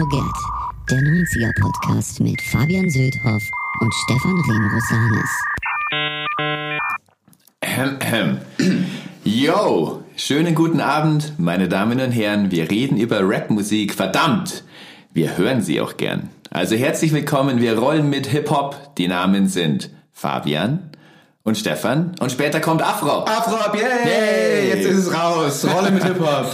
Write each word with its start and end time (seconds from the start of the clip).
Forget, 0.00 0.32
der 0.90 0.98
90er-Podcast 1.00 2.20
mit 2.20 2.40
Fabian 2.40 2.88
Söldhoff 2.88 3.42
und 3.80 3.92
Stefan 3.92 4.40
Remrosanis. 4.48 5.30
Ähm. 7.60 8.38
Yo, 9.24 10.02
schönen 10.16 10.54
guten 10.54 10.80
Abend, 10.80 11.34
meine 11.36 11.68
Damen 11.68 12.00
und 12.00 12.12
Herren. 12.12 12.50
Wir 12.50 12.70
reden 12.70 12.96
über 12.96 13.20
Rapmusik. 13.20 13.92
Verdammt, 13.92 14.64
wir 15.12 15.36
hören 15.36 15.60
sie 15.60 15.82
auch 15.82 15.98
gern. 15.98 16.30
Also 16.48 16.76
herzlich 16.76 17.12
willkommen, 17.12 17.60
wir 17.60 17.76
rollen 17.76 18.08
mit 18.08 18.26
Hip-Hop. 18.28 18.94
Die 18.96 19.06
Namen 19.06 19.48
sind 19.48 19.90
Fabian, 20.12 20.89
und 21.42 21.56
Stefan. 21.56 22.12
Und 22.20 22.30
später 22.30 22.60
kommt 22.60 22.82
Afrop. 22.82 23.26
Afrop, 23.28 23.74
yay! 23.74 23.82
yay! 24.04 24.68
Jetzt 24.68 24.86
ist 24.86 25.06
es 25.06 25.14
raus. 25.14 25.66
Rolle 25.74 25.90
mit 25.90 26.04
Hip-Hop. 26.04 26.52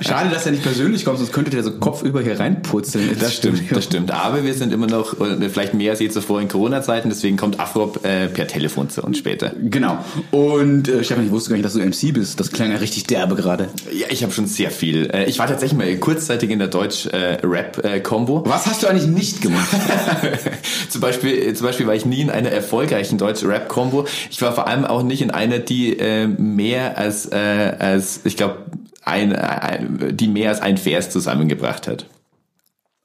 Schade, 0.02 0.30
dass 0.30 0.46
er 0.46 0.52
nicht 0.52 0.62
persönlich 0.62 1.04
kommt, 1.04 1.18
sonst 1.18 1.32
könntet 1.32 1.54
ihr 1.54 1.64
so 1.64 1.72
kopfüber 1.72 2.22
hier 2.22 2.38
reinputzeln. 2.38 3.16
Das 3.18 3.34
stimmt, 3.34 3.62
das 3.72 3.84
stimmt. 3.84 4.12
Aber 4.12 4.44
wir 4.44 4.54
sind 4.54 4.72
immer 4.72 4.86
noch, 4.86 5.16
vielleicht 5.50 5.74
mehr 5.74 5.90
als 5.90 6.00
je 6.00 6.10
zuvor 6.10 6.40
in 6.40 6.46
Corona-Zeiten, 6.46 7.08
deswegen 7.08 7.36
kommt 7.36 7.58
Afrop 7.58 8.04
äh, 8.04 8.28
per 8.28 8.46
Telefon 8.46 8.88
zu 8.88 9.02
uns 9.02 9.18
später. 9.18 9.50
Genau. 9.60 9.98
Und 10.30 10.86
äh, 10.86 11.02
Stefan, 11.02 11.26
ich 11.26 11.32
wusste 11.32 11.50
gar 11.50 11.56
nicht, 11.56 11.66
dass 11.66 11.72
du 11.72 11.80
MC 11.80 12.14
bist. 12.14 12.38
Das 12.38 12.52
klang 12.52 12.70
ja 12.70 12.76
richtig 12.76 13.08
derbe 13.08 13.34
gerade. 13.34 13.68
Ja, 13.92 14.06
ich 14.10 14.22
habe 14.22 14.32
schon 14.32 14.46
sehr 14.46 14.70
viel. 14.70 15.10
Äh, 15.10 15.24
ich 15.24 15.40
war 15.40 15.48
tatsächlich 15.48 15.76
mal 15.76 15.96
kurzzeitig 15.96 16.50
in 16.50 16.60
der 16.60 16.68
Deutsch-Rap-Kombo. 16.68 18.44
Was 18.46 18.66
hast 18.66 18.84
du 18.84 18.86
eigentlich 18.86 19.08
nicht 19.08 19.42
gemacht? 19.42 19.68
zum, 20.88 21.00
Beispiel, 21.00 21.52
zum 21.54 21.66
Beispiel 21.66 21.88
war 21.88 21.96
ich 21.96 22.06
nie 22.06 22.20
in 22.20 22.30
einer 22.30 22.50
erfolgreichen 22.50 23.18
Deutsch-Rap-Kombo 23.18 23.87
Combo. 23.90 24.06
Ich 24.30 24.40
war 24.42 24.52
vor 24.52 24.66
allem 24.66 24.84
auch 24.84 25.02
nicht 25.02 25.22
in 25.22 25.30
einer, 25.30 25.58
die 25.58 25.98
äh, 25.98 26.26
mehr 26.26 26.98
als, 26.98 27.26
äh, 27.26 27.74
als 27.78 28.20
ich 28.24 28.36
glaube, 28.36 28.58
ein, 29.04 29.34
ein, 29.34 30.16
die 30.16 30.28
mehr 30.28 30.50
als 30.50 30.60
ein 30.60 30.76
Vers 30.76 31.10
zusammengebracht 31.10 31.88
hat. 31.88 32.06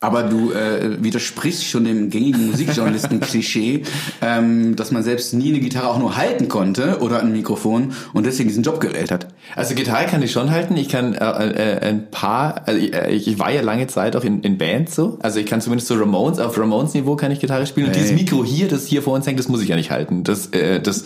Aber 0.03 0.23
du 0.23 0.51
äh, 0.51 1.01
widersprichst 1.01 1.63
schon 1.63 1.85
dem 1.85 2.09
gängigen 2.09 2.47
Musikjournalisten-Klischee, 2.47 3.83
ähm, 4.21 4.75
dass 4.75 4.91
man 4.91 5.01
selbst 5.01 5.33
nie 5.33 5.47
eine 5.47 5.61
Gitarre 5.61 5.87
auch 5.87 5.97
nur 5.97 6.17
halten 6.17 6.49
konnte 6.49 6.99
oder 6.99 7.21
ein 7.21 7.31
Mikrofon 7.31 7.93
und 8.11 8.25
deswegen 8.25 8.49
diesen 8.49 8.63
Job 8.63 8.81
gewählt 8.81 9.11
hat. 9.11 9.27
Also 9.55 9.75
Gitarre 9.75 10.07
kann 10.07 10.21
ich 10.21 10.33
schon 10.33 10.51
halten. 10.51 10.75
Ich 10.75 10.89
kann 10.89 11.13
äh, 11.13 11.77
äh, 11.77 11.79
ein 11.79 12.11
paar, 12.11 12.67
also 12.67 12.77
ich, 12.77 12.93
äh, 12.93 13.11
ich 13.11 13.39
war 13.39 13.49
ja 13.49 13.61
lange 13.61 13.87
Zeit 13.87 14.17
auch 14.17 14.25
in, 14.25 14.41
in 14.41 14.57
Bands 14.57 14.93
so. 14.93 15.17
Also 15.21 15.39
ich 15.39 15.45
kann 15.45 15.61
zumindest 15.61 15.87
so 15.87 15.95
Ramones, 15.95 16.37
auf 16.37 16.57
Ramones-Niveau 16.57 17.15
kann 17.15 17.31
ich 17.31 17.39
Gitarre 17.39 17.65
spielen. 17.65 17.87
Und 17.87 17.93
hey. 17.93 18.01
dieses 18.01 18.19
Mikro 18.19 18.43
hier, 18.43 18.67
das 18.67 18.85
hier 18.85 19.03
vor 19.03 19.13
uns 19.13 19.25
hängt, 19.25 19.39
das 19.39 19.47
muss 19.47 19.61
ich 19.61 19.69
ja 19.69 19.77
nicht 19.77 19.89
halten. 19.89 20.25
Das, 20.25 20.47
äh, 20.47 20.81
das 20.81 21.05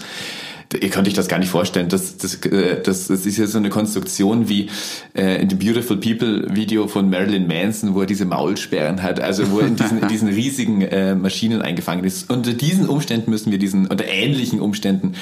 ihr 0.73 0.89
könnt 0.89 1.07
euch 1.07 1.13
das 1.13 1.27
gar 1.27 1.39
nicht 1.39 1.49
vorstellen. 1.49 1.89
Das, 1.89 2.17
das, 2.17 2.35
äh, 2.45 2.81
das, 2.81 3.07
das 3.07 3.25
ist 3.25 3.37
ja 3.37 3.47
so 3.47 3.57
eine 3.57 3.69
Konstruktion 3.69 4.49
wie 4.49 4.69
äh, 5.15 5.41
in 5.41 5.49
dem 5.49 5.59
Beautiful 5.59 5.97
People 5.97 6.47
Video 6.53 6.87
von 6.87 7.09
Marilyn 7.09 7.47
Manson, 7.47 7.95
wo 7.95 8.01
er 8.01 8.05
diese 8.05 8.25
Maulsperren 8.25 9.01
hat, 9.01 9.19
also 9.19 9.49
wo 9.51 9.59
er 9.59 9.67
in 9.67 9.75
diesen, 9.75 10.01
in 10.01 10.07
diesen 10.07 10.27
riesigen 10.29 10.81
äh, 10.81 11.15
Maschinen 11.15 11.61
eingefangen 11.61 12.03
ist. 12.03 12.29
Unter 12.29 12.53
diesen 12.53 12.87
Umständen 12.87 13.31
müssen 13.31 13.51
wir 13.51 13.59
diesen, 13.59 13.87
unter 13.87 14.05
ähnlichen 14.05 14.59
Umständen 14.59 15.13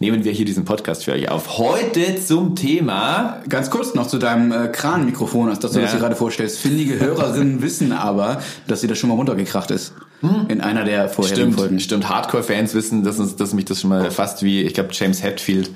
nehmen 0.00 0.24
wir 0.24 0.32
hier 0.32 0.44
diesen 0.44 0.64
Podcast 0.64 1.04
für 1.04 1.12
euch 1.12 1.28
auf. 1.28 1.58
Heute 1.58 2.16
zum 2.16 2.56
Thema. 2.56 3.42
Ganz 3.48 3.70
kurz 3.70 3.94
noch 3.94 4.06
zu 4.06 4.18
deinem 4.18 4.52
äh, 4.52 4.68
Kranmikrofon, 4.68 5.50
als 5.50 5.60
dass 5.60 5.72
du 5.72 5.78
ja. 5.78 5.82
das 5.82 5.92
hier 5.92 6.00
gerade 6.00 6.16
vorstellst. 6.16 6.58
Findige 6.58 6.98
Hörerinnen 6.98 7.62
wissen 7.62 7.92
aber, 7.92 8.40
dass 8.66 8.80
sie 8.80 8.86
das 8.86 8.98
schon 8.98 9.10
mal 9.10 9.16
runtergekracht 9.16 9.70
ist. 9.70 9.92
Hm? 10.24 10.46
In 10.48 10.60
einer 10.60 10.84
der 10.84 11.08
vorherigen 11.08 11.52
stimmt, 11.52 11.58
Folgen. 11.58 11.80
Stimmt, 11.80 12.08
Hardcore-Fans 12.08 12.74
wissen, 12.74 13.04
dass, 13.04 13.18
uns, 13.18 13.36
dass 13.36 13.52
mich 13.52 13.66
das 13.66 13.82
schon 13.82 13.90
mal 13.90 14.10
fast 14.10 14.42
wie, 14.42 14.62
ich 14.62 14.72
glaube, 14.72 14.88
James 14.92 15.22
Hetfield 15.22 15.70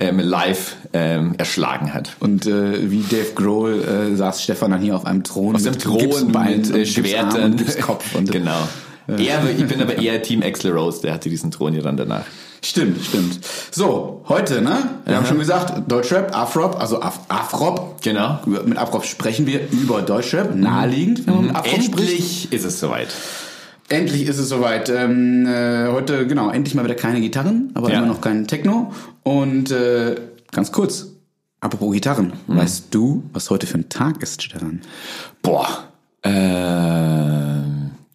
ähm, 0.00 0.18
live 0.18 0.76
ähm, 0.92 1.34
erschlagen 1.38 1.94
hat. 1.94 2.16
Und 2.18 2.46
äh, 2.46 2.90
wie 2.90 3.02
Dave 3.02 3.32
Grohl 3.34 3.82
äh, 3.82 4.16
saß 4.16 4.42
Stefan 4.42 4.72
dann 4.72 4.80
hier 4.80 4.96
auf 4.96 5.06
einem 5.06 5.22
Thron. 5.22 5.54
Aus 5.54 5.62
dem 5.62 5.78
Thron 5.78 6.32
mit 6.32 6.74
äh, 6.74 6.84
Schwertern. 6.84 7.52
Und 7.52 7.80
Kopf 7.80 8.14
und 8.14 8.32
genau. 8.32 8.68
Eher, 9.08 9.42
ich 9.56 9.66
bin 9.66 9.80
aber 9.82 9.98
eher 9.98 10.22
Team 10.22 10.42
Axel 10.42 10.72
Rose, 10.72 11.02
der 11.02 11.12
hatte 11.12 11.28
diesen 11.28 11.50
Thron 11.50 11.74
ja 11.74 11.82
dann 11.82 11.96
danach. 11.96 12.24
Stimmt, 12.64 13.04
stimmt. 13.04 13.40
So, 13.72 14.24
heute, 14.28 14.62
ne? 14.62 14.78
Wir 15.04 15.14
Aha. 15.14 15.20
haben 15.20 15.26
schon 15.26 15.40
gesagt, 15.40 15.90
Deutschrap, 15.90 16.36
Afrop, 16.36 16.80
also 16.80 17.02
Af 17.02 17.18
Afrop. 17.28 18.00
Genau. 18.02 18.38
Mit 18.46 18.78
Afrop 18.78 19.04
sprechen 19.04 19.46
wir 19.46 19.60
über 19.72 20.00
Deutschrap, 20.02 20.54
naheliegend, 20.54 21.26
wenn 21.26 21.34
man 21.34 21.46
mit 21.46 21.56
Afrop 21.56 21.74
Endlich 21.74 22.10
spricht. 22.10 22.54
ist 22.54 22.64
es 22.64 22.78
soweit. 22.78 23.08
Endlich 23.88 24.26
ist 24.26 24.38
es 24.38 24.48
soweit. 24.48 24.88
Ähm, 24.88 25.46
äh, 25.46 25.88
heute, 25.88 26.26
genau, 26.26 26.50
endlich 26.50 26.74
mal 26.74 26.84
wieder 26.84 26.94
keine 26.94 27.20
Gitarren, 27.20 27.70
aber 27.74 27.90
ja. 27.90 27.98
immer 27.98 28.06
noch 28.06 28.20
kein 28.20 28.46
Techno. 28.46 28.92
Und 29.22 29.70
äh, 29.70 30.16
ganz 30.50 30.72
kurz, 30.72 31.08
apropos 31.60 31.92
Gitarren, 31.92 32.32
mhm. 32.46 32.56
weißt 32.56 32.86
du, 32.90 33.24
was 33.32 33.50
heute 33.50 33.66
für 33.66 33.78
ein 33.78 33.88
Tag 33.88 34.22
ist, 34.22 34.42
Stefan? 34.42 34.80
Boah, 35.42 35.88
äh, 36.22 37.62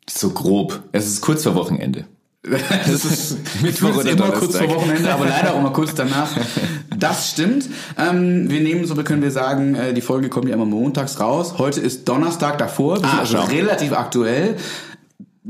so 0.10 0.30
grob. 0.32 0.82
Es 0.92 1.06
ist 1.06 1.22
kurz 1.22 1.44
vor 1.44 1.56
Wochenende. 1.56 2.06
Das 2.88 3.04
ist 3.04 3.62
Mittwoch 3.62 3.98
oder 3.98 4.12
immer 4.12 4.32
kurz 4.32 4.58
vor 4.58 4.70
Wochenende, 4.70 5.14
aber 5.14 5.26
leider 5.26 5.54
auch 5.54 5.62
mal 5.62 5.74
kurz 5.74 5.94
danach. 5.96 6.30
Das 6.98 7.30
stimmt. 7.30 7.70
Ähm, 7.96 8.50
wir 8.50 8.60
nehmen, 8.60 8.86
so 8.86 8.96
können 8.96 9.22
wir 9.22 9.30
sagen, 9.30 9.76
äh, 9.76 9.94
die 9.94 10.02
Folge 10.02 10.30
kommt 10.30 10.48
ja 10.48 10.56
immer 10.56 10.66
montags 10.66 11.20
raus. 11.20 11.60
Heute 11.60 11.80
ist 11.80 12.08
Donnerstag 12.08 12.58
davor, 12.58 12.98
ah, 13.04 13.20
also 13.20 13.38
relativ 13.38 13.92
aktuell 13.94 14.56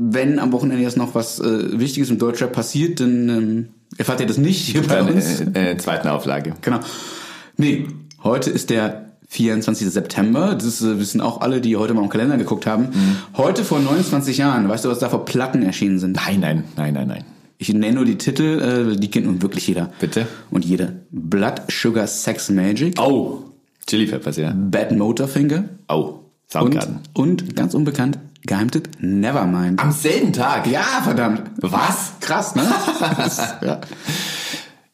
wenn 0.00 0.38
am 0.38 0.52
Wochenende 0.52 0.82
jetzt 0.82 0.96
noch 0.96 1.14
was 1.16 1.40
äh, 1.40 1.78
Wichtiges 1.78 2.10
im 2.10 2.18
Deutschrap 2.18 2.52
passiert, 2.52 3.00
dann 3.00 3.28
ähm, 3.28 3.68
erfahrt 3.96 4.20
ihr 4.20 4.26
das 4.26 4.38
nicht 4.38 4.60
hier 4.68 4.82
bei 4.82 5.02
uns. 5.02 5.40
Äh, 5.40 5.72
äh, 5.72 5.76
zweiten 5.76 6.06
Auflage. 6.08 6.54
Genau. 6.62 6.78
Nee, 7.56 7.88
heute 8.22 8.50
ist 8.50 8.70
der 8.70 9.10
24. 9.28 9.90
September. 9.90 10.54
Das 10.54 10.80
äh, 10.82 11.00
wissen 11.00 11.20
auch 11.20 11.40
alle, 11.40 11.60
die 11.60 11.76
heute 11.76 11.94
mal 11.94 12.04
im 12.04 12.08
Kalender 12.08 12.36
geguckt 12.36 12.64
haben. 12.64 12.84
Mhm. 12.84 13.16
Heute 13.36 13.64
vor 13.64 13.80
29 13.80 14.38
Jahren, 14.38 14.68
weißt 14.68 14.84
du, 14.84 14.88
was 14.88 15.00
da 15.00 15.08
für 15.08 15.18
Platten 15.18 15.62
erschienen 15.62 15.98
sind? 15.98 16.14
Nein, 16.14 16.38
nein, 16.38 16.64
nein, 16.76 16.94
nein, 16.94 17.08
nein. 17.08 17.24
Ich 17.58 17.74
nenne 17.74 17.96
nur 17.96 18.04
die 18.04 18.18
Titel, 18.18 18.92
äh, 18.94 18.96
die 18.96 19.10
kennt 19.10 19.26
nun 19.26 19.42
wirklich 19.42 19.66
jeder. 19.66 19.90
Bitte? 19.98 20.28
Und 20.50 20.64
jede. 20.64 21.00
Blood 21.10 21.62
Sugar 21.68 22.06
Sex 22.06 22.50
Magic. 22.50 22.94
Oh, 23.00 23.42
Chili 23.88 24.06
Peppers, 24.06 24.36
ja. 24.36 24.54
Bad 24.56 24.92
Motorfinger. 24.92 25.64
Oh, 25.88 26.20
Soundgarden. 26.50 27.00
Und, 27.14 27.42
und 27.42 27.56
ganz 27.56 27.74
unbekannt, 27.74 28.18
Geheimtipp, 28.46 28.88
Nevermind. 29.00 29.80
Am 29.80 29.92
selben 29.92 30.32
Tag? 30.32 30.66
Ja, 30.66 30.82
verdammt. 31.02 31.42
Was? 31.60 32.12
Krass, 32.20 32.54
ne? 32.54 32.62
ja. 33.62 33.80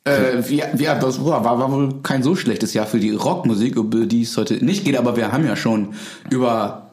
Äh, 0.06 0.40
ja, 0.54 0.66
ja, 0.76 0.94
das 0.96 1.24
war, 1.24 1.44
war 1.44 1.72
wohl 1.72 2.02
kein 2.02 2.22
so 2.22 2.36
schlechtes 2.36 2.74
Jahr 2.74 2.86
für 2.86 3.00
die 3.00 3.10
Rockmusik, 3.10 3.76
über 3.76 4.04
die 4.06 4.22
es 4.22 4.36
heute 4.36 4.62
nicht 4.62 4.84
geht, 4.84 4.98
aber 4.98 5.16
wir 5.16 5.32
haben 5.32 5.46
ja 5.46 5.56
schon 5.56 5.94
über 6.30 6.90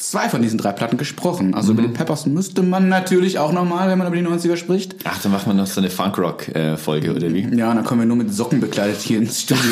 zwei 0.00 0.28
von 0.28 0.42
diesen 0.42 0.58
drei 0.58 0.72
Platten 0.72 0.96
gesprochen. 0.96 1.54
Also 1.54 1.72
mhm. 1.72 1.78
über 1.78 1.88
den 1.88 1.94
Peppers 1.94 2.26
müsste 2.26 2.62
man 2.62 2.88
natürlich 2.88 3.38
auch 3.38 3.52
nochmal, 3.52 3.88
wenn 3.88 3.98
man 3.98 4.06
über 4.06 4.16
die 4.16 4.26
90er 4.26 4.56
spricht. 4.56 4.96
Ach, 5.04 5.20
dann 5.22 5.32
machen 5.32 5.50
wir 5.50 5.54
noch 5.54 5.66
so 5.66 5.80
eine 5.80 5.90
Funkrock-Folge, 5.90 7.14
oder 7.14 7.32
wie? 7.32 7.42
Ja, 7.56 7.74
dann 7.74 7.84
kommen 7.84 8.00
wir 8.00 8.06
nur 8.06 8.16
mit 8.16 8.32
Socken 8.32 8.60
bekleidet 8.60 9.00
hier 9.00 9.18
ins 9.18 9.42
Studio. 9.42 9.62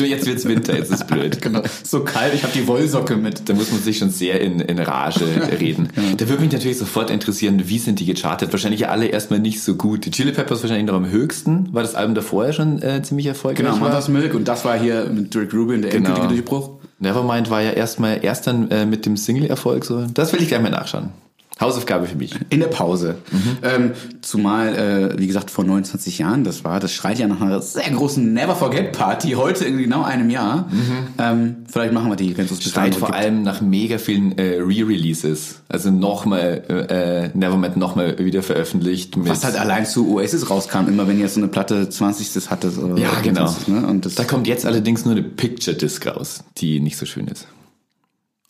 jetzt 0.04 0.26
wird's 0.26 0.44
Winter, 0.44 0.76
jetzt 0.76 0.92
ist 0.92 1.06
blöd. 1.06 1.40
genau. 1.42 1.62
So 1.82 2.04
kalt, 2.04 2.34
ich 2.34 2.42
habe 2.42 2.52
die 2.52 2.66
Wollsocke 2.66 3.16
mit. 3.16 3.48
Da 3.48 3.54
muss 3.54 3.70
man 3.70 3.80
sich 3.80 3.98
schon 3.98 4.10
sehr 4.10 4.40
in, 4.40 4.60
in 4.60 4.78
Rage 4.78 5.24
reden. 5.60 5.88
genau. 5.94 6.08
Da 6.16 6.28
würde 6.28 6.42
mich 6.42 6.52
natürlich 6.52 6.78
sofort 6.78 7.10
interessieren, 7.10 7.62
wie 7.66 7.78
sind 7.78 8.00
die 8.00 8.06
gechartet? 8.06 8.52
Wahrscheinlich 8.52 8.88
alle 8.88 9.06
erstmal 9.06 9.40
nicht 9.40 9.62
so 9.62 9.74
gut. 9.74 10.04
Die 10.04 10.10
Chili 10.10 10.32
Peppers 10.32 10.62
wahrscheinlich 10.62 10.86
noch 10.86 10.94
am 10.94 11.10
höchsten. 11.10 11.72
War 11.72 11.82
das 11.82 11.94
Album 11.94 12.14
davor 12.14 12.46
ja 12.46 12.52
schon 12.52 12.82
äh, 12.82 13.02
ziemlich 13.02 13.26
erfolgreich? 13.26 13.64
Genau, 13.64 13.76
Mother's 13.76 14.08
Milk 14.08 14.34
und 14.34 14.48
das 14.48 14.64
war 14.64 14.78
hier 14.78 15.06
mit 15.10 15.34
Drake 15.34 15.56
Rubin, 15.56 15.82
der 15.82 15.90
genau. 15.90 16.10
endgültige 16.10 16.42
Durchbruch. 16.42 16.79
Nevermind 17.00 17.50
war 17.50 17.62
ja 17.62 17.70
erstmal 17.70 18.24
erst 18.24 18.46
dann 18.46 18.70
äh, 18.70 18.86
mit 18.86 19.06
dem 19.06 19.16
Single-Erfolg 19.16 19.84
so. 19.84 20.06
Das 20.06 20.32
will 20.32 20.42
ich 20.42 20.48
gleich 20.48 20.60
mal 20.60 20.70
nachschauen. 20.70 21.10
Hausaufgabe 21.60 22.06
für 22.06 22.16
mich. 22.16 22.34
In 22.48 22.60
der 22.60 22.68
Pause. 22.68 23.16
Mhm. 23.30 23.58
Ähm, 23.62 23.92
zumal, 24.22 24.76
äh, 25.14 25.18
wie 25.18 25.26
gesagt, 25.26 25.50
vor 25.50 25.64
29 25.64 26.18
Jahren 26.18 26.42
das 26.42 26.64
war. 26.64 26.80
Das 26.80 26.92
schreit 26.92 27.18
ja 27.18 27.26
nach 27.26 27.40
einer 27.40 27.60
sehr 27.60 27.90
großen 27.90 28.32
Never 28.32 28.56
Forget 28.56 28.92
Party. 28.92 29.32
Heute 29.32 29.66
in 29.66 29.76
genau 29.76 30.02
einem 30.02 30.30
Jahr. 30.30 30.68
Mhm. 30.70 31.08
Ähm, 31.18 31.56
vielleicht 31.70 31.92
machen 31.92 32.10
wir 32.10 32.16
die, 32.16 32.36
wenn 32.38 32.46
es 32.46 32.52
uns 32.52 32.64
Schreit 32.64 32.94
vor 32.94 33.08
gibt. 33.08 33.18
allem 33.18 33.42
nach 33.42 33.60
mega 33.60 33.98
vielen 33.98 34.38
äh, 34.38 34.58
Re-Releases. 34.58 35.60
Also 35.68 35.90
nochmal 35.90 36.62
äh, 36.88 37.36
Nevermind 37.36 37.76
nochmal 37.76 38.18
wieder 38.18 38.42
veröffentlicht. 38.42 39.14
Was 39.16 39.44
halt 39.44 39.56
allein 39.56 39.84
zu 39.84 40.14
Oasis 40.14 40.48
rauskam, 40.48 40.88
immer 40.88 41.06
wenn 41.08 41.20
jetzt 41.20 41.34
so 41.34 41.40
eine 41.40 41.48
Platte 41.48 41.88
20. 41.88 42.50
hatte. 42.50 42.70
Oder 42.70 42.96
ja, 42.96 43.10
genau. 43.22 43.46
20, 43.46 43.68
ne? 43.68 43.86
Und 43.86 44.18
da 44.18 44.24
kommt 44.24 44.46
jetzt 44.46 44.64
allerdings 44.64 45.04
nur 45.04 45.12
eine 45.12 45.22
Picture 45.22 45.76
Disc 45.76 46.06
raus, 46.06 46.42
die 46.56 46.80
nicht 46.80 46.96
so 46.96 47.04
schön 47.04 47.26
ist. 47.28 47.46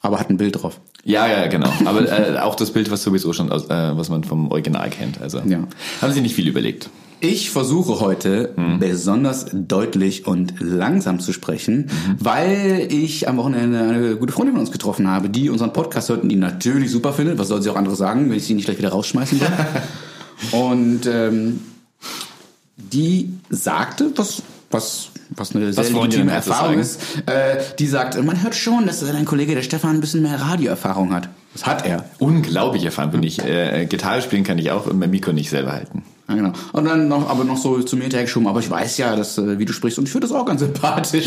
Aber 0.00 0.19
hat 0.19 0.31
ein 0.31 0.38
Bild 0.38 0.62
drauf. 0.62 0.81
Ja, 1.05 1.26
ja, 1.29 1.47
genau. 1.47 1.73
Aber 1.85 2.08
äh, 2.08 2.38
auch 2.38 2.55
das 2.55 2.73
Bild, 2.73 2.91
was 2.91 3.02
sowieso 3.02 3.32
schon, 3.32 3.50
aus, 3.52 3.67
äh, 3.67 3.97
was 3.97 4.08
man 4.08 4.25
vom 4.25 4.50
Original 4.50 4.88
kennt. 4.91 5.20
Also 5.20 5.41
ja. 5.41 5.67
haben 6.00 6.12
Sie 6.12 6.20
nicht 6.20 6.35
viel 6.35 6.49
überlegt. 6.49 6.88
Ich 7.23 7.50
versuche 7.50 8.00
heute 8.00 8.55
hm. 8.56 8.79
besonders 8.79 9.47
deutlich 9.52 10.26
und 10.26 10.55
langsam 10.58 11.20
zu 11.20 11.35
sprechen, 11.35 11.91
mhm. 11.91 12.17
weil 12.19 12.88
ich 12.91 13.29
am 13.29 13.37
Wochenende 13.37 13.79
eine 13.79 14.17
gute 14.17 14.32
Freundin 14.32 14.55
von 14.55 14.61
uns 14.61 14.73
getroffen 14.73 15.06
habe, 15.06 15.29
die 15.29 15.50
unseren 15.50 15.75
Podcast 15.75 16.08
hört 16.08 16.23
und 16.23 16.31
die 16.31 16.37
natürlich 16.37 16.91
super 16.91 17.12
findet. 17.12 17.38
Was 17.38 17.49
soll 17.49 17.61
sie 17.61 17.69
auch 17.69 17.76
andere 17.76 17.94
sagen, 17.94 18.31
wenn 18.31 18.38
ich 18.38 18.44
sie 18.44 18.55
nicht 18.55 18.64
gleich 18.64 18.79
wieder 18.79 18.88
rausschmeißen 18.88 19.38
will? 19.38 19.49
und 20.58 21.06
ähm, 21.06 21.61
die 22.79 23.35
sagte, 23.50 24.12
was, 24.17 24.43
was 24.70 25.09
was 25.30 25.54
eine 25.54 25.72
sehr 25.72 25.84
legitime 25.84 26.32
Erfahrung 26.32 26.78
ist, 26.78 27.00
äh, 27.26 27.58
die 27.78 27.86
sagt, 27.86 28.22
man 28.22 28.42
hört 28.42 28.54
schon, 28.54 28.86
dass 28.86 29.00
dein 29.00 29.24
Kollege, 29.24 29.54
der 29.54 29.62
Stefan, 29.62 29.96
ein 29.96 30.00
bisschen 30.00 30.22
mehr 30.22 30.40
Radioerfahrung 30.40 31.12
hat. 31.12 31.28
Das 31.52 31.66
hat 31.66 31.84
er. 31.86 32.04
Unglaublich 32.18 32.84
erfahren 32.84 33.10
bin 33.10 33.22
ich. 33.22 33.44
Äh, 33.44 33.86
Gitarre 33.86 34.22
spielen 34.22 34.44
kann 34.44 34.58
ich 34.58 34.70
auch 34.70 34.86
und 34.86 34.98
mein 34.98 35.10
Mikro 35.10 35.32
nicht 35.32 35.50
selber 35.50 35.72
halten. 35.72 36.02
Ja, 36.30 36.36
genau. 36.36 36.52
Und 36.72 36.84
dann 36.84 37.08
noch, 37.08 37.28
aber 37.28 37.42
noch 37.42 37.56
so 37.56 37.82
zu 37.82 37.96
mir 37.96 38.02
hinterhergeschoben, 38.02 38.48
aber 38.48 38.60
ich 38.60 38.70
weiß 38.70 38.98
ja, 38.98 39.16
dass, 39.16 39.36
äh, 39.36 39.58
wie 39.58 39.64
du 39.64 39.72
sprichst, 39.72 39.98
und 39.98 40.04
ich 40.04 40.12
finde 40.12 40.28
das 40.28 40.36
auch 40.36 40.46
ganz 40.46 40.60
sympathisch. 40.60 41.26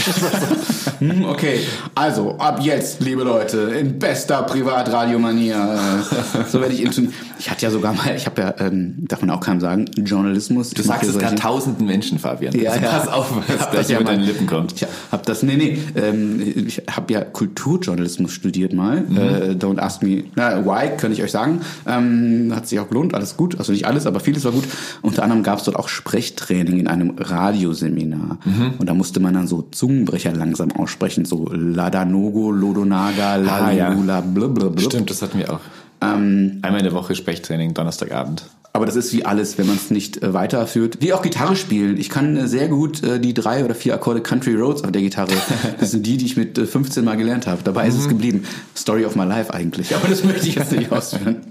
hm, 1.00 1.26
okay, 1.26 1.60
also 1.94 2.38
ab 2.38 2.60
jetzt, 2.62 3.02
liebe 3.02 3.24
Leute, 3.24 3.58
in 3.80 4.00
bester 4.00 4.44
Privatradiomanier. 4.44 5.56
Äh, 5.56 6.50
so 6.50 6.62
werde 6.62 6.74
ich 6.74 6.82
intun. 6.84 7.14
Ich 7.38 7.50
hatte 7.50 7.64
ja 7.64 7.72
sogar 7.72 7.94
mal, 7.94 8.16
ich 8.16 8.26
habe 8.26 8.42
ja, 8.42 8.56
ähm, 8.60 8.96
darf 9.00 9.20
man 9.20 9.30
auch 9.32 9.42
keinem 9.42 9.60
sagen, 9.60 9.86
Journalismus. 9.98 10.70
Du 10.70 10.82
sagst 10.82 11.10
es 11.10 11.18
gerade 11.18 11.36
tausenden 11.36 11.86
Menschen, 11.86 12.18
Fabian. 12.20 12.58
Ja, 12.58 12.72
also 12.72 12.86
ja. 12.86 12.92
Pass 12.92 13.08
auf, 13.10 13.34
was 13.36 13.72
gleich 13.72 13.90
ja 13.90 14.00
über 14.00 14.12
deine 14.12 14.24
Lippen 14.24 14.48
kommt. 14.48 14.72
Ich 14.74 14.86
habe 15.12 15.24
das, 15.26 15.44
nee, 15.44 15.58
nee, 15.58 15.80
ähm, 15.96 16.42
ich 16.68 16.84
habe 16.90 17.12
ja 17.12 17.22
Kulturjournalismus 17.26 18.32
studiert 18.32 18.72
mal. 18.72 19.02
Mhm. 19.02 19.18
Äh, 19.18 19.22
don't 19.60 19.80
ask 19.80 20.02
me, 20.02 20.24
na, 20.36 20.66
why, 20.66 20.96
könnte 20.98 21.18
ich 21.18 21.24
euch 21.24 21.32
sagen. 21.32 21.62
Ähm, 21.86 22.54
hat 22.56 22.68
sich 22.68 22.80
auch 22.80 22.88
gelohnt, 22.88 23.14
alles 23.14 23.36
gut. 23.36 23.60
Also 23.60 23.74
nicht 23.74 23.86
alles, 23.86 24.06
aber 24.06 24.22
vieles 24.22 24.46
war 24.46 24.54
gut. 24.54 24.64
Unter 25.02 25.24
anderem 25.24 25.44
gab 25.44 25.60
es 25.60 25.66
dort 25.66 25.78
auch 25.78 25.88
Sprechtraining 25.88 26.80
in 26.80 26.88
einem 26.88 27.16
Radioseminar. 27.18 28.38
Mhm. 28.46 28.74
Und 28.78 28.90
da 28.90 28.94
musste 28.94 29.20
man 29.20 29.34
dann 29.34 29.48
so 29.48 29.64
Zungenbrecher 29.72 30.34
langsam 30.34 30.72
aussprechen, 30.72 31.26
so 31.26 31.50
Ladanogo, 31.52 32.52
Lodonaga, 32.52 33.36
Lalula, 33.36 33.66
ah, 33.66 33.72
ja. 33.72 34.22
blablabla. 34.22 34.82
Stimmt, 34.82 35.10
das 35.10 35.22
hatten 35.22 35.40
wir 35.40 35.54
auch. 35.54 35.60
Ähm, 36.02 36.60
Einmal 36.62 36.80
in 36.80 36.86
der 36.86 36.94
Woche 36.94 37.16
Sprechtraining, 37.16 37.74
Donnerstagabend. 37.74 38.46
Aber 38.76 38.88
das 38.88 38.96
ist 38.96 39.14
wie 39.14 39.24
alles, 39.24 39.60
wenn 39.60 39.68
man 39.68 39.76
es 39.76 39.92
nicht 39.92 40.24
äh, 40.24 40.34
weiterführt. 40.34 40.98
Wie 41.00 41.14
auch 41.14 41.22
Gitarre 41.22 41.56
spielen. 41.56 41.98
Ich 41.98 42.10
kann 42.10 42.36
äh, 42.36 42.48
sehr 42.48 42.68
gut 42.68 43.04
äh, 43.04 43.20
die 43.20 43.36
drei 43.36 43.64
oder 43.64 43.76
vier 43.76 43.94
Akkorde 43.94 44.22
Country 44.22 44.56
Roads 44.56 44.84
auf 44.84 44.92
der 44.92 45.02
Gitarre. 45.04 45.32
Das 45.80 45.92
sind 45.92 46.06
die, 46.08 46.18
die 46.18 46.26
ich 46.26 46.38
mit 46.38 46.58
15 46.58 47.04
äh, 47.04 47.06
Mal 47.06 47.16
gelernt 47.16 47.46
habe. 47.46 47.62
Dabei 47.64 47.84
mhm. 47.84 47.90
ist 47.90 47.98
es 48.00 48.06
mhm. 48.06 48.10
geblieben. 48.10 48.44
Story 48.76 49.06
of 49.06 49.16
my 49.16 49.26
life 49.26 49.54
eigentlich. 49.54 49.96
Aber 49.96 50.08
das 50.08 50.24
möchte 50.24 50.48
ich 50.48 50.56
jetzt 50.56 50.72
nicht 50.72 50.92
ausführen. 50.92 51.42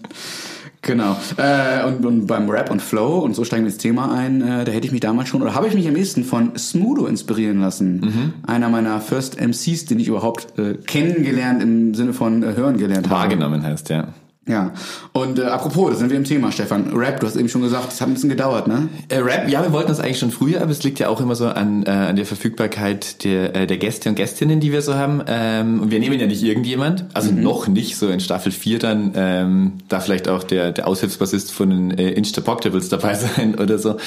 Genau. 0.83 1.17
Äh, 1.37 1.87
und, 1.87 2.05
und 2.05 2.27
beim 2.27 2.51
Rap 2.51 2.71
und 2.71 2.83
Flow, 2.83 3.21
und 3.21 3.35
so 3.35 3.45
steigen 3.45 3.65
wir 3.65 3.71
ins 3.71 3.79
Thema 3.79 4.13
ein, 4.13 4.43
äh, 4.43 4.65
da 4.65 4.73
hätte 4.73 4.85
ich 4.85 4.93
mich 4.93 5.01
damals 5.01 5.29
schon, 5.29 5.41
oder 5.41 5.55
habe 5.55 5.69
ich 5.69 5.75
mich 5.75 5.87
am 5.87 5.95
ehesten 5.95 6.25
von 6.25 6.59
Smudo 6.59 7.07
inspirieren 7.07 7.61
lassen. 7.61 8.01
Mhm. 8.01 8.33
Einer 8.45 8.69
meiner 8.69 9.01
First 9.01 9.41
MCs, 9.41 9.85
den 9.85 10.01
ich 10.01 10.09
überhaupt 10.09 10.59
äh, 10.59 10.75
kennengelernt 10.75 11.63
im 11.63 11.95
Sinne 11.95 12.13
von 12.13 12.43
äh, 12.43 12.57
hören 12.57 12.79
gelernt 12.79 13.09
habe. 13.09 13.21
Wahrgenommen 13.21 13.63
heißt, 13.63 13.91
ja. 13.91 14.09
Ja, 14.49 14.73
und 15.13 15.39
äh, 15.39 15.43
apropos, 15.43 15.93
da 15.93 15.97
sind 15.97 16.11
wir 16.11 16.17
im 16.17 16.25
Thema, 16.25 16.51
Stefan. 16.51 16.93
Rap, 16.97 17.21
du 17.21 17.29
hast 17.29 17.37
eben 17.37 17.49
schon 17.49 17.63
gesagt, 17.63 17.93
es 17.93 18.01
hat 18.01 18.09
ein 18.09 18.15
bisschen 18.15 18.29
gedauert, 18.29 18.67
ne? 18.67 18.89
Äh, 19.09 19.19
Rap, 19.19 19.49
ja, 19.49 19.63
wir 19.63 19.73
wollten 19.73 19.89
das 19.89 20.01
eigentlich 20.01 20.19
schon 20.19 20.33
früher, 20.33 20.63
aber 20.63 20.73
es 20.73 20.83
liegt 20.83 20.99
ja 20.99 21.09
auch 21.09 21.21
immer 21.21 21.37
so 21.37 21.47
an, 21.47 21.85
äh, 21.87 21.91
an 21.91 22.17
der 22.17 22.27
Verfügbarkeit 22.27 23.23
der, 23.23 23.55
äh, 23.55 23.67
der 23.69 23.77
Gäste 23.77 24.09
und 24.09 24.17
Gästinnen, 24.17 24.59
die 24.59 24.73
wir 24.73 24.83
so 24.83 24.97
haben. 24.97 25.23
Ähm, 25.29 25.81
und 25.81 25.93
wir 25.93 26.01
nehmen 26.01 26.19
ja 26.19 26.27
nicht 26.27 26.43
irgendjemand, 26.43 27.05
also 27.15 27.31
mhm. 27.31 27.41
noch 27.41 27.69
nicht 27.69 27.97
so 27.97 28.09
in 28.09 28.19
Staffel 28.19 28.51
4 28.51 28.81
dann, 28.81 29.13
ähm, 29.15 29.73
da 29.89 30.01
vielleicht 30.01 30.27
auch 30.27 30.43
der, 30.43 30.73
der 30.73 30.89
Aushilfsbassist 30.89 31.53
von 31.53 31.71
den 31.71 31.91
äh, 31.97 32.11
Instapoctables 32.11 32.89
dabei 32.89 33.15
sein 33.37 33.55
oder 33.55 33.79
so. 33.79 33.99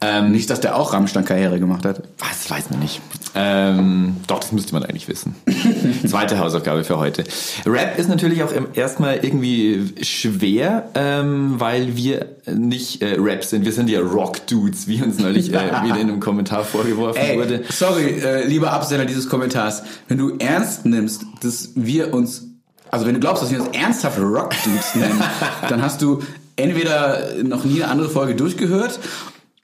Ähm, 0.00 0.32
nicht, 0.32 0.48
dass 0.48 0.60
der 0.60 0.76
auch 0.76 0.94
Rammstein-Karriere 0.94 1.60
gemacht 1.60 1.84
hat. 1.84 2.04
Was, 2.18 2.50
weiß 2.50 2.70
man 2.70 2.80
nicht. 2.80 3.02
Ähm, 3.34 4.16
doch, 4.28 4.40
das 4.40 4.52
müsste 4.52 4.72
man 4.72 4.82
eigentlich 4.84 5.08
wissen. 5.08 5.34
Zweite 6.06 6.38
Hausaufgabe 6.38 6.84
für 6.84 6.96
heute. 6.96 7.24
Rap 7.66 7.98
ist 7.98 8.08
natürlich 8.08 8.42
auch 8.42 8.52
erstmal 8.74 9.16
irgendwie 9.16 9.73
schwer, 10.02 10.90
ähm, 10.94 11.54
weil 11.58 11.96
wir 11.96 12.36
nicht 12.46 13.02
äh, 13.02 13.16
Rap 13.18 13.44
sind. 13.44 13.64
Wir 13.64 13.72
sind 13.72 13.88
ja 13.88 14.00
Rock-Dudes, 14.00 14.88
wie 14.88 15.02
uns 15.02 15.18
neulich 15.18 15.52
äh, 15.52 15.52
wieder 15.84 15.96
in 15.96 16.08
einem 16.08 16.20
Kommentar 16.20 16.64
vorgeworfen 16.64 17.20
Ey, 17.20 17.38
wurde. 17.38 17.64
Sorry, 17.70 18.20
äh, 18.20 18.46
lieber 18.46 18.72
Absender 18.72 19.04
dieses 19.04 19.28
Kommentars. 19.28 19.82
Wenn 20.08 20.18
du 20.18 20.36
ernst 20.38 20.86
nimmst, 20.86 21.24
dass 21.42 21.70
wir 21.74 22.12
uns, 22.14 22.46
also 22.90 23.06
wenn 23.06 23.14
du 23.14 23.20
glaubst, 23.20 23.42
dass 23.42 23.50
wir 23.50 23.60
uns 23.60 23.76
ernsthaft 23.76 24.18
Rock-Dudes 24.18 24.94
nennen, 24.94 25.22
dann 25.68 25.82
hast 25.82 26.02
du 26.02 26.22
entweder 26.56 27.42
noch 27.42 27.64
nie 27.64 27.82
eine 27.82 27.90
andere 27.90 28.08
Folge 28.08 28.34
durchgehört 28.34 29.00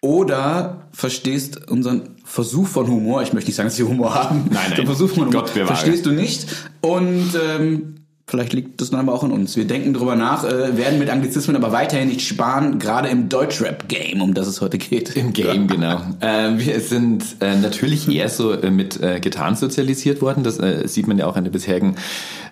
oder 0.00 0.88
verstehst 0.92 1.70
unseren 1.70 2.16
Versuch 2.24 2.66
von 2.66 2.86
Humor, 2.88 3.22
ich 3.22 3.32
möchte 3.32 3.48
nicht 3.48 3.56
sagen, 3.56 3.68
dass 3.68 3.78
wir 3.78 3.88
Humor 3.88 4.14
haben, 4.14 4.44
nein, 4.50 4.62
nein. 4.68 4.76
den 4.76 4.86
Versuch 4.86 5.10
von 5.10 5.26
Humor 5.26 5.42
Gott 5.42 5.50
verstehst 5.50 6.06
du 6.06 6.10
nicht 6.10 6.46
und 6.80 7.30
ähm, 7.34 8.00
Vielleicht 8.30 8.52
liegt 8.52 8.80
das 8.80 8.90
dann 8.90 9.00
aber 9.00 9.12
auch 9.12 9.24
an 9.24 9.32
uns. 9.32 9.56
Wir 9.56 9.66
denken 9.66 9.92
drüber 9.92 10.14
nach, 10.14 10.44
äh, 10.44 10.76
werden 10.76 11.00
mit 11.00 11.10
Anglizismen 11.10 11.56
aber 11.56 11.72
weiterhin 11.72 12.08
nicht 12.08 12.24
sparen, 12.24 12.78
gerade 12.78 13.08
im 13.08 13.28
Deutschrap-Game, 13.28 14.22
um 14.22 14.34
das 14.34 14.46
es 14.46 14.60
heute 14.60 14.78
geht. 14.78 15.16
Im 15.16 15.32
Game, 15.32 15.66
genau. 15.66 16.00
Äh, 16.20 16.52
wir 16.56 16.78
sind 16.78 17.24
äh, 17.40 17.56
natürlich 17.56 18.08
eher 18.08 18.28
so 18.28 18.52
äh, 18.52 18.70
mit 18.70 19.02
äh, 19.02 19.18
Gitarren 19.18 19.56
sozialisiert 19.56 20.22
worden. 20.22 20.44
Das 20.44 20.60
äh, 20.60 20.86
sieht 20.86 21.08
man 21.08 21.18
ja 21.18 21.26
auch 21.26 21.34
an 21.34 21.42
der 21.42 21.50
bisherigen 21.50 21.96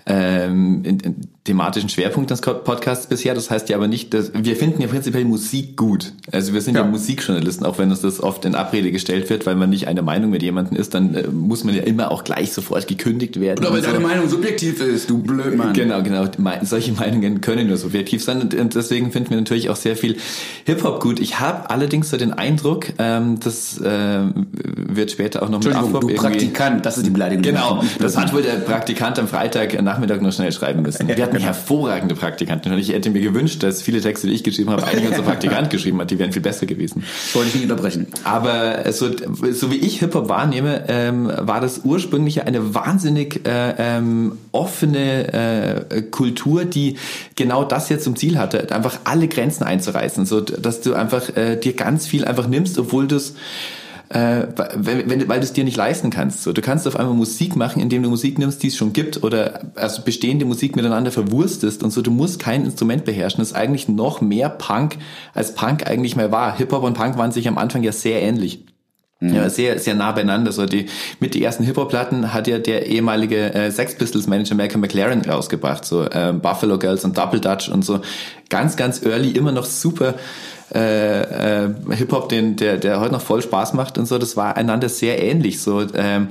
ähm, 0.08 0.82
in, 0.84 1.00
in 1.00 1.16
thematischen 1.48 1.88
Schwerpunkt 1.88 2.30
des 2.30 2.42
Podcasts 2.42 3.06
bisher. 3.06 3.34
Das 3.34 3.50
heißt 3.50 3.70
ja 3.70 3.76
aber 3.76 3.88
nicht, 3.88 4.12
dass 4.12 4.32
wir 4.34 4.54
finden 4.54 4.82
ja 4.82 4.88
prinzipiell 4.88 5.24
Musik 5.24 5.76
gut. 5.76 6.12
Also 6.30 6.52
wir 6.52 6.60
sind 6.60 6.74
ja, 6.74 6.82
ja 6.82 6.86
Musikjournalisten, 6.86 7.64
auch 7.64 7.78
wenn 7.78 7.90
uns 7.90 8.02
das 8.02 8.22
oft 8.22 8.44
in 8.44 8.54
Abrede 8.54 8.92
gestellt 8.92 9.30
wird, 9.30 9.46
weil 9.46 9.54
man 9.54 9.70
nicht 9.70 9.88
einer 9.88 10.02
Meinung 10.02 10.30
mit 10.30 10.42
jemandem 10.42 10.76
ist, 10.76 10.92
dann 10.92 11.14
äh, 11.14 11.26
muss 11.26 11.64
man 11.64 11.74
ja 11.74 11.82
immer 11.82 12.10
auch 12.10 12.22
gleich 12.22 12.52
sofort 12.52 12.86
gekündigt 12.86 13.40
werden. 13.40 13.64
Oder 13.64 13.72
weil 13.72 13.82
so. 13.82 13.90
deine 13.90 14.00
Meinung 14.00 14.28
subjektiv 14.28 14.80
ist, 14.82 15.08
du 15.08 15.18
Blödmann. 15.22 15.72
Genau, 15.72 16.02
genau. 16.02 16.26
Solche 16.62 16.92
Meinungen 16.92 17.40
können 17.40 17.68
nur 17.68 17.78
subjektiv 17.78 18.22
sein 18.22 18.42
und, 18.42 18.54
und 18.54 18.74
deswegen 18.74 19.10
finden 19.10 19.30
wir 19.30 19.38
natürlich 19.38 19.70
auch 19.70 19.76
sehr 19.76 19.96
viel 19.96 20.16
Hip-Hop 20.66 21.00
gut. 21.00 21.18
Ich 21.18 21.40
habe 21.40 21.70
allerdings 21.70 22.10
so 22.10 22.18
den 22.18 22.34
Eindruck, 22.34 22.88
ähm, 22.98 23.40
das 23.40 23.80
äh, 23.80 24.20
wird 24.34 25.10
später 25.10 25.42
auch 25.42 25.48
noch 25.48 25.64
mit 25.64 25.74
Afrop 25.74 26.02
du 26.02 26.08
Praktikant, 26.08 26.84
das 26.84 26.98
ist 26.98 27.06
die 27.06 27.10
Beleidigung. 27.10 27.42
Genau, 27.42 27.82
das 27.98 28.18
hat 28.18 28.34
wohl 28.34 28.42
der 28.42 28.56
Praktikant 28.56 29.18
am 29.18 29.28
Freitag 29.28 29.80
nach 29.80 29.97
Nachmittag 29.98 30.22
noch 30.22 30.32
schnell 30.32 30.52
schreiben 30.52 30.82
müssen. 30.82 31.08
Wir 31.08 31.22
hatten 31.22 31.38
hervorragende 31.38 32.14
Praktikanten 32.14 32.72
und 32.72 32.78
ich 32.78 32.90
hätte 32.90 33.10
mir 33.10 33.20
gewünscht, 33.20 33.62
dass 33.62 33.82
viele 33.82 34.00
Texte, 34.00 34.28
die 34.28 34.34
ich 34.34 34.44
geschrieben 34.44 34.70
habe, 34.70 34.86
eigentlich 34.86 35.08
unser 35.08 35.22
Praktikant 35.22 35.70
geschrieben 35.70 36.00
hat, 36.00 36.10
die 36.10 36.18
wären 36.18 36.32
viel 36.32 36.42
besser 36.42 36.66
gewesen. 36.66 37.02
Das 37.04 37.34
wollte 37.34 37.48
ich 37.48 37.54
nicht 37.56 37.64
unterbrechen. 37.64 38.06
Aber 38.22 38.92
so, 38.92 39.10
so 39.52 39.70
wie 39.72 39.76
ich 39.76 39.98
Hip-Hop 39.98 40.28
wahrnehme, 40.28 40.84
ähm, 40.88 41.30
war 41.36 41.60
das 41.60 41.80
ursprünglich 41.84 42.42
eine 42.46 42.74
wahnsinnig 42.74 43.46
äh, 43.46 43.74
ähm, 43.78 44.38
offene 44.52 45.86
äh, 45.90 46.02
Kultur, 46.02 46.64
die 46.64 46.96
genau 47.34 47.64
das 47.64 47.88
jetzt 47.88 48.04
zum 48.04 48.14
Ziel 48.14 48.38
hatte, 48.38 48.72
einfach 48.74 49.00
alle 49.04 49.26
Grenzen 49.26 49.64
einzureißen, 49.64 50.26
so 50.26 50.40
dass 50.40 50.80
du 50.80 50.94
einfach 50.94 51.36
äh, 51.36 51.56
dir 51.56 51.74
ganz 51.74 52.06
viel 52.06 52.24
einfach 52.24 52.46
nimmst, 52.46 52.78
obwohl 52.78 53.08
du 53.08 53.16
es 53.16 53.34
äh, 54.10 54.46
wenn, 54.74 55.10
wenn, 55.10 55.28
weil 55.28 55.40
du 55.40 55.44
es 55.44 55.52
dir 55.52 55.64
nicht 55.64 55.76
leisten 55.76 56.10
kannst. 56.10 56.42
So, 56.42 56.52
du 56.52 56.62
kannst 56.62 56.86
auf 56.86 56.96
einmal 56.96 57.14
Musik 57.14 57.56
machen, 57.56 57.82
indem 57.82 58.02
du 58.02 58.08
Musik 58.08 58.38
nimmst, 58.38 58.62
die 58.62 58.68
es 58.68 58.76
schon 58.76 58.92
gibt, 58.92 59.22
oder 59.22 59.60
also 59.74 60.02
bestehende 60.02 60.44
Musik 60.44 60.76
miteinander 60.76 61.10
verwurstest 61.10 61.82
und 61.82 61.90
so. 61.90 62.00
Du 62.00 62.10
musst 62.10 62.38
kein 62.38 62.64
Instrument 62.64 63.04
beherrschen. 63.04 63.40
Das 63.40 63.48
ist 63.48 63.56
eigentlich 63.56 63.88
noch 63.88 64.20
mehr 64.20 64.48
Punk, 64.48 64.96
als 65.34 65.54
Punk 65.54 65.86
eigentlich 65.86 66.16
mal 66.16 66.32
war. 66.32 66.56
Hip 66.56 66.72
Hop 66.72 66.84
und 66.84 66.94
Punk 66.94 67.18
waren 67.18 67.32
sich 67.32 67.48
am 67.48 67.58
Anfang 67.58 67.82
ja 67.82 67.92
sehr 67.92 68.22
ähnlich. 68.22 68.64
Mhm. 69.20 69.34
Ja, 69.34 69.50
sehr, 69.50 69.78
sehr 69.78 69.94
nah 69.94 70.12
beieinander. 70.12 70.52
So 70.52 70.64
die, 70.64 70.86
mit 71.18 71.34
den 71.34 71.42
ersten 71.42 71.64
Hip-Hop-Platten 71.64 72.32
hat 72.32 72.46
ja 72.46 72.58
der 72.58 72.86
ehemalige 72.86 73.52
äh, 73.52 73.70
Sex 73.70 73.96
Pistols-Manager 73.96 74.54
Malcolm 74.54 74.80
McLaren 74.80 75.22
rausgebracht. 75.22 75.84
So 75.84 76.08
ähm, 76.12 76.40
Buffalo 76.40 76.78
Girls 76.78 77.04
und 77.04 77.18
Double 77.18 77.40
Dutch 77.40 77.68
und 77.68 77.84
so. 77.84 78.00
Ganz, 78.48 78.76
ganz 78.76 79.02
early, 79.04 79.30
immer 79.32 79.52
noch 79.52 79.64
super 79.64 80.14
äh, 80.74 81.64
äh, 81.64 81.70
Hip-Hop, 81.90 82.28
den, 82.28 82.56
der, 82.56 82.76
der 82.76 83.00
heute 83.00 83.12
noch 83.12 83.22
voll 83.22 83.42
Spaß 83.42 83.74
macht 83.74 83.98
und 83.98 84.06
so, 84.06 84.18
das 84.18 84.36
war 84.36 84.56
einander 84.56 84.88
sehr 84.88 85.22
ähnlich. 85.22 85.60
So, 85.60 85.84
ähm, 85.94 86.28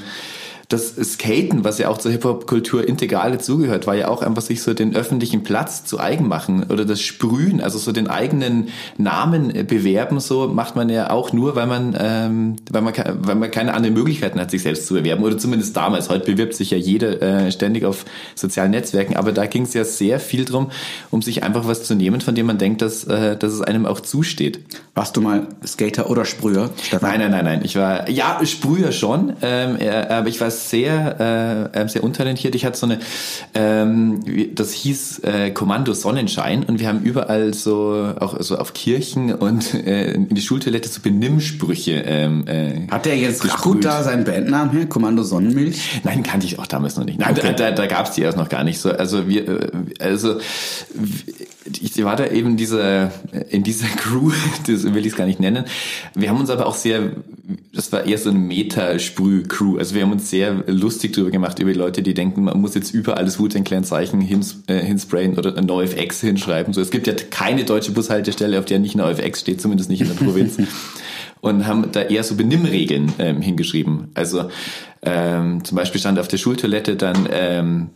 das 0.69 0.95
Skaten, 0.95 1.63
was 1.63 1.77
ja 1.77 1.87
auch 1.87 1.97
zur 1.97 2.11
Hip-Hop-Kultur 2.11 2.85
integral 2.85 3.31
dazugehört, 3.31 3.87
war 3.87 3.95
ja 3.95 4.09
auch 4.09 4.21
einfach 4.21 4.41
sich 4.41 4.61
so 4.61 4.73
den 4.73 4.97
öffentlichen 4.97 5.43
Platz 5.43 5.85
zu 5.85 5.97
eigen 5.97 6.27
machen 6.27 6.65
oder 6.69 6.83
das 6.83 6.99
Sprühen, 6.99 7.61
also 7.61 7.77
so 7.77 7.93
den 7.93 8.07
eigenen 8.07 8.67
Namen 8.97 9.53
bewerben, 9.65 10.19
so 10.19 10.49
macht 10.49 10.75
man 10.75 10.89
ja 10.89 11.09
auch 11.09 11.31
nur, 11.31 11.55
weil 11.55 11.67
man, 11.67 11.95
ähm, 11.97 12.55
weil 12.69 12.81
man, 12.81 12.93
weil 13.19 13.35
man 13.35 13.49
keine 13.49 13.73
anderen 13.75 13.93
Möglichkeiten 13.93 14.41
hat, 14.41 14.51
sich 14.51 14.61
selbst 14.61 14.87
zu 14.87 14.95
bewerben 14.95 15.23
oder 15.23 15.37
zumindest 15.37 15.77
damals. 15.77 16.09
Heute 16.09 16.25
bewirbt 16.25 16.53
sich 16.53 16.71
ja 16.71 16.77
jeder 16.77 17.21
äh, 17.21 17.51
ständig 17.51 17.85
auf 17.85 18.03
sozialen 18.35 18.71
Netzwerken, 18.71 19.15
aber 19.15 19.31
da 19.31 19.45
ging 19.45 19.63
es 19.63 19.73
ja 19.73 19.85
sehr 19.85 20.19
viel 20.19 20.43
drum, 20.43 20.71
um 21.11 21.21
sich 21.21 21.43
einfach 21.43 21.65
was 21.65 21.83
zu 21.83 21.95
nehmen, 21.95 22.19
von 22.19 22.35
dem 22.35 22.45
man 22.45 22.57
denkt, 22.57 22.81
dass, 22.81 23.05
äh, 23.05 23.37
dass 23.37 23.53
es 23.53 23.61
einem 23.61 23.85
auch 23.85 24.01
zusteht. 24.01 24.59
Warst 24.95 25.15
du 25.15 25.21
mal 25.21 25.47
Skater 25.65 26.09
oder 26.09 26.25
Sprüher? 26.25 26.71
Stefan? 26.83 27.09
Nein, 27.09 27.19
nein, 27.19 27.31
nein, 27.31 27.45
nein. 27.45 27.61
Ich 27.63 27.77
war 27.77 28.09
ja 28.09 28.45
Sprüher 28.45 28.91
schon, 28.91 29.33
ähm, 29.41 29.77
aber 30.09 30.27
ich 30.27 30.41
war 30.41 30.56
sehr, 30.57 31.69
äh, 31.73 31.87
sehr 31.87 32.03
untalentiert. 32.03 32.55
Ich 32.55 32.65
hatte 32.65 32.77
so 32.77 32.85
eine, 32.85 32.99
ähm, 33.53 34.55
das 34.55 34.73
hieß 34.73 35.19
äh, 35.19 35.51
Kommando 35.51 35.93
Sonnenschein 35.93 36.63
und 36.63 36.79
wir 36.79 36.87
haben 36.87 37.01
überall 37.01 37.53
so, 37.53 38.13
auch 38.19 38.35
so 38.39 38.57
auf 38.57 38.73
Kirchen 38.73 39.33
und 39.33 39.73
äh, 39.73 40.11
in 40.13 40.29
die 40.29 40.41
Schultoilette 40.41 40.89
so 40.89 41.01
Benimmsprüche. 41.01 42.03
Ähm, 42.05 42.47
äh, 42.47 42.87
Hat 42.89 43.05
der 43.05 43.17
jetzt 43.17 43.47
gut 43.61 43.85
da 43.85 44.03
seinen 44.03 44.23
Bandnamen 44.23 44.71
her? 44.71 44.87
Kommando 44.87 45.23
Sonnenmilch? 45.23 46.01
Nein, 46.03 46.23
kannte 46.23 46.45
ich 46.45 46.59
auch 46.59 46.67
damals 46.67 46.97
noch 46.97 47.05
nicht. 47.05 47.19
Nein, 47.19 47.35
okay. 47.37 47.53
da, 47.55 47.69
da, 47.69 47.71
da 47.71 47.85
gab 47.87 48.07
es 48.07 48.13
die 48.13 48.21
erst 48.21 48.37
noch 48.37 48.49
gar 48.49 48.63
nicht 48.63 48.79
so. 48.79 48.91
Also 48.91 49.27
wir, 49.27 49.47
äh, 49.47 49.69
also 49.99 50.39
ich 51.81 52.03
war 52.03 52.15
da 52.15 52.27
eben 52.27 52.57
diese, 52.57 53.11
in 53.49 53.63
dieser 53.63 53.87
Crew, 53.87 54.31
das 54.67 54.83
will 54.83 55.05
ich 55.05 55.13
es 55.13 55.15
gar 55.15 55.25
nicht 55.25 55.39
nennen. 55.39 55.65
Wir 56.15 56.29
haben 56.29 56.39
uns 56.39 56.49
aber 56.49 56.65
auch 56.65 56.75
sehr 56.75 57.11
das 57.73 57.91
war 57.91 58.05
eher 58.05 58.17
so 58.17 58.29
eine 58.29 58.39
Meta-Sprüh-Crew. 58.39 59.77
Also 59.77 59.95
wir 59.95 60.01
haben 60.01 60.11
uns 60.11 60.29
sehr 60.29 60.63
lustig 60.67 61.13
drüber 61.13 61.31
gemacht, 61.31 61.59
über 61.59 61.71
die 61.71 61.77
Leute, 61.77 62.01
die 62.01 62.13
denken, 62.13 62.43
man 62.43 62.59
muss 62.59 62.75
jetzt 62.75 62.93
überall 62.93 63.23
das 63.23 63.39
Wu-Tang 63.39 63.63
Clan-Zeichen 63.63 64.19
hins, 64.19 64.63
äh, 64.67 64.79
hinsprayen 64.79 65.37
oder 65.37 65.55
ein 65.55 65.65
NoFX 65.65 66.19
hinschreiben. 66.21 66.73
So, 66.73 66.81
es 66.81 66.91
gibt 66.91 67.07
ja 67.07 67.13
keine 67.13 67.63
deutsche 67.63 67.91
Bushaltestelle, 67.91 68.59
auf 68.59 68.65
der 68.65 68.79
nicht 68.79 68.95
NoFX 68.95 69.39
steht, 69.39 69.61
zumindest 69.61 69.89
nicht 69.89 70.01
in 70.01 70.07
der 70.07 70.15
Provinz. 70.15 70.57
und 71.41 71.67
haben 71.67 71.91
da 71.91 72.01
eher 72.01 72.23
so 72.23 72.35
Benimmregeln 72.35 73.13
ähm, 73.19 73.41
hingeschrieben. 73.41 74.09
Also 74.13 74.49
ähm, 75.03 75.63
zum 75.63 75.77
Beispiel 75.77 76.01
stand 76.01 76.19
auf 76.19 76.27
der 76.27 76.37
Schultoilette 76.37 76.95
dann 76.95 77.29
ähm, 77.31 77.89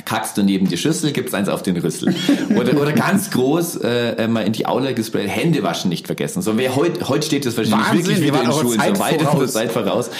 kackst 0.00 0.38
du 0.38 0.42
neben 0.42 0.68
die 0.68 0.78
Schüssel, 0.78 1.12
gibt's 1.12 1.34
eins 1.34 1.48
auf 1.48 1.62
den 1.62 1.76
Rüssel. 1.76 2.14
Oder, 2.56 2.80
oder 2.80 2.92
ganz 2.92 3.30
groß 3.30 3.76
äh, 3.82 4.28
mal 4.28 4.42
in 4.42 4.52
die 4.52 4.66
Aula 4.66 4.92
gesprayt, 4.92 5.28
Hände 5.28 5.62
waschen 5.62 5.88
nicht 5.88 6.06
vergessen. 6.06 6.42
So, 6.42 6.56
wer 6.56 6.76
heute 6.76 7.08
heute 7.08 7.26
steht 7.26 7.46
das 7.46 7.56
wahrscheinlich 7.56 7.88
Wahnsinn, 7.88 8.06
wirklich 8.06 8.26
wieder 8.26 8.42
in 8.42 8.52
Schulen, 8.52 8.78
Zeit 8.78 8.96
so 8.96 9.02
weit 9.02 9.22
voraus. 9.22 9.52
Zeit 9.52 9.72
voraus, 9.72 10.10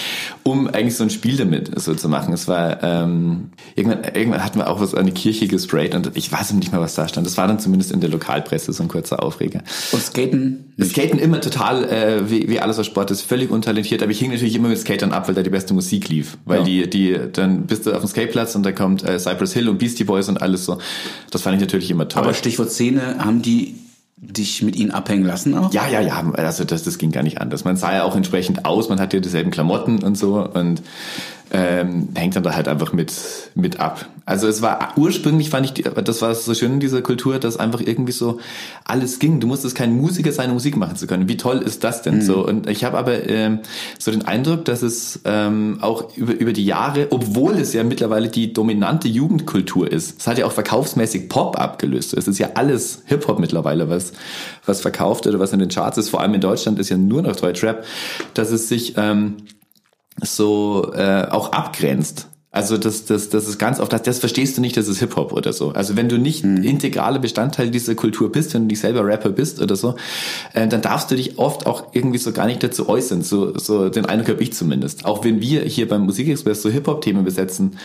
um 0.43 0.67
eigentlich 0.67 0.95
so 0.95 1.03
ein 1.03 1.09
Spiel 1.09 1.37
damit 1.37 1.79
so 1.79 1.93
zu 1.93 2.09
machen. 2.09 2.33
Es 2.33 2.47
war 2.47 2.81
ähm, 2.83 3.51
irgendwann, 3.75 4.03
irgendwann 4.13 4.43
hatten 4.43 4.59
wir 4.59 4.69
auch 4.69 4.79
was 4.79 4.93
an 4.93 5.05
die 5.05 5.11
Kirche 5.11 5.47
gesprayt 5.47 5.95
und 5.95 6.11
ich 6.15 6.31
weiß 6.31 6.53
nicht 6.53 6.71
mehr, 6.71 6.81
was 6.81 6.95
da 6.95 7.07
stand. 7.07 7.25
Das 7.25 7.37
war 7.37 7.47
dann 7.47 7.59
zumindest 7.59 7.91
in 7.91 8.01
der 8.01 8.09
Lokalpresse 8.09 8.73
so 8.73 8.83
ein 8.83 8.89
kurzer 8.89 9.23
Aufreger. 9.23 9.61
Und 9.91 10.01
Skaten? 10.01 10.72
Skaten 10.81 11.19
immer 11.19 11.39
total, 11.39 11.83
äh, 11.83 12.29
wie, 12.29 12.49
wie 12.49 12.59
alles 12.59 12.77
was 12.77 12.87
Sport 12.87 13.11
ist, 13.11 13.21
völlig 13.21 13.51
untalentiert, 13.51 14.01
aber 14.01 14.11
ich 14.11 14.19
hing 14.19 14.31
natürlich 14.31 14.55
immer 14.55 14.69
mit 14.69 14.79
Skatern 14.79 15.11
ab, 15.11 15.27
weil 15.27 15.35
da 15.35 15.43
die 15.43 15.49
beste 15.49 15.73
Musik 15.73 16.09
lief. 16.09 16.37
Weil 16.45 16.59
ja. 16.59 16.63
die, 16.63 16.89
die, 16.89 17.19
dann 17.31 17.67
bist 17.67 17.85
du 17.85 17.93
auf 17.93 17.99
dem 17.99 18.07
Skateplatz 18.07 18.55
und 18.55 18.63
da 18.63 18.71
kommt 18.71 19.03
äh, 19.03 19.19
Cypress 19.19 19.53
Hill 19.53 19.69
und 19.69 19.77
Beastie 19.77 20.03
Boys 20.03 20.29
und 20.29 20.41
alles 20.41 20.65
so. 20.65 20.79
Das 21.29 21.43
fand 21.43 21.55
ich 21.55 21.61
natürlich 21.61 21.91
immer 21.91 22.07
toll. 22.07 22.23
Aber 22.23 22.33
Stichwort 22.33 22.71
Szene, 22.71 23.17
haben 23.19 23.41
die 23.41 23.75
dich 24.17 24.61
mit 24.61 24.75
ihnen 24.75 24.91
abhängen 24.91 25.25
lassen 25.25 25.55
auch? 25.55 25.73
Ja, 25.73 25.87
ja, 25.87 25.99
ja. 25.99 26.31
Also 26.35 26.63
das, 26.63 26.83
das 26.83 26.97
ging 26.97 27.11
gar 27.11 27.23
nicht 27.23 27.41
anders. 27.41 27.65
Man 27.65 27.75
sah 27.75 27.93
ja 27.93 28.03
auch 28.03 28.15
entsprechend 28.15 28.65
aus, 28.65 28.89
man 28.89 28.99
hatte 28.99 29.19
dieselben 29.21 29.51
Klamotten 29.51 30.01
und 30.01 30.17
so 30.17 30.47
und 30.47 30.81
ähm, 31.51 32.09
hängt 32.15 32.35
dann 32.35 32.43
da 32.43 32.55
halt 32.55 32.67
einfach 32.67 32.93
mit, 32.93 33.13
mit 33.55 33.79
ab. 33.79 34.07
Also 34.25 34.47
es 34.47 34.61
war 34.61 34.93
ursprünglich 34.95 35.49
fand 35.49 35.65
ich, 35.65 35.83
das 35.83 36.21
war 36.21 36.33
so 36.33 36.53
schön 36.53 36.73
in 36.73 36.79
dieser 36.79 37.01
Kultur, 37.01 37.39
dass 37.39 37.57
einfach 37.57 37.81
irgendwie 37.81 38.13
so 38.13 38.39
alles 38.85 39.19
ging. 39.19 39.41
Du 39.41 39.47
musstest 39.47 39.75
kein 39.75 39.97
Musiker 39.97 40.31
sein, 40.31 40.47
um 40.47 40.53
Musik 40.53 40.77
machen 40.77 40.95
zu 40.95 41.07
können. 41.07 41.27
Wie 41.27 41.35
toll 41.35 41.57
ist 41.57 41.83
das 41.83 42.01
denn 42.03 42.15
mhm. 42.15 42.21
so? 42.21 42.45
Und 42.45 42.69
ich 42.69 42.85
habe 42.85 42.97
aber 42.97 43.27
ähm, 43.29 43.59
so 43.99 44.11
den 44.11 44.25
Eindruck, 44.25 44.63
dass 44.63 44.81
es 44.81 45.19
ähm, 45.25 45.79
auch 45.81 46.15
über, 46.15 46.33
über 46.33 46.53
die 46.53 46.65
Jahre, 46.65 47.07
obwohl 47.09 47.55
es 47.55 47.73
ja 47.73 47.83
mittlerweile 47.83 48.29
die 48.29 48.53
dominante 48.53 49.09
Jugendkultur 49.09 49.91
ist, 49.91 50.21
es 50.21 50.27
hat 50.27 50.37
ja 50.37 50.45
auch 50.45 50.53
verkaufsmäßig 50.53 51.27
Pop 51.27 51.59
abgelöst. 51.59 52.13
Es 52.13 52.27
ist 52.27 52.39
ja 52.39 52.51
alles 52.55 53.01
Hip-Hop 53.05 53.39
mittlerweile, 53.39 53.89
was, 53.89 54.13
was 54.65 54.79
verkauft 54.79 55.27
oder 55.27 55.39
was 55.39 55.51
in 55.51 55.59
den 55.59 55.69
Charts 55.69 55.97
ist. 55.97 56.09
Vor 56.09 56.21
allem 56.21 56.33
in 56.33 56.41
Deutschland 56.41 56.79
ist 56.79 56.89
ja 56.89 56.97
nur 56.97 57.21
noch 57.21 57.35
Deutschrap, 57.35 57.83
dass 58.33 58.51
es 58.51 58.69
sich 58.69 58.93
ähm, 58.95 59.35
so 60.21 60.93
äh, 60.93 61.27
auch 61.29 61.51
abgrenzt. 61.51 62.27
Also 62.53 62.77
das, 62.77 63.05
das, 63.05 63.29
das 63.29 63.47
ist 63.47 63.57
ganz 63.57 63.79
oft, 63.79 63.91
das, 63.91 64.03
das 64.03 64.19
verstehst 64.19 64.55
du 64.55 64.61
nicht, 64.61 64.77
das 64.77 64.87
ist 64.87 64.99
Hip-Hop 64.99 65.33
oder 65.33 65.53
so. 65.53 65.71
Also 65.71 65.95
wenn 65.95 66.07
du 66.07 66.19
nicht 66.19 66.45
mhm. 66.45 66.63
integrale 66.63 67.19
Bestandteil 67.19 67.71
dieser 67.71 67.95
Kultur 67.95 68.31
bist, 68.31 68.53
wenn 68.53 68.61
du 68.61 68.67
nicht 68.67 68.79
selber 68.79 69.03
Rapper 69.03 69.31
bist 69.31 69.59
oder 69.59 69.75
so, 69.75 69.95
äh, 70.53 70.67
dann 70.67 70.83
darfst 70.83 71.09
du 71.09 71.15
dich 71.15 71.39
oft 71.39 71.65
auch 71.65 71.87
irgendwie 71.93 72.19
so 72.19 72.31
gar 72.31 72.45
nicht 72.45 72.61
dazu 72.61 72.87
äußern. 72.87 73.23
So, 73.23 73.57
so 73.57 73.89
den 73.89 74.05
Eindruck 74.05 74.29
habe 74.29 74.43
ich 74.43 74.53
zumindest. 74.53 75.03
Auch 75.03 75.23
wenn 75.23 75.41
wir 75.41 75.61
hier 75.61 75.87
beim 75.87 76.03
Musikexpress 76.03 76.61
so 76.61 76.69
Hip-Hop-Themen 76.69 77.23
besetzen 77.23 77.77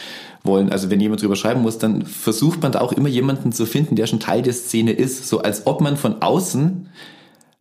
wollen, 0.44 0.70
also 0.70 0.90
wenn 0.90 1.00
jemand 1.00 1.22
drüber 1.22 1.36
schreiben 1.36 1.62
muss, 1.62 1.78
dann 1.78 2.04
versucht 2.04 2.62
man 2.62 2.72
da 2.72 2.82
auch 2.82 2.92
immer 2.92 3.08
jemanden 3.08 3.52
zu 3.52 3.64
finden, 3.64 3.96
der 3.96 4.06
schon 4.06 4.20
Teil 4.20 4.42
der 4.42 4.52
Szene 4.52 4.92
ist. 4.92 5.28
So 5.28 5.38
als 5.40 5.66
ob 5.66 5.80
man 5.80 5.96
von 5.96 6.20
außen 6.20 6.90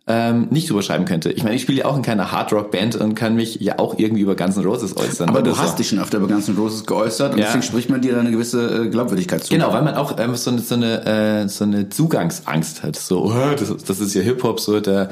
ähm, 0.08 0.48
nicht 0.52 0.70
drüber 0.70 0.82
schreiben 0.82 1.04
könnte. 1.06 1.32
Ich 1.32 1.44
meine, 1.44 1.56
ich 1.56 1.62
spiele 1.62 1.80
ja 1.80 1.86
auch 1.86 1.98
in 1.98 2.02
keiner 2.02 2.32
Hard-Rock-Band 2.32 2.96
und 2.96 3.16
kann 3.16 3.36
mich 3.36 3.60
ja 3.60 3.78
auch 3.78 4.00
irgendwie 4.00 4.22
über 4.22 4.36
Guns 4.36 4.56
N' 4.56 4.64
Roses 4.64 4.96
äußern. 4.96 5.28
Aber 5.28 5.42
du 5.42 5.58
hast 5.58 5.72
so. 5.72 5.78
dich 5.78 5.90
schon 5.90 6.00
öfter 6.00 6.20
über 6.20 6.28
Guns 6.28 6.48
N' 6.48 6.56
Roses 6.56 6.86
geäußert 6.86 7.34
und 7.34 7.40
ja. 7.40 7.46
deswegen 7.46 7.64
spricht 7.64 7.90
man 7.90 8.02
dir 8.02 8.14
da 8.14 8.22
eine 8.22 8.32
gewisse 8.32 8.86
äh, 8.86 8.90
Glaubwürdigkeit 8.90 9.44
zu. 9.44 9.54
Genau, 9.54 9.74
weil 9.74 9.82
man 9.82 9.96
auch 9.96 10.18
ähm, 10.18 10.36
so, 10.36 10.52
eine, 10.52 10.60
so, 10.60 10.76
eine, 10.76 11.06
äh, 11.44 11.48
so 11.50 11.66
eine 11.66 11.90
Zugangsangst 11.90 12.84
hat. 12.84 12.96
So, 12.96 13.26
oh, 13.26 13.56
das, 13.58 13.76
das 13.84 14.00
ist 14.00 14.14
ja 14.14 14.22
Hip-Hop, 14.22 14.60
so 14.62 14.80
da, 14.80 15.10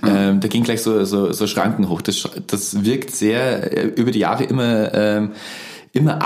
mhm. 0.00 0.08
ähm, 0.08 0.40
da 0.40 0.48
ging 0.48 0.64
gleich 0.64 0.82
so, 0.82 1.04
so, 1.04 1.30
so 1.32 1.46
Schranken 1.46 1.88
hoch. 1.88 2.00
Das, 2.00 2.28
das 2.46 2.84
wirkt 2.84 3.10
sehr 3.10 3.76
äh, 3.76 3.86
über 3.88 4.10
die 4.10 4.20
Jahre 4.20 4.44
immer... 4.44 4.94
Ähm, 4.94 5.30
immer 5.92 6.22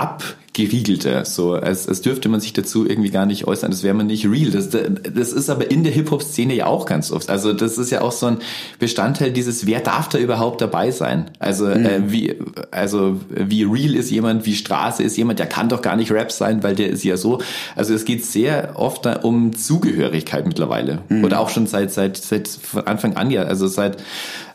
abgeriegelter, 0.53 1.25
so 1.25 1.53
als, 1.53 1.87
als 1.87 2.01
dürfte 2.01 2.29
man 2.29 2.39
sich 2.39 2.53
dazu 2.53 2.87
irgendwie 2.87 3.09
gar 3.09 3.25
nicht 3.25 3.47
äußern, 3.47 3.71
das 3.71 3.81
wäre 3.81 3.95
man 3.95 4.05
nicht 4.05 4.27
real. 4.27 4.51
Das, 4.51 4.69
das 4.69 5.33
ist 5.33 5.49
aber 5.49 5.71
in 5.71 5.83
der 5.83 5.91
Hip-Hop-Szene 5.91 6.53
ja 6.53 6.67
auch 6.67 6.85
ganz 6.85 7.11
oft. 7.11 7.31
Also 7.31 7.53
das 7.53 7.79
ist 7.79 7.89
ja 7.89 8.01
auch 8.01 8.11
so 8.11 8.27
ein 8.27 8.37
Bestandteil 8.77 9.31
dieses, 9.31 9.65
wer 9.65 9.79
darf 9.79 10.09
da 10.09 10.19
überhaupt 10.19 10.61
dabei 10.61 10.91
sein? 10.91 11.31
Also 11.39 11.65
mhm. 11.65 11.85
äh, 11.85 12.11
wie, 12.11 12.35
also 12.69 13.19
wie 13.29 13.63
real 13.63 13.95
ist 13.95 14.11
jemand, 14.11 14.45
wie 14.45 14.53
Straße 14.53 15.01
ist 15.01 15.17
jemand, 15.17 15.39
der 15.39 15.47
kann 15.47 15.69
doch 15.69 15.81
gar 15.81 15.95
nicht 15.95 16.11
Rap 16.11 16.31
sein, 16.31 16.61
weil 16.61 16.75
der 16.75 16.89
ist 16.89 17.03
ja 17.03 17.17
so. 17.17 17.41
Also 17.75 17.95
es 17.95 18.05
geht 18.05 18.23
sehr 18.23 18.73
oft 18.75 19.07
um 19.23 19.55
Zugehörigkeit 19.55 20.45
mittlerweile. 20.45 20.99
Mhm. 21.09 21.23
Oder 21.23 21.39
auch 21.39 21.49
schon 21.49 21.65
seit, 21.65 21.91
seit, 21.91 22.17
seit 22.17 22.59
Anfang 22.85 23.15
an 23.15 23.31
ja, 23.31 23.41
also 23.41 23.65
seit 23.65 23.97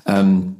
ähm, 0.06 0.54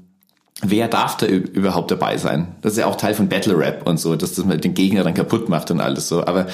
wer 0.63 0.89
darf 0.89 1.17
da 1.17 1.27
überhaupt 1.27 1.91
dabei 1.91 2.17
sein? 2.17 2.49
Das 2.63 2.73
ist 2.73 2.79
ja 2.79 2.87
auch 2.87 2.97
Teil 2.97 3.15
von 3.15 3.29
Battle 3.29 3.57
Rap 3.57 3.87
und 3.87 3.99
so, 3.99 4.17
dass 4.17 4.35
das 4.35 4.45
mal 4.45 4.59
den 4.59 4.75
Gegner 4.75 5.05
dann 5.05 5.15
kaputt 5.15 5.49
macht 5.49 5.71
und 5.71 5.81
alles 5.81 6.09
so. 6.09 6.25
Aber 6.25 6.47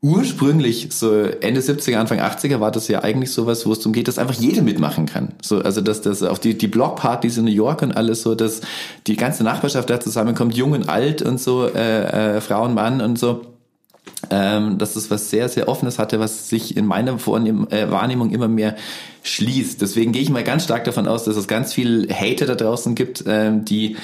ursprünglich, 0.00 0.88
so 0.90 1.22
Ende 1.22 1.60
70er, 1.60 1.96
Anfang 1.96 2.20
80er, 2.20 2.60
war 2.60 2.70
das 2.70 2.88
ja 2.88 3.02
eigentlich 3.02 3.32
sowas, 3.32 3.66
wo 3.66 3.72
es 3.72 3.80
darum 3.80 3.92
geht, 3.92 4.08
dass 4.08 4.18
einfach 4.18 4.34
jeder 4.34 4.62
mitmachen 4.62 5.06
kann. 5.06 5.34
So, 5.42 5.58
also 5.58 5.80
dass 5.80 6.00
das 6.00 6.22
auch 6.22 6.38
die, 6.38 6.56
die 6.56 6.68
Blockpartys 6.68 7.36
in 7.36 7.44
New 7.44 7.50
York 7.50 7.82
und 7.82 7.96
alles 7.96 8.22
so, 8.22 8.34
dass 8.34 8.60
die 9.06 9.16
ganze 9.16 9.44
Nachbarschaft 9.44 9.90
da 9.90 10.00
zusammenkommt, 10.00 10.54
jung 10.56 10.72
und 10.72 10.88
alt 10.88 11.22
und 11.22 11.40
so, 11.40 11.66
äh, 11.66 12.36
äh, 12.36 12.40
Frau 12.40 12.64
und 12.64 12.74
Mann 12.74 13.00
und 13.00 13.18
so 13.18 13.42
ähm, 14.30 14.78
dass 14.78 14.96
es 14.96 15.10
was 15.10 15.30
sehr, 15.30 15.48
sehr 15.48 15.68
Offenes 15.68 15.98
hatte, 15.98 16.18
was 16.20 16.48
sich 16.48 16.76
in 16.76 16.86
meiner 16.86 17.18
Vornehm, 17.18 17.68
äh, 17.70 17.90
Wahrnehmung 17.90 18.30
immer 18.30 18.48
mehr 18.48 18.76
schließt. 19.22 19.80
Deswegen 19.80 20.12
gehe 20.12 20.22
ich 20.22 20.30
mal 20.30 20.44
ganz 20.44 20.64
stark 20.64 20.84
davon 20.84 21.06
aus, 21.06 21.24
dass 21.24 21.36
es 21.36 21.46
ganz 21.46 21.72
viel 21.72 22.08
Hater 22.12 22.46
da 22.46 22.54
draußen 22.54 22.94
gibt, 22.94 23.24
ähm, 23.26 23.64
die 23.64 23.96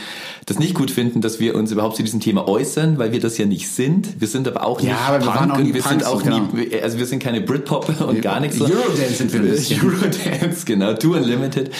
das 0.46 0.58
nicht 0.58 0.74
gut 0.74 0.90
finden, 0.90 1.22
dass 1.22 1.40
wir 1.40 1.54
uns 1.54 1.72
überhaupt 1.72 1.96
zu 1.96 2.02
diesem 2.02 2.20
Thema 2.20 2.46
äußern, 2.46 2.98
weil 2.98 3.12
wir 3.12 3.20
das 3.20 3.38
ja 3.38 3.46
nicht 3.46 3.70
sind. 3.70 4.20
Wir 4.20 4.28
sind 4.28 4.46
aber 4.46 4.64
auch 4.66 4.80
nicht 4.80 4.90
ja, 4.90 4.98
aber 5.08 5.20
wir 5.20 5.30
Punk 5.30 5.40
waren 5.40 5.50
auch 5.52 5.58
nie 5.58 5.72
wir 5.72 5.80
Punks, 5.80 5.88
sind 5.88 6.06
auch 6.06 6.22
genau. 6.22 6.40
nie, 6.52 6.80
also 6.82 6.98
wir 6.98 7.06
sind 7.06 7.22
keine 7.22 7.40
Britpop 7.40 8.00
und 8.06 8.20
gar 8.20 8.40
nichts. 8.40 8.60
Eurodance 8.60 9.14
sind 9.14 9.32
wir 9.32 9.40
bisschen. 9.40 9.80
Eurodance, 9.84 10.66
genau, 10.66 10.92
Too 10.94 11.14
Unlimited. 11.14 11.70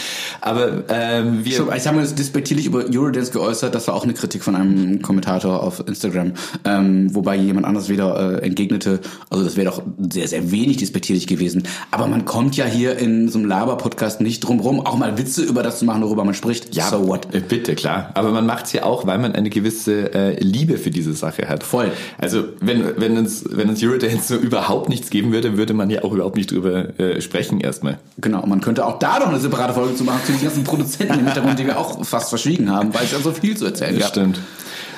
Aber 0.41 0.85
ähm, 0.89 1.45
wir... 1.45 1.57
So, 1.57 1.71
ich 1.73 1.87
habe 1.87 1.97
mir 1.97 2.03
das 2.03 2.15
despektierlich 2.15 2.67
über 2.67 2.85
Eurodance 2.91 3.33
geäußert, 3.33 3.75
das 3.75 3.87
war 3.89 3.95
auch 3.95 4.05
eine 4.05 4.15
Kritik 4.15 4.43
von 4.43 4.57
einem 4.57 5.03
Kommentator 5.03 5.63
auf 5.63 5.87
Instagram, 5.87 6.33
ähm, 6.65 7.15
wobei 7.15 7.37
jemand 7.37 7.67
anders 7.67 7.91
wieder 7.91 8.24
äh, 8.33 8.45
entgegnete, 8.45 9.01
also 9.31 9.45
das 9.45 9.57
wäre 9.57 9.67
doch 9.67 9.83
sehr, 10.11 10.29
sehr 10.29 10.51
wenig 10.51 10.79
despektierlich 10.79 11.27
gewesen. 11.27 11.65
Aber 11.91 12.07
man 12.07 12.25
kommt 12.25 12.57
ja 12.57 12.65
hier 12.65 12.97
in 12.99 13.29
so 13.29 13.39
einem 13.39 13.49
Laber-Podcast 13.49 14.21
nicht 14.21 14.41
drum 14.41 14.61
rum, 14.61 14.85
auch 14.85 14.97
mal 14.97 15.19
Witze 15.19 15.43
über 15.43 15.63
das 15.63 15.79
zu 15.79 15.85
machen, 15.85 16.03
worüber 16.03 16.25
man 16.25 16.35
spricht. 16.35 16.75
Ja, 16.75 16.89
so 16.89 17.07
what? 17.07 17.35
Äh, 17.35 17.41
bitte, 17.41 17.75
klar. 17.75 18.11
Aber 18.15 18.31
man 18.31 18.47
macht's 18.47 18.73
ja 18.73 18.85
auch, 18.85 19.07
weil 19.07 19.19
man 19.19 19.33
eine 19.33 19.51
gewisse 19.51 20.13
äh, 20.15 20.41
Liebe 20.43 20.79
für 20.79 20.91
diese 20.91 21.13
Sache 21.13 21.49
hat. 21.49 21.63
Voll. 21.63 21.93
Also 22.19 22.45
wenn, 22.61 22.85
wenn 22.97 23.17
uns, 23.19 23.45
wenn 23.51 23.69
uns 23.69 23.83
Eurodance 23.83 24.35
so 24.35 24.37
überhaupt 24.37 24.89
nichts 24.89 25.11
geben 25.11 25.33
würde, 25.33 25.57
würde 25.57 25.75
man 25.75 25.91
ja 25.91 26.05
auch 26.05 26.13
überhaupt 26.13 26.37
nicht 26.37 26.51
drüber 26.51 26.99
äh, 26.99 27.21
sprechen 27.21 27.61
erstmal. 27.61 27.99
Genau, 28.19 28.47
man 28.47 28.61
könnte 28.61 28.87
auch 28.87 28.99
da 28.99 29.19
noch 29.19 29.29
eine 29.29 29.39
separate 29.39 29.75
Folge 29.75 29.95
zu 29.95 30.05
machen, 30.05 30.21
zu 30.27 30.33
den 30.33 30.43
ganzen 30.43 30.65
Produzenten 30.65 31.15
im 31.15 31.27
Hintergrund, 31.27 31.59
die 31.59 31.67
wir 31.67 31.79
auch 31.79 32.05
fast 32.05 32.29
verschwiegen 32.29 32.71
haben, 32.71 32.95
weil 32.95 33.05
es 33.05 33.13
ja 33.13 33.19
so 33.19 33.33
viel 33.33 33.57
zu 33.57 33.67
erzählen 33.67 33.99
gab. 33.99 34.09
Stimmt. 34.09 34.41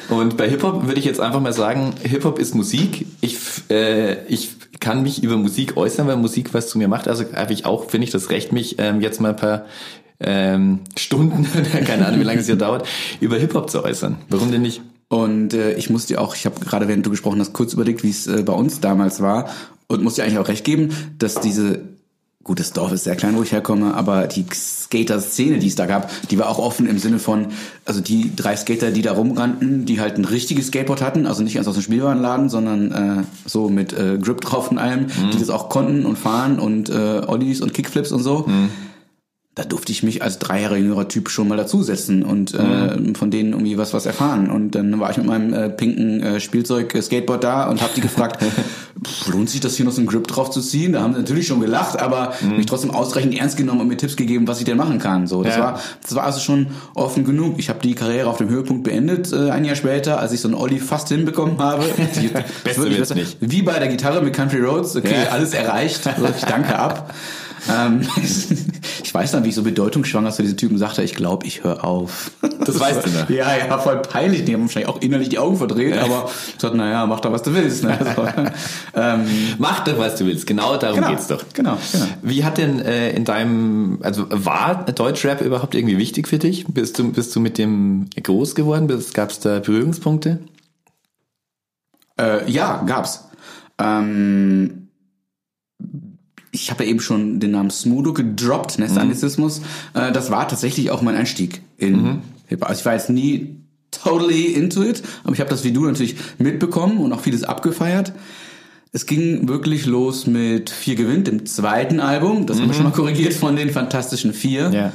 Und 0.09 0.37
bei 0.37 0.49
Hip-Hop 0.49 0.87
würde 0.87 0.99
ich 0.99 1.05
jetzt 1.05 1.21
einfach 1.21 1.41
mal 1.41 1.53
sagen, 1.53 1.95
Hip-Hop 2.03 2.39
ist 2.39 2.55
Musik. 2.55 3.07
Ich, 3.21 3.39
äh, 3.71 4.25
ich 4.27 4.51
kann 4.81 5.03
mich 5.03 5.23
über 5.23 5.37
Musik 5.37 5.77
äußern, 5.77 6.07
weil 6.07 6.17
Musik 6.17 6.55
was 6.55 6.69
zu 6.69 6.79
mir 6.79 6.89
macht. 6.89 7.09
Also 7.09 7.25
habe 7.35 7.53
ich 7.53 7.65
auch, 7.65 7.91
finde 7.91 8.05
ich, 8.05 8.11
das 8.11 8.31
Recht, 8.31 8.53
mich 8.53 8.77
ähm, 8.79 9.01
jetzt 9.01 9.21
mal 9.21 9.31
ein 9.31 9.37
paar 9.37 9.65
ähm, 10.21 10.81
Stunden, 10.97 11.47
keine 11.85 12.07
Ahnung, 12.07 12.21
wie 12.21 12.25
lange 12.25 12.41
es 12.41 12.47
hier 12.47 12.57
dauert, 12.57 12.87
über 13.21 13.37
Hip-Hop 13.37 13.69
zu 13.69 13.85
äußern. 13.85 14.17
Warum 14.29 14.53
denn 14.53 14.63
nicht? 14.63 14.81
Und 15.09 15.55
äh, 15.55 15.75
ich 15.75 15.91
muss 15.91 16.07
dir 16.07 16.21
auch, 16.21 16.35
ich 16.35 16.47
habe 16.47 16.59
gerade, 16.65 16.89
während 16.89 17.07
du 17.07 17.11
gesprochen 17.11 17.41
hast, 17.41 17.53
kurz 17.53 17.73
überlegt, 17.73 18.03
wie 18.03 18.11
es 18.11 18.27
äh, 18.27 18.43
bei 18.43 18.53
uns 18.53 18.81
damals 18.81 19.21
war 19.21 19.51
und 19.87 20.03
muss 20.03 20.15
dir 20.15 20.25
eigentlich 20.25 20.39
auch 20.39 20.49
recht 20.49 20.65
geben, 20.65 20.91
dass 21.19 21.41
diese 21.41 21.81
gut, 22.47 22.61
das 22.61 22.73
Dorf 22.73 22.93
ist 22.93 23.03
sehr 23.03 23.17
klein, 23.17 23.37
wo 23.37 23.43
ich 23.43 23.51
herkomme, 23.51 23.95
aber 23.95 24.29
die 24.29 24.47
Skater-Szene, 24.55 25.59
die 25.59 25.67
es 25.67 25.75
da 25.75 25.87
gab, 25.87 26.09
die 26.29 26.39
war 26.39 26.49
auch 26.49 26.61
offen 26.61 26.87
im 26.87 26.99
Sinne 26.99 27.19
von, 27.19 27.49
also 27.85 28.01
die 28.01 28.37
drei 28.37 28.55
Skater, 28.55 28.93
die 28.93 29.03
da 29.03 29.13
rumrannten, 29.15 29.85
die 29.85 30.01
halt 30.01 30.17
ein 30.17 30.25
richtiges 30.25 30.69
Skateboard 30.69 31.03
hatten, 31.03 31.27
also 31.27 31.43
nicht 31.43 31.57
erst 31.57 31.69
aus 31.69 31.75
dem 31.75 31.83
Spielwarenladen, 31.83 32.49
sondern 32.49 32.93
äh, 32.93 33.25
so 33.47 33.69
mit 33.69 33.93
äh, 33.93 34.19
Grip 34.19 34.43
drauf 34.43 34.71
und 34.71 34.79
allem, 34.79 35.07
mhm. 35.07 35.33
die 35.33 35.41
das 35.41 35.51
auch 35.51 35.69
konnten 35.69 36.07
und 36.07 36.17
fahren 36.17 36.61
und 36.61 36.89
äh, 36.89 37.23
Ollies 37.27 37.61
und 37.61 37.75
Kickflips 37.75 38.13
und 38.13 38.23
so. 38.23 38.45
Mhm 38.47 38.86
da 39.57 39.65
durfte 39.65 39.91
ich 39.91 40.03
mich 40.03 40.23
als 40.23 40.39
drei 40.39 40.61
Jahre 40.61 40.77
jüngerer 40.77 41.09
Typ 41.09 41.31
schon 41.31 41.49
mal 41.49 41.57
dazusetzen 41.57 42.23
und 42.23 42.53
äh, 42.53 42.63
mhm. 42.63 43.15
äh, 43.15 43.19
von 43.19 43.31
denen 43.31 43.53
irgendwie 43.53 43.79
was 43.79 43.95
was 43.95 44.05
erfahren. 44.05 44.51
Und 44.51 44.75
dann 44.75 45.01
war 45.01 45.11
ich 45.11 45.17
mit 45.17 45.25
meinem 45.25 45.55
äh, 45.55 45.71
pinken 45.71 46.23
äh, 46.23 46.41
Spielzeug 46.41 46.95
äh, 46.95 47.01
Skateboard 47.01 47.43
da 47.43 47.71
und 47.71 47.81
habe 47.81 47.93
die 47.97 48.03
gefragt, 48.03 48.45
pff, 49.03 49.29
lohnt 49.29 49.49
sich 49.49 49.61
das 49.61 49.75
hier 49.75 49.87
noch 49.87 49.93
so 49.93 50.03
ein 50.03 50.07
Grip 50.07 50.27
drauf 50.27 50.51
zu 50.51 50.61
ziehen? 50.61 50.93
Da 50.93 51.01
haben 51.01 51.15
sie 51.15 51.21
natürlich 51.21 51.47
schon 51.47 51.61
gelacht, 51.61 51.99
aber 51.99 52.35
mhm. 52.43 52.59
mich 52.59 52.67
trotzdem 52.67 52.91
ausreichend 52.91 53.35
ernst 53.39 53.57
genommen 53.57 53.81
und 53.81 53.89
mir 53.89 53.97
Tipps 53.97 54.17
gegeben, 54.17 54.47
was 54.47 54.59
ich 54.59 54.67
denn 54.67 54.77
machen 54.77 54.99
kann. 54.99 55.27
So, 55.27 55.43
das 55.43 55.57
ja. 55.57 55.63
war 55.63 55.81
das 56.03 56.15
war 56.15 56.25
also 56.25 56.39
schon 56.39 56.67
offen 56.95 57.25
genug. 57.25 57.55
Ich 57.57 57.71
habe 57.71 57.79
die 57.83 57.95
Karriere 57.95 58.29
auf 58.29 58.37
dem 58.37 58.51
Höhepunkt 58.51 58.85
beendet 58.85 59.33
äh, 59.33 59.49
ein 59.49 59.65
Jahr 59.65 59.77
später, 59.77 60.21
als 60.21 60.33
ich 60.33 60.43
so 60.43 60.49
einen 60.49 60.55
Olli 60.55 60.81
fast 60.81 61.09
hinbekommen 61.09 61.57
habe. 61.61 61.83
Die, 62.21 62.29
Beste 62.63 62.91
wird's 62.91 63.15
nicht. 63.15 63.39
Wie 63.41 63.63
bei 63.63 63.79
der 63.79 63.89
Gitarre 63.89 64.21
mit 64.21 64.35
Country 64.35 64.61
Roads. 64.61 64.97
Okay, 64.97 65.15
ja. 65.25 65.31
alles 65.31 65.55
erreicht. 65.55 66.07
Also 66.07 66.29
ich 66.37 66.45
danke 66.45 66.79
ab. 66.79 67.15
Ähm, 67.71 68.03
weiß 69.17 69.33
dann, 69.33 69.45
wie 69.45 69.49
ich 69.49 69.55
so 69.55 69.63
bedeutungsschwanger 69.63 70.31
zu 70.31 70.43
diesem 70.43 70.59
Typen 70.59 70.77
sagte, 70.77 71.03
ich 71.03 71.15
glaube, 71.15 71.47
ich 71.47 71.65
höre 71.65 71.85
auf. 71.85 72.33
Das 72.67 72.79
weißt 72.79 73.07
du, 73.07 73.11
ne? 73.11 73.27
Ja, 73.31 73.57
ja, 73.57 73.79
voll 73.79 74.03
peinlich. 74.03 74.45
Die 74.45 74.53
haben 74.53 74.63
wahrscheinlich 74.63 74.91
auch 74.91 75.01
innerlich 75.01 75.31
die 75.31 75.39
Augen 75.39 75.57
verdreht, 75.57 75.95
ja. 75.95 76.05
aber 76.05 76.29
ich 76.49 76.61
sagte, 76.61 76.77
naja, 76.77 77.07
mach 77.07 77.21
doch, 77.21 77.33
was 77.33 77.43
du 77.43 77.55
willst. 77.55 77.83
Ne? 77.83 77.99
Also, 77.99 78.29
ähm, 78.95 79.27
mach 79.59 79.85
doch, 79.85 79.99
was 79.99 80.17
du 80.17 80.27
willst. 80.27 80.47
Genau 80.47 80.77
darum 80.77 80.97
genau, 80.97 81.09
geht's 81.09 81.29
doch. 81.29 81.43
Genau, 81.55 81.79
genau. 81.93 82.05
Wie 82.23 82.45
hat 82.45 82.59
denn 82.59 82.79
äh, 82.81 83.13
in 83.13 83.25
deinem, 83.25 84.01
also 84.03 84.27
war 84.29 84.85
Deutschrap 84.85 85.41
überhaupt 85.41 85.75
irgendwie 85.75 85.97
wichtig 85.97 86.29
für 86.29 86.39
dich? 86.39 86.67
Bist 86.67 86.99
du, 86.99 87.11
bist 87.11 87.35
du 87.35 87.41
mit 87.41 87.57
dem 87.57 88.11
groß 88.23 88.55
geworden? 88.55 88.87
Gab 89.15 89.31
es 89.31 89.41
da 89.41 89.61
Berührungspunkte? 89.61 90.41
Äh, 92.21 92.51
ja, 92.51 92.83
gab's. 92.87 93.29
Ähm, 93.79 94.86
ich 96.63 96.71
habe 96.71 96.85
ja 96.85 96.91
eben 96.91 97.01
schon 97.01 97.39
den 97.41 97.53
Namen 97.53 97.71
Smudo 97.71 98.13
gedroppt, 98.13 98.79
ne, 98.79 98.89
mhm. 98.89 99.51
Äh, 99.95 100.13
das 100.13 100.31
war 100.31 100.49
tatsächlich 100.49 100.91
auch 100.91 101.03
mein 101.03 101.15
Einstieg 101.15 101.63
in 101.77 102.03
mhm. 102.03 102.23
Hip-Hop. 102.47 102.69
Also 102.69 102.81
ich 102.81 102.87
war 102.87 102.95
jetzt 102.95 103.11
nie 103.11 103.57
totally 103.91 104.53
into 104.53 104.83
it, 104.83 105.03
aber 105.25 105.35
ich 105.35 105.41
habe 105.41 105.51
das 105.51 105.65
wie 105.65 105.73
du 105.73 105.85
natürlich 105.85 106.17
mitbekommen 106.39 106.99
und 106.99 107.13
auch 107.13 107.21
vieles 107.21 107.45
abgefeiert. 107.45 108.13
Es 108.93 109.07
ging 109.07 109.49
wirklich 109.49 109.87
los 109.87 110.27
mit 110.27 110.71
Vier 110.71 110.95
gewinnt, 110.95 111.27
dem 111.27 111.45
zweiten 111.45 112.01
Album. 112.01 112.47
Das 112.47 112.57
mhm. 112.57 112.63
haben 112.63 112.69
wir 112.69 112.75
schon 112.75 112.85
mal 112.85 112.93
korrigiert 112.93 113.35
von 113.35 113.57
den 113.57 113.71
Fantastischen 113.71 114.33
Vier. 114.33 114.71
Ja. 114.73 114.93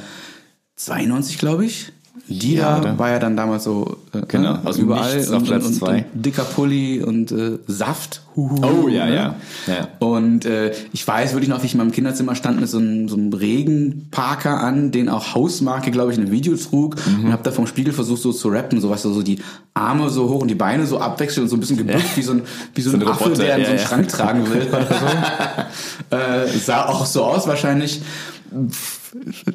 92, 0.76 1.38
glaube 1.38 1.64
ich. 1.64 1.92
Die 2.28 2.54
ja, 2.54 2.98
war 2.98 3.10
ja 3.10 3.18
dann 3.18 3.36
damals 3.36 3.64
so 3.64 3.96
äh, 4.12 4.20
genau, 4.28 4.58
aus 4.64 4.76
überall 4.76 5.16
Nichts 5.16 5.30
und, 5.30 5.50
und, 5.50 5.64
und, 5.64 5.82
und, 5.82 6.04
dicker 6.12 6.44
Pulli 6.44 7.02
und 7.02 7.32
äh, 7.32 7.58
Saft. 7.66 8.22
Huhu, 8.36 8.56
oh 8.62 8.88
ja, 8.88 9.06
ne? 9.06 9.14
ja, 9.14 9.34
ja. 9.66 9.88
Und 9.98 10.44
äh, 10.44 10.72
ich 10.92 11.06
weiß 11.06 11.32
wirklich 11.32 11.48
noch, 11.48 11.62
wie 11.62 11.66
ich 11.66 11.72
in 11.72 11.78
meinem 11.78 11.90
Kinderzimmer 11.90 12.34
stand 12.34 12.60
mit 12.60 12.68
so 12.68 12.78
einem, 12.78 13.08
so 13.08 13.16
einem 13.16 13.32
Regenparker 13.32 14.60
an, 14.60 14.90
den 14.90 15.08
auch 15.08 15.34
Hausmarke, 15.34 15.90
glaube 15.90 16.12
ich, 16.12 16.18
in 16.18 16.24
einem 16.24 16.32
Video 16.32 16.54
trug 16.56 16.96
mhm. 17.06 17.26
und 17.26 17.32
habe 17.32 17.42
da 17.42 17.50
vom 17.50 17.66
Spiegel 17.66 17.94
versucht 17.94 18.22
so 18.22 18.32
zu 18.32 18.48
rappen, 18.48 18.80
so 18.80 18.90
was 18.90 19.02
so 19.02 19.22
die 19.22 19.38
Arme 19.74 20.10
so 20.10 20.28
hoch 20.28 20.42
und 20.42 20.48
die 20.48 20.54
Beine 20.54 20.86
so 20.86 20.98
abwechseln 20.98 21.44
und 21.44 21.48
so 21.48 21.56
ein 21.56 21.60
bisschen 21.60 21.78
gebückt 21.78 21.98
ja. 21.98 22.16
wie 22.16 22.22
so 22.22 22.32
ein 22.32 22.42
wie 22.74 22.82
so, 22.82 22.90
so 22.90 22.96
ein 22.98 23.06
Affe, 23.06 23.30
der 23.30 23.56
in 23.56 23.64
so 23.64 23.70
einen 23.70 23.78
Schrank 23.78 24.08
tragen 24.08 24.50
will 24.50 24.68
oder 24.68 24.86
so. 26.10 26.16
äh, 26.16 26.58
sah 26.58 26.86
auch 26.86 27.06
so 27.06 27.24
aus 27.24 27.46
wahrscheinlich 27.46 28.02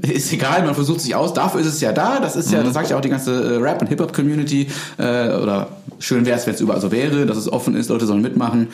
ist 0.01 0.31
egal, 0.33 0.63
man 0.63 0.75
versucht 0.75 1.01
sich 1.01 1.15
aus, 1.15 1.33
dafür 1.33 1.61
ist 1.61 1.67
es 1.67 1.81
ja 1.81 1.91
da, 1.91 2.19
das 2.19 2.35
ist 2.35 2.51
ja, 2.51 2.59
mhm. 2.59 2.65
das 2.65 2.73
sagt 2.73 2.89
ja 2.89 2.97
auch 2.97 3.01
die 3.01 3.09
ganze 3.09 3.55
äh, 3.55 3.57
Rap- 3.57 3.81
und 3.81 3.87
Hip-Hop-Community, 3.87 4.67
äh, 4.97 5.29
oder 5.35 5.69
schön 5.99 6.25
wäre 6.25 6.37
es, 6.37 6.45
wenn 6.45 6.53
es 6.53 6.61
überall 6.61 6.81
so 6.81 6.91
wäre, 6.91 7.25
dass 7.25 7.37
es 7.37 7.51
offen 7.51 7.75
ist, 7.75 7.89
Leute 7.89 8.05
sollen 8.05 8.21
mitmachen. 8.21 8.67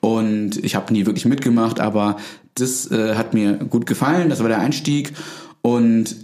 Und 0.00 0.62
ich 0.64 0.76
habe 0.76 0.92
nie 0.92 1.06
wirklich 1.06 1.24
mitgemacht, 1.24 1.80
aber 1.80 2.16
das 2.54 2.90
äh, 2.90 3.14
hat 3.14 3.34
mir 3.34 3.54
gut 3.54 3.86
gefallen, 3.86 4.28
das 4.28 4.40
war 4.40 4.48
der 4.48 4.60
Einstieg. 4.60 5.12
Und 5.62 6.14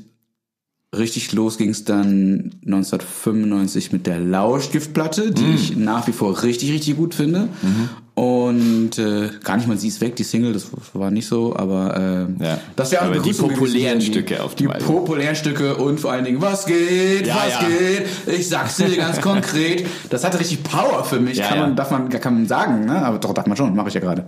richtig 0.99 1.33
los 1.33 1.59
ging 1.59 1.71
es 1.71 1.85
dann 1.85 2.53
1995 2.65 3.93
mit 3.93 4.07
der 4.07 4.21
Lauschgiftplatte, 4.21 5.33
die 5.33 5.45
mm. 5.45 5.55
ich 5.55 5.77
nach 5.77 6.07
wie 6.07 6.13
vor 6.13 6.43
richtig, 6.43 6.73
richtig 6.73 6.97
gut 6.97 7.15
finde. 7.15 7.49
Mhm. 7.63 7.89
Und 8.15 8.97
äh, 8.97 9.29
gar 9.43 9.57
nicht 9.57 9.67
mal 9.67 9.77
sie 9.77 9.89
ist 9.89 10.01
weg, 10.01 10.15
die 10.15 10.23
Single, 10.23 10.53
das 10.53 10.69
war 10.93 11.11
nicht 11.11 11.27
so, 11.27 11.57
aber 11.57 12.29
äh, 12.39 12.45
ja. 12.45 12.59
das 12.77 12.93
wäre 12.93 13.09
auch 13.09 13.23
die 13.23 13.33
populären 13.33 13.99
gewesen, 13.99 14.13
Stücke 14.13 14.41
auf 14.41 14.55
die 14.55 14.69
Album. 14.69 14.87
populären 14.87 15.35
Stücke 15.35 15.75
und 15.75 15.99
vor 15.99 16.13
allen 16.13 16.25
Dingen 16.25 16.41
was 16.41 16.65
geht, 16.65 17.27
ja, 17.27 17.35
was 17.35 17.61
ja. 17.61 17.67
geht, 17.67 18.39
ich 18.39 18.49
sag's 18.49 18.77
dir 18.77 18.97
ganz 18.97 19.21
konkret. 19.21 19.85
Das 20.11 20.23
hatte 20.23 20.39
richtig 20.39 20.63
Power 20.63 21.03
für 21.03 21.19
mich, 21.19 21.43
kann 21.43 21.59
man 21.59 21.75
darf 21.75 21.91
man 21.91 22.09
kann 22.09 22.35
man 22.35 22.47
sagen, 22.47 22.85
ne? 22.85 23.05
Aber 23.05 23.19
doch 23.19 23.35
darf 23.35 23.49
man 23.49 23.57
schon, 23.57 23.75
mache 23.75 23.89
ich 23.89 23.95
ja 23.95 24.01
gerade. 24.01 24.27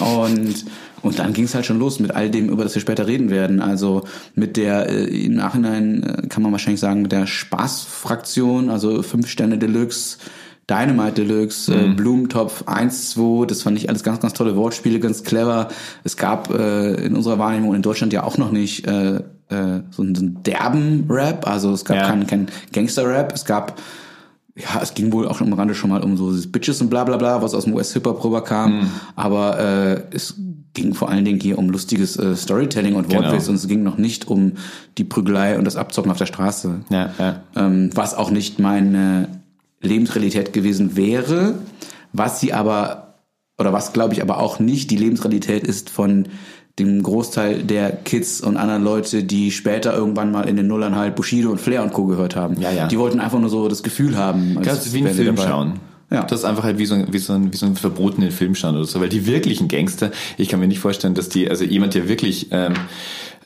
Und 0.00 0.64
und 1.02 1.18
dann 1.18 1.32
ging 1.32 1.44
es 1.44 1.54
halt 1.54 1.66
schon 1.66 1.78
los 1.78 2.00
mit 2.00 2.14
all 2.14 2.30
dem, 2.30 2.48
über 2.48 2.64
das 2.64 2.74
wir 2.74 2.82
später 2.82 3.06
reden 3.06 3.30
werden. 3.30 3.60
Also 3.60 4.04
mit 4.34 4.56
der, 4.56 4.88
äh, 4.88 5.04
im 5.04 5.34
Nachhinein 5.34 6.02
äh, 6.02 6.26
kann 6.28 6.42
man 6.42 6.52
wahrscheinlich 6.52 6.80
sagen, 6.80 7.02
mit 7.02 7.12
der 7.12 7.26
Spaßfraktion, 7.26 8.70
also 8.70 9.02
fünf 9.02 9.28
Sterne 9.28 9.58
Deluxe, 9.58 10.18
Dynamite 10.68 11.24
Deluxe, 11.24 11.72
äh, 11.72 11.86
mhm. 11.86 11.92
äh, 11.92 11.94
Blumentopf 11.94 12.64
1, 12.66 13.10
2, 13.10 13.46
das 13.46 13.62
fand 13.62 13.78
ich 13.78 13.88
alles 13.88 14.02
ganz, 14.02 14.20
ganz 14.20 14.34
tolle 14.34 14.56
Wortspiele, 14.56 15.00
ganz 15.00 15.24
clever. 15.24 15.68
Es 16.04 16.16
gab 16.16 16.52
äh, 16.54 16.94
in 17.04 17.16
unserer 17.16 17.38
Wahrnehmung 17.38 17.74
in 17.74 17.82
Deutschland 17.82 18.12
ja 18.12 18.22
auch 18.22 18.38
noch 18.38 18.52
nicht 18.52 18.86
äh, 18.86 19.16
äh, 19.16 19.20
so, 19.90 20.02
einen, 20.02 20.14
so 20.14 20.22
einen 20.22 20.42
derben 20.44 21.06
Rap, 21.08 21.46
also 21.46 21.72
es 21.72 21.84
gab 21.84 21.96
ja. 21.96 22.06
keinen 22.06 22.26
kein 22.26 22.46
Gangster-Rap, 22.72 23.32
es 23.34 23.44
gab 23.44 23.80
ja, 24.56 24.80
es 24.82 24.94
ging 24.94 25.12
wohl 25.12 25.28
auch 25.28 25.40
im 25.40 25.52
Rande 25.52 25.74
schon 25.74 25.90
mal 25.90 26.02
um 26.02 26.16
so 26.16 26.32
Bitches 26.48 26.80
und 26.80 26.90
bla 26.90 27.04
bla 27.04 27.16
bla, 27.16 27.42
was 27.42 27.54
aus 27.54 27.64
dem 27.64 27.74
US-Hip-Hop 27.74 28.22
rüberkam. 28.22 28.80
Mhm. 28.80 28.90
Aber 29.16 29.58
äh, 29.58 30.02
es 30.12 30.34
ging 30.74 30.94
vor 30.94 31.08
allen 31.10 31.24
Dingen 31.24 31.40
hier 31.40 31.58
um 31.58 31.70
lustiges 31.70 32.16
äh, 32.16 32.36
Storytelling 32.36 32.94
und 32.94 33.12
Wortwitz 33.12 33.44
genau. 33.44 33.50
und 33.50 33.54
es 33.56 33.68
ging 33.68 33.82
noch 33.82 33.98
nicht 33.98 34.28
um 34.28 34.52
die 34.98 35.04
Prügelei 35.04 35.58
und 35.58 35.64
das 35.64 35.76
Abzocken 35.76 36.10
auf 36.10 36.18
der 36.18 36.26
Straße. 36.26 36.84
Ja, 36.90 37.12
ja. 37.18 37.42
Ähm, 37.56 37.90
was 37.94 38.14
auch 38.14 38.30
nicht 38.30 38.58
meine 38.58 39.28
Lebensrealität 39.80 40.52
gewesen 40.52 40.96
wäre, 40.96 41.54
was 42.12 42.40
sie 42.40 42.52
aber, 42.52 43.14
oder 43.58 43.72
was 43.72 43.92
glaube 43.92 44.14
ich 44.14 44.22
aber 44.22 44.38
auch 44.38 44.60
nicht 44.60 44.90
die 44.90 44.96
Lebensrealität 44.96 45.64
ist 45.64 45.90
von 45.90 46.28
dem 46.78 47.02
Großteil 47.02 47.62
der 47.62 47.90
Kids 47.90 48.40
und 48.40 48.56
anderen 48.56 48.82
Leute, 48.82 49.24
die 49.24 49.50
später 49.50 49.94
irgendwann 49.94 50.30
mal 50.30 50.48
in 50.48 50.56
den 50.56 50.66
Nullern 50.66 50.96
halt 50.96 51.16
Bushido 51.16 51.50
und 51.50 51.60
Flair 51.60 51.82
und 51.82 51.92
Co. 51.92 52.06
gehört 52.06 52.36
haben. 52.36 52.60
Ja, 52.60 52.70
ja. 52.70 52.86
Die 52.86 52.98
wollten 52.98 53.20
einfach 53.20 53.38
nur 53.38 53.50
so 53.50 53.68
das 53.68 53.82
Gefühl 53.82 54.16
haben. 54.16 54.58
Kannst 54.62 54.86
du 54.86 54.92
wie 54.92 54.98
einen 54.98 55.14
Film 55.14 55.36
dabei. 55.36 55.48
schauen. 55.48 55.80
Ja. 56.10 56.24
Das 56.24 56.40
ist 56.40 56.44
einfach 56.44 56.64
halt 56.64 56.78
wie 56.78 56.86
so, 56.86 56.94
ein, 56.94 57.12
wie 57.12 57.18
so 57.18 57.32
ein, 57.32 57.52
wie 57.52 57.56
so 57.56 57.66
ein 57.66 57.76
verbotenen 57.76 58.32
Film 58.32 58.54
schauen 58.54 58.76
oder 58.76 58.84
so, 58.84 59.00
weil 59.00 59.08
die 59.08 59.26
wirklichen 59.26 59.68
Gangster, 59.68 60.10
ich 60.36 60.48
kann 60.48 60.58
mir 60.58 60.66
nicht 60.66 60.80
vorstellen, 60.80 61.14
dass 61.14 61.28
die, 61.28 61.48
also 61.48 61.64
jemand, 61.64 61.94
der 61.94 62.08
wirklich 62.08 62.48
ähm, 62.50 62.74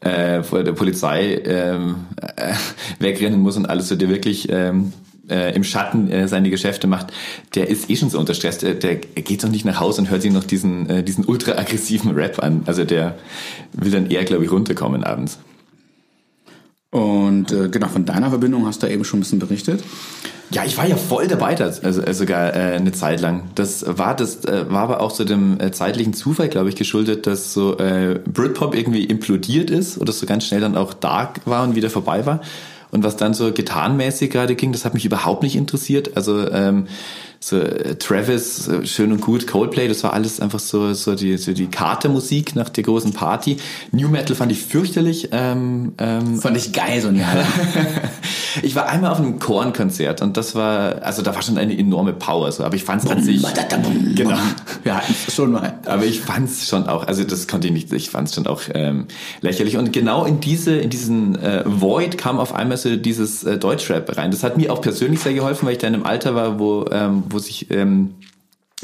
äh, 0.00 0.42
vor 0.42 0.62
der 0.64 0.72
Polizei 0.72 1.42
ähm, 1.44 2.06
äh, 2.36 2.54
wegrennen 2.98 3.40
muss 3.40 3.56
und 3.56 3.66
alles 3.66 3.88
so, 3.88 3.96
der 3.96 4.08
wirklich 4.08 4.48
ähm, 4.50 4.92
äh, 5.28 5.54
im 5.54 5.64
Schatten 5.64 6.10
äh, 6.10 6.28
seine 6.28 6.50
Geschäfte 6.50 6.86
macht, 6.86 7.12
der 7.54 7.68
ist 7.68 7.90
eh 7.90 7.96
schon 7.96 8.10
so 8.10 8.18
unter 8.18 8.34
Stress. 8.34 8.58
Der, 8.58 8.74
der 8.74 8.96
geht 8.96 9.44
doch 9.44 9.48
nicht 9.48 9.64
nach 9.64 9.80
Hause 9.80 10.02
und 10.02 10.10
hört 10.10 10.22
sich 10.22 10.32
noch 10.32 10.44
diesen, 10.44 10.88
äh, 10.88 11.02
diesen 11.02 11.24
ultra 11.24 11.52
aggressiven 11.52 12.12
Rap 12.12 12.42
an. 12.42 12.62
Also 12.66 12.84
der 12.84 13.16
will 13.72 13.90
dann 13.90 14.10
eher, 14.10 14.24
glaube 14.24 14.44
ich, 14.44 14.50
runterkommen 14.50 15.04
abends. 15.04 15.38
Und 16.90 17.50
äh, 17.50 17.68
genau, 17.70 17.88
von 17.88 18.04
deiner 18.04 18.30
Verbindung 18.30 18.66
hast 18.66 18.82
du 18.82 18.86
eben 18.86 19.04
schon 19.04 19.18
ein 19.18 19.22
bisschen 19.22 19.38
berichtet. 19.40 19.82
Ja, 20.50 20.64
ich 20.64 20.76
war 20.76 20.86
ja 20.86 20.96
voll 20.96 21.26
dabei, 21.26 21.54
das, 21.54 21.82
also, 21.82 22.02
also 22.02 22.20
sogar 22.20 22.54
äh, 22.54 22.76
eine 22.76 22.92
Zeit 22.92 23.20
lang. 23.20 23.44
Das 23.54 23.84
war 23.86 24.14
das 24.14 24.44
äh, 24.44 24.70
war 24.70 24.82
aber 24.82 25.00
auch 25.00 25.10
so 25.10 25.24
dem 25.24 25.58
äh, 25.60 25.72
zeitlichen 25.72 26.14
Zufall, 26.14 26.48
glaube 26.48 26.68
ich, 26.68 26.76
geschuldet, 26.76 27.26
dass 27.26 27.52
so 27.52 27.78
äh, 27.78 28.20
Britpop 28.24 28.74
irgendwie 28.74 29.04
implodiert 29.04 29.70
ist 29.70 29.98
oder 29.98 30.12
so 30.12 30.26
ganz 30.26 30.46
schnell 30.46 30.60
dann 30.60 30.76
auch 30.76 30.94
dark 30.94 31.40
war 31.44 31.64
und 31.64 31.74
wieder 31.74 31.90
vorbei 31.90 32.26
war. 32.26 32.40
Und 32.90 33.02
was 33.02 33.16
dann 33.16 33.34
so 33.34 33.52
getanmäßig 33.52 34.30
gerade 34.30 34.54
ging, 34.54 34.70
das 34.70 34.84
hat 34.84 34.94
mich 34.94 35.04
überhaupt 35.04 35.42
nicht 35.42 35.56
interessiert. 35.56 36.16
Also 36.16 36.48
ähm, 36.48 36.86
so 37.44 37.58
äh, 37.58 37.96
Travis, 37.96 38.68
äh, 38.68 38.86
schön 38.86 39.12
und 39.12 39.20
gut, 39.20 39.46
Coldplay, 39.46 39.86
das 39.86 40.02
war 40.02 40.14
alles 40.14 40.40
einfach 40.40 40.60
so, 40.60 40.94
so 40.94 41.14
die, 41.14 41.36
so 41.36 41.52
die 41.52 41.66
Katermusik 41.66 42.56
nach 42.56 42.70
der 42.70 42.84
großen 42.84 43.12
Party. 43.12 43.58
New 43.92 44.08
Metal 44.08 44.34
fand 44.34 44.50
ich 44.50 44.62
fürchterlich. 44.62 45.28
Ähm, 45.30 45.92
ähm, 45.98 46.40
fand 46.40 46.56
ich 46.56 46.72
geil, 46.72 47.02
so 47.02 47.08
ein 47.08 47.16
Jahr. 47.16 47.44
ich 48.62 48.74
war 48.74 48.88
einmal 48.88 49.10
auf 49.10 49.18
einem 49.18 49.38
Kornkonzert 49.38 50.22
und 50.22 50.38
das 50.38 50.54
war, 50.54 51.02
also 51.02 51.20
da 51.20 51.34
war 51.34 51.42
schon 51.42 51.58
eine 51.58 51.76
enorme 51.76 52.14
Power, 52.14 52.50
so, 52.50 52.64
aber 52.64 52.76
ich 52.76 52.84
fand 52.84 53.04
es 53.04 53.10
an 53.10 53.22
sich, 53.22 53.42
genau, 54.14 54.38
ja, 54.86 55.02
schon 55.30 55.52
mal. 55.52 55.74
Aber 55.84 56.06
ich 56.06 56.20
fand 56.20 56.48
es 56.48 56.66
schon 56.66 56.88
auch, 56.88 57.06
also 57.06 57.24
das 57.24 57.46
konnte 57.46 57.66
ich 57.66 57.74
nicht, 57.74 57.92
ich 57.92 58.08
fand 58.08 58.28
es 58.28 58.34
schon 58.36 58.46
auch 58.46 58.62
ähm, 58.72 59.04
lächerlich 59.42 59.76
und 59.76 59.92
genau 59.92 60.24
in 60.24 60.40
diese, 60.40 60.78
in 60.78 60.88
diesen 60.88 61.38
äh, 61.42 61.62
Void 61.66 62.16
kam 62.16 62.38
auf 62.38 62.54
einmal 62.54 62.78
so 62.78 62.96
dieses 62.96 63.44
äh, 63.44 63.58
Deutschrap 63.58 64.16
rein. 64.16 64.30
Das 64.30 64.42
hat 64.42 64.56
mir 64.56 64.72
auch 64.72 64.80
persönlich 64.80 65.20
sehr 65.20 65.34
geholfen, 65.34 65.66
weil 65.66 65.74
ich 65.74 65.78
da 65.78 65.88
in 65.88 65.94
einem 65.94 66.04
Alter 66.04 66.34
war, 66.34 66.58
wo, 66.58 66.86
ähm, 66.90 67.24
wo 67.34 67.38
sich 67.38 67.70
ähm, 67.70 68.14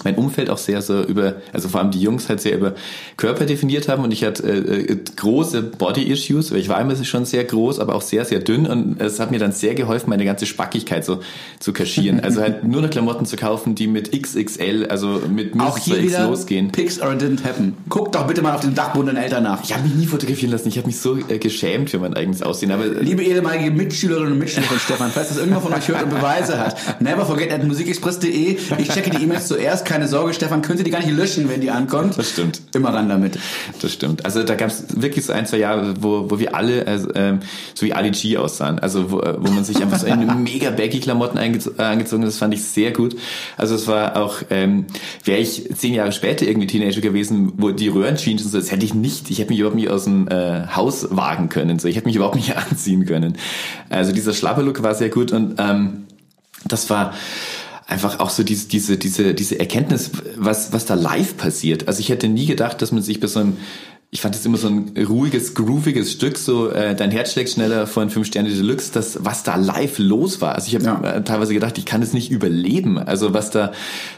mein 0.05 0.17
Umfeld 0.17 0.51
auch 0.51 0.59
sehr 0.59 0.83
so 0.83 1.03
über, 1.03 1.35
also 1.53 1.69
vor 1.69 1.81
allem 1.81 1.91
die 1.91 2.01
Jungs 2.01 2.29
halt 2.29 2.41
sehr 2.41 2.57
über 2.57 2.75
Körper 3.17 3.47
definiert 3.47 3.89
haben 3.89 4.05
und 4.05 4.13
ich 4.13 4.25
hatte 4.25 4.43
äh, 4.43 4.93
äh 4.93 4.99
große 5.17 5.63
Body-Issues, 5.63 6.53
weil 6.53 6.59
ich 6.59 6.69
war 6.69 6.81
immer 6.81 6.97
schon 7.05 7.25
sehr 7.25 7.45
groß, 7.45 7.79
aber 7.79 7.95
auch 7.95 8.03
sehr, 8.03 8.25
sehr 8.25 8.41
dünn 8.41 8.67
und 8.67 9.01
es 9.01 9.21
hat 9.21 9.31
mir 9.31 9.39
dann 9.39 9.53
sehr 9.53 9.75
geholfen, 9.75 10.11
meine 10.11 10.25
ganze 10.25 10.47
Spackigkeit 10.47 11.05
so 11.05 11.21
zu 11.59 11.73
kaschieren. 11.73 12.21
Also 12.31 12.43
halt 12.43 12.65
nur 12.65 12.83
noch 12.83 12.91
Klamotten 12.91 13.27
zu 13.27 13.37
kaufen, 13.37 13.75
die 13.75 13.87
mit 13.89 14.13
XXL, 14.13 14.87
also 14.89 15.21
mit 15.29 15.55
X 15.55 16.19
losgehen. 16.19 16.71
Pics 16.71 17.01
or 17.01 17.09
didn't 17.13 17.43
happen. 17.43 17.77
Guck 17.89 18.13
doch 18.13 18.27
bitte 18.27 18.43
mal 18.43 18.55
auf 18.55 18.61
den 18.61 18.75
Dachboden 18.75 19.07
deiner 19.07 19.25
Eltern 19.25 19.43
nach. 19.43 19.65
Ich 19.65 19.73
habe 19.73 19.83
mich 19.83 19.95
nie 19.95 20.07
fotografieren 20.07 20.53
lassen, 20.53 20.69
ich 20.69 20.77
habe 20.77 20.87
mich 20.87 20.99
so 20.99 21.17
äh, 21.17 21.39
geschämt 21.39 21.91
für 21.91 21.99
mein 21.99 22.15
eigenes 22.15 22.43
Aussehen. 22.43 22.71
Aber 22.71 22.87
Liebe 22.87 23.23
ehemalige 23.23 23.71
Mitschülerinnen 23.71 24.33
und 24.33 24.39
Mitschüler 24.39 24.67
von 24.67 24.79
Stefan, 24.79 25.11
falls 25.11 25.29
das 25.29 25.39
irgendwer 25.39 25.61
von 25.61 25.73
euch 25.73 25.89
hört 25.89 26.05
und 26.05 26.11
Beweise 26.11 26.59
hat, 26.59 27.01
never 27.01 27.25
forget 27.25 27.53
at 27.53 27.65
musikexpress.de. 27.65 28.59
Ich 28.79 28.89
checke 28.89 29.11
die 29.11 29.23
E-Mails 29.23 29.49
zuerst, 29.49 29.85
keine 29.91 30.07
Sorge, 30.07 30.33
Stefan 30.35 30.63
könnte 30.63 30.85
die 30.85 30.91
gar 30.93 31.01
nicht 31.01 31.11
löschen, 31.11 31.49
wenn 31.49 31.61
die 31.61 31.71
ankommt. 31.71 32.17
Das 32.17 32.31
stimmt. 32.31 32.63
Immer 32.75 32.95
ran 32.95 33.09
damit. 33.09 33.41
Das 33.83 33.93
stimmt. 33.93 34.25
Also 34.25 34.45
da 34.45 34.55
gab 34.55 34.69
es 34.69 34.85
wirklich 35.03 35.27
so 35.27 35.33
ein, 35.33 35.47
zwei 35.47 35.57
Jahre, 35.57 35.95
wo, 36.01 36.31
wo 36.31 36.39
wir 36.39 36.55
alle 36.55 36.87
also, 36.87 37.09
ähm, 37.17 37.41
so 37.75 37.85
wie 37.85 37.93
Ali 37.93 38.13
G 38.13 38.37
aussahen. 38.37 38.79
Also 38.79 39.11
wo, 39.11 39.17
wo 39.17 39.51
man 39.51 39.65
sich 39.65 39.83
einfach 39.83 39.99
so 39.99 40.07
in 40.07 40.43
mega 40.45 40.71
baggy 40.71 41.01
Klamotten 41.01 41.39
eingezogen 41.39 42.23
hat. 42.23 42.29
Das 42.29 42.39
fand 42.39 42.55
ich 42.55 42.63
sehr 42.63 42.93
gut. 42.93 43.17
Also 43.57 43.75
es 43.75 43.89
war 43.89 44.17
auch, 44.17 44.37
ähm, 44.51 44.87
wäre 45.25 45.41
ich 45.41 45.69
zehn 45.75 45.93
Jahre 45.93 46.13
später 46.13 46.47
irgendwie 46.47 46.69
Teenager 46.69 47.01
gewesen, 47.01 47.55
wo 47.57 47.73
die 47.73 47.89
Röhrenjeans 47.89 48.45
und 48.45 48.51
so, 48.53 48.59
das 48.59 48.71
hätte 48.71 48.87
ich 48.87 48.95
nicht, 48.95 49.29
ich 49.29 49.41
hätte 49.41 49.51
mich 49.51 49.59
überhaupt 49.59 49.77
nicht 49.77 49.91
aus 49.91 50.05
dem 50.05 50.29
äh, 50.29 50.69
Haus 50.69 51.09
wagen 51.11 51.49
können. 51.49 51.81
So, 51.81 51.89
ich 51.89 51.97
hätte 51.97 52.07
mich 52.07 52.15
überhaupt 52.15 52.37
nicht 52.37 52.57
anziehen 52.71 53.07
können. 53.07 53.37
Also 53.89 54.13
dieser 54.13 54.35
Schlapperlook 54.35 54.85
war 54.85 54.95
sehr 54.95 55.09
gut 55.09 55.33
und 55.33 55.57
ähm, 55.59 56.05
das 56.69 56.91
war 56.91 57.13
einfach 57.91 58.21
auch 58.21 58.31
so 58.31 58.43
diese, 58.43 58.69
diese, 58.69 58.97
diese, 58.97 59.35
diese 59.35 59.59
Erkenntnis, 59.59 60.11
was, 60.37 60.73
was 60.73 60.87
da 60.87 60.95
live 60.95 61.37
passiert. 61.37 61.89
Also 61.89 62.01
ich 62.01 62.09
hätte 62.09 62.29
nie 62.29 62.47
gedacht, 62.47 62.81
dass 62.81 62.93
man 62.93 63.03
sich 63.03 63.21
bei 63.21 63.27
so 63.27 63.41
einem 63.41 63.57
ich 64.13 64.21
fand 64.23 64.35
es 64.35 64.45
immer 64.45 64.57
so 64.57 64.67
ein 64.67 64.93
ruhiges, 65.09 65.55
grooviges 65.55 66.11
Stück, 66.11 66.37
so 66.37 66.69
äh, 66.69 66.97
dein 66.97 67.13
Herz 67.13 67.33
schlägt 67.33 67.51
schneller 67.51 67.87
von 67.87 68.11
fünf 68.11 68.27
Sterne 68.27 68.49
Deluxe, 68.49 68.91
das 68.93 69.25
was 69.25 69.45
da 69.45 69.55
live 69.55 70.01
los 70.01 70.41
war. 70.41 70.57
Also 70.57 70.67
ich 70.67 70.75
habe 70.75 70.85
ja. 70.85 71.13
äh, 71.13 71.23
teilweise 71.23 71.55
gedacht, 71.55 71.79
ich 71.79 71.85
kann 71.85 72.03
es 72.03 72.13
nicht 72.13 72.29
überleben. 72.29 72.99
Also 72.99 73.35
was 73.35 73.51
da, 73.51 73.71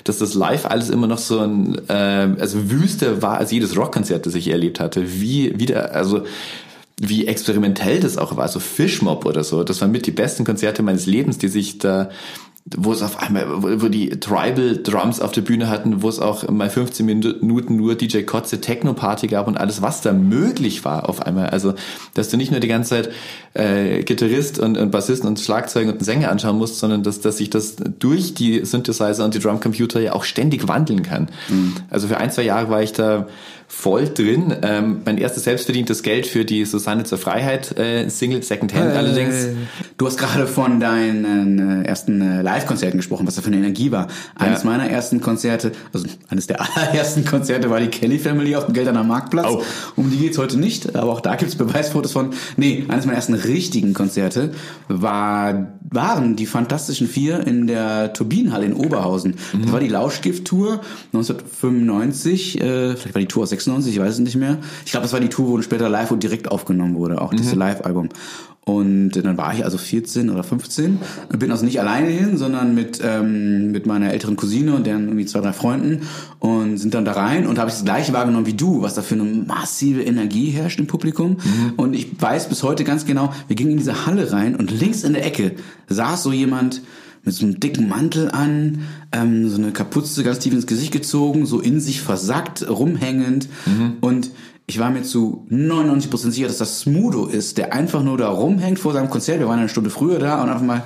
dass 0.04 0.16
das 0.16 0.32
live 0.32 0.64
alles 0.64 0.88
immer 0.88 1.06
noch 1.06 1.18
so 1.18 1.40
ein, 1.40 1.78
äh, 1.88 1.92
also 2.38 2.70
Wüste 2.70 3.20
war 3.20 3.36
als 3.36 3.50
jedes 3.50 3.76
Rockkonzert, 3.76 4.24
das 4.24 4.34
ich 4.34 4.48
erlebt 4.48 4.80
hatte. 4.80 5.20
Wie 5.20 5.58
wieder, 5.60 5.94
also 5.94 6.24
wie 6.98 7.26
experimentell 7.26 8.00
das 8.00 8.16
auch 8.16 8.34
war, 8.36 8.48
so 8.48 8.60
Fishmob 8.60 9.26
oder 9.26 9.44
so. 9.44 9.62
Das 9.62 9.82
waren 9.82 9.90
mit 9.90 10.06
die 10.06 10.10
besten 10.10 10.44
Konzerte 10.44 10.82
meines 10.82 11.04
Lebens, 11.04 11.36
die 11.36 11.48
sich 11.48 11.78
da 11.78 12.08
wo 12.64 12.92
es 12.92 13.02
auf 13.02 13.18
einmal, 13.18 13.62
wo 13.62 13.88
die 13.88 14.10
Tribal 14.20 14.76
Drums 14.76 15.20
auf 15.20 15.32
der 15.32 15.40
Bühne 15.40 15.68
hatten, 15.68 16.02
wo 16.02 16.08
es 16.08 16.20
auch 16.20 16.48
mal 16.48 16.70
15 16.70 17.04
Minuten 17.04 17.76
nur 17.76 17.96
DJ 17.96 18.22
Kotze 18.22 18.60
Techno 18.60 18.94
Party 18.94 19.26
gab 19.26 19.48
und 19.48 19.56
alles, 19.56 19.82
was 19.82 20.00
da 20.00 20.12
möglich 20.12 20.84
war 20.84 21.08
auf 21.08 21.22
einmal. 21.22 21.50
Also, 21.50 21.74
dass 22.14 22.28
du 22.28 22.36
nicht 22.36 22.52
nur 22.52 22.60
die 22.60 22.68
ganze 22.68 22.90
Zeit 22.90 23.10
äh, 23.54 24.04
Gitarrist 24.04 24.60
und, 24.60 24.78
und 24.78 24.92
Bassisten 24.92 25.28
und 25.28 25.40
Schlagzeuger 25.40 25.92
und 25.92 26.04
Sänger 26.04 26.30
anschauen 26.30 26.56
musst, 26.56 26.78
sondern 26.78 27.02
dass, 27.02 27.20
dass 27.20 27.38
sich 27.38 27.50
das 27.50 27.76
durch 27.98 28.34
die 28.34 28.64
Synthesizer 28.64 29.24
und 29.24 29.34
die 29.34 29.40
Drumcomputer 29.40 30.00
ja 30.00 30.12
auch 30.12 30.24
ständig 30.24 30.68
wandeln 30.68 31.02
kann. 31.02 31.28
Mhm. 31.48 31.74
Also 31.90 32.06
für 32.06 32.18
ein, 32.18 32.30
zwei 32.30 32.42
Jahre 32.42 32.70
war 32.70 32.82
ich 32.82 32.92
da 32.92 33.26
voll 33.72 34.08
drin. 34.10 34.54
Ähm, 34.62 35.00
mein 35.04 35.16
erstes 35.16 35.44
selbstverdientes 35.44 36.02
Geld 36.02 36.26
für 36.26 36.44
die 36.44 36.66
Susanne 36.66 37.04
zur 37.04 37.16
Freiheit 37.16 37.76
äh, 37.78 38.08
Single 38.10 38.42
Secondhand 38.42 38.94
äh, 38.94 38.96
allerdings. 38.98 39.48
Du 39.96 40.06
hast 40.06 40.18
gerade 40.18 40.46
von 40.46 40.78
deinen 40.78 41.82
äh, 41.82 41.88
ersten 41.88 42.20
äh, 42.20 42.42
Live-Konzerten 42.42 42.98
gesprochen, 42.98 43.26
was 43.26 43.34
da 43.34 43.42
für 43.42 43.48
eine 43.48 43.56
Energie 43.56 43.90
war. 43.90 44.08
Eines 44.36 44.62
ja. 44.62 44.70
meiner 44.70 44.88
ersten 44.88 45.20
Konzerte, 45.22 45.72
also 45.92 46.06
eines 46.28 46.46
der 46.46 46.60
allerersten 46.76 47.24
Konzerte 47.24 47.70
war 47.70 47.80
die 47.80 47.88
Kelly 47.88 48.18
Family 48.18 48.54
auf 48.54 48.66
dem 48.66 48.74
Gelderner 48.74 49.04
Marktplatz. 49.04 49.46
Oh. 49.48 49.62
Um 49.96 50.10
die 50.10 50.18
geht's 50.18 50.38
heute 50.38 50.60
nicht, 50.60 50.94
aber 50.94 51.10
auch 51.10 51.20
da 51.20 51.34
gibt's 51.36 51.56
Beweisfotos 51.56 52.12
von. 52.12 52.30
Nee, 52.56 52.84
eines 52.88 53.06
meiner 53.06 53.16
ersten 53.16 53.34
richtigen 53.34 53.94
Konzerte 53.94 54.52
war, 54.88 55.78
waren 55.90 56.36
die 56.36 56.46
Fantastischen 56.46 57.08
Vier 57.08 57.46
in 57.46 57.66
der 57.66 58.12
Turbinenhalle 58.12 58.66
in 58.66 58.74
Oberhausen. 58.74 59.36
Mhm. 59.52 59.62
Das 59.62 59.72
war 59.72 59.80
die 59.80 59.88
Lauschgift-Tour 59.88 60.82
1995, 61.14 62.60
äh, 62.60 62.96
vielleicht 62.96 63.14
war 63.14 63.20
die 63.20 63.28
Tour 63.28 63.42
aus 63.44 63.50
96, 63.64 63.94
ich 63.94 64.00
weiß 64.00 64.14
es 64.14 64.20
nicht 64.20 64.36
mehr. 64.36 64.58
Ich 64.84 64.92
glaube, 64.92 65.04
das 65.04 65.12
war 65.12 65.20
die 65.20 65.28
Tour, 65.28 65.48
wo 65.48 65.62
später 65.62 65.88
live 65.88 66.10
und 66.10 66.22
direkt 66.22 66.50
aufgenommen 66.50 66.94
wurde, 66.94 67.20
auch 67.20 67.32
mhm. 67.32 67.36
dieses 67.36 67.54
Live-Album. 67.54 68.08
Und 68.64 69.10
dann 69.10 69.36
war 69.36 69.52
ich 69.52 69.64
also 69.64 69.76
14 69.76 70.30
oder 70.30 70.44
15 70.44 71.00
und 71.32 71.38
bin 71.40 71.50
also 71.50 71.64
nicht 71.64 71.80
alleine 71.80 72.06
hin, 72.10 72.36
sondern 72.36 72.76
mit, 72.76 73.00
ähm, 73.02 73.72
mit 73.72 73.86
meiner 73.86 74.12
älteren 74.12 74.36
Cousine 74.36 74.76
und 74.76 74.86
deren 74.86 75.06
irgendwie 75.06 75.26
zwei, 75.26 75.40
drei 75.40 75.52
Freunden 75.52 76.02
und 76.38 76.78
sind 76.78 76.94
dann 76.94 77.04
da 77.04 77.12
rein 77.12 77.48
und 77.48 77.58
habe 77.58 77.70
ich 77.70 77.74
das 77.74 77.84
gleiche 77.84 78.12
wahrgenommen 78.12 78.46
wie 78.46 78.54
du, 78.54 78.80
was 78.80 78.94
da 78.94 79.02
für 79.02 79.16
eine 79.16 79.24
massive 79.24 80.02
Energie 80.02 80.50
herrscht 80.50 80.78
im 80.78 80.86
Publikum. 80.86 81.30
Mhm. 81.30 81.72
Und 81.76 81.94
ich 81.94 82.08
weiß 82.20 82.48
bis 82.48 82.62
heute 82.62 82.84
ganz 82.84 83.04
genau, 83.04 83.32
wir 83.48 83.56
gingen 83.56 83.72
in 83.72 83.78
diese 83.78 84.06
Halle 84.06 84.30
rein 84.30 84.54
und 84.54 84.70
links 84.70 85.02
in 85.02 85.14
der 85.14 85.26
Ecke 85.26 85.56
saß 85.88 86.22
so 86.22 86.30
jemand, 86.30 86.82
mit 87.24 87.34
so 87.34 87.44
einem 87.44 87.60
dicken 87.60 87.88
Mantel 87.88 88.30
an, 88.30 88.80
ähm, 89.12 89.48
so 89.48 89.56
eine 89.56 89.72
Kapuze 89.72 90.24
ganz 90.24 90.40
tief 90.40 90.52
ins 90.52 90.66
Gesicht 90.66 90.92
gezogen, 90.92 91.46
so 91.46 91.60
in 91.60 91.80
sich 91.80 92.00
versackt, 92.00 92.68
rumhängend. 92.68 93.48
Mhm. 93.66 93.98
Und 94.00 94.30
ich 94.66 94.78
war 94.78 94.90
mir 94.90 95.02
zu 95.02 95.46
99% 95.50 96.30
sicher, 96.30 96.48
dass 96.48 96.58
das 96.58 96.80
Smudo 96.80 97.26
ist, 97.26 97.58
der 97.58 97.72
einfach 97.72 98.02
nur 98.02 98.18
da 98.18 98.28
rumhängt 98.28 98.78
vor 98.78 98.92
seinem 98.92 99.10
Konzert. 99.10 99.38
Wir 99.38 99.48
waren 99.48 99.58
eine 99.58 99.68
Stunde 99.68 99.90
früher 99.90 100.18
da 100.18 100.42
und 100.42 100.48
einfach 100.48 100.64
mal 100.64 100.82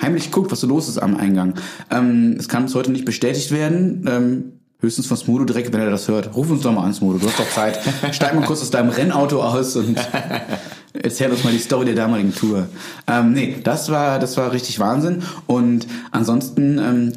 heimlich 0.00 0.30
guckt, 0.30 0.50
was 0.52 0.60
so 0.60 0.66
los 0.66 0.88
ist 0.88 0.98
am 0.98 1.16
Eingang. 1.16 1.54
Ähm, 1.90 2.36
es 2.38 2.48
kann 2.48 2.64
bis 2.64 2.74
heute 2.74 2.90
nicht 2.90 3.04
bestätigt 3.04 3.50
werden. 3.50 4.04
Ähm, 4.08 4.44
höchstens 4.80 5.06
von 5.06 5.16
Smudo 5.16 5.44
direkt, 5.44 5.72
wenn 5.72 5.80
er 5.80 5.90
das 5.90 6.08
hört. 6.08 6.34
Ruf 6.34 6.50
uns 6.50 6.62
doch 6.62 6.72
mal 6.72 6.84
an, 6.84 6.94
Smudo, 6.94 7.18
du 7.18 7.26
hast 7.26 7.38
doch 7.38 7.50
Zeit. 7.50 7.78
Steig 8.12 8.34
mal 8.34 8.44
kurz 8.44 8.62
aus 8.62 8.70
deinem 8.70 8.90
Rennauto 8.90 9.42
aus 9.42 9.76
und 9.76 9.96
erzähl 10.94 11.30
uns 11.30 11.44
mal 11.44 11.52
die 11.52 11.58
Story 11.58 11.86
der 11.86 11.94
damaligen 11.94 12.34
Tour. 12.34 12.68
Ähm, 13.06 13.32
nee, 13.32 13.56
das 13.62 13.90
war, 13.90 14.18
das 14.18 14.36
war 14.36 14.52
richtig 14.52 14.78
Wahnsinn. 14.78 15.22
Und 15.46 15.86
ansonsten 16.12 16.78
ähm, 16.78 17.12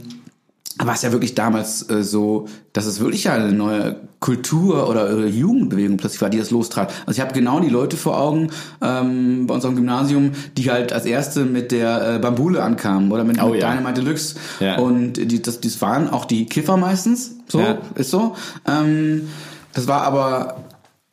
war 0.80 0.94
es 0.94 1.02
ja 1.02 1.12
wirklich 1.12 1.36
damals 1.36 1.90
äh, 1.90 2.04
so, 2.04 2.48
dass 2.74 2.86
es 2.86 3.00
wirklich 3.00 3.30
eine 3.30 3.52
neue 3.52 3.96
Kultur 4.20 4.90
oder 4.90 5.10
äh, 5.12 5.28
Jugendbewegung 5.28 5.98
plötzlich 5.98 6.22
war, 6.22 6.30
die 6.30 6.38
das 6.38 6.52
lostrat. 6.52 6.92
Also 7.06 7.20
ich 7.20 7.26
habe 7.26 7.34
genau 7.34 7.60
die 7.60 7.70
Leute 7.70 7.98
vor 7.98 8.20
Augen 8.20 8.50
ähm, 8.82 9.48
bei 9.48 9.54
unserem 9.54 9.76
Gymnasium, 9.76 10.32
die 10.56 10.70
halt 10.72 10.94
als 10.94 11.06
erste 11.06 11.46
mit 11.46 11.72
der 11.72 12.16
äh, 12.16 12.20
Bambule 12.20 12.63
ankamen 12.63 13.12
oder 13.12 13.24
mit, 13.24 13.42
oh, 13.42 13.50
mit 13.50 13.62
ja. 13.62 13.72
Dynamite 13.72 14.02
Deluxe. 14.02 14.36
Ja. 14.60 14.78
Und 14.78 15.13
die, 15.13 15.42
das, 15.42 15.62
das 15.62 15.82
waren 15.82 16.10
auch 16.10 16.26
die 16.26 16.46
Kiffer 16.46 16.78
meistens. 16.78 17.36
So, 17.48 17.60
ja. 17.60 17.78
ist 17.96 18.12
so. 18.12 18.36
Ähm, 18.68 19.30
das 19.74 19.88
war 19.88 20.02
aber 20.02 20.63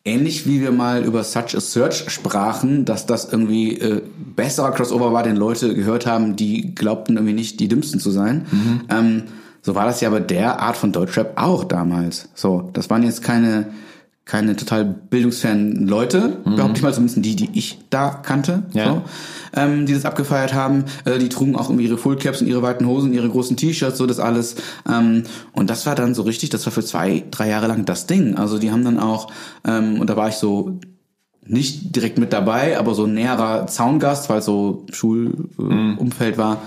ähnlich 0.04 0.46
wie 0.46 0.60
wir 0.60 0.70
mal 0.70 1.02
über 1.04 1.24
Such 1.24 1.54
a 1.54 1.60
Search 1.60 2.10
sprachen, 2.10 2.84
dass 2.84 3.06
das 3.06 3.30
irgendwie 3.30 3.78
äh, 3.78 4.02
besserer 4.36 4.72
Crossover 4.72 5.12
war, 5.12 5.22
den 5.22 5.36
Leute 5.36 5.74
gehört 5.74 6.06
haben, 6.06 6.36
die 6.36 6.74
glaubten 6.74 7.16
irgendwie 7.16 7.34
nicht 7.34 7.58
die 7.60 7.68
dümmsten 7.68 8.00
zu 8.00 8.10
sein. 8.10 8.46
Mhm. 8.50 8.80
Ähm, 8.90 9.22
so 9.62 9.74
war 9.74 9.86
das 9.86 10.02
ja 10.02 10.10
bei 10.10 10.20
der 10.20 10.60
Art 10.60 10.76
von 10.76 10.92
Deutschrap 10.92 11.32
auch 11.36 11.64
damals. 11.64 12.28
So, 12.34 12.68
das 12.74 12.90
waren 12.90 13.02
jetzt 13.02 13.22
keine 13.22 13.68
keine 14.24 14.56
total 14.56 14.84
bildungsfernen 14.86 15.86
Leute, 15.86 16.38
mhm. 16.44 16.56
behaupte 16.56 16.78
ich 16.78 16.82
mal, 16.82 16.94
zumindest 16.94 17.24
die, 17.24 17.36
die 17.36 17.50
ich 17.52 17.80
da 17.90 18.08
kannte, 18.08 18.62
ja. 18.72 18.86
so, 18.86 19.02
ähm, 19.54 19.84
die 19.84 19.92
das 19.92 20.06
abgefeiert 20.06 20.54
haben. 20.54 20.84
Äh, 21.04 21.18
die 21.18 21.28
trugen 21.28 21.56
auch 21.56 21.68
irgendwie 21.68 21.84
ihre 21.86 21.98
Fullcaps 21.98 22.40
und 22.40 22.46
ihre 22.46 22.62
weiten 22.62 22.86
Hosen, 22.86 23.12
ihre 23.12 23.28
großen 23.28 23.56
T-Shirts, 23.56 23.98
so 23.98 24.06
das 24.06 24.20
alles. 24.20 24.56
Ähm, 24.88 25.24
und 25.52 25.68
das 25.68 25.84
war 25.84 25.94
dann 25.94 26.14
so 26.14 26.22
richtig, 26.22 26.48
das 26.48 26.64
war 26.64 26.72
für 26.72 26.84
zwei, 26.84 27.24
drei 27.30 27.50
Jahre 27.50 27.66
lang 27.66 27.84
das 27.84 28.06
Ding. 28.06 28.36
Also 28.36 28.58
die 28.58 28.70
haben 28.70 28.84
dann 28.84 28.98
auch, 28.98 29.30
ähm, 29.66 30.00
und 30.00 30.08
da 30.08 30.16
war 30.16 30.28
ich 30.28 30.36
so 30.36 30.80
nicht 31.46 31.94
direkt 31.94 32.16
mit 32.16 32.32
dabei, 32.32 32.78
aber 32.78 32.94
so 32.94 33.04
ein 33.04 33.12
näherer 33.12 33.66
Zaungast, 33.66 34.30
weil 34.30 34.40
so 34.40 34.86
Schulumfeld 34.90 36.34
äh, 36.34 36.36
mhm. 36.36 36.38
war 36.38 36.62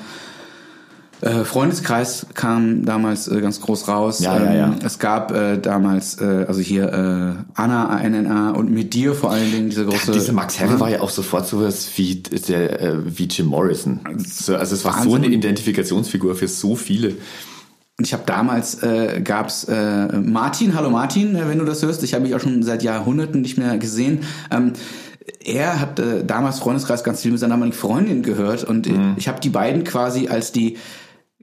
äh, 1.21 1.43
Freundeskreis 1.43 2.27
kam 2.35 2.85
damals 2.85 3.27
äh, 3.27 3.41
ganz 3.41 3.59
groß 3.59 3.87
raus. 3.87 4.19
Ja, 4.19 4.37
ja, 4.37 4.53
ja. 4.53 4.67
Ähm, 4.67 4.75
es 4.85 4.99
gab 4.99 5.31
äh, 5.31 5.57
damals, 5.57 6.21
äh, 6.21 6.45
also 6.47 6.61
hier 6.61 6.85
äh, 6.85 7.59
Anna, 7.59 7.87
ANNA 7.87 8.51
und 8.51 8.71
mit 8.71 8.93
dir 8.93 9.15
vor 9.15 9.31
allen 9.31 9.51
Dingen 9.51 9.69
diese 9.69 9.85
große. 9.85 10.11
Diese 10.11 10.31
Max 10.31 10.59
Herre 10.59 10.79
war 10.79 10.89
ja 10.89 11.01
auch 11.01 11.09
sofort 11.09 11.47
sowas 11.47 11.87
wie 11.95 12.15
der 12.15 12.81
äh, 12.81 13.17
wie 13.17 13.23
Jim 13.23 13.47
Morrison. 13.47 13.99
Also 14.05 14.53
es 14.53 14.85
war 14.85 14.93
Wahnsinn. 14.93 15.09
so 15.09 15.15
eine 15.15 15.27
Identifikationsfigur 15.27 16.35
für 16.35 16.47
so 16.47 16.75
viele. 16.75 17.15
Ich 17.99 18.13
habe 18.13 18.23
damals 18.27 18.83
äh, 18.83 19.21
gab's 19.23 19.63
äh, 19.63 20.19
Martin, 20.19 20.75
hallo 20.75 20.91
Martin, 20.91 21.35
äh, 21.35 21.49
wenn 21.49 21.57
du 21.57 21.65
das 21.65 21.81
hörst. 21.81 22.03
Ich 22.03 22.13
habe 22.13 22.25
mich 22.25 22.35
auch 22.35 22.39
schon 22.39 22.61
seit 22.61 22.83
Jahrhunderten 22.83 23.41
nicht 23.41 23.57
mehr 23.57 23.79
gesehen. 23.79 24.19
Ähm, 24.51 24.73
er 25.43 25.79
hat 25.79 25.99
äh, 25.99 26.23
damals 26.23 26.59
Freundeskreis 26.59 27.03
ganz 27.03 27.21
viel 27.21 27.31
mit 27.31 27.39
seiner 27.39 27.55
damaligen 27.55 27.75
Freundin 27.75 28.21
gehört 28.21 28.63
und 28.63 28.87
mhm. 28.87 29.15
ich 29.17 29.27
habe 29.27 29.39
die 29.39 29.49
beiden 29.49 29.83
quasi 29.83 30.27
als 30.27 30.51
die 30.51 30.77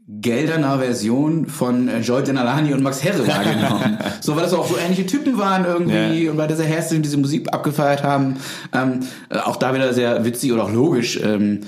Gelderner 0.06 0.78
Version 0.78 1.46
von 1.46 1.88
äh, 1.88 2.00
Joy 2.00 2.22
Denalani 2.22 2.74
und 2.74 2.82
Max 2.82 3.02
Herre 3.02 3.26
wahrgenommen. 3.26 3.98
so, 4.20 4.36
weil 4.36 4.42
das 4.42 4.52
auch 4.52 4.68
so 4.68 4.76
ähnliche 4.76 5.06
Typen 5.06 5.38
waren 5.38 5.64
irgendwie 5.64 6.24
ja. 6.24 6.30
und 6.30 6.36
weil 6.36 6.48
diese 6.48 6.64
Herzen 6.64 7.02
diese 7.02 7.16
Musik 7.16 7.52
abgefeiert 7.54 8.02
haben. 8.02 8.36
Ähm, 8.74 9.00
äh, 9.30 9.38
auch 9.38 9.56
da 9.56 9.74
wieder 9.74 9.94
sehr 9.94 10.24
witzig 10.24 10.52
oder 10.52 10.64
auch 10.64 10.72
logisch. 10.72 11.18
Ähm, 11.24 11.60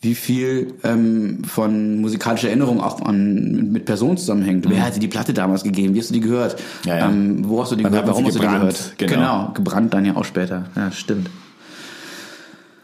wie 0.00 0.14
viel 0.14 0.74
ähm, 0.84 1.42
von 1.44 2.00
musikalischer 2.00 2.48
Erinnerung 2.48 2.80
auch 2.80 3.02
an, 3.02 3.72
mit 3.72 3.84
Personen 3.84 4.16
zusammenhängt. 4.16 4.64
Mhm. 4.64 4.70
Wer 4.70 4.84
hat 4.84 4.96
dir 4.96 5.00
die 5.00 5.08
Platte 5.08 5.34
damals 5.34 5.62
gegeben? 5.62 5.94
Wie 5.94 5.98
hast 5.98 6.10
du 6.10 6.14
die 6.14 6.20
gehört? 6.20 6.56
Ja, 6.84 6.98
ja. 6.98 7.08
Ähm, 7.08 7.46
wo 7.46 7.60
hast 7.60 7.72
du 7.72 7.76
die 7.76 7.84
Wann 7.84 7.92
gehört? 7.92 8.08
Warum 8.08 8.24
hast 8.24 8.36
du 8.36 8.40
die 8.40 8.46
gehört? 8.46 8.94
Genau. 8.96 9.12
genau, 9.12 9.50
gebrannt 9.52 9.92
dann 9.92 10.04
ja 10.04 10.16
auch 10.16 10.24
später. 10.24 10.66
Ja, 10.76 10.92
stimmt. 10.92 11.28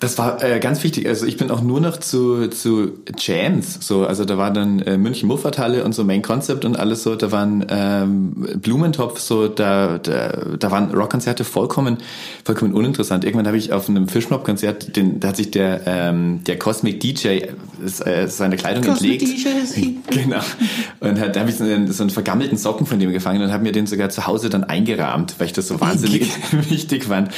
Das 0.02 0.18
war 0.18 0.42
äh, 0.42 0.58
ganz 0.58 0.82
wichtig. 0.82 1.06
Also 1.06 1.26
ich 1.26 1.36
bin 1.36 1.52
auch 1.52 1.60
nur 1.60 1.80
noch 1.80 1.96
zu, 1.96 2.48
zu 2.48 2.98
Jams. 3.16 3.86
So, 3.86 4.04
also 4.04 4.24
da 4.24 4.36
war 4.36 4.52
dann 4.52 4.80
äh, 4.80 4.98
München 4.98 5.28
Muffathalle 5.28 5.84
und 5.84 5.94
so 5.94 6.02
Main 6.02 6.22
Concept 6.22 6.64
und 6.64 6.76
alles 6.76 7.04
so. 7.04 7.14
Da 7.14 7.30
waren 7.30 7.64
ähm, 7.68 8.32
Blumentopf, 8.56 9.20
so 9.20 9.46
da, 9.46 9.98
da, 9.98 10.56
da 10.58 10.70
waren 10.72 10.90
Rockkonzerte 10.90 11.44
vollkommen, 11.44 11.98
vollkommen 12.44 12.74
uninteressant. 12.74 13.24
Irgendwann 13.24 13.46
habe 13.46 13.56
ich 13.56 13.72
auf 13.72 13.88
einem 13.88 14.08
Fishmob-Konzert, 14.08 14.96
den, 14.96 15.20
da 15.20 15.28
hat 15.28 15.36
sich 15.36 15.52
der 15.52 15.82
ähm, 15.86 16.40
der 16.48 16.58
Cosmic 16.58 16.98
DJ 16.98 17.28
äh, 17.28 18.26
seine 18.26 18.56
Kleidung 18.56 18.82
entlegt. 18.82 19.22
Genau. 20.10 20.40
Und 21.00 21.18
hat, 21.18 21.36
da 21.36 21.40
habe 21.40 21.50
ich 21.50 21.56
so 21.56 21.64
einen, 21.64 21.90
so 21.90 22.02
einen 22.02 22.10
vergammelten 22.10 22.58
Socken 22.58 22.86
von 22.86 22.98
dem 22.98 23.12
gefangen 23.12 23.40
und 23.42 23.52
habe 23.52 23.62
mir 23.62 23.72
den 23.72 23.86
sogar 23.86 24.10
zu 24.10 24.26
Hause 24.26 24.50
dann 24.50 24.64
eingerahmt, 24.64 25.36
weil 25.38 25.46
ich 25.46 25.52
das 25.52 25.68
so 25.68 25.80
wahnsinnig 25.80 26.30
wichtig 26.70 27.04
fand. 27.04 27.30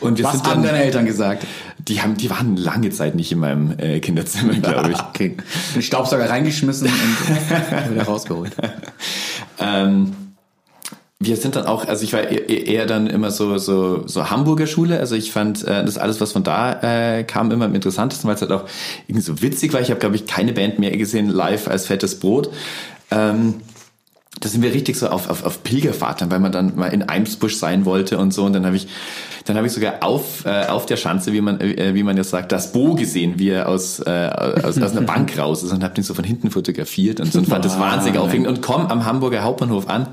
Und 0.00 0.18
wir 0.18 0.24
Was 0.24 0.32
sind 0.32 0.46
haben 0.46 0.62
dann, 0.62 0.72
deine 0.72 0.84
Eltern 0.84 1.06
gesagt? 1.06 1.46
die 1.88 2.00
haben, 2.00 2.09
die 2.16 2.30
waren 2.30 2.56
lange 2.56 2.90
Zeit 2.90 3.14
nicht 3.14 3.32
in 3.32 3.38
meinem 3.38 3.78
äh, 3.78 4.00
Kinderzimmer, 4.00 4.54
glaube 4.62 4.92
ich. 4.92 4.98
okay. 5.00 5.36
Den 5.74 5.82
Staubsauger 5.82 6.28
reingeschmissen 6.28 6.88
und 6.88 7.90
wieder 7.90 8.04
rausgeholt. 8.04 8.52
ähm, 9.58 10.14
wir 11.22 11.36
sind 11.36 11.54
dann 11.54 11.66
auch, 11.66 11.86
also 11.86 12.02
ich 12.02 12.12
war 12.14 12.22
eher, 12.22 12.66
eher 12.66 12.86
dann 12.86 13.06
immer 13.06 13.30
so 13.30 13.58
so 13.58 14.06
so 14.06 14.30
Hamburger 14.30 14.66
Schule, 14.66 14.98
also 14.98 15.14
ich 15.14 15.32
fand 15.32 15.62
äh, 15.64 15.84
das 15.84 15.98
alles, 15.98 16.20
was 16.20 16.32
von 16.32 16.42
da 16.42 17.18
äh, 17.18 17.24
kam, 17.24 17.50
immer 17.50 17.66
am 17.66 17.74
interessantesten, 17.74 18.26
weil 18.26 18.36
es 18.36 18.40
halt 18.40 18.52
auch 18.52 18.64
irgendwie 19.06 19.22
so 19.22 19.42
witzig 19.42 19.72
war. 19.72 19.80
Ich 19.80 19.90
habe 19.90 20.00
glaube 20.00 20.16
ich 20.16 20.26
keine 20.26 20.52
Band 20.54 20.78
mehr 20.78 20.96
gesehen 20.96 21.28
live 21.28 21.68
als 21.68 21.86
Fettes 21.86 22.18
Brot. 22.18 22.50
Ähm, 23.10 23.56
da 24.38 24.48
sind 24.48 24.62
wir 24.62 24.72
richtig 24.72 24.96
so 24.96 25.08
auf, 25.08 25.28
auf, 25.28 25.44
auf 25.44 25.62
Pilgerfahrt, 25.62 26.20
dann, 26.20 26.30
weil 26.30 26.40
man 26.40 26.52
dann 26.52 26.76
mal 26.76 26.86
in 26.86 27.02
Eimsbusch 27.02 27.56
sein 27.56 27.84
wollte 27.84 28.16
und 28.18 28.32
so. 28.32 28.44
Und 28.44 28.54
dann 28.54 28.64
habe 28.64 28.76
ich, 28.76 28.88
dann 29.44 29.56
habe 29.56 29.66
ich 29.66 29.72
sogar 29.72 30.02
auf, 30.02 30.44
äh, 30.44 30.66
auf 30.66 30.86
der 30.86 30.96
Schanze, 30.96 31.32
wie 31.32 31.40
man, 31.40 31.60
äh, 31.60 31.94
wie 31.94 32.02
man 32.02 32.16
jetzt 32.16 32.30
sagt, 32.30 32.52
das 32.52 32.72
Bo 32.72 32.94
gesehen, 32.94 33.38
wie 33.38 33.50
er 33.50 33.68
aus, 33.68 34.00
äh, 34.00 34.30
aus, 34.62 34.80
aus 34.80 34.92
einer 34.92 35.02
Bank 35.02 35.36
raus 35.38 35.62
ist 35.62 35.72
und 35.72 35.82
habe 35.82 35.94
den 35.94 36.04
so 36.04 36.14
von 36.14 36.24
hinten 36.24 36.50
fotografiert 36.50 37.20
und, 37.20 37.32
so 37.32 37.38
und 37.38 37.46
fand 37.46 37.64
das 37.64 37.78
wahnsinnig 37.78 38.18
aufregend. 38.18 38.48
Und 38.48 38.62
komm 38.62 38.86
am 38.86 39.04
Hamburger 39.04 39.42
Hauptbahnhof 39.42 39.88
an 39.88 40.08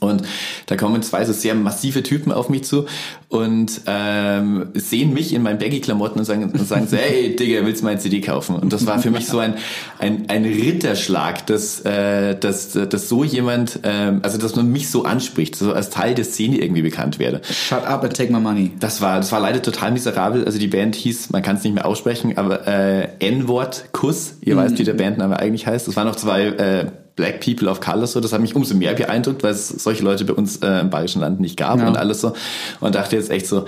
und 0.00 0.22
da 0.66 0.76
kommen 0.76 1.02
zwei 1.02 1.24
so 1.24 1.32
sehr 1.32 1.54
massive 1.54 2.02
Typen 2.02 2.32
auf 2.32 2.48
mich 2.48 2.64
zu 2.64 2.86
und 3.28 3.80
ähm, 3.86 4.68
sehen 4.74 5.12
mich 5.12 5.32
in 5.34 5.42
meinen 5.42 5.58
Baggy-Klamotten 5.58 6.18
und 6.20 6.24
sagen, 6.24 6.44
und 6.44 6.66
sagen 6.68 6.86
so, 6.86 6.96
hey 6.96 7.34
Digga, 7.38 7.64
willst 7.64 7.82
du 7.82 7.86
meine 7.86 7.98
CD 7.98 8.20
kaufen? 8.20 8.56
Und 8.56 8.72
das 8.72 8.86
war 8.86 8.98
für 9.00 9.10
mich 9.10 9.26
so 9.26 9.38
ein, 9.38 9.54
ein, 9.98 10.26
ein 10.28 10.44
Ritterschlag, 10.44 11.46
dass, 11.46 11.80
äh, 11.80 12.36
dass, 12.38 12.72
dass 12.72 13.08
so 13.08 13.24
jemand, 13.24 13.80
ähm, 13.82 14.20
also 14.22 14.38
dass 14.38 14.54
man 14.56 14.70
mich 14.70 14.88
so 14.88 15.04
anspricht, 15.04 15.56
so 15.56 15.72
als 15.72 15.90
Teil 15.90 16.14
der 16.14 16.24
Szene 16.24 16.58
irgendwie 16.58 16.82
bekannt 16.82 17.18
werde. 17.18 17.40
Shut 17.50 17.84
up 17.84 18.04
and 18.04 18.14
take 18.14 18.32
my 18.32 18.40
money. 18.40 18.72
Das 18.78 19.00
war, 19.00 19.16
das 19.16 19.32
war 19.32 19.40
leider 19.40 19.60
total 19.62 19.92
miserabel. 19.92 20.44
Also 20.44 20.58
die 20.58 20.68
Band 20.68 20.94
hieß, 20.94 21.30
man 21.30 21.42
kann 21.42 21.56
es 21.56 21.64
nicht 21.64 21.74
mehr 21.74 21.86
aussprechen, 21.86 22.36
aber 22.38 22.66
äh, 22.66 23.08
N-Wort 23.18 23.86
Kuss. 23.92 24.34
Ihr 24.42 24.56
weißt, 24.56 24.78
wie 24.78 24.84
der 24.84 24.94
Bandname 24.94 25.38
eigentlich 25.38 25.66
heißt. 25.66 25.88
Das 25.88 25.96
waren 25.96 26.06
noch 26.06 26.16
zwei 26.16 26.46
äh, 26.46 26.86
Black 27.16 27.40
People 27.40 27.68
of 27.68 27.80
Color 27.80 28.06
so. 28.06 28.20
Das 28.20 28.32
hat 28.32 28.40
mich 28.40 28.54
umso 28.56 28.74
mehr 28.74 28.94
beeindruckt, 28.94 29.42
weil 29.42 29.52
es 29.52 29.68
solche 29.68 30.02
Leute 30.02 30.24
bei 30.24 30.32
uns 30.34 30.56
äh, 30.58 30.80
im 30.80 30.90
Bayerischen 30.90 31.20
Land 31.20 31.40
nicht 31.40 31.56
gab 31.56 31.78
Ja. 31.78 31.88
und 31.88 31.96
alles 31.96 32.20
so. 32.20 32.32
Und 32.80 32.94
dachte 32.94 33.16
jetzt 33.16 33.30
echt 33.30 33.46
so, 33.46 33.64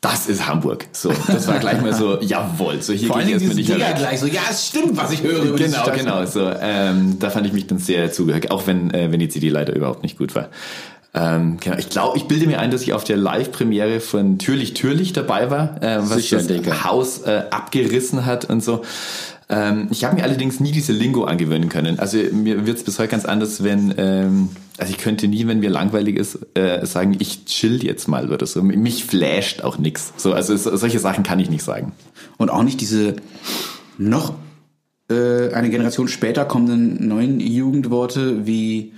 das 0.00 0.26
ist 0.28 0.46
Hamburg. 0.46 0.86
So, 0.92 1.12
das 1.26 1.48
war 1.48 1.58
gleich 1.58 1.80
mal 1.80 1.92
so, 1.94 2.18
jawohl, 2.20 2.82
so 2.82 2.92
hier 2.92 3.08
Vor 3.08 3.16
gehe 3.18 3.26
ich 3.26 3.32
erstmal 3.34 3.54
nicht 3.54 3.68
mehr 3.68 3.78
weg. 3.78 3.96
gleich 3.96 4.20
so, 4.20 4.26
ja, 4.26 4.42
es 4.50 4.66
stimmt, 4.68 4.96
was 4.96 5.10
ich 5.12 5.22
höre. 5.22 5.56
Genau, 5.56 5.84
genau. 5.96 6.26
So, 6.26 6.48
ähm, 6.60 7.16
da 7.18 7.30
fand 7.30 7.46
ich 7.46 7.52
mich 7.52 7.66
dann 7.66 7.78
sehr 7.78 8.12
zugehörig, 8.12 8.50
auch 8.50 8.66
wenn, 8.66 8.92
äh, 8.92 9.10
wenn 9.10 9.20
die 9.20 9.28
CD 9.28 9.48
leider 9.48 9.74
überhaupt 9.74 10.02
nicht 10.02 10.18
gut 10.18 10.34
war. 10.34 10.48
Ähm, 11.14 11.56
genau. 11.60 11.78
Ich 11.78 11.88
glaube, 11.88 12.18
ich 12.18 12.24
bilde 12.24 12.46
mir 12.46 12.60
ein, 12.60 12.70
dass 12.70 12.82
ich 12.82 12.92
auf 12.92 13.02
der 13.04 13.16
Live-Premiere 13.16 14.00
von 14.00 14.38
Türlich 14.38 14.74
Türlich 14.74 15.14
dabei 15.14 15.50
war, 15.50 15.82
äh, 15.82 15.98
was 16.00 16.16
Sicher, 16.18 16.42
das. 16.42 16.84
Haus 16.84 17.22
äh, 17.22 17.44
abgerissen 17.50 18.26
hat 18.26 18.44
und 18.44 18.62
so. 18.62 18.82
Ähm, 19.48 19.88
ich 19.90 20.04
habe 20.04 20.16
mir 20.16 20.24
allerdings 20.24 20.58
nie 20.58 20.72
diese 20.72 20.92
Lingo 20.92 21.24
angewöhnen 21.24 21.68
können. 21.68 21.98
Also 22.00 22.18
mir 22.32 22.66
wird's 22.66 22.82
bis 22.82 22.98
heute 22.98 23.10
ganz 23.10 23.24
anders, 23.24 23.62
wenn, 23.62 23.94
ähm, 23.96 24.48
also 24.76 24.92
ich 24.92 24.98
könnte 24.98 25.28
nie, 25.28 25.46
wenn 25.46 25.60
mir 25.60 25.70
langweilig 25.70 26.16
ist, 26.16 26.38
äh, 26.54 26.84
sagen, 26.84 27.16
ich 27.18 27.44
chill 27.44 27.84
jetzt 27.84 28.08
mal 28.08 28.32
oder 28.32 28.46
so. 28.46 28.62
Mich 28.62 29.04
flasht 29.04 29.62
auch 29.62 29.78
nix. 29.78 30.12
So, 30.16 30.32
also 30.32 30.56
so, 30.56 30.76
solche 30.76 30.98
Sachen 30.98 31.22
kann 31.22 31.38
ich 31.38 31.48
nicht 31.48 31.62
sagen. 31.62 31.92
Und 32.38 32.50
auch 32.50 32.64
nicht 32.64 32.80
diese 32.80 33.16
noch 33.98 34.34
äh, 35.10 35.52
eine 35.52 35.70
Generation 35.70 36.08
später 36.08 36.44
kommenden 36.44 37.06
neuen 37.06 37.38
Jugendworte 37.38 38.46
wie 38.46 38.92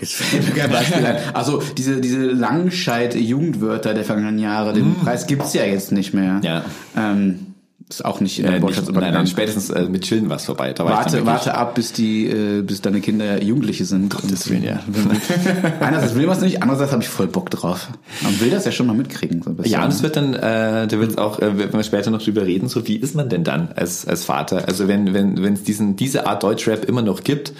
Jetzt 0.00 0.14
fällt 0.14 0.46
mir 0.46 0.54
kein 0.54 0.70
Beispiel 0.70 1.04
ein. 1.04 1.16
Also 1.34 1.60
diese, 1.76 2.00
diese 2.00 2.26
Langscheid-Jugendwörter 2.26 3.94
der 3.94 4.04
vergangenen 4.04 4.38
Jahre, 4.38 4.72
den 4.72 4.94
Preis 4.94 5.26
gibt's 5.26 5.52
ja 5.54 5.64
jetzt 5.64 5.90
nicht 5.90 6.14
mehr. 6.14 6.40
Ja. 6.44 6.64
Ähm, 6.96 7.43
ist 7.88 8.04
auch 8.04 8.20
nicht 8.20 8.38
in 8.38 8.46
der 8.46 8.54
Äh, 8.54 8.60
nicht, 8.60 8.92
nein, 8.92 9.12
nein, 9.12 9.26
spätestens 9.26 9.68
äh, 9.70 9.88
mit 9.88 10.02
Chillen 10.02 10.30
war's 10.30 10.46
vorbei. 10.46 10.72
Da 10.72 10.84
war 10.84 10.92
Warte, 10.92 11.26
warte 11.26 11.54
ab, 11.54 11.74
bis 11.74 11.92
die, 11.92 12.26
äh, 12.26 12.62
bis 12.62 12.80
deine 12.80 13.00
Kinder 13.00 13.42
Jugendliche 13.42 13.84
sind. 13.84 14.08
Gottes 14.10 14.48
Willen, 14.48 14.64
ja. 14.64 14.80
Einerseits 15.80 16.14
will 16.14 16.26
man 16.26 16.36
es 16.36 16.42
nicht, 16.42 16.62
andererseits 16.62 16.92
habe 16.92 17.02
ich 17.02 17.08
voll 17.08 17.26
Bock 17.26 17.50
drauf. 17.50 17.88
Man 18.22 18.40
will 18.40 18.50
das 18.50 18.64
ja 18.64 18.72
schon 18.72 18.86
mal 18.86 18.94
mitkriegen. 18.96 19.42
So 19.42 19.50
ein 19.50 19.56
bisschen. 19.56 19.72
Ja, 19.72 19.84
und 19.84 19.92
es 19.92 20.02
wird 20.02 20.16
dann, 20.16 20.32
äh, 20.34 20.86
da 20.86 20.98
wird 20.98 21.18
auch, 21.18 21.40
äh, 21.40 21.58
wenn 21.58 21.72
wir 21.72 21.82
später 21.82 22.10
noch 22.10 22.22
drüber 22.22 22.46
reden, 22.46 22.68
so 22.68 22.86
wie 22.88 22.96
ist 22.96 23.14
man 23.14 23.28
denn 23.28 23.44
dann 23.44 23.68
als, 23.76 24.06
als 24.06 24.24
Vater? 24.24 24.66
Also 24.66 24.88
wenn 24.88 25.12
wenn 25.12 25.42
wenn 25.42 25.52
es 25.52 25.62
diesen 25.62 25.96
diese 25.96 26.26
Art 26.26 26.42
Deutschrap 26.42 26.86
immer 26.86 27.02
noch 27.02 27.22
gibt, 27.22 27.52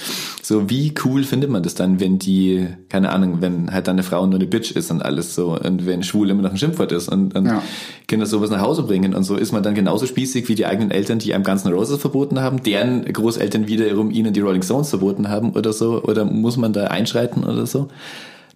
so 0.42 0.70
wie 0.70 0.94
cool 1.04 1.24
findet 1.24 1.50
man 1.50 1.62
das 1.62 1.74
dann, 1.74 2.00
wenn 2.00 2.18
die, 2.18 2.66
keine 2.88 3.10
Ahnung, 3.10 3.40
wenn 3.40 3.70
halt 3.72 3.88
dann 3.88 3.96
eine 3.96 4.02
Frau 4.02 4.24
nur 4.26 4.36
eine 4.36 4.46
Bitch 4.46 4.72
ist 4.72 4.90
und 4.90 5.02
alles 5.02 5.34
so 5.34 5.58
und 5.58 5.86
wenn 5.86 6.02
schwul 6.02 6.30
immer 6.30 6.42
noch 6.42 6.50
ein 6.50 6.58
Schimpfwort 6.58 6.92
ist 6.92 7.08
und, 7.08 7.34
und 7.36 7.44
Ja. 7.46 7.62
Kinder 8.08 8.26
sowas 8.26 8.50
nach 8.50 8.60
Hause 8.60 8.82
bringen 8.82 9.14
und 9.14 9.24
so 9.24 9.36
ist 9.36 9.52
man 9.52 9.62
dann 9.62 9.74
genauso 9.74 10.06
spießig 10.14 10.48
wie 10.48 10.54
die 10.54 10.66
eigenen 10.66 10.92
Eltern, 10.92 11.18
die 11.18 11.34
einem 11.34 11.42
ganzen 11.42 11.72
Roses 11.72 12.00
verboten 12.00 12.38
haben, 12.40 12.62
deren 12.62 13.04
Großeltern 13.04 13.66
wiederum 13.66 14.12
ihnen 14.12 14.32
die 14.32 14.40
Rolling 14.40 14.62
Stones 14.62 14.90
verboten 14.90 15.28
haben 15.28 15.52
oder 15.54 15.72
so 15.72 16.02
oder 16.04 16.24
muss 16.24 16.56
man 16.56 16.72
da 16.72 16.84
einschreiten 16.86 17.42
oder 17.42 17.66
so? 17.66 17.88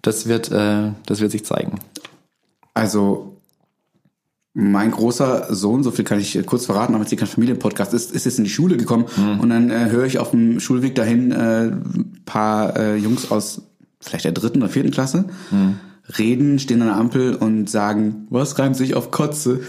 Das 0.01 0.27
wird, 0.27 0.51
äh, 0.51 0.91
das 1.05 1.19
wird 1.19 1.31
sich 1.31 1.43
zeigen. 1.43 1.79
Also 2.73 3.35
mein 4.53 4.91
großer 4.91 5.53
Sohn, 5.53 5.83
so 5.83 5.91
viel 5.91 6.05
kann 6.05 6.19
ich 6.19 6.45
kurz 6.45 6.65
verraten, 6.65 6.93
aber 6.93 7.03
jetzt 7.03 7.09
hier 7.09 7.19
kein 7.19 7.27
Familienpodcast 7.27 7.93
ist, 7.93 8.13
ist 8.13 8.25
jetzt 8.25 8.37
in 8.37 8.45
die 8.45 8.49
Schule 8.49 8.77
gekommen 8.77 9.05
und 9.41 9.49
dann 9.49 9.69
äh, 9.69 9.89
höre 9.89 10.05
ich 10.05 10.17
auf 10.17 10.31
dem 10.31 10.61
Schulweg 10.61 10.95
dahin 10.95 11.31
äh, 11.33 11.65
ein 11.65 12.21
paar 12.25 12.77
äh, 12.77 12.95
Jungs 12.95 13.31
aus 13.31 13.63
vielleicht 13.99 14.23
der 14.23 14.31
dritten 14.31 14.59
oder 14.59 14.71
vierten 14.71 14.91
Klasse 14.91 15.25
reden, 16.17 16.59
stehen 16.59 16.81
an 16.81 16.87
der 16.87 16.97
Ampel 16.97 17.35
und 17.35 17.69
sagen, 17.69 18.27
was 18.29 18.57
reimt 18.57 18.75
sich 18.75 18.95
auf 18.95 19.11
Kotze? 19.11 19.59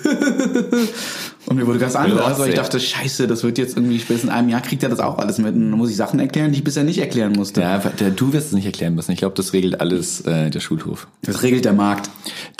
und 1.46 1.56
mir 1.56 1.66
wurde 1.66 1.78
ganz 1.78 1.96
anders. 1.96 2.24
Also 2.24 2.44
ich 2.44 2.54
dachte, 2.54 2.80
scheiße, 2.80 3.26
das 3.26 3.42
wird 3.42 3.58
jetzt 3.58 3.76
irgendwie 3.76 3.98
spätestens 3.98 4.30
in 4.30 4.36
einem 4.36 4.48
Jahr 4.48 4.62
kriegt 4.62 4.82
er 4.82 4.88
das 4.88 5.00
auch 5.00 5.18
alles 5.18 5.38
mit. 5.38 5.54
Und 5.54 5.70
dann 5.70 5.78
muss 5.78 5.90
ich 5.90 5.96
Sachen 5.96 6.18
erklären, 6.18 6.52
die 6.52 6.58
ich 6.58 6.64
bisher 6.64 6.84
nicht 6.84 6.98
erklären 6.98 7.32
musste. 7.32 7.60
Ja, 7.60 7.78
du 7.78 8.32
wirst 8.32 8.48
es 8.48 8.52
nicht 8.52 8.66
erklären 8.66 8.94
müssen. 8.94 9.12
Ich 9.12 9.18
glaube, 9.18 9.34
das 9.36 9.52
regelt 9.52 9.80
alles 9.80 10.22
äh, 10.22 10.50
der 10.50 10.60
Schulhof. 10.60 11.08
Das 11.22 11.42
regelt 11.42 11.64
der 11.64 11.74
Markt. 11.74 12.10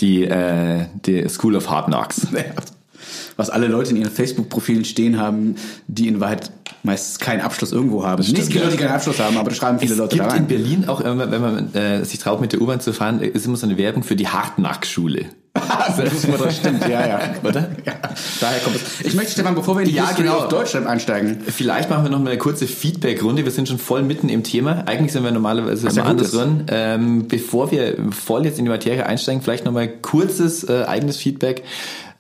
Die, 0.01 0.25
äh, 0.25 0.87
die 1.07 1.27
School 1.29 1.57
of 1.57 1.71
Hard 1.71 1.87
Knocks. 1.87 2.27
was 3.37 3.49
alle 3.49 3.69
Leute 3.69 3.91
in 3.91 3.97
ihren 3.97 4.11
Facebook-Profilen 4.11 4.85
stehen 4.85 5.19
haben, 5.19 5.55
die 5.87 6.09
in 6.09 6.21
Wahrheit 6.21 6.51
meistens 6.83 7.19
keinen 7.19 7.41
Abschluss 7.41 7.73
irgendwo 7.73 8.05
haben. 8.05 8.23
Nicht 8.23 8.45
viele. 8.47 8.61
Leute, 8.65 8.77
die 8.77 8.83
keinen 8.83 8.93
Abschluss 8.93 9.19
haben, 9.19 9.37
aber 9.37 9.51
das 9.51 9.59
schreiben 9.59 9.79
viele 9.79 9.93
Es 9.93 9.99
Leute 9.99 10.17
da 10.17 10.25
gibt 10.25 10.35
in 10.35 10.39
rein. 10.39 10.47
Berlin 10.49 10.89
auch, 10.89 11.03
wenn 11.05 11.17
man, 11.17 11.31
wenn 11.31 11.41
man 11.41 11.75
äh, 11.75 12.05
sich 12.05 12.19
traut, 12.19 12.41
mit 12.41 12.53
der 12.53 12.61
U-Bahn 12.61 12.81
zu 12.81 12.93
fahren, 12.93 13.21
ist 13.21 13.47
immer 13.47 13.57
so 13.57 13.67
eine 13.67 13.77
Werbung 13.77 14.03
für 14.03 14.17
die 14.17 14.29
Hartnack-Schule. 14.29 15.27
das 15.55 16.57
stimmt, 16.57 16.87
ja, 16.89 17.07
ja. 17.07 17.21
Oder? 17.43 17.71
Ja, 17.85 17.95
daher 18.41 18.61
kommt 18.61 18.77
es. 18.77 19.01
Ich 19.05 19.15
möchte, 19.15 19.33
Stefan, 19.33 19.57
bevor 19.57 19.75
wir 19.77 19.83
in 19.83 19.89
die 19.89 19.95
Ja, 19.95 20.07
History 20.07 20.29
genau. 20.29 20.45
of 20.45 20.49
Deutschland 20.49 20.87
einsteigen, 20.87 21.41
Vielleicht 21.47 21.91
machen 21.91 22.05
wir 22.05 22.11
noch 22.11 22.21
mal 22.21 22.31
eine 22.31 22.39
kurze 22.39 22.69
Feedback-Runde. 22.69 23.45
Wir 23.45 23.51
sind 23.51 23.67
schon 23.69 23.79
voll 23.79 24.03
mitten 24.03 24.29
im 24.29 24.45
Thema. 24.45 24.85
Eigentlich 24.87 25.13
sind 25.13 25.25
wir 25.25 25.33
normalerweise 25.33 25.89
immer 25.89 25.91
ist. 25.91 26.07
andersrum. 26.07 26.63
Ähm, 26.69 27.27
bevor 27.27 27.73
wir 27.73 27.97
voll 28.13 28.45
jetzt 28.47 28.59
in 28.61 28.65
die 28.65 28.71
Materie 28.71 29.05
einsteigen, 29.05 29.43
vielleicht 29.43 29.65
noch 29.65 29.73
mal 29.73 29.89
kurzes 29.89 30.63
äh, 30.69 30.85
eigenes 30.85 31.17
Feedback 31.17 31.65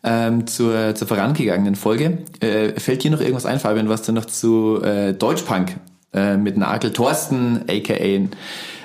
ähm, 0.03 0.47
zur, 0.47 0.95
zur 0.95 1.09
vorangegangenen 1.09 1.75
Folge. 1.75 2.19
Äh, 2.41 2.79
fällt 2.81 3.05
dir 3.05 3.11
noch 3.11 3.21
irgendwas 3.21 3.47
ein, 3.47 3.61
Fabian, 3.61 3.89
was 3.89 4.03
du 4.03 4.13
noch 4.13 4.25
zu 4.25 4.83
äh, 4.83 5.13
Deutschpunk 5.13 5.77
äh, 6.13 6.37
mit 6.37 6.57
Nagel 6.57 6.93
Thorsten, 6.93 7.65
aka 7.69 7.95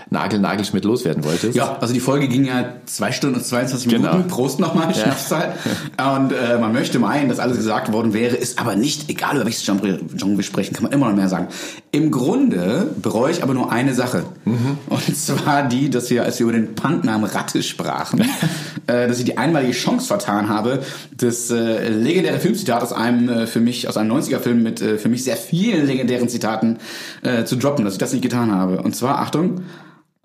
Nagel 0.09 0.39
Nagelschmidt 0.39 0.85
loswerden 0.85 1.23
wolltest. 1.23 1.55
Ja, 1.55 1.77
also 1.79 1.93
die 1.93 1.99
Folge 1.99 2.27
ging 2.27 2.45
ja 2.45 2.73
zwei 2.85 3.11
Stunden 3.11 3.37
und 3.37 3.45
22 3.45 3.87
Minuten. 3.87 4.11
Genau. 4.11 4.27
Prost 4.27 4.59
nochmal, 4.59 4.87
ja. 4.89 4.93
Schnapszeit. 4.93 5.53
Und 5.97 6.31
äh, 6.31 6.57
man 6.59 6.73
möchte 6.73 6.99
meinen, 6.99 7.29
dass 7.29 7.39
alles 7.39 7.57
gesagt 7.57 7.91
worden 7.91 8.13
wäre, 8.13 8.35
ist 8.35 8.59
aber 8.59 8.75
nicht, 8.75 9.09
egal 9.09 9.35
über 9.35 9.45
welches 9.45 9.65
Genre, 9.65 9.99
Genre 10.15 10.37
wir 10.37 10.43
sprechen, 10.43 10.73
kann 10.73 10.83
man 10.83 10.91
immer 10.91 11.09
noch 11.09 11.15
mehr 11.15 11.29
sagen. 11.29 11.47
Im 11.91 12.11
Grunde 12.11 12.87
bereue 13.01 13.31
ich 13.31 13.41
aber 13.41 13.53
nur 13.53 13.71
eine 13.71 13.93
Sache. 13.93 14.23
Mhm. 14.45 14.77
Und 14.87 15.17
zwar 15.17 15.63
die, 15.63 15.89
dass 15.89 16.09
wir, 16.09 16.23
als 16.23 16.39
wir 16.39 16.45
über 16.45 16.53
den 16.53 16.75
Punknamen 16.75 17.29
Ratte 17.29 17.63
sprachen, 17.63 18.21
äh, 18.87 19.07
dass 19.07 19.19
ich 19.19 19.25
die 19.25 19.37
einmalige 19.37 19.73
Chance 19.73 20.07
vertan 20.07 20.49
habe, 20.49 20.83
das 21.17 21.49
äh, 21.49 21.89
legendäre 21.89 22.39
Filmzitat 22.39 22.83
aus 22.83 22.93
einem 22.93 23.29
äh, 23.29 23.47
für 23.47 23.59
mich, 23.59 23.87
aus 23.87 23.97
einem 23.97 24.11
90er-Film 24.11 24.61
mit 24.61 24.81
äh, 24.81 24.97
für 24.97 25.09
mich 25.09 25.23
sehr 25.23 25.37
vielen 25.37 25.85
legendären 25.85 26.29
Zitaten 26.29 26.77
äh, 27.23 27.45
zu 27.45 27.55
droppen, 27.55 27.85
dass 27.85 27.95
ich 27.95 27.99
das 27.99 28.13
nicht 28.13 28.21
getan 28.21 28.51
habe. 28.51 28.81
Und 28.81 28.95
zwar, 28.95 29.19
Achtung, 29.19 29.61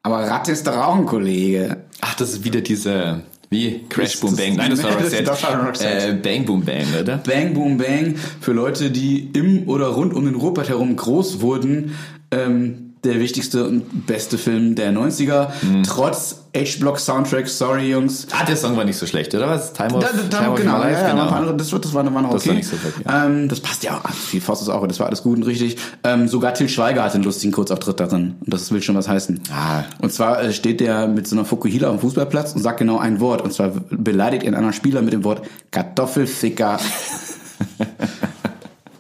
aber 0.03 0.29
Ratte 0.29 0.53
ist 0.53 0.67
doch 0.67 0.77
auch 0.77 0.97
ein 0.97 1.07
Kollege. 1.07 1.85
Ach, 2.01 2.15
das 2.15 2.31
ist 2.31 2.45
wieder 2.45 2.61
diese 2.61 3.23
wie? 3.51 3.85
Crash 3.89 4.21
Boom 4.21 4.37
Bang. 4.37 4.55
Nein, 4.55 4.71
das 4.71 4.83
war 4.85 4.93
Roxette. 4.93 5.25
Das 5.25 5.43
war 5.43 5.67
Roxette. 5.67 6.09
Äh, 6.09 6.13
Bang 6.15 6.45
Boom 6.45 6.65
Bang, 6.65 6.87
oder? 7.01 7.17
Bang 7.19 7.53
Boom 7.53 7.79
Bang 7.79 8.15
für 8.41 8.53
Leute, 8.53 8.93
die 8.93 9.29
im 9.35 9.69
oder 9.69 9.89
rund 9.89 10.15
um 10.15 10.25
den 10.25 10.37
Ruhrpott 10.37 10.69
herum 10.69 10.95
groß 10.95 11.41
wurden. 11.41 11.97
Ähm, 12.31 12.90
der 13.05 13.19
wichtigste 13.19 13.67
und 13.67 14.07
beste 14.07 14.37
Film 14.37 14.75
der 14.75 14.93
90er. 14.93 15.49
Mhm. 15.63 15.83
Trotz 15.85 16.37
H-Block-Soundtrack, 16.55 17.49
sorry 17.49 17.91
Jungs. 17.91 18.27
Ah, 18.33 18.45
der 18.45 18.57
Song 18.57 18.77
war 18.77 18.85
nicht 18.85 18.97
so 18.97 19.07
schlecht, 19.07 19.35
oder 19.35 19.49
was? 19.49 19.73
Time 19.73 19.95
of, 19.95 20.01
da, 20.01 20.09
da, 20.09 20.39
Time 20.43 20.57
genau, 20.57 20.79
of 20.79 20.85
ja, 20.85 21.11
genau. 21.11 21.29
Andere, 21.29 21.57
das, 21.57 21.71
das 21.71 21.95
war, 21.95 22.05
war 22.05 22.23
noch 22.23 22.31
okay. 22.31 22.35
Das, 22.35 22.47
war 22.49 22.55
nicht 22.55 22.69
so 22.69 22.83
wirklich, 22.83 23.07
ja. 23.07 23.27
ähm, 23.27 23.49
das 23.49 23.61
passt 23.61 23.85
ja 23.85 23.97
auch. 23.97 24.11
Viel 24.11 24.41
Faust 24.41 24.63
ist 24.63 24.69
auch, 24.69 24.87
das 24.87 24.99
war 24.99 25.07
alles 25.07 25.23
gut 25.23 25.39
und 25.39 25.45
richtig. 25.45 25.77
Ähm, 26.03 26.29
sogar 26.29 26.53
Till 26.53 26.69
Schweiger 26.69 27.05
hatte 27.05 27.15
einen 27.15 27.25
lustigen 27.25 27.53
Kurzauftritt 27.53 28.01
darin. 28.01 28.35
Und 28.41 28.53
das 28.53 28.71
will 28.73 28.83
schon 28.83 28.97
was 28.97 29.09
heißen. 29.09 29.41
Ah. 29.53 29.85
Und 30.03 30.13
zwar 30.13 30.43
äh, 30.43 30.53
steht 30.53 30.81
der 30.81 31.07
mit 31.07 31.29
so 31.29 31.37
einer 31.37 31.45
Fukuhila 31.45 31.89
am 31.89 32.01
Fußballplatz 32.01 32.55
und 32.55 32.63
sagt 32.63 32.81
genau 32.81 32.99
ein 32.99 33.21
Wort. 33.21 33.43
Und 33.43 33.53
zwar 33.53 33.71
beleidigt 33.91 34.43
er 34.43 34.49
einen 34.49 34.57
anderen 34.57 34.75
Spieler 34.75 35.03
mit 35.03 35.13
dem 35.13 35.25
Wort 35.25 35.43
Kartoffelficker. 35.71 36.81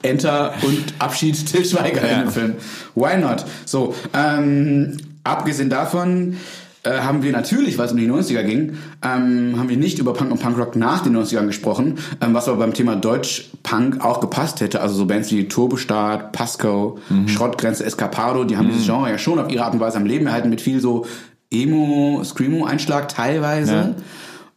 Enter 0.02 0.54
und 0.62 0.94
Abschied 0.98 1.46
Till 1.50 1.64
Schweiger 1.64 2.06
ja. 2.06 2.18
in 2.18 2.20
dem 2.20 2.30
Film. 2.30 2.54
Why 2.94 3.16
not? 3.18 3.44
So, 3.66 3.94
ähm, 4.14 4.96
abgesehen 5.24 5.70
davon 5.70 6.36
äh, 6.82 7.00
haben 7.00 7.22
wir 7.22 7.32
natürlich, 7.32 7.76
weil 7.76 7.86
es 7.86 7.92
um 7.92 7.98
die 7.98 8.10
90er 8.10 8.42
ging, 8.42 8.78
ähm, 9.04 9.54
haben 9.58 9.68
wir 9.68 9.76
nicht 9.76 9.98
über 9.98 10.14
Punk 10.14 10.30
und 10.30 10.40
Punkrock 10.40 10.76
nach 10.76 11.02
den 11.02 11.14
90ern 11.16 11.46
gesprochen, 11.46 11.98
ähm, 12.22 12.32
was 12.32 12.48
aber 12.48 12.58
beim 12.58 12.72
Thema 12.72 12.96
Deutsch-Punk 12.96 14.02
auch 14.02 14.20
gepasst 14.20 14.60
hätte. 14.60 14.80
Also 14.80 14.94
so 14.94 15.04
Bands 15.04 15.30
wie 15.30 15.46
Turbostart, 15.46 16.32
Pasco, 16.32 16.98
mhm. 17.10 17.28
Schrottgrenze, 17.28 17.84
Escapado, 17.84 18.44
die 18.44 18.56
haben 18.56 18.66
mhm. 18.66 18.70
dieses 18.70 18.86
Genre 18.86 19.10
ja 19.10 19.18
schon 19.18 19.38
auf 19.38 19.50
ihre 19.50 19.64
Art 19.64 19.74
und 19.74 19.80
Weise 19.80 19.98
am 19.98 20.06
Leben 20.06 20.26
erhalten 20.26 20.48
mit 20.48 20.62
viel 20.62 20.80
so 20.80 21.06
Emo, 21.50 22.22
Screamo-Einschlag 22.24 23.08
teilweise. 23.08 23.74
Ja. 23.74 23.94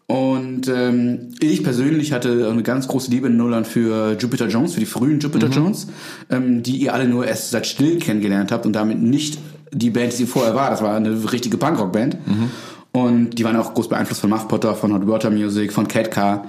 Und 0.06 0.68
ähm, 0.68 1.30
ich 1.40 1.64
persönlich 1.64 2.12
hatte 2.12 2.50
eine 2.50 2.64
ganz 2.64 2.88
große 2.88 3.10
Liebe 3.10 3.28
in 3.28 3.38
Nullern 3.38 3.66
für 3.66 4.18
Jupiter 4.20 4.48
Jones, 4.48 4.74
für 4.74 4.80
die 4.80 4.86
frühen 4.86 5.20
Jupiter 5.20 5.48
mhm. 5.48 5.54
Jones, 5.54 5.88
ähm, 6.30 6.62
die 6.62 6.78
ihr 6.78 6.94
alle 6.94 7.08
nur 7.08 7.26
erst 7.26 7.52
seit 7.52 7.66
Still 7.66 8.00
kennengelernt 8.00 8.52
habt 8.52 8.66
und 8.66 8.74
damit 8.74 9.02
nicht 9.02 9.40
die 9.72 9.90
Band, 9.90 10.12
die 10.12 10.18
sie 10.18 10.26
vorher 10.26 10.56
war. 10.56 10.70
Das 10.70 10.82
war 10.82 10.96
eine 10.96 11.32
richtige 11.32 11.58
Punkrock-Band. 11.58 12.18
Mhm. 12.28 12.52
Und 12.92 13.40
die 13.40 13.44
waren 13.44 13.56
auch 13.56 13.74
groß 13.74 13.90
beeinflusst 13.90 14.22
von 14.22 14.30
Muff 14.30 14.48
Potter, 14.48 14.76
von 14.76 14.94
Hot 14.94 15.08
Water 15.08 15.32
Music, 15.32 15.74
von 15.74 15.88
Cat 15.88 16.12
Car. 16.12 16.48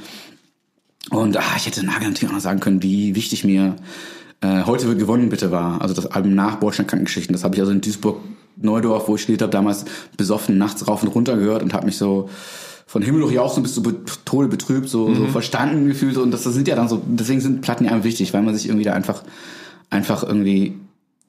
Und 1.11 1.37
ah, 1.37 1.55
ich 1.57 1.67
hätte 1.67 1.87
Nagel 1.87 2.09
natürlich 2.09 2.31
auch 2.31 2.35
noch 2.35 2.43
sagen 2.43 2.61
können, 2.61 2.83
wie 2.83 3.15
wichtig 3.15 3.45
mir 3.45 3.77
äh, 4.41 4.65
heute 4.65 4.89
wird 4.89 4.99
gewonnen 4.99 5.31
bitte 5.31 5.51
war. 5.51 5.81
Also 5.81 5.95
das 5.95 6.07
Album 6.07 6.35
nach 6.35 6.57
Bordstein 6.57 6.87
Krankengeschichten. 6.87 7.33
Das 7.33 7.45
habe 7.45 7.55
ich 7.55 7.61
also 7.61 7.73
in 7.73 7.81
Duisburg 7.81 8.21
Neudorf, 8.57 9.09
wo 9.09 9.17
ich 9.17 9.23
studiert 9.23 9.43
habe, 9.43 9.53
damals 9.53 9.85
besoffen 10.17 10.59
nachts 10.59 10.87
rauf 10.87 11.03
und 11.03 11.09
runter 11.09 11.37
gehört 11.37 11.63
und 11.63 11.73
habe 11.73 11.87
mich 11.87 11.97
so 11.97 12.29
von 12.87 13.03
Himmel 13.03 13.25
hoch 13.25 13.31
jauchzen 13.31 13.63
bis 13.63 13.75
zu 13.75 13.83
Tode 14.25 14.49
betrübt, 14.49 14.89
so, 14.89 15.09
mhm. 15.09 15.17
so 15.17 15.27
verstanden 15.27 15.89
gefühlt. 15.89 16.17
Und 16.17 16.31
das, 16.31 16.43
das 16.43 16.55
sind 16.55 16.69
ja 16.69 16.77
dann 16.77 16.89
so, 16.89 17.03
deswegen 17.07 17.41
sind 17.41 17.63
Platten 17.63 17.85
ja 17.85 17.93
einfach 17.93 18.05
wichtig, 18.05 18.33
weil 18.35 18.43
man 18.43 18.55
sich 18.55 18.67
irgendwie 18.67 18.85
da 18.85 18.93
einfach, 18.93 19.23
einfach 19.91 20.23
irgendwie 20.23 20.75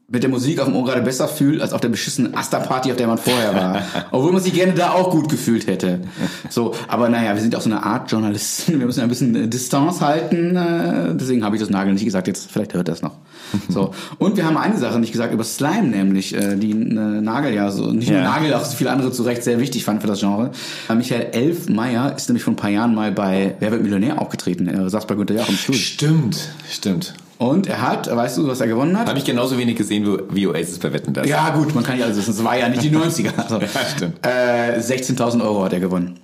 mit 0.08 0.22
der 0.22 0.30
Musik 0.30 0.60
auf 0.60 0.65
dem 0.65 0.76
Ohr 0.76 0.86
gerade 0.86 1.02
besser 1.02 1.28
fühlt, 1.28 1.62
als 1.62 1.74
auf 1.74 1.82
der 1.82 1.89
beschissenen 1.89 2.36
Asta-Party, 2.36 2.91
auf 2.91 2.98
der 2.98 3.08
man 3.08 3.18
vorher 3.18 3.56
war. 3.56 3.82
Obwohl 4.12 4.34
man 4.34 4.41
sich 4.41 4.54
gerne 4.54 4.74
da 4.74 4.91
auch 4.91 5.10
gut 5.10 5.30
gefühlt 5.30 5.65
hätte. 5.65 6.02
So, 6.50 6.76
aber 6.88 7.10
naja, 7.10 7.34
wir 7.34 7.41
sind 7.41 7.54
ja 7.54 7.58
auch 7.58 7.63
so 7.63 7.72
eine 7.72 7.84
Art 7.84 8.12
Journalisten. 8.12 8.80
Wir 8.80 8.86
müssen 8.86 9.00
ja 9.00 9.06
ein 9.06 9.10
bisschen 9.10 9.36
äh, 9.36 9.48
Distanz 9.48 10.02
halten. 10.02 10.56
Äh, 10.56 11.15
deswegen 11.15 11.44
habe 11.44 11.56
ich 11.56 11.62
das 11.62 11.72
Nagel 11.72 11.94
nicht 11.94 12.06
gesagt. 12.06 12.28
Jetzt, 12.28 12.52
vielleicht 12.52 12.76
hört 12.76 12.88
er 12.88 12.94
es 12.94 13.02
noch. 13.02 13.13
So. 13.70 13.94
Und 14.20 14.38
wir 14.38 14.46
haben 14.46 14.58
eine 14.58 14.78
Sache 14.78 15.00
nicht 15.00 15.12
gesagt 15.12 15.34
über 15.34 15.44
Slime, 15.44 15.84
nämlich, 15.84 16.36
äh, 16.36 16.56
die 16.56 16.74
Nagel 16.74 17.54
ja 17.54 17.72
so, 17.72 17.91
nicht 17.91 18.12
nur 18.12 18.22
Nagel, 18.22 18.54
auch 18.54 18.63
so 18.63 18.76
viele 18.76 18.91
andere 18.91 19.12
zu 19.12 19.24
Recht 19.24 19.44
sehr 19.44 19.60
wichtig 19.60 19.86
fand 19.86 20.02
für 20.02 20.08
das 20.08 20.20
Genre. 20.20 20.52
Michael 20.94 21.30
Elfmeier 21.32 22.15
ist 22.15 22.30
nämlich 22.30 22.44
vor 22.44 22.54
ein 22.54 22.58
paar 22.58 22.70
Jahren 22.70 22.94
mal 22.94 23.12
bei 23.12 23.56
Wer 23.60 23.72
wird 23.72 23.82
Millionär 23.82 24.22
aufgetreten. 24.22 24.68
Er 24.68 24.89
saß 24.89 25.08
bei 25.08 25.15
Günther 25.15 25.36
Jauch 25.36 25.50
im 25.50 25.56
Stuhl. 25.56 25.76
Stimmt, 25.76 26.50
stimmt. 26.70 27.15
Und 27.38 27.67
er 27.67 27.82
hat, 27.82 28.13
weißt 28.13 28.38
du, 28.38 28.48
was 28.48 28.62
er 28.62 28.67
gewonnen 28.67 28.98
hat? 28.98 29.10
Habe 29.10 29.19
ich 29.19 29.26
genauso 29.26 29.58
wenig 29.58 29.76
gesehen 29.76 30.17
wie 30.30 30.48
Oasis 30.48 30.80
bei 30.80 30.93
Wetten 30.93 31.13
das. 31.13 31.28
Ja 31.28 31.50
gut, 31.50 31.76
man 31.76 31.84
kann 31.84 31.98
ja 32.00 32.06
alles 32.06 32.17
wissen. 32.17 32.32
Es 32.32 32.43
war 32.43 32.58
ja 32.58 32.69
nicht 32.69 32.84
die 32.84 32.89
90er. 32.95 33.36
Also, 33.38 33.60
ja. 33.60 34.30
Äh, 34.30 34.80
16.000 34.80 35.43
Euro 35.43 35.65
hat 35.65 35.74
er 35.74 35.80
gewonnen. 35.80 36.17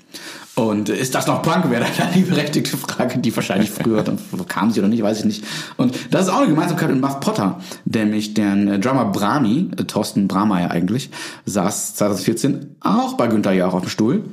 Und 0.55 0.89
ist 0.89 1.15
das 1.15 1.27
noch 1.27 1.41
Punk? 1.41 1.69
Wäre 1.69 1.85
dann 1.97 2.13
die 2.13 2.21
berechtigte 2.21 2.75
Frage, 2.75 3.19
die 3.19 3.33
wahrscheinlich 3.35 3.71
früher 3.71 4.03
dann 4.03 4.19
kam 4.47 4.69
sie 4.71 4.79
oder 4.79 4.89
nicht, 4.89 5.01
weiß 5.01 5.19
ich 5.19 5.25
nicht. 5.25 5.45
Und 5.77 5.95
das 6.11 6.23
ist 6.23 6.29
auch 6.29 6.39
eine 6.39 6.49
Gemeinsamkeit 6.49 6.89
mit 6.89 6.99
Muff 6.99 7.21
Potter, 7.21 7.59
nämlich 7.85 8.33
der 8.33 8.53
äh, 8.53 8.79
Drummer 8.79 9.05
Brahmi, 9.05 9.71
äh, 9.77 9.83
Thorsten 9.85 10.27
Brahmeier 10.27 10.69
eigentlich, 10.69 11.09
saß 11.45 11.95
2014 11.95 12.75
auch 12.81 13.13
bei 13.13 13.27
Günther 13.27 13.53
Jauch 13.53 13.73
auf 13.73 13.81
dem 13.81 13.89
Stuhl. 13.89 14.25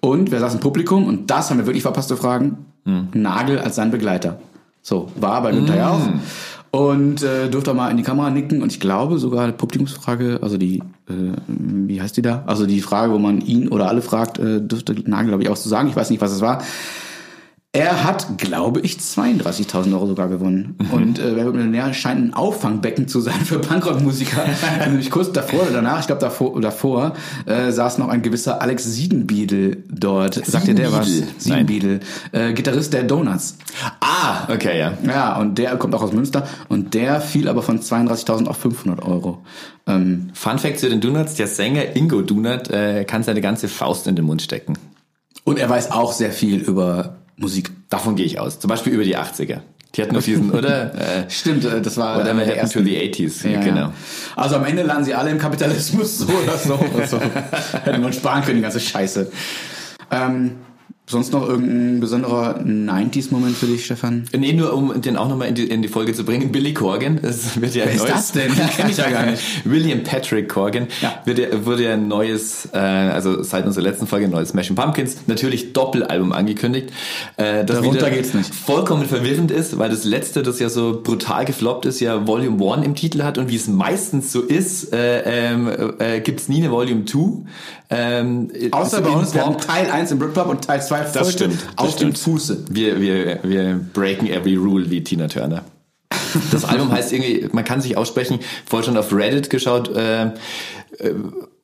Und 0.00 0.30
wer 0.30 0.40
saß 0.40 0.54
im 0.54 0.60
Publikum? 0.60 1.06
Und 1.06 1.30
das 1.30 1.50
haben 1.50 1.58
wir 1.58 1.66
wirklich 1.66 1.82
verpasste 1.82 2.16
Fragen. 2.16 2.66
Hm. 2.84 3.08
Nagel 3.12 3.58
als 3.58 3.76
sein 3.76 3.90
Begleiter. 3.90 4.40
So, 4.86 5.08
war 5.16 5.42
bei 5.42 5.50
Günther 5.50 5.74
mm. 5.74 5.78
ja 5.78 5.90
auch. 5.90 6.08
Und 6.70 7.20
äh, 7.24 7.48
durfte 7.48 7.74
mal 7.74 7.90
in 7.90 7.96
die 7.96 8.04
Kamera 8.04 8.30
nicken 8.30 8.62
und 8.62 8.70
ich 8.70 8.78
glaube 8.78 9.18
sogar 9.18 9.42
eine 9.42 9.52
Publikumsfrage, 9.52 10.38
also 10.42 10.58
die, 10.58 10.78
äh, 11.08 11.32
wie 11.48 12.00
heißt 12.00 12.16
die 12.16 12.22
da? 12.22 12.44
Also 12.46 12.66
die 12.66 12.80
Frage, 12.80 13.12
wo 13.12 13.18
man 13.18 13.40
ihn 13.40 13.66
oder 13.66 13.88
alle 13.88 14.00
fragt, 14.00 14.38
äh, 14.38 14.60
dürfte 14.60 14.94
Nagel, 15.06 15.30
glaube 15.30 15.42
ich, 15.42 15.48
auch 15.48 15.56
zu 15.56 15.68
sagen. 15.68 15.88
Ich 15.88 15.96
weiß 15.96 16.10
nicht, 16.10 16.20
was 16.20 16.30
es 16.30 16.40
war. 16.40 16.62
Er 17.76 18.04
hat, 18.04 18.38
glaube 18.38 18.80
ich, 18.80 18.94
32.000 18.94 19.92
Euro 19.92 20.06
sogar 20.06 20.28
gewonnen. 20.28 20.76
Mhm. 20.78 20.90
Und 20.90 21.18
äh, 21.18 21.36
Wer 21.36 21.44
wird 21.44 21.56
Millionär 21.56 21.92
scheint 21.92 22.20
ein 22.22 22.32
Auffangbecken 22.32 23.06
zu 23.06 23.20
sein 23.20 23.38
für 23.44 23.58
Punkrock-Musiker. 23.58 24.46
Nämlich 24.86 25.10
kurz 25.10 25.30
davor 25.30 25.60
oder 25.60 25.72
danach, 25.72 26.00
ich 26.00 26.06
glaube 26.06 26.22
davor, 26.22 26.58
davor 26.58 27.12
äh, 27.44 27.70
saß 27.70 27.98
noch 27.98 28.08
ein 28.08 28.22
gewisser 28.22 28.62
Alex 28.62 28.84
Siedenbiedel 28.84 29.84
dort. 29.90 30.42
Sagt 30.46 30.68
ihr 30.68 30.74
der 30.74 30.90
was? 30.90 31.06
Siedenbiedel. 31.36 32.00
Äh, 32.32 32.54
Gitarrist 32.54 32.94
der 32.94 33.02
Donuts. 33.02 33.58
Ah, 34.00 34.50
okay, 34.50 34.78
ja. 34.78 34.94
Ja, 35.06 35.36
und 35.36 35.58
der 35.58 35.76
kommt 35.76 35.94
auch 35.94 36.02
aus 36.02 36.14
Münster. 36.14 36.48
Und 36.70 36.94
der 36.94 37.20
fiel 37.20 37.46
aber 37.46 37.60
von 37.60 37.80
32.000 37.80 38.46
auf 38.46 38.56
500 38.56 39.04
Euro. 39.04 39.42
Ähm, 39.86 40.30
Fun 40.32 40.58
Fact 40.58 40.78
zu 40.78 40.88
den 40.88 41.02
Donuts, 41.02 41.34
der 41.34 41.46
Sänger 41.46 41.94
Ingo 41.94 42.22
Donut 42.22 42.70
äh, 42.70 43.04
kann 43.04 43.22
seine 43.22 43.42
ganze 43.42 43.68
Faust 43.68 44.06
in 44.06 44.16
den 44.16 44.24
Mund 44.24 44.40
stecken. 44.40 44.78
Und 45.44 45.58
er 45.58 45.68
weiß 45.68 45.90
auch 45.90 46.12
sehr 46.12 46.32
viel 46.32 46.60
über 46.60 47.15
Musik. 47.36 47.70
Davon 47.88 48.16
gehe 48.16 48.26
ich 48.26 48.38
aus. 48.40 48.58
Zum 48.58 48.68
Beispiel 48.68 48.92
über 48.92 49.04
die 49.04 49.16
80er. 49.16 49.60
Die 49.94 50.02
hatten 50.02 50.14
noch 50.14 50.22
diesen, 50.22 50.50
oder? 50.50 50.94
Äh, 51.26 51.30
Stimmt, 51.30 51.64
das 51.64 51.96
war. 51.96 52.20
Oder 52.20 52.34
Manhattan 52.34 52.58
ersten, 52.58 52.78
to 52.80 52.84
the 52.84 52.96
80s, 52.96 53.48
ja, 53.48 53.60
genau. 53.60 53.92
Also 54.34 54.56
am 54.56 54.64
Ende 54.64 54.82
landen 54.82 55.04
sie 55.04 55.14
alle 55.14 55.30
im 55.30 55.38
Kapitalismus, 55.38 56.18
so 56.18 56.26
oder 56.26 56.56
so. 56.58 56.74
Oder 56.74 57.06
so. 57.08 57.20
Hätten 57.20 58.00
wir 58.00 58.06
uns 58.06 58.16
sparen 58.16 58.42
können, 58.44 58.56
die 58.56 58.62
ganze 58.62 58.80
Scheiße. 58.80 59.30
Ähm, 60.10 60.56
Sonst 61.08 61.32
noch 61.32 61.48
irgendein 61.48 62.00
besonderer 62.00 62.58
90s-Moment 62.64 63.56
für 63.56 63.66
dich, 63.66 63.84
Stefan? 63.84 64.24
Nee, 64.36 64.52
nur 64.52 64.72
um 64.72 65.00
den 65.00 65.16
auch 65.16 65.28
nochmal 65.28 65.46
in 65.46 65.54
die, 65.54 65.62
in 65.62 65.80
die 65.80 65.86
Folge 65.86 66.12
zu 66.12 66.24
bringen. 66.24 66.50
Billy 66.50 66.74
Corgan, 66.74 67.20
das 67.22 67.60
wird 67.60 67.76
ja 67.76 67.84
Wer 67.84 67.94
ist 67.94 68.08
das 68.08 68.32
denn? 68.32 68.52
Den 68.52 68.68
kenne 68.70 68.90
ich 68.90 68.96
ja 68.96 69.08
gar 69.08 69.24
nicht. 69.24 69.40
William 69.64 70.02
Patrick 70.02 70.48
Corgan 70.48 70.88
ja. 71.00 71.22
wird 71.24 71.38
ja, 71.38 71.64
wurde 71.64 71.84
ja 71.84 71.92
ein 71.92 72.08
neues, 72.08 72.70
äh, 72.72 72.78
also 72.78 73.44
seit 73.44 73.66
unserer 73.66 73.84
letzten 73.84 74.08
Folge 74.08 74.24
ein 74.24 74.32
neues 74.32 74.48
Smashing 74.48 74.74
Pumpkins, 74.74 75.18
natürlich 75.28 75.72
Doppelalbum 75.72 76.32
angekündigt. 76.32 76.90
Äh, 77.36 77.64
das 77.64 77.82
Darunter 77.82 78.10
geht's 78.10 78.34
nicht. 78.34 78.52
vollkommen 78.52 79.06
verwirrend 79.06 79.52
ist, 79.52 79.78
weil 79.78 79.90
das 79.90 80.02
letzte, 80.02 80.42
das 80.42 80.58
ja 80.58 80.68
so 80.68 81.02
brutal 81.04 81.44
gefloppt 81.44 81.86
ist, 81.86 82.00
ja 82.00 82.26
Volume 82.26 82.72
1 82.72 82.84
im 82.84 82.96
Titel 82.96 83.22
hat 83.22 83.38
und 83.38 83.48
wie 83.48 83.56
es 83.56 83.68
meistens 83.68 84.32
so 84.32 84.40
ist, 84.40 84.92
äh, 84.92 85.52
ähm, 85.52 85.70
äh, 86.00 86.18
gibt's 86.18 86.48
nie 86.48 86.64
eine 86.64 86.72
Volume 86.72 87.04
2. 87.04 87.46
Ähm, 87.88 88.50
Außer 88.72 89.00
bei 89.00 89.10
uns, 89.10 89.32
wir 89.32 89.46
haben 89.46 89.58
Teil 89.58 89.88
1 89.88 90.10
im 90.10 90.18
Britpop 90.18 90.48
und 90.48 90.64
Teil 90.64 90.82
2 90.82 90.95
das 91.04 91.32
stimmt, 91.32 91.58
auf 91.76 91.92
das 91.92 91.96
dem 91.96 92.14
Fuße. 92.14 92.64
Wir, 92.70 93.00
wir, 93.00 93.40
wir 93.42 93.80
breaken 93.92 94.28
every 94.28 94.56
rule 94.56 94.90
wie 94.90 95.02
Tina 95.02 95.28
Turner. 95.28 95.64
Das 96.50 96.64
Album 96.64 96.90
heißt 96.92 97.12
irgendwie, 97.12 97.48
man 97.52 97.64
kann 97.64 97.80
sich 97.80 97.96
aussprechen, 97.96 98.40
vorher 98.64 98.84
schon 98.84 98.96
auf 98.96 99.12
Reddit 99.12 99.50
geschaut, 99.50 99.94
äh, 99.96 100.30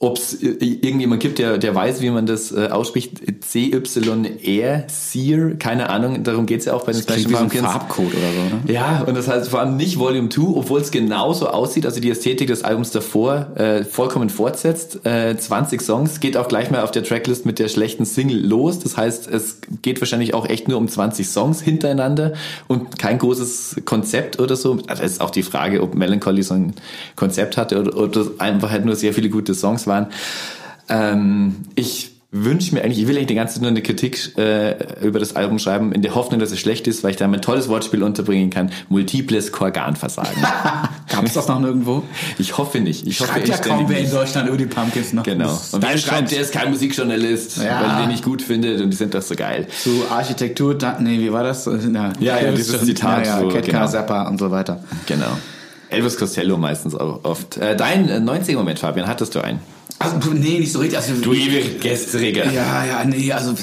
ob 0.02 0.18
es 0.18 0.42
irgendjemand 0.42 1.22
gibt, 1.22 1.38
der, 1.38 1.58
der 1.58 1.76
weiß, 1.76 2.00
wie 2.00 2.10
man 2.10 2.26
das 2.26 2.50
äh, 2.50 2.66
ausspricht, 2.66 3.20
C-Y-R, 3.40 4.84
Sear, 4.88 5.50
keine 5.60 5.90
Ahnung, 5.90 6.24
darum 6.24 6.46
geht's 6.46 6.64
ja 6.64 6.74
auch 6.74 6.84
bei 6.84 6.90
den 6.90 7.02
Special 7.02 7.30
wie 7.30 7.34
so 7.34 7.38
ein 7.38 7.50
Farbcode 7.50 8.08
oder 8.08 8.16
so, 8.16 8.56
ne? 8.56 8.72
Ja, 8.72 9.04
und 9.06 9.16
das 9.16 9.28
heißt 9.28 9.50
vor 9.50 9.60
allem 9.60 9.76
nicht 9.76 10.00
Volume 10.00 10.28
2, 10.28 10.42
obwohl 10.56 10.80
es 10.80 10.90
genauso 10.90 11.46
aussieht, 11.46 11.86
also 11.86 12.00
die 12.00 12.10
Ästhetik 12.10 12.48
des 12.48 12.64
Albums 12.64 12.90
davor 12.90 13.52
äh, 13.54 13.84
vollkommen 13.84 14.28
fortsetzt. 14.28 15.06
Äh, 15.06 15.36
20 15.36 15.80
Songs, 15.80 16.18
geht 16.18 16.36
auch 16.36 16.48
gleich 16.48 16.72
mal 16.72 16.82
auf 16.82 16.90
der 16.90 17.04
Tracklist 17.04 17.46
mit 17.46 17.60
der 17.60 17.68
schlechten 17.68 18.04
Single 18.04 18.44
los, 18.44 18.80
das 18.80 18.96
heißt, 18.96 19.28
es 19.28 19.58
geht 19.82 20.00
wahrscheinlich 20.00 20.34
auch 20.34 20.48
echt 20.48 20.66
nur 20.66 20.78
um 20.78 20.88
20 20.88 21.28
Songs 21.28 21.60
hintereinander 21.60 22.32
und 22.66 22.98
kein 22.98 23.18
großes 23.18 23.82
Konzept 23.84 24.40
oder 24.40 24.56
so. 24.56 24.72
Also 24.88 25.02
das 25.02 25.12
ist 25.12 25.20
auch 25.20 25.30
die 25.30 25.44
Frage, 25.44 25.80
ob 25.80 25.94
Melancholy 25.94 26.42
so 26.42 26.54
ein 26.54 26.74
Konzept 27.14 27.56
hatte 27.56 27.80
oder, 27.80 27.96
oder 27.96 28.26
einfach 28.38 28.72
halt 28.72 28.84
nur 28.84 28.96
sehr 28.96 29.11
viele 29.12 29.30
gute 29.30 29.54
Songs 29.54 29.86
waren. 29.86 30.06
Ähm, 30.88 31.56
ich 31.74 32.12
wünsche 32.34 32.74
mir 32.74 32.82
eigentlich, 32.82 32.98
ich 32.98 33.06
will 33.06 33.16
eigentlich 33.16 33.26
die 33.26 33.34
ganze 33.34 33.54
Zeit 33.54 33.62
nur 33.62 33.70
eine 33.70 33.82
Kritik 33.82 34.36
äh, 34.38 35.06
über 35.06 35.18
das 35.18 35.36
Album 35.36 35.58
schreiben, 35.58 35.92
in 35.92 36.00
der 36.00 36.14
Hoffnung, 36.14 36.40
dass 36.40 36.50
es 36.50 36.58
schlecht 36.58 36.88
ist, 36.88 37.04
weil 37.04 37.10
ich 37.10 37.18
da 37.18 37.26
ein 37.26 37.42
tolles 37.42 37.68
Wortspiel 37.68 38.02
unterbringen 38.02 38.48
kann. 38.48 38.72
Multiples 38.88 39.52
Korganversagen. 39.52 40.42
Gab 41.10 41.24
es 41.26 41.34
das 41.34 41.46
noch 41.46 41.60
nirgendwo? 41.60 42.02
Ich 42.38 42.56
hoffe 42.56 42.80
nicht. 42.80 43.06
Ich 43.06 43.18
schreibt 43.18 43.50
hoffe 43.50 43.50
ja 43.50 43.58
kaum 43.58 43.86
wer 43.86 43.98
in 43.98 44.10
Deutschland 44.10 44.48
über 44.48 44.56
die 44.56 44.64
Pumpkins 44.64 45.12
noch. 45.12 45.24
Genau. 45.24 45.60
Und 45.72 45.82
wer 45.82 45.98
schreibt, 45.98 46.30
der 46.32 46.40
ist 46.40 46.54
kein 46.54 46.70
Musikjournalist, 46.70 47.58
ja. 47.58 47.82
weil 47.82 47.90
er 47.90 48.00
den 48.00 48.08
nicht 48.08 48.24
gut 48.24 48.40
findet 48.40 48.80
und 48.80 48.90
die 48.90 48.96
sind 48.96 49.12
doch 49.12 49.22
so 49.22 49.34
geil. 49.34 49.66
Zu 49.82 50.04
Architektur, 50.10 50.74
da, 50.74 50.98
nee, 50.98 51.18
wie 51.18 51.32
war 51.32 51.42
das? 51.42 51.66
Ja, 51.66 52.12
ja, 52.18 52.40
ja 52.40 52.52
dieses 52.52 52.82
Zitat. 52.82 53.26
Ja, 53.26 53.34
ja, 53.34 53.40
so, 53.40 53.48
Ketka, 53.48 53.72
genau. 53.72 53.86
Zappa 53.88 54.28
und 54.28 54.38
so 54.38 54.50
weiter. 54.50 54.82
Genau. 55.04 55.36
Elvis 55.92 56.16
Costello 56.16 56.56
meistens 56.56 56.94
auch 56.94 57.20
oft. 57.24 57.56
Äh, 57.56 57.76
dein 57.76 58.08
90er-Moment, 58.08 58.78
Fabian, 58.78 59.06
hattest 59.06 59.34
du 59.34 59.40
einen? 59.40 59.60
Also, 59.98 60.16
nee, 60.32 60.58
nicht 60.58 60.72
so 60.72 60.80
richtig. 60.80 60.98
Also, 60.98 61.14
du 61.14 61.32
ewig 61.32 61.80
gestriger. 61.80 62.50
Ja, 62.50 62.84
ja, 62.84 63.04
nee, 63.04 63.32
also 63.32 63.54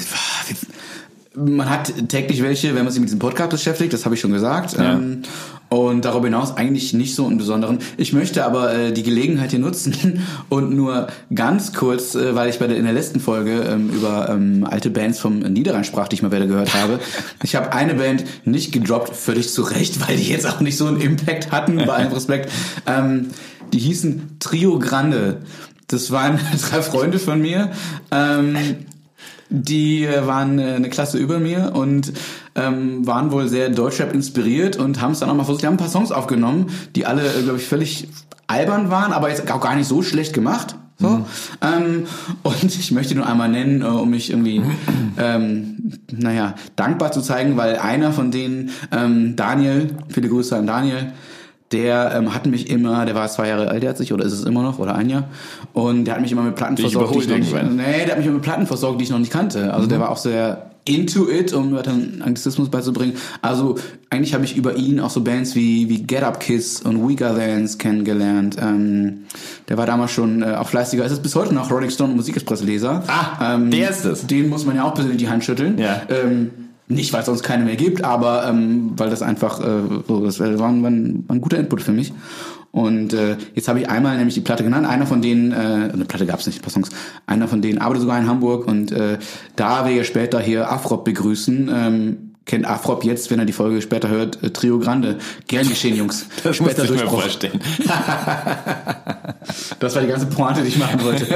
man 1.36 1.70
hat 1.70 1.94
täglich 2.10 2.42
welche, 2.42 2.76
wenn 2.76 2.84
man 2.84 2.92
sich 2.92 3.00
mit 3.00 3.10
diesem 3.10 3.20
Podcast 3.20 3.52
beschäftigt, 3.52 3.94
das 3.94 4.06
habe 4.06 4.16
ich 4.16 4.22
schon 4.22 4.32
gesagt. 4.32 4.74
Ja. 4.74 4.94
Ähm, 4.94 5.24
und 5.70 6.04
darüber 6.04 6.26
hinaus 6.26 6.58
eigentlich 6.58 6.94
nicht 6.94 7.16
so 7.16 7.28
einen 7.28 7.38
besonderen. 7.38 7.80
Ich 7.98 8.12
möchte 8.12 8.44
aber 8.46 8.74
äh, 8.74 8.92
die 8.92 9.04
Gelegenheit 9.04 9.52
hier 9.52 9.60
nutzen 9.60 10.24
und 10.50 10.76
nur 10.76 11.08
ganz 11.34 11.74
kurz, 11.74 12.16
äh, 12.16 12.36
weil 12.36 12.50
ich 12.50 12.60
bei 12.60 12.68
der, 12.68 12.78
in 12.78 12.84
der 12.84 12.94
letzten 12.94 13.20
Folge 13.20 13.62
ähm, 13.62 13.90
über 13.90 14.30
ähm, 14.30 14.66
alte 14.70 14.90
Bands 14.90 15.20
vom 15.20 15.40
Niederrhein 15.40 15.84
sprach, 15.84 16.08
die 16.08 16.16
ich 16.16 16.24
mal 16.24 16.32
wieder 16.32 16.48
gehört 16.48 16.74
habe. 16.74 17.00
Ich 17.44 17.56
habe 17.56 17.72
eine 17.74 17.96
Band 17.96 18.26
nicht 18.46 18.72
gedroppt, 18.72 19.16
völlig 19.16 19.50
zu 19.52 19.62
Recht, 19.62 20.08
weil 20.08 20.18
die 20.18 20.30
jetzt 20.30 20.48
auch 20.48 20.60
nicht 20.60 20.78
so 20.78 20.86
einen 20.86 21.00
Impact 21.00 21.52
hatten, 21.52 21.78
bei 21.78 21.94
allem 21.94 22.12
Respekt. 22.12 22.52
Ähm, 22.86 23.28
die 23.74 23.80
hießen 23.80 24.38
Trio 24.40 24.80
Grande. 24.80 25.42
Das 25.88 26.12
waren 26.12 26.40
drei 26.70 26.82
Freunde 26.82 27.20
von 27.20 27.42
mir. 27.42 27.72
Ähm, 28.12 28.56
die 29.50 30.06
äh, 30.06 30.26
waren 30.28 30.60
äh, 30.60 30.74
eine 30.74 30.90
Klasse 30.90 31.18
über 31.18 31.40
mir 31.40 31.72
und 31.74 32.14
ähm, 32.60 33.08
waren 33.08 33.32
wohl 33.32 33.48
sehr 33.48 33.70
Deutschrap 33.70 34.14
inspiriert 34.14 34.78
und 34.78 35.02
haben 35.02 35.12
es 35.12 35.20
dann 35.20 35.30
auch 35.30 35.36
mal 35.36 35.44
versucht. 35.44 35.64
Die 35.64 35.68
haben 35.68 35.76
ein 35.76 35.78
paar 35.78 35.90
Songs 35.90 36.12
aufgenommen, 36.12 36.68
die 36.96 37.06
alle, 37.06 37.24
äh, 37.24 37.42
glaube 37.44 37.58
ich, 37.58 37.66
völlig 37.66 38.08
albern 38.48 38.90
waren, 38.90 39.14
aber 39.14 39.30
jetzt 39.30 39.50
auch 39.52 39.62
gar 39.62 39.76
nicht 39.76 39.88
so 39.88 40.02
schlecht 40.02 40.34
gemacht. 40.34 40.76
So. 40.98 41.08
Mhm. 41.08 41.26
Ähm, 41.62 42.04
und 42.44 42.66
ich 42.66 42.92
möchte 42.92 43.16
nur 43.16 43.26
einmal 43.26 43.48
nennen, 43.48 43.82
äh, 43.82 43.86
um 43.86 44.10
mich 44.10 44.30
irgendwie, 44.32 44.62
ähm, 45.18 45.94
naja, 46.12 46.56
dankbar 46.76 47.12
zu 47.14 47.22
zeigen, 47.22 47.56
weil 47.56 47.78
einer 47.78 48.12
von 48.12 48.32
denen, 48.32 48.72
ähm, 48.92 49.36
Daniel, 49.38 49.96
viele 50.10 50.28
Grüße 50.28 50.58
an 50.58 50.68
Daniel, 50.68 51.14
der 51.72 52.14
ähm, 52.16 52.34
hat 52.34 52.48
mich 52.48 52.70
immer, 52.70 53.06
der 53.06 53.16
war 53.16 53.30
zwei 53.30 53.48
Jahre 53.48 53.70
alt, 53.70 53.84
der 53.84 53.92
hat 53.92 53.98
sich, 53.98 54.12
oder 54.12 54.26
ist 54.26 54.34
es 54.34 54.44
immer 54.44 54.64
noch, 54.64 54.80
oder 54.80 54.96
ein 54.96 55.10
Jahr, 55.10 55.30
und 55.72 56.06
der 56.06 56.16
hat 56.16 56.22
mich 56.22 56.32
immer 56.32 56.42
mit 56.42 56.56
Platten 56.56 56.76
versorgt, 56.76 57.16
die 57.16 57.20
ich 57.20 57.30
noch 57.30 57.38
nicht, 57.38 57.54
nee, 57.54 58.06
der 58.06 58.10
hat 58.10 58.18
mich 58.18 58.26
immer 58.26 58.36
mit 58.36 58.44
Platten 58.44 58.68
versorgt, 58.68 59.00
die 59.00 59.04
ich 59.06 59.12
noch 59.12 59.20
nicht 59.20 59.32
kannte. 59.32 59.74
Also 59.74 59.86
mhm. 59.86 59.90
der 59.90 60.00
war 60.00 60.10
auch 60.10 60.18
sehr 60.18 60.72
into 60.90 61.30
it, 61.30 61.54
um 61.54 61.74
dann 61.84 62.22
Anglizismus 62.22 62.70
beizubringen. 62.70 63.14
Also 63.42 63.76
eigentlich 64.10 64.34
habe 64.34 64.44
ich 64.44 64.58
über 64.58 64.76
ihn 64.76 65.00
auch 65.00 65.10
so 65.10 65.22
Bands 65.22 65.56
wie, 65.56 65.88
wie 65.88 66.04
Get 66.04 66.24
Up 66.24 66.40
Kiss 66.40 66.82
und 66.82 67.08
Weaker 67.08 67.36
Thans 67.36 67.78
kennengelernt. 67.78 68.58
Ähm, 68.60 69.26
der 69.70 69.78
war 69.78 69.86
damals 69.86 70.12
schon 70.12 70.42
äh, 70.42 70.56
auch 70.56 70.68
fleißiger, 70.68 71.06
ist 71.06 71.12
es 71.12 71.20
bis 71.20 71.36
heute 71.36 71.54
noch 71.54 71.72
Rolling 71.72 71.92
Stone 71.92 72.12
und 72.12 72.18
Musikexpress-Leser. 72.18 73.04
Ah, 73.08 73.56
ähm, 73.56 73.70
der 73.70 73.92
ist 73.92 74.06
es. 74.06 74.26
Den 74.26 74.50
muss 74.50 74.66
man 74.66 74.76
ja 74.76 74.84
auch 74.84 74.96
persönlich 74.96 75.20
die 75.20 75.30
Hand 75.30 75.44
schütteln. 75.44 75.78
Ja. 75.78 76.02
Ähm, 76.10 76.50
nicht, 76.88 77.14
weil 77.14 77.20
es 77.20 77.28
sonst 77.28 77.44
keine 77.44 77.66
mehr 77.66 77.76
gibt, 77.76 78.04
aber 78.04 78.48
ähm, 78.48 78.94
weil 78.98 79.12
das 79.12 79.22
einfach 79.22 79.60
äh, 79.60 79.82
so, 80.08 80.26
das 80.26 80.40
war, 80.40 80.58
war, 80.58 80.70
ein, 80.70 80.82
war 80.82 81.36
ein 81.36 81.42
guter 81.42 81.58
Input 81.58 81.84
für 81.84 81.92
mich. 81.92 82.12
Und 82.72 83.14
äh, 83.14 83.38
jetzt 83.56 83.68
habe 83.68 83.80
ich 83.80 83.90
einmal 83.90 84.18
nämlich 84.18 84.36
die 84.36 84.42
Platte 84.42 84.64
genannt. 84.64 84.86
Einer 84.88 85.08
von 85.08 85.22
denen, 85.22 85.52
äh, 85.52 85.56
eine 85.92 86.06
Platte 86.06 86.26
gab 86.26 86.40
es 86.40 86.46
nicht, 86.46 86.60
ein 86.60 86.62
paar 86.62 86.72
Songs. 86.72 86.90
Einer 87.26 87.48
von 87.48 87.62
denen 87.62 87.80
arbeitet 87.80 88.02
sogar 88.02 88.20
in 88.20 88.28
Hamburg 88.28 88.68
und 88.68 88.92
äh, 88.92 89.18
da 89.56 89.86
wir 89.86 89.94
ja 89.94 90.04
später 90.04 90.40
hier 90.40 90.72
Afrop 90.72 91.04
begrüßen, 91.04 91.70
ähm, 91.74 92.18
kennt 92.46 92.66
Afrop 92.66 93.04
jetzt, 93.04 93.32
wenn 93.32 93.40
er 93.40 93.46
die 93.46 93.54
Folge 93.54 93.82
später 93.82 94.10
hört, 94.10 94.44
äh, 94.44 94.52
Trio 94.52 94.78
Grande. 94.80 95.18
Gern 95.48 95.68
geschehen, 95.68 95.96
Jungs. 95.96 96.28
Das 96.44 96.56
später 96.56 96.84
muss 96.84 96.92
ich 96.92 97.02
mir 97.02 97.10
vorstellen. 97.10 97.60
das 99.80 99.96
war 99.96 100.02
die 100.02 100.08
ganze 100.08 100.28
Pointe, 100.28 100.62
die 100.62 100.68
ich 100.68 100.78
machen 100.78 101.04
wollte. 101.04 101.28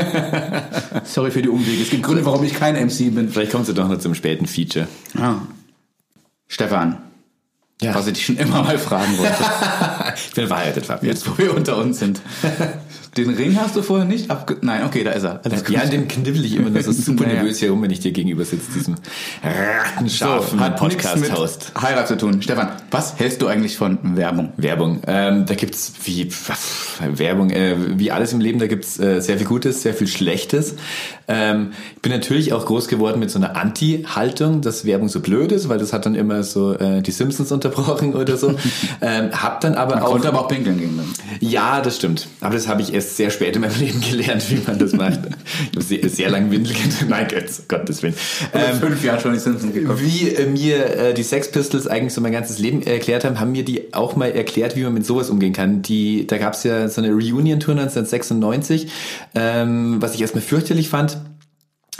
Sorry 1.03 1.31
für 1.31 1.41
die 1.41 1.49
Umwege. 1.49 1.81
Es 1.81 1.89
gibt 1.89 2.03
Gründe, 2.03 2.25
warum 2.25 2.43
ich 2.43 2.53
kein 2.53 2.75
MC 2.75 3.13
bin. 3.13 3.29
Vielleicht 3.29 3.51
kommst 3.51 3.69
du 3.69 3.73
doch 3.73 3.87
noch 3.87 3.97
zum 3.97 4.13
späten 4.13 4.45
Feature. 4.45 4.87
Ah. 5.19 5.35
Stefan. 6.47 6.97
Ja. 7.81 7.95
Was 7.95 8.07
ich 8.07 8.13
dich 8.13 8.25
schon 8.25 8.37
immer 8.37 8.63
mal 8.63 8.77
fragen 8.77 9.17
wollte. 9.17 9.33
ich 10.15 10.33
bin 10.33 10.47
verheiratet, 10.47 10.85
Fabian. 10.85 11.13
Jetzt, 11.13 11.29
wo 11.29 11.37
wir 11.37 11.55
unter 11.55 11.77
uns 11.77 11.99
sind. 11.99 12.21
Den 13.17 13.29
Ring 13.29 13.55
hast 13.59 13.75
du 13.75 13.83
vorher 13.83 14.05
nicht 14.05 14.31
abge... 14.31 14.57
Nein, 14.61 14.85
okay, 14.85 15.03
da 15.03 15.11
ist 15.11 15.23
er. 15.23 15.39
Alles 15.43 15.63
ja, 15.69 15.85
den 15.85 16.07
knibbel 16.07 16.43
ich 16.45 16.55
immer. 16.55 16.71
Das 16.71 16.87
ist 16.87 17.05
super 17.05 17.23
naja. 17.27 17.43
nervös 17.43 17.59
hier 17.59 17.69
rum, 17.69 17.81
wenn 17.83 17.91
ich 17.91 17.99
dir 17.99 18.11
gegenüber 18.11 18.43
sitze, 18.43 18.71
diesem 18.71 18.95
rattenscharfen 19.43 20.57
so, 20.57 20.65
Podcast-Host. 20.75 21.73
Heirat 21.79 22.07
zu 22.07 22.17
tun. 22.17 22.41
Stefan, 22.41 22.69
was 22.89 23.19
hältst 23.19 23.41
du 23.43 23.47
eigentlich 23.47 23.77
von 23.77 23.99
Werbung? 24.17 24.53
Werbung. 24.57 25.01
Ähm, 25.05 25.45
da 25.45 25.53
gibt's 25.53 25.93
wie 26.05 26.27
Werbung, 27.15 27.51
äh, 27.51 27.75
wie 27.99 28.11
alles 28.11 28.33
im 28.33 28.39
Leben, 28.39 28.57
da 28.57 28.65
gibt's 28.65 28.99
äh, 28.99 29.19
sehr 29.21 29.37
viel 29.37 29.45
Gutes, 29.45 29.83
sehr 29.83 29.93
viel 29.93 30.07
Schlechtes. 30.07 30.75
Ähm, 31.27 31.71
ich 31.95 32.01
bin 32.01 32.11
natürlich 32.11 32.51
auch 32.51 32.65
groß 32.65 32.87
geworden 32.87 33.19
mit 33.19 33.29
so 33.29 33.37
einer 33.37 33.55
Anti-Haltung, 33.55 34.61
dass 34.61 34.85
Werbung 34.85 35.07
so 35.07 35.19
blöd 35.19 35.51
ist, 35.51 35.69
weil 35.69 35.77
das 35.77 35.93
hat 35.93 36.07
dann 36.07 36.15
immer 36.15 36.41
so 36.41 36.73
äh, 36.73 37.01
die 37.03 37.11
Simpsons 37.11 37.51
unterbrochen 37.63 38.13
oder 38.13 38.37
so. 38.37 38.55
ähm, 39.01 39.31
hab 39.31 39.61
dann 39.61 39.75
aber 39.75 39.95
Man 39.95 40.03
auch... 40.03 40.11
konnte 40.11 40.27
aber 40.27 40.41
auch 40.41 40.47
pinkeln 40.47 40.79
gehen 40.79 40.97
dann. 40.97 41.13
Ja, 41.39 41.81
das 41.81 41.97
stimmt. 41.97 42.27
Aber 42.41 42.53
das 42.53 42.67
habe 42.67 42.81
ich 42.81 42.93
erst 42.93 43.17
sehr 43.17 43.29
spät 43.29 43.55
in 43.55 43.61
meinem 43.61 43.79
Leben 43.79 44.01
gelernt, 44.01 44.49
wie 44.49 44.61
man 44.65 44.77
das 44.77 44.93
macht. 44.93 45.19
Ich 45.71 45.75
habe 45.75 45.81
sehr, 45.81 46.09
sehr 46.09 46.29
lange 46.29 46.51
Windel 46.51 46.73
Nein, 47.07 47.27
Gottes 47.67 48.03
Willen. 48.03 48.15
Ähm, 48.53 48.79
fünf 48.79 49.03
Jahre 49.03 49.19
schon 49.19 49.33
die 49.33 49.39
Simpsons 49.39 49.73
geguckt. 49.73 50.01
Wie 50.01 50.29
äh, 50.29 50.45
mir 50.45 50.97
äh, 50.97 51.13
die 51.13 51.23
Sex 51.23 51.51
Pistols 51.51 51.87
eigentlich 51.87 52.13
so 52.13 52.21
mein 52.21 52.31
ganzes 52.31 52.59
Leben 52.59 52.81
erklärt 52.83 53.23
haben, 53.25 53.39
haben 53.39 53.51
mir 53.51 53.65
die 53.65 53.93
auch 53.93 54.15
mal 54.15 54.31
erklärt, 54.31 54.75
wie 54.75 54.83
man 54.83 54.93
mit 54.93 55.05
sowas 55.05 55.29
umgehen 55.29 55.53
kann. 55.53 55.81
Die, 55.81 56.27
da 56.27 56.37
gab 56.37 56.53
es 56.53 56.63
ja 56.63 56.87
so 56.87 57.01
eine 57.01 57.11
Reunion-Tour 57.11 57.75
1996, 57.75 58.87
ähm, 59.35 60.01
was 60.01 60.15
ich 60.15 60.21
erstmal 60.21 60.41
fürchterlich 60.41 60.89
fand. 60.89 61.17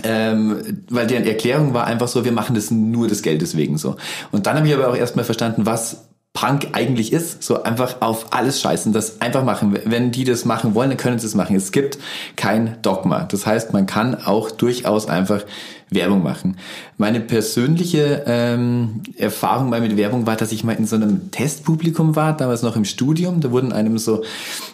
Ähm, 0.02 0.84
weil 0.90 1.06
deren 1.06 1.26
Erklärung 1.26 1.74
war 1.74 1.86
einfach 1.86 2.08
so, 2.08 2.26
wir 2.26 2.32
machen 2.32 2.56
das 2.56 2.72
nur 2.72 3.08
des 3.08 3.22
Geldes 3.22 3.56
wegen 3.56 3.78
so. 3.78 3.96
Und 4.32 4.48
dann 4.48 4.58
habe 4.58 4.68
ich 4.68 4.74
aber 4.74 4.90
auch 4.90 4.96
erstmal 4.96 5.26
verstanden, 5.26 5.66
was 5.66 6.06
Punk 6.34 6.70
eigentlich 6.74 7.14
ist. 7.14 7.44
So 7.44 7.62
einfach 7.64 8.02
auf 8.02 8.34
alles 8.34 8.60
scheißen, 8.60 8.92
das 8.92 9.22
einfach 9.22 9.44
machen. 9.44 9.78
Wenn 9.86 10.12
die 10.12 10.24
das 10.24 10.46
machen 10.46 10.74
wollen, 10.74 10.90
dann 10.90 10.98
können 10.98 11.20
sie 11.20 11.28
es 11.28 11.36
machen. 11.36 11.56
Es 11.56 11.72
gibt 11.72 12.00
kein 12.36 12.78
Dogma. 12.82 13.24
Das 13.24 13.46
heißt, 13.46 13.72
man 13.72 13.86
kann 13.86 14.16
auch 14.16 14.50
durchaus 14.50 15.08
einfach 15.08 15.46
Werbung 15.92 16.24
machen. 16.24 16.58
Meine 16.98 17.20
persönliche 17.20 18.24
ähm, 18.26 19.02
Erfahrung 19.16 19.70
mal 19.70 19.82
mit 19.82 19.96
Werbung 19.96 20.26
war, 20.26 20.36
dass 20.36 20.52
ich 20.52 20.64
mal 20.64 20.74
in 20.74 20.88
so 20.88 20.96
einem 20.96 21.30
Testpublikum 21.30 22.16
war, 22.16 22.36
damals 22.36 22.64
noch 22.64 22.76
im 22.76 22.86
Studium. 22.86 23.40
Da 23.40 23.52
wurden 23.52 23.72
einem 23.72 24.00
so 24.00 24.24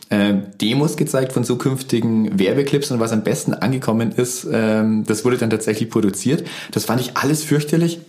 äh, 0.10 0.36
Demos 0.62 0.96
gezeigt 0.96 1.34
von 1.34 1.44
zukünftigen 1.44 2.40
Werbeclips 2.40 2.92
und 2.92 3.02
was 3.02 3.12
am 3.12 3.24
besten 3.24 3.54
angekommen 3.54 4.12
ist, 4.12 4.48
ähm, 4.52 5.04
das 5.06 5.26
wurde 5.26 5.38
dann 5.38 5.50
tatsächlich 5.50 5.90
produziert. 5.90 6.48
Das 6.72 6.86
fand 6.86 7.02
ich 7.02 7.18
alles 7.18 7.44
fürchterlich. 7.44 8.00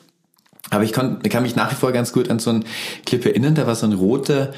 Aber 0.71 0.85
ich 0.85 0.93
kann, 0.93 1.23
kann 1.23 1.43
mich 1.43 1.57
nach 1.57 1.71
wie 1.73 1.75
vor 1.75 1.93
ganz 1.93 2.12
gut 2.12 2.31
an 2.31 2.39
so 2.39 2.51
einen 2.51 2.64
Clip. 3.05 3.25
Erinnern, 3.25 3.55
da 3.55 3.66
war 3.66 3.75
so 3.75 3.87
ein 3.87 3.93
roter 3.93 4.53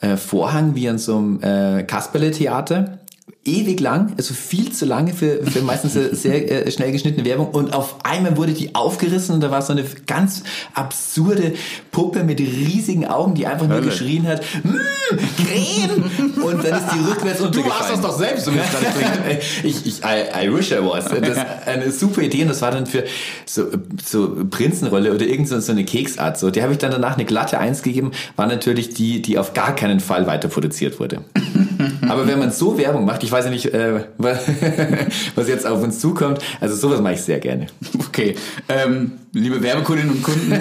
äh, 0.00 0.16
Vorhang 0.16 0.74
wie 0.74 0.88
an 0.88 0.98
so 0.98 1.18
einem 1.18 1.42
äh, 1.42 1.82
Kasperle-Theater 1.84 2.99
ewig 3.44 3.80
lang, 3.80 4.14
also 4.16 4.34
viel 4.34 4.72
zu 4.72 4.84
lange 4.84 5.12
für, 5.12 5.44
für 5.44 5.62
meistens 5.62 5.94
sehr 5.94 6.66
äh, 6.66 6.70
schnell 6.70 6.92
geschnittene 6.92 7.24
Werbung 7.24 7.48
und 7.48 7.72
auf 7.72 8.04
einmal 8.04 8.36
wurde 8.36 8.52
die 8.52 8.74
aufgerissen 8.74 9.34
und 9.34 9.40
da 9.40 9.50
war 9.50 9.62
so 9.62 9.72
eine 9.72 9.84
ganz 10.06 10.42
absurde 10.74 11.54
Puppe 11.90 12.22
mit 12.22 12.40
riesigen 12.40 13.06
Augen, 13.06 13.34
die 13.34 13.46
einfach 13.46 13.66
nur 13.66 13.78
Hölle. 13.78 13.88
geschrien 13.88 14.26
hat, 14.26 14.42
Creme! 14.42 16.04
Und 16.42 16.64
dann 16.64 16.78
ist 16.78 16.92
die 16.94 17.10
rückwärts 17.10 17.40
Du 17.50 17.64
hast 17.64 17.90
das 17.90 18.00
doch 18.00 18.16
selbst, 18.16 18.44
so 18.44 18.54
wie 18.54 18.58
es 18.58 18.70
gerade 18.70 18.86
klingt. 18.86 19.42
ich, 19.64 19.86
ich, 19.86 20.00
I, 20.02 20.46
I 20.46 20.54
wish 20.54 20.70
I 20.70 20.78
was. 20.80 21.06
Das 21.06 21.36
ist 21.36 21.46
eine 21.66 21.90
super 21.90 22.22
Idee 22.22 22.42
und 22.42 22.48
das 22.48 22.62
war 22.62 22.70
dann 22.70 22.86
für 22.86 23.04
so, 23.46 23.66
so 24.04 24.36
Prinzenrolle 24.48 25.12
oder 25.12 25.26
irgend 25.26 25.48
so 25.48 25.58
so 25.60 25.72
eine 25.72 25.84
Keksart. 25.84 26.38
So, 26.38 26.50
die 26.50 26.62
habe 26.62 26.72
ich 26.72 26.78
dann 26.78 26.90
danach 26.90 27.14
eine 27.14 27.24
glatte 27.24 27.58
Eins 27.58 27.82
gegeben, 27.82 28.12
war 28.36 28.46
natürlich 28.46 28.94
die, 28.94 29.22
die 29.22 29.38
auf 29.38 29.54
gar 29.54 29.74
keinen 29.74 30.00
Fall 30.00 30.26
weiter 30.26 30.48
produziert 30.48 31.00
wurde. 31.00 31.24
Aber 32.10 32.26
wenn 32.26 32.40
man 32.40 32.50
so 32.50 32.76
Werbung 32.76 33.04
macht, 33.04 33.22
ich 33.22 33.30
weiß 33.30 33.44
ja 33.44 33.50
nicht, 33.50 33.66
äh, 33.66 34.04
was 34.18 35.48
jetzt 35.48 35.66
auf 35.66 35.82
uns 35.82 36.00
zukommt, 36.00 36.40
also 36.60 36.74
sowas 36.74 37.00
mache 37.00 37.14
ich 37.14 37.22
sehr 37.22 37.38
gerne. 37.38 37.68
Okay, 38.08 38.34
ähm, 38.68 39.12
liebe 39.32 39.62
Werbekundinnen 39.62 40.10
und 40.10 40.22
Kunden, 40.22 40.52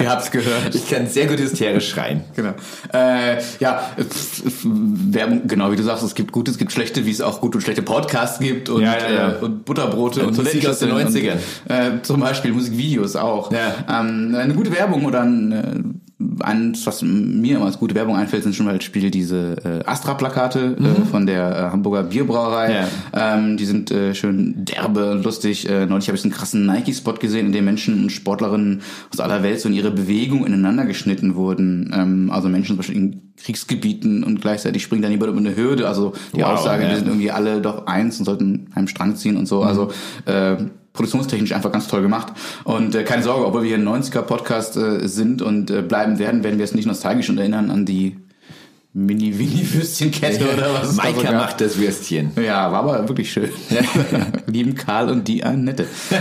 ihr 0.00 0.10
habt's 0.10 0.30
gehört. 0.30 0.74
Ich 0.74 0.88
kann 0.88 1.06
sehr 1.06 1.26
gut 1.26 1.38
hysterisch 1.38 1.90
schreien. 1.90 2.24
Genau. 2.34 2.54
Äh, 2.94 3.36
ja, 3.58 3.90
Werbung, 4.64 5.46
genau 5.46 5.70
wie 5.70 5.76
du 5.76 5.82
sagst, 5.82 6.02
es 6.02 6.14
gibt 6.14 6.32
gute, 6.32 6.50
es 6.50 6.56
gibt 6.56 6.72
schlechte, 6.72 7.04
wie 7.04 7.10
es 7.10 7.20
auch 7.20 7.40
gute 7.40 7.58
und 7.58 7.62
schlechte 7.62 7.82
Podcasts 7.82 8.38
gibt 8.38 8.70
und, 8.70 8.82
Ja, 8.82 8.96
ja, 8.96 9.12
ja. 9.12 9.32
Äh, 9.32 9.44
und 9.44 9.66
Butterbrote 9.66 10.20
und, 10.20 10.38
Und 10.38 10.44
Musik 10.44 10.66
aus 10.66 10.78
den 10.78 10.88
Toilettenschüsseln 10.88 11.38
90ern. 11.68 11.90
Und, 11.90 11.98
äh, 11.98 12.02
zum 12.02 12.20
Beispiel 12.20 12.52
Musikvideos 12.52 13.16
auch. 13.16 13.52
Ja. 13.52 14.00
Ähm, 14.00 14.34
eine 14.34 14.54
gute 14.54 14.72
Werbung 14.72 15.04
oder 15.04 15.20
ein, 15.20 15.52
äh, 15.52 15.99
eins, 16.40 16.86
was 16.86 17.02
mir 17.02 17.56
immer 17.56 17.66
als 17.66 17.78
gute 17.78 17.94
Werbung 17.94 18.16
einfällt, 18.16 18.42
sind 18.42 18.54
schon 18.54 18.66
mal 18.66 18.74
Beispiel 18.74 19.10
diese 19.10 19.56
äh, 19.64 19.84
Astra-Plakate 19.86 20.76
äh, 20.78 21.06
von 21.06 21.26
der 21.26 21.50
äh, 21.50 21.70
Hamburger 21.72 22.02
Bierbrauerei. 22.02 22.68
Mhm. 22.68 22.74
Ja. 22.74 23.34
Ähm, 23.36 23.56
die 23.56 23.64
sind 23.64 23.90
äh, 23.90 24.14
schön 24.14 24.64
derbe, 24.64 25.20
lustig. 25.22 25.68
Äh, 25.68 25.86
neulich 25.86 26.08
habe 26.08 26.18
ich 26.18 26.24
einen 26.24 26.32
krassen 26.32 26.66
Nike-Spot 26.66 27.14
gesehen, 27.14 27.46
in 27.46 27.52
dem 27.52 27.64
Menschen 27.64 28.02
und 28.02 28.10
Sportlerinnen 28.10 28.82
aus 29.12 29.20
aller 29.20 29.42
Welt 29.42 29.60
so 29.60 29.68
in 29.68 29.74
ihre 29.74 29.90
Bewegung 29.90 30.44
ineinander 30.44 30.84
geschnitten 30.84 31.34
wurden. 31.34 31.90
Ähm, 31.94 32.30
also 32.30 32.48
Menschen 32.48 32.68
zum 32.68 32.76
Beispiel 32.78 32.96
in 32.96 33.32
Kriegsgebieten 33.42 34.22
und 34.22 34.40
gleichzeitig 34.42 34.82
springt 34.82 35.04
dann 35.04 35.10
jemand 35.10 35.30
über 35.30 35.40
eine 35.40 35.56
Hürde. 35.56 35.88
Also 35.88 36.12
die 36.34 36.42
Wow, 36.42 36.58
Aussage, 36.58 36.82
ja. 36.82 36.90
wir 36.90 36.96
sind 36.96 37.06
irgendwie 37.06 37.30
alle 37.30 37.60
doch 37.60 37.86
eins 37.86 38.18
und 38.18 38.26
sollten 38.26 38.68
einem 38.74 38.88
Strang 38.88 39.16
ziehen 39.16 39.36
und 39.36 39.46
so. 39.46 39.62
Also 39.62 39.90
äh, 40.26 40.56
produktionstechnisch 40.92 41.52
einfach 41.52 41.72
ganz 41.72 41.88
toll 41.88 42.02
gemacht. 42.02 42.32
Und 42.64 42.94
äh, 42.94 43.04
keine 43.04 43.22
Sorge, 43.22 43.46
obwohl 43.46 43.62
wir 43.62 43.76
hier 43.76 43.78
ein 43.78 44.02
90er-Podcast 44.02 44.76
äh, 44.76 45.08
sind 45.08 45.42
und 45.42 45.70
äh, 45.70 45.82
bleiben 45.82 46.18
werden, 46.18 46.42
werden 46.44 46.58
wir 46.58 46.64
es 46.64 46.74
nicht 46.74 46.86
nostalgisch 46.86 47.28
und 47.30 47.38
erinnern 47.38 47.70
an 47.70 47.86
die 47.86 48.16
Mini-Winnie-Würstchenkette 48.92 50.52
oder 50.52 50.74
was. 50.74 50.96
da 50.96 51.02
Maika 51.02 51.22
gab. 51.22 51.34
macht 51.34 51.60
das 51.60 51.78
Würstchen. 51.78 52.32
Ja, 52.36 52.72
war 52.72 52.80
aber 52.80 53.08
wirklich 53.08 53.30
schön. 53.30 53.50
Lieben 54.46 54.74
Karl 54.74 55.10
und 55.10 55.28
die 55.28 55.44
Annette. 55.44 55.84
ähm, 56.10 56.18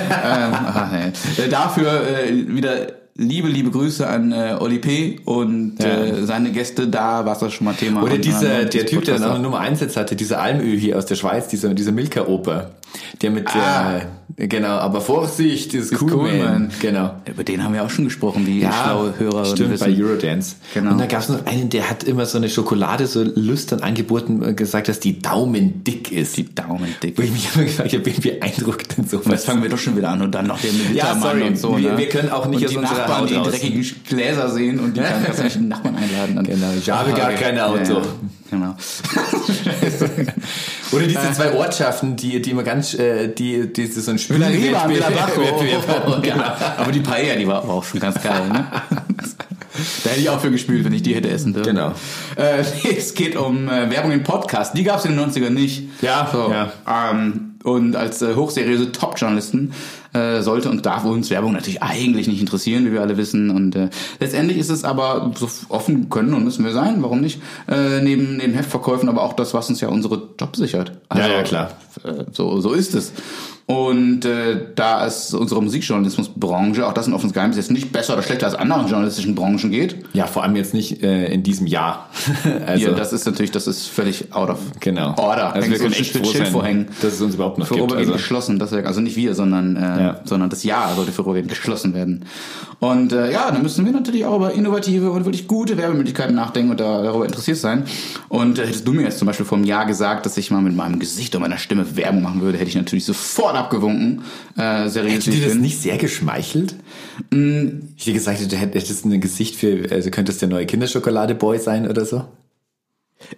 ach, 0.53 0.91
nee. 0.91 1.43
Äh, 1.43 1.49
Dafür 1.49 2.01
äh, 2.07 2.47
wieder 2.47 2.99
liebe, 3.19 3.47
liebe 3.47 3.69
Grüße 3.69 4.07
an 4.07 4.31
äh, 4.31 4.55
Oli 4.59 4.79
P. 4.79 5.19
und 5.25 5.83
äh, 5.83 6.23
seine 6.25 6.51
Gäste. 6.51 6.87
Da 6.87 7.25
war 7.25 7.37
das 7.37 7.53
schon 7.53 7.65
mal 7.65 7.73
Thema. 7.73 8.01
Oder 8.03 8.17
dieser, 8.17 8.65
der 8.65 8.85
Typ, 8.85 9.03
der 9.03 9.13
Podcast. 9.15 9.41
Nummer 9.41 9.59
1 9.59 9.81
jetzt 9.81 9.97
hatte, 9.97 10.15
dieser 10.15 10.41
Almöl 10.41 10.77
hier 10.77 10.97
aus 10.97 11.05
der 11.05 11.15
Schweiz, 11.15 11.47
dieser, 11.47 11.73
dieser 11.73 11.91
Milka-Oper. 11.91 12.71
Der 13.21 13.31
mit, 13.31 13.47
Ah. 13.53 14.01
äh, 14.37 14.47
genau, 14.47 14.69
aber 14.77 15.01
Vorsicht, 15.01 15.73
das 15.73 15.91
ist 15.91 16.01
cool, 16.01 16.13
Cool 16.13 16.31
man. 16.37 16.39
Man. 16.39 16.71
Genau. 16.79 17.13
Über 17.25 17.43
den 17.43 17.63
haben 17.63 17.73
wir 17.73 17.83
auch 17.83 17.89
schon 17.89 18.05
gesprochen, 18.05 18.45
wie 18.47 18.61
schlaue 18.61 19.13
Hörer 19.17 19.45
stimmt, 19.45 19.77
bei 19.79 19.89
Eurodance. 19.95 20.55
Genau. 20.73 20.91
Und 20.91 20.99
da 20.99 21.05
gab 21.05 21.21
es 21.21 21.29
noch 21.29 21.45
einen, 21.45 21.69
der 21.69 21.89
hat 21.89 22.03
immer 22.03 22.25
so 22.25 22.37
eine 22.37 22.49
Schokolade 22.49 23.07
so 23.07 23.21
lüstern 23.23 23.81
angeboten 23.81 24.41
und 24.41 24.55
gesagt, 24.55 24.87
dass 24.87 24.99
die 24.99 25.19
Daumen 25.19 25.83
dick 25.83 26.11
ist. 26.11 26.37
Die 26.37 26.53
Daumen 26.55 26.87
dick. 27.03 27.17
Wo 27.17 27.21
ich 27.23 27.31
mich 27.31 27.49
immer 27.53 27.65
gefragt 27.65 27.93
habe, 27.93 28.05
wen 28.05 28.21
beeindruckt 28.21 28.97
denn 28.97 29.07
sowas? 29.07 29.25
Jetzt 29.27 29.45
fangen 29.45 29.61
wir 29.63 29.69
doch 29.69 29.77
schon 29.77 29.97
wieder 29.97 30.09
an 30.09 30.21
und 30.21 30.33
dann 30.33 30.47
noch 30.47 30.59
der 30.61 30.71
Militermann 30.71 31.21
sorry. 31.21 31.43
und 31.43 31.57
so. 31.57 31.77
Wir- 31.77 31.91
ne? 31.91 31.97
wir 31.97 32.09
können 32.09 32.29
auch 32.29 32.45
nicht 32.47 32.63
und 32.63 32.71
die 32.71 32.77
Nachbarn, 32.77 33.27
die 33.27 33.33
dreckigen 33.35 33.85
Gläser 34.07 34.49
sehen 34.49 34.79
und 34.79 34.95
die 34.95 35.01
kann 35.01 35.25
du 35.35 35.43
nicht 35.43 35.55
den 35.55 35.67
Nachbarn 35.67 35.95
einladen. 35.95 36.43
Genau, 36.45 36.67
ich 36.77 36.89
habe 36.89 37.11
gar 37.11 37.31
kein 37.33 37.59
Auto. 37.59 37.93
Ja, 37.93 37.99
ja. 37.99 38.03
Genau. 38.51 38.75
Oder 40.91 41.07
diese 41.07 41.31
zwei 41.33 41.53
Ortschaften, 41.53 42.15
die, 42.15 42.41
die 42.41 42.51
immer 42.51 42.63
ganz, 42.63 42.93
äh, 42.93 43.27
die, 43.27 43.71
die 43.71 43.85
so 43.87 44.09
ein 44.11 44.17
Spiel. 44.19 44.37
Villa 44.37 44.47
Wettbewerb- 44.87 45.35
Bajo. 45.35 45.41
Wettbewerb- 45.41 46.21
Genau. 46.23 46.43
Aber 46.77 46.91
die 46.91 47.01
Paella, 47.01 47.35
die 47.35 47.47
war 47.47 47.63
auch 47.67 47.83
schon 47.83 47.99
ganz 47.99 48.21
geil, 48.21 48.47
ne? 48.49 48.65
Da 50.03 50.09
hätte 50.09 50.19
ich 50.19 50.29
auch 50.29 50.41
für 50.41 50.51
gespielt, 50.51 50.83
wenn 50.83 50.93
ich 50.93 51.03
die 51.03 51.15
hätte 51.15 51.29
essen 51.29 51.53
dürfen. 51.53 51.75
Genau. 51.75 51.93
Äh, 52.35 52.59
es 52.97 53.13
geht 53.13 53.35
um 53.37 53.69
äh, 53.69 53.89
Werbung 53.89 54.11
im 54.11 54.23
Podcast. 54.23 54.75
Die 54.77 54.83
gab 54.83 54.99
es 54.99 55.05
in 55.05 55.15
den 55.15 55.29
90ern 55.29 55.51
nicht. 55.51 55.83
Ja, 56.01 56.27
so. 56.31 56.51
ja. 56.51 56.71
Ähm, 57.11 57.55
und 57.63 57.95
als 57.95 58.21
äh, 58.21 58.35
hochseriöse 58.35 58.91
Top-Journalisten 58.91 59.71
äh, 60.13 60.41
sollte 60.41 60.69
und 60.69 60.85
darf 60.85 61.05
uns 61.05 61.29
Werbung 61.29 61.53
natürlich 61.53 61.83
eigentlich 61.83 62.27
nicht 62.27 62.41
interessieren, 62.41 62.85
wie 62.85 62.91
wir 62.91 63.01
alle 63.01 63.17
wissen. 63.17 63.49
Und 63.49 63.75
äh, 63.75 63.89
letztendlich 64.19 64.57
ist 64.57 64.69
es 64.69 64.83
aber 64.83 65.31
so 65.35 65.47
offen 65.69 66.09
können 66.09 66.33
und 66.33 66.43
müssen 66.43 66.65
wir 66.65 66.71
sein, 66.71 67.01
warum 67.01 67.21
nicht? 67.21 67.41
Äh, 67.67 68.01
neben, 68.01 68.37
neben 68.37 68.53
Heftverkäufen, 68.53 69.09
aber 69.09 69.23
auch 69.23 69.33
das, 69.33 69.53
was 69.53 69.69
uns 69.69 69.81
ja 69.81 69.89
unsere 69.89 70.29
Job 70.39 70.55
sichert. 70.55 70.93
Ja, 71.13 71.27
ja, 71.27 71.43
klar. 71.43 71.71
Äh, 72.03 72.25
so, 72.31 72.59
so 72.61 72.73
ist 72.73 72.95
es. 72.95 73.13
Und 73.69 74.25
äh, 74.25 74.57
da 74.73 75.05
es 75.05 75.31
unsere 75.31 75.61
Musikjournalismusbranche, 75.61 76.87
auch 76.87 76.93
das 76.93 77.05
ein 77.05 77.13
offenes 77.13 77.33
Geheimnis, 77.33 77.55
jetzt 77.55 77.69
nicht 77.69 77.91
besser 77.91 78.13
oder 78.13 78.23
schlechter 78.23 78.47
als 78.47 78.55
anderen 78.55 78.87
journalistischen 78.87 79.35
Branchen 79.35 79.69
geht. 79.69 79.95
Ja, 80.13 80.25
vor 80.25 80.41
allem 80.41 80.55
jetzt 80.55 80.73
nicht 80.73 81.03
äh, 81.03 81.31
in 81.31 81.43
diesem 81.43 81.67
Jahr. 81.67 82.09
also, 82.65 82.87
Hier, 82.87 82.95
das 82.95 83.13
ist 83.13 83.27
natürlich, 83.27 83.51
das 83.51 83.67
ist 83.67 83.85
völlig 83.85 84.33
out 84.33 84.49
of 84.49 84.57
genau. 84.79 85.13
order. 85.19 85.53
Also 85.53 85.61
Hängt 85.67 85.71
wir 85.73 85.79
können 85.81 85.93
echt 85.93 86.13
Schild 86.13 86.25
froh 86.25 86.33
sein, 86.35 86.47
vorhängen. 86.47 86.87
dass 87.03 87.13
es 87.13 87.21
uns 87.21 87.35
überhaupt 87.35 87.59
noch 87.59 87.67
gibt. 87.67 87.77
Vorübergehend 87.77 88.11
Also, 88.11 88.13
geschlossen, 88.13 88.57
das, 88.57 88.73
also 88.73 89.01
nicht 89.01 89.15
wir, 89.15 89.35
sondern, 89.35 89.75
äh, 89.75 89.81
Ja. 89.81 90.21
sondern 90.23 90.49
das 90.49 90.63
Jahr 90.63 90.95
sollte 90.95 91.11
vorübergehend 91.11 91.49
geschlossen 91.49 91.93
werden. 91.93 92.25
Und 92.79 93.13
äh, 93.13 93.31
ja, 93.31 93.51
dann 93.51 93.61
müssen 93.61 93.85
wir 93.85 93.91
natürlich 93.91 94.25
auch 94.25 94.37
über 94.37 94.51
innovative 94.51 95.11
und 95.11 95.25
wirklich 95.25 95.47
gute 95.47 95.77
Werbemöglichkeiten 95.77 96.33
nachdenken 96.33 96.71
und 96.71 96.79
da, 96.79 97.03
darüber 97.03 97.25
interessiert 97.25 97.57
sein. 97.57 97.83
Und 98.29 98.57
äh, 98.57 98.65
hättest 98.65 98.87
du 98.87 98.93
mir 98.93 99.03
jetzt 99.03 99.19
zum 99.19 99.27
Beispiel 99.27 99.45
vor 99.45 99.59
einem 99.59 99.67
Jahr 99.67 99.85
gesagt, 99.85 100.25
dass 100.25 100.37
ich 100.37 100.49
mal 100.49 100.61
mit 100.63 100.75
meinem 100.75 100.97
Gesicht 100.97 101.35
und 101.35 101.41
meiner 101.41 101.59
Stimme 101.59 101.95
Werbung 101.95 102.23
machen 102.23 102.41
würde, 102.41 102.57
hätte 102.57 102.69
ich 102.69 102.75
natürlich 102.75 103.05
sofort 103.05 103.58
abgewunken. 103.59 104.23
Äh, 104.57 104.89
seriös 104.89 105.25
Hätte 105.25 105.31
dir 105.31 105.43
das 105.43 105.53
bin. 105.53 105.61
nicht 105.61 105.81
sehr 105.81 105.97
geschmeichelt? 105.97 106.75
Ich 107.95 108.05
dir 108.05 108.13
gesagt, 108.13 108.51
du 108.51 108.55
hättest 108.55 109.05
ein 109.05 109.21
Gesicht 109.21 109.55
für, 109.55 109.91
also 109.91 110.09
könntest 110.09 110.41
der 110.41 110.49
neue 110.49 110.65
Kinderschokolade-Boy 110.65 111.59
sein 111.59 111.87
oder 111.89 112.05
so? 112.05 112.25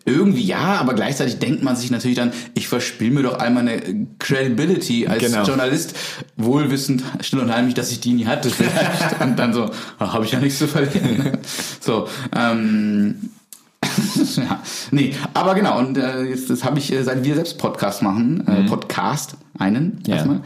Irgendwie 0.05 0.43
ja, 0.43 0.76
aber 0.80 0.93
gleichzeitig 0.93 1.39
denkt 1.39 1.63
man 1.63 1.76
sich 1.76 1.89
natürlich 1.89 2.15
dann, 2.15 2.32
ich 2.53 2.67
verspiel 2.67 3.09
mir 3.09 3.24
doch 3.24 3.39
all 3.39 3.49
meine 3.49 3.82
Credibility 4.19 5.07
als 5.07 5.24
Genau. 5.24 5.43
Journalist, 5.43 5.95
wohlwissend, 6.38 7.01
still 7.22 7.39
und 7.39 7.51
heimlich, 7.53 7.74
dass 7.74 7.91
ich 7.91 7.99
die 7.99 8.13
nie 8.13 8.26
hatte 8.28 8.51
und 9.22 9.39
dann 9.39 9.53
so, 9.53 9.72
habe 9.99 10.24
ich 10.24 10.32
ja 10.34 10.39
nichts 10.39 10.59
zu 10.59 10.67
verlieren. 10.67 11.39
so, 11.80 12.07
ähm, 12.38 13.32
ja, 14.38 14.61
nee, 14.91 15.13
aber 15.34 15.55
genau, 15.55 15.79
und 15.79 15.97
äh, 15.97 16.23
jetzt 16.23 16.49
das 16.49 16.63
habe 16.63 16.79
ich, 16.79 16.91
äh, 16.93 17.03
seit 17.03 17.23
wir 17.23 17.36
selbst 17.36 17.57
Podcast 17.57 18.01
machen, 18.01 18.45
äh, 18.47 18.63
Podcast, 18.67 19.36
einen 19.57 19.99
Ja. 20.05 20.15
erstmal, 20.15 20.41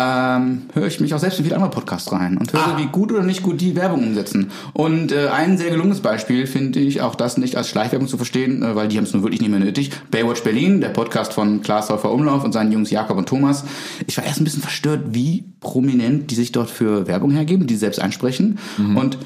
ähm, 0.00 0.62
höre 0.74 0.86
ich 0.86 1.00
mich 1.00 1.12
auch 1.12 1.18
selbst 1.18 1.38
in 1.40 1.44
viele 1.44 1.56
andere 1.56 1.72
Podcasts 1.72 2.12
rein 2.12 2.36
und 2.38 2.52
höre, 2.52 2.60
Ah. 2.74 2.78
wie 2.78 2.86
gut 2.86 3.10
oder 3.10 3.24
nicht 3.24 3.42
gut 3.42 3.60
die 3.60 3.74
Werbung 3.74 4.04
umsetzen. 4.06 4.52
Und 4.72 5.10
äh, 5.10 5.26
ein 5.28 5.58
sehr 5.58 5.70
gelungenes 5.70 6.00
Beispiel 6.02 6.46
finde 6.46 6.78
ich, 6.78 7.00
auch 7.00 7.16
das 7.16 7.36
nicht 7.36 7.56
als 7.56 7.68
Schleichwerbung 7.68 8.06
zu 8.06 8.16
verstehen, 8.16 8.62
äh, 8.62 8.76
weil 8.76 8.86
die 8.86 8.96
haben 8.96 9.04
es 9.04 9.12
nun 9.12 9.24
wirklich 9.24 9.40
nicht 9.40 9.50
mehr 9.50 9.58
nötig. 9.58 9.90
Baywatch 10.12 10.42
Berlin, 10.44 10.80
der 10.80 10.90
Podcast 10.90 11.32
von 11.32 11.62
Klaas 11.62 11.90
Häufer 11.90 12.12
Umlauf 12.12 12.44
und 12.44 12.52
seinen 12.52 12.70
Jungs 12.70 12.90
Jakob 12.90 13.16
und 13.18 13.28
Thomas. 13.28 13.64
Ich 14.06 14.16
war 14.18 14.24
erst 14.24 14.40
ein 14.40 14.44
bisschen 14.44 14.62
verstört, 14.62 15.00
wie 15.10 15.46
prominent 15.58 16.30
die 16.30 16.36
sich 16.36 16.52
dort 16.52 16.70
für 16.70 17.08
Werbung 17.08 17.32
hergeben, 17.32 17.66
die 17.66 17.74
sie 17.74 17.80
selbst 17.80 17.98
einsprechen. 18.00 18.58
Und 18.94 19.18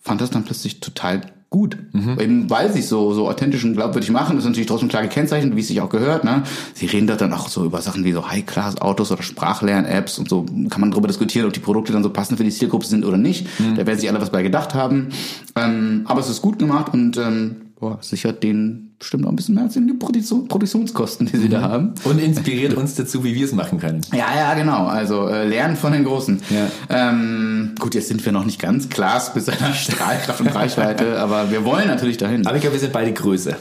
fand 0.00 0.20
das 0.20 0.30
dann 0.30 0.44
plötzlich 0.44 0.78
total 0.78 1.22
gut. 1.50 1.78
Eben 2.20 2.50
weil 2.50 2.70
sie 2.72 2.80
es 2.80 2.88
so, 2.88 3.14
so 3.14 3.28
authentisch 3.28 3.64
und 3.64 3.72
glaubwürdig 3.72 4.10
machen, 4.10 4.36
ist 4.36 4.44
natürlich 4.44 4.66
trotzdem 4.66 4.88
klar 4.88 5.02
gekennzeichnet, 5.02 5.56
wie 5.56 5.60
es 5.60 5.68
sich 5.68 5.80
auch 5.80 5.88
gehört. 5.88 6.24
Ne? 6.24 6.42
Sie 6.74 6.86
reden 6.86 7.06
da 7.06 7.16
dann 7.16 7.32
auch 7.32 7.48
so 7.48 7.64
über 7.64 7.80
Sachen 7.80 8.04
wie 8.04 8.12
so 8.12 8.30
High-Class-Autos 8.30 9.12
oder 9.12 9.22
Sprachlern-Apps 9.22 10.18
und 10.18 10.28
so 10.28 10.44
kann 10.68 10.80
man 10.80 10.90
darüber 10.90 11.08
diskutieren, 11.08 11.46
ob 11.46 11.52
die 11.52 11.60
Produkte 11.60 11.92
dann 11.92 12.02
so 12.02 12.10
passend 12.10 12.38
für 12.38 12.44
die 12.44 12.50
Zielgruppe 12.50 12.86
sind 12.86 13.04
oder 13.04 13.16
nicht. 13.16 13.46
Da 13.76 13.86
werden 13.86 13.98
sich 13.98 14.08
alle 14.08 14.20
was 14.20 14.30
bei 14.30 14.42
gedacht 14.42 14.74
haben. 14.74 15.08
Ähm, 15.56 16.02
aber 16.04 16.20
es 16.20 16.28
ist 16.28 16.42
gut 16.42 16.58
gemacht 16.58 16.92
und 16.92 17.16
ähm, 17.16 17.56
boah, 17.78 17.98
sichert 18.02 18.42
denen 18.42 18.87
bestimmt 18.98 19.24
auch 19.26 19.30
ein 19.30 19.36
bisschen 19.36 19.54
mehr 19.54 19.64
als 19.64 19.74
die 19.74 19.80
Produktion, 19.80 20.48
Produktionskosten, 20.48 21.26
die 21.26 21.36
sie 21.36 21.48
da 21.48 21.62
haben. 21.62 21.94
Und 22.04 22.18
inspiriert 22.18 22.74
uns 22.74 22.94
dazu, 22.94 23.22
wie 23.24 23.34
wir 23.34 23.44
es 23.44 23.52
machen 23.52 23.78
können. 23.78 24.00
Ja, 24.12 24.26
ja, 24.36 24.54
genau. 24.54 24.86
Also 24.86 25.28
äh, 25.28 25.46
lernen 25.46 25.76
von 25.76 25.92
den 25.92 26.04
Großen. 26.04 26.40
Ja. 26.50 26.68
Ähm, 27.10 27.74
gut, 27.78 27.94
jetzt 27.94 28.08
sind 28.08 28.24
wir 28.24 28.32
noch 28.32 28.44
nicht 28.44 28.60
ganz 28.60 28.88
Klaas 28.88 29.32
bis 29.34 29.46
seiner 29.46 29.72
Strahlkraft 29.72 30.40
und 30.40 30.48
Reichweite, 30.48 31.18
aber 31.20 31.50
wir 31.50 31.64
wollen 31.64 31.86
natürlich 31.86 32.16
dahin. 32.16 32.46
Aber 32.46 32.56
ich 32.56 32.62
glaube, 32.62 32.74
wir 32.74 32.80
sind 32.80 32.92
beide 32.92 33.12
größer. 33.12 33.56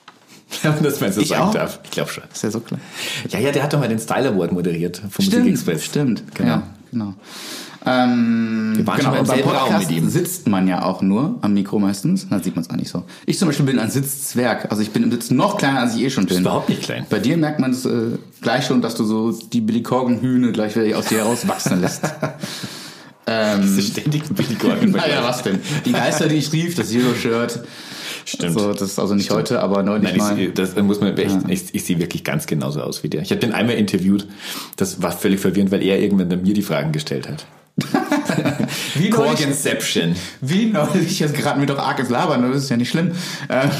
Wenn 0.62 0.74
man 0.74 0.82
das 0.82 1.00
mal 1.00 1.12
so 1.12 1.20
Ich 1.20 1.28
sagen 1.28 1.42
auch? 1.42 1.54
darf. 1.54 1.78
Ich 1.84 1.90
glaube 1.92 2.10
schon. 2.10 2.24
ist 2.32 2.42
ja 2.42 2.50
so 2.50 2.58
klar. 2.60 2.80
Ja, 3.28 3.38
ja, 3.38 3.52
der 3.52 3.62
hat 3.62 3.72
doch 3.72 3.78
mal 3.78 3.88
den 3.88 4.00
Style 4.00 4.28
Award 4.30 4.50
moderiert 4.52 5.00
vom 5.10 5.24
Stimmt, 5.24 5.44
Musikexpress. 5.44 5.84
stimmt. 5.84 6.24
Genau. 6.34 6.48
Ja, 6.50 6.62
genau. 6.90 7.14
Ähm, 7.86 8.74
Wir 8.76 8.86
waren 8.86 8.98
genau, 8.98 9.16
schon 9.16 9.26
beim 9.26 9.40
Raum 9.40 9.78
mit 9.78 9.90
ihm. 9.90 10.10
sitzt 10.10 10.46
man 10.48 10.68
ja 10.68 10.82
auch 10.82 11.00
nur 11.00 11.38
am 11.40 11.54
Mikro 11.54 11.78
meistens. 11.78 12.28
Da 12.28 12.38
sieht 12.42 12.54
man 12.54 12.64
es 12.64 12.70
auch 12.70 12.76
nicht 12.76 12.90
so. 12.90 13.04
Ich 13.24 13.38
zum 13.38 13.48
Beispiel 13.48 13.64
bin 13.66 13.78
ein 13.78 13.90
Sitzzwerg. 13.90 14.70
Also 14.70 14.82
ich 14.82 14.90
bin 14.90 15.02
im 15.02 15.10
Sitz 15.10 15.30
noch 15.30 15.56
kleiner, 15.56 15.80
als 15.80 15.96
ich 15.96 16.02
eh 16.02 16.10
schon 16.10 16.26
bin. 16.26 16.40
überhaupt 16.40 16.68
nicht 16.68 16.82
klein. 16.82 17.06
Bei 17.08 17.18
dir 17.18 17.36
merkt 17.36 17.58
man 17.58 17.70
es 17.70 17.86
äh, 17.86 18.18
gleich 18.42 18.66
schon, 18.66 18.82
dass 18.82 18.94
du 18.96 19.04
so 19.04 19.32
die 19.32 19.62
Billy 19.62 19.82
Corgan 19.82 20.20
Hühne 20.20 20.52
gleich 20.52 20.76
wieder 20.76 20.98
aus 20.98 21.06
dir 21.06 21.18
herauswachsen 21.18 21.80
lässt. 21.80 22.02
ähm, 23.26 23.62
Diese 23.62 23.82
ständigen 23.82 24.34
Billy 24.34 24.56
Corgan. 24.56 24.90
naja, 24.90 25.24
was 25.24 25.42
denn? 25.42 25.58
Die 25.86 25.92
Geister, 25.92 26.28
die 26.28 26.36
ich 26.36 26.52
rief, 26.52 26.74
das 26.74 26.90
Zero-Shirt. 26.90 27.60
Stimmt. 28.26 28.58
So, 28.58 28.72
das 28.72 28.82
ist 28.82 28.98
also 28.98 29.14
nicht 29.14 29.30
heute, 29.30 29.60
aber 29.60 29.82
neulich 29.82 30.10
Nein, 30.10 30.18
mal. 30.18 30.38
ich, 30.38 30.52
das 30.52 30.76
muss 30.76 31.00
man 31.00 31.16
echt, 31.16 31.38
ich, 31.48 31.74
ich 31.74 31.84
sehe 31.84 31.98
wirklich 31.98 32.22
ganz 32.24 32.46
genauso 32.46 32.82
aus 32.82 33.02
wie 33.02 33.08
der. 33.08 33.22
Ich 33.22 33.30
habe 33.30 33.40
den 33.40 33.52
einmal 33.52 33.76
interviewt. 33.76 34.26
Das 34.76 35.02
war 35.02 35.10
völlig 35.10 35.40
verwirrend, 35.40 35.70
weil 35.72 35.82
er 35.82 35.98
irgendwann 35.98 36.28
mir 36.28 36.54
die 36.54 36.62
Fragen 36.62 36.92
gestellt 36.92 37.26
hat. 37.28 37.46
Wie 38.94 39.08
neulich, 39.10 39.40
wie 40.40 40.66
neulich, 40.66 41.18
jetzt 41.20 41.34
geraten 41.34 41.60
wir 41.60 41.66
doch 41.66 41.78
arg 41.78 41.98
ins 41.98 42.10
Labern, 42.10 42.42
das 42.50 42.64
ist 42.64 42.70
ja 42.70 42.76
nicht 42.76 42.90
schlimm. 42.90 43.12
Ähm, 43.48 43.70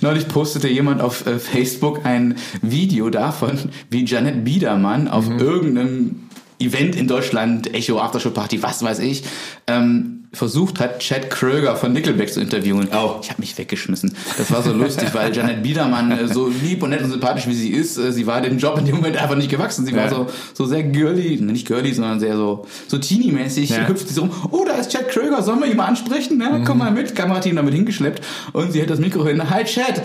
neulich 0.00 0.28
postete 0.28 0.68
jemand 0.68 1.00
auf 1.00 1.26
äh, 1.26 1.38
Facebook 1.38 2.04
ein 2.04 2.36
Video 2.62 3.10
davon, 3.10 3.58
wie 3.90 4.04
Janet 4.04 4.44
Biedermann 4.44 5.08
auf 5.08 5.28
Mhm. 5.28 5.38
irgendeinem 5.38 6.20
Event 6.58 6.96
in 6.96 7.06
Deutschland, 7.06 7.74
Echo, 7.74 7.98
Aftershow 8.00 8.30
Party, 8.30 8.62
was 8.62 8.82
weiß 8.82 9.00
ich, 9.00 9.24
ähm, 9.66 10.15
versucht 10.36 10.78
hat, 10.80 11.00
Chad 11.00 11.30
Kröger 11.30 11.76
von 11.76 11.92
Nickelback 11.92 12.32
zu 12.32 12.40
interviewen. 12.40 12.88
Oh. 12.92 13.16
Ich 13.22 13.30
habe 13.30 13.40
mich 13.40 13.56
weggeschmissen. 13.58 14.14
Das 14.38 14.50
war 14.52 14.62
so 14.62 14.72
lustig, 14.72 15.08
weil 15.14 15.34
Janet 15.34 15.62
Biedermann 15.62 16.12
äh, 16.12 16.28
so 16.28 16.48
lieb 16.48 16.82
und 16.82 16.90
nett 16.90 17.02
und 17.02 17.10
sympathisch 17.10 17.46
wie 17.46 17.54
sie 17.54 17.70
ist, 17.70 17.96
äh, 17.98 18.12
sie 18.12 18.26
war 18.26 18.40
dem 18.40 18.58
Job 18.58 18.78
in 18.78 18.84
dem 18.84 18.96
Moment 18.96 19.16
einfach 19.16 19.36
nicht 19.36 19.50
gewachsen. 19.50 19.84
Sie 19.86 19.94
war 19.94 20.04
Ja. 20.04 20.10
so 20.10 20.26
so 20.54 20.66
sehr 20.66 20.82
girly, 20.84 21.40
ne, 21.40 21.52
nicht 21.52 21.66
girly, 21.66 21.92
sondern 21.92 22.20
sehr 22.20 22.36
so 22.36 22.66
so 22.86 22.98
teeny-mäßig 22.98 23.70
Ja. 23.70 23.88
hüpft 23.88 24.08
sie 24.08 24.14
so 24.14 24.22
rum. 24.22 24.30
Oh, 24.50 24.64
da 24.66 24.74
ist 24.74 24.90
Chad 24.92 25.08
Kröger, 25.08 25.42
sollen 25.42 25.60
wir 25.60 25.66
ihn 25.70 25.76
mal 25.76 25.86
ansprechen? 25.86 26.40
Ja, 26.40 26.60
komm 26.64 26.78
mal 26.78 26.90
mit. 26.90 27.14
Kamerateam 27.14 27.56
damit 27.56 27.74
hingeschleppt 27.74 28.22
und 28.52 28.72
sie 28.72 28.82
hat 28.82 28.90
das 28.90 28.98
Mikro 29.00 29.26
hin. 29.26 29.50
Hi 29.50 29.64
Chad. 29.64 30.02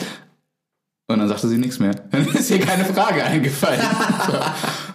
Und 1.07 1.19
dann 1.19 1.27
sagte 1.27 1.49
sie 1.49 1.57
nichts 1.57 1.77
mehr. 1.79 1.91
Dann 2.11 2.25
ist 2.25 2.49
ihr 2.51 2.59
keine 2.59 2.85
Frage 2.85 3.21
eingefallen. 3.23 3.81
so. 4.27 4.33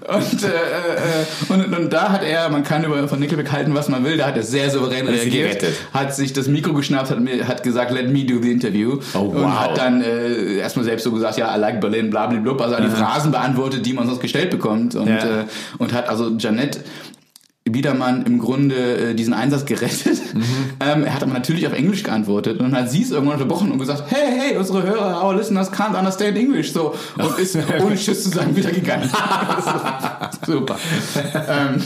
Und, 0.09 0.43
äh, 0.45 0.47
äh, 0.49 1.53
und, 1.53 1.77
und 1.77 1.93
da 1.93 2.11
hat 2.13 2.23
er, 2.23 2.49
man 2.49 2.63
kann 2.63 2.85
über 2.85 3.09
von 3.09 3.19
Nickelback 3.19 3.51
halten, 3.51 3.75
was 3.75 3.89
man 3.89 4.05
will, 4.05 4.17
da 4.17 4.27
hat 4.27 4.37
er 4.37 4.43
sehr 4.45 4.71
souverän 4.71 5.07
Hat 5.07 5.15
reagiert, 5.15 5.65
hat 5.93 6.15
sich 6.15 6.33
das 6.33 6.47
Mikro 6.47 6.75
geschnappt, 6.75 7.11
hat, 7.11 7.21
mir, 7.21 7.49
hat 7.49 7.63
gesagt, 7.63 7.91
let 7.91 8.09
me 8.11 8.25
do 8.25 8.41
the 8.41 8.53
interview. 8.53 9.01
Oh, 9.15 9.19
Und 9.21 9.43
wow. 9.43 9.61
hat 9.61 9.79
dann 9.79 10.03
äh, 10.03 10.59
erstmal 10.59 10.85
selbst 10.85 11.03
so 11.05 11.11
gesagt, 11.13 11.39
ja, 11.39 11.55
I 11.55 11.59
like 11.59 11.81
Berlin, 11.81 12.11
bla 12.11 12.27
bla 12.27 12.39
bla, 12.39 12.65
also 12.65 12.77
die 12.83 12.89
Phrasen 12.89 13.33
beantwortet, 13.33 13.85
die 13.85 13.93
man 13.93 14.07
sonst 14.07 14.21
gestellt 14.21 14.51
bekommt. 14.51 14.95
Und, 14.95 15.09
Ja. 15.09 15.41
äh, 15.41 15.45
und 15.79 15.93
hat 15.93 16.09
also 16.09 16.31
Janette 16.39 16.81
Biedermann 17.71 18.25
im 18.25 18.39
Grunde 18.39 19.11
äh, 19.11 19.15
diesen 19.15 19.35
Einsatz 19.35 19.65
gerettet. 19.65 20.23
Ähm, 20.79 21.05
er 21.05 21.15
hat 21.15 21.23
aber 21.23 21.33
natürlich 21.33 21.67
auf 21.67 21.73
Englisch 21.73 22.03
geantwortet 22.03 22.59
und 22.59 22.71
dann 22.71 22.83
hat 22.83 22.91
sie 22.91 23.03
es 23.03 23.11
irgendwann 23.11 23.37
unterbrochen 23.37 23.73
und 23.73 23.79
gesagt, 23.79 24.05
hey, 24.09 24.29
hey, 24.39 24.57
unsere 24.59 24.83
Hörer, 24.83 25.25
our 25.25 25.35
listeners 25.35 25.73
can't 25.73 25.99
understand 25.99 26.37
English. 26.37 26.73
So, 26.73 26.95
und 27.17 27.39
ist 27.39 27.57
ohne 27.83 27.97
Tschüss 27.97 28.25
zu 28.25 28.29
sagen 28.29 28.55
wieder 28.55 28.71
gegangen. 28.71 29.11
Super. 30.47 30.77
Ähm, 31.35 31.83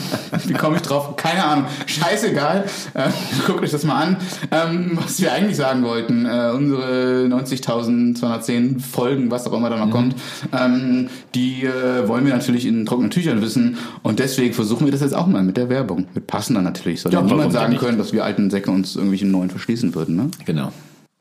wie 0.47 0.55
komme 0.55 0.76
ich 0.76 0.83
drauf? 0.83 1.14
Keine 1.14 1.45
Ahnung. 1.45 1.66
Scheißegal. 1.87 2.64
Ähm, 2.97 3.12
guckt 3.47 3.62
euch 3.62 3.70
das 3.70 3.85
mal 3.85 4.03
an. 4.03 4.16
Ähm, 4.51 4.99
was 5.01 5.20
wir 5.20 5.33
eigentlich 5.33 5.57
sagen 5.57 5.85
wollten, 5.85 6.26
äh, 6.26 6.51
unsere 6.55 7.26
90.210 7.28 8.81
Folgen, 8.81 9.31
was 9.31 9.47
auch 9.47 9.53
immer 9.53 9.70
da 9.70 9.76
noch 9.76 9.91
kommt, 9.91 10.16
ähm, 10.53 11.09
die 11.35 11.64
äh, 11.64 12.09
wollen 12.09 12.26
wir 12.26 12.35
natürlich 12.35 12.66
in 12.66 12.85
trockenen 12.87 13.11
Tüchern 13.11 13.41
wissen 13.41 13.78
und 14.03 14.18
deswegen 14.18 14.53
versuchen 14.53 14.87
wir 14.87 14.93
das 14.93 15.01
jetzt 15.01 15.14
auch 15.14 15.26
mal 15.26 15.43
mit 15.43 15.57
der 15.57 15.70
Werbung. 15.71 16.07
Mit 16.14 16.27
passender 16.27 16.61
natürlich. 16.61 17.01
Soll 17.01 17.12
ja, 17.12 17.21
Ja, 17.21 17.27
niemand 17.27 17.53
sagen 17.53 17.77
können, 17.79 17.97
dass 17.97 18.12
wir 18.12 18.25
alten 18.25 18.51
Säcke 18.51 18.71
uns 18.71 18.97
irgendwelchen 18.97 19.31
neuen 19.31 19.49
verschließen 19.49 19.95
würden, 19.95 20.16
ne? 20.16 20.31
Genau. 20.45 20.73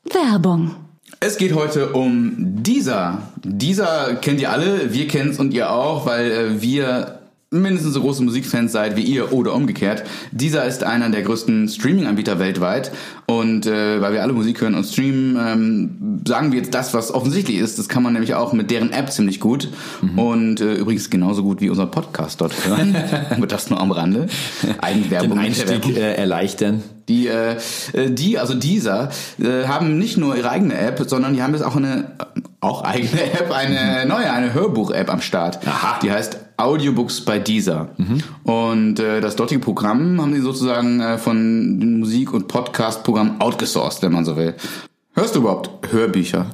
Werbung. 0.04 0.72
Es 1.20 1.38
geht 1.38 1.54
heute 1.54 1.92
um 1.92 2.62
dieser. 2.62 3.22
Dieser 3.42 4.14
kennt 4.16 4.40
ihr 4.40 4.50
alle, 4.50 4.92
wir 4.92 5.08
kennen's 5.08 5.38
und 5.38 5.52
ihr 5.54 5.70
auch, 5.70 6.06
weil 6.06 6.30
äh, 6.30 6.62
wir 6.62 7.19
mindestens 7.50 7.94
so 7.94 8.00
große 8.00 8.22
Musikfans 8.22 8.70
seid 8.70 8.96
wie 8.96 9.02
ihr 9.02 9.32
oder 9.32 9.54
umgekehrt. 9.54 10.04
Dieser 10.30 10.64
ist 10.66 10.84
einer 10.84 11.10
der 11.10 11.22
größten 11.22 11.68
Streaming-Anbieter 11.68 12.38
weltweit 12.38 12.92
und 13.26 13.66
äh, 13.66 14.00
weil 14.00 14.12
wir 14.12 14.22
alle 14.22 14.32
Musik 14.32 14.60
hören 14.60 14.74
und 14.74 14.84
streamen, 14.84 15.36
ähm, 15.36 16.22
sagen 16.26 16.52
wir 16.52 16.60
jetzt 16.60 16.74
das, 16.74 16.94
was 16.94 17.12
offensichtlich 17.12 17.58
ist. 17.58 17.78
Das 17.78 17.88
kann 17.88 18.04
man 18.04 18.12
nämlich 18.12 18.34
auch 18.34 18.52
mit 18.52 18.70
deren 18.70 18.92
App 18.92 19.10
ziemlich 19.10 19.40
gut 19.40 19.68
und 20.16 20.60
äh, 20.60 20.74
übrigens 20.74 21.10
genauso 21.10 21.42
gut 21.42 21.60
wie 21.60 21.70
unser 21.70 21.86
Podcast 21.86 22.40
dort 22.40 22.54
hören. 22.66 22.94
Aber 23.30 23.48
das 23.48 23.68
nur 23.68 23.80
am 23.80 23.90
Rande. 23.90 24.28
Eigenwerbung. 24.80 25.30
Den. 25.30 25.38
Einstieg 25.38 25.96
äh, 25.96 26.14
erleichtern. 26.14 26.84
Die, 27.08 27.26
äh, 27.26 27.56
äh, 27.92 28.10
die, 28.10 28.38
also 28.38 28.54
dieser, 28.54 29.10
äh, 29.40 29.66
haben 29.66 29.98
nicht 29.98 30.16
nur 30.16 30.36
ihre 30.36 30.50
eigene 30.50 30.78
App, 30.78 31.02
sondern 31.08 31.34
die 31.34 31.42
haben 31.42 31.54
jetzt 31.54 31.64
auch 31.64 31.74
eine, 31.74 32.12
äh, 32.36 32.40
auch 32.60 32.84
eigene 32.84 33.20
App, 33.32 33.50
eine 33.50 34.06
neue, 34.06 34.32
eine 34.32 34.54
Hörbuch-App 34.54 35.10
am 35.12 35.20
Start. 35.20 35.66
Aha. 35.66 35.98
Die 36.00 36.12
heißt 36.12 36.38
Audiobooks 36.60 37.24
bei 37.24 37.38
dieser. 37.38 37.90
Und 38.44 39.00
äh, 39.00 39.20
das 39.20 39.36
dortige 39.36 39.60
Programm 39.60 40.20
haben 40.20 40.34
sie 40.34 40.40
sozusagen 40.40 41.00
äh, 41.00 41.18
von 41.18 41.80
dem 41.80 42.00
Musik- 42.00 42.32
und 42.32 42.48
Podcast-Programm 42.48 43.40
outgesourced, 43.40 44.02
wenn 44.02 44.12
man 44.12 44.24
so 44.24 44.36
will. 44.36 44.54
Hörst 45.14 45.34
du 45.34 45.40
überhaupt 45.40 45.92
Hörbücher? 45.92 46.46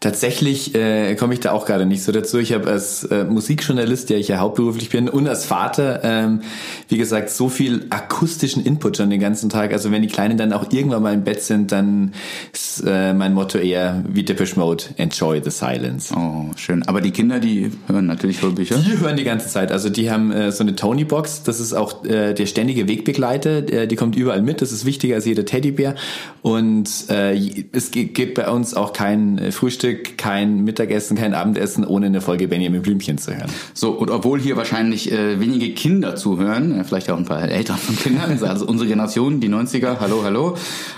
Tatsächlich 0.00 0.74
äh, 0.74 1.14
komme 1.16 1.34
ich 1.34 1.40
da 1.40 1.52
auch 1.52 1.66
gerade 1.66 1.86
nicht 1.86 2.02
so 2.02 2.12
dazu. 2.12 2.38
Ich 2.38 2.52
habe 2.52 2.70
als 2.70 3.04
äh, 3.04 3.24
Musikjournalist, 3.24 4.10
der 4.10 4.18
ich 4.18 4.28
ja 4.28 4.38
hauptberuflich 4.38 4.90
bin, 4.90 5.08
und 5.08 5.28
als 5.28 5.44
Vater, 5.44 6.00
ähm, 6.04 6.42
wie 6.88 6.98
gesagt, 6.98 7.30
so 7.30 7.48
viel 7.48 7.86
akustischen 7.90 8.64
Input 8.64 8.96
schon 8.96 9.10
den 9.10 9.20
ganzen 9.20 9.50
Tag. 9.50 9.72
Also 9.72 9.90
wenn 9.90 10.02
die 10.02 10.08
Kleinen 10.08 10.38
dann 10.38 10.52
auch 10.52 10.72
irgendwann 10.72 11.02
mal 11.02 11.14
im 11.14 11.24
Bett 11.24 11.42
sind, 11.42 11.72
dann 11.72 12.12
ist 12.52 12.84
äh, 12.86 13.12
mein 13.12 13.34
Motto 13.34 13.58
eher 13.58 14.04
wie 14.08 14.22
Depeche 14.22 14.58
Mode, 14.58 14.84
enjoy 14.96 15.40
the 15.42 15.50
silence. 15.50 16.14
Oh, 16.14 16.52
schön. 16.56 16.82
Aber 16.84 17.00
die 17.00 17.10
Kinder, 17.10 17.40
die 17.40 17.70
hören 17.88 18.06
natürlich 18.06 18.40
Hörbücher. 18.40 18.76
Die 18.76 18.98
hören 18.98 19.16
die 19.16 19.24
ganze 19.24 19.48
Zeit. 19.48 19.72
Also 19.72 19.88
die 19.88 20.10
haben 20.10 20.30
äh, 20.30 20.52
so 20.52 20.62
eine 20.62 20.76
Tony-Box. 20.76 21.42
Das 21.42 21.60
ist 21.60 21.72
auch 21.72 22.04
äh, 22.04 22.34
der 22.34 22.46
ständige 22.46 22.86
Wegbegleiter. 22.88 23.72
Äh, 23.72 23.86
die 23.88 23.96
kommt 23.96 24.16
überall 24.16 24.42
mit. 24.42 24.62
Das 24.62 24.70
ist 24.70 24.84
wichtiger 24.84 25.16
als 25.16 25.24
jeder 25.24 25.44
Teddybär. 25.44 25.96
Und 26.42 26.88
äh, 27.10 27.36
es 27.72 27.90
gibt 27.90 28.34
bei 28.34 28.48
uns 28.48 28.74
auch 28.74 28.92
kein 28.92 29.38
äh, 29.38 29.52
Frühstück, 29.88 30.18
kein 30.18 30.64
Mittagessen, 30.64 31.16
kein 31.16 31.34
Abendessen, 31.34 31.84
ohne 31.84 32.06
eine 32.06 32.20
Folge 32.20 32.48
Benjamin 32.48 32.82
Blümchen 32.82 33.18
zu 33.18 33.34
hören. 33.34 33.50
So, 33.74 33.90
und 33.90 34.10
obwohl 34.10 34.38
hier 34.40 34.56
wahrscheinlich 34.56 35.10
äh, 35.10 35.40
wenige 35.40 35.72
Kinder 35.72 36.16
zuhören, 36.16 36.78
äh, 36.78 36.84
vielleicht 36.84 37.10
auch 37.10 37.16
ein 37.16 37.24
paar 37.24 37.42
Eltern 37.42 37.78
von 37.78 37.96
Kindern, 37.96 38.38
also 38.42 38.66
unsere 38.66 38.88
Generation, 38.88 39.40
die 39.40 39.48
90er, 39.48 39.98
hallo, 40.00 40.22
hallo. 40.24 40.56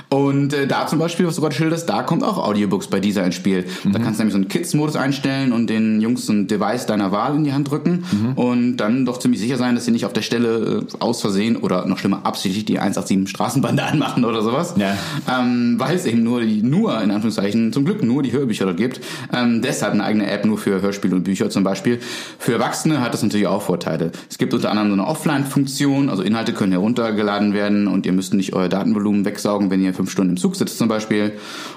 Und 0.09 0.53
äh, 0.55 0.66
da 0.66 0.88
zum 0.88 0.99
Beispiel, 0.99 1.26
was 1.26 1.36
du 1.36 1.43
gerade 1.43 1.55
schilderst, 1.55 1.88
da 1.88 2.03
kommt 2.03 2.24
auch 2.24 2.38
Audiobooks 2.38 2.88
bei 2.88 2.99
dieser 2.99 3.24
ins 3.24 3.36
Spiel. 3.36 3.64
Da 3.84 3.99
kannst 4.01 4.18
du 4.18 4.24
nämlich 4.24 4.32
so 4.32 4.38
einen 4.38 4.49
Kids-Modus 4.49 4.97
einstellen 4.97 5.53
und 5.53 5.70
den 5.70 6.01
Jungs 6.01 6.28
ein 6.28 6.49
Device 6.49 6.86
deiner 6.86 7.12
Wahl 7.12 7.36
in 7.36 7.45
die 7.45 7.53
Hand 7.53 7.70
drücken 7.70 8.34
und 8.34 8.78
dann 8.78 9.07
doch 9.07 9.18
ziemlich 9.18 9.41
sicher 9.41 9.57
sein, 9.57 9.76
dass 9.76 9.84
sie 9.84 9.93
nicht 9.93 10.05
auf 10.05 10.12
der 10.12 10.22
Stelle 10.22 10.84
äh, 10.91 10.97
aus 10.99 11.20
Versehen 11.20 11.57
oder 11.57 11.86
noch 11.86 11.99
schlimmer 11.99 12.20
absichtlich 12.24 12.64
die 12.64 12.80
187 12.80 13.30
Straßenbande 13.30 13.82
anmachen 13.84 14.24
oder 14.24 14.43
sowas. 14.43 14.74
Ja. 14.76 14.97
Ähm, 15.30 15.76
weil 15.78 15.95
es 15.95 16.07
eben 16.07 16.24
nur, 16.24 16.41
die, 16.41 16.62
nur, 16.62 17.01
in 17.01 17.12
Anführungszeichen, 17.12 17.72
zum 17.72 17.84
Glück 17.84 18.03
nur 18.03 18.22
die 18.22 18.32
Hörbücher 18.32 18.64
dort 18.64 18.79
gibt. 18.80 19.00
Ähm, 19.32 19.62
deshalb 19.62 19.92
eine 19.92 20.02
eigene 20.02 20.30
App 20.30 20.44
nur 20.44 20.58
für 20.58 20.82
Hörspiele 20.82 21.14
und 21.14 21.22
Bücher 21.22 21.50
zum 21.50 21.62
Beispiel. 21.62 22.00
Für 22.38 22.54
Erwachsene 22.54 23.00
hat 23.00 23.14
das 23.14 23.22
natürlich 23.22 23.46
auch 23.46 23.62
Vorteile. 23.62 24.10
Es 24.28 24.38
gibt 24.38 24.54
unter 24.54 24.70
anderem 24.70 24.88
so 24.88 24.94
eine 24.94 25.06
Offline-Funktion, 25.06 26.08
also 26.08 26.22
Inhalte 26.22 26.52
können 26.52 26.72
heruntergeladen 26.72 27.52
werden 27.54 27.86
und 27.86 28.06
ihr 28.06 28.12
müsst 28.12 28.34
nicht 28.34 28.54
euer 28.54 28.68
Datenvolumen 28.68 29.24
wegsaugen, 29.24 29.70
wenn 29.70 29.82
ihr 29.82 29.94
fünf 29.94 30.10
Stunden 30.10 30.32
im 30.32 30.36
Zug 30.36 30.56
sitzt 30.56 30.78
zum 30.78 30.88
Beispiel. 30.88 31.32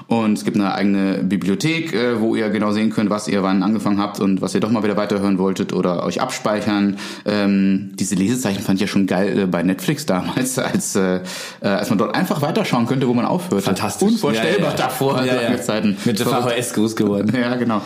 Und 0.08 0.38
es 0.38 0.46
gibt 0.46 0.58
eine 0.58 0.74
eigene 0.74 1.24
Bibliothek, 1.24 1.94
äh, 1.94 2.22
wo 2.22 2.36
ihr 2.36 2.50
genau 2.50 2.72
sehen 2.72 2.90
könnt, 2.90 3.10
was 3.10 3.28
ihr 3.28 3.44
wann 3.44 3.64
angefangen 3.64 4.00
habt 4.00 4.20
und 4.20 4.42
was 4.42 4.56
ihr 4.56 4.62
doch 4.62 4.72
mal 4.72 4.84
wieder 4.84 4.98
weiterhören 4.98 5.38
wolltet 5.38 5.74
oder 5.74 6.04
euch 6.04 6.22
abspeichern. 6.22 6.98
Ähm, 7.26 7.92
diese 7.96 8.16
Lesezeichen 8.16 8.62
fand 8.62 8.78
ich 8.78 8.82
ja 8.82 8.88
schon 8.88 9.08
geil 9.08 9.40
äh, 9.40 9.46
bei 9.46 9.64
Netflix 9.64 10.06
damals, 10.06 10.58
als, 10.60 10.96
äh, 10.96 11.22
äh, 11.62 11.68
als 11.68 11.90
man 11.90 11.98
dort 11.98 12.16
einfach 12.16 12.42
weiterschauen 12.42 12.86
könnte, 12.86 13.08
wo 13.08 13.14
man 13.14 13.26
aufhört. 13.26 13.64
Fantastisch. 13.64 14.08
Unvorstellbar 14.08 14.52
Ja, 14.54 14.64
ja, 14.64 14.70
ja. 14.70 14.76
davor. 14.76 15.24
Ja, 15.26 15.42
ja. 15.42 15.62
Zeiten. 15.64 15.98
Mit 16.06 16.20
der 16.20 16.28
Verrückt. 16.28 16.54
VHS 16.54 16.74
groß 16.94 16.96
geworden. 16.96 17.32
Ja, 17.44 17.56
genau. 17.56 17.82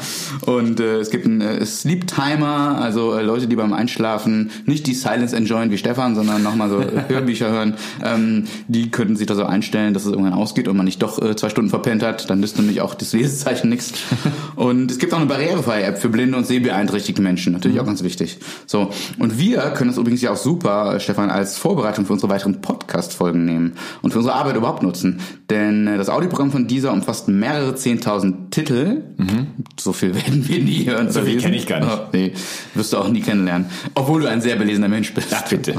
Und 0.46 0.80
äh, 0.80 0.98
es 1.00 1.10
gibt 1.10 1.26
einen 1.26 1.42
äh, 1.42 1.66
Sleep 1.66 2.06
Timer, 2.06 2.78
also 2.80 3.16
äh, 3.16 3.24
Leute, 3.24 3.48
die 3.48 3.56
beim 3.56 3.74
Einschlafen 3.74 4.52
nicht 4.66 4.86
die 4.86 4.94
Silence 4.94 5.36
enjoyen 5.36 5.72
wie 5.72 5.78
Stefan, 5.78 6.16
sondern 6.16 6.44
nochmal 6.44 6.70
so 6.70 6.80
äh, 6.80 7.04
Hörbücher 7.08 7.50
hören, 7.50 7.76
ähm, 8.04 8.44
die 8.68 8.92
könnten 8.92 9.16
sich 9.16 9.26
da 9.26 9.36
so 9.36 9.46
einstellen, 9.46 9.94
dass 9.94 10.06
es 10.06 10.12
irgendwann 10.12 10.34
ausgeht 10.34 10.68
und 10.68 10.78
man 10.78 10.86
nicht 10.86 11.02
doch 11.02 11.20
äh, 11.22 11.36
zwei 11.36 11.50
Stunden 11.50 11.70
verpennt 11.70 12.04
hat, 12.04 12.30
dann 12.30 12.40
nützt 12.40 12.58
nämlich 12.58 12.82
auch 12.82 12.94
das 12.94 13.14
Lesezeichen 13.14 13.70
nichts. 13.70 13.94
Und 14.56 14.92
es 14.92 14.98
gibt 14.98 15.14
auch 15.14 15.18
eine 15.18 15.28
barrierefreie 15.28 15.84
App 15.84 16.00
für 16.00 16.10
blinde 16.10 16.38
und 16.38 16.48
sehbeeinträchtigte 16.48 17.22
Menschen, 17.22 17.54
natürlich 17.54 17.80
auch 17.80 17.86
ganz 17.86 18.04
wichtig. 18.04 18.40
So, 18.66 18.90
und 19.20 19.38
wir 19.38 19.60
können 19.76 19.90
das 19.90 19.98
übrigens 19.98 20.22
ja 20.22 20.32
auch 20.32 20.38
super, 20.38 20.96
äh, 20.96 21.00
Stefan, 21.00 21.30
als 21.30 21.58
Vorbereitung 21.58 22.06
für 22.06 22.14
unsere 22.14 22.32
weiteren 22.32 22.62
Podcast-Folgen 22.62 23.46
nehmen 23.46 23.74
und 24.02 24.12
für 24.12 24.20
unsere 24.20 24.36
Arbeit 24.36 24.56
überhaupt 24.56 24.84
nutzen. 24.84 25.20
Denn 25.50 25.88
äh, 25.88 25.98
das 25.98 26.10
Audioprogramm 26.10 26.52
von 26.52 26.68
dieser 26.68 26.92
umfasst 26.92 27.28
mehrere 27.28 27.72
10.000 27.72 28.50
Titel 28.50 28.97
Mhm. 29.18 29.48
So 29.80 29.94
viel 29.94 30.14
werden 30.14 30.48
wir 30.48 30.60
nie 30.60 30.86
hören. 30.86 31.10
So 31.12 31.22
viel 31.22 31.40
kenne 31.40 31.56
ich 31.56 31.68
gar 31.68 31.80
nicht. 31.80 31.92
Oh, 31.92 32.08
nee, 32.14 32.34
wirst 32.74 32.94
du 32.94 32.98
auch 32.98 33.10
nie 33.10 33.22
kennenlernen. 33.22 33.68
Obwohl 33.96 34.22
du 34.22 34.30
ein 34.30 34.42
sehr 34.42 34.56
belesener 34.56 34.88
Mensch 34.88 35.14
bist. 35.14 35.28
Ach, 35.32 35.48
bitte. 35.48 35.76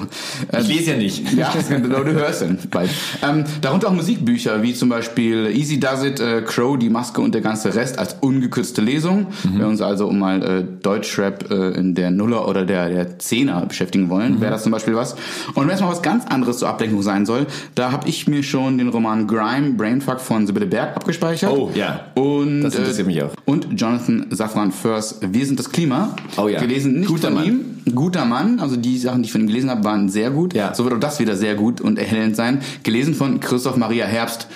Ich 0.58 0.68
lese 0.68 0.92
ja 0.92 0.96
nicht. 0.96 1.22
Ja, 1.38 1.52
genau, 1.68 2.02
du 2.02 2.12
hörst 2.14 2.42
dann 2.42 2.58
bald. 2.68 2.90
Ähm, 3.22 3.44
darunter 3.60 3.88
auch 3.88 3.92
Musikbücher, 3.92 4.60
wie 4.62 4.74
zum 4.74 4.88
Beispiel 4.88 5.52
Easy 5.54 5.78
Does 5.78 6.02
It, 6.02 6.18
äh, 6.18 6.42
Crow, 6.42 6.76
Die 6.76 6.90
Maske 6.90 7.20
und 7.20 7.32
der 7.32 7.42
ganze 7.42 7.74
Rest 7.74 7.98
als 7.98 8.16
ungekürzte 8.20 8.80
Lesung. 8.80 9.28
Mhm. 9.44 9.58
Wir 9.58 9.66
uns 9.68 9.80
also 9.80 10.08
um 10.08 10.18
mal 10.18 10.42
äh, 10.42 10.64
Deutschrap 10.82 11.50
äh, 11.50 11.78
in 11.78 11.94
der 11.94 12.10
Nuller 12.10 12.48
oder 12.48 12.64
der, 12.64 12.88
der 12.88 13.18
Zehner 13.18 13.64
beschäftigen 13.66 14.08
wollen, 14.10 14.36
mhm. 14.36 14.40
wäre 14.40 14.50
das 14.50 14.64
zum 14.64 14.72
Beispiel 14.72 14.96
was. 14.96 15.14
Und 15.54 15.68
wenn 15.68 15.74
es 15.74 15.80
mal 15.80 15.90
was 15.90 16.02
ganz 16.02 16.26
anderes 16.26 16.58
zur 16.58 16.68
Ablenkung 16.68 17.02
sein 17.02 17.24
soll, 17.24 17.46
da 17.74 17.92
habe 17.92 18.08
ich 18.08 18.26
mir 18.26 18.42
schon 18.42 18.78
den 18.78 18.88
Roman 18.88 19.26
Grime, 19.26 19.74
Brainfuck 19.74 20.20
von 20.20 20.46
Sibylle 20.46 20.66
Berg 20.66 20.96
abgespeichert. 20.96 21.52
Oh, 21.52 21.70
ja. 21.74 22.06
Und, 22.14 22.64
äh, 22.64 22.92
mich 23.08 23.22
auch. 23.22 23.32
Und 23.44 23.68
Jonathan 23.80 24.26
Safran 24.30 24.72
First, 24.72 25.20
Wir 25.32 25.44
sind 25.46 25.58
das 25.58 25.70
Klima. 25.70 26.14
Oh 26.36 26.48
ja. 26.48 26.60
Gelesen 26.60 27.00
nicht 27.00 27.08
Guter 27.08 27.28
von 27.28 27.34
Mann. 27.34 27.44
ihm. 27.46 27.67
Guter 27.94 28.24
Mann. 28.24 28.60
Also 28.60 28.76
die 28.76 28.98
Sachen, 28.98 29.22
die 29.22 29.26
ich 29.26 29.32
von 29.32 29.40
ihm 29.42 29.46
gelesen 29.46 29.70
habe, 29.70 29.84
waren 29.84 30.08
sehr 30.08 30.30
gut. 30.30 30.54
Ja. 30.54 30.74
So 30.74 30.84
wird 30.84 30.94
auch 30.94 31.00
das 31.00 31.18
wieder 31.20 31.36
sehr 31.36 31.54
gut 31.54 31.80
und 31.80 31.98
erhellend 31.98 32.36
sein. 32.36 32.60
Gelesen 32.82 33.14
von 33.14 33.40
Christoph 33.40 33.76
Maria 33.76 34.06
Herbst. 34.06 34.46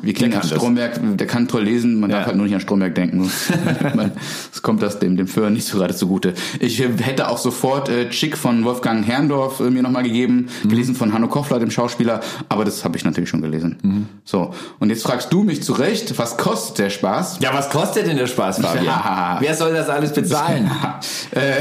Wir 0.00 0.14
kennen 0.14 0.32
das. 0.32 0.48
Stromberg, 0.48 0.98
der 1.18 1.26
kann 1.26 1.46
toll 1.48 1.64
lesen, 1.64 2.00
man 2.00 2.10
Ja. 2.10 2.16
darf 2.18 2.26
halt 2.28 2.36
nur 2.36 2.46
nicht 2.46 2.54
an 2.54 2.60
Stromberg 2.62 2.94
denken. 2.94 3.30
Es 4.52 4.62
kommt 4.62 4.82
das 4.82 4.98
dem, 4.98 5.16
dem 5.16 5.26
Föhr 5.28 5.50
nicht 5.50 5.66
so 5.66 5.76
gerade 5.78 5.94
zugute. 5.94 6.32
Ich 6.60 6.80
hätte 6.80 7.28
auch 7.28 7.36
sofort 7.38 7.88
äh, 7.88 8.08
Chick 8.08 8.36
von 8.38 8.64
Wolfgang 8.64 9.06
Herrndorf 9.06 9.60
äh, 9.60 9.64
mir 9.70 9.82
nochmal 9.82 10.02
gegeben, 10.02 10.48
Mhm. 10.64 10.68
gelesen 10.70 10.94
von 10.94 11.12
Hanno 11.12 11.28
Koffler, 11.28 11.58
dem 11.60 11.70
Schauspieler, 11.70 12.20
aber 12.48 12.64
das 12.64 12.84
habe 12.84 12.96
ich 12.96 13.04
natürlich 13.04 13.28
schon 13.28 13.42
gelesen. 13.42 13.76
Mhm. 13.82 14.06
So, 14.24 14.54
und 14.80 14.88
jetzt 14.90 15.02
fragst 15.02 15.32
du 15.32 15.42
mich 15.42 15.62
zu 15.62 15.72
Recht, 15.74 16.18
was 16.18 16.36
kostet 16.38 16.78
der 16.78 16.90
Spaß? 16.90 17.38
Ja, 17.40 17.52
was 17.52 17.68
kostet 17.68 18.06
denn 18.06 18.16
der 18.16 18.26
Spaß, 18.26 18.60
Fabian? 18.60 18.84
Ja. 18.86 19.36
Wer 19.40 19.54
soll 19.54 19.72
das 19.74 19.88
alles 19.90 20.12
bezahlen? 20.12 20.70
äh, 21.32 21.60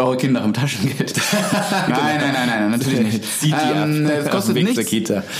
eure 0.00 0.16
Kinder 0.16 0.44
im 0.44 0.52
Taschengeld. 0.52 1.14
nein, 1.88 2.20
nein, 2.20 2.32
nein, 2.32 2.48
nein, 2.48 2.70
natürlich 2.70 3.00
nicht. 3.00 3.40
Zieht 3.40 3.52
die 3.52 3.76
Ähm, 3.76 4.06
ab. 4.06 4.12
Es 4.24 4.30
kostet 4.30 4.54
nichts. 4.54 4.86
Kita. 4.86 5.24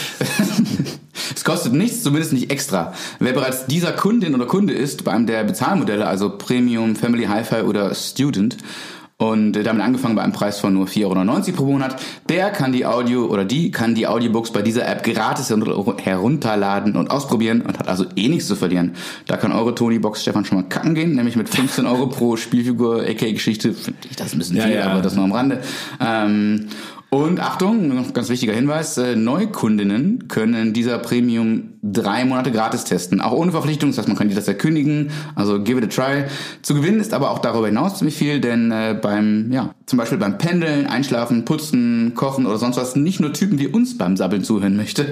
Es 1.34 1.44
kostet 1.44 1.72
nichts, 1.72 2.02
zumindest 2.02 2.32
nicht 2.32 2.50
extra. 2.50 2.94
Wer 3.20 3.32
bereits 3.32 3.66
dieser 3.66 3.92
Kundin 3.92 4.34
oder 4.34 4.46
Kunde 4.46 4.72
ist, 4.72 5.04
bei 5.04 5.12
einem 5.12 5.26
der 5.26 5.44
Bezahlmodelle, 5.44 6.06
also 6.06 6.36
Premium, 6.36 6.96
Family, 6.96 7.24
Hi-Fi 7.24 7.62
oder 7.62 7.94
Student, 7.94 8.56
und 9.20 9.56
äh, 9.56 9.64
damit 9.64 9.82
angefangen 9.82 10.14
bei 10.14 10.22
einem 10.22 10.32
Preis 10.32 10.60
von 10.60 10.72
nur 10.72 10.86
4,90 10.86 11.04
Euro 11.48 11.56
pro 11.56 11.64
Monat, 11.64 12.00
der 12.28 12.50
kann 12.50 12.72
die 12.72 12.86
Audio 12.86 13.26
oder 13.26 13.44
die 13.44 13.72
kann 13.72 13.96
die 13.96 14.06
Audiobooks 14.06 14.52
bei 14.52 14.62
dieser 14.62 14.86
App 14.86 15.02
gratis 15.02 15.50
herunterladen 15.50 16.96
und 16.96 17.10
ausprobieren 17.10 17.62
und 17.62 17.78
hat 17.80 17.88
also 17.88 18.06
eh 18.14 18.28
nichts 18.28 18.46
zu 18.46 18.54
verlieren. 18.54 18.94
Da 19.26 19.36
kann 19.36 19.50
eure 19.50 19.74
Tony-Box 19.74 20.22
Stefan 20.22 20.44
schon 20.44 20.58
mal 20.58 20.68
kacken 20.68 20.94
gehen, 20.94 21.16
nämlich 21.16 21.34
mit 21.34 21.48
15 21.48 21.84
Euro 21.86 22.06
pro 22.06 22.36
Spielfigur, 22.36 23.02
aka 23.02 23.32
Geschichte, 23.32 23.72
finde 23.74 23.98
ich 24.08 24.16
das 24.16 24.32
ein 24.32 24.38
bisschen 24.38 24.56
Ja, 24.56 24.64
viel, 24.64 24.74
ja. 24.76 24.86
aber 24.86 25.02
das 25.02 25.16
nur 25.16 25.24
am 25.24 25.32
Rande. 25.32 25.62
Ähm, 26.00 26.68
und 27.10 27.40
Achtung, 27.40 27.88
noch 27.94 28.12
ganz 28.12 28.28
wichtiger 28.28 28.52
Hinweis, 28.52 28.98
äh, 28.98 29.16
Neukundinnen 29.16 30.28
können 30.28 30.74
dieser 30.74 30.98
Premium 30.98 31.70
drei 31.82 32.26
Monate 32.26 32.52
gratis 32.52 32.84
testen, 32.84 33.22
auch 33.22 33.32
ohne 33.32 33.50
Verpflichtung, 33.50 33.88
das 33.88 33.98
heißt, 33.98 34.08
man 34.08 34.16
kann 34.18 34.28
das 34.28 34.46
erkündigen, 34.46 35.10
also 35.34 35.62
give 35.62 35.78
it 35.78 35.84
a 35.84 35.86
try. 35.86 36.24
Zu 36.60 36.74
gewinnen 36.74 37.00
ist 37.00 37.14
aber 37.14 37.30
auch 37.30 37.38
darüber 37.38 37.66
hinaus 37.66 37.96
ziemlich 37.96 38.14
viel, 38.14 38.42
denn 38.42 38.70
äh, 38.70 38.98
beim, 39.00 39.50
ja, 39.50 39.74
zum 39.86 39.96
Beispiel 39.96 40.18
beim 40.18 40.36
Pendeln, 40.36 40.86
Einschlafen, 40.86 41.46
Putzen, 41.46 42.12
Kochen 42.14 42.44
oder 42.44 42.58
sonst 42.58 42.76
was 42.76 42.94
nicht 42.94 43.20
nur 43.20 43.32
Typen 43.32 43.58
wie 43.58 43.68
uns 43.68 43.96
beim 43.96 44.18
Sabbeln 44.18 44.44
zuhören 44.44 44.76
möchte, 44.76 45.06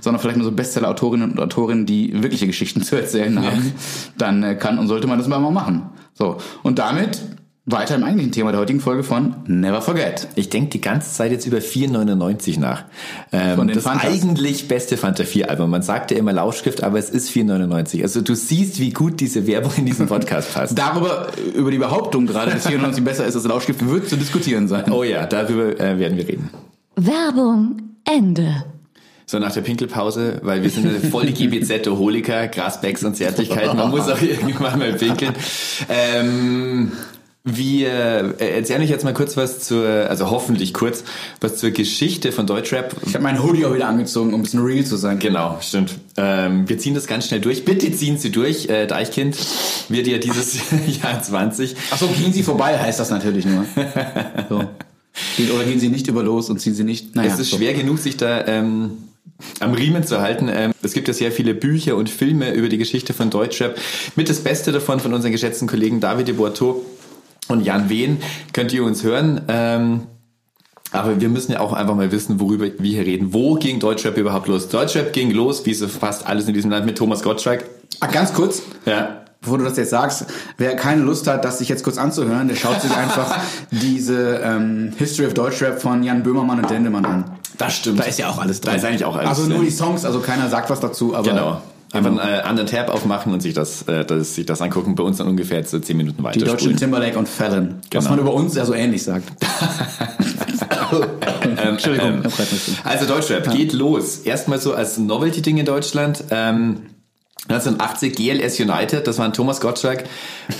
sondern 0.00 0.22
vielleicht 0.22 0.38
mal 0.38 0.44
so 0.44 0.52
Bestseller-Autorinnen 0.52 1.32
und 1.32 1.38
Autorinnen, 1.38 1.84
die 1.84 2.22
wirkliche 2.22 2.46
Geschichten 2.46 2.80
zu 2.82 2.96
erzählen 2.96 3.38
haben, 3.38 3.72
dann 4.16 4.42
äh, 4.42 4.54
kann 4.54 4.78
und 4.78 4.88
sollte 4.88 5.06
man 5.06 5.18
das 5.18 5.28
mal 5.28 5.38
machen. 5.38 5.82
So, 6.14 6.38
und 6.62 6.78
damit 6.78 7.20
weiter 7.64 7.94
im 7.94 8.02
eigentlichen 8.02 8.32
Thema 8.32 8.50
der 8.50 8.60
heutigen 8.60 8.80
Folge 8.80 9.04
von 9.04 9.36
Never 9.46 9.80
Forget. 9.82 10.26
Ich 10.34 10.48
denke 10.48 10.70
die 10.70 10.80
ganze 10.80 11.12
Zeit 11.12 11.30
jetzt 11.30 11.46
über 11.46 11.58
4,99 11.58 12.58
nach. 12.58 12.84
Ähm, 13.30 13.56
Von 13.56 13.68
den 13.68 13.76
das 13.76 13.84
Fantas. 13.84 14.10
eigentlich 14.10 14.66
beste 14.66 14.96
Fanta 14.96 15.24
4 15.24 15.48
Album. 15.48 15.70
Man 15.70 15.82
sagt 15.82 16.10
ja 16.10 16.16
immer 16.16 16.32
Lauschgift, 16.32 16.82
aber 16.82 16.98
es 16.98 17.08
ist 17.08 17.30
4,99. 17.30 18.02
Also 18.02 18.20
du 18.20 18.34
siehst, 18.34 18.80
wie 18.80 18.90
gut 18.90 19.20
diese 19.20 19.46
Werbung 19.46 19.72
in 19.76 19.86
diesen 19.86 20.08
Podcast 20.08 20.52
passt. 20.54 20.76
Darüber, 20.76 21.28
über 21.54 21.70
die 21.70 21.78
Behauptung 21.78 22.26
gerade, 22.26 22.50
dass 22.50 22.66
94 22.66 23.04
besser 23.04 23.26
ist 23.26 23.36
als 23.36 23.44
Lauschgift, 23.44 23.88
wird 23.88 24.08
zu 24.08 24.16
diskutieren 24.16 24.66
sein. 24.66 24.90
Oh 24.90 25.04
ja, 25.04 25.26
darüber 25.26 25.78
äh, 25.78 25.98
werden 26.00 26.18
wir 26.18 26.26
reden. 26.26 26.50
Werbung 26.96 27.76
Ende. 28.04 28.64
So 29.24 29.38
nach 29.38 29.52
der 29.52 29.62
Pinkelpause, 29.62 30.40
weil 30.42 30.62
wir 30.62 30.68
sind 30.68 30.88
eine 30.88 30.98
voll 30.98 31.26
die 31.26 31.32
GBZ-Holiker, 31.32 32.48
Grasbacks 32.48 33.04
und 33.04 33.16
Zärtlichkeiten. 33.16 33.76
Man 33.76 33.90
muss 33.90 34.08
auch 34.08 34.20
irgendwann 34.20 34.78
mal 34.78 34.92
pinkeln. 34.94 35.32
Ähm, 35.88 36.92
wir 37.44 38.36
äh, 38.38 38.56
erzählen 38.56 38.80
euch 38.82 38.90
jetzt 38.90 39.04
mal 39.04 39.14
kurz 39.14 39.36
was 39.36 39.60
zur, 39.60 39.84
also 39.84 40.30
hoffentlich 40.30 40.72
kurz, 40.72 41.02
was 41.40 41.56
zur 41.56 41.70
Geschichte 41.70 42.30
von 42.30 42.46
Deutschrap. 42.46 42.94
Ich 43.04 43.14
habe 43.14 43.24
meinen 43.24 43.42
Hoodie 43.42 43.66
auch 43.66 43.74
wieder 43.74 43.88
angezogen, 43.88 44.32
um 44.32 44.40
ein 44.40 44.42
bisschen 44.44 44.62
real 44.62 44.84
zu 44.84 44.96
sein. 44.96 45.18
Genau, 45.18 45.58
stimmt. 45.60 45.94
Ähm, 46.16 46.68
wir 46.68 46.78
ziehen 46.78 46.94
das 46.94 47.08
ganz 47.08 47.26
schnell 47.26 47.40
durch. 47.40 47.64
Bitte 47.64 47.90
ziehen 47.90 48.16
Sie 48.16 48.30
durch. 48.30 48.68
Äh, 48.68 48.86
Deichkind 48.86 49.36
wird 49.88 50.06
ja 50.06 50.18
dieses 50.18 50.54
Jahr 51.02 51.20
20. 51.20 51.74
Achso, 51.90 52.06
gehen 52.06 52.32
Sie 52.32 52.44
vorbei 52.44 52.78
heißt 52.78 53.00
das 53.00 53.10
natürlich 53.10 53.44
nur. 53.44 53.64
So. 54.48 54.58
Oder 55.54 55.64
gehen 55.64 55.80
Sie 55.80 55.88
nicht 55.88 56.06
über 56.06 56.22
los 56.22 56.48
und 56.48 56.60
ziehen 56.60 56.74
Sie 56.74 56.84
nicht. 56.84 57.16
Naja, 57.16 57.32
es 57.32 57.40
ist 57.40 57.50
so. 57.50 57.56
schwer 57.56 57.74
genug, 57.74 57.98
sich 57.98 58.16
da 58.16 58.46
ähm, 58.46 58.98
am 59.58 59.74
Riemen 59.74 60.04
zu 60.04 60.20
halten. 60.20 60.48
Ähm, 60.48 60.72
es 60.82 60.92
gibt 60.92 61.08
ja 61.08 61.14
sehr 61.14 61.32
viele 61.32 61.54
Bücher 61.54 61.96
und 61.96 62.08
Filme 62.08 62.52
über 62.52 62.68
die 62.68 62.78
Geschichte 62.78 63.12
von 63.14 63.30
Deutschrap. 63.30 63.76
Mit 64.14 64.28
das 64.28 64.40
Beste 64.40 64.70
davon 64.70 65.00
von 65.00 65.12
unseren 65.12 65.32
geschätzten 65.32 65.66
Kollegen 65.66 66.00
David 66.00 66.28
de 66.28 66.34
Boiteau 66.34 66.82
und 67.48 67.64
Jan 67.64 67.88
Wehn 67.88 68.18
könnt 68.52 68.72
ihr 68.72 68.84
uns 68.84 69.02
hören. 69.02 69.42
Ähm, 69.48 70.02
aber 70.92 71.20
wir 71.20 71.28
müssen 71.30 71.52
ja 71.52 71.60
auch 71.60 71.72
einfach 71.72 71.94
mal 71.94 72.12
wissen, 72.12 72.38
worüber 72.38 72.66
wir 72.66 72.90
hier 72.90 73.06
reden. 73.06 73.32
Wo 73.32 73.54
ging 73.54 73.80
Deutschrap 73.80 74.16
überhaupt 74.18 74.46
los? 74.48 74.68
Deutschrap 74.68 75.12
ging 75.12 75.30
los, 75.30 75.64
wie 75.64 75.72
so 75.74 75.88
fast 75.88 76.26
alles 76.26 76.46
in 76.48 76.54
diesem 76.54 76.70
Land, 76.70 76.84
mit 76.84 76.98
Thomas 76.98 77.22
Gottschalk. 77.22 77.64
Ah, 78.00 78.08
ganz 78.08 78.34
kurz, 78.34 78.62
Ja. 78.84 79.22
bevor 79.40 79.56
du 79.58 79.64
das 79.64 79.76
jetzt 79.78 79.90
sagst, 79.90 80.26
wer 80.58 80.76
keine 80.76 81.02
Lust 81.02 81.26
hat, 81.28 81.44
das 81.46 81.58
sich 81.58 81.68
jetzt 81.70 81.82
kurz 81.82 81.96
anzuhören, 81.96 82.48
der 82.48 82.56
schaut 82.56 82.80
sich 82.82 82.94
einfach 82.94 83.38
diese 83.70 84.40
ähm, 84.44 84.92
History 84.98 85.26
of 85.26 85.34
Deutschrap 85.34 85.80
von 85.80 86.02
Jan 86.02 86.22
Böhmermann 86.22 86.58
und 86.60 86.68
Dendemann 86.70 87.04
an. 87.06 87.24
Das 87.58 87.76
stimmt. 87.76 87.98
Da 87.98 88.04
ist 88.04 88.18
ja 88.18 88.28
auch 88.28 88.38
alles 88.38 88.60
drin. 88.60 88.72
Da 88.72 88.76
ist 88.76 88.84
eigentlich 88.84 89.04
auch 89.06 89.16
alles 89.16 89.28
Also 89.30 89.42
nur 89.44 89.58
drin. 89.58 89.66
die 89.66 89.72
Songs, 89.72 90.04
also 90.04 90.20
keiner 90.20 90.48
sagt 90.50 90.68
was 90.68 90.80
dazu, 90.80 91.14
aber 91.16 91.28
Genau. 91.30 91.62
Einfach 91.92 92.10
einen 92.10 92.18
äh, 92.18 92.40
anderen 92.42 92.68
Tab 92.68 92.88
aufmachen 92.88 93.32
und 93.34 93.40
sich 93.42 93.52
das, 93.52 93.82
äh, 93.82 94.04
das, 94.04 94.34
sich 94.34 94.46
das 94.46 94.62
angucken. 94.62 94.94
Bei 94.94 95.02
uns 95.02 95.18
dann 95.18 95.28
ungefähr 95.28 95.62
so 95.64 95.78
10 95.78 95.96
Minuten 95.96 96.22
weiter. 96.22 96.38
die 96.38 96.44
deutschen 96.44 96.74
Timberlake 96.76 97.18
und 97.18 97.28
Fallon. 97.28 97.76
Was 97.92 98.04
Genau. 98.04 98.10
man 98.10 98.18
über 98.20 98.32
uns 98.34 98.54
ja 98.54 98.64
so 98.64 98.72
ähnlich 98.72 99.02
sagt. 99.02 99.28
Entschuldigung. 101.64 102.22
Ähm, 102.24 102.32
also 102.84 103.06
Deutschrap 103.06 103.50
geht 103.52 103.72
los. 103.72 104.18
Erstmal 104.20 104.58
so 104.60 104.74
als 104.74 104.98
Novelty-Ding 104.98 105.58
in 105.58 105.66
Deutschland. 105.66 106.24
Ähm, 106.30 106.82
1980 107.48 108.14
GLS 108.14 108.60
United, 108.60 109.04
das 109.04 109.18
waren 109.18 109.32
Thomas 109.32 109.60
Gottschalk 109.60 110.04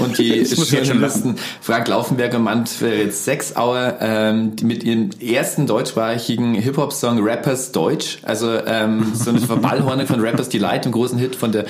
und 0.00 0.18
die 0.18 0.40
Journalisten 0.42 1.36
Frank 1.60 1.86
Laufenberg 1.86 2.34
und 2.34 2.42
Manfred 2.42 3.14
Sechsauer 3.14 3.98
ähm, 4.00 4.56
mit 4.62 4.82
ihrem 4.82 5.10
ersten 5.20 5.68
deutschsprachigen 5.68 6.54
Hip-Hop-Song 6.54 7.22
Rappers 7.22 7.70
Deutsch, 7.70 8.18
also 8.22 8.58
ähm, 8.66 9.12
so 9.14 9.30
eine 9.30 9.38
Verballhornung 9.38 10.08
von 10.08 10.18
Rappers 10.20 10.48
Delight, 10.48 10.82
einem 10.82 10.92
großen 10.92 11.18
Hit 11.18 11.36
von 11.36 11.52
der 11.52 11.66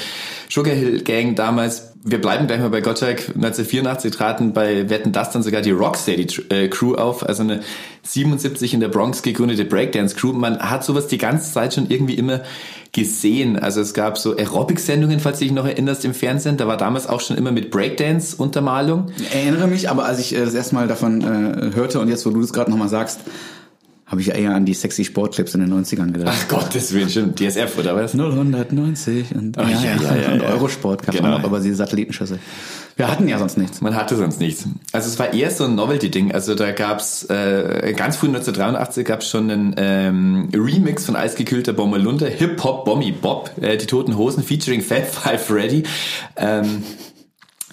Sugar 0.48 0.74
Hill 0.74 1.03
Gang 1.03 1.36
damals. 1.36 1.92
Wir 2.05 2.20
bleiben 2.20 2.46
gleich 2.46 2.59
mal 2.59 2.70
bei 2.70 2.80
Gottschalk. 2.80 3.20
1984 3.20 4.11
traten 4.12 4.53
bei 4.53 4.88
Wetten 4.90 5.12
das 5.12 5.30
dann 5.30 5.42
sogar 5.42 5.61
die 5.61 5.70
Rocksteady 5.70 6.26
äh, 6.48 6.68
Crew 6.68 6.94
auf, 6.94 7.22
also 7.28 7.42
eine 7.42 7.61
77 8.03 8.74
in 8.74 8.80
der 8.80 8.88
Bronx 8.88 9.22
gegründete 9.22 9.64
Breakdance 9.64 10.16
Crew. 10.16 10.32
Man 10.32 10.59
hat 10.59 10.84
sowas 10.84 11.07
die 11.07 11.18
ganze 11.18 11.53
Zeit 11.53 11.74
schon 11.74 11.88
irgendwie 11.90 12.14
immer 12.14 12.40
gesehen. 12.93 13.59
Also 13.59 13.80
es 13.80 13.95
gab 13.95 14.18
so 14.18 14.36
Aerobic-Sendungen, 14.36 15.18
falls 15.18 15.38
du 15.38 15.47
dich 15.47 15.53
noch 15.53 15.66
erinnerst, 15.66 16.05
im 16.05 16.12
Fernsehen. 16.12 16.59
Da 16.59 16.66
war 16.66 16.76
damals 16.76 17.07
auch 17.07 17.20
schon 17.20 17.38
immer 17.38 17.51
mit 17.51 17.70
Breakdance-Untermalung. 17.70 19.07
Erinnere 19.32 19.66
mich, 19.66 19.88
aber 19.88 20.05
als 20.05 20.18
ich 20.18 20.34
äh, 20.34 20.45
das 20.45 20.55
erste 20.55 20.74
Mal 20.74 20.88
davon 20.88 21.22
äh, 21.22 21.74
hörte 21.74 22.01
und 22.01 22.09
jetzt, 22.09 22.26
wo 22.26 22.30
du 22.30 22.40
das 22.40 22.53
gerade 22.53 22.70
nochmal 22.70 22.90
sagst, 22.90 23.20
habe 24.12 24.20
ich 24.20 24.28
eher 24.28 24.54
an 24.54 24.66
die 24.66 24.74
sexy 24.74 25.06
Sportclips 25.06 25.54
in 25.54 25.62
den 25.62 25.72
90ern 25.72 26.12
gedacht. 26.12 26.36
Ach 26.38 26.48
Gottes 26.48 26.92
Willen, 26.92 27.08
stimmt. 27.08 27.40
DSF 27.40 27.78
oder 27.78 27.96
was? 27.96 28.12
090 28.12 29.34
und, 29.34 29.56
Ach, 29.58 29.66
ja, 29.68 29.80
ja, 29.96 30.16
ja, 30.16 30.32
und. 30.34 30.42
Eurosport 30.42 31.00
gab 31.02 31.14
es 31.14 31.20
Genau. 31.20 31.32
auch 31.34 31.38
noch, 31.38 31.44
aber 31.46 31.60
die 31.60 31.72
Satellitenschüssel. 31.72 32.38
Wir 32.96 33.10
hatten 33.10 33.26
ja 33.26 33.38
sonst 33.38 33.56
nichts. 33.56 33.80
Man 33.80 33.96
hatte 33.96 34.16
sonst 34.16 34.38
nichts. 34.38 34.66
Also 34.92 35.08
es 35.08 35.18
war 35.18 35.32
eher 35.32 35.50
so 35.50 35.64
ein 35.64 35.74
Novelty-Ding. 35.76 36.30
Also 36.32 36.54
da 36.54 36.72
gab's 36.72 37.24
äh, 37.24 37.94
ganz 37.96 38.16
früh 38.16 38.26
1983 38.26 39.06
gab's 39.06 39.30
schon 39.30 39.50
einen 39.50 39.74
ähm, 39.78 40.50
Remix 40.52 41.06
von 41.06 41.16
Eisgekühlter 41.16 41.72
Bommerlunder, 41.72 42.26
Hip-Hop 42.28 42.84
Bommy 42.84 43.12
Bob, 43.12 43.50
äh, 43.62 43.78
die 43.78 43.86
Toten 43.86 44.18
Hosen 44.18 44.42
featuring 44.42 44.82
Fat 44.82 45.06
Five 45.06 45.42
Freddy. 45.46 45.84
Ähm, 46.36 46.82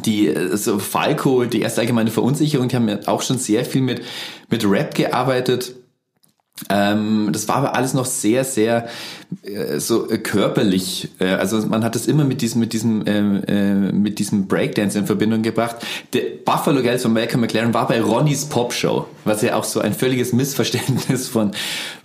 die 0.06 0.28
äh, 0.30 0.56
so 0.56 0.80
Falco, 0.80 1.44
die 1.44 1.60
erste 1.60 1.82
allgemeine 1.82 2.12
Verunsicherung, 2.12 2.70
die 2.70 2.78
haben 2.78 2.88
ja 2.88 3.00
auch 3.08 3.22
schon 3.22 3.38
sehr 3.40 3.66
viel 3.66 3.82
mit 3.82 4.02
mit 4.50 4.64
Rap 4.66 4.96
gearbeitet. 4.96 5.74
Ähm, 6.70 7.30
das 7.32 7.48
war 7.48 7.58
aber 7.58 7.76
alles 7.76 7.94
noch 7.94 8.06
sehr, 8.06 8.44
sehr 8.44 8.88
äh, 9.44 9.80
so 9.80 10.10
äh, 10.10 10.18
körperlich. 10.18 11.10
Äh, 11.20 11.26
also 11.26 11.66
man 11.68 11.84
hat 11.84 11.96
es 11.96 12.08
immer 12.08 12.26
mit 12.26 12.42
diesem, 12.42 12.60
mit 12.60 12.74
diesem, 12.74 13.04
ähm, 13.06 13.44
äh, 13.48 13.74
mit 13.92 14.20
diesem 14.20 14.48
Breakdance 14.48 14.98
in 14.98 15.06
Verbindung 15.06 15.42
gebracht. 15.42 15.78
Der 16.14 16.22
Buffalo 16.44 16.82
Girls 16.82 17.04
von 17.04 17.14
Malcolm 17.14 17.42
McLaren 17.42 17.74
war 17.74 17.88
bei 17.88 18.02
Ronnys 18.02 18.46
Pop 18.46 18.74
Show, 18.74 19.08
was 19.30 19.42
ja 19.42 19.56
auch 19.56 19.64
so 19.64 19.80
ein 19.80 19.94
völliges 19.94 20.34
Missverständnis 20.34 21.30
von 21.30 21.52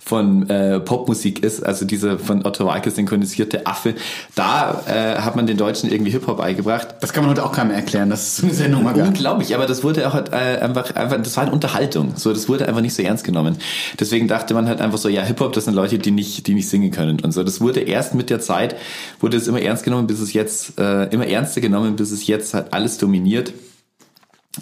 von 0.05 0.47
äh, 0.51 0.79
Popmusik 0.79 1.43
ist, 1.43 1.65
also 1.65 1.83
dieser 1.83 2.19
von 2.19 2.45
Otto 2.45 2.67
Walkes 2.67 2.95
synchronisierte 2.95 3.65
Affe. 3.65 3.95
Da 4.35 4.83
äh, 4.85 5.19
hat 5.19 5.35
man 5.35 5.47
den 5.47 5.57
Deutschen 5.57 5.91
irgendwie 5.91 6.11
Hip-Hop 6.11 6.37
beigebracht. 6.37 6.89
Das 6.99 7.11
kann 7.11 7.23
man 7.23 7.31
heute 7.31 7.43
auch 7.43 7.51
keinem 7.51 7.71
erklären, 7.71 8.11
das 8.11 8.37
ist 8.37 8.43
eine 8.43 8.53
Sendung 8.53 8.83
mal 8.83 8.93
Unglaublich, 8.95 9.55
aber 9.55 9.65
das 9.65 9.83
wurde 9.83 10.07
auch 10.07 10.13
halt, 10.13 10.31
äh, 10.31 10.59
einfach, 10.59 10.95
einfach, 10.95 11.17
das 11.17 11.35
war 11.37 11.43
eine 11.45 11.51
Unterhaltung. 11.51 12.13
So, 12.17 12.31
das 12.31 12.47
wurde 12.47 12.67
einfach 12.67 12.81
nicht 12.81 12.93
so 12.93 13.01
ernst 13.01 13.23
genommen. 13.23 13.57
Deswegen 13.99 14.27
dachte 14.27 14.53
man 14.53 14.67
halt 14.67 14.79
einfach 14.79 14.99
so, 14.99 15.09
ja, 15.09 15.23
Hip-Hop, 15.23 15.53
das 15.53 15.65
sind 15.65 15.73
Leute, 15.73 15.97
die 15.97 16.11
nicht, 16.11 16.45
die 16.45 16.53
nicht 16.53 16.69
singen 16.69 16.91
können 16.91 17.19
und 17.21 17.31
so. 17.31 17.43
Das 17.43 17.59
wurde 17.59 17.79
erst 17.79 18.13
mit 18.13 18.29
der 18.29 18.39
Zeit, 18.39 18.75
wurde 19.19 19.37
es 19.37 19.47
immer 19.47 19.61
ernst 19.61 19.83
genommen, 19.83 20.05
bis 20.05 20.19
es 20.19 20.33
jetzt, 20.33 20.79
äh, 20.79 21.05
immer 21.05 21.25
ernster 21.25 21.61
genommen, 21.61 21.95
bis 21.95 22.11
es 22.11 22.27
jetzt 22.27 22.53
halt 22.53 22.73
alles 22.73 22.99
dominiert. 22.99 23.53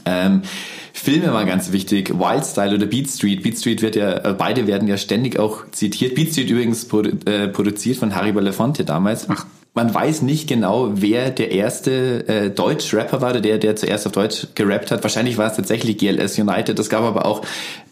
Ähm, 0.06 0.42
Filme 0.94 1.34
waren 1.34 1.48
ganz 1.48 1.72
wichtig. 1.72 2.12
Wild 2.18 2.46
Style 2.46 2.76
oder 2.76 2.86
Beat 2.86 3.10
Street. 3.10 3.44
Beat 3.44 3.58
Street 3.58 3.82
wird 3.82 3.96
ja, 3.96 4.12
äh, 4.18 4.36
beide 4.38 4.68
werden 4.68 4.88
ja 4.88 4.98
ständig 4.98 5.40
auch 5.40 5.70
zitiert. 5.72 6.16
Beat 6.16 6.32
Street 6.32 6.50
übrigens 6.50 6.86
produ 6.88 7.12
äh, 7.26 7.48
produziert 7.48 7.98
von 7.98 8.16
Harry 8.16 8.32
Belafonte 8.32 8.86
damals. 8.86 9.30
Ach. 9.30 9.46
Man 9.76 9.92
weiß 9.92 10.22
nicht 10.22 10.48
genau, 10.48 10.92
wer 10.94 11.32
der 11.32 11.52
erste 11.52 12.28
äh, 12.28 12.50
Deutsch-Rapper 12.52 13.22
war, 13.22 13.34
der, 13.34 13.58
der 13.58 13.76
zuerst 13.76 14.06
auf 14.06 14.12
Deutsch 14.12 14.48
gerappt 14.54 14.92
hat. 14.92 15.02
Wahrscheinlich 15.02 15.40
war 15.40 15.50
es 15.50 15.56
tatsächlich 15.56 15.98
GLS 15.98 16.38
United. 16.38 16.78
Es 16.78 16.90
gab 16.90 17.02
aber 17.02 17.26
auch 17.26 17.42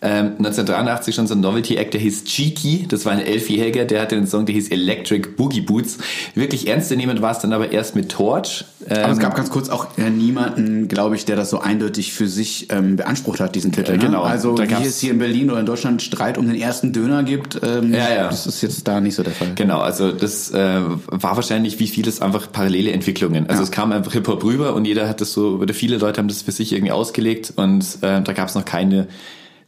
ähm, 0.04 0.34
1983 0.38 1.16
schon 1.16 1.26
so 1.26 1.34
ein 1.34 1.40
Novelty-Act, 1.40 1.96
der 1.96 2.02
hieß 2.02 2.26
Cheeky. 2.26 2.86
Das 2.88 3.06
war 3.06 3.14
ein 3.14 3.20
Elfjähriger, 3.20 3.86
der 3.86 4.02
hatte 4.02 4.16
einen 4.16 4.28
Song, 4.28 4.46
der 4.46 4.54
hieß 4.54 4.70
Electric 4.70 5.30
Boogie 5.36 5.62
Boots. 5.62 5.98
Wirklich 6.36 6.68
ernst 6.68 6.92
nehmend 6.92 7.24
war 7.24 7.32
es 7.32 7.40
dann 7.40 7.52
aber 7.52 7.72
erst 7.72 7.96
mit 7.96 8.10
Torch. 8.10 8.66
Ähm, 8.88 9.04
aber 9.04 9.14
es 9.14 9.20
gab 9.20 9.36
ganz 9.36 9.50
kurz 9.50 9.70
auch 9.70 9.98
äh, 9.98 10.10
niemanden, 10.10 10.88
glaube 10.88 11.16
ich, 11.16 11.26
der 11.26 11.36
das 11.36 11.50
so 11.50 11.62
eindeutig 11.62 12.14
für 12.14 12.28
sich 12.28 12.72
ähm, 12.72 12.96
beansprucht 12.96 13.40
hat, 13.40 13.56
diesen 13.56 13.72
Titel. 13.72 13.94
Äh, 13.94 13.98
genau. 13.98 14.24
Ne? 14.24 14.30
Also 14.30 14.56
da 14.56 14.68
wie 14.68 14.86
es 14.86 15.00
hier 15.00 15.12
in 15.12 15.20
Berlin 15.20 15.50
oder 15.50 15.60
in 15.60 15.66
Deutschland 15.66 16.02
Streit 16.02 16.38
um 16.38 16.48
den 16.48 16.60
ersten 16.60 16.94
Döner 16.94 17.24
gibt, 17.24 17.60
ähm, 17.64 17.94
ja, 17.94 18.14
ja. 18.14 18.28
das 18.28 18.48
ist 18.48 18.62
jetzt 18.62 18.88
da 18.88 19.02
nicht 19.02 19.16
so 19.16 19.24
der 19.24 19.34
Fall. 19.34 19.54
Genau, 19.56 19.80
also 19.80 20.12
das 20.12 20.52
äh, 20.52 20.82
war 21.08 21.36
wahrscheinlich 21.36 21.71
nicht 21.72 21.80
wie 21.80 21.88
vieles 21.88 22.22
einfach 22.22 22.52
parallele 22.52 22.92
Entwicklungen. 22.92 23.48
Also 23.48 23.62
ja. 23.62 23.64
es 23.64 23.72
kam 23.72 23.92
einfach 23.92 24.14
Hip-Hop 24.14 24.44
rüber 24.44 24.74
und 24.76 24.86
jeder 24.86 25.08
hat 25.08 25.22
das 25.22 25.34
so, 25.34 25.58
oder 25.62 25.74
viele 25.74 25.98
Leute 25.98 26.20
haben 26.20 26.28
das 26.28 26.42
für 26.42 26.52
sich 26.52 26.74
irgendwie 26.74 26.92
ausgelegt 26.92 27.54
und 27.56 27.84
äh, 28.02 28.22
da 28.22 28.34
gab 28.34 28.50
es 28.50 28.56
noch 28.56 28.66
keine 28.66 29.08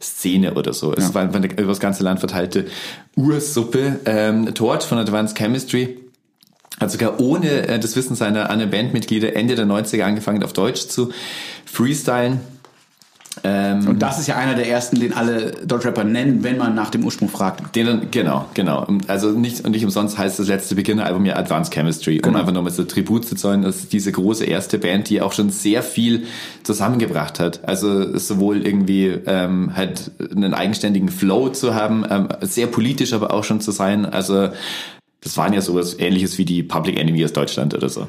Szene 0.00 0.54
oder 0.54 0.72
so. 0.74 0.92
Es 0.92 1.14
war 1.14 1.22
einfach 1.22 1.36
eine 1.36 1.46
über 1.46 1.68
das 1.68 1.80
ganze 1.80 2.02
Land 2.04 2.20
verteilte 2.20 2.66
Ursuppe. 3.16 4.00
Ähm, 4.04 4.54
Torch 4.54 4.82
von 4.82 4.98
Advanced 4.98 5.36
Chemistry 5.36 5.96
hat 6.78 6.90
sogar 6.90 7.20
ohne 7.20 7.68
äh, 7.68 7.78
das 7.78 7.96
Wissen 7.96 8.14
seiner 8.14 8.50
anderen 8.50 8.70
Bandmitglieder 8.70 9.34
Ende 9.34 9.54
der 9.54 9.66
90er 9.66 10.02
angefangen 10.02 10.42
auf 10.42 10.52
Deutsch 10.52 10.88
zu 10.88 11.10
freestylen. 11.64 12.40
Ähm, 13.42 13.88
und 13.88 13.98
das 14.00 14.18
ist 14.18 14.28
ja 14.28 14.36
einer 14.36 14.54
der 14.54 14.68
ersten, 14.68 15.00
den 15.00 15.12
alle 15.12 15.52
Deutschrapper 15.66 16.04
nennen, 16.04 16.44
wenn 16.44 16.56
man 16.56 16.74
nach 16.74 16.90
dem 16.90 17.04
Ursprung 17.04 17.28
fragt. 17.28 17.74
Den, 17.74 18.10
genau, 18.10 18.46
genau. 18.54 18.86
Also 19.08 19.30
nicht, 19.30 19.64
und 19.64 19.72
nicht 19.72 19.84
umsonst 19.84 20.16
heißt 20.16 20.38
das 20.38 20.46
letzte 20.46 20.74
Beginner-Album 20.74 21.26
ja 21.26 21.36
Advanced 21.36 21.72
Chemistry, 21.72 22.18
genau. 22.18 22.28
um 22.28 22.36
einfach 22.36 22.52
nochmal 22.52 22.72
so 22.72 22.84
Tribut 22.84 23.26
zu 23.26 23.34
zollen. 23.34 23.62
Das 23.62 23.76
ist 23.76 23.92
diese 23.92 24.12
große 24.12 24.44
erste 24.44 24.78
Band, 24.78 25.08
die 25.08 25.20
auch 25.20 25.32
schon 25.32 25.50
sehr 25.50 25.82
viel 25.82 26.26
zusammengebracht 26.62 27.40
hat. 27.40 27.66
Also 27.68 28.16
sowohl 28.16 28.64
irgendwie 28.64 29.06
ähm, 29.26 29.72
halt 29.74 30.12
einen 30.34 30.54
eigenständigen 30.54 31.08
Flow 31.08 31.48
zu 31.48 31.74
haben, 31.74 32.04
ähm, 32.08 32.28
sehr 32.42 32.68
politisch 32.68 33.12
aber 33.12 33.32
auch 33.32 33.44
schon 33.44 33.60
zu 33.60 33.72
sein. 33.72 34.06
Also 34.06 34.50
das 35.20 35.36
waren 35.36 35.52
ja 35.54 35.60
sowas 35.60 35.98
ähnliches 35.98 36.38
wie 36.38 36.44
die 36.44 36.62
Public 36.62 36.98
Enemy 36.98 37.24
aus 37.24 37.32
Deutschland 37.32 37.74
oder 37.74 37.88
so. 37.88 38.06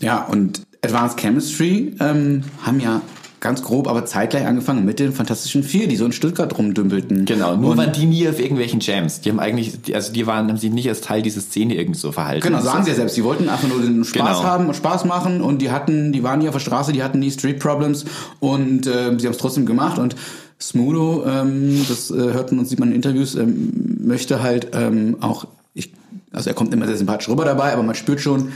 Ja, 0.00 0.24
und 0.24 0.62
Advanced 0.82 1.18
Chemistry 1.18 1.96
ähm, 1.98 2.44
haben 2.62 2.78
ja 2.78 3.00
ganz 3.48 3.62
grob, 3.62 3.88
aber 3.88 4.04
zeitgleich 4.04 4.46
angefangen 4.46 4.84
mit 4.84 4.98
den 4.98 5.12
Fantastischen 5.12 5.62
Vier, 5.62 5.88
die 5.88 5.96
so 5.96 6.04
in 6.04 6.12
Stuttgart 6.12 6.56
rumdümpelten. 6.56 7.24
Genau, 7.24 7.56
nur 7.56 7.70
und 7.70 7.78
waren 7.78 7.92
die 7.92 8.04
nie 8.04 8.28
auf 8.28 8.38
irgendwelchen 8.38 8.80
Jams. 8.80 9.22
Die 9.22 9.30
haben 9.30 9.40
eigentlich, 9.40 9.94
also 9.94 10.12
die 10.12 10.26
waren, 10.26 10.48
haben 10.48 10.58
sich 10.58 10.70
nicht 10.70 10.88
als 10.88 11.00
Teil 11.00 11.22
dieser 11.22 11.40
Szene 11.40 11.74
irgendwie 11.74 11.98
so 11.98 12.12
verhalten. 12.12 12.46
Genau, 12.46 12.60
sagen 12.60 12.84
sie 12.84 12.90
ja 12.90 12.96
selbst. 12.96 13.16
Die 13.16 13.24
wollten 13.24 13.48
einfach 13.48 13.68
nur 13.68 13.80
den 13.80 14.04
Spaß 14.04 14.38
genau. 14.38 14.42
haben 14.44 14.66
und 14.66 14.74
Spaß 14.74 15.06
machen 15.06 15.40
und 15.40 15.62
die 15.62 15.70
hatten, 15.70 16.12
die 16.12 16.22
waren 16.22 16.40
nie 16.40 16.48
auf 16.48 16.54
der 16.54 16.60
Straße, 16.60 16.92
die 16.92 17.02
hatten 17.02 17.20
nie 17.20 17.30
Street 17.30 17.58
Problems 17.58 18.04
und 18.38 18.86
äh, 18.86 19.16
sie 19.18 19.26
haben 19.26 19.32
es 19.32 19.38
trotzdem 19.38 19.64
gemacht 19.64 19.98
und 19.98 20.14
Smudo, 20.60 21.24
ähm, 21.26 21.86
das 21.88 22.10
äh, 22.10 22.14
hört 22.16 22.52
man 22.52 22.60
und 22.60 22.66
sieht 22.66 22.80
man 22.80 22.90
in 22.90 22.96
Interviews, 22.96 23.34
ähm, 23.34 23.98
möchte 24.04 24.42
halt 24.42 24.68
ähm, 24.74 25.16
auch, 25.20 25.46
ich, 25.72 25.92
also 26.32 26.50
er 26.50 26.54
kommt 26.54 26.74
immer 26.74 26.86
sehr 26.86 26.96
sympathisch 26.96 27.28
rüber 27.28 27.44
dabei, 27.44 27.72
aber 27.72 27.82
man 27.82 27.94
spürt 27.94 28.20
schon, 28.20 28.52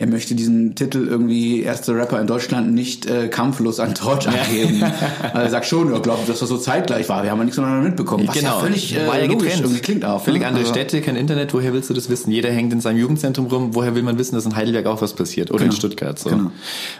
er 0.00 0.06
möchte 0.06 0.34
diesen 0.34 0.74
Titel 0.74 1.06
irgendwie 1.06 1.60
erster 1.60 1.94
Rapper 1.94 2.18
in 2.22 2.26
Deutschland 2.26 2.72
nicht 2.72 3.04
äh, 3.04 3.28
kampflos 3.28 3.80
an 3.80 3.94
Torch 3.94 4.26
angeben. 4.26 4.82
also 5.22 5.38
er 5.38 5.50
sagt 5.50 5.66
schon, 5.66 5.94
ich 5.94 6.00
glaube, 6.00 6.20
dass 6.26 6.38
das 6.38 6.48
so 6.48 6.56
zeitgleich 6.56 7.10
war. 7.10 7.22
Wir 7.22 7.30
haben 7.30 7.36
ja 7.36 7.44
nichts 7.44 7.56
voneinander 7.56 7.86
mitbekommen. 7.86 8.26
Was 8.26 8.34
genau, 8.34 8.54
ja 8.54 8.60
völlig 8.60 8.96
äh, 8.96 9.06
war 9.06 9.18
ja 9.18 9.26
logisch 9.26 9.42
getrennt. 9.42 9.60
irgendwie 9.60 9.80
klingt 9.80 10.06
auch. 10.06 10.24
Völlig 10.24 10.40
ne? 10.40 10.48
andere 10.48 10.62
also. 10.62 10.72
Städte, 10.72 11.02
kein 11.02 11.16
Internet, 11.16 11.52
woher 11.52 11.74
willst 11.74 11.90
du 11.90 11.94
das 11.94 12.08
wissen? 12.08 12.30
Jeder 12.30 12.50
hängt 12.50 12.72
in 12.72 12.80
seinem 12.80 12.96
Jugendzentrum 12.96 13.48
rum, 13.48 13.74
woher 13.74 13.94
will 13.94 14.02
man 14.02 14.16
wissen, 14.16 14.36
dass 14.36 14.46
in 14.46 14.56
Heidelberg 14.56 14.86
auch 14.86 15.02
was 15.02 15.12
passiert? 15.12 15.50
Oder 15.50 15.58
genau. 15.58 15.72
in 15.72 15.76
Stuttgart 15.76 16.18
so. 16.18 16.30
Genau. 16.30 16.50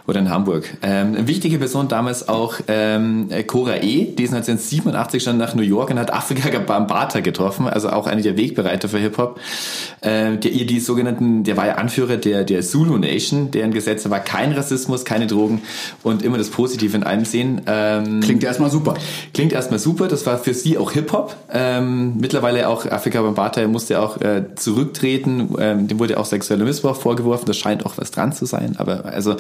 Oder 0.06 0.20
in 0.20 0.28
Hamburg. 0.28 0.68
Ähm, 0.82 1.14
eine 1.14 1.26
wichtige 1.26 1.56
Person 1.56 1.88
damals 1.88 2.28
auch 2.28 2.56
ähm, 2.68 3.30
Cora 3.46 3.76
E., 3.76 4.12
die 4.14 4.24
ist 4.24 4.34
1987 4.34 5.22
schon 5.22 5.38
nach 5.38 5.54
New 5.54 5.62
York 5.62 5.90
und 5.90 5.98
hat 5.98 6.12
Afrika 6.12 6.50
Bambata 6.66 7.20
getroffen, 7.20 7.66
also 7.66 7.88
auch 7.88 8.06
eine 8.06 8.20
der 8.20 8.36
Wegbereiter 8.36 8.90
für 8.90 8.98
Hip-Hop. 8.98 9.40
Äh, 10.02 10.36
die, 10.36 10.66
die 10.66 10.80
sogenannten, 10.80 11.44
der 11.44 11.56
war 11.56 11.66
ja 11.66 11.76
Anführer 11.76 12.18
der, 12.18 12.44
der 12.44 12.60
Zulu 12.60 12.89
Zulu 12.90 12.98
Nation, 12.98 13.50
deren 13.50 13.72
Gesetze 13.72 14.10
war 14.10 14.20
kein 14.20 14.52
Rassismus, 14.52 15.04
keine 15.04 15.26
Drogen 15.26 15.62
und 16.02 16.22
immer 16.22 16.38
das 16.38 16.50
Positive 16.50 16.96
in 16.96 17.04
allem 17.04 17.24
sehen. 17.24 17.62
Ähm, 17.66 18.20
klingt 18.20 18.42
erstmal 18.42 18.70
super. 18.70 18.94
Klingt 19.32 19.52
erstmal 19.52 19.78
super. 19.78 20.08
Das 20.08 20.26
war 20.26 20.38
für 20.38 20.54
sie 20.54 20.76
auch 20.76 20.92
Hip-Hop. 20.92 21.36
Ähm, 21.52 22.16
mittlerweile 22.18 22.68
auch 22.68 22.86
Afrika 22.86 23.22
Bambata 23.22 23.66
musste 23.68 24.00
auch 24.00 24.20
äh, 24.20 24.54
zurücktreten. 24.56 25.54
Ähm, 25.58 25.86
dem 25.86 25.98
wurde 26.00 26.18
auch 26.18 26.24
sexueller 26.24 26.64
Missbrauch 26.64 26.96
vorgeworfen. 26.96 27.46
Das 27.46 27.56
scheint 27.56 27.86
auch 27.86 27.96
was 27.96 28.10
dran 28.10 28.32
zu 28.32 28.44
sein. 28.44 28.74
Aber 28.78 29.04
also 29.04 29.36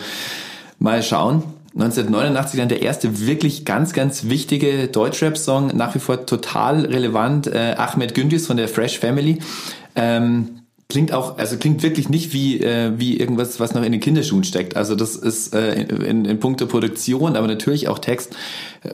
mal 0.78 1.02
schauen. 1.02 1.42
1989 1.74 2.58
dann 2.58 2.68
der 2.68 2.82
erste 2.82 3.26
wirklich 3.26 3.64
ganz, 3.64 3.92
ganz 3.92 4.24
wichtige 4.24 4.88
Deutschrap-Song, 4.88 5.68
nach 5.76 5.94
wie 5.94 6.00
vor 6.00 6.26
total 6.26 6.84
relevant, 6.84 7.46
äh, 7.46 7.74
Ahmed 7.76 8.14
Gündüz 8.14 8.46
von 8.46 8.56
der 8.56 8.68
Fresh 8.68 8.98
Family. 8.98 9.38
Ähm, 9.94 10.59
klingt 10.90 11.12
auch, 11.12 11.38
also 11.38 11.56
klingt 11.56 11.82
wirklich 11.82 12.10
nicht 12.10 12.34
wie, 12.34 12.60
äh, 12.60 12.92
wie 12.96 13.18
irgendwas, 13.18 13.58
was 13.58 13.72
noch 13.72 13.82
in 13.82 13.92
den 13.92 14.00
Kinderschuhen 14.00 14.44
steckt. 14.44 14.76
Also 14.76 14.94
das 14.94 15.16
ist 15.16 15.54
äh, 15.54 15.82
in, 15.82 16.26
in 16.26 16.38
puncto 16.38 16.66
Produktion, 16.66 17.36
aber 17.36 17.46
natürlich 17.46 17.88
auch 17.88 17.98
Text 17.98 18.36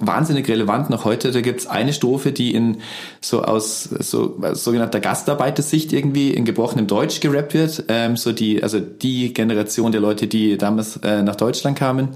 wahnsinnig 0.01 0.49
relevant 0.49 0.91
noch 0.91 1.05
heute. 1.05 1.33
Da 1.33 1.41
gibt's 1.41 1.67
eine 1.67 1.93
Strophe, 1.93 2.31
die 2.31 2.55
in 2.55 2.79
so 3.21 3.43
aus 3.43 3.85
so 3.85 4.39
sogenannter 4.53 5.01
Gastarbeitersicht 5.01 5.93
irgendwie 5.93 6.31
in 6.31 6.45
gebrochenem 6.45 6.87
Deutsch 6.87 7.21
gerappt 7.21 7.55
wird. 7.55 7.85
Ähm, 7.89 8.17
so 8.17 8.33
die, 8.33 8.63
also 8.63 8.79
die 8.79 9.35
Generation 9.35 9.91
der 9.91 10.01
Leute, 10.01 10.29
die 10.29 10.57
damals 10.57 10.99
äh, 10.99 11.23
nach 11.23 11.37
Deutschland 11.37 11.79
kamen. 11.79 12.11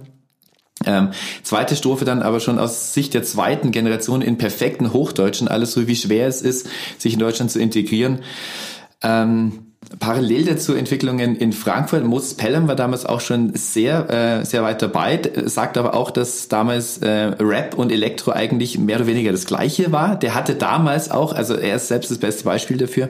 Ähm, 0.86 1.10
zweite 1.42 1.76
Strophe 1.76 2.04
dann 2.04 2.22
aber 2.22 2.40
schon 2.40 2.58
aus 2.58 2.94
Sicht 2.94 3.12
der 3.12 3.22
zweiten 3.22 3.70
Generation 3.70 4.22
in 4.22 4.38
perfekten 4.38 4.92
Hochdeutschen, 4.92 5.48
alles 5.48 5.72
so 5.72 5.86
wie 5.86 5.96
schwer 5.96 6.26
es 6.26 6.40
ist, 6.40 6.68
sich 6.96 7.12
in 7.12 7.18
Deutschland 7.18 7.50
zu 7.50 7.60
integrieren. 7.60 8.20
Ähm, 9.02 9.69
Parallel 9.98 10.44
dazu 10.44 10.74
Entwicklungen 10.74 11.34
in 11.34 11.52
Frankfurt. 11.52 12.04
Moses 12.04 12.34
Pelham 12.34 12.68
war 12.68 12.76
damals 12.76 13.04
auch 13.04 13.20
schon 13.20 13.54
sehr, 13.54 14.08
äh, 14.40 14.44
sehr 14.44 14.62
weit 14.62 14.82
dabei, 14.82 15.20
sagt 15.46 15.76
aber 15.76 15.94
auch, 15.94 16.12
dass 16.12 16.46
damals 16.46 16.98
äh, 16.98 17.08
Rap 17.08 17.74
und 17.76 17.90
Elektro 17.90 18.30
eigentlich 18.30 18.78
mehr 18.78 18.96
oder 18.96 19.08
weniger 19.08 19.32
das 19.32 19.46
Gleiche 19.46 19.90
war. 19.90 20.16
Der 20.16 20.34
hatte 20.34 20.54
damals 20.54 21.10
auch, 21.10 21.32
also 21.32 21.54
er 21.54 21.76
ist 21.76 21.88
selbst 21.88 22.10
das 22.10 22.18
beste 22.18 22.44
Beispiel 22.44 22.76
dafür, 22.76 23.08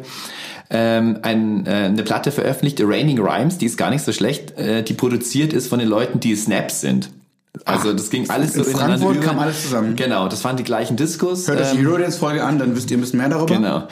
ähm, 0.71 1.19
ein, 1.23 1.67
äh, 1.67 1.71
eine 1.71 2.03
Platte 2.03 2.33
veröffentlicht, 2.33 2.81
Raining 2.83 3.21
Rhymes, 3.21 3.59
die 3.59 3.67
ist 3.67 3.77
gar 3.77 3.91
nicht 3.91 4.05
so 4.05 4.13
schlecht, 4.13 4.57
äh, 4.59 4.83
die 4.83 4.95
produziert 4.95 5.53
ist 5.53 5.69
von 5.69 5.81
den 5.81 5.89
Leuten, 5.89 6.19
die 6.19 6.35
Snaps 6.35 6.81
sind. 6.81 7.11
Also 7.65 7.93
das 7.93 8.11
ging 8.11 8.31
alles 8.31 8.55
in 8.55 8.65
so 8.65 8.71
ineinander 8.71 8.99
Frankfurt 8.99 9.17
über. 9.17 9.27
kam 9.27 9.39
alles 9.41 9.63
zusammen. 9.63 9.97
Genau, 9.97 10.29
das 10.29 10.45
waren 10.45 10.57
die 10.57 10.63
gleichen 10.63 10.97
Discos. 10.97 11.49
Hört 11.49 11.61
euch 11.61 11.73
die 11.73 11.79
ähm, 11.79 11.89
Eurodance-Folge 11.89 12.43
an, 12.43 12.59
dann 12.59 12.75
wisst 12.75 12.91
ihr 12.91 12.97
ein 12.97 13.01
bisschen 13.01 13.19
mehr 13.19 13.29
darüber. 13.29 13.55
Genau. 13.55 13.89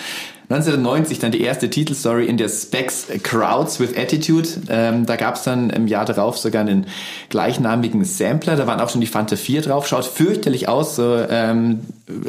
1990 0.51 1.19
dann 1.19 1.31
die 1.31 1.43
erste 1.43 1.69
Titelstory 1.69 2.27
in 2.27 2.39
der 2.39 2.49
Specs 2.49 3.09
Crowds 3.23 3.81
with 3.81 3.97
Attitude. 3.99 4.49
Ähm, 4.71 5.05
da 5.05 5.17
gab 5.17 5.35
es 5.35 5.43
dann 5.43 5.69
im 5.69 5.87
Jahr 5.87 6.07
darauf 6.07 6.39
sogar 6.39 6.63
einen 6.63 6.87
gleichnamigen 7.29 8.03
Sampler. 8.05 8.57
Da 8.57 8.67
waren 8.67 8.81
auch 8.81 8.89
schon 8.89 9.03
die 9.03 9.07
Fanta 9.07 9.37
4 9.37 9.61
drauf. 9.61 9.87
Schaut 9.87 10.07
fürchterlich 10.07 10.67
aus, 10.67 10.97
so 10.97 11.17
ähm, 11.29 11.81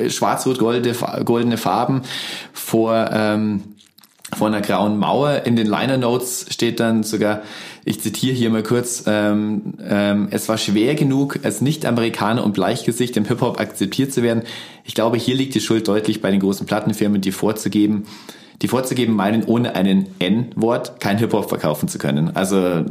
schwarz-rot-goldene 0.10 0.96
goldene 1.24 1.58
Farben 1.58 2.02
vor... 2.54 3.10
Ähm, 3.14 3.64
vor 4.38 4.46
einer 4.46 4.62
grauen 4.62 5.00
Mauer. 5.00 5.42
In 5.46 5.56
den 5.56 5.66
Liner 5.66 5.98
Notes 5.98 6.46
steht 6.52 6.80
dann 6.80 7.02
sogar, 7.02 7.42
ich 7.90 8.02
zitiere 8.02 8.36
hier 8.36 8.52
mal 8.52 8.62
kurz, 8.62 9.06
ähm, 9.08 9.74
ähm, 9.84 10.28
es 10.30 10.48
war 10.48 10.60
schwer 10.60 10.94
genug, 10.94 11.40
als 11.42 11.60
Nicht-Amerikaner 11.60 12.44
und 12.44 12.54
Bleichgesicht 12.54 13.18
im 13.18 13.26
Hip-Hop 13.26 13.60
akzeptiert 13.60 14.14
zu 14.14 14.22
werden. 14.22 14.44
Ich 14.84 14.94
glaube, 14.94 15.18
hier 15.18 15.34
liegt 15.34 15.56
die 15.56 15.60
Schuld 15.60 15.88
deutlich 15.88 16.22
bei 16.22 16.30
den 16.30 16.40
großen 16.40 16.68
Plattenfirmen, 16.68 17.20
die 17.20 17.32
vorzugeben, 17.32 18.06
die 18.62 18.68
vorzugeben 18.68 19.16
meinen, 19.16 19.44
ohne 19.44 19.74
einen 19.74 20.06
N-Wort 20.20 21.00
kein 21.00 21.18
Hip-Hop 21.18 21.50
verkaufen 21.50 21.90
zu 21.90 21.98
können. 21.98 22.36
Also 22.36 22.58
äh, 22.58 22.86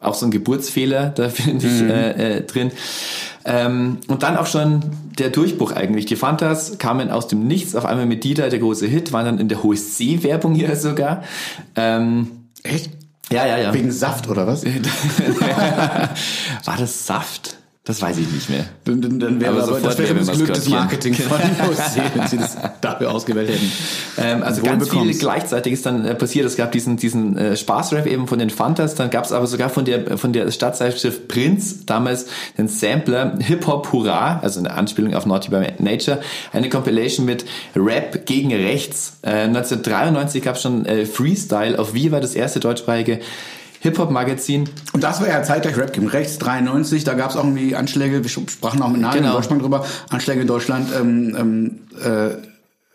auch 0.00 0.14
so 0.14 0.26
ein 0.26 0.32
Geburtsfehler 0.32 1.10
da 1.14 1.28
finde 1.28 1.64
ich 1.64 1.82
mhm. 1.82 1.90
äh, 1.90 2.38
äh, 2.38 2.42
drin. 2.42 2.72
Ähm, 3.44 3.98
und 4.08 4.24
dann 4.24 4.36
auch 4.36 4.46
schon 4.46 4.80
der 5.16 5.30
Durchbruch 5.30 5.70
eigentlich. 5.70 6.06
Die 6.06 6.16
Fantas 6.16 6.78
kamen 6.78 7.12
aus 7.12 7.28
dem 7.28 7.46
Nichts, 7.46 7.76
auf 7.76 7.84
einmal 7.84 8.06
mit 8.06 8.24
Dieter, 8.24 8.48
der 8.48 8.58
große 8.58 8.88
Hit, 8.88 9.12
waren 9.12 9.26
dann 9.26 9.38
in 9.38 9.46
der 9.46 9.62
HSC-Werbung 9.62 10.56
hier 10.56 10.74
sogar. 10.74 11.22
Ähm, 11.76 12.26
Echt? 12.64 13.01
Ja, 13.32 13.46
ja, 13.46 13.58
ja. 13.58 13.74
Wegen 13.74 13.90
Saft 13.90 14.28
oder 14.28 14.46
was? 14.46 14.64
War 16.64 16.76
das 16.76 17.06
Saft? 17.06 17.56
Das 17.84 18.00
weiß 18.00 18.16
ich 18.18 18.30
nicht 18.30 18.48
mehr. 18.48 18.64
Dann, 18.84 19.02
dann, 19.02 19.18
dann 19.18 19.40
wäre 19.40 19.54
aber, 19.54 19.64
aber 19.64 19.80
das 19.80 19.98
wäre 19.98 20.14
das 20.14 20.30
Glück 20.30 20.54
des 20.54 20.68
Marketing 20.68 21.14
von 21.14 21.36
OC, 21.68 22.14
wenn 22.14 22.28
sie 22.28 22.38
das 22.38 22.56
dafür 22.80 23.10
ausgewählt 23.10 23.48
hätten. 23.48 23.72
Ähm, 24.18 24.44
also 24.44 24.62
ganz 24.62 24.88
viel 24.88 25.12
gleichzeitig 25.18 25.72
ist 25.72 25.84
dann 25.84 26.04
äh, 26.04 26.14
passiert. 26.14 26.46
Es 26.46 26.54
gab 26.54 26.70
diesen 26.70 26.96
diesen 26.96 27.36
äh, 27.36 27.56
Spaßrap 27.56 28.06
eben 28.06 28.28
von 28.28 28.38
den 28.38 28.50
Fantas, 28.50 28.94
dann 28.94 29.10
gab 29.10 29.24
es 29.24 29.32
aber 29.32 29.48
sogar 29.48 29.68
von 29.68 29.84
der 29.84 30.16
von 30.16 30.32
der 30.32 30.52
Stadtzeitschrift 30.52 31.26
Prinz 31.26 31.84
damals 31.84 32.26
den 32.56 32.68
Sampler 32.68 33.36
Hip 33.40 33.66
Hop 33.66 33.92
Hurra, 33.92 34.38
also 34.38 34.60
eine 34.60 34.70
Anspielung 34.70 35.14
auf 35.14 35.26
Naughty 35.26 35.50
by 35.50 35.66
Nature, 35.80 36.20
eine 36.52 36.68
Compilation 36.68 37.26
mit 37.26 37.44
Rap 37.74 38.26
gegen 38.26 38.54
Rechts. 38.54 39.18
Äh, 39.22 39.46
1993 39.48 40.40
gab 40.40 40.54
es 40.54 40.62
schon 40.62 40.86
äh, 40.86 41.04
Freestyle 41.04 41.76
auf 41.80 41.94
Viva, 41.94 42.20
das 42.20 42.36
erste 42.36 42.60
deutschsprachige 42.60 43.18
Hip-Hop-Magazin. 43.82 44.68
Und 44.92 45.02
das 45.02 45.20
war 45.20 45.28
ja 45.28 45.42
zeitgleich 45.42 45.76
Rap 45.76 45.92
Game 45.92 46.06
Rechts 46.06 46.38
93, 46.38 47.02
da 47.02 47.14
gab 47.14 47.30
es 47.30 47.36
auch 47.36 47.44
irgendwie 47.44 47.74
Anschläge, 47.74 48.22
wir 48.22 48.30
sprachen 48.30 48.80
auch 48.80 48.88
mit 48.88 49.00
Namen 49.00 49.16
genau. 49.16 49.30
in 49.30 49.34
Deutschland 49.34 49.62
drüber, 49.62 49.84
Anschläge 50.08 50.40
in 50.40 50.46
Deutschland, 50.46 50.88
ähm, 50.98 51.36
ähm, 51.36 51.78
äh, 52.00 52.36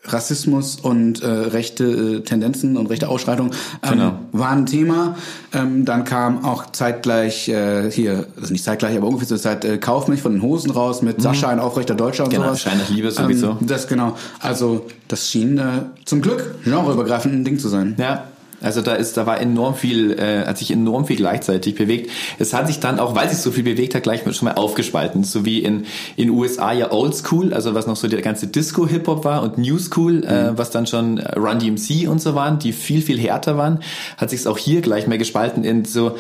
Rassismus 0.05 0.77
und 0.77 1.21
äh, 1.21 1.27
rechte 1.27 1.83
äh, 1.83 2.19
Tendenzen 2.21 2.77
und 2.77 2.88
rechte 2.88 3.09
Ausschreitungen 3.09 3.51
ähm, 3.83 3.89
genau. 3.91 4.19
waren 4.31 4.59
ein 4.59 4.65
Thema. 4.65 5.17
Ähm, 5.53 5.83
dann 5.83 6.05
kam 6.05 6.45
auch 6.45 6.71
zeitgleich 6.71 7.49
äh, 7.49 7.91
hier, 7.91 8.27
also 8.39 8.53
nicht 8.53 8.63
zeitgleich, 8.63 8.95
aber 8.95 9.07
ungefähr 9.07 9.27
zur 9.27 9.39
Zeit 9.39 9.65
äh, 9.65 9.77
Kaufmilch 9.77 10.21
von 10.21 10.31
den 10.31 10.41
Hosen 10.41 10.71
raus 10.71 11.01
mit 11.01 11.17
mhm. 11.17 11.23
Sascha 11.23 11.49
ein 11.49 11.59
aufrechter 11.59 11.95
Deutscher 11.95 12.23
und 12.23 12.29
genau, 12.29 12.45
sowas. 12.45 12.61
Schein 12.61 12.77
nach 12.77 12.89
Liebe 12.89 13.11
sowieso. 13.11 13.57
Ähm, 13.59 13.67
das 13.67 13.89
genau. 13.89 14.15
Also 14.39 14.85
das 15.09 15.29
schien 15.29 15.57
äh, 15.57 15.63
zum 16.05 16.21
Glück 16.21 16.63
genreübergreifend 16.63 17.33
ein 17.33 17.43
Ding 17.43 17.59
zu 17.59 17.67
sein. 17.67 17.95
Ja, 17.97 18.23
also 18.62 18.82
da 18.82 18.93
ist, 18.93 19.18
da 19.18 19.26
war 19.26 19.39
enorm 19.39 19.76
viel, 19.76 20.14
äh, 20.14 20.45
hat 20.45 20.58
sich 20.58 20.72
enorm 20.72 21.05
viel 21.05 21.16
gleichzeitig 21.16 21.76
bewegt. 21.76 22.10
Es 22.39 22.53
hat 22.53 22.68
sich 22.68 22.80
dann 22.80 22.99
auch, 22.99 23.16
weil 23.16 23.30
sich 23.30 23.38
so 23.39 23.51
viel 23.51 23.64
bewegt 23.64 23.93
hat, 23.93 24.03
gleich 24.03 24.22
schon 24.34 24.47
mal 24.47 24.55
aufgespalten. 24.55 25.24
So 25.24 25.45
wie 25.45 25.60
in 25.60 25.86
in 26.16 26.30
USA 26.30 26.72
ja 26.72 26.91
Old 26.91 27.16
School, 27.16 27.53
also 27.53 27.76
was 27.76 27.88
noch 27.88 27.95
so 27.95 28.08
der 28.08 28.22
ganze 28.22 28.47
Disco 28.47 28.88
Hip 28.88 29.08
Hop 29.08 29.26
war 29.26 29.43
und 29.43 29.58
New 29.58 29.78
School, 29.78 30.24
äh, 30.24 30.49
mhm. 30.49 30.55
äh, 30.55 30.58
was 30.58 30.72
dann 30.72 30.88
schon 30.88 31.20
Run 31.20 31.60
DMC 31.60 32.08
und 32.08 32.22
so 32.22 32.36
waren, 32.36 32.60
die 32.60 32.74
viel 32.74 33.01
viel 33.01 33.20
härter 33.20 33.58
waren, 33.58 33.80
hat 34.18 34.32
sich 34.32 34.41
es 34.41 34.47
auch 34.47 34.58
hier 34.58 34.82
gleich 34.82 35.08
mehr 35.08 35.18
gespalten 35.18 35.64
in 35.64 35.86
so 35.86 36.18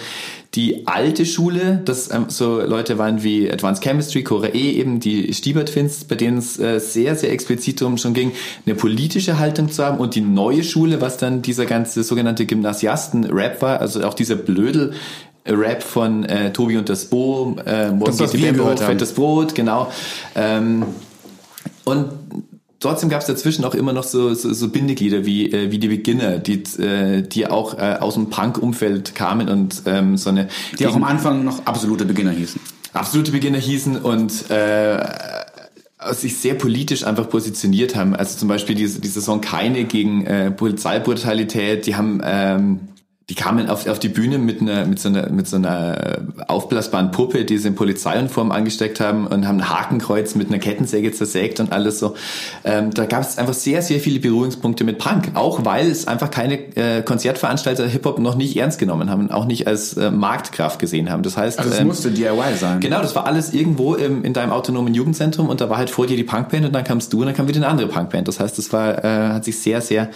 die 0.55 0.87
alte 0.87 1.25
Schule, 1.25 1.81
das 1.85 2.11
ähm, 2.11 2.25
so 2.29 2.61
Leute 2.61 2.97
waren 2.97 3.23
wie 3.23 3.51
Advanced 3.51 3.83
Chemistry, 3.83 4.23
Cora 4.23 4.47
E, 4.47 4.71
eben 4.71 4.99
die 4.99 5.33
Stiebert-Twins, 5.33 6.05
bei 6.05 6.15
denen 6.15 6.37
es 6.37 6.59
äh, 6.59 6.79
sehr, 6.79 7.15
sehr 7.15 7.31
explizit 7.31 7.81
darum 7.81 7.97
schon 7.97 8.13
ging, 8.13 8.31
eine 8.65 8.75
politische 8.75 9.39
Haltung 9.39 9.71
zu 9.71 9.83
haben 9.83 9.99
und 9.99 10.15
die 10.15 10.21
neue 10.21 10.63
Schule, 10.63 11.01
was 11.01 11.17
dann 11.17 11.41
dieser 11.41 11.65
ganze 11.65 12.03
sogenannte 12.03 12.45
Gymnasiasten-Rap 12.45 13.61
war, 13.61 13.81
also 13.81 14.03
auch 14.03 14.13
dieser 14.13 14.35
Blödel, 14.35 14.93
Rap 15.45 15.81
von 15.81 16.25
äh, 16.25 16.51
Tobi 16.51 16.77
und 16.77 16.89
das 16.89 17.05
Bo, 17.05 17.55
äh, 17.65 17.89
Morgen 17.91 18.17
das, 18.17 18.31
geht 18.31 18.33
die 18.33 18.45
Bembo, 18.45 18.75
Fettes 18.75 19.13
Brot, 19.13 19.55
genau. 19.55 19.91
Ähm, 20.35 20.85
und 21.85 22.09
trotzdem 22.79 23.09
gab 23.09 23.21
es 23.21 23.27
dazwischen 23.27 23.65
auch 23.65 23.75
immer 23.75 23.93
noch 23.93 24.03
so, 24.03 24.33
so, 24.33 24.53
so 24.53 24.69
Bindeglieder 24.69 25.25
wie, 25.25 25.51
äh, 25.51 25.71
wie 25.71 25.79
die 25.79 25.87
Beginner, 25.87 26.37
die, 26.37 26.63
äh, 26.81 27.21
die 27.21 27.47
auch 27.47 27.77
äh, 27.77 27.97
aus 27.99 28.15
dem 28.15 28.29
Punk-Umfeld 28.29 29.15
kamen 29.15 29.49
und 29.49 29.83
ähm, 29.85 30.17
so 30.17 30.29
eine... 30.29 30.47
Die 30.77 30.87
auch 30.87 30.95
am 30.95 31.03
Anfang 31.03 31.43
noch 31.43 31.65
absolute 31.65 32.05
Beginner 32.05 32.31
hießen. 32.31 32.59
Absolute 32.93 33.31
Beginner 33.31 33.59
hießen 33.59 33.97
und 33.97 34.49
äh, 34.49 35.03
sich 36.11 36.37
sehr 36.37 36.53
politisch 36.53 37.03
einfach 37.03 37.29
positioniert 37.29 37.95
haben. 37.95 38.15
Also 38.15 38.37
zum 38.37 38.47
Beispiel 38.47 38.75
diese, 38.75 39.01
diese 39.01 39.21
Song 39.21 39.41
Keine 39.41 39.85
gegen 39.85 40.25
äh, 40.25 40.51
Polizeibrutalität, 40.51 41.85
die 41.85 41.95
haben... 41.95 42.21
Ähm, 42.23 42.79
die 43.29 43.35
kamen 43.35 43.69
auf, 43.69 43.87
auf 43.87 43.99
die 43.99 44.07
Bühne 44.07 44.37
mit 44.37 44.61
einer, 44.61 44.85
mit 44.85 44.99
so 44.99 45.09
einer, 45.09 45.29
mit 45.29 45.49
so 45.49 45.57
einer 45.57 46.19
aufblasbaren 46.47 47.11
Puppe, 47.11 47.43
die 47.43 47.57
sie 47.57 47.67
in 47.67 47.75
Polizeiuniform 47.75 48.53
angesteckt 48.53 49.01
haben 49.01 49.27
und 49.27 49.45
haben 49.45 49.59
ein 49.59 49.69
Hakenkreuz 49.69 50.35
mit 50.35 50.47
einer 50.47 50.59
Kettensäge 50.59 51.11
zersägt 51.11 51.59
und 51.59 51.73
alles 51.73 51.99
so. 51.99 52.15
Ähm, 52.63 52.91
da 52.93 53.05
gab 53.05 53.23
es 53.23 53.37
einfach 53.37 53.53
sehr, 53.53 53.81
sehr 53.81 53.99
viele 53.99 54.21
Berührungspunkte 54.21 54.85
mit 54.85 54.97
Punk. 54.97 55.31
Auch 55.33 55.65
weil 55.65 55.91
es 55.91 56.07
einfach 56.07 56.31
keine 56.31 56.57
äh, 56.77 57.01
Konzertveranstalter 57.01 57.85
Hip-Hop 57.85 58.19
noch 58.19 58.35
nicht 58.35 58.55
ernst 58.55 58.79
genommen 58.79 59.09
haben, 59.09 59.29
auch 59.29 59.45
nicht 59.45 59.67
als 59.67 59.97
äh, 59.97 60.09
Marktkraft 60.09 60.79
gesehen 60.79 61.09
haben. 61.09 61.21
Das 61.23 61.35
heißt, 61.35 61.59
also 61.59 61.69
es 61.69 61.81
ähm, 61.81 61.87
musste 61.87 62.11
DIY 62.11 62.55
sein. 62.57 62.79
Genau, 62.79 63.01
das 63.01 63.13
war 63.13 63.25
alles 63.25 63.53
irgendwo 63.53 63.95
im, 63.95 64.23
in 64.23 64.31
deinem 64.31 64.53
autonomen 64.53 64.93
Jugendzentrum 64.93 65.49
und 65.49 65.59
da 65.59 65.69
war 65.69 65.77
halt 65.77 65.89
vor 65.89 66.07
dir 66.07 66.15
die 66.15 66.23
Punkband 66.23 66.65
und 66.65 66.73
dann 66.73 66.85
kamst 66.85 67.11
du 67.11 67.19
und 67.19 67.25
dann 67.25 67.35
kam 67.35 67.49
wieder 67.49 67.57
eine 67.57 67.67
andere 67.67 67.89
Punkband. 67.89 68.29
Das 68.29 68.39
heißt, 68.39 68.57
das 68.57 68.71
war, 68.71 69.03
äh, 69.03 69.33
hat 69.33 69.43
sich 69.43 69.59
sehr, 69.59 69.81
sehr 69.81 70.09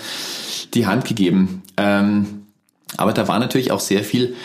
die 0.74 0.88
Hand 0.88 1.04
gegeben. 1.04 1.64
Ähm, 1.76 2.41
aber 2.98 3.14
da 3.14 3.28
war 3.28 3.40
natürlich 3.40 3.72
auch 3.72 3.80
sehr 3.80 4.04
viel 4.04 4.36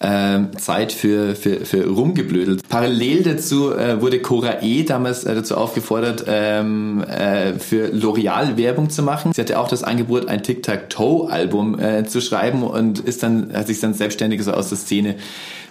ähm, 0.00 0.50
Zeit 0.58 0.92
für, 0.92 1.34
für, 1.34 1.64
für 1.64 1.86
rumgeblödelt. 1.86 2.68
Parallel 2.68 3.22
dazu 3.22 3.72
äh, 3.72 4.02
wurde 4.02 4.20
Cora 4.20 4.60
E. 4.60 4.82
damals 4.82 5.24
äh, 5.24 5.34
dazu 5.34 5.56
aufgefordert, 5.56 6.24
ähm, 6.26 7.02
äh, 7.04 7.54
für 7.54 7.86
L'Oreal 7.86 8.56
Werbung 8.56 8.90
zu 8.90 9.02
machen. 9.02 9.32
Sie 9.32 9.40
hatte 9.40 9.58
auch 9.58 9.68
das 9.68 9.82
Angebot, 9.82 10.28
ein 10.28 10.42
Tic-Tac-Toe-Album 10.42 11.78
äh, 11.78 12.04
zu 12.04 12.20
schreiben 12.20 12.64
und 12.64 12.98
ist 12.98 13.22
dann, 13.22 13.52
hat 13.54 13.68
sich 13.68 13.80
dann 13.80 13.94
selbstständig 13.94 14.42
so 14.42 14.52
aus 14.52 14.68
der 14.68 14.78
Szene 14.78 15.16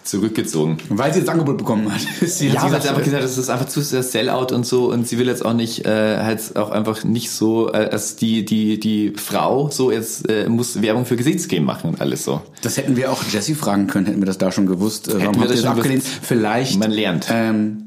zurückgezogen. 0.03 0.77
Weil 0.89 1.13
sie 1.13 1.21
das 1.21 1.29
Angebot 1.29 1.57
bekommen 1.57 1.93
hat. 1.93 2.01
sie 2.25 2.49
ja, 2.49 2.71
weil 2.71 2.81
sie 2.81 2.89
einfach 2.89 3.03
gesagt 3.03 3.23
das 3.23 3.37
ist 3.37 3.49
einfach 3.49 3.67
zu 3.67 3.81
sehr 3.81 4.03
Sellout 4.03 4.53
und 4.53 4.65
so 4.65 4.91
und 4.91 5.07
sie 5.07 5.17
will 5.17 5.27
jetzt 5.27 5.45
auch 5.45 5.53
nicht, 5.53 5.85
äh, 5.85 6.17
halt 6.17 6.55
auch 6.55 6.71
einfach 6.71 7.03
nicht 7.03 7.31
so, 7.31 7.71
äh, 7.71 7.89
als 7.91 8.15
die, 8.15 8.45
die, 8.45 8.79
die 8.79 9.13
Frau 9.15 9.69
so 9.69 9.91
jetzt 9.91 10.29
äh, 10.29 10.49
muss 10.49 10.81
Werbung 10.81 11.05
für 11.05 11.15
Gesichtscreme 11.15 11.63
machen 11.63 11.91
und 11.91 12.01
alles 12.01 12.23
so. 12.23 12.41
Das 12.61 12.77
hätten 12.77 12.95
wir 12.95 13.11
auch 13.11 13.23
Jesse 13.31 13.55
fragen 13.55 13.87
können, 13.87 14.05
hätten 14.05 14.21
wir 14.21 14.25
das 14.25 14.37
da 14.37 14.51
schon 14.51 14.65
gewusst. 14.65 15.07
Äh, 15.07 15.19
warum 15.19 15.39
habt 15.39 15.49
ihr 15.49 15.55
das 15.55 15.65
abgelehnt? 15.65 16.03
Vielleicht. 16.03 16.79
Man 16.79 16.91
lernt. 16.91 17.27
Ähm, 17.29 17.82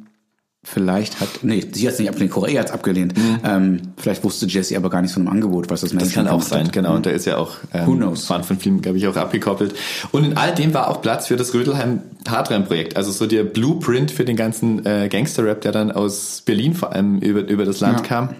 Vielleicht 0.68 1.20
hat, 1.20 1.28
nee, 1.42 1.64
sie 1.72 1.86
hat 1.86 1.92
es 1.92 2.00
nicht 2.00 2.08
abgelehnt, 2.08 2.32
Korea 2.32 2.58
hat 2.58 2.66
es 2.66 2.72
abgelehnt. 2.72 3.16
Mhm. 3.16 3.38
Ähm, 3.44 3.80
vielleicht 3.96 4.24
wusste 4.24 4.46
Jesse 4.46 4.76
aber 4.76 4.90
gar 4.90 5.00
nichts 5.00 5.14
von 5.14 5.24
dem 5.24 5.32
Angebot, 5.32 5.70
was 5.70 5.82
das 5.82 5.92
Menschen 5.92 6.06
Das 6.06 6.14
kann 6.14 6.26
auch 6.26 6.42
sein, 6.42 6.66
hat. 6.66 6.72
genau. 6.72 6.96
Und 6.96 7.06
da 7.06 7.10
ist 7.10 7.24
ja 7.24 7.36
auch 7.36 7.58
ähm, 7.72 7.86
Who 7.86 7.94
knows? 7.94 8.28
Waren 8.30 8.42
von 8.42 8.58
Filmen, 8.58 8.82
glaube 8.82 8.98
ich, 8.98 9.06
auch 9.06 9.14
abgekoppelt. 9.14 9.76
Und 10.10 10.24
in 10.24 10.36
all 10.36 10.52
dem 10.52 10.74
war 10.74 10.90
auch 10.90 11.02
Platz 11.02 11.28
für 11.28 11.36
das 11.36 11.54
Rödelheim 11.54 12.00
Hardline-Projekt. 12.28 12.96
Also 12.96 13.12
so 13.12 13.28
der 13.28 13.44
Blueprint 13.44 14.10
für 14.10 14.24
den 14.24 14.34
ganzen 14.34 14.84
äh, 14.84 15.08
Gangster-Rap, 15.08 15.60
der 15.60 15.70
dann 15.70 15.92
aus 15.92 16.42
Berlin 16.44 16.74
vor 16.74 16.92
allem 16.92 17.20
über, 17.20 17.46
über 17.46 17.64
das 17.64 17.78
Land 17.78 18.00
ja. 18.00 18.04
kam. 18.04 18.34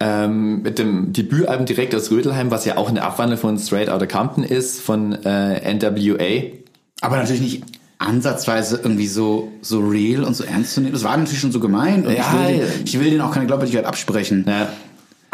Ähm, 0.00 0.62
mit 0.62 0.78
dem 0.78 1.12
Debütalbum 1.12 1.66
direkt 1.66 1.94
aus 1.94 2.10
Rödelheim, 2.10 2.50
was 2.50 2.64
ja 2.64 2.78
auch 2.78 2.88
eine 2.88 3.02
Abwandlung 3.02 3.38
von 3.38 3.58
Straight 3.58 3.90
Outta 3.90 4.06
Compton 4.06 4.44
ist, 4.44 4.80
von 4.80 5.12
äh, 5.12 5.74
NWA. 5.74 6.56
Aber 7.02 7.18
natürlich 7.18 7.42
nicht 7.42 7.62
ansatzweise 7.98 8.80
irgendwie 8.82 9.06
so, 9.06 9.52
so 9.62 9.80
real 9.80 10.24
und 10.24 10.34
so 10.34 10.44
ernst 10.44 10.74
zu 10.74 10.80
nehmen. 10.80 10.92
Das 10.92 11.04
war 11.04 11.16
natürlich 11.16 11.40
schon 11.40 11.52
so 11.52 11.60
gemeint 11.60 12.06
und 12.06 12.14
ja, 12.14 12.48
ich, 12.48 12.58
will, 12.58 12.68
ich 12.84 13.00
will 13.00 13.10
denen 13.10 13.20
auch 13.20 13.32
keine 13.32 13.46
Glaubwürdigkeit 13.46 13.84
absprechen. 13.84 14.44
Ja. 14.46 14.68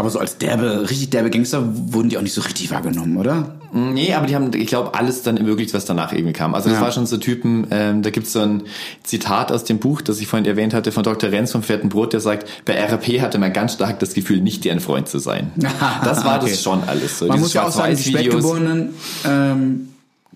Aber 0.01 0.09
so 0.09 0.19
als 0.19 0.39
derbe, 0.39 0.89
richtig 0.89 1.11
derbe 1.11 1.29
Gangster 1.29 1.63
wurden 1.93 2.09
die 2.09 2.17
auch 2.17 2.23
nicht 2.23 2.33
so 2.33 2.41
richtig 2.41 2.71
wahrgenommen, 2.71 3.19
oder? 3.19 3.57
Nee, 3.75 4.15
aber 4.15 4.27
die 4.27 4.35
haben, 4.35 4.51
ich 4.55 4.67
glaube, 4.67 4.95
alles 4.95 5.23
dann 5.23 5.37
ermöglicht, 5.37 5.75
was 5.75 5.85
danach 5.85 6.15
irgendwie 6.15 6.33
kam. 6.33 6.55
Also 6.55 6.71
das 6.71 6.79
ja. 6.79 6.85
war 6.85 6.91
schon 6.91 7.05
so 7.05 7.19
Typen, 7.19 7.67
ähm, 7.71 8.01
da 8.01 8.09
gibt's 8.09 8.33
so 8.33 8.41
ein 8.41 8.63
Zitat 9.03 9.53
aus 9.53 9.65
dem 9.65 9.79
Buch, 9.79 10.01
das 10.01 10.19
ich 10.19 10.27
vorhin 10.27 10.47
erwähnt 10.47 10.73
hatte, 10.73 10.91
von 10.91 11.03
Dr. 11.03 11.31
Renz 11.31 11.53
vom 11.53 11.63
Fetten 11.63 11.91
Brot, 11.91 12.15
der 12.15 12.21
sagt, 12.21 12.49
bei 12.65 12.73
RP 12.73 13.21
hatte 13.21 13.39
man 13.39 13.53
ganz 13.53 13.75
stark 13.75 13.99
das 13.99 14.15
Gefühl, 14.15 14.41
nicht 14.41 14.65
deren 14.65 14.81
Freund 14.81 15.07
zu 15.07 15.19
sein. 15.19 15.53
das 16.03 16.25
war 16.25 16.41
okay. 16.41 16.51
das 16.51 16.63
schon 16.63 16.83
alles. 16.85 17.19
So. 17.19 17.27
Man 17.27 17.39
muss 17.39 17.53
ja 17.53 17.67
auch 17.67 17.71
sagen, 17.71 17.95
die 17.95 18.03
Spätgeborenen 18.03 18.95
ähm, 19.27 19.90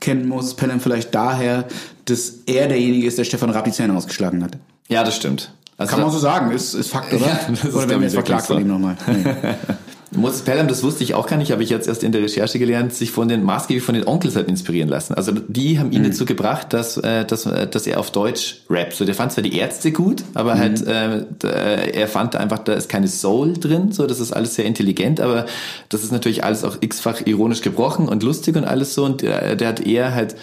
kennt 0.05 0.27
Moses 0.27 0.55
Pelham 0.55 0.81
vielleicht 0.81 1.15
daher, 1.15 1.65
dass 2.05 2.35
er 2.47 2.69
derjenige 2.69 3.07
ist, 3.07 3.17
der 3.19 3.25
Stefan 3.25 3.51
Raab 3.51 3.65
die 3.65 3.73
Zähne 3.73 3.97
ausgeschlagen 3.97 4.45
hat. 4.45 4.59
Ja, 4.89 5.03
das 5.03 5.17
stimmt. 5.17 5.51
Also 5.77 5.91
Kann 5.91 6.03
man 6.03 6.11
so 6.11 6.19
sagen, 6.19 6.53
ist, 6.53 6.75
ist 6.75 6.91
Fakt, 6.91 7.13
oder? 7.13 7.27
Ja, 7.65 7.71
oder 7.71 7.89
wenn 7.89 8.01
wir 8.01 8.05
jetzt 8.05 8.15
verklagt 8.15 8.47
von 8.47 8.61
ihm 8.61 8.69
nochmal. 8.69 8.97
Nee. 9.07 9.25
Moses 10.17 10.43
Pelham, 10.43 10.69
das 10.69 10.83
wusste 10.83 11.05
ich 11.05 11.15
auch 11.15 11.27
gar 11.27 11.37
nicht, 11.37 11.53
habe 11.53 11.63
ich 11.63 11.71
jetzt 11.71 11.89
erst 11.89 12.03
in 12.03 12.13
der 12.13 12.23
Recherche 12.23 12.59
gelernt, 12.59 12.95
sich 12.95 13.11
von 13.11 13.29
den 13.29 13.43
maßgeblich 13.43 13.85
von 13.85 13.95
den 13.95 14.07
Onkels 14.07 14.37
hat 14.37 14.49
inspirieren 14.49 14.89
lassen. 14.89 15.15
Also 15.15 15.33
die 15.33 15.79
haben 15.79 15.93
ihn 15.93 16.03
mhm. 16.03 16.11
dazu 16.11 16.25
gebracht, 16.25 16.73
dass, 16.73 16.97
äh, 16.97 17.25
dass, 17.25 17.47
äh, 17.47 17.67
dass 17.67 17.87
er 17.87 18.01
auf 18.01 18.11
Deutsch 18.11 18.63
rappt. 18.71 18.95
So, 18.95 19.05
der 19.05 19.15
fand 19.15 19.33
zwar 19.33 19.43
die 19.43 19.57
Ärzte 19.57 19.93
gut, 19.93 20.25
aber 20.35 20.55
mhm. 20.55 20.59
halt 20.59 20.87
äh, 20.87 21.91
er 21.91 22.09
fand 22.09 22.37
einfach, 22.37 22.59
da 22.61 22.75
ist 22.75 22.89
keine 22.89 23.09
Soul 23.09 23.55
drin. 23.55 23.93
So, 23.93 24.07
das 24.07 24.21
ist 24.21 24.33
alles 24.33 24.55
sehr 24.55 24.65
intelligent, 24.65 25.21
aber 25.21 25.47
das 25.89 26.03
ist 26.03 26.13
natürlich 26.13 26.45
alles 26.45 26.65
auch 26.65 26.77
x-fach 26.81 27.27
ironisch 27.27 27.63
gebrochen 27.63 28.09
und 28.09 28.23
lustig 28.23 28.57
und 28.57 28.65
alles 28.65 28.95
so. 28.95 29.05
Und 29.05 29.23
der, 29.23 29.57
der 29.57 29.69
hat 29.69 29.81
eher 29.81 30.15
halt 30.15 30.37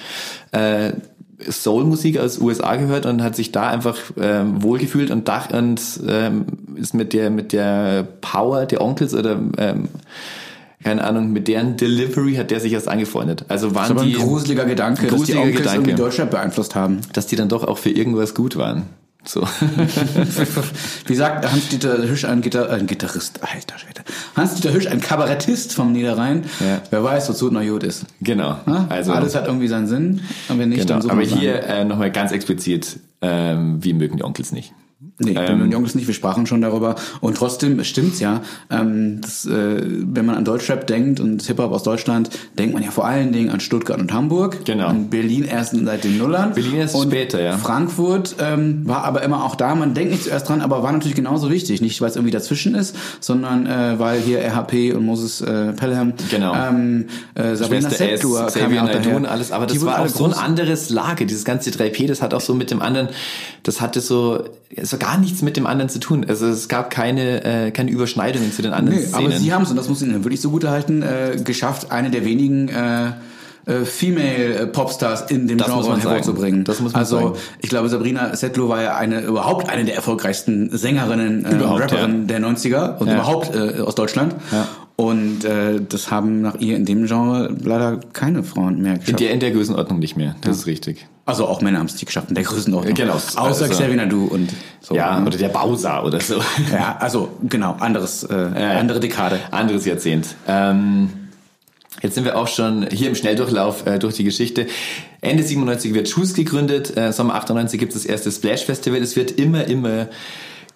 äh, 0.51 0.91
Soul-Musik 1.49 2.19
aus 2.19 2.39
USA 2.39 2.75
gehört 2.75 3.05
und 3.05 3.23
hat 3.23 3.35
sich 3.35 3.51
da 3.51 3.69
einfach 3.69 3.97
ähm, 4.19 4.61
wohlgefühlt 4.63 5.11
und 5.11 5.27
dach 5.27 5.49
und 5.51 5.81
ähm, 6.07 6.45
ist 6.75 6.93
mit 6.93 7.13
der 7.13 7.29
mit 7.29 7.53
der 7.53 8.07
Power 8.21 8.65
der 8.65 8.81
Onkels 8.81 9.13
oder 9.13 9.39
ähm, 9.57 9.89
keine 10.83 11.03
Ahnung, 11.03 11.31
mit 11.31 11.47
deren 11.47 11.77
Delivery 11.77 12.35
hat 12.35 12.49
der 12.49 12.59
sich 12.59 12.73
erst 12.73 12.87
angefreundet. 12.87 13.45
Also 13.49 13.75
waren 13.75 13.95
das 13.95 14.03
ist 14.05 14.15
aber 14.15 14.23
ein 14.23 14.27
gruseliger 14.27 14.65
Gedanke, 14.65 15.07
gruseliger 15.07 15.19
dass 15.19 15.27
die 15.27 15.37
Onkels 15.37 15.57
Gedanke, 15.57 15.77
irgendwie 15.77 16.01
Deutschland 16.01 16.31
beeinflusst 16.31 16.75
haben. 16.75 17.01
Dass 17.13 17.27
die 17.27 17.35
dann 17.35 17.49
doch 17.49 17.63
auch 17.63 17.77
für 17.77 17.91
irgendwas 17.91 18.33
gut 18.33 18.55
waren. 18.55 18.83
So. 19.23 19.41
Wie 21.05 21.15
sagt 21.15 21.51
Hans-Dieter 21.51 22.07
Hüsch, 22.07 22.25
ein, 22.25 22.41
Gitar 22.41 22.69
ein 22.71 22.87
Gitarrist, 22.87 23.39
alter 23.43 23.77
Schwede. 23.77 24.01
Hans-Dieter 24.35 24.73
Hüsch, 24.73 24.87
ein 24.87 24.99
Kabarettist 24.99 25.73
vom 25.73 25.91
Niederrhein. 25.91 26.45
Ja. 26.59 26.81
Wer 26.89 27.03
weiß, 27.03 27.29
wozu 27.29 27.51
noch 27.51 27.61
gut 27.61 27.83
ist. 27.83 28.05
Genau. 28.21 28.57
Also, 28.89 29.13
Alles 29.13 29.35
hat 29.35 29.45
irgendwie 29.45 29.67
seinen 29.67 29.87
Sinn, 29.87 30.21
aber 30.49 30.59
wenn 30.59 30.69
nicht, 30.69 30.81
genau. 30.81 30.93
dann 30.93 31.01
so 31.03 31.09
Aber 31.11 31.21
hier 31.21 31.63
äh, 31.63 31.85
nochmal 31.85 32.11
ganz 32.11 32.31
explizit, 32.31 32.99
ähm, 33.21 33.83
wir 33.83 33.93
mögen 33.93 34.17
die 34.17 34.23
Onkels 34.23 34.51
nicht. 34.51 34.73
Nee, 35.17 35.31
ähm, 35.31 35.45
Bimmeln 35.47 35.71
Jungs 35.71 35.95
nicht, 35.95 36.05
wir 36.05 36.13
sprachen 36.13 36.45
schon 36.45 36.61
darüber. 36.61 36.95
Und 37.21 37.35
trotzdem 37.35 37.83
stimmt's 37.83 38.19
ja, 38.19 38.41
ähm, 38.69 39.19
das, 39.21 39.47
äh, 39.47 39.81
wenn 39.83 40.25
man 40.25 40.35
an 40.35 40.45
Deutschrap 40.45 40.85
denkt 40.85 41.19
und 41.19 41.41
Hip-Hop 41.41 41.71
aus 41.71 41.81
Deutschland, 41.81 42.29
denkt 42.59 42.75
man 42.75 42.83
ja 42.83 42.91
vor 42.91 43.05
allen 43.05 43.31
Dingen 43.31 43.49
an 43.49 43.59
Stuttgart 43.59 43.99
und 43.99 44.13
Hamburg. 44.13 44.63
Genau. 44.65 44.89
Und 44.89 45.09
Berlin 45.09 45.43
erst 45.43 45.75
seit 45.75 46.03
den 46.03 46.19
Nullern. 46.19 46.53
Berlin 46.53 46.75
erst 46.75 46.95
und 46.95 47.07
später, 47.07 47.41
ja. 47.41 47.57
Frankfurt 47.57 48.35
ähm, 48.39 48.87
war 48.87 49.03
aber 49.03 49.23
immer 49.23 49.43
auch 49.43 49.55
da, 49.55 49.73
man 49.73 49.95
denkt 49.95 50.11
nicht 50.11 50.23
zuerst 50.25 50.47
dran, 50.47 50.61
aber 50.61 50.83
war 50.83 50.91
natürlich 50.91 51.15
genauso 51.15 51.49
wichtig. 51.49 51.81
Nicht, 51.81 51.99
weil 52.01 52.09
es 52.09 52.15
irgendwie 52.15 52.31
dazwischen 52.31 52.75
ist, 52.75 52.95
sondern 53.19 53.65
äh, 53.65 53.97
weil 53.97 54.19
hier 54.19 54.39
RHP 54.39 54.93
und 54.93 55.03
Moses 55.03 55.41
äh, 55.41 55.73
Pelham, 55.73 56.13
genau. 56.29 56.53
ähm, 56.53 57.07
äh, 57.33 57.55
Sabrina 57.55 57.89
ja 57.89 58.83
auch 58.83 58.89
daher. 58.91 59.31
alles, 59.31 59.51
aber 59.51 59.65
das 59.65 59.83
war 59.83 59.99
auch 59.99 60.07
so 60.07 60.25
ein 60.25 60.33
anderes 60.33 60.91
Lage. 60.91 61.25
Dieses 61.25 61.43
ganze 61.43 61.71
3P, 61.71 62.07
das 62.07 62.21
hat 62.21 62.35
auch 62.35 62.41
so 62.41 62.53
mit 62.53 62.69
dem 62.69 62.81
anderen, 62.81 63.09
das 63.63 63.81
hatte 63.81 63.99
so, 63.99 64.43
so 64.81 64.97
gar 64.97 65.17
nichts 65.17 65.41
mit 65.41 65.57
dem 65.57 65.65
anderen 65.65 65.89
zu 65.89 65.99
tun. 65.99 66.25
Also 66.27 66.47
es 66.47 66.67
gab 66.67 66.89
keine, 66.89 67.43
äh, 67.43 67.71
keine 67.71 67.91
Überschneidungen 67.91 68.51
zu 68.51 68.61
den 68.61 68.73
anderen 68.73 68.99
nee, 68.99 69.05
Szenen. 69.05 69.27
Aber 69.27 69.37
sie 69.37 69.53
haben 69.53 69.63
es, 69.63 69.69
und 69.69 69.75
das 69.75 69.89
muss 69.89 70.01
ich 70.01 70.07
Ihnen 70.07 70.23
wirklich 70.23 70.41
so 70.41 70.51
gut 70.51 70.63
erhalten, 70.63 71.01
äh, 71.01 71.37
geschafft, 71.43 71.91
eine 71.91 72.09
der 72.09 72.25
wenigen 72.25 72.69
äh, 72.69 73.11
äh, 73.65 73.85
Female 73.85 74.67
Popstars 74.67 75.29
in 75.29 75.47
dem 75.47 75.57
das 75.57 75.67
Genre 75.67 75.97
hervorzubringen. 75.97 76.63
Das 76.63 76.79
muss 76.79 76.93
man 76.93 77.01
also 77.01 77.19
sagen. 77.19 77.35
ich 77.61 77.69
glaube, 77.69 77.89
Sabrina 77.89 78.35
Settler 78.35 78.69
war 78.69 78.81
ja 78.81 78.95
eine 78.95 79.21
überhaupt 79.21 79.69
eine 79.69 79.85
der 79.85 79.95
erfolgreichsten 79.95 80.75
Sängerinnen, 80.75 81.45
äh, 81.45 81.55
Rapperinnen 81.55 82.27
ja. 82.27 82.39
der 82.39 82.49
90er 82.49 82.97
und 82.97 83.07
ja. 83.07 83.15
überhaupt 83.15 83.55
äh, 83.55 83.81
aus 83.81 83.95
Deutschland. 83.95 84.35
Ja. 84.51 84.67
Und 84.95 85.45
äh, 85.45 85.81
das 85.87 86.11
haben 86.11 86.41
nach 86.41 86.55
ihr 86.59 86.75
in 86.75 86.85
dem 86.85 87.07
Genre 87.07 87.55
leider 87.63 87.99
keine 88.13 88.43
Frauen 88.43 88.81
mehr 88.81 88.93
geschafft. 88.93 89.09
In 89.09 89.17
der, 89.17 89.31
in 89.31 89.39
der 89.39 89.51
Größenordnung 89.51 89.99
nicht 89.99 90.15
mehr, 90.15 90.35
das 90.41 90.57
ist 90.57 90.65
richtig. 90.67 91.07
Also 91.25 91.47
auch 91.47 91.61
Männer 91.61 91.79
haben 91.79 91.85
es 91.85 91.93
nicht 91.93 92.05
geschafft 92.05 92.29
in 92.29 92.35
der 92.35 92.43
Größenordnung. 92.43 92.93
Genau. 92.93 93.13
Außer 93.13 93.41
also, 93.41 93.65
Xavier 93.67 93.95
Nadu 93.95 94.25
und 94.25 94.51
so. 94.79 94.93
Ja, 94.95 95.21
oder 95.21 95.37
der 95.37 95.49
Bowser 95.49 96.03
oder 96.03 96.19
so. 96.19 96.35
Ja, 96.71 96.97
also 96.99 97.29
genau, 97.47 97.75
anderes, 97.79 98.23
äh, 98.23 98.33
andere 98.33 98.99
Dekade. 98.99 99.39
Anderes 99.49 99.85
Jahrzehnt. 99.85 100.35
Ähm, 100.47 101.09
jetzt 102.01 102.15
sind 102.15 102.25
wir 102.25 102.37
auch 102.37 102.47
schon 102.47 102.87
hier 102.89 103.09
im 103.09 103.15
Schnelldurchlauf 103.15 103.85
äh, 103.85 103.99
durch 103.99 104.15
die 104.15 104.23
Geschichte. 104.23 104.67
Ende 105.21 105.43
97 105.43 105.93
wird 105.93 106.09
Shoes 106.09 106.33
gegründet, 106.33 106.95
äh, 106.95 107.11
Sommer 107.11 107.35
98 107.35 107.79
gibt 107.79 107.93
es 107.93 108.03
das 108.03 108.09
erste 108.09 108.31
Splash 108.31 108.65
Festival. 108.65 109.01
Es 109.01 109.15
wird 109.15 109.31
immer, 109.31 109.65
immer 109.65 110.07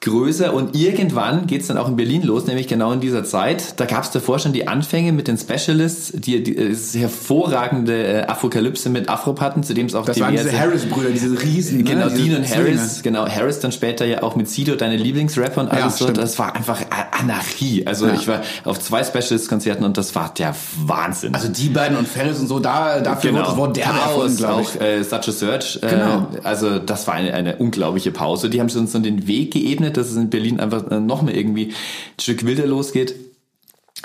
größer 0.02 0.54
und 0.54 0.76
irgendwann 0.76 1.48
geht's 1.48 1.68
dann 1.68 1.78
auch 1.78 1.88
in 1.88 1.96
Berlin 1.96 2.24
los, 2.24 2.46
nämlich 2.46 2.68
genau 2.68 2.92
in 2.92 3.00
dieser 3.00 3.24
Zeit. 3.24 3.80
Da 3.80 3.86
gab's 3.86 4.12
davor 4.12 4.40
schon 4.40 4.54
die 4.54 4.68
Anfänge 4.68 5.12
mit 5.12 5.28
den 5.28 5.38
Specialists, 5.38 6.14
die, 6.14 6.44
die 6.44 6.56
das 6.56 6.96
hervorragende 6.96 8.06
äh, 8.06 8.22
Apokalypse 8.24 8.90
mit 8.90 9.10
Afropatten, 9.10 9.64
zu 9.64 9.74
dem 9.74 9.88
es 9.88 9.96
auch 9.96 10.06
das. 10.06 10.18
Das 10.18 10.26
waren 10.26 10.36
diese 10.36 10.58
Harris-Brüder, 10.58 11.10
diese 11.10 11.42
Riesen. 11.42 11.80
Ne? 11.80 11.84
Genau, 11.84 12.08
ne? 12.08 12.14
Dean 12.14 12.36
und 12.38 12.50
Harris, 12.50 13.02
genau, 13.02 13.28
Harris 13.28 13.60
dann 13.60 13.72
später 13.72 14.06
ja 14.06 14.22
auch 14.22 14.36
mit 14.36 14.50
Sido, 14.50 14.76
deine 14.76 14.98
Lieblingsrapper 14.98 15.62
und 15.62 15.70
alles 15.70 16.00
ja, 16.00 16.08
so. 16.08 16.14
Das 16.14 16.38
war 16.38 16.56
einfach 16.56 16.82
Anarchie. 17.20 17.88
Also 17.88 18.08
ja. 18.08 18.14
ich 18.14 18.28
war 18.28 18.42
auf 18.64 18.80
zwei 18.80 19.04
Specialist-Konzerten 19.04 19.84
und 19.84 19.98
das 19.98 20.14
war 20.14 20.34
der 20.38 20.56
Wahnsinn. 20.86 21.34
Also 21.34 21.48
die 21.48 21.70
beiden 21.70 21.98
und 21.98 22.08
Ferris 22.08 22.40
und 22.40 22.48
so, 22.48 22.60
da 22.60 23.00
dafür 23.00 23.32
genau. 23.32 23.46
das 23.46 23.58
Wort 23.58 23.78
der 23.78 23.86
Chaos, 23.86 24.40
ich. 24.40 24.46
Auch 24.46 24.82
äh, 24.82 25.04
Such 25.04 25.28
a 25.28 25.32
Search. 25.32 25.80
Äh, 25.82 25.88
genau. 25.88 26.28
Also 26.44 26.80
das 26.80 27.08
war 27.08 27.16
eine, 27.16 27.34
eine 27.34 27.56
unglaubliche 27.56 28.12
Pause. 28.12 28.50
Die 28.50 28.60
haben 28.60 28.70
uns 28.70 28.92
dann 28.92 29.04
den 29.04 29.28
Weg 29.28 29.52
geebnet 29.52 29.85
dass 29.92 30.10
es 30.10 30.16
in 30.16 30.30
Berlin 30.30 30.60
einfach 30.60 30.90
äh, 30.92 31.00
noch 31.00 31.22
mehr 31.22 31.36
irgendwie 31.36 31.68
ein 31.68 32.20
Stück 32.20 32.46
wilder 32.46 32.66
losgeht. 32.66 33.16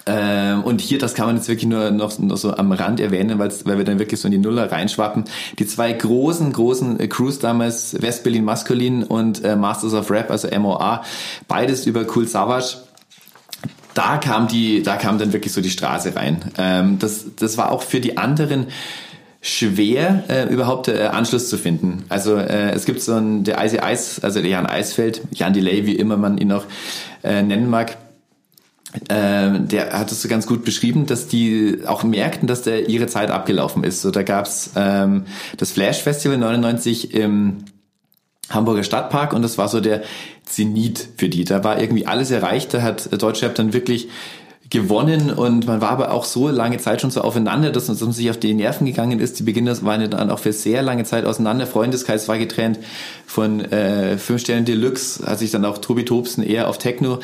Ähm, 0.07 0.63
und 0.63 0.81
hier, 0.81 0.99
das 0.99 1.15
kann 1.15 1.27
man 1.27 1.37
jetzt 1.37 1.49
wirklich 1.49 1.67
nur 1.67 1.91
noch, 1.91 2.19
noch 2.19 2.37
so 2.37 2.55
am 2.55 2.73
Rand 2.73 3.01
erwähnen, 3.01 3.39
weil 3.39 3.51
wir 3.79 3.85
dann 3.85 3.99
wirklich 3.99 4.21
so 4.21 4.29
in 4.29 4.33
die 4.33 4.39
Nuller 4.39 4.71
reinschwappen. 4.71 5.25
Die 5.59 5.67
zwei 5.67 5.93
großen, 5.93 6.53
großen 6.53 7.01
äh, 7.01 7.09
Crews 7.09 7.39
damals, 7.39 8.01
West-Berlin 8.01 8.45
Maskulin 8.45 9.03
und 9.03 9.45
äh, 9.45 9.57
Masters 9.57 9.93
of 9.95 10.11
Rap, 10.11 10.31
also 10.31 10.49
MOA, 10.59 11.03
beides 11.49 11.87
über 11.87 12.07
Cool 12.15 12.27
Savage 12.27 12.77
da 13.95 14.19
kam 14.19 14.49
die, 14.49 14.83
da 14.83 14.97
kam 14.97 15.19
dann 15.19 15.33
wirklich 15.33 15.53
so 15.53 15.61
die 15.61 15.71
Straße 15.71 16.15
rein. 16.15 16.39
Ähm, 16.59 16.99
das, 16.99 17.27
das 17.37 17.59
war 17.59 17.73
auch 17.73 17.83
für 17.83 18.01
die 18.01 18.17
anderen 18.17 18.67
schwer, 19.41 20.25
äh, 20.29 20.53
überhaupt 20.53 20.89
äh, 20.89 21.09
Anschluss 21.13 21.49
zu 21.49 21.57
finden. 21.57 22.05
Also 22.09 22.37
äh, 22.37 22.73
es 22.73 22.85
gibt 22.85 23.01
so 23.01 23.15
ein, 23.15 23.45
der 23.45 23.59
Eisi 23.59 23.79
Eis, 23.79 24.23
also 24.23 24.41
der 24.41 24.51
Jan 24.51 24.67
Eisfeld, 24.67 25.23
Jan 25.33 25.55
Delay, 25.55 25.87
wie 25.87 25.97
immer 25.97 26.17
man 26.17 26.37
ihn 26.37 26.53
auch 26.53 26.65
äh, 27.23 27.43
nennen 27.43 27.71
mag, 27.71 27.97
äh, 29.09 29.61
der 29.61 29.93
hat 29.93 30.11
es 30.13 30.21
so 30.21 30.29
ganz 30.29 30.47
gut 30.47 30.65
beschrieben, 30.65 31.07
dass 31.07 31.27
die 31.29 31.79
auch 31.87 32.03
merkten, 32.03 32.49
dass 32.49 32.63
der 32.63 32.89
ihre 32.89 33.07
Zeit 33.07 33.31
abgelaufen 33.31 33.85
ist. 33.85 34.03
So, 34.03 34.11
da 34.11 34.23
gab's 34.23 34.73
ähm, 34.77 35.25
das 35.57 35.73
Flash 35.73 36.03
Festival 36.03 36.37
99 36.37 37.15
im 37.15 37.65
Hamburger 38.51 38.83
Stadtpark 38.83 39.33
und 39.33 39.43
das 39.43 39.59
war 39.59 39.69
so 39.69 39.81
der 39.81 40.03
Zenit 40.45 41.09
für 41.17 41.29
die. 41.29 41.45
Da 41.45 41.63
war 41.63 41.81
irgendwie 41.81 42.07
alles 42.07 42.33
erreicht, 42.33 42.75
da 42.75 42.83
hat 42.83 43.23
Deutschrap 43.23 43.55
dann 43.55 43.73
wirklich 43.73 44.09
gewonnen 44.71 45.31
und 45.31 45.67
man 45.67 45.81
war 45.81 45.91
aber 45.91 46.13
auch 46.13 46.25
so 46.25 46.49
lange 46.49 46.79
Zeit 46.79 47.01
schon 47.01 47.11
so 47.11 47.23
aufeinander, 47.23 47.71
dass 47.73 47.89
man 47.89 48.13
sich 48.13 48.31
auf 48.31 48.39
die 48.39 48.55
Nerven 48.55 48.87
gegangen 48.87 49.19
ist. 49.19 49.39
Die 49.41 49.43
Beginner 49.43 49.77
waren 49.83 50.09
dann 50.09 50.31
auch 50.31 50.39
für 50.39 50.53
sehr 50.53 50.83
lange 50.83 51.05
Zeit 51.05 51.25
auseinander. 51.25 51.67
Freundeskreis 51.67 52.29
war 52.29 52.39
getrennt 52.39 52.79
von 53.27 53.61
äh, 53.61 54.17
fünf 54.17 54.43
Sternen 54.43 54.65
Deluxe, 54.65 55.27
hat 55.27 55.41
sich 55.41 55.51
dann 55.51 55.65
auch 55.65 55.79
Tobi 55.79 56.05
Tobsen 56.05 56.45
eher 56.45 56.69
auf 56.69 56.79
Techno 56.79 57.19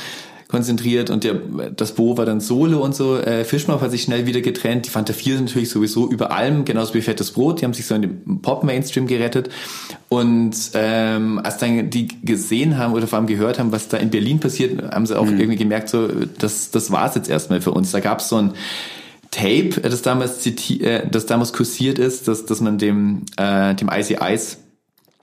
konzentriert 0.49 1.11
und 1.11 1.25
der, 1.25 1.35
das 1.75 1.93
Bo 1.93 2.17
war 2.17 2.25
dann 2.25 2.41
Solo 2.41 2.79
und 2.79 2.95
so. 2.95 3.19
Äh, 3.19 3.45
Fischmap 3.45 3.81
hat 3.81 3.91
sich 3.91 4.03
schnell 4.03 4.27
wieder 4.27 4.41
getrennt. 4.41 4.87
Die 4.87 4.91
Fanta 4.91 5.13
4 5.13 5.41
natürlich 5.41 5.71
sowieso 5.71 6.09
über 6.09 6.31
allem, 6.31 6.65
genauso 6.65 6.95
wie 6.95 7.03
Fettes 7.03 7.33
Brot. 7.33 7.61
Die 7.61 7.65
haben 7.65 7.75
sich 7.75 7.87
so 7.87 7.95
in 7.97 8.03
den 8.03 8.43
Pop-Mainstream 8.43 9.09
gerettet. 9.09 9.49
Und 10.09 10.55
ähm, 10.75 11.41
als 11.43 11.59
dann 11.59 11.91
die 11.91 12.09
gesehen 12.25 12.79
haben 12.79 12.95
oder 12.95 13.09
vor 13.09 13.19
allem 13.19 13.27
gehört 13.27 13.59
haben, 13.59 13.73
was 13.73 13.89
da 13.89 13.97
in 13.97 14.11
Berlin 14.11 14.39
passiert, 14.39 14.81
haben 14.93 15.07
sie 15.07 15.19
auch 15.19 15.27
mhm. 15.27 15.41
irgendwie 15.41 15.59
gemerkt, 15.59 15.89
so 15.89 16.09
das, 16.39 16.71
das 16.71 16.93
war's 16.93 17.17
jetzt 17.17 17.29
erstmal 17.29 17.61
für 17.61 17.73
uns. 17.73 17.91
Da 17.91 17.99
gab's 17.99 18.29
so 18.29 18.37
ein 18.37 18.53
Tape, 19.33 19.81
das 19.83 20.03
damals 20.03 20.41
ziti 20.41 20.81
äh, 20.83 21.09
das 21.11 21.27
damals 21.27 21.53
kursiert 21.53 21.99
ist, 21.99 22.29
dass, 22.29 22.47
dass 22.47 22.61
man 22.61 22.79
dem, 22.79 23.23
äh, 23.37 23.75
dem 23.75 23.91
Icy 23.93 24.19
Ice 24.23 24.59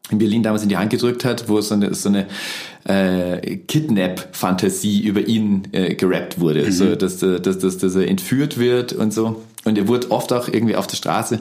in 0.09 0.17
Berlin 0.17 0.43
damals 0.43 0.63
in 0.63 0.69
die 0.69 0.77
Hand 0.77 0.89
gedrückt 0.89 1.23
hat, 1.23 1.47
wo 1.47 1.61
so 1.61 1.75
eine, 1.75 1.93
so 1.93 2.09
eine 2.09 2.27
äh, 2.83 3.57
Kidnap-Fantasie 3.57 5.01
über 5.03 5.21
ihn 5.21 5.67
äh, 5.71 5.95
gerappt 5.95 6.39
wurde. 6.39 6.65
Mhm. 6.65 6.71
So, 6.71 6.95
dass, 6.95 7.19
dass, 7.19 7.57
dass, 7.57 7.77
dass 7.77 7.95
er 7.95 8.07
entführt 8.07 8.57
wird 8.57 8.93
und 8.93 9.13
so. 9.13 9.41
Und 9.63 9.77
er 9.77 9.87
wurde 9.87 10.11
oft 10.11 10.33
auch 10.33 10.49
irgendwie 10.49 10.75
auf 10.75 10.87
der 10.87 10.97
Straße 10.97 11.39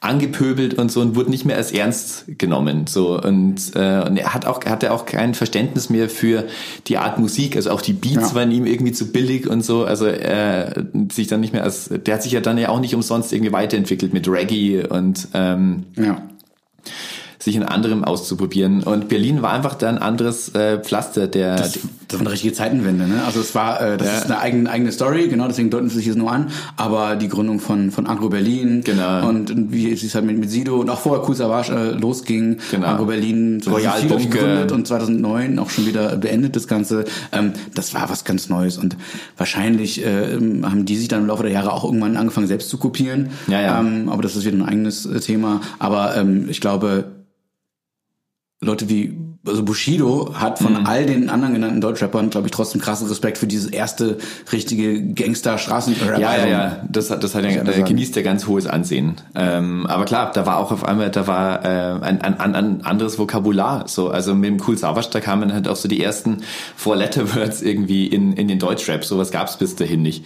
angepöbelt 0.00 0.74
und 0.74 0.92
so 0.92 1.00
und 1.00 1.16
wurde 1.16 1.30
nicht 1.30 1.46
mehr 1.46 1.56
als 1.56 1.72
ernst 1.72 2.24
genommen 2.36 2.86
so 2.86 3.18
und, 3.18 3.74
äh, 3.74 4.04
und 4.06 4.18
er 4.18 4.34
hat 4.34 4.44
auch 4.44 4.62
hatte 4.66 4.92
auch 4.92 5.06
kein 5.06 5.32
Verständnis 5.32 5.88
mehr 5.88 6.10
für 6.10 6.44
die 6.88 6.98
Art 6.98 7.18
Musik 7.18 7.56
also 7.56 7.70
auch 7.70 7.80
die 7.80 7.94
Beats 7.94 8.14
ja. 8.14 8.34
waren 8.34 8.50
ihm 8.50 8.66
irgendwie 8.66 8.92
zu 8.92 9.12
billig 9.12 9.48
und 9.48 9.64
so 9.64 9.86
also 9.86 10.04
er 10.04 10.84
sich 11.10 11.28
dann 11.28 11.40
nicht 11.40 11.54
mehr 11.54 11.62
als 11.62 11.88
der 11.88 12.16
hat 12.16 12.22
sich 12.22 12.32
ja 12.32 12.40
dann 12.40 12.58
ja 12.58 12.68
auch 12.68 12.80
nicht 12.80 12.94
umsonst 12.94 13.32
irgendwie 13.32 13.52
weiterentwickelt 13.52 14.12
mit 14.12 14.28
Reggae 14.28 14.84
und 14.86 15.28
ähm, 15.32 15.84
ja 15.96 16.20
sich 17.44 17.56
in 17.56 17.62
anderem 17.62 18.04
auszuprobieren. 18.04 18.82
Und 18.82 19.08
Berlin 19.08 19.42
war 19.42 19.52
einfach 19.52 19.74
da 19.74 19.90
ein 19.90 19.98
anderes 19.98 20.54
äh, 20.54 20.78
Pflaster. 20.78 21.26
Der, 21.26 21.56
das, 21.56 21.78
das 22.08 22.18
war 22.18 22.20
eine 22.20 22.32
richtige 22.32 22.54
Zeitenwende. 22.54 23.06
Ne? 23.06 23.22
Also 23.26 23.40
es 23.40 23.54
war, 23.54 23.82
äh, 23.82 23.98
das 23.98 24.08
ja. 24.08 24.16
ist 24.16 24.24
eine 24.24 24.38
eigene, 24.38 24.70
eigene 24.70 24.90
Story, 24.92 25.28
genau, 25.28 25.46
deswegen 25.46 25.68
deuten 25.68 25.90
sie 25.90 25.96
sich 25.96 26.06
jetzt 26.06 26.16
nur 26.16 26.32
an. 26.32 26.48
Aber 26.78 27.16
die 27.16 27.28
Gründung 27.28 27.60
von, 27.60 27.90
von 27.90 28.06
Agro 28.06 28.30
Berlin 28.30 28.80
genau. 28.82 29.28
und, 29.28 29.50
und 29.50 29.72
wie 29.72 29.92
es 29.92 30.14
halt 30.14 30.24
mit, 30.24 30.38
mit 30.38 30.50
Sido 30.50 30.80
und 30.80 30.88
auch 30.88 31.00
vorher 31.00 31.28
Cool 31.28 31.34
Savage 31.34 31.72
äh, 31.72 31.90
losging. 31.90 32.56
Genau. 32.70 32.86
Agro 32.86 33.04
Berlin 33.04 33.62
Royal 33.66 34.00
gegründet 34.02 34.72
und 34.72 34.86
2009 34.86 35.58
auch 35.58 35.68
schon 35.68 35.84
wieder 35.84 36.16
beendet 36.16 36.56
das 36.56 36.66
Ganze. 36.66 37.04
Ähm, 37.30 37.52
das 37.74 37.92
war 37.92 38.08
was 38.08 38.24
ganz 38.24 38.48
Neues 38.48 38.78
und 38.78 38.96
wahrscheinlich 39.36 40.02
äh, 40.02 40.38
haben 40.62 40.86
die 40.86 40.96
sich 40.96 41.08
dann 41.08 41.20
im 41.20 41.26
Laufe 41.26 41.42
der 41.42 41.52
Jahre 41.52 41.72
auch 41.72 41.84
irgendwann 41.84 42.16
angefangen 42.16 42.46
selbst 42.46 42.70
zu 42.70 42.78
kopieren. 42.78 43.28
Ja, 43.48 43.60
ja. 43.60 43.80
Ähm, 43.80 44.08
aber 44.08 44.22
das 44.22 44.34
ist 44.34 44.46
wieder 44.46 44.56
ein 44.56 44.66
eigenes 44.66 45.04
äh, 45.04 45.20
Thema. 45.20 45.60
Aber 45.78 46.16
ähm, 46.16 46.46
ich 46.48 46.62
glaube, 46.62 47.04
Leute 48.64 48.88
wie 48.88 49.16
also 49.46 49.62
Bushido 49.62 50.34
hat 50.34 50.58
von 50.58 50.72
mhm. 50.72 50.86
all 50.86 51.04
den 51.04 51.28
anderen 51.28 51.54
genannten 51.54 51.80
Deutschrappern, 51.80 52.30
glaube 52.30 52.46
ich, 52.46 52.52
trotzdem 52.52 52.80
krassen 52.80 53.08
Respekt 53.08 53.36
für 53.36 53.46
dieses 53.46 53.70
erste 53.70 54.18
richtige 54.52 55.02
Gangster-Straßen-Rap. 55.02 56.18
Ja, 56.18 56.36
ja, 56.36 56.46
ja, 56.46 56.84
das 56.88 57.10
hat, 57.10 57.22
das 57.22 57.34
hat 57.34 57.44
ja, 57.44 57.62
da 57.62 57.72
genießt 57.72 58.16
ja 58.16 58.22
ganz 58.22 58.46
hohes 58.46 58.66
Ansehen. 58.66 59.16
Ähm, 59.34 59.86
aber 59.86 60.06
klar, 60.06 60.32
da 60.32 60.46
war 60.46 60.56
auch 60.56 60.72
auf 60.72 60.84
einmal, 60.84 61.10
da 61.10 61.26
war 61.26 61.64
äh, 61.64 61.68
ein, 62.00 62.22
ein, 62.22 62.54
ein 62.54 62.84
anderes 62.84 63.18
Vokabular. 63.18 63.86
So, 63.86 64.08
also 64.08 64.34
mit 64.34 64.48
dem 64.48 64.62
Cool 64.66 64.78
Savage, 64.78 65.08
da 65.12 65.20
kamen 65.20 65.52
halt 65.52 65.68
auch 65.68 65.76
so 65.76 65.88
die 65.88 66.02
ersten 66.02 66.38
Four-Letter-Words 66.76 67.60
irgendwie 67.62 68.06
in, 68.06 68.32
in 68.32 68.48
den 68.48 68.58
Deutschrap. 68.58 69.04
Sowas 69.04 69.30
gab's 69.30 69.58
bis 69.58 69.76
dahin 69.76 70.00
nicht. 70.00 70.24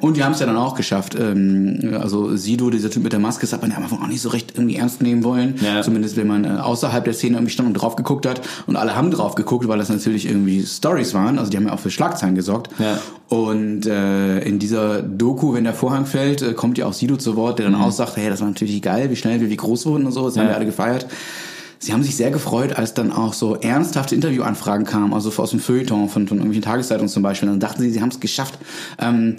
Und 0.00 0.18
die 0.18 0.24
haben 0.24 0.32
es 0.32 0.40
ja 0.40 0.46
dann 0.46 0.56
auch 0.56 0.74
geschafft. 0.74 1.16
Ähm, 1.18 1.96
also 2.00 2.36
Sido, 2.36 2.68
dieser 2.68 2.90
Typ 2.90 3.02
mit 3.02 3.12
der 3.12 3.20
Maske, 3.20 3.42
das 3.42 3.54
hat 3.54 3.62
man 3.62 3.70
ja 3.70 3.78
am 3.78 3.84
Anfang 3.84 4.02
auch 4.02 4.08
nicht 4.08 4.20
so 4.20 4.28
recht 4.28 4.52
irgendwie 4.56 4.76
ernst 4.76 5.00
nehmen 5.00 5.24
wollen. 5.24 5.54
Ja. 5.64 5.80
Zumindest 5.80 6.18
wenn 6.18 6.26
man 6.26 6.44
äh, 6.44 6.48
außerhalb 6.48 7.04
der 7.04 7.14
Szene 7.14 7.36
irgendwie 7.36 7.52
stand 7.52 7.68
und 7.68 7.74
drauf 7.74 7.96
geguckt 7.96 8.26
hat. 8.26 8.42
Und 8.66 8.76
alle 8.76 8.96
haben 8.96 9.10
drauf 9.10 9.34
geguckt, 9.34 9.68
weil 9.68 9.78
das 9.78 9.88
natürlich 9.88 10.26
irgendwie 10.26 10.64
Stories 10.64 11.14
waren. 11.14 11.38
Also 11.38 11.50
die 11.50 11.56
haben 11.56 11.66
ja 11.66 11.72
auch 11.72 11.80
für 11.80 11.90
Schlagzeilen 11.90 12.34
gesorgt. 12.34 12.70
Ja. 12.78 12.98
Und 13.28 13.86
äh, 13.86 14.40
in 14.40 14.58
dieser 14.58 15.02
Doku, 15.02 15.54
wenn 15.54 15.64
der 15.64 15.74
Vorhang 15.74 16.06
fällt, 16.06 16.42
äh, 16.42 16.54
kommt 16.54 16.78
ja 16.78 16.86
auch 16.86 16.92
Sido 16.92 17.16
zu 17.16 17.36
Wort, 17.36 17.58
der 17.58 17.66
dann 17.66 17.78
mhm. 17.78 17.84
auch 17.84 17.92
sagt, 17.92 18.16
hey, 18.16 18.30
das 18.30 18.40
war 18.40 18.48
natürlich 18.48 18.80
geil, 18.80 19.10
wie 19.10 19.16
schnell 19.16 19.40
wir 19.40 19.50
wie 19.50 19.56
groß 19.56 19.86
wurden 19.86 20.06
und 20.06 20.12
so. 20.12 20.24
Das 20.24 20.34
ja. 20.34 20.42
haben 20.42 20.48
wir 20.48 20.56
alle 20.56 20.66
gefeiert. 20.66 21.06
Sie 21.80 21.92
haben 21.92 22.02
sich 22.02 22.16
sehr 22.16 22.30
gefreut, 22.30 22.76
als 22.76 22.94
dann 22.94 23.12
auch 23.12 23.32
so 23.32 23.54
ernsthafte 23.54 24.14
Interviewanfragen 24.14 24.84
kamen, 24.84 25.12
also 25.12 25.30
aus 25.40 25.50
dem 25.50 25.60
Feuilleton 25.60 26.08
von, 26.08 26.26
von 26.26 26.38
irgendwelchen 26.38 26.64
Tageszeitungen 26.64 27.08
zum 27.08 27.22
Beispiel. 27.22 27.48
Dann 27.48 27.60
dachten 27.60 27.82
sie, 27.82 27.90
sie 27.90 28.00
haben 28.00 28.08
es 28.08 28.18
geschafft. 28.18 28.58
Ähm, 28.98 29.36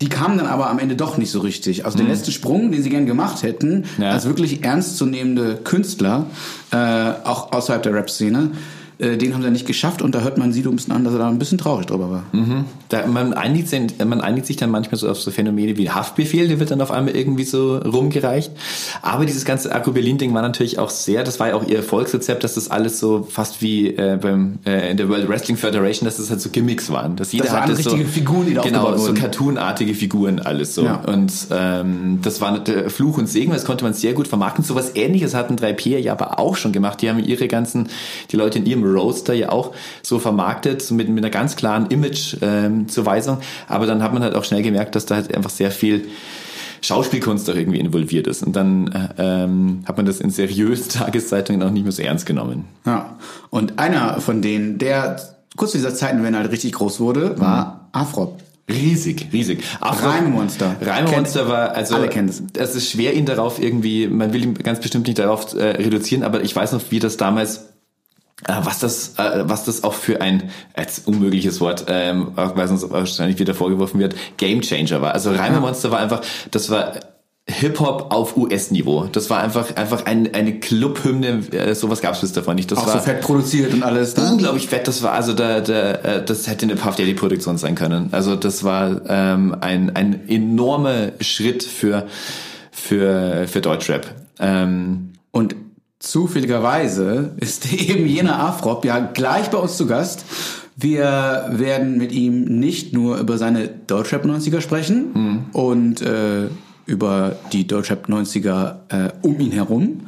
die 0.00 0.08
kamen 0.08 0.38
dann 0.38 0.46
aber 0.46 0.70
am 0.70 0.78
Ende 0.78 0.96
doch 0.96 1.18
nicht 1.18 1.30
so 1.30 1.40
richtig. 1.40 1.84
Also 1.84 1.98
mhm. 1.98 2.04
den 2.04 2.10
letzten 2.10 2.32
Sprung, 2.32 2.72
den 2.72 2.82
sie 2.82 2.90
gern 2.90 3.06
gemacht 3.06 3.42
hätten, 3.42 3.84
ja. 3.98 4.10
als 4.10 4.24
wirklich 4.24 4.64
ernstzunehmende 4.64 5.58
Künstler, 5.62 6.26
äh, 6.72 6.76
auch 6.76 7.52
außerhalb 7.52 7.82
der 7.82 7.94
Rap-Szene, 7.94 8.52
äh, 9.00 9.16
den 9.16 9.34
haben 9.34 9.42
sie 9.42 9.50
nicht 9.50 9.66
geschafft 9.66 10.02
und 10.02 10.14
da 10.14 10.20
hört 10.20 10.38
man 10.38 10.52
Sido 10.52 10.70
ein 10.70 10.76
bisschen 10.76 10.92
an, 10.92 11.04
dass 11.04 11.12
er 11.12 11.18
da 11.18 11.28
ein 11.28 11.38
bisschen 11.38 11.58
traurig 11.58 11.86
drüber 11.86 12.10
war. 12.10 12.22
Mhm. 12.32 12.64
Da, 12.88 13.06
man, 13.06 13.32
einigt 13.32 13.68
sich, 13.68 13.82
man 14.04 14.20
einigt 14.20 14.46
sich 14.46 14.56
dann 14.56 14.70
manchmal 14.70 14.98
so 14.98 15.08
auf 15.08 15.20
so 15.20 15.30
Phänomene 15.30 15.76
wie 15.76 15.90
Haftbefehl, 15.90 16.48
der 16.48 16.60
wird 16.60 16.70
dann 16.70 16.80
auf 16.80 16.90
einmal 16.90 17.16
irgendwie 17.16 17.44
so 17.44 17.78
rumgereicht. 17.78 18.52
Aber 19.02 19.26
dieses 19.26 19.44
ganze 19.44 19.72
Akku 19.72 19.92
Berlin-Ding 19.92 20.34
war 20.34 20.42
natürlich 20.42 20.78
auch 20.78 20.90
sehr, 20.90 21.24
das 21.24 21.40
war 21.40 21.48
ja 21.48 21.54
auch 21.54 21.66
ihr 21.66 21.76
Erfolgsrezept, 21.76 22.44
dass 22.44 22.54
das 22.54 22.70
alles 22.70 23.00
so 23.00 23.26
fast 23.28 23.62
wie 23.62 23.88
äh, 23.88 24.18
beim 24.20 24.58
äh, 24.66 24.90
in 24.90 24.96
der 24.96 25.08
World 25.08 25.28
Wrestling 25.28 25.56
Federation, 25.56 26.04
dass 26.04 26.18
das 26.18 26.30
halt 26.30 26.40
so 26.40 26.50
Gimmicks 26.50 26.90
waren. 26.90 27.16
Dass 27.16 27.32
jeder 27.32 27.44
das 27.44 27.54
waren 27.54 27.62
hatte 27.62 27.78
richtige 27.78 28.04
so, 28.04 28.10
Figuren, 28.10 28.46
die 28.46 28.54
da 28.54 28.62
genau, 28.62 28.96
so 28.96 29.14
cartoonartige 29.14 29.94
Figuren 29.94 30.40
alles 30.40 30.74
so. 30.74 30.84
Ja. 30.84 30.96
Und 31.06 31.32
ähm, 31.50 32.18
das 32.22 32.40
war 32.40 32.58
der 32.58 32.90
Fluch 32.90 33.18
und 33.18 33.28
Segen, 33.28 33.52
das 33.52 33.64
konnte 33.64 33.84
man 33.84 33.94
sehr 33.94 34.12
gut 34.12 34.28
vermarkten. 34.28 34.64
So 34.64 34.74
was 34.74 34.94
ähnliches 34.96 35.34
hatten 35.34 35.56
3P 35.56 35.98
ja 35.98 36.12
aber 36.12 36.38
auch 36.38 36.56
schon 36.56 36.72
gemacht. 36.72 37.02
Die 37.02 37.08
haben 37.08 37.18
ihre 37.18 37.48
ganzen, 37.48 37.88
die 38.30 38.36
Leute 38.36 38.58
in 38.58 38.66
ihrem 38.66 38.89
Roaster 38.90 39.34
ja 39.34 39.50
auch 39.50 39.72
so 40.02 40.18
vermarktet, 40.18 40.90
mit, 40.90 41.08
mit 41.08 41.18
einer 41.24 41.30
ganz 41.30 41.56
klaren 41.56 41.86
Image-Zuweisung. 41.86 43.36
Ähm, 43.36 43.42
Aber 43.68 43.86
dann 43.86 44.02
hat 44.02 44.12
man 44.12 44.22
halt 44.22 44.34
auch 44.34 44.44
schnell 44.44 44.62
gemerkt, 44.62 44.94
dass 44.94 45.06
da 45.06 45.16
halt 45.16 45.34
einfach 45.34 45.50
sehr 45.50 45.70
viel 45.70 46.06
Schauspielkunst 46.82 47.48
auch 47.50 47.54
irgendwie 47.54 47.78
involviert 47.78 48.26
ist. 48.26 48.42
Und 48.42 48.56
dann 48.56 48.88
äh, 48.88 49.08
ähm, 49.44 49.82
hat 49.86 49.96
man 49.96 50.06
das 50.06 50.20
in 50.20 50.30
seriösen 50.30 50.88
Tageszeitungen 50.92 51.62
auch 51.62 51.70
nicht 51.70 51.82
mehr 51.82 51.92
so 51.92 52.02
ernst 52.02 52.26
genommen. 52.26 52.64
Ja. 52.86 53.16
Und 53.50 53.78
einer 53.78 54.20
von 54.20 54.42
denen, 54.42 54.78
der 54.78 55.20
kurz 55.56 55.72
zu 55.72 55.78
dieser 55.78 55.94
Zeit, 55.94 56.20
wenn 56.22 56.34
er 56.34 56.40
halt 56.40 56.52
richtig 56.52 56.72
groß 56.72 57.00
wurde, 57.00 57.38
war 57.38 57.88
mhm. 57.92 58.00
Afrop. 58.00 58.40
Riesig, 58.70 59.28
riesig. 59.32 59.64
Reimemonster. 59.80 60.76
Reimemonster 60.80 61.48
war, 61.48 61.72
also, 61.72 61.96
alle 61.96 62.08
kennen 62.08 62.28
das. 62.28 62.42
Es 62.56 62.76
ist 62.76 62.90
schwer, 62.90 63.14
ihn 63.14 63.26
darauf 63.26 63.60
irgendwie, 63.60 64.06
man 64.06 64.32
will 64.32 64.44
ihn 64.44 64.54
ganz 64.54 64.80
bestimmt 64.80 65.08
nicht 65.08 65.18
darauf 65.18 65.54
äh, 65.54 65.70
reduzieren, 65.70 66.22
aber 66.22 66.42
ich 66.42 66.54
weiß 66.54 66.72
noch, 66.72 66.82
wie 66.90 67.00
das 67.00 67.16
damals 67.16 67.66
was 68.46 68.78
das, 68.78 69.14
äh, 69.18 69.44
was 69.44 69.64
das 69.64 69.84
auch 69.84 69.94
für 69.94 70.20
ein 70.20 70.50
als 70.74 71.00
unmögliches 71.00 71.60
Wort, 71.60 71.86
ähm, 71.88 72.32
weil 72.34 72.68
uns 72.68 72.88
wahrscheinlich 72.90 73.38
wieder 73.38 73.54
vorgeworfen 73.54 74.00
wird, 74.00 74.14
Game 74.36 74.62
Changer 74.62 75.02
war. 75.02 75.12
Also 75.12 75.30
Reimer 75.30 75.60
Monster 75.60 75.90
war 75.90 76.00
einfach, 76.00 76.22
das 76.50 76.70
war 76.70 76.94
Hip-Hop 77.46 78.12
auf 78.12 78.36
US-Niveau. 78.36 79.08
Das 79.10 79.28
war 79.28 79.40
einfach 79.40 79.76
einfach 79.76 80.06
ein, 80.06 80.34
eine 80.34 80.60
Clubhymne, 80.60 81.42
äh, 81.52 81.74
sowas 81.74 82.00
gab's 82.00 82.20
bis 82.20 82.32
davon 82.32 82.54
nicht. 82.54 82.70
Das 82.70 82.78
auch 82.78 82.86
war 82.86 82.94
so 82.94 83.00
fett 83.00 83.20
produziert 83.22 83.74
und 83.74 83.82
alles. 83.82 84.16
Ne? 84.16 84.30
Unglaublich 84.30 84.68
fett, 84.68 84.86
das 84.86 85.02
war 85.02 85.12
also 85.12 85.32
da, 85.32 85.60
da, 85.60 85.92
äh, 85.92 86.24
das 86.24 86.46
hätte 86.46 86.66
eine 86.66 86.76
Puff 86.76 86.96
Daddy 86.96 87.14
Produktion 87.14 87.58
sein 87.58 87.74
können. 87.74 88.10
Also 88.12 88.36
das 88.36 88.64
war 88.64 89.02
ähm, 89.08 89.56
ein, 89.60 89.94
ein 89.96 90.28
enormer 90.28 91.12
Schritt 91.20 91.62
für, 91.62 92.06
für, 92.70 93.46
für 93.48 93.60
Deutschrap. 93.60 94.06
Ähm, 94.38 95.14
und 95.32 95.54
Zufälligerweise 96.00 97.32
ist 97.36 97.72
eben 97.90 98.06
jener 98.06 98.40
Afrop 98.40 98.84
ja 98.84 98.98
gleich 98.98 99.50
bei 99.50 99.58
uns 99.58 99.76
zu 99.76 99.86
Gast. 99.86 100.24
Wir 100.74 101.46
werden 101.50 101.98
mit 101.98 102.10
ihm 102.10 102.44
nicht 102.58 102.94
nur 102.94 103.18
über 103.18 103.36
seine 103.36 103.68
Deutschrap 103.68 104.24
90er 104.24 104.62
sprechen 104.62 105.12
mhm. 105.12 105.44
und 105.52 106.00
äh, 106.00 106.48
über 106.86 107.36
die 107.52 107.66
Deutschrap 107.66 108.08
90er 108.08 108.76
äh, 108.88 109.10
um 109.20 109.38
ihn 109.40 109.52
herum, 109.52 110.00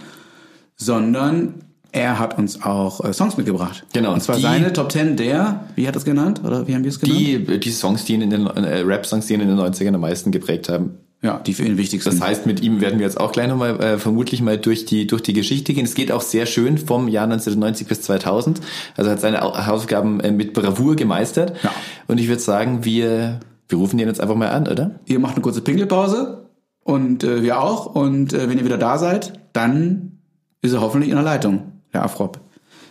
sondern 0.76 1.54
er 1.92 2.18
hat 2.18 2.38
uns 2.38 2.62
auch 2.62 3.04
äh, 3.04 3.12
Songs 3.12 3.36
mitgebracht. 3.36 3.84
Genau. 3.92 4.14
Und 4.14 4.22
zwar 4.22 4.36
die, 4.36 4.42
seine 4.42 4.72
Top 4.72 4.90
10 4.90 5.18
der, 5.18 5.66
wie 5.76 5.86
hat 5.86 5.94
er 5.94 5.98
es 5.98 6.06
genannt? 6.06 6.40
Oder 6.42 6.66
wie 6.66 6.74
haben 6.74 6.84
wir 6.84 6.90
es 6.90 6.98
genannt? 6.98 7.20
Die, 7.20 7.60
die 7.60 7.70
Songs, 7.70 8.06
die 8.06 8.14
ihn 8.14 8.22
in 8.22 8.30
den 8.30 8.46
äh, 8.46 8.78
Rap-Songs, 8.78 9.26
die 9.26 9.34
ihn 9.34 9.40
in 9.40 9.48
den 9.48 9.58
90ern 9.58 9.94
am 9.94 10.00
meisten 10.00 10.30
geprägt 10.30 10.70
haben. 10.70 10.94
Ja, 11.22 11.38
die 11.38 11.54
für 11.54 11.64
ihn 11.64 11.76
wichtig 11.76 12.02
sind. 12.02 12.20
Das 12.20 12.28
heißt, 12.28 12.46
mit 12.46 12.60
ihm 12.62 12.80
werden 12.80 12.98
wir 12.98 13.06
jetzt 13.06 13.18
auch 13.18 13.30
gleich 13.30 13.46
nochmal 13.46 13.80
äh, 13.80 13.98
vermutlich 13.98 14.42
mal 14.42 14.58
durch 14.58 14.86
die 14.86 15.06
durch 15.06 15.22
die 15.22 15.32
Geschichte 15.32 15.72
gehen. 15.72 15.84
Es 15.84 15.94
geht 15.94 16.10
auch 16.10 16.20
sehr 16.20 16.46
schön 16.46 16.78
vom 16.78 17.06
Jahr 17.06 17.24
1990 17.24 17.86
bis 17.86 18.02
2000. 18.02 18.60
Also 18.96 19.08
hat 19.08 19.20
seine 19.20 19.40
Hausaufgaben 19.40 20.18
äh, 20.18 20.32
mit 20.32 20.52
Bravour 20.52 20.96
gemeistert. 20.96 21.56
Ja. 21.62 21.72
Und 22.08 22.18
ich 22.18 22.26
würde 22.26 22.42
sagen, 22.42 22.84
wir 22.84 23.38
wir 23.68 23.78
rufen 23.78 24.00
ihn 24.00 24.08
jetzt 24.08 24.20
einfach 24.20 24.34
mal 24.34 24.50
an, 24.50 24.66
oder? 24.66 24.98
Ihr 25.06 25.20
macht 25.20 25.34
eine 25.34 25.42
kurze 25.42 25.62
Pinkelpause 25.62 26.48
und 26.82 27.22
äh, 27.22 27.42
wir 27.42 27.60
auch. 27.60 27.86
Und 27.86 28.32
äh, 28.32 28.48
wenn 28.48 28.58
ihr 28.58 28.64
wieder 28.64 28.78
da 28.78 28.98
seid, 28.98 29.40
dann 29.52 30.18
ist 30.60 30.72
er 30.72 30.80
hoffentlich 30.80 31.10
in 31.10 31.16
der 31.16 31.24
Leitung, 31.24 31.72
Herr 31.90 32.02
Afrop. 32.02 32.40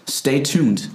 Stay 0.09 0.41
tuned. 0.41 0.89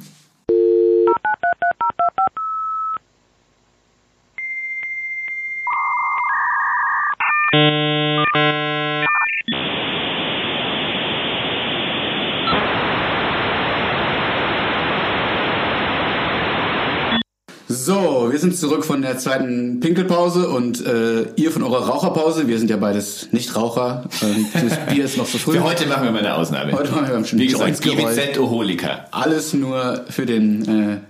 So, 17.68 18.32
wir 18.32 18.38
sind 18.38 18.55
zurück 18.66 18.84
von 18.84 19.01
der 19.01 19.16
zweiten 19.16 19.78
Pinkelpause 19.78 20.48
und 20.48 20.84
äh, 20.84 21.26
ihr 21.36 21.52
von 21.52 21.62
eurer 21.62 21.86
Raucherpause. 21.86 22.48
Wir 22.48 22.59
sind 22.59 22.68
ja 22.68 22.76
beides 22.76 23.28
Nicht-Raucher. 23.30 24.09
Ähm, 24.22 24.47
das 24.52 24.76
Bier 24.93 25.05
ist 25.05 25.16
noch 25.16 25.28
zu 25.28 25.38
früh. 25.38 25.52
Für 25.52 25.62
heute 25.62 25.86
machen 25.86 26.02
wir 26.02 26.10
mal 26.10 26.18
eine 26.18 26.34
Ausnahme. 26.34 26.72
Heute 26.72 26.90
machen 26.90 27.09
wir 27.09 27.24
schon 27.24 27.38
Wie 27.38 27.47
gesagt, 27.47 27.80
GWZ-Oholiker. 27.80 29.06
Alles 29.12 29.55
nur 29.55 30.05
für 30.09 30.26
den 30.26 31.01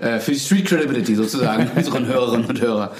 äh, 0.00 0.06
äh, 0.06 0.20
für 0.20 0.30
die 0.30 0.38
Street 0.38 0.64
Credibility 0.64 1.16
sozusagen, 1.16 1.70
unseren 1.76 2.06
Hörerinnen 2.06 2.46
und 2.46 2.60
Hörer. 2.60 2.92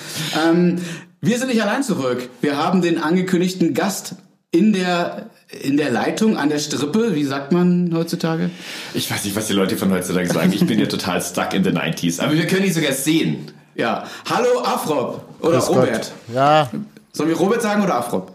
Ähm, 0.49 0.79
wir 1.21 1.39
sind 1.39 1.49
nicht 1.49 1.63
allein 1.63 1.85
zurück. 1.85 2.29
Wir 2.41 2.57
haben 2.57 2.83
den 2.83 2.99
angekündigten 2.99 3.73
Gast 3.73 4.17
in 4.51 4.73
der 4.73 5.31
in 5.61 5.77
der 5.77 5.91
Leitung 5.91 6.39
an 6.39 6.49
der 6.49 6.59
Strippe, 6.59 7.15
wie 7.15 7.25
sagt 7.25 7.53
man 7.53 7.93
heutzutage? 7.95 8.51
Ich 8.95 9.11
weiß 9.11 9.25
nicht, 9.25 9.37
was 9.37 9.49
die 9.49 9.53
Leute 9.53 9.77
von 9.77 9.93
heutzutage 9.93 10.27
sagen. 10.33 10.51
Ich 10.53 10.67
bin 10.67 10.79
ja 10.79 10.87
total 10.89 11.21
stuck 11.21 11.53
in 11.53 11.63
the 11.63 11.71
90s. 11.71 12.21
Aber 12.21 12.35
wir 12.35 12.47
können 12.47 12.65
ihn 12.65 12.73
sogar 12.73 12.93
sehen. 12.93 13.53
Ja. 13.75 14.05
Hallo 14.29 14.61
Afrop 14.65 15.25
oder 15.41 15.59
Grüß 15.59 15.69
Robert. 15.71 15.93
Gott. 15.93 16.13
Ja, 16.35 16.71
Sollen 17.13 17.29
wir 17.29 17.37
Robert 17.37 17.63
sagen 17.63 17.83
oder 17.83 17.95
Afrop? 17.97 18.33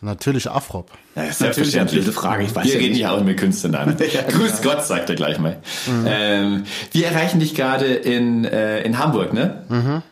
natürlich 0.00 0.50
Afrop. 0.50 0.90
Ja, 1.14 1.22
Natürlich 1.24 1.40
eine 1.40 1.52
selbstverständlich. 1.54 2.00
blöde 2.04 2.12
Frage, 2.12 2.42
ich 2.44 2.54
weiß 2.54 2.64
Wir 2.64 2.72
ja 2.74 2.78
reden 2.78 2.90
nicht. 2.92 3.00
ja 3.02 3.10
auch 3.12 3.22
mit 3.22 3.36
Künstlern 3.38 3.74
an. 3.74 3.96
Ja, 4.12 4.22
Grüß 4.22 4.60
genau. 4.60 4.74
Gott, 4.74 4.84
sagt 4.84 5.08
er 5.10 5.14
gleich 5.16 5.38
mal. 5.38 5.58
Ähm, 6.06 6.64
wir 6.92 7.06
erreichen 7.06 7.38
dich 7.40 7.54
gerade 7.54 7.86
in, 7.86 8.44
äh, 8.44 8.82
in 8.82 8.98
Hamburg, 8.98 9.32
ne? 9.32 10.02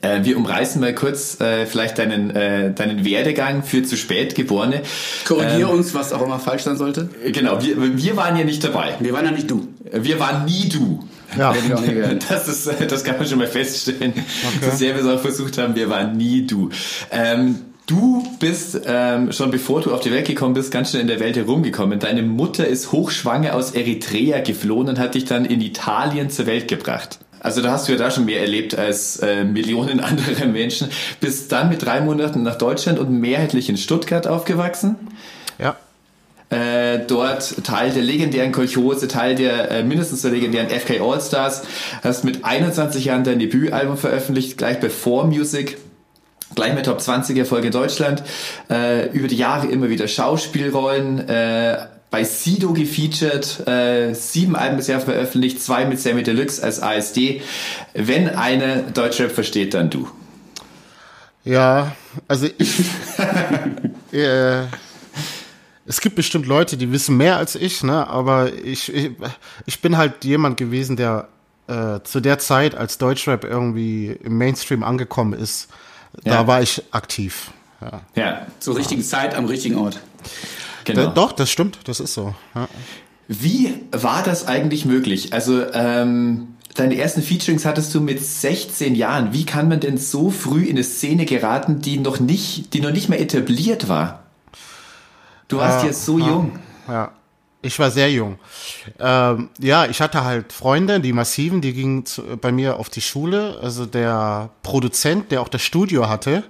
Äh, 0.00 0.24
wir 0.24 0.36
umreißen 0.38 0.80
mal 0.80 0.94
kurz 0.94 1.40
äh, 1.40 1.66
vielleicht 1.66 1.98
deinen, 1.98 2.30
äh, 2.30 2.72
deinen 2.72 3.04
Werdegang 3.04 3.62
für 3.62 3.82
zu 3.84 3.96
spät 3.96 4.34
Geborene. 4.34 4.82
Korrigier 5.26 5.66
ähm, 5.68 5.70
uns, 5.78 5.94
was 5.94 6.12
auch 6.12 6.22
immer 6.22 6.38
falsch 6.40 6.62
sein 6.62 6.76
sollte. 6.76 7.08
Genau, 7.26 7.62
wir, 7.62 7.96
wir 7.98 8.16
waren 8.16 8.36
ja 8.36 8.44
nicht 8.44 8.64
dabei. 8.64 8.94
Wir 9.00 9.12
waren 9.12 9.26
ja 9.26 9.30
nicht 9.32 9.50
du. 9.50 9.68
Wir 9.92 10.18
waren 10.18 10.46
nie 10.46 10.68
du. 10.70 11.06
Ja. 11.38 11.54
Das, 12.28 12.48
ist, 12.48 12.70
das 12.88 13.04
kann 13.04 13.16
man 13.16 13.26
schon 13.26 13.38
mal 13.38 13.46
feststellen. 13.46 14.12
Okay. 14.12 14.70
So 14.70 14.76
sehr 14.76 14.94
wir 14.94 15.02
es 15.02 15.08
auch 15.08 15.20
versucht 15.20 15.58
haben, 15.58 15.74
wir 15.74 15.88
waren 15.88 16.16
nie 16.16 16.46
du. 16.46 16.70
Ähm, 17.10 17.58
Du 17.86 18.22
bist 18.38 18.80
ähm, 18.86 19.32
schon 19.32 19.50
bevor 19.50 19.80
du 19.80 19.92
auf 19.92 20.00
die 20.00 20.12
Welt 20.12 20.26
gekommen 20.26 20.54
bist, 20.54 20.70
ganz 20.70 20.90
schnell 20.90 21.02
in 21.02 21.08
der 21.08 21.18
Welt 21.18 21.36
herumgekommen. 21.36 21.98
Deine 21.98 22.22
Mutter 22.22 22.66
ist 22.66 22.92
hochschwanger 22.92 23.56
aus 23.56 23.72
Eritrea 23.72 24.40
geflohen 24.40 24.88
und 24.88 24.98
hat 25.00 25.16
dich 25.16 25.24
dann 25.24 25.44
in 25.44 25.60
Italien 25.60 26.30
zur 26.30 26.46
Welt 26.46 26.68
gebracht. 26.68 27.18
Also 27.40 27.60
da 27.60 27.72
hast 27.72 27.88
du 27.88 27.92
ja 27.92 27.98
da 27.98 28.12
schon 28.12 28.24
mehr 28.24 28.40
erlebt 28.40 28.78
als 28.78 29.16
äh, 29.18 29.44
Millionen 29.44 29.98
andere 30.04 30.46
Menschen. 30.46 30.90
Bist 31.20 31.50
dann 31.50 31.68
mit 31.68 31.84
drei 31.84 32.00
Monaten 32.00 32.44
nach 32.44 32.56
Deutschland 32.56 33.00
und 33.00 33.10
mehrheitlich 33.10 33.68
in 33.68 33.76
Stuttgart 33.76 34.28
aufgewachsen. 34.28 34.94
Ja. 35.58 35.76
Äh, 36.52 37.06
dort 37.06 37.64
Teil 37.64 37.92
der 37.92 38.02
legendären 38.02 38.52
Kolchose, 38.52 39.08
Teil 39.08 39.34
der 39.34 39.70
äh, 39.70 39.82
mindestens 39.82 40.20
der 40.20 40.32
legendären 40.32 40.68
FK 40.68 41.00
All-Stars. 41.00 41.62
Hast 42.04 42.24
mit 42.24 42.44
21 42.44 43.06
Jahren 43.06 43.24
dein 43.24 43.38
Debütalbum 43.38 43.96
veröffentlicht, 43.96 44.58
gleich 44.58 44.78
bei 44.78 44.90
4 44.90 45.24
Music 45.24 45.78
gleich 46.54 46.74
mit 46.74 46.84
Top 46.84 47.00
20 47.00 47.38
Erfolge 47.38 47.68
in 47.68 47.72
Deutschland, 47.72 48.22
äh, 48.68 49.08
über 49.12 49.26
die 49.26 49.36
Jahre 49.36 49.68
immer 49.68 49.88
wieder 49.88 50.06
Schauspielrollen, 50.06 51.26
äh, 51.26 51.86
bei 52.10 52.24
Sido 52.24 52.74
gefeatured, 52.74 53.66
äh, 53.66 54.12
sieben 54.12 54.54
Alben 54.54 54.76
bisher 54.76 55.00
veröffentlicht, 55.00 55.62
zwei 55.62 55.86
mit 55.86 55.98
Sammy 55.98 56.22
Deluxe 56.22 56.62
als 56.62 56.82
ASD. 56.82 57.40
Wenn 57.94 58.28
eine 58.28 58.84
Deutschrap 58.92 59.32
versteht, 59.32 59.72
dann 59.72 59.88
du. 59.88 60.06
Ja, 61.42 61.96
also 62.28 62.48
ich, 62.58 62.80
äh, 64.12 64.64
es 65.92 66.00
gibt 66.00 66.16
bestimmt 66.16 66.46
Leute, 66.46 66.78
die 66.78 66.90
wissen 66.90 67.18
mehr 67.18 67.36
als 67.36 67.54
ich, 67.54 67.82
ne? 67.82 68.06
aber 68.06 68.50
ich, 68.64 68.90
ich, 68.94 69.10
ich 69.66 69.82
bin 69.82 69.98
halt 69.98 70.24
jemand 70.24 70.56
gewesen, 70.56 70.96
der 70.96 71.28
äh, 71.66 72.00
zu 72.02 72.20
der 72.20 72.38
Zeit, 72.38 72.74
als 72.74 72.96
Deutschrap 72.96 73.44
irgendwie 73.44 74.06
im 74.06 74.38
Mainstream 74.38 74.84
angekommen 74.84 75.34
ist, 75.34 75.68
ja. 76.24 76.32
da 76.32 76.46
war 76.46 76.62
ich 76.62 76.82
aktiv. 76.92 77.50
Ja, 77.82 78.00
ja 78.14 78.46
zur 78.58 78.78
richtigen 78.78 79.02
Zeit 79.02 79.34
am 79.34 79.44
richtigen 79.44 79.76
Ort. 79.76 80.00
Genau. 80.84 81.04
Da, 81.04 81.10
doch, 81.10 81.32
das 81.32 81.50
stimmt, 81.50 81.78
das 81.84 82.00
ist 82.00 82.14
so. 82.14 82.34
Ja. 82.54 82.68
Wie 83.28 83.74
war 83.90 84.22
das 84.22 84.48
eigentlich 84.48 84.86
möglich? 84.86 85.34
Also 85.34 85.62
ähm, 85.74 86.56
deine 86.74 86.96
ersten 86.96 87.20
Featurings 87.20 87.66
hattest 87.66 87.94
du 87.94 88.00
mit 88.00 88.24
16 88.24 88.94
Jahren. 88.94 89.34
Wie 89.34 89.44
kann 89.44 89.68
man 89.68 89.80
denn 89.80 89.98
so 89.98 90.30
früh 90.30 90.62
in 90.62 90.76
eine 90.76 90.84
Szene 90.84 91.26
geraten, 91.26 91.82
die 91.82 91.98
noch 91.98 92.18
nicht, 92.18 92.72
die 92.72 92.80
noch 92.80 92.92
nicht 92.92 93.10
mehr 93.10 93.20
etabliert 93.20 93.90
war? 93.90 94.21
Du 95.52 95.58
warst 95.58 95.84
äh, 95.84 95.88
jetzt 95.88 96.04
so 96.04 96.18
jung. 96.18 96.58
Ja. 96.88 97.12
Ich 97.64 97.78
war 97.78 97.92
sehr 97.92 98.10
jung. 98.10 98.38
Ähm, 98.98 99.50
ja, 99.60 99.86
ich 99.86 100.00
hatte 100.00 100.24
halt 100.24 100.52
Freunde, 100.52 100.98
die 100.98 101.12
Massiven, 101.12 101.60
die 101.60 101.72
gingen 101.72 102.04
zu, 102.04 102.22
bei 102.40 102.50
mir 102.50 102.78
auf 102.78 102.90
die 102.90 103.00
Schule. 103.00 103.58
Also 103.62 103.86
der 103.86 104.50
Produzent, 104.64 105.30
der 105.30 105.40
auch 105.42 105.48
das 105.48 105.62
Studio 105.62 106.08
hatte, 106.08 106.42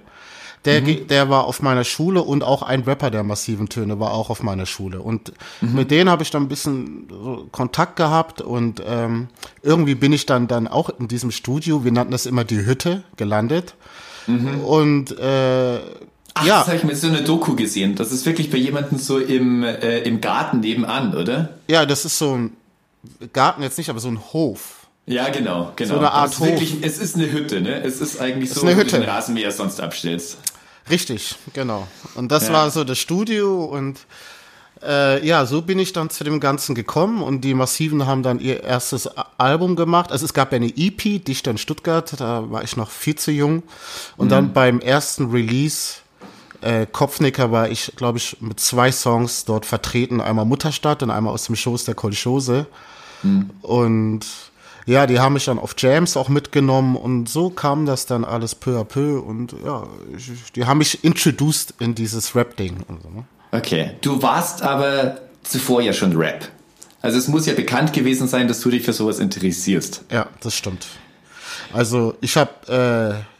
der, 0.65 0.81
mhm. 0.81 1.07
der 1.07 1.29
war 1.29 1.43
auf 1.43 1.61
meiner 1.61 1.83
Schule 1.83 2.21
und 2.21 2.43
auch 2.43 2.63
ein 2.63 2.81
Rapper 2.81 3.11
der 3.11 3.23
massiven 3.23 3.69
Töne 3.69 3.99
war 3.99 4.11
auch 4.11 4.29
auf 4.29 4.41
meiner 4.41 4.65
Schule. 4.65 5.01
Und 5.01 5.33
mhm. 5.61 5.75
mit 5.75 5.91
denen 5.91 6.09
habe 6.09 6.23
ich 6.23 6.31
dann 6.31 6.43
ein 6.43 6.49
bisschen 6.49 7.07
Kontakt 7.51 7.97
gehabt 7.97 8.41
und 8.41 8.81
ähm, 8.85 9.27
irgendwie 9.61 9.95
bin 9.95 10.13
ich 10.13 10.25
dann, 10.25 10.47
dann 10.47 10.67
auch 10.67 10.89
in 10.97 11.07
diesem 11.09 11.31
Studio, 11.31 11.83
wir 11.83 11.91
nannten 11.91 12.11
das 12.13 12.25
immer 12.25 12.43
die 12.43 12.65
Hütte, 12.65 13.03
gelandet. 13.17 13.75
Mhm. 14.25 14.61
Und 14.61 15.19
äh, 15.19 15.79
Ach, 16.35 16.45
ja. 16.45 16.59
das 16.59 16.67
habe 16.67 16.77
ich 16.77 16.83
mir 16.83 16.95
so 16.95 17.07
eine 17.07 17.21
Doku 17.21 17.55
gesehen. 17.55 17.95
Das 17.95 18.11
ist 18.11 18.25
wirklich 18.25 18.49
bei 18.49 18.57
jemandem 18.57 18.97
so 18.97 19.19
im, 19.19 19.63
äh, 19.63 19.99
im 19.99 20.19
Garten 20.19 20.61
nebenan, 20.61 21.15
oder? 21.15 21.49
Ja, 21.67 21.85
das 21.85 22.05
ist 22.05 22.17
so 22.17 22.35
ein 22.35 22.57
Garten 23.33 23.61
jetzt 23.61 23.77
nicht, 23.77 23.89
aber 23.89 23.99
so 23.99 24.09
ein 24.09 24.19
Hof. 24.33 24.87
Ja, 25.05 25.29
genau, 25.29 25.73
genau. 25.75 25.93
So 25.93 25.99
eine 25.99 26.11
Art 26.11 26.39
Hof. 26.39 26.47
Wirklich, 26.47 26.77
es 26.81 26.97
ist 26.97 27.15
eine 27.15 27.31
Hütte, 27.31 27.61
ne? 27.61 27.83
Es 27.83 28.01
ist 28.01 28.19
eigentlich 28.19 28.51
so, 28.51 28.67
wie 28.67 28.73
du 28.73 28.85
den 28.85 29.03
Rasenmäher 29.03 29.51
sonst 29.51 29.81
abstellst. 29.81 30.37
Richtig, 30.89 31.35
genau. 31.53 31.87
Und 32.15 32.31
das 32.31 32.47
ja. 32.47 32.53
war 32.53 32.71
so 32.71 32.83
das 32.83 32.97
Studio 32.97 33.63
und 33.65 33.99
äh, 34.81 35.25
ja, 35.25 35.45
so 35.45 35.61
bin 35.61 35.79
ich 35.79 35.93
dann 35.93 36.09
zu 36.09 36.23
dem 36.23 36.39
Ganzen 36.39 36.75
gekommen 36.75 37.21
und 37.21 37.41
die 37.41 37.53
Massiven 37.53 38.05
haben 38.05 38.23
dann 38.23 38.39
ihr 38.39 38.63
erstes 38.63 39.07
Album 39.37 39.75
gemacht. 39.75 40.11
Also 40.11 40.25
es 40.25 40.33
gab 40.33 40.51
ja 40.51 40.57
eine 40.57 40.73
EP, 40.75 41.23
Dichter 41.23 41.51
in 41.51 41.57
Stuttgart, 41.57 42.13
da 42.19 42.49
war 42.51 42.63
ich 42.63 42.75
noch 42.75 42.89
viel 42.89 43.15
zu 43.15 43.31
jung. 43.31 43.63
Und 44.17 44.27
mhm. 44.27 44.31
dann 44.31 44.53
beim 44.53 44.79
ersten 44.79 45.31
Release 45.31 46.02
äh, 46.63 46.87
Kopfnicker 46.91 47.51
war 47.51 47.69
ich, 47.69 47.93
glaube 47.95 48.17
ich, 48.17 48.37
mit 48.39 48.59
zwei 48.59 48.91
Songs 48.91 49.45
dort 49.45 49.65
vertreten. 49.65 50.21
Einmal 50.21 50.45
Mutterstadt 50.45 51.03
und 51.03 51.11
einmal 51.11 51.33
aus 51.33 51.45
dem 51.45 51.55
Schoß 51.55 51.85
der 51.85 51.95
Kolchose. 51.95 52.65
Mhm. 53.21 53.49
Und 53.61 54.25
ja, 54.85 55.07
die 55.07 55.19
haben 55.19 55.33
mich 55.33 55.45
dann 55.45 55.59
auf 55.59 55.75
Jams 55.77 56.17
auch 56.17 56.29
mitgenommen 56.29 56.95
und 56.95 57.29
so 57.29 57.49
kam 57.49 57.85
das 57.85 58.05
dann 58.05 58.25
alles 58.25 58.55
peu 58.55 58.79
à 58.79 58.83
peu 58.83 59.19
und 59.19 59.55
ja, 59.63 59.87
die 60.55 60.65
haben 60.65 60.79
mich 60.79 61.03
introduced 61.03 61.73
in 61.79 61.95
dieses 61.95 62.35
Rap-Ding. 62.35 62.77
So, 62.87 63.09
ne? 63.09 63.25
Okay, 63.51 63.91
du 64.01 64.21
warst 64.21 64.61
aber 64.61 65.19
zuvor 65.43 65.81
ja 65.81 65.93
schon 65.93 66.17
Rap. 66.17 66.49
Also 67.01 67.17
es 67.17 67.27
muss 67.27 67.45
ja 67.45 67.53
bekannt 67.53 67.93
gewesen 67.93 68.27
sein, 68.27 68.47
dass 68.47 68.61
du 68.61 68.69
dich 68.69 68.83
für 68.83 68.93
sowas 68.93 69.19
interessierst. 69.19 70.03
Ja, 70.11 70.27
das 70.41 70.55
stimmt. 70.55 70.87
Also 71.71 72.15
ich 72.21 72.35
habe 72.37 73.23
äh, 73.23 73.32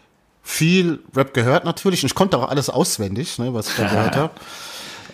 viel 0.44 0.99
Rap 1.15 1.34
gehört 1.34 1.64
natürlich 1.64 2.03
und 2.03 2.07
ich 2.07 2.15
konnte 2.15 2.38
auch 2.38 2.49
alles 2.49 2.70
auswendig, 2.70 3.40
ne, 3.40 3.53
was 3.53 3.70
ich 3.70 3.76
da 3.78 3.88
gehört 3.88 4.15
habe. 4.15 4.34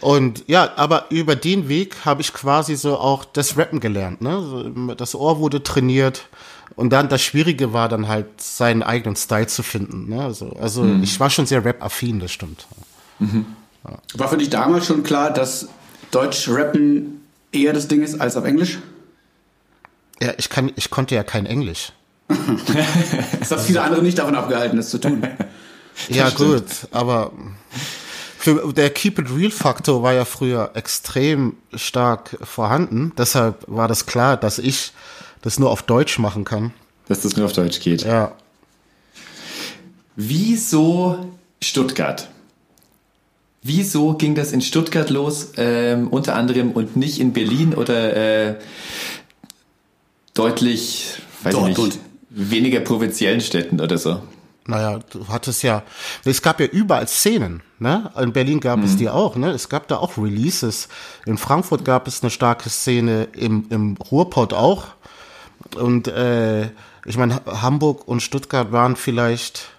Und 0.01 0.43
ja, 0.47 0.71
aber 0.75 1.05
über 1.09 1.35
den 1.35 1.69
Weg 1.69 2.05
habe 2.05 2.21
ich 2.21 2.33
quasi 2.33 2.75
so 2.75 2.97
auch 2.97 3.25
das 3.25 3.57
Rappen 3.57 3.79
gelernt. 3.79 4.21
Ne? 4.21 4.95
Das 4.97 5.13
Ohr 5.13 5.39
wurde 5.39 5.61
trainiert 5.61 6.27
und 6.75 6.91
dann 6.91 7.09
das 7.09 7.21
Schwierige 7.21 7.73
war 7.73 7.89
dann 7.89 8.07
halt 8.07 8.41
seinen 8.41 8.81
eigenen 8.81 9.15
Style 9.15 9.47
zu 9.47 9.61
finden. 9.61 10.09
Ne? 10.09 10.23
Also, 10.23 10.51
also 10.59 10.83
mhm. 10.83 11.03
ich 11.03 11.19
war 11.19 11.29
schon 11.29 11.45
sehr 11.45 11.63
Rap-affin, 11.63 12.19
das 12.19 12.31
stimmt. 12.31 12.65
Mhm. 13.19 13.45
Ja. 13.83 13.97
War 14.15 14.29
für 14.29 14.37
dich 14.37 14.49
damals 14.49 14.87
schon 14.87 15.03
klar, 15.03 15.31
dass 15.31 15.67
Deutsch-Rappen 16.11 17.21
eher 17.51 17.73
das 17.73 17.87
Ding 17.87 18.01
ist 18.01 18.19
als 18.19 18.37
auf 18.37 18.45
Englisch? 18.45 18.79
Ja, 20.21 20.33
ich, 20.37 20.49
kann, 20.49 20.71
ich 20.75 20.89
konnte 20.89 21.15
ja 21.15 21.23
kein 21.23 21.45
Englisch. 21.45 21.91
das 23.39 23.51
hat 23.51 23.61
viele 23.61 23.81
andere 23.81 24.03
nicht 24.03 24.17
davon 24.17 24.35
abgehalten, 24.35 24.77
das 24.77 24.89
zu 24.89 24.99
tun. 24.99 25.21
ja, 26.09 26.29
gut, 26.29 26.63
aber 26.91 27.31
für, 28.37 28.71
der 28.71 28.89
Keep 28.91 29.19
It 29.19 29.35
Real 29.35 29.51
Faktor 29.51 30.03
war 30.03 30.13
ja 30.13 30.25
früher 30.25 30.71
extrem 30.75 31.57
stark 31.73 32.37
vorhanden. 32.41 33.11
Deshalb 33.17 33.65
war 33.67 33.87
das 33.87 34.05
klar, 34.05 34.37
dass 34.37 34.59
ich 34.59 34.93
das 35.41 35.59
nur 35.59 35.71
auf 35.71 35.83
Deutsch 35.83 36.19
machen 36.19 36.45
kann. 36.45 36.71
Dass 37.07 37.21
das 37.21 37.35
nur 37.35 37.47
auf 37.47 37.53
Deutsch 37.53 37.79
geht. 37.79 38.03
Ja. 38.03 38.33
Wieso 40.15 41.31
Stuttgart? 41.61 42.29
Wieso 43.61 44.13
ging 44.13 44.35
das 44.35 44.51
in 44.53 44.61
Stuttgart 44.61 45.09
los, 45.09 45.51
ähm, 45.57 46.07
unter 46.07 46.35
anderem, 46.35 46.71
und 46.71 46.95
nicht 46.95 47.19
in 47.19 47.33
Berlin 47.33 47.73
oder 47.73 48.15
äh, 48.15 48.55
deutlich, 50.33 51.15
weiß 51.43 51.53
Dortmund. 51.53 51.77
nicht, 51.77 51.99
weniger 52.29 52.79
provinziellen 52.81 53.41
Städten 53.41 53.79
oder 53.81 53.97
so? 53.97 54.21
Naja, 54.69 54.99
du 55.11 55.27
hattest 55.27 55.63
ja, 55.63 55.81
es 56.25 56.43
gab 56.43 56.59
ja 56.59 56.67
überall 56.67 57.07
Szenen, 57.07 57.63
ne? 57.79 58.11
In 58.21 58.33
Berlin 58.33 58.59
gab 58.59 58.77
mhm. 58.77 58.85
es 58.85 58.97
die 58.97 59.09
auch, 59.09 59.35
ne? 59.35 59.49
Es 59.49 59.67
gab 59.67 59.87
da 59.87 59.97
auch 59.97 60.17
Releases. 60.17 60.89
In 61.25 61.39
Frankfurt 61.39 61.83
gab 61.83 62.07
es 62.07 62.21
eine 62.21 62.29
starke 62.29 62.69
Szene, 62.69 63.29
im, 63.35 63.65
im 63.71 63.97
Ruhrpott 64.11 64.53
auch. 64.53 64.89
Und 65.75 66.07
äh, 66.07 66.69
ich 67.05 67.17
meine, 67.17 67.41
Hamburg 67.47 68.07
und 68.07 68.21
Stuttgart 68.21 68.71
waren 68.71 68.95
vielleicht, 68.95 69.69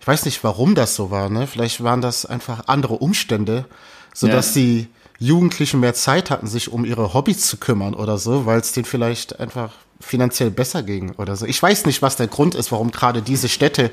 ich 0.00 0.06
weiß 0.06 0.26
nicht, 0.26 0.44
warum 0.44 0.74
das 0.74 0.94
so 0.94 1.10
war, 1.10 1.30
ne? 1.30 1.46
Vielleicht 1.46 1.82
waren 1.82 2.02
das 2.02 2.26
einfach 2.26 2.64
andere 2.66 2.94
Umstände, 2.94 3.64
so 4.12 4.28
dass 4.28 4.54
ja. 4.54 4.60
die 4.60 4.88
Jugendlichen 5.24 5.80
mehr 5.80 5.94
Zeit 5.94 6.30
hatten, 6.30 6.46
sich 6.46 6.70
um 6.70 6.84
ihre 6.84 7.14
Hobbys 7.14 7.46
zu 7.46 7.56
kümmern 7.56 7.94
oder 7.94 8.18
so, 8.18 8.46
weil 8.46 8.60
es 8.60 8.72
denen 8.72 8.84
vielleicht 8.84 9.40
einfach 9.40 9.72
finanziell 10.00 10.50
besser 10.50 10.82
ging 10.82 11.12
oder 11.12 11.36
so. 11.36 11.46
Ich 11.46 11.62
weiß 11.62 11.86
nicht, 11.86 12.02
was 12.02 12.16
der 12.16 12.26
Grund 12.26 12.54
ist, 12.54 12.72
warum 12.72 12.90
gerade 12.90 13.22
diese 13.22 13.48
Städte 13.48 13.90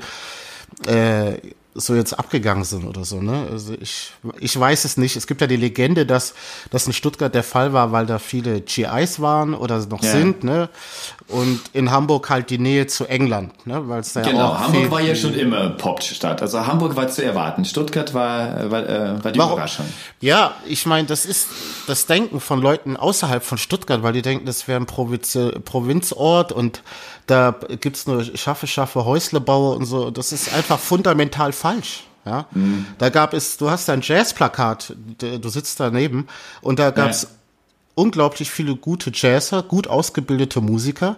äh, 0.86 1.38
so 1.74 1.94
jetzt 1.94 2.18
abgegangen 2.18 2.64
sind 2.64 2.84
oder 2.84 3.04
so, 3.04 3.22
ne? 3.22 3.48
Also 3.50 3.74
ich, 3.80 4.12
ich 4.40 4.58
weiß 4.58 4.84
es 4.84 4.98
nicht. 4.98 5.16
Es 5.16 5.26
gibt 5.26 5.40
ja 5.40 5.46
die 5.46 5.56
Legende, 5.56 6.04
dass 6.04 6.34
das 6.70 6.86
in 6.86 6.92
Stuttgart 6.92 7.34
der 7.34 7.42
Fall 7.42 7.72
war, 7.72 7.92
weil 7.92 8.04
da 8.04 8.18
viele 8.18 8.60
GIs 8.60 9.20
waren 9.20 9.54
oder 9.54 9.84
noch 9.86 10.02
ja. 10.02 10.12
sind, 10.12 10.44
ne? 10.44 10.68
Und 11.32 11.60
in 11.72 11.90
Hamburg 11.90 12.28
halt 12.30 12.50
die 12.50 12.58
Nähe 12.58 12.86
zu 12.86 13.06
England, 13.06 13.66
ne? 13.66 13.88
Weil 13.88 14.00
es 14.00 14.12
da 14.12 14.20
genau, 14.20 14.38
ja 14.38 14.48
auch 14.48 14.60
Hamburg 14.60 14.90
war 14.90 15.00
ja 15.00 15.14
schon 15.14 15.34
immer 15.34 15.70
Popstadt. 15.70 16.42
Also 16.42 16.66
Hamburg 16.66 16.94
war 16.94 17.08
zu 17.08 17.24
erwarten. 17.24 17.64
Stuttgart 17.64 18.12
war, 18.12 18.70
war, 18.70 18.88
äh, 18.88 19.24
war 19.24 19.32
die 19.32 19.38
Warum? 19.38 19.54
Überraschung. 19.54 19.86
Ja, 20.20 20.54
ich 20.66 20.84
meine, 20.86 21.08
das 21.08 21.24
ist 21.24 21.48
das 21.86 22.06
Denken 22.06 22.38
von 22.38 22.60
Leuten 22.60 22.96
außerhalb 22.96 23.42
von 23.42 23.58
Stuttgart, 23.58 24.02
weil 24.02 24.12
die 24.12 24.22
denken, 24.22 24.44
das 24.46 24.68
wäre 24.68 24.78
ein 24.78 24.86
Provinz, 24.86 25.36
Provinzort 25.64 26.52
und 26.52 26.82
da 27.26 27.54
gibt's 27.80 28.06
nur 28.06 28.24
schaffe, 28.36 28.66
schaffe 28.66 29.04
Häuslebauer 29.04 29.76
und 29.76 29.86
so. 29.86 30.10
Das 30.10 30.32
ist 30.32 30.52
einfach 30.54 30.78
fundamental 30.78 31.52
falsch. 31.52 32.04
Ja, 32.24 32.46
mhm. 32.52 32.86
da 32.98 33.08
gab 33.08 33.34
es, 33.34 33.56
du 33.56 33.68
hast 33.68 33.90
ein 33.90 34.00
Jazzplakat, 34.00 34.94
du 35.18 35.48
sitzt 35.48 35.80
daneben 35.80 36.28
und 36.60 36.78
da 36.78 36.90
gab's 36.90 37.22
ja. 37.22 37.28
Unglaublich 37.94 38.50
viele 38.50 38.74
gute 38.74 39.10
Jazzer, 39.14 39.62
gut 39.62 39.86
ausgebildete 39.86 40.60
Musiker 40.60 41.16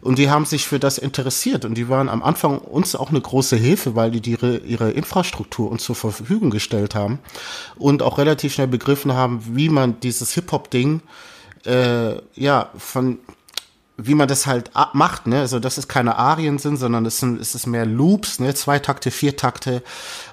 und 0.00 0.18
die 0.18 0.28
haben 0.28 0.44
sich 0.44 0.66
für 0.66 0.78
das 0.78 0.98
interessiert 0.98 1.64
und 1.64 1.74
die 1.74 1.88
waren 1.88 2.08
am 2.08 2.22
Anfang 2.22 2.58
uns 2.58 2.96
auch 2.96 3.10
eine 3.10 3.20
große 3.20 3.56
Hilfe, 3.56 3.94
weil 3.94 4.10
die 4.10 4.30
ihre, 4.30 4.58
ihre 4.58 4.90
Infrastruktur 4.90 5.70
uns 5.70 5.84
zur 5.84 5.94
Verfügung 5.94 6.50
gestellt 6.50 6.94
haben 6.94 7.20
und 7.76 8.02
auch 8.02 8.18
relativ 8.18 8.54
schnell 8.54 8.66
begriffen 8.66 9.12
haben, 9.12 9.42
wie 9.52 9.68
man 9.68 10.00
dieses 10.00 10.32
Hip-Hop-Ding 10.32 11.00
äh, 11.64 12.16
ja 12.34 12.70
von 12.76 13.18
wie 13.98 14.14
man 14.14 14.28
das 14.28 14.46
halt 14.46 14.70
macht, 14.92 15.26
ne? 15.26 15.40
Also, 15.40 15.58
dass 15.58 15.78
es 15.78 15.88
keine 15.88 16.16
Arien 16.18 16.58
sind, 16.58 16.76
sondern 16.76 17.06
es 17.06 17.18
sind, 17.18 17.40
es 17.40 17.54
ist 17.54 17.66
mehr 17.66 17.86
Loops, 17.86 18.40
ne? 18.40 18.54
Zwei 18.54 18.78
Takte, 18.78 19.10
vier 19.10 19.36
Takte. 19.36 19.82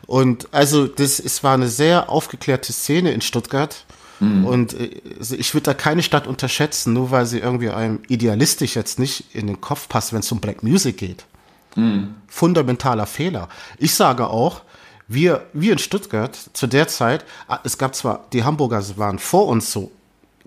Und 0.05 0.49
also, 0.51 0.85
das, 0.85 1.19
es 1.19 1.43
war 1.43 1.53
eine 1.53 1.69
sehr 1.69 2.09
aufgeklärte 2.09 2.73
Szene 2.73 3.11
in 3.11 3.21
Stuttgart. 3.21 3.85
Mhm. 4.23 4.45
Und 4.45 4.73
äh, 4.73 5.01
also 5.19 5.35
ich 5.35 5.53
würde 5.53 5.65
da 5.65 5.73
keine 5.73 6.03
Stadt 6.03 6.27
unterschätzen, 6.27 6.93
nur 6.93 7.11
weil 7.11 7.25
sie 7.25 7.39
irgendwie 7.39 7.69
einem 7.69 7.99
idealistisch 8.07 8.75
jetzt 8.75 8.99
nicht 8.99 9.35
in 9.35 9.47
den 9.47 9.59
Kopf 9.59 9.89
passt, 9.89 10.13
wenn 10.13 10.19
es 10.19 10.31
um 10.31 10.39
Black 10.39 10.63
Music 10.63 10.97
geht. 10.97 11.25
Mhm. 11.75 12.15
Fundamentaler 12.27 13.05
Fehler. 13.05 13.49
Ich 13.77 13.93
sage 13.95 14.27
auch, 14.27 14.61
wir, 15.07 15.45
wir 15.53 15.73
in 15.73 15.79
Stuttgart 15.79 16.37
zu 16.53 16.67
der 16.67 16.87
Zeit, 16.87 17.25
ah, 17.47 17.59
es 17.63 17.77
gab 17.77 17.95
zwar, 17.95 18.25
die 18.31 18.43
Hamburger 18.43 18.81
waren 18.97 19.19
vor 19.19 19.47
uns 19.47 19.71
so 19.71 19.91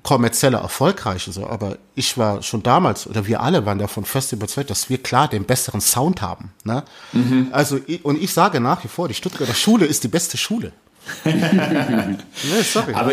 kommerzieller 0.02 0.60
erfolgreich, 0.60 1.28
so, 1.28 1.48
aber 1.48 1.78
ich 1.96 2.16
war 2.16 2.40
schon 2.40 2.62
damals, 2.62 3.08
oder 3.08 3.26
wir 3.26 3.40
alle 3.40 3.66
waren 3.66 3.78
davon 3.78 4.04
fest 4.04 4.32
überzeugt, 4.32 4.70
dass 4.70 4.88
wir 4.88 5.02
klar 5.02 5.26
den 5.26 5.44
besseren 5.44 5.80
Sound 5.80 6.22
haben. 6.22 6.52
Ne? 6.62 6.84
Mhm. 7.12 7.48
Also, 7.50 7.80
und 8.04 8.22
ich 8.22 8.32
sage 8.32 8.60
nach 8.60 8.84
wie 8.84 8.88
vor, 8.88 9.08
die 9.08 9.14
Stuttgarter 9.14 9.54
Schule 9.54 9.84
ist 9.84 10.04
die 10.04 10.08
beste 10.08 10.36
Schule. 10.36 10.72
nee, 11.24 12.62
sorry. 12.62 12.94
Aber, 12.94 13.12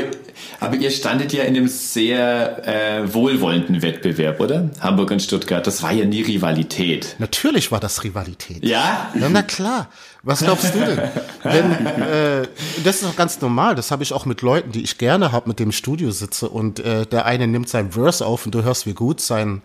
aber 0.59 0.75
ihr 0.75 0.91
standet 0.91 1.33
ja 1.33 1.43
in 1.43 1.55
einem 1.55 1.67
sehr 1.67 2.67
äh, 2.67 3.13
wohlwollenden 3.13 3.81
Wettbewerb, 3.81 4.39
oder? 4.39 4.69
Hamburg 4.79 5.11
und 5.11 5.21
Stuttgart. 5.21 5.65
Das 5.65 5.83
war 5.83 5.91
ja 5.91 6.05
nie 6.05 6.21
Rivalität. 6.21 7.15
Natürlich 7.19 7.71
war 7.71 7.79
das 7.79 8.03
Rivalität. 8.03 8.63
Ja? 8.63 9.11
Na, 9.13 9.29
na 9.29 9.43
klar. 9.43 9.89
Was 10.25 10.39
glaubst 10.39 10.73
du 10.73 10.79
denn? 10.79 11.01
Wenn, 11.43 11.85
äh, 11.85 12.47
das 12.85 12.95
ist 12.95 13.03
doch 13.03 13.15
ganz 13.15 13.41
normal. 13.41 13.75
Das 13.75 13.91
habe 13.91 14.03
ich 14.03 14.13
auch 14.13 14.25
mit 14.25 14.41
Leuten, 14.41 14.71
die 14.71 14.81
ich 14.81 14.97
gerne 14.97 15.33
habe, 15.33 15.49
mit 15.49 15.59
dem 15.59 15.73
Studio 15.73 16.11
sitze 16.11 16.47
und 16.47 16.79
äh, 16.79 17.05
der 17.05 17.25
eine 17.25 17.45
nimmt 17.45 17.67
sein 17.67 17.91
Verse 17.91 18.25
auf 18.25 18.45
und 18.45 18.55
du 18.55 18.63
hörst, 18.63 18.85
wie 18.85 18.93
gut 18.93 19.19
sein, 19.19 19.61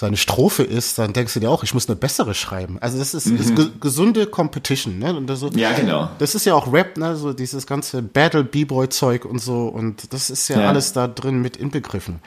seine 0.00 0.16
Strophe 0.16 0.62
ist, 0.62 0.98
dann 0.98 1.12
denkst 1.12 1.34
du 1.34 1.40
dir 1.40 1.50
auch, 1.50 1.62
ich 1.62 1.74
muss 1.74 1.86
eine 1.86 1.94
bessere 1.94 2.32
schreiben. 2.34 2.78
Also 2.80 2.98
das 2.98 3.12
ist, 3.12 3.26
mhm. 3.26 3.36
ist 3.36 3.54
ge 3.54 3.68
gesunde 3.80 4.26
Competition. 4.26 4.98
Ne? 4.98 5.14
Und 5.14 5.26
das, 5.26 5.44
ja, 5.54 5.72
genau. 5.72 6.08
Das 6.18 6.34
ist 6.34 6.46
ja 6.46 6.54
auch 6.54 6.72
Rap, 6.72 6.96
ne? 6.96 7.16
so 7.16 7.34
dieses 7.34 7.66
ganze 7.66 8.00
Battle 8.00 8.42
B-Boy-Zeug 8.42 9.26
und 9.26 9.40
so 9.40 9.68
und 9.68 10.12
das 10.14 10.30
ist 10.30 10.48
ja, 10.48 10.60
ja 10.60 10.68
alles 10.68 10.94
da 10.94 11.06
drin 11.06 11.42
mit 11.42 11.58
inbegriffen. 11.58 12.20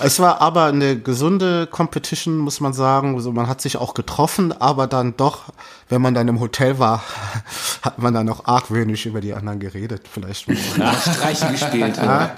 Es 0.00 0.20
war 0.20 0.40
aber 0.40 0.66
eine 0.66 0.98
gesunde 0.98 1.66
Competition, 1.66 2.38
muss 2.38 2.60
man 2.60 2.72
sagen. 2.72 3.14
Also 3.16 3.32
man 3.32 3.48
hat 3.48 3.60
sich 3.60 3.76
auch 3.76 3.94
getroffen, 3.94 4.52
aber 4.52 4.86
dann 4.86 5.16
doch, 5.16 5.44
wenn 5.88 6.00
man 6.00 6.14
dann 6.14 6.28
im 6.28 6.40
Hotel 6.40 6.78
war, 6.78 7.02
hat 7.82 7.98
man 7.98 8.14
dann 8.14 8.28
auch 8.28 8.44
argwöhnisch 8.44 9.06
über 9.06 9.20
die 9.20 9.34
anderen 9.34 9.58
geredet. 9.58 10.02
Vielleicht. 10.10 10.46
Ja, 10.76 10.92
Streiche 10.94 11.48
gespielt. 11.50 11.96
Ja. 11.96 12.30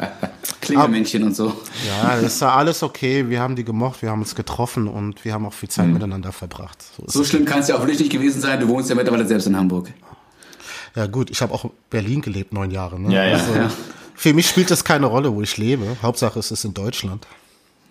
Klingelmännchen 0.61 1.23
und 1.25 1.37
so. 1.37 1.53
Ja, 1.87 2.21
das 2.21 2.41
war 2.41 2.55
alles 2.55 2.83
okay. 2.83 3.29
Wir 3.29 3.41
haben 3.41 3.57
die 3.57 3.65
gemocht, 3.65 4.03
wir 4.03 4.11
haben 4.11 4.21
uns 4.21 4.35
getroffen 4.35 4.89
und 4.89 5.25
wir 5.25 5.35
haben 5.35 5.47
auch 5.47 5.53
viel 5.53 5.69
Zeit 5.69 5.87
mhm. 5.87 5.95
miteinander 5.95 6.33
verbracht. 6.33 6.79
So, 6.97 7.05
so 7.07 7.25
schlimm 7.25 7.45
kann 7.45 7.61
es 7.61 7.69
ja 7.69 7.77
auch 7.77 7.81
wirklich 7.81 7.99
nicht 7.99 8.13
gewesen 8.13 8.41
sein. 8.41 8.61
Du 8.61 8.69
wohnst 8.69 8.89
ja 8.89 8.97
mittlerweile 8.97 9.27
selbst 9.27 9.47
in 9.47 9.57
Hamburg. 9.57 9.93
Ja 10.97 11.07
gut, 11.07 11.31
ich 11.31 11.41
habe 11.41 11.55
auch 11.55 11.67
Berlin 11.89 12.21
gelebt, 12.21 12.53
neun 12.53 12.71
Jahre. 12.71 12.99
Ne? 12.99 13.15
Ja, 13.15 13.25
ja. 13.25 13.37
Also, 13.37 13.55
ja. 13.55 13.71
Für 14.15 14.35
mich 14.35 14.49
spielt 14.49 14.71
das 14.71 14.85
keine 14.85 15.07
Rolle, 15.07 15.35
wo 15.35 15.41
ich 15.41 15.57
lebe. 15.57 15.97
Hauptsache 16.03 16.39
es 16.39 16.51
ist 16.51 16.65
in 16.65 16.75
Deutschland. 16.75 17.27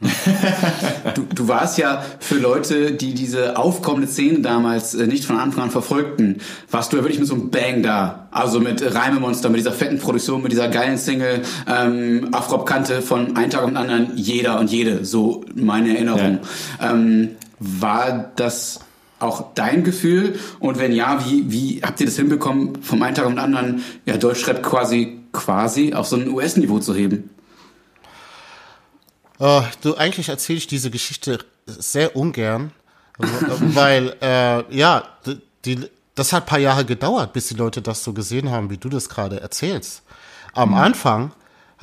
du, 1.15 1.23
du 1.23 1.47
warst 1.47 1.77
ja 1.77 2.03
für 2.19 2.35
Leute, 2.35 2.93
die 2.93 3.13
diese 3.13 3.57
aufkommende 3.57 4.07
Szene 4.07 4.39
damals 4.39 4.95
äh, 4.95 5.07
nicht 5.07 5.25
von 5.25 5.37
Anfang 5.37 5.65
an 5.65 5.71
verfolgten, 5.71 6.37
warst 6.71 6.93
du 6.93 6.97
ja 6.97 7.03
wirklich 7.03 7.19
mit 7.19 7.27
so 7.27 7.33
einem 7.33 7.49
Bang 7.49 7.83
da. 7.83 8.27
Also 8.31 8.59
mit 8.59 8.81
Reimemonster, 8.95 9.49
mit 9.49 9.59
dieser 9.59 9.73
fetten 9.73 9.99
Produktion, 9.99 10.41
mit 10.41 10.51
dieser 10.51 10.69
geilen 10.69 10.97
Single, 10.97 11.41
ähm, 11.67 12.29
Afrop 12.31 12.65
kannte 12.65 13.01
von 13.01 13.35
einem 13.35 13.49
Tag 13.49 13.65
und 13.65 13.75
anderen 13.75 14.11
jeder 14.15 14.59
und 14.59 14.71
jede, 14.71 15.03
so 15.03 15.43
meine 15.53 15.93
Erinnerung. 15.95 16.39
Ja. 16.79 16.91
Ähm, 16.91 17.31
war 17.59 18.31
das 18.37 18.79
auch 19.19 19.53
dein 19.53 19.83
Gefühl? 19.83 20.39
Und 20.59 20.79
wenn 20.79 20.93
ja, 20.93 21.25
wie, 21.25 21.51
wie 21.51 21.81
habt 21.83 21.99
ihr 21.99 22.05
das 22.05 22.15
hinbekommen, 22.15 22.81
vom 22.81 23.01
einen 23.01 23.15
Tag 23.15 23.25
und 23.25 23.37
anderen 23.37 23.83
ja, 24.05 24.15
Deutschrap 24.15 24.63
quasi, 24.63 25.19
quasi 25.33 25.93
auf 25.93 26.07
so 26.07 26.15
ein 26.15 26.29
US-Niveau 26.29 26.79
zu 26.79 26.95
heben? 26.95 27.29
Oh, 29.39 29.63
du, 29.81 29.95
eigentlich 29.95 30.27
erzähle 30.29 30.57
ich 30.57 30.67
diese 30.67 30.91
Geschichte 30.91 31.39
sehr 31.65 32.15
ungern, 32.15 32.71
weil, 33.17 34.15
äh, 34.21 34.75
ja, 34.75 35.03
die, 35.65 35.89
das 36.13 36.33
hat 36.33 36.45
paar 36.45 36.59
Jahre 36.59 36.83
gedauert, 36.83 37.31
bis 37.31 37.47
die 37.47 37.55
Leute 37.55 37.81
das 37.81 38.03
so 38.03 38.11
gesehen 38.11 38.51
haben, 38.51 38.69
wie 38.69 38.77
du 38.77 38.89
das 38.89 39.07
gerade 39.07 39.39
erzählst. 39.39 40.03
Am 40.53 40.71
mhm. 40.71 40.75
Anfang, 40.75 41.31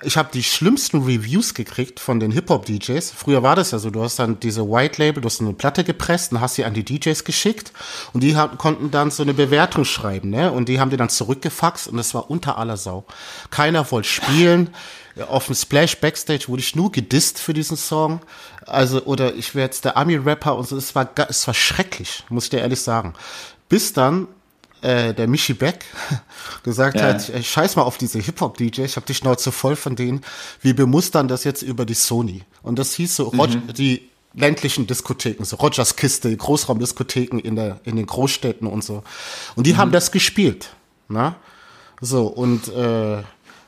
ich 0.02 0.18
habe 0.18 0.28
die 0.30 0.42
schlimmsten 0.42 1.04
Reviews 1.04 1.54
gekriegt 1.54 2.00
von 2.00 2.20
den 2.20 2.30
Hip-Hop-DJs. 2.30 3.12
Früher 3.12 3.42
war 3.42 3.56
das 3.56 3.70
ja 3.70 3.78
so, 3.78 3.88
du 3.88 4.02
hast 4.02 4.18
dann 4.18 4.38
diese 4.38 4.68
White 4.70 5.00
Label, 5.00 5.22
du 5.22 5.26
hast 5.26 5.40
eine 5.40 5.54
Platte 5.54 5.84
gepresst 5.84 6.32
und 6.32 6.42
hast 6.42 6.56
sie 6.56 6.66
an 6.66 6.74
die 6.74 6.84
DJs 6.84 7.24
geschickt 7.24 7.72
und 8.12 8.22
die 8.22 8.36
haben, 8.36 8.58
konnten 8.58 8.90
dann 8.90 9.10
so 9.10 9.22
eine 9.22 9.32
Bewertung 9.32 9.86
schreiben, 9.86 10.28
ne? 10.28 10.52
Und 10.52 10.68
die 10.68 10.80
haben 10.80 10.90
die 10.90 10.98
dann 10.98 11.08
zurückgefaxt 11.08 11.88
und 11.88 11.98
es 11.98 12.12
war 12.12 12.30
unter 12.30 12.58
aller 12.58 12.76
Sau. 12.76 13.06
Keiner 13.50 13.90
wollte 13.90 14.08
spielen 14.08 14.74
auf 15.28 15.46
dem 15.46 15.54
Splash 15.54 15.98
Backstage 15.98 16.44
wurde 16.48 16.60
ich 16.60 16.76
nur 16.76 16.92
gedisst 16.92 17.38
für 17.38 17.54
diesen 17.54 17.76
Song. 17.76 18.20
Also, 18.66 19.02
oder 19.04 19.34
ich 19.34 19.54
wäre 19.54 19.66
jetzt 19.66 19.84
der 19.84 19.96
Ami-Rapper 19.96 20.56
und 20.56 20.68
so. 20.68 20.76
Es 20.76 20.94
war, 20.94 21.08
es 21.28 21.46
war 21.46 21.54
schrecklich, 21.54 22.24
muss 22.28 22.44
ich 22.44 22.50
dir 22.50 22.60
ehrlich 22.60 22.80
sagen. 22.80 23.14
Bis 23.68 23.92
dann 23.92 24.28
äh, 24.82 25.14
der 25.14 25.26
Michi 25.26 25.54
Beck 25.54 25.84
gesagt 26.62 27.00
ja. 27.00 27.14
hat, 27.14 27.32
scheiß 27.44 27.76
mal 27.76 27.82
auf 27.82 27.98
diese 27.98 28.18
Hip-Hop-DJ, 28.18 28.82
ich 28.82 28.96
habe 28.96 29.06
die 29.06 29.14
Schnauze 29.14 29.52
voll 29.52 29.76
von 29.76 29.96
denen. 29.96 30.22
Wir 30.60 30.76
bemustern 30.76 31.28
das 31.28 31.44
jetzt 31.44 31.62
über 31.62 31.86
die 31.86 31.94
Sony. 31.94 32.42
Und 32.62 32.78
das 32.78 32.94
hieß 32.94 33.16
so, 33.16 33.32
mhm. 33.32 33.72
die 33.72 34.10
ländlichen 34.34 34.86
Diskotheken, 34.86 35.44
so 35.44 35.56
Rogers 35.56 35.96
Kiste, 35.96 36.36
Großraumdiskotheken 36.36 37.38
in, 37.38 37.56
der, 37.56 37.80
in 37.84 37.96
den 37.96 38.06
Großstädten 38.06 38.66
und 38.68 38.84
so. 38.84 39.02
Und 39.54 39.66
die 39.66 39.72
mhm. 39.72 39.78
haben 39.78 39.92
das 39.92 40.12
gespielt. 40.12 40.70
Na? 41.08 41.36
So, 42.02 42.26
und 42.26 42.68
äh, 42.68 43.22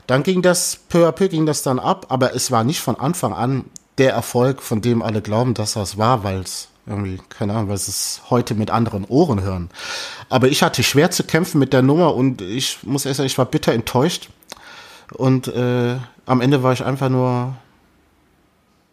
dann 0.09 0.23
ging 0.23 0.43
das, 0.43 0.81
peu 0.89 1.07
à 1.07 1.13
peu 1.13 1.29
ging 1.29 1.47
das 1.47 1.63
dann 1.63 1.79
ab, 1.79 2.07
aber 2.09 2.35
es 2.35 2.51
war 2.51 2.65
nicht 2.65 2.81
von 2.81 2.97
Anfang 2.97 3.35
an 3.35 3.67
der 3.99 4.13
Erfolg, 4.13 4.63
von 4.63 4.81
dem 4.81 5.03
alle 5.03 5.21
glauben, 5.21 5.53
dass 5.55 5.75
das 5.75 5.99
war, 5.99 6.25
weil 6.25 6.41
es 6.41 6.69
irgendwie, 6.87 7.21
keine 7.29 7.53
Ahnung, 7.53 7.69
weil 7.69 7.77
sie 7.77 7.91
es 7.91 8.23
heute 8.31 8.55
mit 8.55 8.71
anderen 8.71 9.05
Ohren 9.05 9.43
hören. 9.43 9.69
Aber 10.31 10.49
ich 10.49 10.63
hatte 10.63 10.83
schwer 10.83 11.11
zu 11.11 11.25
kämpfen 11.25 11.59
mit 11.59 11.75
der 11.75 11.83
Nummer 11.83 12.15
und 12.15 12.41
ich 12.41 12.79
muss 12.85 13.05
ehrlich 13.05 13.19
sagen, 13.19 13.27
ich 13.27 13.37
war 13.37 13.45
bitter 13.45 13.73
enttäuscht. 13.75 14.31
Und 15.13 15.49
äh, 15.49 15.97
am 16.25 16.41
Ende 16.41 16.63
war 16.63 16.73
ich 16.73 16.83
einfach 16.83 17.11
nur, 17.11 17.55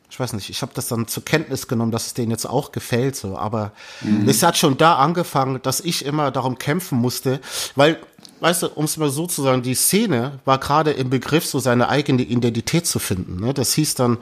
ich 0.10 0.20
weiß 0.20 0.34
nicht, 0.34 0.50
ich 0.50 0.62
habe 0.62 0.72
das 0.76 0.90
dann 0.90 1.08
zur 1.08 1.24
Kenntnis 1.24 1.68
genommen, 1.68 1.92
dass 1.92 2.08
es 2.08 2.14
denen 2.14 2.32
jetzt 2.32 2.46
auch 2.46 2.74
gefällt, 2.74 3.16
so. 3.16 3.38
Aber 3.38 3.72
mhm. 4.02 4.28
es 4.28 4.44
hat 4.44 4.58
schon 4.58 4.78
da 4.78 4.96
angefangen, 4.96 5.62
dass 5.62 5.80
ich 5.80 6.06
immer 6.06 6.32
darum 6.32 6.58
kämpfen 6.58 6.98
musste, 7.00 7.40
weil 7.76 8.00
weißt 8.40 8.64
du, 8.64 8.68
um 8.68 8.86
es 8.86 8.98
mal 8.98 9.10
so 9.10 9.28
zu 9.28 9.42
sagen, 9.42 9.62
die 9.62 9.76
Szene 9.76 10.40
war 10.46 10.60
gerade 10.60 10.92
im 10.92 11.10
Begriff, 11.10 11.46
so 11.46 11.60
seine 11.60 11.90
eigene 11.90 12.22
Identität 12.22 12.86
zu 12.86 13.00
finden. 13.00 13.40
Ne? 13.40 13.54
Das 13.54 13.74
hieß 13.74 13.96
dann, 13.96 14.18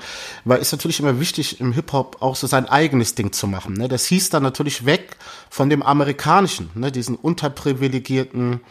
weil 0.45 0.59
ist 0.59 0.71
natürlich 0.71 0.99
immer 0.99 1.19
wichtig, 1.19 1.59
im 1.59 1.73
Hip-Hop 1.73 2.17
auch 2.21 2.35
so 2.35 2.47
sein 2.47 2.67
eigenes 2.67 3.15
Ding 3.15 3.31
zu 3.31 3.47
machen. 3.47 3.73
Ne? 3.73 3.87
Das 3.87 4.05
hieß 4.05 4.29
dann 4.29 4.43
natürlich 4.43 4.85
weg 4.85 5.17
von 5.49 5.69
dem 5.69 5.83
amerikanischen, 5.83 6.69
ne? 6.75 6.91
diesen 6.91 7.15
unterprivilegierten 7.15 8.61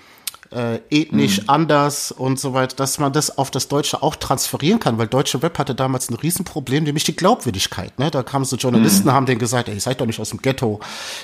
äh, 0.54 0.80
ethnisch 0.90 1.42
mhm. 1.42 1.50
anders 1.50 2.12
und 2.12 2.38
so 2.38 2.54
weiter, 2.54 2.76
dass 2.76 2.98
man 2.98 3.12
das 3.12 3.36
auf 3.38 3.50
das 3.50 3.68
Deutsche 3.68 4.02
auch 4.02 4.16
transferieren 4.16 4.80
kann, 4.80 4.98
weil 4.98 5.06
deutsche 5.06 5.42
Rap 5.42 5.58
hatte 5.58 5.74
damals 5.74 6.10
ein 6.10 6.14
Riesenproblem, 6.14 6.84
nämlich 6.84 7.04
die 7.04 7.16
Glaubwürdigkeit. 7.16 7.98
Ne? 7.98 8.10
Da 8.10 8.22
kamen 8.22 8.44
so 8.44 8.56
Journalisten, 8.56 9.08
mhm. 9.08 9.12
haben 9.12 9.26
denen 9.26 9.38
gesagt, 9.38 9.68
ey, 9.68 9.74
ihr 9.74 9.80
seid 9.80 10.00
doch 10.00 10.06
nicht 10.06 10.20
aus 10.20 10.30
dem 10.30 10.42
Ghetto, 10.42 10.80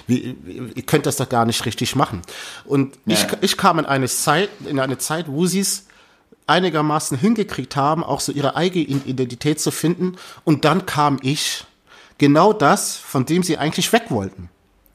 wie, 0.06 0.36
ihr 0.74 0.82
könnt 0.82 1.06
das 1.06 1.16
doch 1.16 1.28
gar 1.28 1.46
nicht 1.46 1.64
richtig 1.66 1.94
machen. 1.96 2.22
Und 2.64 2.96
ja. 3.06 3.14
ich, 3.14 3.26
ich 3.42 3.56
kam 3.56 3.78
in 3.78 3.86
eine 3.86 4.08
Zeit, 4.08 4.50
in 4.66 4.80
eine 4.80 4.98
Zeit, 4.98 5.26
wo 5.28 5.46
sie 5.46 5.60
es 5.60 5.84
einigermaßen 6.46 7.18
hingekriegt 7.18 7.76
haben, 7.76 8.02
auch 8.02 8.20
so 8.20 8.32
ihre 8.32 8.56
eigene 8.56 8.84
Identität 8.84 9.60
zu 9.60 9.70
finden. 9.70 10.16
Und 10.44 10.64
dann 10.64 10.86
kam 10.86 11.18
ich, 11.22 11.64
genau 12.16 12.52
das, 12.52 12.96
von 12.96 13.26
dem 13.26 13.42
sie 13.42 13.58
eigentlich 13.58 13.92
weg 13.92 14.06
wollten. 14.08 14.48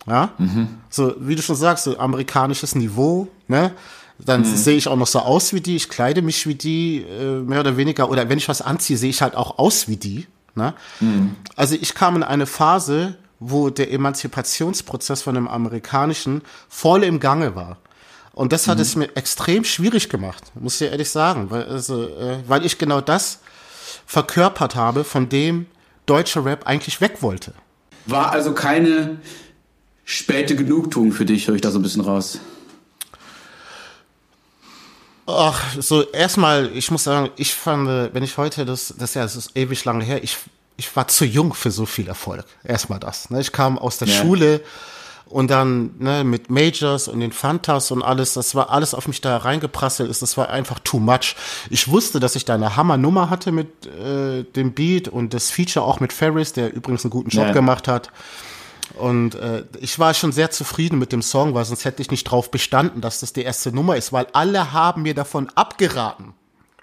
Ja, 0.06 0.34
mhm. 0.38 0.68
so 0.90 1.16
wie 1.20 1.36
du 1.36 1.42
schon 1.42 1.56
sagst, 1.56 1.86
so 1.86 1.98
amerikanisches 1.98 2.76
Niveau, 2.76 3.30
ne? 3.48 3.72
Dann 4.26 4.42
mhm. 4.42 4.56
sehe 4.56 4.78
ich 4.78 4.88
auch 4.88 4.96
noch 4.96 5.08
so 5.08 5.20
aus 5.20 5.54
wie 5.54 5.62
die, 5.62 5.76
ich 5.76 5.90
kleide 5.90 6.22
mich 6.22 6.48
wie 6.48 6.56
die, 6.56 7.02
äh, 7.02 7.42
mehr 7.42 7.60
oder 7.60 7.78
weniger, 7.78 8.10
oder 8.10 8.30
wenn 8.30 8.38
ich 8.38 8.50
was 8.50 8.62
anziehe, 8.62 8.98
sehe 8.98 9.10
ich 9.10 9.22
halt 9.22 9.36
auch 9.36 9.60
aus 9.60 9.88
wie 9.88 9.98
die. 9.98 10.28
Ne? 10.56 10.74
Mhm. 11.00 11.36
Also 11.56 11.76
ich 11.80 11.96
kam 11.96 12.16
in 12.16 12.24
eine 12.24 12.46
Phase, 12.46 13.18
wo 13.40 13.70
der 13.70 13.92
Emanzipationsprozess 13.92 15.22
von 15.22 15.36
dem 15.36 15.48
amerikanischen 15.48 16.42
voll 16.70 17.04
im 17.04 17.20
Gange 17.20 17.56
war. 17.56 17.78
Und 18.34 18.52
das 18.54 18.68
hat 18.68 18.78
mhm. 18.78 18.82
es 18.82 18.96
mir 18.96 19.16
extrem 19.16 19.64
schwierig 19.64 20.10
gemacht, 20.10 20.44
muss 20.56 20.82
ich 20.82 20.90
ehrlich 20.90 21.10
sagen, 21.10 21.52
weil, 21.52 21.66
also, 21.66 22.04
äh, 22.04 22.40
weil 22.48 22.66
ich 22.66 22.78
genau 22.78 23.02
das 23.02 23.40
verkörpert 24.06 24.76
habe, 24.76 25.04
von 25.04 25.30
dem 25.30 25.68
deutsche 26.06 26.44
Rap 26.44 26.66
eigentlich 26.66 27.00
weg 27.00 27.22
wollte. 27.22 27.54
War 28.06 28.32
also 28.32 28.54
keine 28.54 29.18
späte 30.04 30.56
Genugtuung 30.56 31.12
für 31.12 31.26
dich, 31.26 31.48
höre 31.48 31.56
ich 31.56 31.62
da 31.62 31.72
so 31.72 31.80
ein 31.80 31.84
bisschen 31.84 32.02
raus. 32.02 32.40
Ach, 35.26 35.62
so 35.80 36.04
erstmal, 36.04 36.70
ich 36.76 36.92
muss 36.92 37.06
sagen, 37.06 37.30
ich 37.38 37.54
fand, 37.54 37.88
wenn 38.14 38.24
ich 38.24 38.38
heute 38.38 38.66
das, 38.66 38.94
das 38.98 39.14
ja, 39.14 39.24
es 39.24 39.36
ist 39.36 39.56
ewig 39.56 39.86
lange 39.86 40.04
her, 40.04 40.24
ich, 40.24 40.38
ich 40.76 40.94
war 40.96 41.08
zu 41.08 41.26
jung 41.26 41.54
für 41.54 41.72
so 41.72 41.86
viel 41.86 42.08
Erfolg. 42.08 42.46
Erstmal 42.64 43.00
das. 43.00 43.30
Ne? 43.30 43.40
Ich 43.40 43.52
kam 43.52 43.78
aus 43.78 43.98
der 43.98 44.10
ja. 44.10 44.22
Schule 44.22 44.62
und 45.34 45.50
dann 45.50 45.92
ne, 45.98 46.24
mit 46.24 46.50
Majors 46.50 47.08
und 47.08 47.20
den 47.20 47.32
Fantas 47.32 47.90
und 47.92 48.04
alles, 48.04 48.34
das 48.34 48.54
war 48.54 48.70
alles 48.70 48.94
auf 48.94 49.08
mich 49.08 49.22
da 49.22 49.38
reingeprasselt 49.38 50.10
ist, 50.10 50.22
das 50.22 50.38
war 50.38 50.50
einfach 50.50 50.80
too 50.80 51.00
much. 51.00 51.36
Ich 51.70 51.88
wusste, 51.88 52.20
dass 52.20 52.36
ich 52.36 52.46
da 52.46 52.54
eine 52.54 52.76
Hammernummer 52.76 53.30
hatte 53.30 53.52
mit 53.52 53.86
äh, 53.86 54.44
dem 54.44 54.74
Beat 54.74 55.08
und 55.08 55.34
das 55.34 55.50
Feature 55.50 55.86
auch 55.86 56.00
mit 56.00 56.14
Ferris, 56.14 56.54
der 56.54 56.74
übrigens 56.74 57.04
einen 57.04 57.12
guten 57.12 57.30
Job 57.30 57.48
ja. 57.48 57.52
gemacht 57.54 57.88
hat. 57.88 58.12
Und 58.96 59.36
äh, 59.36 59.64
ich 59.80 59.98
war 59.98 60.14
schon 60.14 60.32
sehr 60.32 60.52
zufrieden 60.52 61.00
mit 61.00 61.12
dem 61.12 61.22
Song, 61.22 61.54
weil 61.54 61.66
sonst 61.66 61.86
hätte 61.86 62.02
ich 62.02 62.12
nicht 62.12 62.26
drauf 62.26 62.52
bestanden, 62.52 63.02
dass 63.02 63.22
das 63.22 63.34
die 63.34 63.44
erste 63.44 63.72
Nummer 63.72 63.96
ist, 63.96 64.14
weil 64.14 64.28
alle 64.34 64.74
haben 64.74 65.04
mir 65.04 65.14
davon 65.14 65.50
abgeraten. 65.56 66.34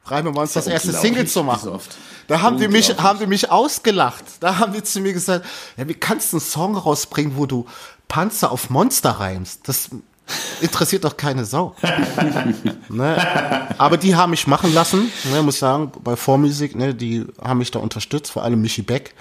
Wir 0.09 0.27
uns 0.27 0.55
das, 0.55 0.64
das 0.64 0.72
erste 0.72 0.93
Single 0.93 1.27
zu 1.27 1.44
machen. 1.44 1.78
Da 2.27 2.43
haben 2.43 2.59
die 2.59 2.68
mich, 2.68 2.97
haben 2.98 3.18
die 3.20 3.27
mich 3.27 3.51
ausgelacht. 3.51 4.24
Da 4.40 4.59
haben 4.59 4.72
die 4.72 4.82
zu 4.82 5.01
mir 5.01 5.12
gesagt, 5.12 5.47
ja, 5.77 5.86
wie 5.86 5.94
kannst 5.94 6.32
du 6.32 6.39
einen 6.39 6.44
Song 6.44 6.77
rausbringen, 6.77 7.36
wo 7.36 7.47
du 7.47 7.66
Panzer 8.09 8.51
auf 8.51 8.70
Monster 8.70 9.10
reimst? 9.10 9.68
Das 9.68 9.90
interessiert 10.61 11.05
doch 11.05 11.16
keine 11.16 11.44
Sau. 11.44 11.74
ne? 12.89 13.16
Aber 13.78 13.97
die 13.97 14.15
haben 14.15 14.31
mich 14.31 14.47
machen 14.47 14.73
lassen, 14.74 15.11
ne, 15.32 15.43
muss 15.43 15.59
sagen, 15.59 15.93
bei 16.02 16.16
Vormusik, 16.16 16.77
ne, 16.77 16.94
die 16.94 17.27
haben 17.43 17.59
mich 17.59 17.70
da 17.70 17.78
unterstützt, 17.78 18.32
vor 18.32 18.44
allem 18.44 18.61
Michi 18.61 18.82
Beck. 18.82 19.15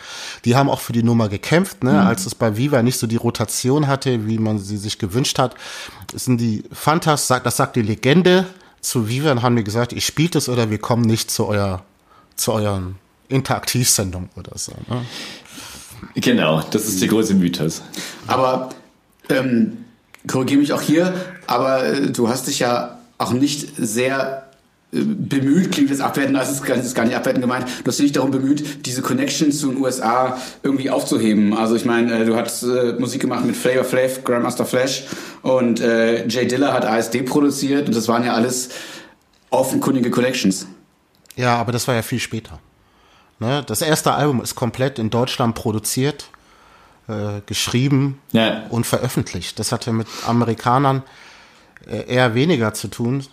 Die 0.46 0.56
haben 0.56 0.70
auch 0.70 0.80
für 0.80 0.94
die 0.94 1.04
Nummer 1.04 1.30
gekämpft, 1.30 1.84
ne, 1.84 1.94
mhm. 1.94 2.00
als 2.00 2.26
es 2.26 2.36
bei 2.36 2.58
Viva 2.58 2.82
nicht 2.82 3.00
so 3.00 3.08
die 3.08 3.16
Rotation 3.16 3.88
hatte, 3.88 4.28
wie 4.28 4.38
man 4.38 4.60
sie 4.60 4.78
sich 4.78 5.00
gewünscht 5.00 5.40
hat. 5.40 5.56
Das 6.12 6.26
sind 6.26 6.40
die 6.40 6.64
Fantas, 6.72 7.28
das 7.28 7.58
sagt 7.58 7.76
die 7.76 7.82
Legende 7.82 8.46
zu 8.82 9.10
Viva 9.10 9.32
und 9.32 9.42
haben 9.42 9.56
mir 9.56 9.64
gesagt, 9.64 9.94
ich 9.94 10.06
spielt 10.06 10.36
es 10.36 10.50
oder 10.50 10.70
wir 10.70 10.78
kommen 10.78 11.04
nicht 11.04 11.32
zu 11.32 11.48
euer, 11.48 11.84
zu 12.36 12.54
euren 12.54 12.96
Interaktivsendung 13.28 14.30
oder 14.36 14.58
so. 14.58 14.74
Ne? 14.88 15.06
Genau, 16.16 16.62
das 16.72 16.86
ist 16.86 17.02
der 17.02 17.10
große 17.10 17.34
Mythos. 17.36 17.82
Aber 18.28 18.70
ähm, 19.30 19.86
korrigiere 20.28 20.60
mich 20.60 20.74
auch 20.74 20.82
hier, 20.82 21.14
aber 21.48 21.86
äh, 21.86 22.12
du 22.12 22.30
hast 22.30 22.48
dich 22.48 22.60
ja 22.60 23.00
auch 23.18 23.34
nicht 23.34 23.76
sehr 23.78 24.50
äh, 24.92 25.00
bemüht, 25.02 25.72
klingt 25.72 25.92
das 25.92 26.02
abwertend, 26.02 26.38
das 26.38 26.52
ist, 26.52 26.68
das 26.68 26.86
ist 26.86 26.96
gar 26.96 27.06
nicht 27.06 27.16
abwertend 27.16 27.42
gemeint, 27.42 27.68
du 27.84 27.88
hast 27.88 27.98
dich 27.98 28.06
nicht 28.06 28.16
darum 28.18 28.32
bemüht, 28.32 28.86
diese 28.86 29.02
Connections 29.02 29.60
zu 29.60 29.70
den 29.72 29.82
USA 29.82 30.38
irgendwie 30.64 30.90
aufzuheben. 30.90 31.54
Also 31.54 31.76
ich 31.76 31.86
meine, 31.86 32.20
äh, 32.20 32.26
du 32.26 32.36
hast 32.36 32.64
Musik 33.00 33.22
gemacht 33.22 33.46
mit 33.46 33.56
Flavor 33.56 33.84
Flav, 33.84 34.24
Grandmaster 34.24 34.66
Flash 34.66 35.04
und 35.42 35.80
Jay 35.80 36.48
Diller 36.48 36.74
hat 36.74 36.86
ASD 36.86 37.24
produziert 37.24 37.88
und 37.88 37.96
das 37.96 38.08
waren 38.08 38.26
ja 38.26 38.34
alles 38.34 38.70
offenkundige 39.50 40.12
Connections. 40.12 40.68
Ja, 41.36 41.56
aber 41.56 41.72
das 41.72 41.88
war 41.88 41.96
ja 41.96 42.02
viel 42.02 42.20
später. 42.20 42.60
Ne? 43.40 43.64
Das 43.66 43.82
erste 43.82 44.14
Album 44.14 44.42
ist 44.42 44.56
komplett 44.56 45.00
in 45.00 45.10
Deutschland 45.10 45.56
produziert 45.56 46.30
äh, 47.10 47.42
geschrieben 47.46 48.22
ja. 48.32 48.64
und 48.70 48.86
veröffentlicht. 48.86 49.60
Das 49.60 49.72
hatte 49.72 49.92
mit 49.92 50.08
Amerikanern 50.28 51.04
äh, 51.88 52.06
eher 52.06 52.36
weniger 52.36 52.74
zu 52.74 52.88
tun. 52.88 53.26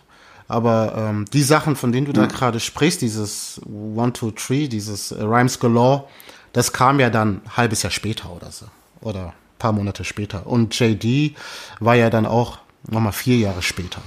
Aber 0.49 0.95
ähm, 0.97 1.25
die 1.33 1.43
Sachen, 1.43 1.77
von 1.77 1.93
denen 1.93 2.07
du 2.07 2.13
da 2.13 2.27
gerade 2.27 2.61
sprichst, 2.61 3.03
dieses 3.03 3.61
One, 3.67 4.13
Two, 4.13 4.31
Three, 4.31 4.69
dieses 4.69 5.11
äh, 5.11 5.23
Rhymes 5.23 5.59
Galore, 5.59 6.05
das 6.53 6.73
kam 6.73 7.01
ja 7.01 7.11
dann 7.11 7.43
ein 7.45 7.57
halbes 7.57 7.83
Jahr 7.83 7.91
später 7.91 8.31
oder 8.31 8.51
so. 8.51 8.67
Oder 9.01 9.27
ein 9.27 9.33
paar 9.59 9.73
Monate 9.73 10.05
später. 10.05 10.47
Und 10.47 10.79
JD 10.79 11.37
war 11.81 11.97
ja 11.97 12.11
dann 12.11 12.27
auch 12.27 12.59
nochmal 12.89 13.13
vier 13.13 13.37
Jahre 13.37 13.63
später. 13.63 14.01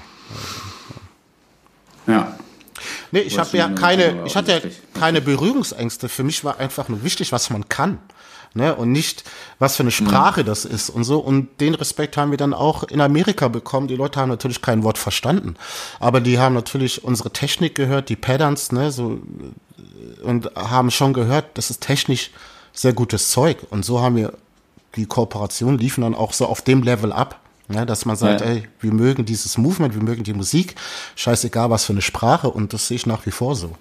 Ja. 2.08 2.38
Nee, 3.12 3.20
ich 3.20 3.38
habe 3.38 3.58
ja 3.58 3.70
keine, 3.70 4.24
ich 4.26 4.36
hatte 4.36 4.52
ja 4.52 4.60
keine 4.98 5.22
Berührungsängste. 5.22 6.08
Für 6.08 6.24
mich 6.24 6.44
war 6.44 6.58
einfach 6.58 6.88
nur 6.88 7.04
wichtig, 7.04 7.32
was 7.32 7.50
man 7.50 7.68
kann 7.68 8.00
ne? 8.54 8.76
Und 8.76 8.92
nicht, 8.92 9.24
was 9.60 9.76
für 9.76 9.84
eine 9.84 9.92
Sprache 9.92 10.42
mhm. 10.42 10.46
das 10.46 10.66
ist 10.66 10.90
und 10.90 11.04
so. 11.04 11.20
Und 11.20 11.60
den 11.60 11.76
Respekt 11.76 12.18
haben 12.18 12.32
wir 12.32 12.38
dann 12.38 12.54
auch 12.54 12.84
in 12.84 13.02
Amerika 13.02 13.48
bekommen. 13.48 13.88
Die 13.88 13.96
Leute 13.96 14.20
haben 14.20 14.30
natürlich 14.30 14.62
kein 14.62 14.84
Wort 14.84 14.98
verstanden, 14.98 15.56
aber 16.00 16.22
die 16.22 16.40
haben 16.40 16.56
natürlich 16.56 17.04
unsere 17.04 17.32
Technik 17.32 17.76
gehört, 17.76 18.10
die 18.10 18.16
Patterns, 18.16 18.72
ne? 18.72 18.92
So 18.92 19.20
und 20.24 20.52
haben 20.56 20.92
schon 20.92 21.14
gehört, 21.14 21.58
das 21.58 21.70
ist 21.70 21.82
technisch 21.82 22.32
sehr 22.74 22.94
gutes 22.94 23.30
Zeug. 23.32 23.58
Und 23.70 23.86
so 23.86 24.02
haben 24.02 24.16
wir 24.16 24.34
die 24.96 25.06
Kooperation 25.06 25.78
liefen 25.78 26.02
dann 26.02 26.16
auch 26.16 26.34
so 26.34 26.46
auf 26.46 26.62
dem 26.62 26.84
Level 26.84 27.12
ab. 27.12 27.40
Ja, 27.72 27.86
dass 27.86 28.06
man 28.06 28.16
sagt, 28.16 28.42
ja. 28.42 28.48
ey, 28.48 28.68
wir 28.80 28.92
mögen 28.92 29.26
dieses 29.26 29.60
Movement, 29.60 29.94
wir 29.94 30.02
mögen 30.02 30.24
die 30.24 30.34
Musik, 30.34 30.74
scheißegal 31.16 31.70
was 31.70 31.86
für 31.86 31.94
eine 31.94 32.02
Sprache 32.02 32.50
und 32.50 32.74
das 32.74 32.88
sehe 32.88 32.96
ich 32.96 33.06
nach 33.06 33.28
wie 33.28 33.32
vor 33.32 33.56
so. 33.56 33.76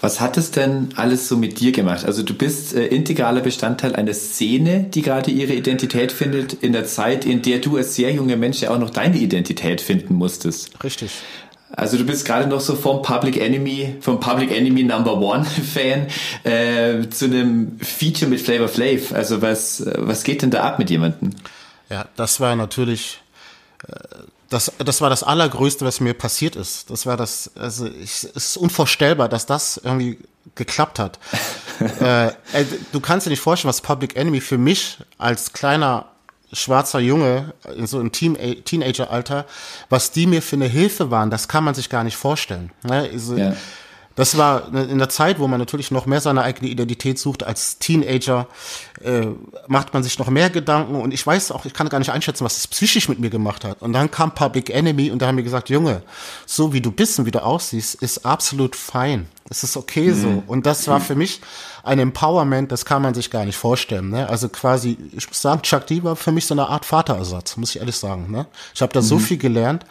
Was 0.00 0.20
hat 0.20 0.36
es 0.36 0.50
denn 0.50 0.90
alles 0.96 1.28
so 1.28 1.36
mit 1.36 1.60
dir 1.60 1.72
gemacht? 1.72 2.04
Also 2.04 2.22
du 2.22 2.34
bist 2.34 2.74
äh, 2.74 2.86
integraler 2.86 3.40
Bestandteil 3.40 3.96
einer 3.96 4.12
Szene, 4.12 4.84
die 4.84 5.02
gerade 5.02 5.30
ihre 5.30 5.54
Identität 5.54 6.12
findet, 6.12 6.52
in 6.52 6.72
der 6.72 6.84
Zeit, 6.84 7.24
in 7.24 7.42
der 7.42 7.58
du 7.58 7.76
als 7.76 7.94
sehr 7.94 8.12
junger 8.12 8.36
Mensch 8.36 8.60
ja 8.60 8.70
auch 8.70 8.78
noch 8.78 8.90
deine 8.90 9.16
Identität 9.16 9.80
finden 9.80 10.14
musstest. 10.14 10.70
Richtig. 10.84 11.10
Also 11.76 11.96
du 11.96 12.04
bist 12.04 12.24
gerade 12.24 12.48
noch 12.48 12.60
so 12.60 12.76
vom 12.76 13.02
Public 13.02 13.36
Enemy, 13.36 13.96
vom 14.00 14.20
Public 14.20 14.52
Enemy 14.52 14.84
Number 14.84 15.16
One 15.16 15.44
Fan 15.74 16.06
äh, 16.44 17.08
zu 17.08 17.24
einem 17.24 17.78
Feature 17.80 18.30
mit 18.30 18.40
Flavor 18.40 18.68
Flav. 18.68 19.12
Also 19.12 19.42
was, 19.42 19.84
was 19.96 20.22
geht 20.22 20.42
denn 20.42 20.50
da 20.50 20.62
ab 20.62 20.78
mit 20.78 20.90
jemandem? 20.90 21.30
Ja, 21.90 22.06
das 22.16 22.40
war 22.40 22.54
natürlich 22.56 23.20
äh, 23.88 23.94
das, 24.54 24.72
das 24.78 25.00
war 25.00 25.10
das 25.10 25.22
Allergrößte, 25.24 25.84
was 25.84 26.00
mir 26.00 26.14
passiert 26.14 26.54
ist. 26.54 26.88
Das 26.88 27.06
war 27.06 27.16
das, 27.16 27.50
also 27.56 27.86
ich, 27.86 28.10
es 28.12 28.24
ist 28.24 28.56
unvorstellbar, 28.56 29.28
dass 29.28 29.46
das 29.46 29.80
irgendwie 29.82 30.18
geklappt 30.54 31.00
hat. 31.00 31.18
äh, 32.00 32.32
du 32.92 33.00
kannst 33.00 33.26
dir 33.26 33.30
nicht 33.30 33.40
vorstellen, 33.40 33.68
was 33.68 33.80
Public 33.80 34.16
Enemy 34.16 34.40
für 34.40 34.58
mich 34.58 34.98
als 35.18 35.52
kleiner 35.52 36.06
schwarzer 36.52 37.00
Junge, 37.00 37.52
in 37.76 37.88
so 37.88 37.98
einem 37.98 38.12
Teen 38.12 38.36
Teenager-Alter, 38.64 39.44
was 39.88 40.12
die 40.12 40.28
mir 40.28 40.40
für 40.40 40.54
eine 40.54 40.68
Hilfe 40.68 41.10
waren, 41.10 41.30
das 41.30 41.48
kann 41.48 41.64
man 41.64 41.74
sich 41.74 41.90
gar 41.90 42.04
nicht 42.04 42.16
vorstellen. 42.16 42.70
Ne? 42.84 43.10
Also, 43.12 43.36
ja. 43.36 43.54
Das 44.16 44.38
war 44.38 44.72
in 44.72 44.98
der 44.98 45.08
Zeit, 45.08 45.38
wo 45.38 45.48
man 45.48 45.58
natürlich 45.58 45.90
noch 45.90 46.06
mehr 46.06 46.20
seine 46.20 46.42
eigene 46.42 46.70
Identität 46.70 47.18
sucht 47.18 47.42
als 47.42 47.78
Teenager, 47.78 48.46
äh, 49.02 49.26
macht 49.66 49.92
man 49.92 50.02
sich 50.02 50.18
noch 50.18 50.28
mehr 50.28 50.50
Gedanken 50.50 50.94
und 50.96 51.12
ich 51.12 51.26
weiß 51.26 51.50
auch, 51.50 51.64
ich 51.64 51.74
kann 51.74 51.88
gar 51.88 51.98
nicht 51.98 52.12
einschätzen, 52.12 52.44
was 52.44 52.58
es 52.58 52.68
psychisch 52.68 53.08
mit 53.08 53.18
mir 53.18 53.30
gemacht 53.30 53.64
hat. 53.64 53.82
Und 53.82 53.92
dann 53.92 54.10
kam 54.10 54.34
Public 54.34 54.70
Enemy 54.70 55.10
und 55.10 55.20
da 55.20 55.26
haben 55.26 55.36
wir 55.36 55.44
gesagt, 55.44 55.68
Junge, 55.68 56.02
so 56.46 56.72
wie 56.72 56.80
du 56.80 56.92
bist 56.92 57.18
und 57.18 57.26
wie 57.26 57.32
du 57.32 57.42
aussiehst, 57.42 57.96
ist 57.96 58.24
absolut 58.24 58.76
fein. 58.76 59.28
Es 59.50 59.62
ist 59.62 59.76
okay 59.76 60.10
mhm. 60.10 60.20
so. 60.20 60.42
Und 60.46 60.64
das 60.64 60.88
war 60.88 61.00
für 61.00 61.14
mich 61.14 61.40
ein 61.82 61.98
Empowerment, 61.98 62.72
das 62.72 62.84
kann 62.84 63.02
man 63.02 63.14
sich 63.14 63.30
gar 63.30 63.44
nicht 63.44 63.56
vorstellen. 63.56 64.10
Ne? 64.10 64.28
Also 64.28 64.48
quasi, 64.48 64.96
ich 65.12 65.28
muss 65.28 65.42
sagen, 65.42 65.60
Chuck 65.62 65.86
D 65.86 66.02
war 66.02 66.16
für 66.16 66.32
mich 66.32 66.46
so 66.46 66.54
eine 66.54 66.68
Art 66.68 66.90
Vaterersatz, 66.90 67.56
muss 67.56 67.70
ich 67.70 67.80
ehrlich 67.80 67.96
sagen. 67.96 68.30
Ne? 68.30 68.46
Ich 68.74 68.80
habe 68.80 68.92
da 68.92 69.00
mhm. 69.00 69.04
so 69.04 69.18
viel 69.18 69.36
gelernt. 69.36 69.84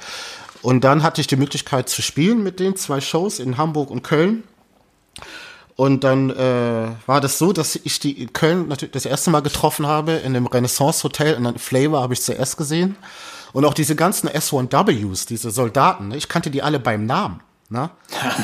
Und 0.63 0.85
dann 0.85 1.03
hatte 1.03 1.21
ich 1.21 1.27
die 1.27 1.35
Möglichkeit 1.35 1.89
zu 1.89 2.01
spielen 2.01 2.41
mit 2.41 2.59
den 2.59 2.75
zwei 2.75 3.01
Shows 3.01 3.39
in 3.39 3.57
Hamburg 3.57 3.91
und 3.91 4.01
Köln. 4.01 4.43
Und 5.75 6.03
dann 6.03 6.29
äh, 6.29 6.87
war 7.05 7.19
das 7.19 7.37
so, 7.37 7.51
dass 7.51 7.75
ich 7.75 7.99
die 7.99 8.21
in 8.21 8.31
Köln 8.31 8.69
natürlich 8.69 8.93
das 8.93 9.05
erste 9.05 9.29
Mal 9.29 9.41
getroffen 9.41 9.85
habe 9.85 10.13
in 10.13 10.33
dem 10.33 10.47
Renaissance 10.47 11.03
Hotel 11.03 11.35
und 11.35 11.43
dann 11.43 11.57
Flavor 11.57 12.01
habe 12.01 12.13
ich 12.13 12.21
zuerst 12.21 12.57
gesehen. 12.57 12.95
Und 13.51 13.65
auch 13.65 13.73
diese 13.73 13.95
ganzen 13.95 14.29
S1Ws, 14.29 15.27
diese 15.27 15.51
Soldaten, 15.51 16.09
ne? 16.09 16.17
ich 16.17 16.29
kannte 16.29 16.49
die 16.49 16.63
alle 16.63 16.79
beim 16.79 17.05
Namen. 17.05 17.41
Na? 17.69 17.89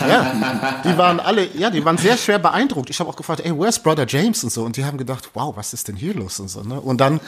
Ja, 0.08 0.82
die 0.84 0.98
waren 0.98 1.20
alle, 1.20 1.48
ja, 1.56 1.70
die 1.70 1.86
waren 1.86 1.98
sehr 1.98 2.18
schwer 2.18 2.40
beeindruckt. 2.40 2.90
Ich 2.90 3.00
habe 3.00 3.10
auch 3.10 3.16
gefragt, 3.16 3.42
ey, 3.46 3.52
where's 3.58 3.78
Brother 3.78 4.06
James 4.08 4.44
und 4.44 4.52
so. 4.52 4.64
Und 4.64 4.76
die 4.76 4.86
haben 4.86 4.98
gedacht, 4.98 5.30
wow, 5.36 5.56
was 5.56 5.74
ist 5.74 5.88
denn 5.88 5.96
hier 5.96 6.16
los 6.16 6.40
und 6.40 6.50
so. 6.50 6.64
Ne? 6.64 6.82
Und 6.82 7.00
dann 7.00 7.20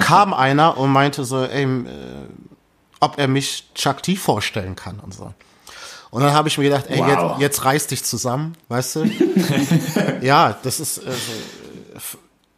kam 0.00 0.32
einer 0.32 0.78
und 0.78 0.90
meinte 0.90 1.24
so, 1.24 1.44
ey, 1.44 1.64
äh, 1.64 1.88
ob 3.02 3.18
er 3.18 3.26
mich 3.26 3.68
Chuck 3.74 4.02
T 4.02 4.16
vorstellen 4.16 4.76
kann 4.76 5.00
und 5.00 5.12
so. 5.12 5.34
Und 6.10 6.22
dann 6.22 6.32
habe 6.32 6.48
ich 6.48 6.58
mir 6.58 6.64
gedacht, 6.64 6.86
ey, 6.88 6.98
wow. 6.98 7.08
jetzt, 7.08 7.40
jetzt 7.40 7.64
reiß 7.64 7.86
dich 7.88 8.04
zusammen, 8.04 8.54
weißt 8.68 8.96
du? 8.96 9.04
ja, 10.20 10.56
das 10.62 10.78
ist, 10.78 10.98
äh, 10.98 11.10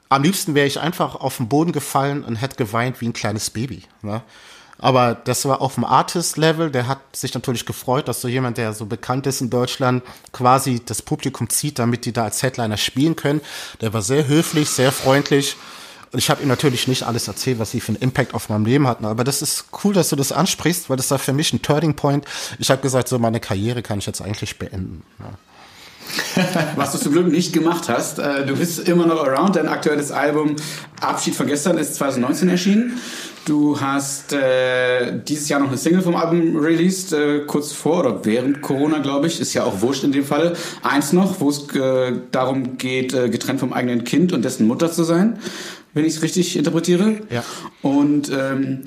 am 0.08 0.22
liebsten 0.22 0.54
wäre 0.54 0.66
ich 0.66 0.80
einfach 0.80 1.14
auf 1.14 1.38
den 1.38 1.48
Boden 1.48 1.72
gefallen 1.72 2.24
und 2.24 2.36
hätte 2.36 2.56
geweint 2.56 3.00
wie 3.00 3.08
ein 3.08 3.12
kleines 3.12 3.50
Baby. 3.50 3.84
Ne? 4.02 4.22
Aber 4.78 5.14
das 5.14 5.46
war 5.46 5.62
auf 5.62 5.76
dem 5.76 5.84
Artist-Level. 5.84 6.70
Der 6.70 6.88
hat 6.88 6.98
sich 7.16 7.32
natürlich 7.32 7.64
gefreut, 7.64 8.06
dass 8.08 8.20
so 8.20 8.28
jemand, 8.28 8.58
der 8.58 8.74
so 8.74 8.86
bekannt 8.86 9.26
ist 9.26 9.40
in 9.40 9.50
Deutschland, 9.50 10.02
quasi 10.32 10.82
das 10.84 11.00
Publikum 11.00 11.48
zieht, 11.48 11.78
damit 11.78 12.04
die 12.04 12.12
da 12.12 12.24
als 12.24 12.42
Headliner 12.42 12.76
spielen 12.76 13.16
können. 13.16 13.40
Der 13.80 13.94
war 13.94 14.02
sehr 14.02 14.26
höflich, 14.26 14.68
sehr 14.68 14.92
freundlich. 14.92 15.56
Und 16.14 16.18
ich 16.18 16.30
habe 16.30 16.40
ihm 16.44 16.48
natürlich 16.48 16.86
nicht 16.86 17.02
alles 17.02 17.26
erzählt, 17.26 17.58
was 17.58 17.72
sie 17.72 17.80
für 17.80 17.88
einen 17.88 17.96
Impact 17.96 18.34
auf 18.34 18.48
meinem 18.48 18.64
Leben 18.64 18.86
hatten. 18.86 19.04
Aber 19.04 19.24
das 19.24 19.42
ist 19.42 19.64
cool, 19.82 19.92
dass 19.92 20.10
du 20.10 20.14
das 20.14 20.30
ansprichst, 20.30 20.88
weil 20.88 20.96
das 20.96 21.10
war 21.10 21.18
für 21.18 21.32
mich 21.32 21.52
ein 21.52 21.60
Turning 21.60 21.94
Point. 21.94 22.24
Ich 22.60 22.70
habe 22.70 22.80
gesagt, 22.80 23.08
so 23.08 23.18
meine 23.18 23.40
Karriere 23.40 23.82
kann 23.82 23.98
ich 23.98 24.06
jetzt 24.06 24.22
eigentlich 24.22 24.56
beenden. 24.56 25.02
Ja. 25.18 26.46
Was 26.76 26.92
du 26.92 26.98
zum 26.98 27.12
Glück 27.14 27.26
nicht 27.26 27.52
gemacht 27.52 27.88
hast. 27.88 28.20
Äh, 28.20 28.46
du 28.46 28.56
bist 28.56 28.88
immer 28.88 29.06
noch 29.06 29.26
around. 29.26 29.56
Dein 29.56 29.66
aktuelles 29.66 30.12
Album 30.12 30.54
Abschied 31.00 31.34
von 31.34 31.48
gestern 31.48 31.78
ist 31.78 31.96
2019 31.96 32.48
erschienen. 32.48 33.00
Du 33.44 33.80
hast 33.80 34.32
äh, 34.32 35.20
dieses 35.20 35.48
Jahr 35.48 35.58
noch 35.58 35.68
eine 35.68 35.78
Single 35.78 36.02
vom 36.02 36.14
Album 36.14 36.56
released, 36.56 37.12
äh, 37.12 37.40
kurz 37.40 37.72
vor 37.72 38.00
oder 38.00 38.24
während 38.24 38.62
Corona, 38.62 38.98
glaube 38.98 39.26
ich. 39.26 39.40
Ist 39.40 39.52
ja 39.52 39.64
auch 39.64 39.80
wurscht 39.80 40.04
in 40.04 40.12
dem 40.12 40.24
Falle. 40.24 40.52
Eins 40.84 41.12
noch, 41.12 41.40
wo 41.40 41.50
es 41.50 41.68
äh, 41.74 42.12
darum 42.30 42.78
geht, 42.78 43.12
äh, 43.14 43.28
getrennt 43.28 43.58
vom 43.58 43.72
eigenen 43.72 44.04
Kind 44.04 44.32
und 44.32 44.44
dessen 44.44 44.68
Mutter 44.68 44.92
zu 44.92 45.02
sein, 45.02 45.40
wenn 45.94 46.04
ich 46.04 46.16
es 46.16 46.22
richtig 46.22 46.56
interpretiere. 46.56 47.20
Ja. 47.30 47.44
Und 47.82 48.30
ähm, 48.30 48.82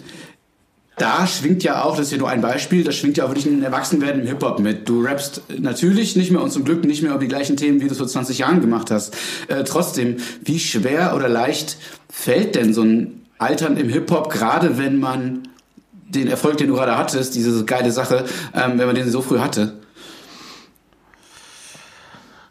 da 0.98 1.28
schwingt 1.28 1.64
ja 1.64 1.84
auch, 1.84 1.96
das 1.96 2.08
ist 2.08 2.12
ja 2.12 2.18
nur 2.18 2.30
ein 2.30 2.42
Beispiel, 2.42 2.84
da 2.84 2.92
schwingt 2.92 3.18
ja 3.18 3.26
auch 3.26 3.30
wirklich 3.30 3.46
ein 3.46 3.64
Erwachsenwerden 3.64 4.22
im 4.22 4.28
Hip-Hop 4.28 4.60
mit. 4.60 4.90
Du 4.90 5.02
rappst 5.02 5.42
natürlich 5.58 6.16
nicht 6.16 6.32
mehr 6.32 6.42
und 6.42 6.52
zum 6.52 6.66
Glück 6.66 6.84
nicht 6.84 7.04
mehr 7.04 7.12
über 7.12 7.20
die 7.20 7.28
gleichen 7.28 7.56
Themen, 7.56 7.82
wie 7.82 7.86
du 7.86 7.92
es 7.92 7.98
vor 7.98 8.08
20 8.08 8.40
Jahren 8.40 8.62
gemacht 8.62 8.92
hast. 8.92 9.16
Äh, 9.48 9.64
trotzdem, 9.64 10.18
wie 10.44 10.60
schwer 10.60 11.16
oder 11.16 11.30
leicht 11.30 11.78
fällt 12.10 12.56
denn 12.56 12.74
so 12.74 12.82
ein 12.82 13.26
Altern 13.38 13.78
im 13.78 13.90
Hip-Hop, 13.90 14.32
gerade 14.32 14.80
wenn 14.80 15.00
man 15.00 15.48
den 15.92 16.28
Erfolg, 16.28 16.58
den 16.58 16.68
du 16.68 16.74
gerade 16.74 16.98
hattest, 16.98 17.36
diese 17.36 17.64
geile 17.66 17.92
Sache, 17.92 18.26
ähm, 18.56 18.80
wenn 18.80 18.88
man 18.88 18.96
den 18.96 19.12
so 19.12 19.22
früh 19.22 19.40
hatte? 19.40 19.80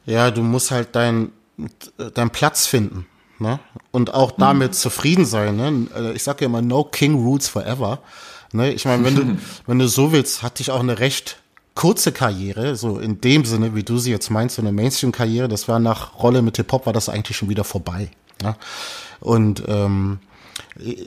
Ja, 0.04 0.30
du 0.30 0.42
musst 0.42 0.70
halt 0.70 0.94
deinen 0.94 1.32
dein 2.14 2.30
Platz 2.30 2.66
finden. 2.66 3.06
Ne? 3.38 3.60
Und 3.90 4.14
auch 4.14 4.32
damit 4.32 4.72
mhm. 4.72 4.74
zufrieden 4.74 5.26
sein. 5.26 5.56
Ne? 5.56 5.88
Äh, 5.94 6.12
ich 6.12 6.22
sage 6.22 6.42
ja 6.42 6.46
immer, 6.46 6.62
no 6.62 6.84
king 6.84 7.14
rules 7.14 7.48
forever. 7.48 8.00
Ne? 8.52 8.72
Ich 8.72 8.84
meine, 8.84 9.04
wenn 9.04 9.14
du, 9.14 9.38
wenn 9.66 9.78
du 9.78 9.88
so 9.88 10.12
willst, 10.12 10.42
hatte 10.42 10.62
ich 10.62 10.70
auch 10.70 10.80
eine 10.80 10.98
recht 10.98 11.38
kurze 11.74 12.10
Karriere, 12.10 12.74
so 12.74 12.98
in 12.98 13.20
dem 13.20 13.44
Sinne, 13.44 13.74
wie 13.74 13.82
du 13.84 13.98
sie 13.98 14.10
jetzt 14.10 14.30
meinst, 14.30 14.56
so 14.56 14.62
eine 14.62 14.72
Mainstream-Karriere, 14.72 15.48
das 15.48 15.68
war 15.68 15.78
nach 15.78 16.18
Rolle 16.22 16.40
mit 16.40 16.56
Hip-Hop, 16.56 16.86
war 16.86 16.94
das 16.94 17.08
eigentlich 17.08 17.36
schon 17.36 17.50
wieder 17.50 17.64
vorbei. 17.64 18.08
Ne? 18.42 18.56
Und 19.20 19.62
ähm, 19.68 20.18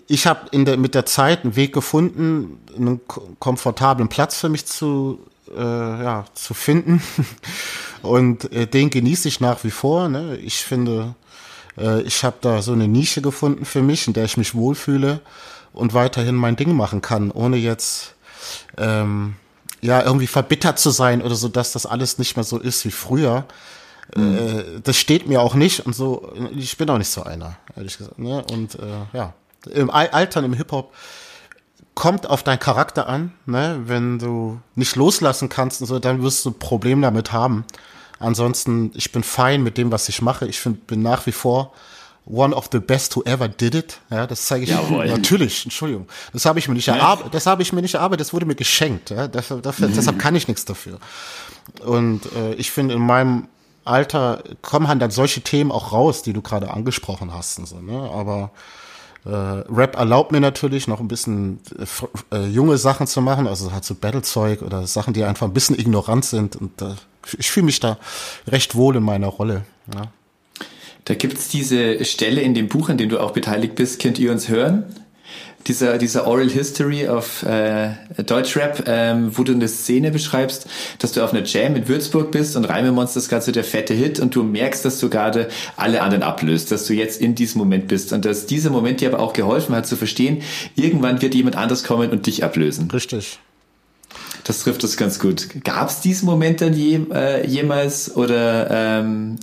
ich 0.07 0.27
habe 0.27 0.47
in 0.51 0.65
der, 0.65 0.77
mit 0.77 0.95
der 0.95 1.05
Zeit 1.05 1.43
einen 1.43 1.55
Weg 1.55 1.73
gefunden, 1.73 2.59
einen 2.75 3.01
komfortablen 3.39 4.09
Platz 4.09 4.37
für 4.37 4.49
mich 4.49 4.65
zu, 4.65 5.19
äh, 5.55 5.59
ja, 5.59 6.25
zu 6.33 6.53
finden. 6.53 7.01
Und 8.01 8.51
äh, 8.53 8.65
den 8.65 8.89
genieße 8.89 9.27
ich 9.27 9.39
nach 9.41 9.63
wie 9.63 9.71
vor. 9.71 10.07
Ne? 10.07 10.37
Ich 10.37 10.57
finde, 10.63 11.15
äh, 11.79 12.01
ich 12.01 12.23
habe 12.23 12.37
da 12.41 12.61
so 12.61 12.73
eine 12.73 12.87
Nische 12.87 13.21
gefunden 13.21 13.65
für 13.65 13.81
mich, 13.81 14.07
in 14.07 14.13
der 14.13 14.25
ich 14.25 14.37
mich 14.37 14.55
wohlfühle 14.55 15.21
und 15.73 15.93
weiterhin 15.93 16.35
mein 16.35 16.55
Ding 16.55 16.75
machen 16.75 17.01
kann, 17.01 17.31
ohne 17.31 17.57
jetzt 17.57 18.15
ähm, 18.77 19.35
ja 19.81 20.03
irgendwie 20.03 20.27
verbittert 20.27 20.79
zu 20.79 20.89
sein 20.89 21.21
oder 21.21 21.35
so, 21.35 21.47
dass 21.47 21.71
das 21.71 21.85
alles 21.85 22.17
nicht 22.17 22.35
mehr 22.35 22.43
so 22.43 22.57
ist 22.57 22.85
wie 22.85 22.91
früher. 22.91 23.45
Mhm. 24.15 24.37
Äh, 24.37 24.63
das 24.83 24.97
steht 24.97 25.27
mir 25.27 25.41
auch 25.41 25.55
nicht 25.55 25.85
und 25.85 25.93
so. 25.93 26.33
Ich 26.55 26.77
bin 26.77 26.89
auch 26.89 26.97
nicht 26.97 27.11
so 27.11 27.23
einer, 27.23 27.57
ehrlich 27.75 27.97
gesagt. 27.97 28.19
Ne? 28.19 28.43
Und 28.51 28.75
äh, 28.75 29.17
ja 29.17 29.33
im 29.67 29.89
Altern, 29.89 30.45
im 30.45 30.53
Hip-Hop, 30.53 30.93
kommt 31.95 32.29
auf 32.29 32.43
deinen 32.43 32.59
Charakter 32.59 33.07
an. 33.07 33.33
Ne? 33.45 33.81
Wenn 33.85 34.19
du 34.19 34.61
nicht 34.75 34.95
loslassen 34.95 35.49
kannst 35.49 35.81
und 35.81 35.87
so, 35.87 35.99
dann 35.99 36.21
wirst 36.21 36.45
du 36.45 36.51
ein 36.51 36.59
Problem 36.59 37.01
damit 37.01 37.31
haben. 37.31 37.65
Ansonsten, 38.19 38.91
ich 38.95 39.11
bin 39.11 39.23
fein 39.23 39.63
mit 39.63 39.77
dem, 39.77 39.91
was 39.91 40.09
ich 40.09 40.21
mache. 40.21 40.47
Ich 40.47 40.59
find, 40.59 40.87
bin 40.87 41.01
nach 41.01 41.25
wie 41.25 41.31
vor 41.31 41.73
one 42.25 42.55
of 42.55 42.69
the 42.71 42.79
best 42.79 43.15
who 43.15 43.23
ever 43.23 43.47
did 43.47 43.75
it. 43.75 43.99
Ja, 44.09 44.27
das 44.27 44.45
zeige 44.45 44.63
ich 44.63 44.69
Jawohl. 44.69 45.07
natürlich. 45.07 45.65
Entschuldigung, 45.65 46.07
das 46.31 46.45
habe 46.45 46.59
ich 46.59 46.67
mir 46.67 46.75
nicht 46.75 46.87
erarbeitet. 46.87 47.33
Das 47.33 47.45
habe 47.45 47.61
ich 47.63 47.73
mir 47.73 47.81
nicht 47.81 47.95
erarbeitet. 47.95 48.21
Das 48.21 48.33
wurde 48.33 48.45
mir 48.45 48.55
geschenkt. 48.55 49.09
Ja, 49.09 49.27
dafür, 49.27 49.61
dafür, 49.61 49.87
mhm. 49.87 49.95
Deshalb 49.95 50.19
kann 50.19 50.35
ich 50.35 50.47
nichts 50.47 50.65
dafür. 50.65 50.99
Und 51.83 52.31
äh, 52.33 52.53
ich 52.55 52.71
finde, 52.71 52.93
in 52.95 53.01
meinem 53.01 53.47
Alter 53.83 54.43
kommen 54.61 54.87
halt 54.87 55.01
dann 55.01 55.11
solche 55.11 55.41
Themen 55.41 55.71
auch 55.71 55.91
raus, 55.91 56.21
die 56.21 56.33
du 56.33 56.41
gerade 56.41 56.71
angesprochen 56.71 57.33
hast. 57.33 57.57
Und 57.57 57.67
so, 57.67 57.79
ne? 57.79 58.09
Aber 58.11 58.51
äh, 59.25 59.29
Rap 59.29 59.95
erlaubt 59.95 60.31
mir 60.31 60.39
natürlich 60.39 60.87
noch 60.87 60.99
ein 60.99 61.07
bisschen 61.07 61.59
äh, 62.31 62.35
äh, 62.35 62.47
junge 62.47 62.77
Sachen 62.77 63.07
zu 63.07 63.21
machen, 63.21 63.47
also 63.47 63.71
halt 63.71 63.83
so 63.83 63.95
Battlezeug 63.95 64.61
oder 64.61 64.87
Sachen, 64.87 65.13
die 65.13 65.23
einfach 65.23 65.47
ein 65.47 65.53
bisschen 65.53 65.77
ignorant 65.77 66.25
sind. 66.25 66.55
Und 66.55 66.81
äh, 66.81 66.95
ich 67.37 67.51
fühle 67.51 67.65
mich 67.65 67.79
da 67.79 67.97
recht 68.47 68.75
wohl 68.75 68.95
in 68.95 69.03
meiner 69.03 69.27
Rolle. 69.27 69.63
Ja. 69.93 70.11
Da 71.05 71.15
gibt's 71.15 71.47
diese 71.47 72.03
Stelle 72.05 72.41
in 72.41 72.53
dem 72.53 72.67
Buch, 72.69 72.89
an 72.89 72.97
dem 72.97 73.09
du 73.09 73.19
auch 73.19 73.31
beteiligt 73.31 73.75
bist, 73.75 74.01
könnt 74.01 74.19
ihr 74.19 74.31
uns 74.31 74.47
hören? 74.47 74.83
Dieser, 75.69 75.97
dieser 75.99 76.27
Oral 76.27 76.49
History 76.49 77.07
of 77.07 77.43
äh, 77.43 77.91
Deutschrap, 78.25 78.83
ähm, 78.87 79.31
wo 79.37 79.43
du 79.43 79.53
eine 79.53 79.67
Szene 79.67 80.11
beschreibst, 80.11 80.67
dass 80.97 81.11
du 81.13 81.23
auf 81.23 81.31
einer 81.31 81.45
Jam 81.45 81.75
in 81.75 81.87
Würzburg 81.87 82.31
bist 82.31 82.55
und 82.55 82.65
Reimemonster 82.65 83.19
ist 83.19 83.29
gerade 83.29 83.45
so 83.45 83.51
der 83.51 83.63
fette 83.63 83.93
Hit 83.93 84.19
und 84.19 84.35
du 84.35 84.43
merkst, 84.43 84.83
dass 84.83 84.99
du 84.99 85.09
gerade 85.09 85.47
alle 85.77 86.01
anderen 86.01 86.23
ablöst, 86.23 86.71
dass 86.71 86.85
du 86.85 86.93
jetzt 86.93 87.21
in 87.21 87.35
diesem 87.35 87.59
Moment 87.59 87.87
bist 87.87 88.11
und 88.11 88.25
dass 88.25 88.47
dieser 88.47 88.71
Moment 88.71 88.99
dir 88.99 89.13
aber 89.13 89.23
auch 89.23 89.33
geholfen 89.33 89.75
hat 89.75 89.85
zu 89.85 89.95
verstehen, 89.95 90.41
irgendwann 90.75 91.21
wird 91.21 91.35
jemand 91.35 91.55
anders 91.55 91.83
kommen 91.83 92.09
und 92.09 92.25
dich 92.25 92.43
ablösen. 92.43 92.89
Richtig. 92.91 93.39
Das 94.43 94.63
trifft 94.63 94.83
es 94.83 94.97
ganz 94.97 95.19
gut. 95.19 95.63
Gab 95.63 95.89
es 95.89 96.01
diesen 96.01 96.25
Moment 96.25 96.61
dann 96.61 96.73
je, 96.73 96.99
äh, 97.13 97.45
jemals 97.45 98.15
oder 98.15 98.71
ähm, 98.71 99.35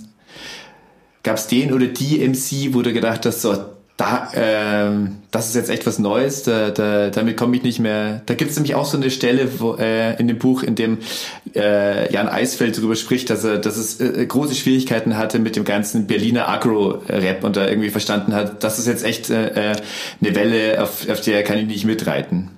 gab 1.23 1.37
es 1.37 1.47
den 1.47 1.73
oder 1.73 1.87
die 1.87 2.27
MC, 2.27 2.73
wo 2.73 2.81
du 2.81 2.91
gedacht 2.91 3.25
hast, 3.25 3.41
so, 3.41 3.76
da, 3.97 4.29
ähm, 4.35 5.17
das 5.31 5.49
ist 5.49 5.55
jetzt 5.55 5.71
echt 5.71 5.87
was 5.87 5.97
Neues, 5.97 6.43
da, 6.43 6.69
da, 6.69 7.09
damit 7.09 7.35
komme 7.35 7.57
ich 7.57 7.63
nicht 7.63 7.79
mehr. 7.79 8.21
Da 8.27 8.35
gibt 8.35 8.51
es 8.51 8.57
nämlich 8.57 8.75
auch 8.75 8.85
so 8.85 8.95
eine 8.95 9.09
Stelle 9.09 9.59
wo, 9.59 9.75
äh, 9.75 10.15
in 10.19 10.27
dem 10.27 10.37
Buch, 10.37 10.61
in 10.61 10.75
dem 10.75 10.99
äh, 11.55 12.13
Jan 12.13 12.29
Eisfeld 12.29 12.77
darüber 12.77 12.95
spricht, 12.95 13.31
dass 13.31 13.43
er, 13.43 13.57
dass 13.57 13.75
es 13.75 13.99
äh, 13.99 14.23
große 14.27 14.53
Schwierigkeiten 14.53 15.17
hatte 15.17 15.39
mit 15.39 15.55
dem 15.55 15.65
ganzen 15.65 16.05
Berliner 16.05 16.47
Agro-Rap 16.47 17.43
und 17.43 17.55
da 17.55 17.67
irgendwie 17.67 17.89
verstanden 17.89 18.35
hat, 18.35 18.63
das 18.63 18.77
ist 18.77 18.85
jetzt 18.85 19.03
echt 19.03 19.31
äh, 19.31 19.71
äh 19.71 19.75
eine 20.21 20.35
Welle, 20.35 20.83
auf, 20.83 21.09
auf 21.09 21.21
der 21.21 21.43
kann 21.43 21.57
ich 21.57 21.65
nicht 21.65 21.85
mitreiten. 21.85 22.51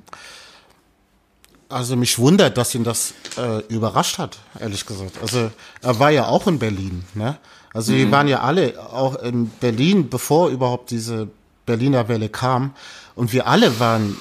Also 1.70 1.96
mich 1.96 2.20
wundert, 2.20 2.58
dass 2.58 2.76
ihn 2.76 2.84
das 2.84 3.14
äh, 3.38 3.62
überrascht 3.74 4.18
hat, 4.18 4.40
ehrlich 4.60 4.86
gesagt. 4.86 5.20
Also 5.22 5.52
er 5.82 6.00
war 6.00 6.10
ja 6.10 6.28
auch 6.28 6.48
in 6.48 6.60
Berlin, 6.60 7.06
ne? 7.14 7.38
Also 7.74 7.92
mhm. 7.92 7.98
wir 7.98 8.12
waren 8.12 8.28
ja 8.28 8.42
alle 8.42 8.80
auch 8.92 9.16
in 9.16 9.50
Berlin, 9.50 10.10
bevor 10.10 10.50
überhaupt 10.50 10.92
diese 10.92 11.30
Berliner 11.66 12.08
Welle 12.08 12.30
kam. 12.30 12.74
Und 13.16 13.34
wir 13.34 13.48
alle 13.48 13.80
waren, 13.80 14.16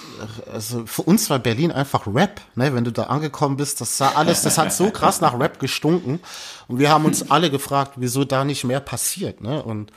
also 0.53 0.85
für 0.85 1.03
uns 1.03 1.31
war 1.31 1.39
Berlin 1.39 1.71
einfach 1.71 2.07
Rap, 2.13 2.41
ne? 2.57 2.75
Wenn 2.75 2.83
du 2.85 2.91
da 2.91 3.05
angekommen 3.05 3.57
bist, 3.57 3.81
das 3.81 3.97
sah 3.97 4.11
alles, 4.17 4.43
das 4.43 4.59
hat 4.59 4.73
so 4.73 4.91
krass 4.93 5.21
nach 5.21 5.39
Rap 5.39 5.61
gestunken. 5.61 6.21
Und 6.67 6.79
wir 6.79 6.91
haben 6.91 7.05
uns 7.05 7.31
alle 7.31 7.51
gefragt, 7.51 7.93
wieso 7.97 8.25
da 8.25 8.45
nicht 8.45 8.65
mehr 8.65 8.81
passiert, 8.81 9.41
ne? 9.41 9.63
Und 9.63 9.93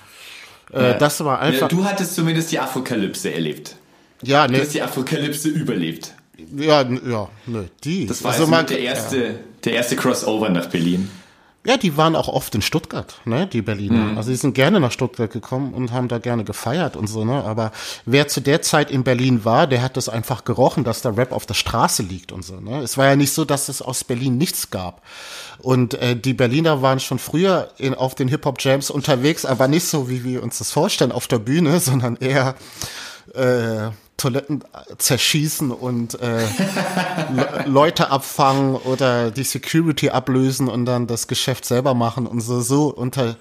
äh, 0.72 0.92
ja. 0.92 0.94
das 0.94 1.24
war 1.26 1.40
einfach. 1.40 1.68
Du 1.68 1.84
hattest 1.84 2.16
zumindest 2.16 2.52
die 2.52 2.60
Apokalypse 2.60 3.34
erlebt. 3.34 3.76
Ja, 4.22 4.48
ne. 4.48 4.58
Du 4.58 4.62
hast 4.62 4.74
die 4.74 4.82
Apokalypse 4.82 5.50
überlebt. 5.50 6.14
Ja, 6.56 6.84
ja, 6.84 7.30
ne, 7.48 7.70
die. 7.84 8.06
Das 8.06 8.24
war 8.24 8.32
also, 8.32 8.46
also 8.46 8.68
der 8.68 8.80
erste, 8.80 9.18
ja. 9.18 9.34
der 9.66 9.74
erste 9.74 9.96
Crossover 9.96 10.50
nach 10.50 10.68
Berlin. 10.68 11.10
Ja, 11.64 11.78
die 11.78 11.96
waren 11.96 12.16
auch 12.16 12.28
oft 12.28 12.56
in 12.56 12.64
Stuttgart, 12.64 13.14
ne, 13.26 13.46
die 13.46 13.62
Berliner. 13.62 14.12
Mhm. 14.12 14.18
Also 14.18 14.32
die 14.32 14.36
sind 14.36 14.56
gerne 14.56 14.80
nach 14.80 14.92
Stuttgart 14.92 15.32
gekommen 15.32 15.76
und 15.76 15.92
haben 15.92 16.08
da 16.08 16.18
gerne 16.18 16.44
gefeiert 16.44 16.96
und 16.96 17.06
so, 17.06 17.24
ne. 17.24 17.44
Aber 17.44 17.72
wer 18.06 18.28
zu 18.28 18.42
der 18.42 18.64
Zeit 18.64 18.90
in 18.90 19.04
Berlin 19.04 19.46
war, 19.46 19.68
der 19.68 19.84
hat 19.84 19.96
das 19.96 20.10
einfach 20.10 20.44
gerochen, 20.44 20.84
dass 20.84 21.04
der 21.04 21.16
Rap 21.18 21.32
auf 21.32 21.46
der 21.46 21.54
Straße 21.54 22.02
liegt 22.02 22.32
und 22.32 22.44
so, 22.44 22.60
ne. 22.60 22.80
Es 22.82 22.98
war 22.98 23.06
ja 23.06 23.16
nicht 23.16 23.34
so, 23.34 23.46
dass 23.46 23.70
es 23.70 23.84
aus 23.84 24.04
Berlin 24.04 24.38
nichts 24.38 24.72
gab. 24.72 25.04
Und 25.60 25.94
äh, 25.94 26.16
die 26.16 26.34
Berliner 26.34 26.82
waren 26.82 27.00
schon 27.00 27.20
früher 27.20 27.70
in, 27.78 27.94
auf 27.94 28.16
den 28.16 28.28
Hip-Hop-Jams 28.28 28.90
unterwegs, 28.90 29.46
aber 29.46 29.68
nicht 29.68 29.86
so, 29.86 30.10
wie 30.10 30.24
wir 30.24 30.42
uns 30.42 30.58
das 30.58 30.72
vorstellen, 30.72 31.12
auf 31.12 31.28
der 31.28 31.40
Bühne, 31.40 31.80
sondern 31.80 32.16
eher 32.16 32.56
äh, 33.36 33.92
Toiletten 34.22 34.64
zerschießen 34.98 35.72
und 35.72 36.20
äh, 36.22 36.46
Leute 37.66 38.12
abfangen 38.12 38.76
oder 38.76 39.32
die 39.32 39.44
Security 39.44 40.10
ablösen 40.10 40.68
und 40.68 40.86
dann 40.86 41.08
das 41.08 41.28
Geschäft 41.28 41.66
selber 41.66 41.94
machen 41.94 42.28
und 42.28 42.42
so 42.42 42.62
so 42.62 42.88
unter 42.90 43.36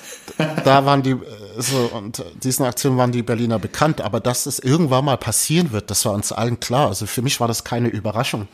da 0.64 0.84
waren 0.86 1.02
die 1.02 1.16
so 1.58 1.90
und 1.92 2.24
diesen 2.42 2.64
Aktionen 2.64 2.96
waren 2.96 3.10
die 3.10 3.22
Berliner 3.22 3.58
bekannt, 3.58 4.00
aber 4.00 4.20
dass 4.20 4.46
es 4.46 4.60
irgendwann 4.60 5.04
mal 5.04 5.16
passieren 5.16 5.72
wird, 5.72 5.90
das 5.90 6.04
war 6.04 6.12
uns 6.12 6.30
allen 6.30 6.60
klar. 6.60 6.86
Also 6.86 7.06
für 7.06 7.22
mich 7.22 7.40
war 7.40 7.48
das 7.48 7.64
keine 7.64 7.88
Überraschung. 7.88 8.46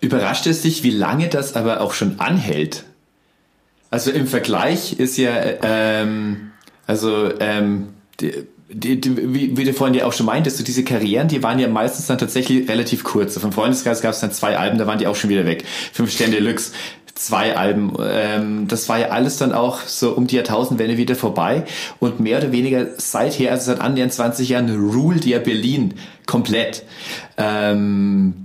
Überrascht 0.00 0.46
es 0.46 0.62
dich, 0.62 0.82
wie 0.82 0.90
lange 0.90 1.28
das 1.28 1.56
aber 1.56 1.80
auch 1.80 1.92
schon 1.92 2.20
anhält? 2.20 2.84
Also 3.90 4.10
im 4.10 4.26
Vergleich 4.26 4.94
ist 4.94 5.16
ja, 5.18 5.34
ähm, 5.62 6.52
also 6.86 7.30
ähm, 7.38 7.94
die, 8.20 8.46
die, 8.68 9.00
die, 9.00 9.34
wie, 9.34 9.56
wie 9.56 9.64
du 9.64 9.72
vorhin 9.72 9.94
ja 9.94 10.06
auch 10.06 10.12
schon 10.12 10.26
meintest, 10.26 10.56
so 10.56 10.64
diese 10.64 10.84
Karrieren, 10.84 11.28
die 11.28 11.42
waren 11.42 11.58
ja 11.58 11.68
meistens 11.68 12.06
dann 12.06 12.18
tatsächlich 12.18 12.68
relativ 12.68 13.04
kurz. 13.04 13.38
Vom 13.38 13.52
Freundeskreis 13.52 14.00
gab 14.00 14.12
es 14.12 14.20
dann 14.20 14.32
zwei 14.32 14.56
Alben, 14.56 14.78
da 14.78 14.86
waren 14.86 14.98
die 14.98 15.06
auch 15.06 15.16
schon 15.16 15.30
wieder 15.30 15.44
weg. 15.44 15.64
Fünf 15.92 16.10
Sterne 16.10 16.34
Deluxe, 16.34 16.72
zwei 17.14 17.56
Alben. 17.56 17.92
Ähm, 18.02 18.68
das 18.68 18.88
war 18.88 18.98
ja 18.98 19.08
alles 19.08 19.36
dann 19.36 19.52
auch 19.52 19.80
so 19.80 20.12
um 20.12 20.26
die 20.26 20.36
Jahrtausendwende 20.36 20.96
wieder 20.96 21.14
vorbei. 21.14 21.64
Und 22.00 22.20
mehr 22.20 22.38
oder 22.38 22.52
weniger 22.52 22.86
seither, 22.96 23.52
also 23.52 23.66
seit 23.66 23.80
annähernd 23.80 24.12
20 24.12 24.48
Jahren, 24.48 24.74
ruled 24.74 25.24
ja 25.26 25.38
Berlin 25.38 25.94
komplett. 26.26 26.84
Ähm, 27.36 28.44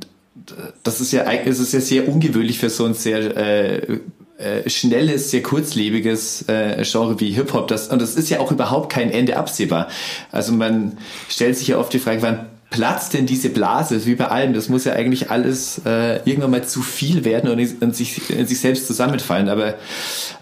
das 0.83 0.99
ist 0.99 1.11
ja, 1.11 1.23
es 1.23 1.59
ist 1.59 1.73
ja 1.73 1.79
sehr 1.79 2.07
ungewöhnlich 2.07 2.59
für 2.59 2.69
so 2.69 2.85
ein 2.85 2.93
sehr 2.93 3.37
äh, 3.37 3.99
äh, 4.40 4.70
schnelles, 4.70 5.32
sehr 5.32 5.44
kurzlebiges 5.44 6.48
äh, 6.48 6.84
Genre 6.84 7.20
wie 7.20 7.32
Hip-Hop. 7.32 7.68
Das, 7.68 7.90
und 7.90 8.02
das 8.02 8.16
ist 8.16 8.30
ja 8.30 8.40
auch 8.40 8.52
überhaupt 8.52 8.91
kein 8.91 9.11
Ende 9.11 9.38
absehbar. 9.38 9.88
Also 10.32 10.53
man 10.53 10.98
stellt 11.28 11.57
sich 11.57 11.68
ja 11.68 11.78
oft 11.78 11.91
die 11.91 11.99
Frage, 11.99 12.22
wann 12.22 12.45
platzt 12.70 13.14
denn 13.14 13.26
diese 13.26 13.49
Blase, 13.49 14.06
wie 14.06 14.16
bei 14.16 14.28
allem? 14.28 14.53
Das 14.53 14.70
muss 14.70 14.86
ja 14.86 14.94
eigentlich 14.94 15.30
alles 15.30 15.82
äh, 15.86 16.18
irgendwann 16.24 16.52
mal 16.52 16.64
zu 16.64 16.82
viel 16.82 17.26
werden 17.26 17.49
und 17.49 17.60
in 17.60 17.91
sich, 17.94 18.30
in 18.30 18.48
sich 18.48 18.60
selbst 18.60 18.88
zusammenfallen. 18.88 19.49
Aber 19.49 19.76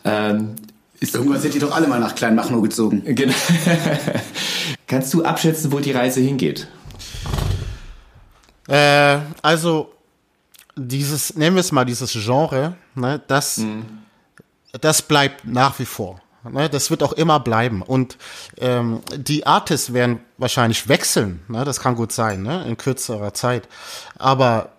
ähm, 0.06 0.56
ist 0.99 1.15
Irgendwann 1.15 1.40
sind 1.40 1.53
die 1.53 1.60
doch 1.60 1.76
alle 1.76 1.88
mal 1.88 1.99
nach 1.99 2.15
Kleinmachnow 2.15 2.61
gezogen. 2.61 3.03
Genau. 3.06 3.34
Kannst 4.88 5.14
du 5.14 5.24
abschätzen, 5.24 5.72
wo 5.72 5.80
die 5.80 5.91
Reise 5.91 6.22
hingeht? 6.22 6.68
Äh, 8.68 9.19
also 9.41 9.91
dieses, 10.77 11.35
nehmen 11.35 11.55
wir 11.55 11.61
es 11.61 11.71
mal 11.71 11.85
dieses 11.85 12.13
Genre, 12.13 12.75
ne, 12.95 13.21
das, 13.27 13.57
mhm. 13.57 13.85
das 14.79 15.01
bleibt 15.01 15.45
nach 15.45 15.77
wie 15.79 15.85
vor. 15.85 16.21
Ne, 16.43 16.69
das 16.69 16.89
wird 16.89 17.03
auch 17.03 17.13
immer 17.13 17.39
bleiben. 17.39 17.81
Und 17.81 18.17
ähm, 18.57 19.01
die 19.15 19.45
Artists 19.45 19.91
werden 19.91 20.19
wahrscheinlich 20.37 20.87
wechseln. 20.87 21.41
Ne, 21.47 21.65
das 21.65 21.79
kann 21.79 21.95
gut 21.95 22.11
sein, 22.11 22.43
ne, 22.43 22.63
in 22.65 22.77
kürzerer 22.77 23.33
Zeit. 23.33 23.67
Aber 24.17 24.69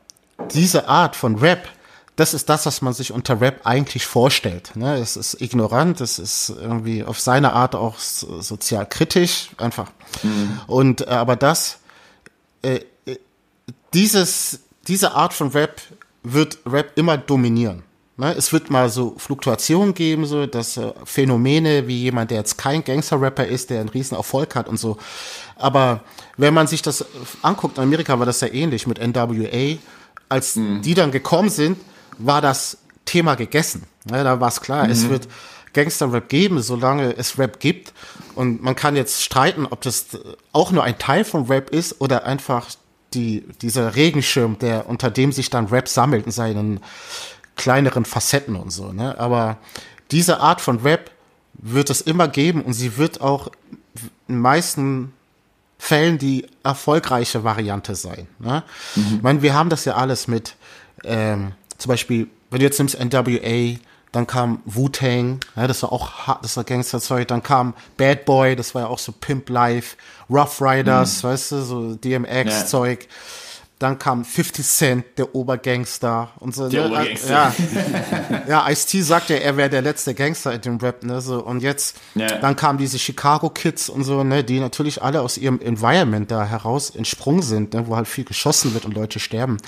diese 0.54 0.88
Art 0.88 1.16
von 1.16 1.36
Rap, 1.36 1.68
das 2.16 2.34
ist 2.34 2.48
das, 2.48 2.66
was 2.66 2.82
man 2.82 2.92
sich 2.94 3.12
unter 3.12 3.40
Rap 3.40 3.60
eigentlich 3.64 4.06
vorstellt. 4.06 4.74
Ne? 4.74 4.96
Es 4.96 5.16
ist 5.16 5.40
ignorant, 5.40 6.00
es 6.00 6.18
ist 6.18 6.48
irgendwie 6.50 7.04
auf 7.04 7.20
seine 7.20 7.52
Art 7.52 7.76
auch 7.76 7.98
sozial 7.98 8.86
kritisch, 8.86 9.50
einfach. 9.56 9.90
Mhm. 10.22 10.60
Und 10.66 11.00
äh, 11.02 11.10
aber 11.10 11.36
das, 11.36 11.78
äh, 12.62 12.80
äh 13.04 13.18
dieses 13.94 14.60
diese 14.88 15.12
Art 15.12 15.34
von 15.34 15.48
Rap 15.48 15.80
wird 16.22 16.58
Rap 16.66 16.92
immer 16.96 17.16
dominieren. 17.16 17.84
Ne? 18.18 18.34
Es 18.36 18.52
wird 18.52 18.70
mal 18.70 18.90
so 18.90 19.14
Fluktuationen 19.16 19.94
geben, 19.94 20.26
so 20.26 20.46
dass 20.46 20.76
äh, 20.76 20.92
Phänomene 21.04 21.86
wie 21.86 22.02
jemand, 22.02 22.30
der 22.30 22.38
jetzt 22.38 22.58
kein 22.58 22.82
Gangster-Rapper 22.82 23.46
ist, 23.46 23.70
der 23.70 23.80
einen 23.80 23.88
riesen 23.88 24.16
Erfolg 24.16 24.56
hat 24.56 24.68
und 24.68 24.76
so. 24.76 24.98
Aber 25.56 26.00
wenn 26.36 26.52
man 26.52 26.66
sich 26.66 26.82
das 26.82 27.04
anguckt, 27.42 27.78
in 27.78 27.84
Amerika 27.84 28.18
war 28.18 28.26
das 28.26 28.40
ja 28.40 28.48
ähnlich 28.48 28.86
mit 28.86 28.98
NWA. 28.98 29.78
Als 30.28 30.56
mhm. 30.56 30.82
die 30.82 30.94
dann 30.94 31.10
gekommen 31.10 31.48
sind, 31.48 31.78
war 32.18 32.42
das 32.42 32.78
Thema 33.04 33.36
gegessen. 33.36 33.84
Ne? 34.04 34.24
Da 34.24 34.40
war 34.40 34.48
es 34.48 34.60
klar, 34.60 34.84
mhm. 34.84 34.90
es 34.90 35.08
wird 35.08 35.28
Gangster-Rap 35.72 36.28
geben, 36.28 36.60
solange 36.60 37.16
es 37.16 37.38
Rap 37.38 37.60
gibt. 37.60 37.92
Und 38.34 38.62
man 38.62 38.74
kann 38.74 38.96
jetzt 38.96 39.22
streiten, 39.22 39.64
ob 39.64 39.80
das 39.82 40.06
auch 40.52 40.72
nur 40.72 40.82
ein 40.82 40.98
Teil 40.98 41.24
von 41.24 41.46
Rap 41.46 41.70
ist 41.70 42.00
oder 42.00 42.26
einfach 42.26 42.66
die, 43.14 43.44
dieser 43.62 43.96
Regenschirm, 43.96 44.58
der, 44.58 44.88
unter 44.88 45.10
dem 45.10 45.32
sich 45.32 45.50
dann 45.50 45.66
Rap 45.66 45.88
sammelt 45.88 46.26
in 46.26 46.32
seinen 46.32 46.80
kleineren 47.56 48.04
Facetten 48.04 48.56
und 48.56 48.70
so, 48.70 48.92
ne? 48.92 49.18
Aber 49.18 49.58
diese 50.10 50.40
Art 50.40 50.60
von 50.60 50.80
Rap 50.80 51.10
wird 51.54 51.90
es 51.90 52.00
immer 52.00 52.28
geben 52.28 52.62
und 52.62 52.72
sie 52.72 52.96
wird 52.96 53.20
auch 53.20 53.50
in 54.28 54.38
meisten 54.38 55.12
Fällen 55.78 56.18
die 56.18 56.46
erfolgreiche 56.64 57.44
Variante 57.44 57.94
sein. 57.94 58.26
Ne? 58.38 58.62
Mhm. 58.96 59.14
Ich 59.16 59.22
meine, 59.22 59.42
wir 59.42 59.54
haben 59.54 59.70
das 59.70 59.84
ja 59.84 59.94
alles 59.94 60.28
mit, 60.28 60.56
ähm, 61.04 61.52
zum 61.78 61.88
Beispiel, 61.88 62.28
wenn 62.50 62.58
du 62.60 62.64
jetzt 62.64 62.78
nimmst 62.78 62.98
NWA, 62.98 63.78
dann 64.12 64.26
kam 64.26 64.62
Wu-Tang, 64.64 65.40
ja, 65.56 65.66
das 65.66 65.82
war 65.82 65.92
auch 65.92 66.40
das 66.40 66.56
war 66.56 66.64
Gangsterzeug, 66.64 67.28
dann 67.28 67.42
kam 67.42 67.74
Bad 67.96 68.24
Boy, 68.24 68.56
das 68.56 68.74
war 68.74 68.82
ja 68.82 68.88
auch 68.88 68.98
so 68.98 69.12
Pimp 69.12 69.50
Life, 69.50 69.96
Rough 70.30 70.60
Riders, 70.60 71.22
mhm. 71.22 71.28
weißt 71.28 71.52
du, 71.52 71.62
so 71.62 71.94
DMX-Zeug. 71.94 73.02
Ja. 73.02 73.08
Dann 73.78 73.96
kam 73.96 74.24
50 74.24 74.66
Cent, 74.66 75.04
der 75.18 75.36
Obergangster 75.36 76.32
und 76.40 76.52
so. 76.52 76.68
Der 76.68 76.82
ne? 76.82 76.88
Obergangster. 76.88 77.30
Ja, 77.30 78.42
ja 78.48 78.70
Ice-T 78.70 79.02
sagte, 79.02 79.40
er 79.40 79.56
wäre 79.56 79.70
der 79.70 79.82
letzte 79.82 80.14
Gangster 80.14 80.52
in 80.52 80.60
dem 80.62 80.76
Rap, 80.78 81.04
ne, 81.04 81.20
so. 81.20 81.44
Und 81.44 81.62
jetzt, 81.62 81.96
ja. 82.16 82.26
dann 82.38 82.56
kamen 82.56 82.78
diese 82.78 82.98
Chicago 82.98 83.50
Kids 83.50 83.88
und 83.88 84.02
so, 84.02 84.24
ne, 84.24 84.42
die 84.42 84.58
natürlich 84.58 85.00
alle 85.00 85.20
aus 85.20 85.38
ihrem 85.38 85.60
Environment 85.60 86.28
da 86.28 86.44
heraus 86.44 86.90
entsprungen 86.90 87.42
sind, 87.42 87.74
ne, 87.74 87.86
wo 87.86 87.94
halt 87.94 88.08
viel 88.08 88.24
geschossen 88.24 88.74
wird 88.74 88.84
und 88.84 88.94
Leute 88.94 89.20
sterben. 89.20 89.58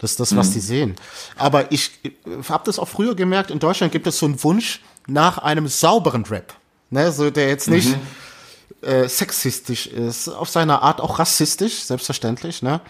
Das 0.00 0.12
ist 0.12 0.20
das, 0.20 0.34
was 0.34 0.48
mhm. 0.48 0.52
die 0.54 0.60
sehen. 0.60 0.96
Aber 1.36 1.70
ich, 1.70 1.90
ich 2.02 2.14
habe 2.48 2.64
das 2.64 2.78
auch 2.78 2.88
früher 2.88 3.14
gemerkt, 3.14 3.50
in 3.50 3.58
Deutschland 3.58 3.92
gibt 3.92 4.06
es 4.06 4.18
so 4.18 4.26
einen 4.26 4.42
Wunsch 4.42 4.80
nach 5.06 5.38
einem 5.38 5.68
sauberen 5.68 6.24
Rap. 6.24 6.54
Ne, 6.92 7.12
so 7.12 7.30
der 7.30 7.48
jetzt 7.48 7.68
nicht 7.68 7.90
mhm. 7.90 8.88
äh, 8.88 9.08
sexistisch 9.08 9.86
ist, 9.86 10.28
auf 10.28 10.48
seine 10.48 10.82
Art 10.82 11.00
auch 11.00 11.20
rassistisch, 11.20 11.82
selbstverständlich, 11.82 12.62
ne? 12.62 12.80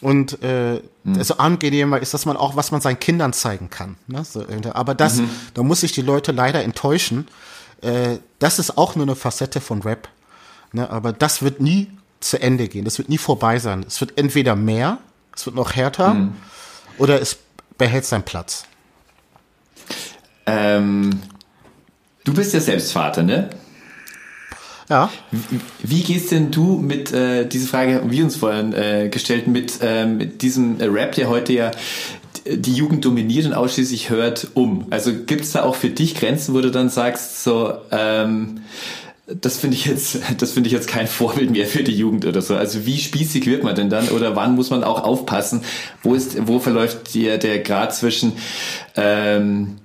Und 0.00 0.42
äh, 0.44 0.80
mhm. 1.02 1.18
also 1.18 1.38
angenehmer 1.38 1.98
ist, 1.98 2.14
dass 2.14 2.24
man 2.24 2.36
auch, 2.36 2.54
was 2.54 2.70
man 2.70 2.80
seinen 2.80 3.00
Kindern 3.00 3.32
zeigen 3.32 3.68
kann. 3.68 3.96
Ne? 4.06 4.22
So, 4.24 4.44
aber 4.74 4.94
das, 4.94 5.16
mhm. 5.16 5.30
da 5.54 5.62
muss 5.64 5.82
ich 5.82 5.90
die 5.90 6.02
Leute 6.02 6.30
leider 6.30 6.62
enttäuschen. 6.62 7.26
Äh, 7.80 8.18
das 8.38 8.60
ist 8.60 8.78
auch 8.78 8.94
nur 8.94 9.06
eine 9.06 9.16
Facette 9.16 9.60
von 9.60 9.82
Rap. 9.82 10.08
Ne? 10.72 10.88
Aber 10.88 11.12
das 11.12 11.42
wird 11.42 11.60
nie 11.60 11.90
zu 12.20 12.40
Ende 12.40 12.68
gehen. 12.68 12.84
Das 12.84 12.98
wird 12.98 13.08
nie 13.08 13.18
vorbei 13.18 13.58
sein. 13.58 13.84
Es 13.88 14.00
wird 14.00 14.18
entweder 14.18 14.54
mehr, 14.54 14.98
es 15.34 15.46
wird 15.46 15.56
noch 15.56 15.74
härter, 15.74 16.14
mhm 16.14 16.34
oder 16.98 17.20
es 17.20 17.38
behält 17.76 18.04
seinen 18.04 18.24
Platz? 18.24 18.64
Ähm, 20.46 21.20
du 22.24 22.34
bist 22.34 22.54
ja 22.54 22.60
selbst 22.60 22.92
Vater, 22.92 23.22
ne? 23.22 23.50
Ja. 24.88 25.10
Wie, 25.30 25.60
wie 25.82 26.02
gehst 26.02 26.32
denn 26.32 26.50
du 26.50 26.78
mit, 26.78 27.12
äh, 27.12 27.46
diese 27.46 27.66
Frage 27.66 27.96
haben 27.96 28.10
wir 28.10 28.24
uns 28.24 28.36
vorhin 28.36 28.72
äh, 28.72 29.08
gestellt, 29.10 29.46
mit, 29.46 29.80
äh, 29.82 30.06
mit 30.06 30.40
diesem 30.40 30.80
Rap, 30.80 31.14
der 31.14 31.28
heute 31.28 31.52
ja 31.52 31.70
die 32.46 32.72
Jugend 32.72 33.04
dominiert 33.04 33.44
und 33.44 33.52
ausschließlich 33.52 34.08
hört, 34.08 34.48
um? 34.54 34.86
Also 34.90 35.12
gibt 35.12 35.42
es 35.42 35.52
da 35.52 35.64
auch 35.64 35.74
für 35.74 35.90
dich 35.90 36.14
Grenzen, 36.14 36.54
wo 36.54 36.60
du 36.62 36.70
dann 36.70 36.88
sagst, 36.88 37.44
so, 37.44 37.74
ähm, 37.90 38.62
das 39.28 39.58
finde 39.58 39.76
ich 39.76 39.84
jetzt, 39.84 40.18
das 40.38 40.52
finde 40.52 40.68
ich 40.68 40.72
jetzt 40.72 40.88
kein 40.88 41.06
Vorbild 41.06 41.50
mehr 41.50 41.66
für 41.66 41.82
die 41.82 41.96
Jugend 41.96 42.24
oder 42.24 42.42
so. 42.42 42.56
Also 42.56 42.86
wie 42.86 42.98
spießig 42.98 43.46
wird 43.46 43.62
man 43.62 43.74
denn 43.74 43.90
dann 43.90 44.08
oder 44.08 44.36
wann 44.36 44.54
muss 44.54 44.70
man 44.70 44.84
auch 44.84 45.02
aufpassen? 45.02 45.62
Wo 46.02 46.14
ist, 46.14 46.46
wo 46.46 46.58
verläuft 46.58 47.14
der, 47.14 47.38
der 47.38 47.60
Grad 47.60 47.94
zwischen 47.94 48.32
ähm, 48.96 49.76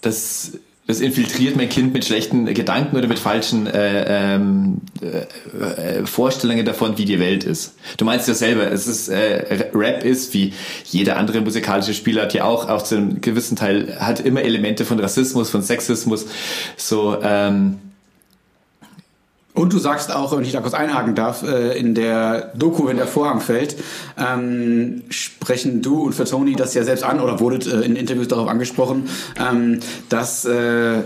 das 0.00 0.58
das 0.86 1.00
infiltriert 1.00 1.56
mein 1.56 1.68
Kind 1.68 1.92
mit 1.92 2.04
schlechten 2.04 2.46
Gedanken 2.46 2.96
oder 2.96 3.08
mit 3.08 3.18
falschen 3.18 3.66
äh, 3.66 4.34
ähm, 4.34 4.82
äh, 5.02 5.98
äh, 6.00 6.06
Vorstellungen 6.06 6.64
davon, 6.64 6.96
wie 6.96 7.04
die 7.04 7.18
Welt 7.18 7.42
ist. 7.42 7.74
Du 7.96 8.04
meinst 8.04 8.28
ja 8.28 8.34
selber, 8.34 8.70
es 8.70 8.86
ist 8.86 9.08
äh, 9.08 9.68
Rap 9.74 10.04
ist 10.04 10.32
wie 10.32 10.52
jeder 10.84 11.16
andere 11.16 11.40
musikalische 11.40 11.94
Spieler 11.94 12.22
hat 12.22 12.34
ja 12.34 12.44
auch 12.44 12.68
auch 12.68 12.82
zu 12.82 12.96
einem 12.96 13.20
gewissen 13.20 13.56
Teil 13.56 13.96
hat 13.98 14.20
immer 14.20 14.42
Elemente 14.42 14.84
von 14.84 15.00
Rassismus, 15.00 15.50
von 15.50 15.62
Sexismus, 15.62 16.26
so 16.76 17.18
ähm, 17.22 17.78
und 19.56 19.72
du 19.72 19.78
sagst 19.78 20.14
auch, 20.14 20.36
wenn 20.36 20.44
ich 20.44 20.52
da 20.52 20.60
kurz 20.60 20.74
einhaken 20.74 21.14
darf, 21.14 21.42
äh, 21.42 21.78
in 21.78 21.94
der 21.94 22.52
Doku, 22.54 22.86
wenn 22.86 22.98
der 22.98 23.06
Vorhang 23.06 23.40
fällt, 23.40 23.76
ähm, 24.18 25.02
sprechen 25.08 25.82
du 25.82 26.02
und 26.02 26.14
für 26.14 26.24
Tony 26.24 26.54
das 26.54 26.74
ja 26.74 26.84
selbst 26.84 27.02
an 27.04 27.20
oder 27.20 27.40
wurdet 27.40 27.66
äh, 27.66 27.80
in 27.80 27.96
Interviews 27.96 28.28
darauf 28.28 28.48
angesprochen, 28.48 29.08
ähm, 29.40 29.80
dass 30.10 30.44
äh, 30.44 31.02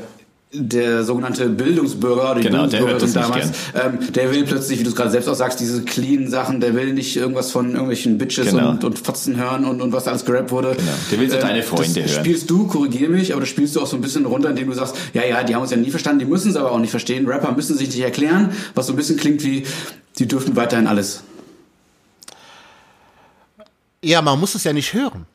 der 0.52 1.04
sogenannte 1.04 1.48
Bildungsbürger 1.48 2.32
oder 2.32 2.40
die 2.40 2.48
genau, 2.48 2.66
Bildungsbürgerin 2.66 3.12
damals, 3.12 3.50
ähm, 3.74 4.12
der 4.12 4.32
will 4.32 4.44
plötzlich, 4.44 4.80
wie 4.80 4.82
du 4.82 4.90
es 4.90 4.96
gerade 4.96 5.10
selbst 5.10 5.28
auch 5.28 5.34
sagst, 5.34 5.60
diese 5.60 5.82
clean 5.82 6.28
Sachen, 6.28 6.60
der 6.60 6.74
will 6.74 6.92
nicht 6.92 7.16
irgendwas 7.16 7.52
von 7.52 7.70
irgendwelchen 7.70 8.18
Bitches 8.18 8.50
genau. 8.50 8.70
und, 8.70 8.82
und 8.82 8.98
Fotzen 8.98 9.36
hören 9.36 9.64
und, 9.64 9.80
und 9.80 9.92
was 9.92 10.08
alles 10.08 10.24
gerappt 10.24 10.50
wurde. 10.50 10.74
Genau. 10.74 10.90
Der 11.12 11.20
will 11.20 11.30
so 11.30 11.36
äh, 11.36 11.40
deine 11.40 11.62
Freunde 11.62 12.00
hören. 12.00 12.08
Spielst 12.08 12.50
du, 12.50 12.66
korrigier 12.66 13.08
mich, 13.08 13.32
aber 13.32 13.42
das 13.42 13.48
spielst 13.48 13.76
du 13.76 13.80
auch 13.80 13.86
so 13.86 13.96
ein 13.96 14.00
bisschen 14.00 14.26
runter, 14.26 14.50
indem 14.50 14.68
du 14.68 14.74
sagst, 14.74 14.96
ja, 15.14 15.24
ja, 15.24 15.44
die 15.44 15.54
haben 15.54 15.62
uns 15.62 15.70
ja 15.70 15.76
nie 15.76 15.90
verstanden, 15.90 16.18
die 16.18 16.24
müssen 16.24 16.50
es 16.50 16.56
aber 16.56 16.72
auch 16.72 16.80
nicht 16.80 16.90
verstehen. 16.90 17.28
Rapper 17.28 17.52
müssen 17.52 17.78
sich 17.78 17.88
nicht 17.88 18.00
erklären, 18.00 18.50
was 18.74 18.88
so 18.88 18.92
ein 18.92 18.96
bisschen 18.96 19.16
klingt 19.16 19.44
wie, 19.44 19.64
die 20.18 20.26
dürfen 20.26 20.56
weiterhin 20.56 20.88
alles. 20.88 21.22
Ja, 24.02 24.20
man 24.20 24.40
muss 24.40 24.56
es 24.56 24.64
ja 24.64 24.72
nicht 24.72 24.94
hören. 24.94 25.26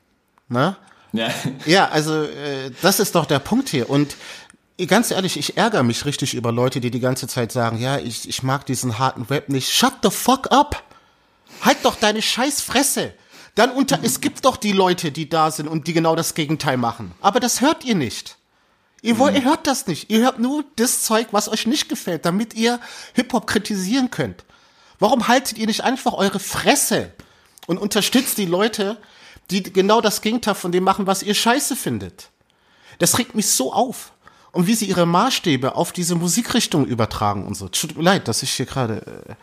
Ne? 0.49 0.75
Ja. 1.13 1.29
ja, 1.65 1.87
also 1.87 2.23
äh, 2.23 2.71
das 2.81 2.99
ist 2.99 3.15
doch 3.15 3.25
der 3.25 3.39
Punkt 3.39 3.69
hier. 3.69 3.89
Und 3.89 4.15
ganz 4.85 5.11
ehrlich, 5.11 5.37
ich 5.37 5.57
ärgere 5.57 5.83
mich 5.83 6.05
richtig 6.05 6.33
über 6.33 6.51
Leute, 6.51 6.81
die 6.81 6.91
die 6.91 6.99
ganze 6.99 7.27
Zeit 7.27 7.51
sagen, 7.51 7.79
ja, 7.79 7.97
ich, 7.97 8.27
ich 8.27 8.43
mag 8.43 8.65
diesen 8.65 8.99
harten 8.99 9.23
Rap 9.23 9.49
nicht. 9.49 9.71
Shut 9.71 9.93
the 10.03 10.09
fuck 10.09 10.51
up! 10.51 10.83
Halt 11.61 11.77
doch 11.83 11.95
deine 11.95 12.21
scheiß 12.21 12.61
Fresse! 12.61 13.13
Dann 13.55 13.71
unter, 13.71 13.99
es 14.03 14.19
gibt 14.19 14.43
doch 14.43 14.57
die 14.57 14.73
Leute, 14.73 15.13
die 15.13 15.29
da 15.29 15.49
sind 15.49 15.67
und 15.69 15.87
die 15.87 15.93
genau 15.93 16.15
das 16.17 16.33
Gegenteil 16.33 16.75
machen. 16.75 17.13
Aber 17.21 17.39
das 17.39 17.61
hört 17.61 17.85
ihr 17.85 17.95
nicht. 17.95 18.35
Ihr, 19.01 19.17
wollt, 19.17 19.35
ihr 19.35 19.45
hört 19.45 19.65
das 19.65 19.87
nicht. 19.87 20.09
Ihr 20.09 20.19
hört 20.21 20.39
nur 20.39 20.65
das 20.75 21.03
Zeug, 21.03 21.27
was 21.31 21.47
euch 21.47 21.65
nicht 21.65 21.87
gefällt, 21.87 22.25
damit 22.25 22.53
ihr 22.53 22.81
Hip-Hop 23.13 23.47
kritisieren 23.47 24.11
könnt. 24.11 24.43
Warum 24.99 25.29
haltet 25.29 25.57
ihr 25.57 25.67
nicht 25.67 25.85
einfach 25.85 26.13
eure 26.13 26.39
Fresse 26.39 27.13
und 27.67 27.77
unterstützt 27.77 28.37
die 28.37 28.45
Leute, 28.45 28.97
die 29.51 29.63
genau 29.63 30.01
das 30.01 30.21
Gegenteil 30.21 30.55
von 30.55 30.73
dem 30.73 30.83
machen, 30.83 31.07
was 31.07 31.23
ihr 31.23 31.35
scheiße 31.35 31.77
findet? 31.77 32.29
Das 32.99 33.17
regt 33.17 33.35
mich 33.35 33.47
so 33.47 33.71
auf 33.71 34.11
und 34.55 34.67
wie 34.67 34.73
sie 34.73 34.85
ihre 34.85 35.05
Maßstäbe 35.05 35.75
auf 35.75 35.91
diese 35.91 36.15
Musikrichtung 36.15 36.85
übertragen 36.85 37.45
und 37.45 37.55
so. 37.55 37.67
Tut 37.67 37.97
mir 37.97 38.03
leid, 38.03 38.29
dass 38.29 38.41
ich 38.41 38.51
hier 38.51 38.65
gerade 38.65 39.25
äh, 39.27 39.33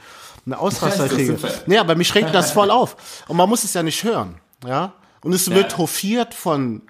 eine 0.46 0.58
Ausraster 0.58 1.06
kriege. 1.06 1.36
Nee, 1.66 1.76
aber 1.76 1.96
mich 1.96 2.14
regt 2.14 2.34
das 2.34 2.50
voll 2.50 2.70
auf. 2.70 3.24
Und 3.28 3.36
man 3.36 3.46
muss 3.46 3.62
es 3.62 3.74
ja 3.74 3.82
nicht 3.82 4.04
hören, 4.04 4.36
ja. 4.66 4.94
Und 5.22 5.34
es 5.34 5.50
wird 5.50 5.72
ja. 5.72 5.78
hofiert 5.78 6.32
von 6.32 6.80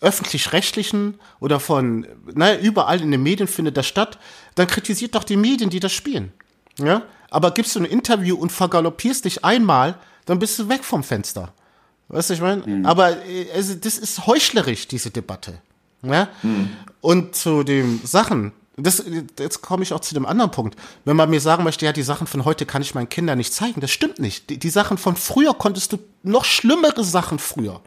öffentlich-rechtlichen 0.00 1.20
oder 1.38 1.60
von, 1.60 2.06
naja, 2.32 2.58
überall 2.58 3.02
in 3.02 3.10
den 3.10 3.22
Medien 3.22 3.46
findet 3.46 3.76
das 3.76 3.86
statt. 3.86 4.18
Dann 4.54 4.66
kritisiert 4.66 5.14
doch 5.14 5.22
die 5.22 5.36
Medien, 5.36 5.68
die 5.68 5.80
das 5.80 5.92
spielen, 5.92 6.32
ja. 6.78 7.02
Aber 7.28 7.50
gibst 7.50 7.76
du 7.76 7.80
ein 7.80 7.84
Interview 7.84 8.36
und 8.36 8.50
vergaloppierst 8.50 9.26
dich 9.26 9.44
einmal, 9.44 9.98
dann 10.24 10.38
bist 10.38 10.58
du 10.58 10.70
weg 10.70 10.82
vom 10.82 11.04
Fenster. 11.04 11.52
Weißt 12.08 12.30
du, 12.30 12.34
ich 12.34 12.40
meine? 12.40 12.66
Mhm. 12.66 12.86
Aber 12.86 13.22
äh, 13.26 13.48
also, 13.54 13.74
das 13.74 13.98
ist 13.98 14.26
heuchlerisch, 14.26 14.88
diese 14.88 15.10
Debatte. 15.10 15.60
Ja? 16.02 16.28
Hm. 16.40 16.70
Und 17.00 17.34
zu 17.34 17.62
den 17.62 18.00
Sachen, 18.04 18.52
das, 18.76 19.02
jetzt 19.38 19.62
komme 19.62 19.82
ich 19.82 19.92
auch 19.92 20.00
zu 20.00 20.14
dem 20.14 20.26
anderen 20.26 20.50
Punkt. 20.50 20.78
Wenn 21.04 21.16
man 21.16 21.30
mir 21.30 21.40
sagen 21.40 21.64
möchte, 21.64 21.84
ja, 21.84 21.92
die 21.92 22.02
Sachen 22.02 22.26
von 22.26 22.44
heute 22.44 22.66
kann 22.66 22.82
ich 22.82 22.94
meinen 22.94 23.08
Kindern 23.08 23.38
nicht 23.38 23.52
zeigen, 23.52 23.80
das 23.80 23.90
stimmt 23.90 24.18
nicht. 24.18 24.50
Die, 24.50 24.58
die 24.58 24.70
Sachen 24.70 24.98
von 24.98 25.16
früher 25.16 25.54
konntest 25.54 25.92
du 25.92 25.98
noch 26.22 26.44
schlimmere 26.44 27.04
Sachen 27.04 27.38
früher, 27.38 27.80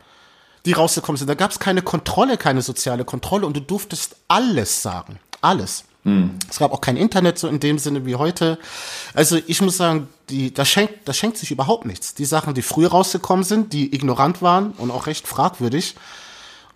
die 0.66 0.74
rausgekommen 0.74 1.18
sind. 1.18 1.30
Da 1.30 1.36
gab 1.36 1.52
es 1.52 1.60
keine 1.60 1.82
Kontrolle, 1.82 2.38
keine 2.38 2.62
soziale 2.62 3.06
Kontrolle 3.06 3.46
und 3.46 3.56
du 3.56 3.62
durftest 3.62 4.16
alles 4.28 4.82
sagen. 4.82 5.20
Alles. 5.42 5.86
Hm. 6.04 6.32
Es 6.50 6.60
gab 6.60 6.74
auch 6.74 6.82
kein 6.82 6.98
Internet 6.98 7.40
so 7.40 7.48
in 7.48 7.60
dem 7.60 7.80
Sinne 7.80 8.06
wie 8.06 8.16
heute. 8.16 8.60
Also 9.14 9.40
ich 9.48 9.62
muss 9.62 9.78
sagen, 9.78 10.10
die, 10.30 10.54
das, 10.54 10.68
schenkt, 10.68 11.08
das 11.08 11.18
schenkt 11.18 11.38
sich 11.38 11.52
überhaupt 11.52 11.86
nichts. 11.86 12.14
Die 12.14 12.26
Sachen, 12.26 12.54
die 12.54 12.62
früher 12.62 12.92
rausgekommen 12.92 13.46
sind, 13.46 13.74
die 13.74 13.94
ignorant 13.96 14.42
waren 14.42 14.72
und 14.72 14.92
auch 14.92 15.08
recht 15.08 15.28
fragwürdig, 15.28 15.96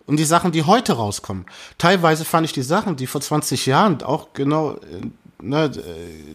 und 0.07 0.17
die 0.17 0.25
Sachen, 0.25 0.51
die 0.51 0.63
heute 0.63 0.93
rauskommen. 0.93 1.45
Teilweise 1.77 2.25
fand 2.25 2.45
ich 2.45 2.53
die 2.53 2.63
Sachen, 2.63 2.95
die 2.95 3.07
vor 3.07 3.21
20 3.21 3.65
Jahren 3.65 4.01
auch 4.01 4.29
genau 4.33 4.71
äh, 4.71 4.77
ne, 5.41 5.65
äh, 5.65 5.71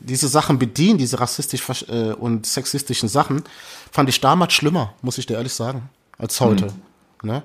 diese 0.01 0.29
Sachen 0.29 0.59
bedienen, 0.59 0.99
diese 0.99 1.19
rassistisch 1.19 1.87
äh, 1.89 2.13
und 2.13 2.47
sexistischen 2.47 3.09
Sachen, 3.09 3.43
fand 3.91 4.09
ich 4.11 4.21
damals 4.21 4.53
schlimmer, 4.53 4.93
muss 5.01 5.19
ich 5.19 5.27
dir 5.27 5.35
ehrlich 5.35 5.55
sagen, 5.55 5.89
als 6.19 6.41
heute. 6.41 6.67
Mhm. 6.67 7.31
Ne? 7.31 7.43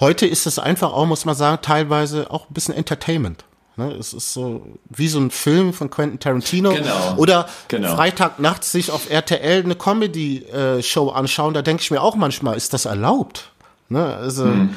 Heute 0.00 0.26
ist 0.26 0.46
es 0.46 0.58
einfach 0.58 0.92
auch, 0.92 1.06
muss 1.06 1.26
man 1.26 1.34
sagen, 1.34 1.58
teilweise 1.60 2.30
auch 2.30 2.48
ein 2.48 2.54
bisschen 2.54 2.74
Entertainment. 2.74 3.44
Ne? 3.76 3.92
Es 3.92 4.14
ist 4.14 4.32
so 4.32 4.66
wie 4.88 5.08
so 5.08 5.20
ein 5.20 5.30
Film 5.30 5.74
von 5.74 5.90
Quentin 5.90 6.18
Tarantino. 6.18 6.70
Genau. 6.70 7.14
Oder 7.18 7.46
genau. 7.68 7.94
Freitagnachts 7.94 8.72
sich 8.72 8.90
auf 8.90 9.10
RTL 9.10 9.64
eine 9.64 9.76
Comedy-Show 9.76 11.10
anschauen, 11.10 11.52
da 11.52 11.60
denke 11.60 11.82
ich 11.82 11.90
mir 11.90 12.00
auch 12.00 12.16
manchmal, 12.16 12.56
ist 12.56 12.72
das 12.72 12.86
erlaubt? 12.86 13.52
Ne? 13.90 14.02
Also, 14.02 14.46
mhm 14.46 14.74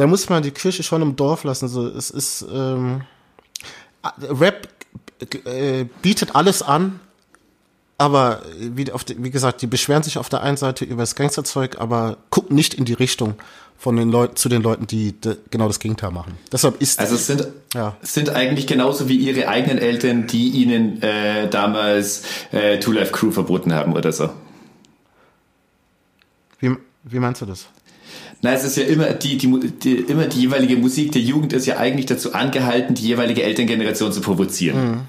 da 0.00 0.06
muss 0.06 0.30
man 0.30 0.42
die 0.42 0.50
Kirche 0.50 0.82
schon 0.82 1.02
im 1.02 1.14
Dorf 1.14 1.44
lassen. 1.44 1.68
So, 1.68 1.86
es 1.86 2.10
ist 2.10 2.46
ähm, 2.50 3.02
Rap 4.22 4.66
äh, 5.44 5.84
bietet 6.00 6.34
alles 6.34 6.62
an, 6.62 7.00
aber 7.98 8.40
wie, 8.58 8.90
auf 8.92 9.04
die, 9.04 9.22
wie 9.22 9.30
gesagt, 9.30 9.60
die 9.60 9.66
beschweren 9.66 10.02
sich 10.02 10.16
auf 10.16 10.30
der 10.30 10.40
einen 10.40 10.56
Seite 10.56 10.86
über 10.86 11.02
das 11.02 11.16
Gangsterzeug, 11.16 11.78
aber 11.78 12.16
gucken 12.30 12.56
nicht 12.56 12.72
in 12.72 12.86
die 12.86 12.94
Richtung 12.94 13.34
von 13.76 13.94
den 13.94 14.10
Leuten 14.10 14.36
zu 14.36 14.48
den 14.48 14.62
Leuten, 14.62 14.86
die 14.86 15.20
de, 15.20 15.36
genau 15.50 15.66
das 15.66 15.80
Gegenteil 15.80 16.12
machen. 16.12 16.38
Deshalb 16.50 16.80
ist 16.80 16.98
also 16.98 17.16
es 17.16 17.26
sind 17.26 17.48
ja. 17.74 17.94
sind 18.00 18.30
eigentlich 18.30 18.66
genauso 18.66 19.06
wie 19.06 19.16
ihre 19.16 19.48
eigenen 19.48 19.76
Eltern, 19.76 20.26
die 20.26 20.48
ihnen 20.48 21.02
äh, 21.02 21.50
damals 21.50 22.22
äh, 22.52 22.78
Two 22.78 22.92
Life 22.92 23.12
Crew 23.12 23.32
verboten 23.32 23.74
haben 23.74 23.92
oder 23.92 24.12
so. 24.12 24.30
Wie, 26.58 26.74
wie 27.04 27.18
meinst 27.18 27.42
du 27.42 27.44
das? 27.44 27.66
Na, 28.42 28.52
es 28.52 28.64
ist 28.64 28.76
ja 28.76 28.84
immer 28.84 29.12
die, 29.12 29.36
die, 29.36 29.70
die, 29.70 29.96
immer 29.96 30.26
die 30.26 30.40
jeweilige 30.40 30.76
Musik 30.76 31.12
der 31.12 31.20
Jugend 31.20 31.52
ist 31.52 31.66
ja 31.66 31.76
eigentlich 31.76 32.06
dazu 32.06 32.32
angehalten, 32.32 32.94
die 32.94 33.06
jeweilige 33.06 33.42
Elterngeneration 33.42 34.12
zu 34.12 34.20
provozieren. 34.20 34.90
Mhm. 34.90 35.00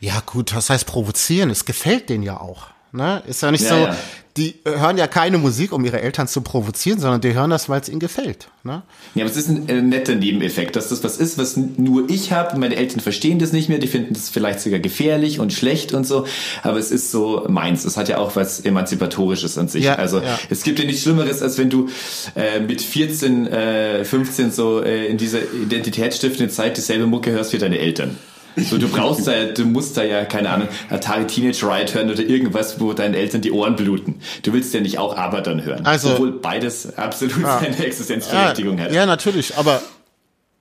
Ja, 0.00 0.20
gut, 0.26 0.54
was 0.54 0.70
heißt 0.70 0.86
provozieren? 0.86 1.50
Es 1.50 1.64
gefällt 1.64 2.08
denen 2.08 2.22
ja 2.22 2.40
auch. 2.40 2.68
Ne? 2.96 3.22
Ist 3.26 3.42
ja 3.42 3.50
nicht 3.50 3.64
ja, 3.64 3.68
so, 3.68 3.76
ja 3.76 3.96
die 4.36 4.54
hören 4.64 4.98
ja 4.98 5.06
keine 5.06 5.38
Musik, 5.38 5.72
um 5.72 5.84
ihre 5.84 6.00
Eltern 6.00 6.28
zu 6.28 6.42
provozieren, 6.42 7.00
sondern 7.00 7.20
die 7.20 7.34
hören 7.34 7.50
das, 7.50 7.68
weil 7.68 7.80
es 7.80 7.88
ihnen 7.88 8.00
gefällt. 8.00 8.48
Ne? 8.64 8.82
Ja, 9.14 9.24
aber 9.24 9.30
es 9.30 9.36
ist 9.36 9.48
ein 9.48 9.68
äh, 9.68 9.80
netter 9.80 10.14
Nebeneffekt, 10.14 10.76
dass 10.76 10.90
das 10.90 11.02
was 11.02 11.16
ist, 11.16 11.38
was 11.38 11.56
nur 11.56 12.10
ich 12.10 12.32
habe. 12.32 12.58
Meine 12.58 12.76
Eltern 12.76 13.00
verstehen 13.00 13.38
das 13.38 13.52
nicht 13.52 13.68
mehr, 13.68 13.78
die 13.78 13.86
finden 13.86 14.12
das 14.12 14.28
vielleicht 14.28 14.60
sogar 14.60 14.78
gefährlich 14.78 15.40
und 15.40 15.52
schlecht 15.52 15.94
und 15.94 16.06
so. 16.06 16.26
Aber 16.62 16.78
es 16.78 16.90
ist 16.90 17.10
so 17.10 17.46
meins. 17.48 17.84
Es 17.84 17.96
hat 17.96 18.08
ja 18.08 18.18
auch 18.18 18.36
was 18.36 18.60
Emanzipatorisches 18.60 19.56
an 19.56 19.68
sich. 19.68 19.84
Ja, 19.84 19.94
also 19.94 20.20
es 20.50 20.62
gibt 20.62 20.78
ja 20.78 20.84
nichts 20.84 21.02
Schlimmeres, 21.02 21.40
als 21.40 21.56
wenn 21.56 21.70
du 21.70 21.88
äh, 22.34 22.60
mit 22.60 22.82
14, 22.82 23.46
äh, 23.46 24.04
15 24.04 24.50
so 24.50 24.82
äh, 24.82 25.06
in 25.06 25.16
dieser 25.16 25.40
identitätsstiftenden 25.52 26.50
Zeit 26.50 26.76
dieselbe 26.76 27.06
Mucke 27.06 27.30
hörst 27.30 27.52
wie 27.52 27.58
deine 27.58 27.78
Eltern. 27.78 28.18
So, 28.56 28.78
du 28.78 28.88
brauchst 28.88 29.26
da, 29.26 29.44
du 29.44 29.64
musst 29.66 29.96
da 29.96 30.02
ja, 30.02 30.24
keine 30.24 30.50
Ahnung, 30.50 30.68
Atari 30.88 31.26
Teenage 31.26 31.62
Riot 31.62 31.94
hören 31.94 32.10
oder 32.10 32.22
irgendwas, 32.22 32.80
wo 32.80 32.94
deinen 32.94 33.14
Eltern 33.14 33.42
die 33.42 33.52
Ohren 33.52 33.76
bluten. 33.76 34.20
Du 34.42 34.52
willst 34.52 34.72
ja 34.72 34.80
nicht 34.80 34.98
auch 34.98 35.16
aber 35.16 35.42
dann 35.42 35.62
hören. 35.62 35.84
Also, 35.84 36.12
Obwohl 36.12 36.32
beides 36.32 36.96
absolut 36.96 37.42
ja, 37.42 37.60
seine 37.60 37.84
Existenzberechtigung 37.84 38.78
ja, 38.78 38.84
hat. 38.84 38.92
Ja, 38.92 39.06
natürlich, 39.06 39.56
aber 39.56 39.82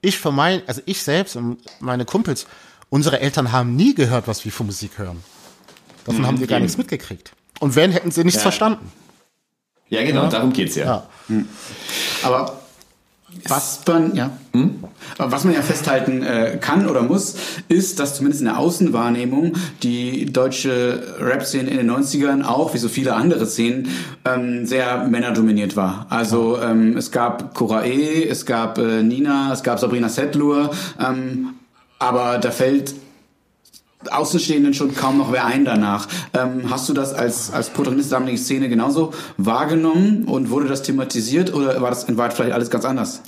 ich 0.01 0.17
für 0.17 0.31
mein, 0.31 0.61
also 0.67 0.81
ich 0.85 1.01
selbst 1.01 1.35
und 1.35 1.57
meine 1.79 2.05
Kumpels, 2.05 2.47
unsere 2.89 3.21
Eltern 3.21 3.51
haben 3.51 3.75
nie 3.75 3.95
gehört, 3.95 4.27
was 4.27 4.43
wir 4.43 4.51
für 4.51 4.63
Musik 4.63 4.97
hören. 4.97 5.23
Davon 6.05 6.21
mhm, 6.21 6.27
haben 6.27 6.39
wir 6.39 6.47
gar 6.47 6.59
nichts 6.59 6.77
mitgekriegt. 6.77 7.31
Und 7.59 7.75
wenn, 7.75 7.91
hätten 7.91 8.11
sie 8.11 8.23
nichts 8.23 8.39
ja. 8.39 8.43
verstanden. 8.43 8.91
Ja, 9.87 10.03
genau, 10.03 10.23
ja. 10.23 10.29
darum 10.29 10.51
geht's 10.51 10.75
ja. 10.75 10.85
ja. 10.85 11.09
Mhm. 11.27 11.47
Aber 12.23 12.59
was 13.47 13.81
man, 13.87 14.15
ja, 14.15 14.31
hm? 14.53 14.83
was 15.17 15.43
man 15.43 15.53
ja 15.53 15.61
festhalten 15.61 16.23
äh, 16.23 16.57
kann 16.59 16.87
oder 16.87 17.03
muss, 17.03 17.35
ist, 17.67 17.99
dass 17.99 18.15
zumindest 18.15 18.41
in 18.41 18.47
der 18.47 18.57
Außenwahrnehmung 18.57 19.53
die 19.83 20.25
deutsche 20.25 21.15
Rap-Szene 21.19 21.69
in 21.69 21.77
den 21.77 21.91
90ern 21.91 22.43
auch, 22.43 22.73
wie 22.73 22.77
so 22.79 22.89
viele 22.89 23.15
andere 23.15 23.45
Szenen, 23.45 23.89
ähm, 24.25 24.65
sehr 24.65 25.07
männerdominiert 25.07 25.75
war. 25.75 26.07
Also 26.09 26.59
ähm, 26.61 26.97
es 26.97 27.11
gab 27.11 27.53
Cora 27.53 27.85
E., 27.85 28.27
es 28.27 28.45
gab 28.45 28.77
äh, 28.77 29.03
Nina, 29.03 29.53
es 29.53 29.63
gab 29.63 29.79
Sabrina 29.79 30.09
Settlur, 30.09 30.71
ähm, 30.99 31.49
aber 31.99 32.39
da 32.39 32.51
fällt 32.51 32.93
Außenstehenden 34.11 34.73
schon 34.73 34.95
kaum 34.95 35.17
noch 35.17 35.31
wer 35.31 35.45
ein 35.45 35.65
danach. 35.65 36.07
Ähm, 36.33 36.69
hast 36.69 36.87
du 36.89 36.93
das 36.93 37.13
als, 37.13 37.51
als 37.51 37.69
Protagonist 37.69 38.11
der 38.11 38.19
damaligen 38.19 38.37
Szene 38.37 38.69
genauso 38.69 39.13
wahrgenommen 39.37 40.25
und 40.25 40.49
wurde 40.49 40.67
das 40.67 40.83
thematisiert 40.83 41.53
oder 41.53 41.81
war 41.81 41.89
das 41.89 42.05
in 42.05 42.17
Wahrheit 42.17 42.33
vielleicht 42.33 42.53
alles 42.53 42.69
ganz 42.69 42.85
anders? 42.85 43.21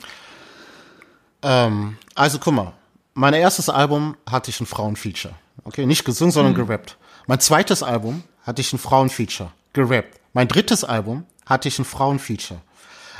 Ähm, 1.41 1.97
also 2.15 2.39
guck 2.39 2.53
mal, 2.53 2.73
mein 3.13 3.33
erstes 3.33 3.69
Album 3.69 4.15
hatte 4.29 4.49
ich 4.49 4.59
ein 4.59 4.65
Frauenfeature. 4.65 5.33
Okay, 5.63 5.85
nicht 5.85 6.05
gesungen, 6.05 6.31
sondern 6.31 6.53
mhm. 6.53 6.67
gerappt. 6.67 6.97
Mein 7.25 7.39
zweites 7.39 7.83
Album 7.83 8.23
hatte 8.43 8.61
ich 8.61 8.71
ein 8.73 8.79
Frauenfeature, 8.79 9.51
gerappt. 9.73 10.19
Mein 10.33 10.47
drittes 10.47 10.83
Album 10.83 11.25
hatte 11.45 11.67
ich 11.67 11.79
ein 11.79 11.85
Frauenfeature. 11.85 12.61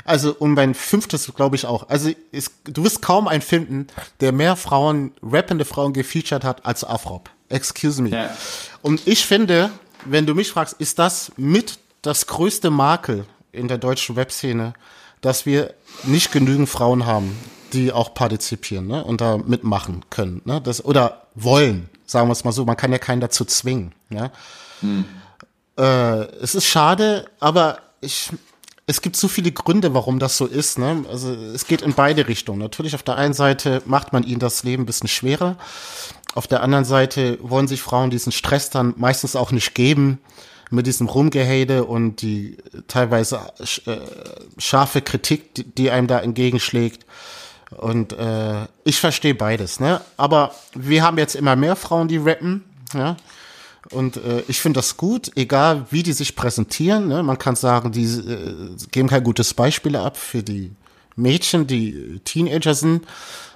Also, 0.04 0.34
und 0.34 0.54
mein 0.54 0.74
fünftes 0.74 1.30
glaube 1.34 1.56
ich 1.56 1.66
auch. 1.66 1.90
Also, 1.90 2.10
ist, 2.32 2.52
du 2.64 2.84
wirst 2.84 3.02
kaum 3.02 3.28
einen 3.28 3.42
finden, 3.42 3.88
der 4.20 4.32
mehr 4.32 4.56
Frauen, 4.56 5.12
rappende 5.22 5.66
Frauen 5.66 5.92
gefeatured 5.92 6.44
hat 6.44 6.64
als 6.64 6.82
Afrop. 6.82 7.28
Excuse 7.48 8.02
me. 8.02 8.10
Ja. 8.10 8.30
Und 8.82 9.06
ich 9.06 9.26
finde, 9.26 9.70
wenn 10.04 10.26
du 10.26 10.34
mich 10.34 10.50
fragst, 10.50 10.74
ist 10.78 10.98
das 10.98 11.32
mit 11.36 11.78
das 12.02 12.26
größte 12.26 12.70
Makel 12.70 13.24
in 13.52 13.68
der 13.68 13.78
deutschen 13.78 14.16
Webszene, 14.16 14.74
dass 15.20 15.46
wir 15.46 15.74
nicht 16.04 16.32
genügend 16.32 16.68
Frauen 16.68 17.06
haben, 17.06 17.36
die 17.72 17.92
auch 17.92 18.14
partizipieren 18.14 18.86
ne? 18.86 19.04
und 19.04 19.20
da 19.20 19.36
mitmachen 19.38 20.04
können. 20.10 20.42
Ne? 20.44 20.60
Das, 20.60 20.84
oder 20.84 21.26
wollen, 21.34 21.88
sagen 22.06 22.28
wir 22.28 22.32
es 22.32 22.44
mal 22.44 22.52
so. 22.52 22.64
Man 22.64 22.76
kann 22.76 22.92
ja 22.92 22.98
keinen 22.98 23.20
dazu 23.20 23.44
zwingen. 23.44 23.92
Ja? 24.10 24.30
Hm. 24.80 25.04
Äh, 25.76 25.82
es 26.42 26.54
ist 26.54 26.66
schade, 26.66 27.26
aber 27.40 27.80
ich, 28.00 28.30
es 28.88 29.02
gibt 29.02 29.16
so 29.16 29.28
viele 29.28 29.52
Gründe, 29.52 29.92
warum 29.92 30.18
das 30.18 30.38
so 30.38 30.46
ist. 30.46 30.78
Ne? 30.78 31.04
Also 31.10 31.34
es 31.34 31.66
geht 31.66 31.82
in 31.82 31.92
beide 31.92 32.26
Richtungen. 32.26 32.58
Natürlich 32.58 32.94
auf 32.94 33.02
der 33.02 33.16
einen 33.16 33.34
Seite 33.34 33.82
macht 33.84 34.14
man 34.14 34.22
ihnen 34.24 34.40
das 34.40 34.64
Leben 34.64 34.84
ein 34.84 34.86
bisschen 34.86 35.08
schwerer. 35.08 35.56
Auf 36.34 36.46
der 36.46 36.62
anderen 36.62 36.86
Seite 36.86 37.38
wollen 37.42 37.68
sich 37.68 37.82
Frauen 37.82 38.08
diesen 38.08 38.32
Stress 38.32 38.70
dann 38.70 38.94
meistens 38.96 39.36
auch 39.36 39.52
nicht 39.52 39.74
geben 39.74 40.18
mit 40.70 40.86
diesem 40.86 41.06
Rumgehade 41.06 41.84
und 41.84 42.22
die 42.22 42.56
teilweise 42.88 43.40
äh, 43.84 43.98
scharfe 44.56 45.02
Kritik, 45.02 45.54
die, 45.54 45.64
die 45.64 45.90
einem 45.90 46.06
da 46.06 46.20
entgegenschlägt. 46.20 47.04
Und 47.76 48.14
äh, 48.14 48.64
ich 48.84 48.98
verstehe 48.98 49.34
beides, 49.34 49.80
ne? 49.80 50.00
Aber 50.16 50.54
wir 50.74 51.02
haben 51.02 51.18
jetzt 51.18 51.36
immer 51.36 51.56
mehr 51.56 51.76
Frauen, 51.76 52.08
die 52.08 52.16
rappen, 52.16 52.64
ja. 52.94 53.16
Und 53.92 54.16
äh, 54.18 54.42
ich 54.48 54.60
finde 54.60 54.78
das 54.78 54.96
gut, 54.96 55.30
egal 55.34 55.86
wie 55.90 56.02
die 56.02 56.12
sich 56.12 56.36
präsentieren. 56.36 57.08
Ne? 57.08 57.22
Man 57.22 57.38
kann 57.38 57.56
sagen, 57.56 57.92
die 57.92 58.04
äh, 58.04 58.76
geben 58.90 59.08
kein 59.08 59.24
gutes 59.24 59.54
Beispiel 59.54 59.96
ab 59.96 60.16
für 60.16 60.42
die 60.42 60.72
Mädchen, 61.16 61.66
die 61.66 62.20
Teenager 62.24 62.74
sind. 62.74 63.04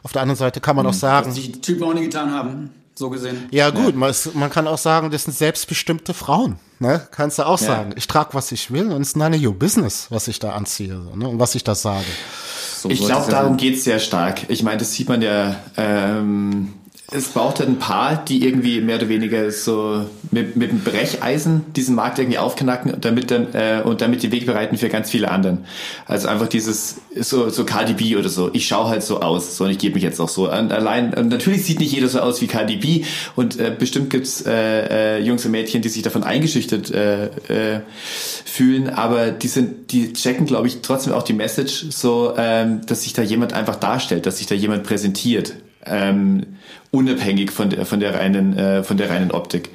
Auf 0.03 0.13
der 0.13 0.23
anderen 0.23 0.39
Seite 0.39 0.61
kann 0.61 0.77
man 0.77 0.87
auch 0.87 0.93
hm, 0.93 0.99
sagen. 0.99 1.29
Was 1.29 1.35
die 1.37 1.53
Typen 1.53 1.85
auch 1.85 1.95
nie 1.95 2.03
getan 2.03 2.33
haben, 2.33 2.71
so 2.95 3.09
gesehen. 3.09 3.49
Ja, 3.51 3.71
gut, 3.71 3.93
ja. 3.93 3.97
Man, 3.97 4.15
man, 4.35 4.51
kann 4.51 4.67
auch 4.67 4.79
sagen, 4.79 5.11
das 5.11 5.25
sind 5.25 5.37
selbstbestimmte 5.37 6.15
Frauen. 6.15 6.59
Ne? 6.81 7.07
Kannst 7.13 7.39
du 7.39 7.47
auch 7.47 7.61
ja. 7.61 7.67
sagen. 7.67 7.93
Ich 7.97 8.09
trage, 8.09 8.31
was 8.33 8.51
ich 8.53 8.71
will 8.71 8.91
und 8.91 9.03
es 9.03 9.09
ist 9.09 9.17
none 9.17 9.37
of 9.37 9.43
your 9.43 9.55
business, 9.55 10.07
was 10.11 10.29
ich 10.29 10.39
da 10.39 10.53
anziehe 10.53 10.99
ne? 11.15 11.29
und 11.29 11.39
was 11.39 11.55
ich 11.55 11.63
da 11.63 11.75
sage. 11.75 12.07
So 12.79 12.91
ich 12.91 12.99
glaube, 13.05 13.31
darum 13.31 13.57
geht's 13.57 13.85
sehr 13.85 14.01
stark. 14.01 14.51
Ich 14.51 14.65
meine, 14.65 14.79
das 14.79 14.93
sieht 14.93 15.09
man 15.09 15.23
ja 15.23 15.57
ähm, 15.77 16.75
es 17.15 17.29
braucht 17.29 17.59
halt 17.59 17.69
ein 17.69 17.79
paar, 17.79 18.25
die 18.25 18.45
irgendwie 18.45 18.81
mehr 18.81 18.97
oder 18.97 19.09
weniger 19.09 19.51
so 19.51 20.05
mit, 20.31 20.57
mit 20.57 20.71
dem 20.71 20.81
Brecheisen 20.81 21.73
diesen 21.75 21.95
Markt 21.95 22.19
irgendwie 22.19 22.39
aufknacken 22.39 22.93
und 22.93 23.05
damit 23.05 23.31
dann 23.31 23.55
äh, 23.55 23.83
und 23.85 24.01
damit 24.01 24.23
die 24.23 24.33
Weg 24.33 24.47
bereiten 24.47 24.79
für 24.79 24.89
ganz 24.89 25.11
viele 25.11 25.31
anderen. 25.31 25.65
Also 26.07 26.29
einfach 26.29 26.49
dieses 26.49 26.97
so 27.19 27.51
so 27.51 27.65
Cardi 27.65 27.95
B 27.95 28.17
oder 28.17 28.29
so. 28.29 28.51
Ich 28.53 28.67
schaue 28.67 28.89
halt 28.89 29.03
so 29.03 29.21
aus, 29.21 29.57
so 29.57 29.65
und 29.65 29.71
ich 29.71 29.79
gebe 29.79 29.95
mich 29.95 30.03
jetzt 30.03 30.21
auch 30.21 30.29
so 30.29 30.49
an. 30.49 30.73
Allein 30.73 31.15
und 31.15 31.29
natürlich 31.29 31.65
sieht 31.65 31.81
nicht 31.81 31.93
jeder 31.93 32.09
so 32.09 32.21
aus 32.21 32.41
wie 32.41 32.47
Cardi 32.47 32.77
B 32.77 33.05
und 33.37 33.59
äh, 33.59 33.75
bestimmt 33.77 34.11
gibt's 34.11 34.43
äh, 34.47 35.19
äh, 35.19 35.23
Jungs 35.23 35.45
und 35.45 35.51
Mädchen, 35.53 35.83
die 35.83 35.89
sich 35.89 36.03
davon 36.03 36.23
eingeschüchtert 36.23 36.91
äh, 36.91 37.27
äh, 37.27 37.81
fühlen, 38.45 38.91
aber 38.91 39.31
die 39.31 39.49
sind 39.49 39.93
die 39.93 40.13
checken, 40.13 40.47
glaube 40.47 40.67
ich, 40.67 40.83
trotzdem 40.83 41.13
auch 41.13 41.23
die 41.23 41.33
Message 41.33 41.87
so, 41.91 42.35
ähm, 42.37 42.81
dass 42.87 43.03
sich 43.03 43.13
da 43.13 43.23
jemand 43.23 43.53
einfach 43.53 43.77
darstellt, 43.77 44.27
dass 44.27 44.39
sich 44.39 44.47
da 44.47 44.55
jemand 44.55 44.85
präsentiert. 44.85 45.55
Ähm, 45.87 46.47
unabhängig 46.91 47.51
von 47.51 47.71
der, 47.71 47.87
von 47.87 48.01
der 48.01 48.15
reinen, 48.15 48.57
äh, 48.57 48.85
von 48.85 48.97
der 48.97 49.11
reinen 49.11 49.31
Optik. 49.31 49.71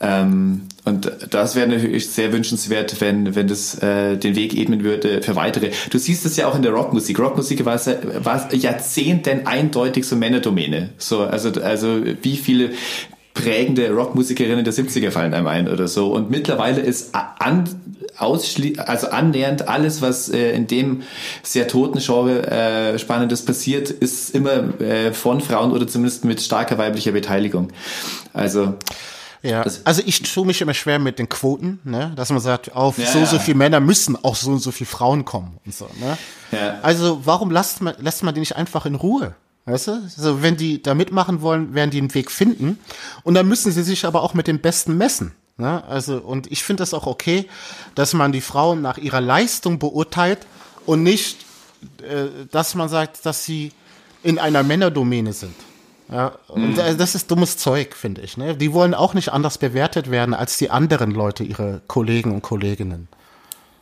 Ähm, 0.00 0.62
und 0.84 1.10
das 1.30 1.56
wäre 1.56 1.68
natürlich 1.68 2.10
sehr 2.10 2.32
wünschenswert, 2.32 3.00
wenn, 3.00 3.34
wenn 3.34 3.48
das 3.48 3.80
äh, 3.82 4.16
den 4.16 4.36
Weg 4.36 4.54
ebnen 4.54 4.84
würde 4.84 5.22
für 5.22 5.36
weitere. 5.36 5.70
Du 5.90 5.98
siehst 5.98 6.26
es 6.26 6.36
ja 6.36 6.46
auch 6.46 6.54
in 6.54 6.62
der 6.62 6.72
Rockmusik. 6.72 7.18
Rockmusik 7.18 7.64
war, 7.64 7.80
war 8.24 8.54
Jahrzehnten 8.54 9.46
eindeutig 9.46 10.06
so 10.06 10.16
Männerdomäne. 10.16 10.90
So, 10.98 11.22
also, 11.22 11.50
also 11.60 12.02
wie 12.22 12.36
viele 12.36 12.70
prägende 13.36 13.92
Rockmusikerinnen 13.92 14.64
der 14.64 14.74
70er 14.74 15.12
fallen 15.12 15.34
einem 15.34 15.46
ein 15.46 15.68
oder 15.68 15.86
so. 15.86 16.12
Und 16.12 16.30
mittlerweile 16.30 16.80
ist 16.80 17.14
an, 17.14 17.68
ausschli 18.18 18.78
also 18.78 19.08
annähernd 19.08 19.68
alles, 19.68 20.02
was 20.02 20.28
äh, 20.28 20.52
in 20.52 20.66
dem 20.66 21.02
sehr 21.42 21.68
toten 21.68 22.00
Genre 22.00 22.50
äh, 22.50 22.98
Spannendes 22.98 23.44
passiert, 23.44 23.90
ist 23.90 24.34
immer 24.34 24.80
äh, 24.80 25.12
von 25.12 25.40
Frauen 25.40 25.72
oder 25.72 25.86
zumindest 25.86 26.24
mit 26.24 26.40
starker 26.40 26.78
weiblicher 26.78 27.12
Beteiligung. 27.12 27.68
Also 28.32 28.74
ja, 29.42 29.64
also 29.84 30.02
ich 30.04 30.22
tue 30.22 30.46
mich 30.46 30.60
immer 30.60 30.74
schwer 30.74 30.98
mit 30.98 31.18
den 31.18 31.28
Quoten, 31.28 31.78
ne? 31.84 32.12
dass 32.16 32.30
man 32.30 32.40
sagt, 32.40 32.74
auf 32.74 32.98
ja, 32.98 33.06
so 33.06 33.24
so 33.26 33.38
viele 33.38 33.58
Männer 33.58 33.80
müssen 33.80 34.16
auch 34.24 34.34
so 34.34 34.50
und 34.50 34.58
so 34.58 34.72
viele 34.72 34.88
Frauen 34.88 35.24
kommen 35.24 35.58
und 35.64 35.74
so. 35.74 35.88
Ne? 36.00 36.18
Ja. 36.50 36.78
Also 36.82 37.20
warum 37.24 37.50
lässt 37.50 37.82
man, 37.82 37.94
lässt 37.98 38.22
man 38.24 38.34
die 38.34 38.40
nicht 38.40 38.56
einfach 38.56 38.86
in 38.86 38.94
Ruhe? 38.94 39.34
Weißt 39.66 39.88
du? 39.88 39.92
Also 39.92 40.42
wenn 40.42 40.56
die 40.56 40.80
da 40.80 40.94
mitmachen 40.94 41.42
wollen, 41.42 41.74
werden 41.74 41.90
die 41.90 41.98
einen 41.98 42.14
Weg 42.14 42.30
finden. 42.30 42.78
Und 43.24 43.34
dann 43.34 43.48
müssen 43.48 43.72
sie 43.72 43.82
sich 43.82 44.06
aber 44.06 44.22
auch 44.22 44.32
mit 44.32 44.46
dem 44.46 44.60
Besten 44.60 44.96
messen. 44.96 45.32
Ne? 45.58 45.82
Also, 45.84 46.18
und 46.18 46.50
ich 46.52 46.62
finde 46.62 46.82
das 46.82 46.94
auch 46.94 47.06
okay, 47.06 47.48
dass 47.94 48.14
man 48.14 48.30
die 48.30 48.40
Frauen 48.40 48.80
nach 48.80 48.96
ihrer 48.96 49.20
Leistung 49.20 49.78
beurteilt 49.78 50.46
und 50.86 51.02
nicht, 51.02 51.44
äh, 52.02 52.46
dass 52.50 52.74
man 52.76 52.88
sagt, 52.88 53.26
dass 53.26 53.44
sie 53.44 53.72
in 54.22 54.38
einer 54.38 54.62
Männerdomäne 54.62 55.32
sind. 55.32 55.54
Ja, 56.08 56.32
und 56.46 56.76
mhm. 56.76 56.98
das 56.98 57.16
ist 57.16 57.30
dummes 57.32 57.56
Zeug, 57.56 57.96
finde 57.96 58.20
ich. 58.20 58.36
Ne? 58.36 58.56
Die 58.56 58.72
wollen 58.72 58.94
auch 58.94 59.14
nicht 59.14 59.32
anders 59.32 59.58
bewertet 59.58 60.10
werden 60.10 60.34
als 60.34 60.56
die 60.56 60.70
anderen 60.70 61.10
Leute, 61.10 61.42
ihre 61.42 61.80
Kollegen 61.88 62.32
und 62.32 62.42
Kolleginnen. 62.42 63.08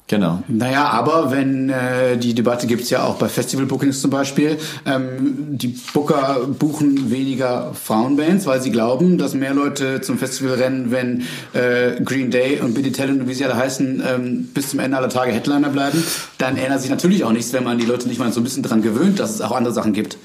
Genau. 0.07 0.43
Naja, 0.49 0.89
aber 0.89 1.31
wenn 1.31 1.71
äh, 1.71 2.19
die 2.19 2.35
Debatte 2.35 2.67
gibt's 2.67 2.91
ja 2.91 3.05
auch 3.05 3.15
bei 3.15 3.27
Festival-Bookings 3.27 4.03
zum 4.03 4.11
Beispiel, 4.11 4.59
ähm, 4.85 5.57
die 5.57 5.69
Booker 5.95 6.41
buchen 6.47 7.11
weniger 7.11 7.73
Frauenbands, 7.73 8.45
weil 8.45 8.61
sie 8.61 8.71
glauben, 8.71 9.17
dass 9.17 9.33
mehr 9.33 9.55
Leute 9.55 10.03
zum 10.03 10.19
Festival 10.19 10.57
rennen, 10.57 10.91
wenn 10.91 11.23
äh, 11.55 12.03
Green 12.05 12.31
Day 12.31 12.61
und 12.61 12.75
Billy 12.75 12.93
Talent 12.93 13.23
und 13.23 13.29
wie 13.29 13.35
sie 13.35 13.47
alle 13.47 13.57
heißen, 13.57 14.03
ähm, 14.07 14.49
bis 14.53 14.71
zum 14.71 14.81
Ende 14.81 14.99
aller 14.99 15.09
Tage 15.09 15.33
Headliner 15.33 15.71
bleiben. 15.71 16.05
Dann 16.37 16.59
ändert 16.59 16.83
sich 16.83 16.91
natürlich 16.91 17.25
auch 17.25 17.33
nichts, 17.33 17.55
wenn 17.55 17.65
man 17.65 17.79
die 17.79 17.87
Leute 17.87 18.07
nicht 18.07 18.19
mal 18.19 18.31
so 18.31 18.41
ein 18.41 18.45
bisschen 18.45 18.63
dran 18.63 18.83
gewöhnt, 18.83 19.21
dass 19.21 19.31
es 19.31 19.41
auch 19.41 19.53
andere 19.53 19.73
Sachen 19.73 19.95
gibt. 19.95 20.19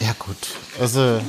Ja 0.00 0.16
gut, 0.18 0.36
also 0.80 1.20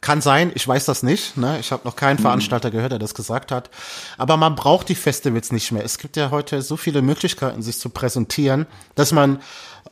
kann 0.00 0.20
sein, 0.20 0.52
ich 0.54 0.66
weiß 0.66 0.84
das 0.84 1.02
nicht. 1.02 1.36
Ne? 1.36 1.58
Ich 1.58 1.72
habe 1.72 1.82
noch 1.84 1.96
keinen 1.96 2.18
mhm. 2.18 2.22
Veranstalter 2.22 2.70
gehört, 2.70 2.92
der 2.92 2.98
das 2.98 3.14
gesagt 3.14 3.50
hat. 3.50 3.70
Aber 4.16 4.36
man 4.36 4.54
braucht 4.54 4.88
die 4.88 4.94
Festivals 4.94 5.50
nicht 5.52 5.72
mehr. 5.72 5.84
Es 5.84 5.98
gibt 5.98 6.16
ja 6.16 6.30
heute 6.30 6.62
so 6.62 6.76
viele 6.76 7.02
Möglichkeiten, 7.02 7.62
sich 7.62 7.78
zu 7.78 7.90
präsentieren, 7.90 8.66
dass 8.94 9.12
man 9.12 9.40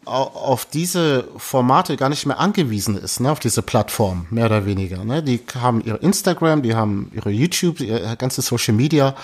auf 0.05 0.67
diese 0.67 1.27
Formate 1.37 1.97
gar 1.97 2.09
nicht 2.09 2.27
mehr 2.27 2.39
angewiesen 2.39 2.97
ist, 2.97 3.19
ne, 3.19 3.33
auf 3.33 3.41
diese 3.41 3.61
Plattform, 3.63 4.27
mehr 4.31 4.47
oder 4.47 4.65
weniger. 4.65 5.05
Ne? 5.05 5.21
Die 5.21 5.43
haben 5.61 5.81
ihre 5.81 5.97
Instagram, 5.97 6.63
die 6.63 6.77
haben 6.77 7.11
ihre 7.13 7.31
YouTube, 7.31 7.81
ihr 7.81 8.15
ganze 8.15 8.41
Social 8.41 8.75
Media. 8.75 9.17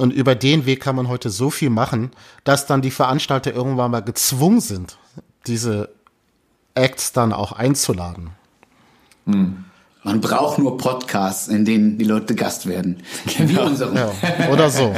Und 0.00 0.12
über 0.12 0.34
den 0.34 0.66
Weg 0.66 0.80
kann 0.80 0.96
man 0.96 1.06
heute 1.08 1.30
so 1.30 1.50
viel 1.50 1.70
machen, 1.70 2.10
dass 2.42 2.66
dann 2.66 2.82
die 2.82 2.90
Veranstalter 2.90 3.52
irgendwann 3.52 3.92
mal 3.92 4.00
gezwungen 4.00 4.60
sind, 4.60 4.98
diese 5.46 5.90
Acts 6.74 7.12
dann 7.12 7.32
auch 7.32 7.52
einzuladen. 7.52 8.30
Mhm. 9.26 9.64
Man 10.02 10.20
braucht 10.20 10.58
nur 10.58 10.78
Podcasts, 10.78 11.48
in 11.48 11.64
denen 11.64 11.98
die 11.98 12.04
Leute 12.04 12.34
Gast 12.34 12.66
werden. 12.66 13.02
Genau. 13.36 13.50
Wie 13.50 13.58
unseren. 13.58 13.96
Ja, 13.96 14.12
oder 14.50 14.70
so. 14.70 14.94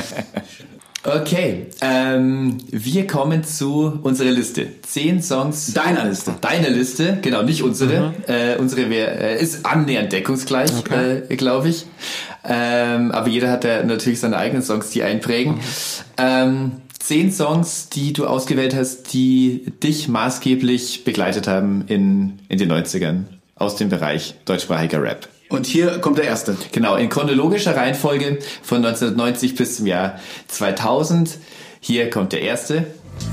Okay, 1.05 1.67
ähm, 1.81 2.59
wir 2.71 3.09
kommen 3.09 3.43
zu 3.43 3.99
unserer 4.05 4.31
Liste. 4.31 4.69
Zehn 4.83 5.21
Songs. 5.21 5.75
Deiner 5.75 6.05
Liste. 6.05 6.35
Deiner 6.41 6.71
Liste, 6.71 7.19
genau, 7.21 7.43
nicht 7.43 7.65
unsere. 7.65 8.11
Mhm. 8.11 8.15
Äh, 8.29 8.57
unsere 8.59 8.89
wär, 8.89 9.21
äh, 9.21 9.43
ist 9.43 9.67
annähernd 9.67 10.13
deckungsgleich, 10.13 10.71
okay. 10.79 11.23
äh, 11.29 11.35
glaube 11.35 11.71
ich. 11.71 11.87
Ähm, 12.45 13.11
aber 13.11 13.27
jeder 13.27 13.51
hat 13.51 13.65
ja 13.65 13.83
natürlich 13.83 14.21
seine 14.21 14.37
eigenen 14.37 14.63
Songs, 14.63 14.91
die 14.91 15.03
einprägen. 15.03 15.55
Mhm. 15.55 15.61
Ähm, 16.19 16.73
zehn 17.01 17.33
Songs, 17.33 17.89
die 17.89 18.13
du 18.13 18.27
ausgewählt 18.27 18.77
hast, 18.77 19.13
die 19.13 19.73
dich 19.83 20.07
maßgeblich 20.07 21.03
begleitet 21.03 21.49
haben 21.49 21.85
in, 21.89 22.39
in 22.49 22.59
den 22.59 22.71
90ern 22.71 23.25
aus 23.63 23.77
dem 23.77 23.89
Bereich 23.89 24.35
deutschsprachiger 24.45 25.03
Rap. 25.03 25.29
Und 25.49 25.67
hier 25.67 25.99
kommt 25.99 26.19
der 26.19 26.25
erste. 26.25 26.57
Genau, 26.73 26.97
in 26.97 27.09
chronologischer 27.09 27.77
Reihenfolge 27.77 28.39
von 28.63 28.79
1990 28.79 29.55
bis 29.55 29.77
zum 29.77 29.87
Jahr 29.87 30.19
2000. 30.49 31.39
Hier 31.81 32.11
kommt 32.11 32.33
der 32.33 32.43
erste. 32.43 32.87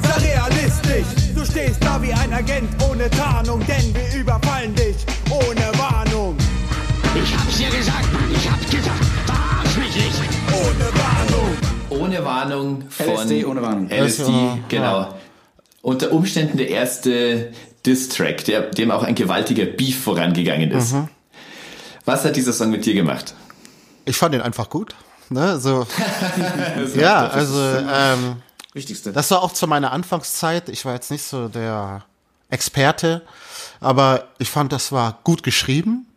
Sei 0.03 0.33
realistisch, 0.33 1.33
du 1.33 1.45
stehst 1.45 1.83
da 1.83 2.01
wie 2.01 2.11
ein 2.11 2.33
Agent 2.33 2.69
ohne 2.89 3.09
Tarnung, 3.09 3.65
denn 3.65 3.95
wir 3.95 4.19
überfallen 4.19 4.75
dich 4.75 4.97
ohne 5.29 5.71
Warnung. 5.77 6.35
Ich 7.15 7.35
hab's 7.35 7.57
dir 7.57 7.69
gesagt, 7.69 8.13
Mann, 8.13 8.31
ich 8.35 8.49
hab's 8.49 8.69
gesagt, 8.69 9.05
verarsch 9.25 9.77
mich 9.77 9.95
nicht. 9.95 10.19
Ohne 10.51 10.89
Warnung. 10.99 12.01
Ohne 12.01 12.25
Warnung 12.25 12.83
von 12.89 13.07
LSD 13.07 13.45
ohne 13.45 13.61
Warnung. 13.61 13.89
LSD, 13.89 14.31
genau. 14.67 15.15
Unter 15.81 16.11
Umständen 16.11 16.57
der 16.57 16.69
erste 16.69 17.51
Diss-Track, 17.85 18.73
dem 18.75 18.91
auch 18.91 19.03
ein 19.03 19.15
gewaltiger 19.15 19.65
Beef 19.65 20.03
vorangegangen 20.03 20.71
ist. 20.71 20.93
Mhm. 20.93 21.07
Was 22.05 22.25
hat 22.25 22.35
dieser 22.35 22.53
Song 22.53 22.71
mit 22.71 22.85
dir 22.85 22.93
gemacht? 22.93 23.33
Ich 24.05 24.17
fand 24.17 24.35
ihn 24.35 24.41
einfach 24.41 24.69
gut. 24.69 24.95
Ne? 25.29 25.59
So, 25.59 25.85
ja, 26.95 27.27
also 27.27 27.59
ähm, 27.61 28.37
Wichtigste. 28.73 29.11
Das 29.11 29.29
war 29.31 29.41
auch 29.41 29.53
zu 29.53 29.67
meiner 29.67 29.91
Anfangszeit. 29.91 30.69
Ich 30.69 30.85
war 30.85 30.93
jetzt 30.93 31.11
nicht 31.11 31.23
so 31.23 31.47
der 31.47 32.03
Experte, 32.49 33.21
aber 33.79 34.25
ich 34.39 34.49
fand, 34.49 34.71
das 34.71 34.91
war 34.91 35.19
gut 35.23 35.43
geschrieben 35.43 36.07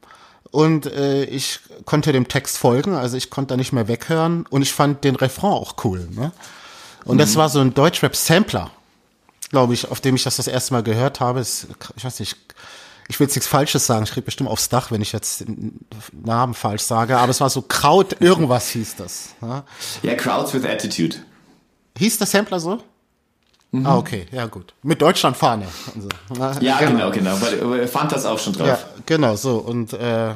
und 0.51 0.87
äh, 0.87 1.25
ich 1.25 1.61
konnte 1.85 2.13
dem 2.13 2.29
Text 2.29 2.59
folgen, 2.59 2.95
also 2.95 3.17
ich 3.17 3.31
konnte 3.31 3.55
da 3.55 3.57
nicht 3.57 3.73
mehr 3.73 3.89
weghören 3.89 4.47
und 4.51 4.63
ich 4.63 4.73
fand 4.73 5.05
den 5.05 5.17
Refrain 5.17 5.51
auch 5.51 5.75
cool. 5.85 6.09
Ne? 6.11 6.33
Und 7.05 7.17
mhm. 7.17 7.21
das 7.21 7.37
war 7.37 7.49
so 7.49 7.61
ein 7.61 7.75
Deutschrap-Sampler. 7.75 8.71
Glaube 9.53 9.75
ich, 9.75 9.89
auf 9.91 10.01
dem 10.01 10.17
ich 10.17 10.25
das 10.25 10.37
das 10.37 10.49
erste 10.49 10.75
Mal 10.75 10.83
gehört 10.83 11.21
habe. 11.21 11.39
Ist, 11.39 11.69
ich 11.95 12.05
weiß 12.05 12.19
nicht, 12.19 12.37
ich 13.09 13.21
will 13.21 13.27
jetzt 13.27 13.37
nichts 13.37 13.49
Falsches 13.49 13.87
sagen, 13.87 14.03
ich 14.03 14.11
krieg 14.11 14.25
bestimmt 14.25 14.51
aufs 14.51 14.69
Dach, 14.69 14.91
wenn 14.91 15.03
ich 15.03 15.13
jetzt 15.13 15.41
den 15.41 15.79
Namen 16.13 16.55
falsch 16.55 16.83
sage, 16.83 17.19
aber 17.19 17.31
es 17.31 17.41
war 17.41 17.51
so 17.51 17.63
Kraut, 17.63 18.21
irgendwas 18.21 18.71
hieß 18.71 18.97
das. 18.97 19.35
Ja, 19.41 19.65
ja 20.03 20.15
Crowds 20.15 20.55
with 20.55 20.65
Attitude. 20.65 21.17
Hieß 21.97 22.19
der 22.19 22.27
Sampler 22.27 22.59
so? 22.59 22.83
Mhm. 23.71 23.87
Ah, 23.87 23.99
okay, 23.99 24.27
ja 24.33 24.47
gut. 24.47 24.75
Mit 24.83 25.01
Deutschlandfahne. 25.01 25.67
Also, 25.95 26.61
ja, 26.61 26.79
genau, 26.79 27.11
genau. 27.11 27.39
Weil 27.41 27.87
fand 27.87 28.13
das 28.13 28.25
auch 28.25 28.39
schon 28.39 28.55
drauf. 28.55 28.67
Ja, 28.67 28.79
genau, 29.05 29.37
so. 29.37 29.59
Und 29.59 29.93
äh, 29.93 30.35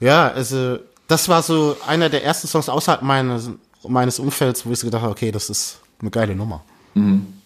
ja, 0.00 0.28
also 0.28 0.78
das 1.06 1.28
war 1.28 1.42
so 1.42 1.76
einer 1.86 2.08
der 2.08 2.24
ersten 2.24 2.48
Songs 2.48 2.68
außerhalb 2.68 3.02
meines, 3.02 3.50
meines 3.86 4.18
Umfelds, 4.18 4.66
wo 4.66 4.72
ich 4.72 4.80
so 4.80 4.86
gedacht 4.86 5.02
habe, 5.02 5.12
okay, 5.12 5.30
das 5.30 5.50
ist 5.50 5.78
eine 6.00 6.10
geile 6.10 6.34
Nummer. 6.34 6.64
Mhm. 6.94 7.39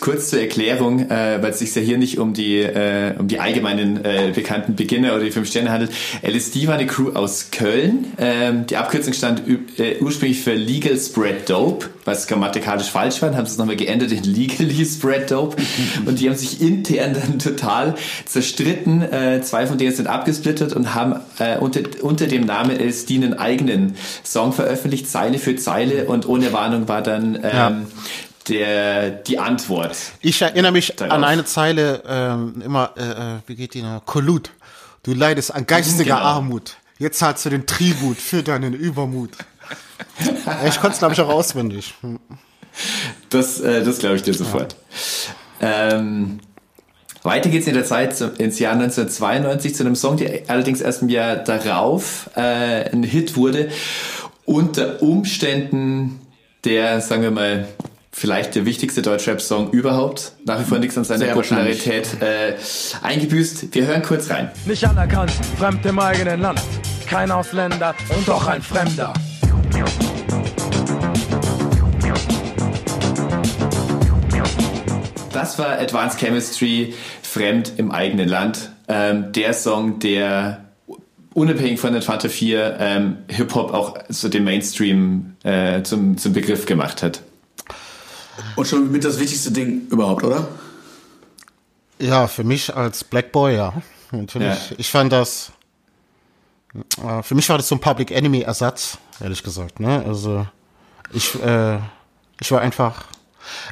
Kurz 0.00 0.30
zur 0.30 0.40
Erklärung, 0.40 1.10
äh, 1.10 1.42
weil 1.42 1.50
es 1.50 1.58
sich 1.58 1.74
ja 1.74 1.82
hier 1.82 1.98
nicht 1.98 2.18
um 2.18 2.32
die 2.32 2.60
äh, 2.60 3.14
um 3.18 3.26
die 3.26 3.40
allgemeinen 3.40 4.04
äh, 4.04 4.30
bekannten 4.32 4.76
Beginner 4.76 5.14
oder 5.14 5.24
die 5.24 5.30
fünf 5.30 5.48
Sterne 5.48 5.70
handelt. 5.70 5.90
LSD 6.22 6.68
war 6.68 6.74
eine 6.74 6.86
Crew 6.86 7.10
aus 7.14 7.50
Köln. 7.50 8.12
Ähm, 8.18 8.66
die 8.66 8.76
Abkürzung 8.76 9.12
stand 9.14 9.42
äh, 9.78 9.96
ursprünglich 10.00 10.42
für 10.42 10.54
Legal 10.54 10.96
Spread 10.96 11.48
Dope, 11.48 11.88
was 12.04 12.28
grammatikalisch 12.28 12.88
falsch 12.88 13.20
war. 13.22 13.30
Dann 13.30 13.38
haben 13.38 13.46
sie 13.46 13.52
es 13.52 13.58
nochmal 13.58 13.76
geändert 13.76 14.12
in 14.12 14.22
Legally 14.22 14.84
Spread 14.84 15.30
Dope. 15.30 15.56
und 16.06 16.20
die 16.20 16.28
haben 16.28 16.36
sich 16.36 16.60
intern 16.60 17.14
dann 17.14 17.38
total 17.38 17.96
zerstritten. 18.26 19.02
Äh, 19.02 19.40
zwei 19.42 19.66
von 19.66 19.78
denen 19.78 19.94
sind 19.94 20.06
abgesplittert 20.06 20.72
und 20.74 20.94
haben 20.94 21.20
äh, 21.38 21.58
unter, 21.58 21.80
unter 22.02 22.26
dem 22.26 22.44
Namen 22.44 22.78
LSD 22.78 23.16
einen 23.16 23.34
eigenen 23.34 23.96
Song 24.24 24.52
veröffentlicht, 24.52 25.08
Zeile 25.08 25.38
für 25.38 25.56
Zeile. 25.56 26.04
Und 26.06 26.28
ohne 26.28 26.52
Warnung 26.52 26.86
war 26.86 27.02
dann 27.02 27.36
ähm, 27.36 27.42
ja 27.42 27.76
der, 28.48 29.10
die 29.10 29.38
Antwort. 29.38 29.96
Ich 30.20 30.40
erinnere 30.40 30.72
mich 30.72 30.94
darauf. 30.96 31.12
an 31.12 31.24
eine 31.24 31.44
Zeile 31.44 32.02
ähm, 32.06 32.62
immer, 32.64 32.92
äh, 32.96 33.02
äh 33.02 33.38
wie 33.46 33.56
geht 33.56 33.74
die 33.74 33.82
noch? 33.82 34.04
Kolut. 34.04 34.50
Du 35.02 35.14
leidest 35.14 35.54
an 35.54 35.66
geistiger 35.66 36.16
genau. 36.16 36.26
Armut. 36.26 36.76
Jetzt 36.98 37.18
zahlst 37.18 37.44
du 37.44 37.50
den 37.50 37.66
Tribut 37.66 38.16
für 38.16 38.42
deinen 38.42 38.72
Übermut. 38.72 39.30
ich 40.66 40.80
konnte 40.80 40.94
es, 40.94 40.98
glaube 40.98 41.14
ich, 41.14 41.20
auch 41.20 41.28
auswendig. 41.28 41.94
Das, 43.30 43.60
äh, 43.60 43.84
das 43.84 43.98
glaube 43.98 44.16
ich 44.16 44.22
dir 44.22 44.34
sofort. 44.34 44.76
Ja. 45.60 45.92
Ähm, 45.92 46.40
weiter 47.22 47.50
geht's 47.50 47.66
in 47.66 47.74
der 47.74 47.84
Zeit 47.84 48.20
ins 48.38 48.58
Jahr 48.58 48.74
1992 48.74 49.74
zu 49.74 49.84
einem 49.84 49.96
Song, 49.96 50.16
der 50.16 50.42
allerdings 50.48 50.80
erst 50.80 51.02
im 51.02 51.08
Jahr 51.08 51.36
darauf 51.36 52.30
äh, 52.36 52.90
ein 52.90 53.02
Hit 53.02 53.36
wurde. 53.36 53.70
Unter 54.44 55.02
Umständen 55.02 56.20
der, 56.64 57.00
sagen 57.00 57.22
wir 57.22 57.30
mal, 57.30 57.68
vielleicht 58.16 58.54
der 58.54 58.64
wichtigste 58.64 59.02
Deutschrap-Song 59.02 59.72
überhaupt. 59.72 60.32
Nach 60.46 60.58
wie 60.58 60.64
vor 60.64 60.78
nichts 60.78 60.96
an 60.96 61.04
seiner 61.04 61.26
Popularität 61.34 62.22
äh, 62.22 62.54
eingebüßt. 63.02 63.74
Wir 63.74 63.86
hören 63.86 64.02
kurz 64.02 64.30
rein. 64.30 64.50
Nicht 64.64 64.84
anerkannt, 64.88 65.32
fremd 65.58 65.84
im 65.84 65.98
eigenen 65.98 66.40
Land. 66.40 66.62
Kein 67.06 67.30
Ausländer 67.30 67.94
und 68.16 68.26
doch 68.26 68.46
ein 68.46 68.62
Fremder. 68.62 69.12
Das 75.34 75.58
war 75.58 75.78
Advanced 75.78 76.18
Chemistry, 76.18 76.94
Fremd 77.22 77.74
im 77.76 77.90
eigenen 77.90 78.30
Land. 78.30 78.70
Ähm, 78.88 79.32
der 79.32 79.52
Song, 79.52 79.98
der 79.98 80.64
unabhängig 81.34 81.78
von 81.78 81.92
den 81.92 82.00
Fanta 82.00 82.30
4 82.30 82.76
ähm, 82.80 83.16
Hip-Hop 83.28 83.74
auch 83.74 83.98
so 84.08 84.30
den 84.30 84.44
Mainstream 84.44 85.36
äh, 85.44 85.82
zum, 85.82 86.16
zum 86.16 86.32
Begriff 86.32 86.64
gemacht 86.64 87.02
hat. 87.02 87.20
Und 88.56 88.66
schon 88.66 88.90
mit 88.90 89.04
das 89.04 89.18
wichtigste 89.18 89.50
Ding 89.50 89.86
überhaupt, 89.90 90.24
oder? 90.24 90.48
Ja, 91.98 92.26
für 92.26 92.44
mich 92.44 92.74
als 92.74 93.04
Black 93.04 93.32
Boy, 93.32 93.56
ja. 93.56 93.72
Natürlich. 94.12 94.70
Ja. 94.70 94.76
Ich 94.78 94.90
fand 94.90 95.12
das. 95.12 95.52
Äh, 97.02 97.22
für 97.22 97.34
mich 97.34 97.48
war 97.48 97.56
das 97.56 97.68
so 97.68 97.74
ein 97.74 97.80
Public 97.80 98.10
Enemy 98.10 98.40
Ersatz, 98.40 98.98
ehrlich 99.20 99.42
gesagt. 99.42 99.80
Ne? 99.80 100.04
Also 100.06 100.46
ich, 101.12 101.40
äh, 101.42 101.78
ich 102.40 102.50
war 102.50 102.60
einfach, 102.60 103.04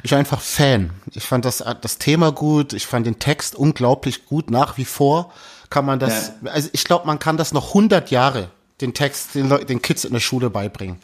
ich 0.03 0.11
war 0.11 0.19
einfach 0.19 0.41
Fan. 0.41 0.91
Ich 1.13 1.23
fand 1.23 1.45
das, 1.45 1.63
das 1.81 1.97
Thema 1.97 2.31
gut. 2.31 2.73
Ich 2.73 2.87
fand 2.87 3.05
den 3.05 3.19
Text 3.19 3.55
unglaublich 3.55 4.25
gut. 4.25 4.49
Nach 4.49 4.77
wie 4.77 4.85
vor 4.85 5.31
kann 5.69 5.85
man 5.85 5.99
das. 5.99 6.31
Ja. 6.43 6.51
Also 6.51 6.69
ich 6.73 6.83
glaube, 6.83 7.05
man 7.05 7.19
kann 7.19 7.37
das 7.37 7.53
noch 7.53 7.69
100 7.69 8.11
Jahre 8.11 8.49
den 8.81 8.93
Text 8.93 9.35
den, 9.35 9.49
den 9.49 9.81
Kids 9.81 10.03
in 10.03 10.13
der 10.13 10.19
Schule 10.19 10.49
beibringen. 10.49 10.97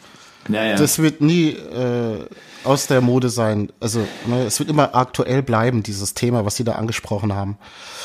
Ja, 0.48 0.64
ja. 0.64 0.76
Das 0.76 0.98
wird 0.98 1.20
nie 1.20 1.50
äh, 1.50 2.24
aus 2.64 2.86
der 2.86 3.00
Mode 3.00 3.28
sein. 3.28 3.70
Also 3.80 4.00
ne, 4.26 4.44
es 4.44 4.58
wird 4.58 4.68
immer 4.68 4.94
aktuell 4.94 5.42
bleiben, 5.42 5.82
dieses 5.82 6.14
Thema, 6.14 6.44
was 6.44 6.56
Sie 6.56 6.64
da 6.64 6.72
angesprochen 6.72 7.34
haben. 7.34 7.58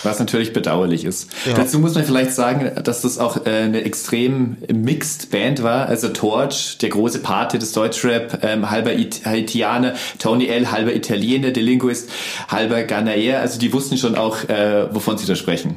Was 0.03 0.19
natürlich 0.19 0.53
bedauerlich 0.53 1.05
ist. 1.05 1.30
Ja. 1.45 1.53
Dazu 1.53 1.80
muss 1.80 1.95
man 1.95 2.03
vielleicht 2.03 2.34
sagen, 2.34 2.72
dass 2.84 3.01
das 3.01 3.18
auch 3.18 3.45
äh, 3.45 3.49
eine 3.49 3.84
extrem 3.84 4.57
mixed 4.72 5.31
Band 5.31 5.64
war. 5.64 5.88
Also 5.88 6.09
Torch, 6.09 6.77
der 6.80 6.89
große 6.89 7.19
Pate 7.19 7.59
des 7.59 7.72
Deutschrap, 7.72 8.43
ähm, 8.43 8.69
halber 8.69 8.93
It 8.93 9.26
Haitianer, 9.26 9.95
Tony 10.19 10.47
L, 10.47 10.72
halber 10.72 10.93
Italiener, 10.93 11.51
der 11.51 11.64
Linguist, 11.64 12.09
halber 12.47 12.84
Ghanaer. 12.84 13.41
Also 13.41 13.59
die 13.59 13.73
wussten 13.73 13.97
schon 13.97 14.15
auch, 14.15 14.43
äh, 14.49 14.93
wovon 14.93 15.18
sie 15.18 15.26
da 15.26 15.35
sprechen. 15.35 15.76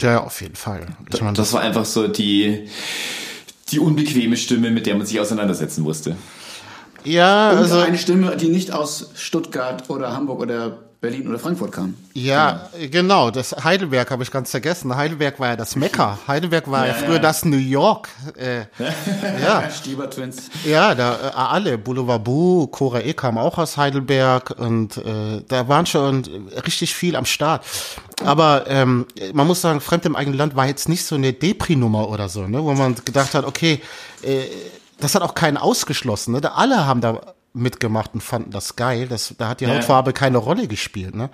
Ja, 0.00 0.22
auf 0.22 0.40
jeden 0.40 0.54
Fall. 0.54 0.86
Ich 1.12 1.20
mein, 1.20 1.34
das, 1.34 1.48
das 1.48 1.52
war 1.54 1.62
einfach 1.62 1.84
so 1.84 2.06
die 2.06 2.68
die 3.70 3.80
unbequeme 3.80 4.36
Stimme, 4.36 4.70
mit 4.70 4.86
der 4.86 4.96
man 4.96 5.06
sich 5.06 5.20
auseinandersetzen 5.20 5.82
musste. 5.82 6.16
Ja, 7.04 7.50
Und 7.50 7.58
also 7.58 7.78
eine 7.78 7.98
Stimme, 7.98 8.36
die 8.36 8.48
nicht 8.48 8.72
aus 8.72 9.10
Stuttgart 9.14 9.88
oder 9.88 10.12
Hamburg 10.12 10.40
oder 10.40 10.78
Berlin 11.00 11.28
oder 11.28 11.38
Frankfurt 11.38 11.70
kam. 11.70 11.94
Ja, 12.12 12.68
genau. 12.72 12.90
genau. 12.90 13.30
Das 13.30 13.52
Heidelberg 13.52 14.10
habe 14.10 14.24
ich 14.24 14.32
ganz 14.32 14.50
vergessen. 14.50 14.96
Heidelberg 14.96 15.38
war 15.38 15.50
ja 15.50 15.56
das 15.56 15.76
Mekka. 15.76 16.18
Heidelberg 16.26 16.68
war 16.68 16.88
ja, 16.88 16.92
ja 16.92 16.98
früher 16.98 17.14
ja. 17.14 17.18
das 17.20 17.44
New 17.44 17.56
York. 17.56 18.08
Äh, 18.36 18.62
ja. 19.40 19.70
Stieber 19.76 20.10
Twins. 20.10 20.50
Ja, 20.64 20.96
da 20.96 21.14
äh, 21.14 21.30
alle. 21.34 21.78
Boulevard 21.78 22.24
Boo, 22.24 22.66
Cora 22.66 23.00
E 23.00 23.12
kam 23.12 23.38
auch 23.38 23.58
aus 23.58 23.76
Heidelberg 23.76 24.58
und 24.58 24.96
äh, 24.96 25.42
da 25.46 25.68
waren 25.68 25.86
schon 25.86 26.24
richtig 26.66 26.96
viel 26.96 27.14
am 27.14 27.26
Start. 27.26 27.64
Aber 28.24 28.64
ähm, 28.66 29.06
man 29.32 29.46
muss 29.46 29.60
sagen, 29.60 29.80
Fremd 29.80 30.04
im 30.04 30.16
eigenen 30.16 30.36
Land 30.36 30.56
war 30.56 30.66
jetzt 30.66 30.88
nicht 30.88 31.04
so 31.04 31.14
eine 31.14 31.32
Depri-Nummer 31.32 32.08
oder 32.08 32.28
so, 32.28 32.48
ne, 32.48 32.64
wo 32.64 32.72
man 32.72 32.96
gedacht 33.04 33.34
hat, 33.34 33.44
okay, 33.44 33.80
äh, 34.22 34.40
das 34.98 35.14
hat 35.14 35.22
auch 35.22 35.34
keinen 35.34 35.58
ausgeschlossen. 35.58 36.32
Ne? 36.32 36.56
Alle 36.56 36.86
haben 36.86 37.00
da 37.00 37.20
mitgemacht 37.52 38.14
und 38.14 38.22
fanden 38.22 38.50
das 38.50 38.76
geil. 38.76 39.06
Das, 39.08 39.34
da 39.38 39.48
hat 39.48 39.60
die 39.60 39.64
ja. 39.64 39.74
Hautfarbe 39.74 40.12
keine 40.12 40.38
Rolle 40.38 40.68
gespielt. 40.68 41.14
Ne? 41.14 41.30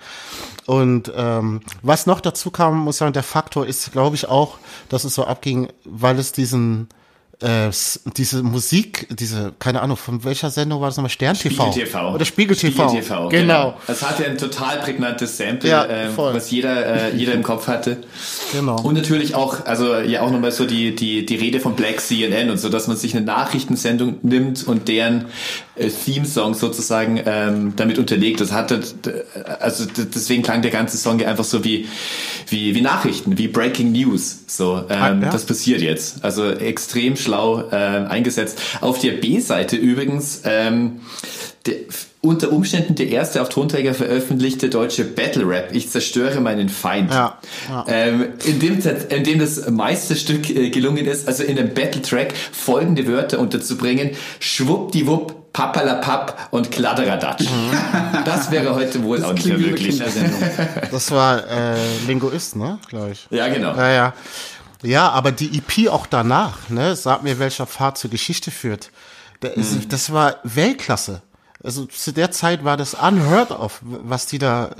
Und 0.65 1.11
ähm, 1.15 1.61
was 1.81 2.05
noch 2.05 2.21
dazu 2.21 2.51
kam, 2.51 2.79
muss 2.79 2.95
ich 2.95 2.99
sagen, 2.99 3.13
der 3.13 3.23
Faktor 3.23 3.65
ist, 3.65 3.91
glaube 3.91 4.15
ich, 4.15 4.27
auch, 4.27 4.57
dass 4.89 5.03
es 5.03 5.15
so 5.15 5.25
abging, 5.25 5.69
weil 5.83 6.17
es 6.19 6.31
diesen 6.31 6.87
äh, 7.41 7.69
diese 8.15 8.43
Musik, 8.43 9.07
diese, 9.11 9.53
keine 9.59 9.81
Ahnung, 9.81 9.97
von 9.97 10.23
welcher 10.23 10.49
Sendung 10.49 10.79
war 10.79 10.87
das 10.87 10.97
nochmal? 10.97 11.09
Stern 11.09 11.35
TV? 11.35 11.71
Spiegel 11.71 11.85
TV. 11.85 12.13
Oder 12.13 12.25
Spiegel 12.25 12.55
TV. 12.55 12.87
Spiegel 12.87 13.03
TV 13.03 13.29
genau. 13.29 13.43
genau. 13.71 13.77
Das 13.87 14.07
hatte 14.07 14.25
ein 14.25 14.37
total 14.37 14.79
prägnantes 14.79 15.37
Sample, 15.37 15.69
ja, 15.69 15.85
äh, 15.85 16.09
was 16.15 16.49
jeder, 16.49 17.11
äh, 17.11 17.15
jeder 17.15 17.33
im 17.33 17.43
Kopf 17.43 17.67
hatte. 17.67 17.97
Genau. 18.53 18.77
Und 18.81 18.95
natürlich 18.95 19.35
auch, 19.35 19.65
also 19.65 19.95
ja 19.95 20.21
auch 20.21 20.31
nochmal 20.31 20.51
so 20.51 20.65
die, 20.65 20.95
die, 20.95 21.25
die 21.25 21.35
Rede 21.35 21.59
von 21.59 21.75
Black 21.75 21.99
CNN 21.99 22.49
und 22.49 22.57
so, 22.57 22.69
dass 22.69 22.87
man 22.87 22.95
sich 22.95 23.15
eine 23.15 23.25
Nachrichtensendung 23.25 24.19
nimmt 24.21 24.65
und 24.65 24.87
deren 24.87 25.25
Theme-Song 25.75 26.53
sozusagen 26.53 27.21
ähm, 27.25 27.73
damit 27.75 27.97
unterlegt. 27.99 28.41
Das 28.41 28.51
hatte, 28.51 28.81
also 29.59 29.85
deswegen 29.85 30.43
klang 30.43 30.61
der 30.61 30.71
ganze 30.71 30.97
Song 30.97 31.19
ja 31.19 31.27
einfach 31.27 31.43
so 31.43 31.63
wie, 31.63 31.87
wie, 32.47 32.75
wie 32.75 32.81
Nachrichten, 32.81 33.37
wie 33.37 33.47
Breaking 33.47 33.91
News. 33.91 34.39
So, 34.47 34.77
ähm, 34.89 35.01
ah, 35.01 35.07
ja. 35.09 35.29
das 35.31 35.45
passiert 35.45 35.81
jetzt. 35.81 36.23
Also 36.23 36.49
extrem 36.49 37.15
schlau 37.15 37.69
äh, 37.71 37.75
eingesetzt. 37.75 38.61
Auf 38.81 38.99
der 38.99 39.13
B-Seite 39.13 39.75
übrigens 39.75 40.41
ähm, 40.45 41.01
der, 41.65 41.75
unter 42.25 42.51
Umständen 42.51 42.95
der 42.95 43.09
erste 43.09 43.41
auf 43.41 43.49
Tonträger 43.49 43.93
veröffentlichte 43.93 44.69
deutsche 44.69 45.05
Battle 45.05 45.47
Rap, 45.47 45.69
Ich 45.73 45.89
zerstöre 45.89 46.41
meinen 46.41 46.69
Feind. 46.69 47.11
Ja, 47.11 47.37
ja. 47.69 47.85
Ähm, 47.87 48.27
in, 48.45 48.59
dem, 48.59 48.79
in 49.09 49.23
dem 49.23 49.39
das 49.39 49.69
Meisterstück 49.69 50.49
äh, 50.49 50.69
gelungen 50.69 51.05
ist, 51.05 51.27
also 51.27 51.43
in 51.43 51.57
einem 51.57 51.73
Battle 51.73 52.01
Track 52.01 52.33
folgende 52.51 53.07
Wörter 53.07 53.39
unterzubringen. 53.39 54.11
Schwuppdiwupp, 54.39 55.44
Pappalapapp 55.55 56.49
und 56.51 56.69
Kladderadatsch. 56.69 57.49
Mhm. 57.49 57.71
Das 58.25 58.51
wäre 58.51 58.75
heute 58.75 59.03
wohl 59.03 59.19
das 59.19 59.27
auch 59.27 59.33
nicht 59.33 59.45
mehr 59.45 59.57
möglich. 59.57 60.01
Das 60.91 61.11
war 61.11 61.47
äh, 61.47 61.77
Linguist, 62.07 62.57
ne? 62.57 62.79
Gleich. 62.89 63.27
Ja, 63.29 63.47
genau. 63.47 63.73
Ja, 63.75 63.89
ja. 63.89 64.13
Ja, 64.83 65.09
aber 65.09 65.31
die 65.31 65.57
EP 65.57 65.89
auch 65.89 66.07
danach, 66.07 66.69
ne? 66.69 66.95
Sag 66.95 67.23
mir, 67.23 67.39
welcher 67.39 67.65
Pfad 67.65 67.97
zur 67.97 68.09
Geschichte 68.09 68.51
führt. 68.51 68.91
Mhm. 69.41 69.87
Das 69.87 70.11
war 70.11 70.37
Weltklasse. 70.43 71.21
Also 71.65 71.85
zu 71.85 72.11
der 72.11 72.31
Zeit 72.31 72.63
war 72.63 72.77
das 72.77 72.93
unheard 72.93 73.51
of, 73.51 73.81
was 73.81 74.27
die 74.27 74.37
da 74.37 74.75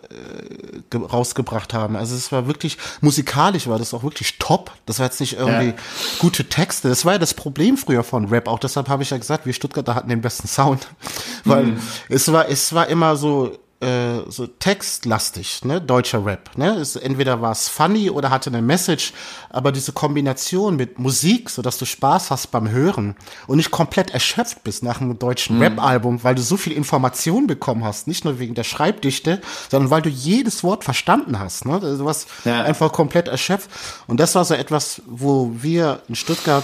äh, 0.93 0.95
rausgebracht 0.95 1.73
haben. 1.73 1.95
Also 1.95 2.15
es 2.15 2.31
war 2.31 2.47
wirklich, 2.47 2.77
musikalisch 3.01 3.67
war 3.67 3.79
das 3.79 3.93
auch 3.93 4.03
wirklich 4.03 4.37
top. 4.37 4.71
Das 4.85 4.99
war 4.99 5.07
jetzt 5.07 5.19
nicht 5.19 5.37
irgendwie 5.37 5.69
ja. 5.69 5.75
gute 6.19 6.45
Texte. 6.45 6.87
Das 6.87 7.03
war 7.05 7.13
ja 7.13 7.19
das 7.19 7.33
Problem 7.33 7.77
früher 7.77 8.03
von 8.03 8.25
Rap. 8.25 8.47
Auch 8.47 8.59
deshalb 8.59 8.87
habe 8.87 9.03
ich 9.03 9.09
ja 9.09 9.17
gesagt, 9.17 9.45
wir 9.45 9.53
Stuttgarter 9.53 9.95
hatten 9.95 10.09
den 10.09 10.21
besten 10.21 10.47
Sound. 10.47 10.87
Weil 11.43 11.63
mhm. 11.63 11.79
es 12.09 12.31
war, 12.31 12.47
es 12.49 12.73
war 12.73 12.87
immer 12.87 13.15
so, 13.15 13.57
äh, 13.81 14.21
so 14.29 14.47
textlastig, 14.47 15.65
ne, 15.65 15.81
deutscher 15.81 16.25
Rap, 16.25 16.57
ne? 16.57 16.75
Es, 16.75 16.95
entweder 16.95 17.41
war 17.41 17.51
es 17.51 17.67
funny 17.67 18.09
oder 18.09 18.29
hatte 18.29 18.49
eine 18.49 18.61
Message, 18.61 19.13
aber 19.49 19.71
diese 19.71 19.91
Kombination 19.91 20.77
mit 20.77 20.97
Musik, 20.97 21.49
so 21.49 21.61
dass 21.61 21.77
du 21.77 21.85
Spaß 21.85 22.31
hast 22.31 22.51
beim 22.51 22.69
Hören 22.69 23.15
und 23.47 23.57
nicht 23.57 23.71
komplett 23.71 24.11
erschöpft 24.11 24.63
bist 24.63 24.81
nach 24.81 25.01
einem 25.01 25.19
deutschen 25.19 25.57
mhm. 25.57 25.63
Rap-Album, 25.63 26.23
weil 26.23 26.35
du 26.35 26.41
so 26.41 26.55
viel 26.55 26.73
Information 26.73 27.47
bekommen 27.47 27.83
hast, 27.83 28.07
nicht 28.07 28.23
nur 28.23 28.39
wegen 28.39 28.55
der 28.55 28.63
Schreibdichte, 28.63 29.41
sondern 29.69 29.91
weil 29.91 30.01
du 30.01 30.09
jedes 30.09 30.63
Wort 30.63 30.83
verstanden 30.83 31.37
hast, 31.37 31.65
ne? 31.65 31.79
Du 31.79 32.05
warst 32.05 32.27
ja. 32.45 32.63
einfach 32.63 32.91
komplett 32.91 33.27
erschöpft 33.27 33.69
und 34.07 34.19
das 34.19 34.35
war 34.35 34.45
so 34.45 34.53
etwas, 34.53 35.01
wo 35.05 35.51
wir 35.53 36.01
in 36.07 36.15
Stuttgart 36.15 36.63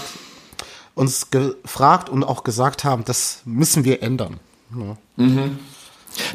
uns 0.94 1.30
gefragt 1.30 2.08
und 2.08 2.24
auch 2.24 2.44
gesagt 2.44 2.84
haben, 2.84 3.04
das 3.04 3.42
müssen 3.44 3.84
wir 3.84 4.02
ändern. 4.02 4.40
Ja. 4.74 4.96
Mhm. 5.16 5.58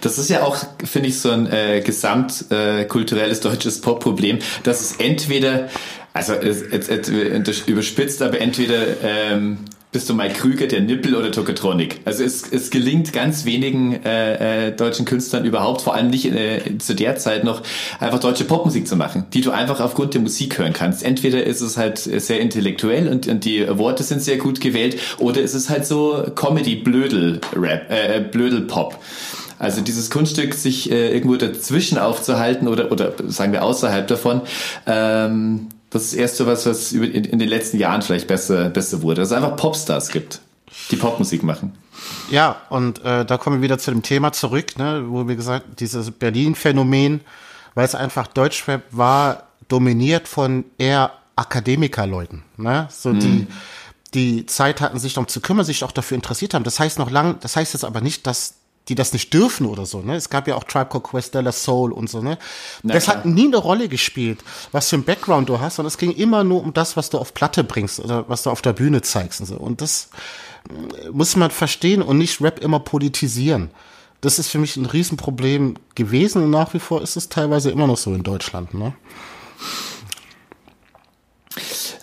Das 0.01 0.17
ist 0.17 0.29
ja 0.29 0.43
auch, 0.43 0.57
finde 0.83 1.09
ich, 1.09 1.19
so 1.19 1.29
ein 1.31 1.51
äh, 1.51 1.81
gesamtkulturelles 1.81 3.39
äh, 3.39 3.43
deutsches 3.43 3.81
Pop-Problem, 3.81 4.39
dass 4.63 4.81
es 4.81 4.95
entweder, 4.97 5.69
also 6.13 6.33
jetzt, 6.33 6.89
jetzt, 6.89 7.09
jetzt 7.09 7.67
überspitzt, 7.67 8.21
aber 8.21 8.39
entweder 8.39 9.01
ähm, 9.03 9.59
bist 9.91 10.09
du 10.09 10.13
Mike 10.13 10.35
Krüger, 10.35 10.67
der 10.67 10.81
Nippel 10.81 11.15
oder 11.15 11.31
Tokotronic. 11.31 12.01
Also 12.03 12.23
es, 12.23 12.51
es 12.51 12.69
gelingt 12.69 13.13
ganz 13.13 13.45
wenigen 13.45 14.03
äh, 14.03 14.67
äh, 14.67 14.71
deutschen 14.71 15.05
Künstlern 15.05 15.45
überhaupt, 15.45 15.81
vor 15.81 15.95
allem 15.95 16.09
nicht 16.09 16.25
äh, 16.25 16.77
zu 16.77 16.93
der 16.93 17.15
Zeit 17.15 17.45
noch, 17.45 17.63
einfach 17.99 18.19
deutsche 18.19 18.43
Popmusik 18.43 18.87
zu 18.87 18.97
machen, 18.97 19.25
die 19.33 19.41
du 19.41 19.51
einfach 19.51 19.79
aufgrund 19.79 20.13
der 20.13 20.21
Musik 20.21 20.59
hören 20.59 20.73
kannst. 20.73 21.03
Entweder 21.03 21.43
ist 21.45 21.61
es 21.61 21.77
halt 21.77 21.97
sehr 21.97 22.41
intellektuell 22.41 23.07
und, 23.07 23.27
und 23.27 23.45
die 23.45 23.65
Worte 23.77 24.03
sind 24.03 24.21
sehr 24.21 24.37
gut 24.37 24.59
gewählt, 24.59 24.99
oder 25.19 25.41
ist 25.41 25.53
es 25.53 25.69
halt 25.69 25.85
so 25.85 26.25
Comedy-Blödel-Rap, 26.35 27.89
äh, 27.89 28.19
Blödel-Pop. 28.19 28.99
Also 29.59 29.81
dieses 29.81 30.09
Kunststück, 30.09 30.53
sich 30.53 30.91
äh, 30.91 31.13
irgendwo 31.13 31.35
dazwischen 31.35 31.97
aufzuhalten 31.97 32.67
oder, 32.67 32.91
oder 32.91 33.13
sagen 33.27 33.51
wir 33.51 33.63
außerhalb 33.63 34.07
davon, 34.07 34.41
ähm, 34.85 35.69
das 35.89 36.03
ist 36.05 36.13
erst 36.13 36.37
so 36.37 36.45
was, 36.45 36.65
was 36.65 36.91
in, 36.91 37.03
in 37.03 37.39
den 37.39 37.49
letzten 37.49 37.77
Jahren 37.77 38.01
vielleicht 38.01 38.27
besser, 38.27 38.69
besser 38.69 39.01
wurde. 39.01 39.21
Dass 39.21 39.31
es 39.31 39.35
einfach 39.35 39.55
Popstars 39.55 40.09
gibt, 40.09 40.41
die 40.91 40.95
Popmusik 40.95 41.43
machen. 41.43 41.77
Ja, 42.29 42.57
und 42.69 43.03
äh, 43.03 43.25
da 43.25 43.37
kommen 43.37 43.57
wir 43.57 43.63
wieder 43.63 43.79
zu 43.79 43.91
dem 43.91 44.03
Thema 44.03 44.31
zurück, 44.31 44.77
ne, 44.77 45.05
wo 45.07 45.27
wir 45.27 45.35
gesagt, 45.35 45.79
dieses 45.79 46.11
Berlin-Phänomen, 46.11 47.21
weil 47.73 47.85
es 47.85 47.95
einfach 47.95 48.27
Deutschrap 48.27 48.83
war, 48.91 49.43
dominiert 49.67 50.27
von 50.27 50.65
eher 50.77 51.11
Akademikerleuten, 51.35 52.43
ne? 52.57 52.87
So 52.91 53.11
hm. 53.11 53.19
die 53.19 53.47
die 54.13 54.45
Zeit 54.45 54.81
hatten, 54.81 54.99
sich 54.99 55.13
darum 55.13 55.27
zu 55.27 55.41
kümmern, 55.41 55.65
sich 55.65 55.83
auch 55.83 55.91
dafür 55.91 56.15
interessiert 56.15 56.53
haben. 56.53 56.63
Das 56.63 56.79
heißt 56.79 56.97
noch 56.97 57.11
lang, 57.11 57.37
das 57.41 57.55
heißt 57.55 57.73
jetzt 57.73 57.83
aber 57.83 58.01
nicht, 58.01 58.25
dass 58.25 58.55
die 58.89 58.95
das 58.95 59.13
nicht 59.13 59.33
dürfen 59.33 59.65
oder 59.65 59.85
so, 59.85 60.01
ne? 60.01 60.15
Es 60.15 60.29
gab 60.29 60.47
ja 60.47 60.55
auch 60.55 60.63
Tribe 60.63 60.89
Called 60.89 61.03
Quest, 61.03 61.35
Della 61.35 61.51
Soul 61.51 61.91
und 61.91 62.09
so, 62.09 62.21
ne? 62.21 62.37
Na, 62.83 62.93
das 62.93 63.05
klar. 63.05 63.17
hat 63.17 63.25
nie 63.25 63.47
eine 63.47 63.57
Rolle 63.57 63.89
gespielt, 63.89 64.39
was 64.71 64.89
für 64.89 64.97
ein 64.97 65.03
Background 65.03 65.49
du 65.49 65.59
hast, 65.59 65.75
sondern 65.75 65.89
es 65.89 65.97
ging 65.97 66.11
immer 66.11 66.43
nur 66.43 66.61
um 66.61 66.73
das, 66.73 66.97
was 66.97 67.09
du 67.09 67.17
auf 67.17 67.33
Platte 67.33 67.63
bringst 67.63 67.99
oder 67.99 68.27
was 68.29 68.43
du 68.43 68.49
auf 68.49 68.61
der 68.61 68.73
Bühne 68.73 69.01
zeigst 69.01 69.41
und 69.41 69.47
so. 69.47 69.55
Und 69.55 69.81
das 69.81 70.09
äh, 70.69 71.09
muss 71.09 71.35
man 71.35 71.51
verstehen 71.51 72.01
und 72.01 72.17
nicht 72.17 72.41
Rap 72.41 72.59
immer 72.59 72.79
politisieren. 72.79 73.71
Das 74.21 74.39
ist 74.39 74.49
für 74.49 74.57
mich 74.57 74.77
ein 74.77 74.85
Riesenproblem 74.85 75.75
gewesen 75.95 76.43
und 76.43 76.49
nach 76.49 76.73
wie 76.73 76.79
vor 76.79 77.01
ist 77.01 77.17
es 77.17 77.29
teilweise 77.29 77.69
immer 77.69 77.87
noch 77.87 77.97
so 77.97 78.13
in 78.13 78.23
Deutschland, 78.23 78.73
ne? 78.73 78.93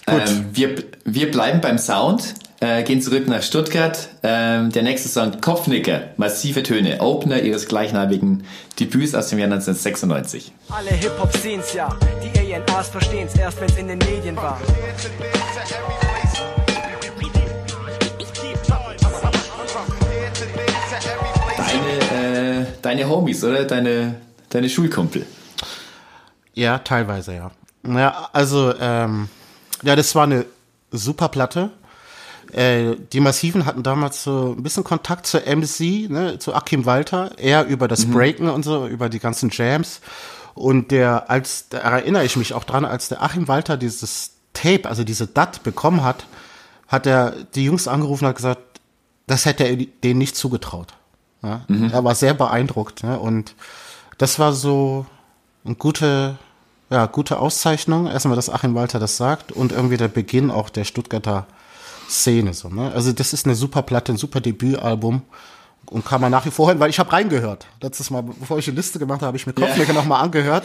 Ähm, 0.07 0.47
wir, 0.53 0.85
wir 1.05 1.31
bleiben 1.31 1.61
beim 1.61 1.79
Sound. 1.79 2.35
Äh, 2.65 2.83
gehen 2.83 3.03
zurück 3.03 3.29
nach 3.29 3.43
Stuttgart. 3.43 4.09
Ähm, 4.23 4.73
der 4.73 4.83
nächste 4.83 5.11
Song 5.11 5.39
Kopfnicker, 5.43 6.05
massive 6.17 6.63
Töne, 6.63 6.99
Opener 7.03 7.43
ihres 7.43 7.69
gleichnamigen 7.69 8.47
Debüts 8.81 9.15
aus 9.15 9.29
dem 9.29 9.39
Jahr 9.39 9.53
1996. 9.53 10.51
Alle 10.71 10.89
Hip-Hop 10.89 11.31
sehen's 11.37 11.75
ja, 11.75 11.95
die 12.23 12.55
ANAs 12.55 12.89
verstehen's 12.89 13.37
erst, 13.37 13.61
wenn's 13.61 13.77
in 13.77 13.89
den 13.89 13.99
Medien 13.99 14.35
war. 14.37 14.59
Deine, 21.59 22.63
äh, 22.63 22.67
deine 22.81 23.07
Homies, 23.11 23.45
oder? 23.45 23.65
Deine, 23.65 24.15
deine 24.49 24.71
Schulkumpel. 24.71 25.27
Ja, 26.55 26.79
teilweise, 26.79 27.35
ja. 27.35 27.51
Ja, 27.87 28.31
also, 28.33 28.73
ähm, 28.81 29.29
ja, 29.83 29.95
das 29.95 30.15
war 30.15 30.23
eine 30.23 30.47
super 30.91 31.29
Platte. 31.29 31.71
Äh, 32.53 32.97
die 33.13 33.21
Massiven 33.21 33.67
hatten 33.67 33.83
damals 33.83 34.25
so 34.25 34.55
ein 34.57 34.63
bisschen 34.63 34.85
Kontakt 34.85 35.27
zur 35.27 35.43
MC, 35.43 36.11
ne, 36.11 36.39
zu 36.39 36.55
Akim 36.55 36.87
Walter, 36.87 37.39
eher 37.39 37.67
über 37.67 37.89
das 37.89 38.07
mhm. 38.07 38.13
Breaken 38.13 38.49
und 38.49 38.65
so, 38.65 38.87
über 38.87 39.09
die 39.09 39.19
ganzen 39.19 39.51
Jams. 39.51 40.01
Und 40.55 40.93
der, 40.93 41.31
als, 41.31 41.69
da 41.69 41.79
erinnere 41.79 42.25
ich 42.25 42.37
mich 42.37 42.55
auch 42.55 42.65
dran, 42.65 42.85
als 42.85 43.09
der 43.09 43.23
Achim 43.23 43.49
Walter 43.49 43.77
dieses 43.77 44.33
Tape, 44.53 44.89
also 44.89 45.03
diese 45.03 45.27
DAT 45.27 45.63
bekommen 45.65 46.05
hat, 46.05 46.27
hat 46.87 47.07
er 47.07 47.33
die 47.55 47.65
Jungs 47.65 47.89
angerufen 47.89 48.25
und 48.25 48.29
hat 48.29 48.37
gesagt, 48.37 48.61
das 49.27 49.47
hätte 49.47 49.65
er 49.65 49.77
denen 49.77 50.19
nicht 50.19 50.37
zugetraut. 50.37 50.95
Ja? 51.43 51.63
Mhm. 51.67 51.91
Er 51.93 52.05
war 52.05 52.15
sehr 52.15 52.35
beeindruckt. 52.35 53.03
Ne? 53.03 53.19
Und 53.19 53.55
das 54.19 54.39
war 54.39 54.53
so 54.53 55.07
eine 55.65 55.75
gute, 55.75 56.39
ja, 56.89 57.07
gute 57.07 57.39
Auszeichnung. 57.39 58.07
Erstmal, 58.07 58.37
dass 58.37 58.51
Achim 58.51 58.75
Walter 58.77 59.01
das 59.01 59.17
sagt 59.17 59.51
und 59.51 59.73
irgendwie 59.73 59.97
der 59.97 60.09
Beginn 60.09 60.51
auch 60.53 60.71
der 60.71 60.85
Stuttgarter 60.85 61.47
Szene. 62.09 62.55
So, 62.55 62.69
ne? 62.69 62.93
Also 62.95 63.13
das 63.13 63.33
ist 63.33 63.47
eine 63.47 63.55
super 63.55 63.83
Platte, 63.83 64.13
ein 64.13 64.19
super 64.19 64.41
Debütalbum 64.41 65.23
und 65.87 66.05
kann 66.05 66.21
man 66.21 66.31
nach 66.31 66.45
wie 66.47 66.51
vor 66.51 66.69
hören, 66.69 66.81
weil 66.81 66.91
ich 66.91 66.99
habe 66.99 67.13
reingehört. 67.13 67.67
Letztes 67.81 68.11
Mal, 68.11 68.23
bevor 68.23 68.59
ich 68.59 68.65
die 68.65 68.71
Liste 68.71 68.99
gemacht 68.99 69.19
habe, 69.19 69.27
habe 69.29 69.37
ich 69.37 69.47
mir 69.47 69.53
Kopfnicker 69.53 69.93
yeah. 69.93 70.01
nochmal 70.01 70.23
angehört 70.23 70.65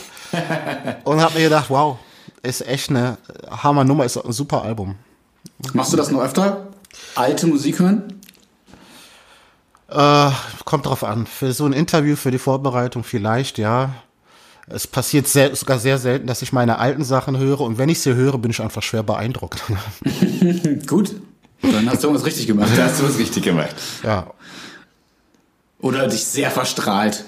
und 1.03 1.21
habe 1.21 1.35
mir 1.35 1.45
gedacht, 1.45 1.69
wow, 1.69 1.97
ist 2.43 2.65
echt 2.65 2.89
eine 2.89 3.17
Hammer-Nummer, 3.49 4.05
ist 4.05 4.17
ein 4.17 4.31
super 4.31 4.63
Album. 4.63 4.95
Machst 5.73 5.93
du 5.93 5.97
das 5.97 6.11
noch 6.11 6.21
öfter? 6.21 6.67
Alte 7.15 7.47
Musik 7.47 7.79
hören? 7.79 8.19
Äh, 9.89 10.31
kommt 10.65 10.85
drauf 10.85 11.03
an. 11.03 11.25
Für 11.25 11.51
so 11.51 11.65
ein 11.65 11.73
Interview, 11.73 12.15
für 12.15 12.31
die 12.31 12.37
Vorbereitung 12.37 13.03
vielleicht, 13.03 13.57
ja. 13.57 13.93
Es 14.67 14.85
passiert 14.85 15.27
sehr, 15.27 15.55
sogar 15.55 15.79
sehr 15.79 15.97
selten, 15.97 16.27
dass 16.27 16.43
ich 16.43 16.53
meine 16.53 16.77
alten 16.77 17.03
Sachen 17.03 17.37
höre 17.37 17.61
und 17.61 17.79
wenn 17.79 17.89
ich 17.89 18.01
sie 18.01 18.13
höre, 18.13 18.37
bin 18.37 18.51
ich 18.51 18.61
einfach 18.61 18.83
schwer 18.83 19.01
beeindruckt. 19.01 19.63
Gut, 20.87 21.15
dann 21.61 21.89
hast 21.89 22.03
du 22.03 22.07
irgendwas 22.07 22.25
richtig 22.25 22.47
gemacht. 22.47 22.69
Da 22.75 22.85
hast 22.85 22.99
du 22.99 23.05
was 23.05 23.17
richtig 23.17 23.43
gemacht. 23.43 23.75
Ja. 24.03 24.31
Oder 25.81 26.07
dich 26.07 26.25
sehr 26.25 26.51
verstrahlt. 26.51 27.23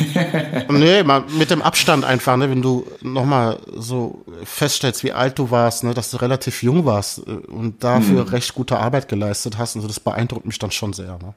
nee, 0.68 1.02
mal 1.02 1.24
mit 1.38 1.50
dem 1.50 1.62
Abstand 1.62 2.04
einfach, 2.04 2.36
ne, 2.36 2.50
wenn 2.50 2.60
du 2.60 2.86
nochmal 3.00 3.60
so 3.74 4.24
feststellst, 4.44 5.04
wie 5.04 5.12
alt 5.12 5.38
du 5.38 5.50
warst, 5.50 5.84
ne, 5.84 5.94
dass 5.94 6.10
du 6.10 6.18
relativ 6.18 6.62
jung 6.62 6.84
warst 6.84 7.20
äh, 7.26 7.30
und 7.30 7.82
dafür 7.82 8.24
hm. 8.24 8.28
recht 8.28 8.54
gute 8.54 8.78
Arbeit 8.78 9.08
geleistet 9.08 9.56
hast, 9.56 9.74
und 9.74 9.80
so, 9.80 9.88
das 9.88 10.00
beeindruckt 10.00 10.44
mich 10.44 10.58
dann 10.58 10.70
schon 10.70 10.92
sehr. 10.92 11.12
Ne. 11.12 11.34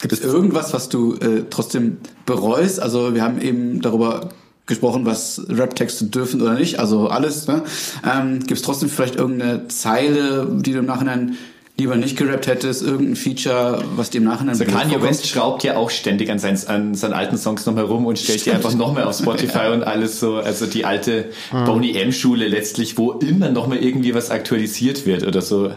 Gibt 0.00 0.12
es 0.12 0.20
irgendwas, 0.20 0.74
was 0.74 0.90
du 0.90 1.14
äh, 1.14 1.44
trotzdem 1.48 1.98
bereust? 2.26 2.78
Also 2.78 3.14
wir 3.14 3.22
haben 3.22 3.40
eben 3.40 3.80
darüber 3.80 4.28
gesprochen, 4.66 5.06
was 5.06 5.42
Rap-Texte 5.48 6.06
dürfen 6.06 6.42
oder 6.42 6.54
nicht, 6.54 6.78
also 6.80 7.08
alles. 7.08 7.46
Ne? 7.46 7.62
Ähm, 8.04 8.40
Gibt 8.40 8.52
es 8.52 8.62
trotzdem 8.62 8.88
vielleicht 8.88 9.16
irgendeine 9.16 9.68
Zeile, 9.68 10.46
die 10.50 10.72
du 10.72 10.80
im 10.80 10.86
Nachhinein 10.86 11.36
lieber 11.78 11.96
nicht 11.96 12.16
gerappt 12.16 12.46
hättest, 12.46 12.82
irgendein 12.82 13.16
Feature, 13.16 13.84
was 13.96 14.08
dir 14.08 14.18
im 14.18 14.24
Nachhinein 14.24 14.58
also 14.58 14.64
Kanye 14.64 15.02
West 15.02 15.28
schraubt 15.28 15.62
ja 15.62 15.76
auch 15.76 15.90
ständig 15.90 16.30
an 16.30 16.38
seinen, 16.38 16.58
an 16.68 16.94
seinen 16.94 17.12
alten 17.12 17.36
Songs 17.36 17.66
noch 17.66 17.76
herum 17.76 18.06
und 18.06 18.18
stellt 18.18 18.46
die 18.46 18.50
einfach 18.50 18.74
noch 18.74 18.94
mehr 18.94 19.06
auf 19.06 19.18
Spotify 19.18 19.58
ja. 19.64 19.72
und 19.74 19.84
alles 19.84 20.18
so, 20.18 20.36
also 20.36 20.64
die 20.64 20.86
alte 20.86 21.30
mhm. 21.52 21.64
Boney 21.66 21.96
M-Schule 21.98 22.48
letztlich, 22.48 22.96
wo 22.96 23.12
immer 23.12 23.50
noch 23.50 23.66
mal 23.66 23.76
irgendwie 23.76 24.14
was 24.14 24.30
aktualisiert 24.30 25.04
wird 25.04 25.26
oder 25.26 25.42
so. 25.42 25.70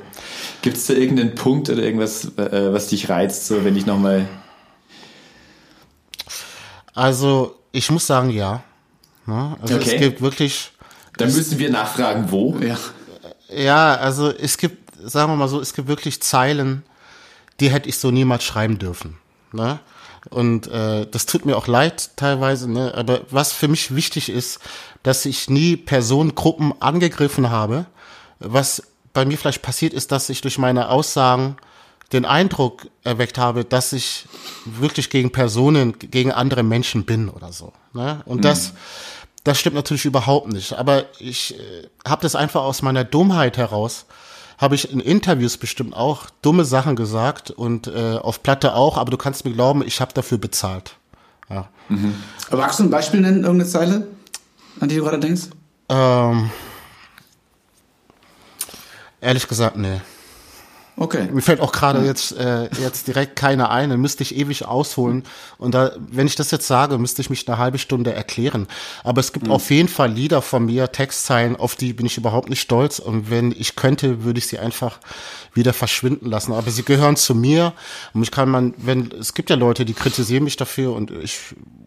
Gibt 0.61 0.77
es 0.77 0.87
da 0.87 0.93
irgendeinen 0.93 1.35
Punkt 1.35 1.69
oder 1.69 1.83
irgendwas, 1.83 2.31
äh, 2.37 2.71
was 2.71 2.87
dich 2.87 3.09
reizt, 3.09 3.47
so 3.47 3.65
wenn 3.65 3.75
ich 3.75 3.85
noch 3.85 3.99
mal 3.99 4.25
Also, 6.95 7.55
ich 7.73 7.91
muss 7.91 8.07
sagen, 8.07 8.29
ja. 8.29 8.63
Ne? 9.30 9.57
Also 9.61 9.76
okay. 9.76 9.95
es 9.95 10.01
gibt 10.01 10.22
wirklich. 10.22 10.72
Dann 11.18 11.34
müssen 11.34 11.60
wir 11.60 11.69
nachfragen, 11.69 12.31
wo. 12.31 12.57
Ja. 12.60 12.77
ja, 13.49 13.95
also 13.95 14.30
es 14.31 14.57
gibt, 14.57 14.91
sagen 15.10 15.31
wir 15.31 15.35
mal 15.35 15.47
so, 15.47 15.60
es 15.60 15.73
gibt 15.73 15.88
wirklich 15.88 16.22
Zeilen, 16.22 16.84
die 17.60 17.69
hätte 17.72 17.89
ich 17.89 17.97
so 17.97 18.11
niemals 18.11 18.43
schreiben 18.43 18.80
dürfen. 18.80 19.18
Ne? 19.51 19.80
Und 20.30 20.68
äh, 20.68 21.06
das 21.10 21.26
tut 21.26 21.45
mir 21.45 21.57
auch 21.57 21.68
leid 21.68 22.11
teilweise, 22.15 22.69
ne? 22.69 22.93
aber 22.95 23.22
was 23.30 23.51
für 23.51 23.68
mich 23.68 23.95
wichtig 23.95 24.30
ist, 24.30 24.60
dass 25.03 25.26
ich 25.26 25.49
nie 25.49 25.77
Personengruppen 25.77 26.73
angegriffen 26.81 27.49
habe. 27.49 27.85
Was 28.39 28.84
bei 29.14 29.26
mir 29.26 29.38
vielleicht 29.38 29.61
passiert 29.61 29.93
ist, 29.93 30.11
dass 30.11 30.30
ich 30.30 30.41
durch 30.41 30.57
meine 30.57 30.89
Aussagen 30.89 31.57
den 32.11 32.26
Eindruck 32.26 32.88
erweckt 33.03 33.38
habe, 33.38 33.65
dass 33.65 33.93
ich 33.93 34.26
wirklich 34.65 35.10
gegen 35.10 35.31
Personen, 35.31 35.97
gegen 35.99 36.31
andere 36.31 36.64
Menschen 36.64 37.06
bin 37.06 37.30
oder 37.30 37.53
so. 37.53 37.73
Ne? 37.93 38.22
Und 38.26 38.38
mhm. 38.38 38.41
das, 38.41 38.73
das 39.43 39.59
stimmt 39.59 39.75
natürlich 39.75 40.05
überhaupt 40.05 40.47
nicht. 40.51 40.73
Aber 40.73 41.05
ich 41.19 41.57
äh, 41.59 41.87
habe 42.07 42.21
das 42.21 42.35
einfach 42.35 42.61
aus 42.61 42.81
meiner 42.81 43.03
Dummheit 43.03 43.57
heraus, 43.57 44.05
habe 44.57 44.75
ich 44.75 44.91
in 44.91 44.99
Interviews 44.99 45.57
bestimmt 45.57 45.95
auch 45.95 46.27
dumme 46.41 46.65
Sachen 46.65 46.95
gesagt 46.95 47.51
und 47.51 47.87
äh, 47.87 48.17
auf 48.17 48.43
Platte 48.43 48.75
auch, 48.75 48.97
aber 48.97 49.11
du 49.11 49.17
kannst 49.17 49.45
mir 49.45 49.53
glauben, 49.53 49.83
ich 49.85 50.01
habe 50.01 50.13
dafür 50.13 50.37
bezahlt. 50.37 50.95
Ja. 51.49 51.69
Mhm. 51.87 52.15
Aber 52.49 52.61
magst 52.61 52.79
du 52.79 52.83
ein 52.83 52.89
Beispiel 52.89 53.21
nennen, 53.21 53.43
irgendeine 53.43 53.69
Zeile, 53.69 54.07
an 54.79 54.89
die 54.89 54.97
du 54.97 55.03
gerade 55.03 55.19
denkst? 55.19 55.43
Ähm, 55.87 56.51
ehrlich 59.21 59.47
gesagt, 59.47 59.77
nee. 59.77 60.01
Okay. 60.99 61.30
Mir 61.31 61.41
fällt 61.41 61.61
auch 61.61 61.71
gerade 61.71 62.05
jetzt, 62.05 62.35
äh, 62.35 62.69
jetzt 62.81 63.07
direkt 63.07 63.38
keine 63.38 63.69
ein, 63.69 63.89
dann 63.89 64.01
müsste 64.01 64.21
ich 64.21 64.35
ewig 64.35 64.65
ausholen. 64.65 65.23
Und 65.57 65.73
da, 65.73 65.93
wenn 65.97 66.27
ich 66.27 66.35
das 66.35 66.51
jetzt 66.51 66.67
sage, 66.67 66.97
müsste 66.97 67.21
ich 67.21 67.30
mich 67.30 67.47
eine 67.47 67.57
halbe 67.57 67.77
Stunde 67.77 68.11
erklären. 68.11 68.67
Aber 69.05 69.21
es 69.21 69.31
gibt 69.31 69.47
mhm. 69.47 69.53
auf 69.53 69.71
jeden 69.71 69.88
Fall 69.88 70.11
Lieder 70.11 70.41
von 70.41 70.65
mir, 70.65 70.91
Textzeilen, 70.91 71.55
auf 71.55 71.77
die 71.77 71.93
bin 71.93 72.05
ich 72.05 72.17
überhaupt 72.17 72.49
nicht 72.49 72.59
stolz. 72.59 72.99
Und 72.99 73.30
wenn 73.30 73.53
ich 73.57 73.77
könnte, 73.77 74.26
würde 74.26 74.39
ich 74.39 74.47
sie 74.47 74.59
einfach 74.59 74.99
wieder 75.53 75.71
verschwinden 75.71 76.30
lassen. 76.30 76.51
Aber 76.51 76.69
sie 76.69 76.84
gehören 76.84 77.15
zu 77.15 77.34
mir. 77.34 77.71
Und 78.13 78.23
ich 78.23 78.31
kann 78.31 78.49
man, 78.49 78.73
wenn, 78.76 79.09
es 79.17 79.34
gibt 79.34 79.49
ja 79.49 79.55
Leute, 79.55 79.85
die 79.85 79.93
kritisieren 79.93 80.43
mich 80.43 80.57
dafür 80.57 80.93
und 80.93 81.11
ich 81.11 81.39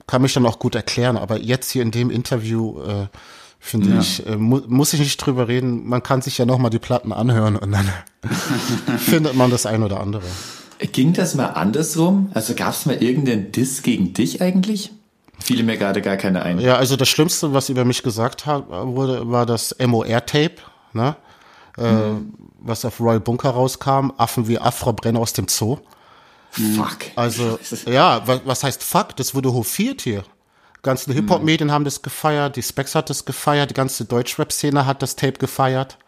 kann 0.07 0.23
mich 0.23 0.33
dann 0.33 0.47
auch 0.47 0.59
gut 0.59 0.75
erklären. 0.75 1.19
Aber 1.19 1.39
jetzt 1.39 1.71
hier 1.71 1.83
in 1.83 1.91
dem 1.91 2.11
Interview, 2.11 2.81
äh, 2.81 3.07
finde 3.65 3.91
ja. 3.91 4.01
ich, 4.01 4.27
äh, 4.27 4.37
mu 4.37 4.61
muss 4.67 4.93
ich 4.93 5.01
nicht 5.01 5.17
drüber 5.19 5.47
reden. 5.47 5.89
Man 5.89 6.03
kann 6.03 6.21
sich 6.21 6.37
ja 6.37 6.45
nochmal 6.45 6.71
die 6.71 6.81
Platten 6.81 7.13
anhören 7.13 7.57
und 7.57 7.71
dann 7.71 7.89
findet 8.99 9.35
man 9.35 9.51
das 9.51 9.67
ein 9.67 9.85
oder 9.85 10.01
andere. 10.01 10.25
Ging 10.91 11.13
das 11.13 11.37
mal 11.37 11.47
andersrum? 11.47 12.33
Also 12.35 12.55
gab 12.55 12.73
es 12.73 12.87
mal 12.87 13.01
irgendeinen 13.01 13.53
Diss 13.53 13.83
gegen 13.83 14.13
dich 14.15 14.43
eigentlich? 14.43 14.91
Fiele 15.39 15.63
mir 15.63 15.79
gerade 15.79 16.03
gar 16.03 16.17
keine 16.17 16.43
ein. 16.43 16.59
Ja, 16.59 16.77
also 16.77 16.97
das 16.97 17.09
Schlimmste, 17.09 17.55
was 17.55 17.69
über 17.69 17.85
mich 17.85 18.03
gesagt 18.03 18.47
hat, 18.47 18.69
wurde, 18.69 19.31
war 19.31 19.47
das 19.47 19.77
MOR-Tape, 19.79 20.57
ne? 20.93 21.17
Äh, 21.79 21.93
mhm. 21.93 22.35
was 22.59 22.85
auf 22.85 23.01
Royal 23.01 23.21
Bunker 23.21 23.51
rauskam. 23.51 24.11
Affen 24.19 24.49
wie 24.49 24.59
Afro 24.59 24.93
brennen 24.93 25.17
aus 25.17 25.33
dem 25.33 25.47
Zoo. 25.47 25.79
Fuck. 26.51 26.99
Also, 27.15 27.59
ja, 27.87 28.23
was, 28.27 28.41
was 28.45 28.65
heißt 28.65 28.83
fuck? 28.83 29.17
Das 29.17 29.37
wurde 29.37 29.53
hofiert 29.53 30.03
hier 30.03 30.25
ganzen 30.83 31.13
Hip-Hop-Medien 31.13 31.73
haben 31.73 31.85
das 31.85 32.03
gefeiert, 32.03 32.57
die 32.57 32.63
Specs 32.63 32.95
hat 32.95 33.11
das 33.11 33.25
gefeiert, 33.25 33.71
die 33.71 33.75
ganze 33.75 34.05
Deutschrap-Szene 34.05 34.87
hat 34.87 35.03
das 35.03 35.17
Tape 35.17 35.39
gefeiert. 35.39 35.99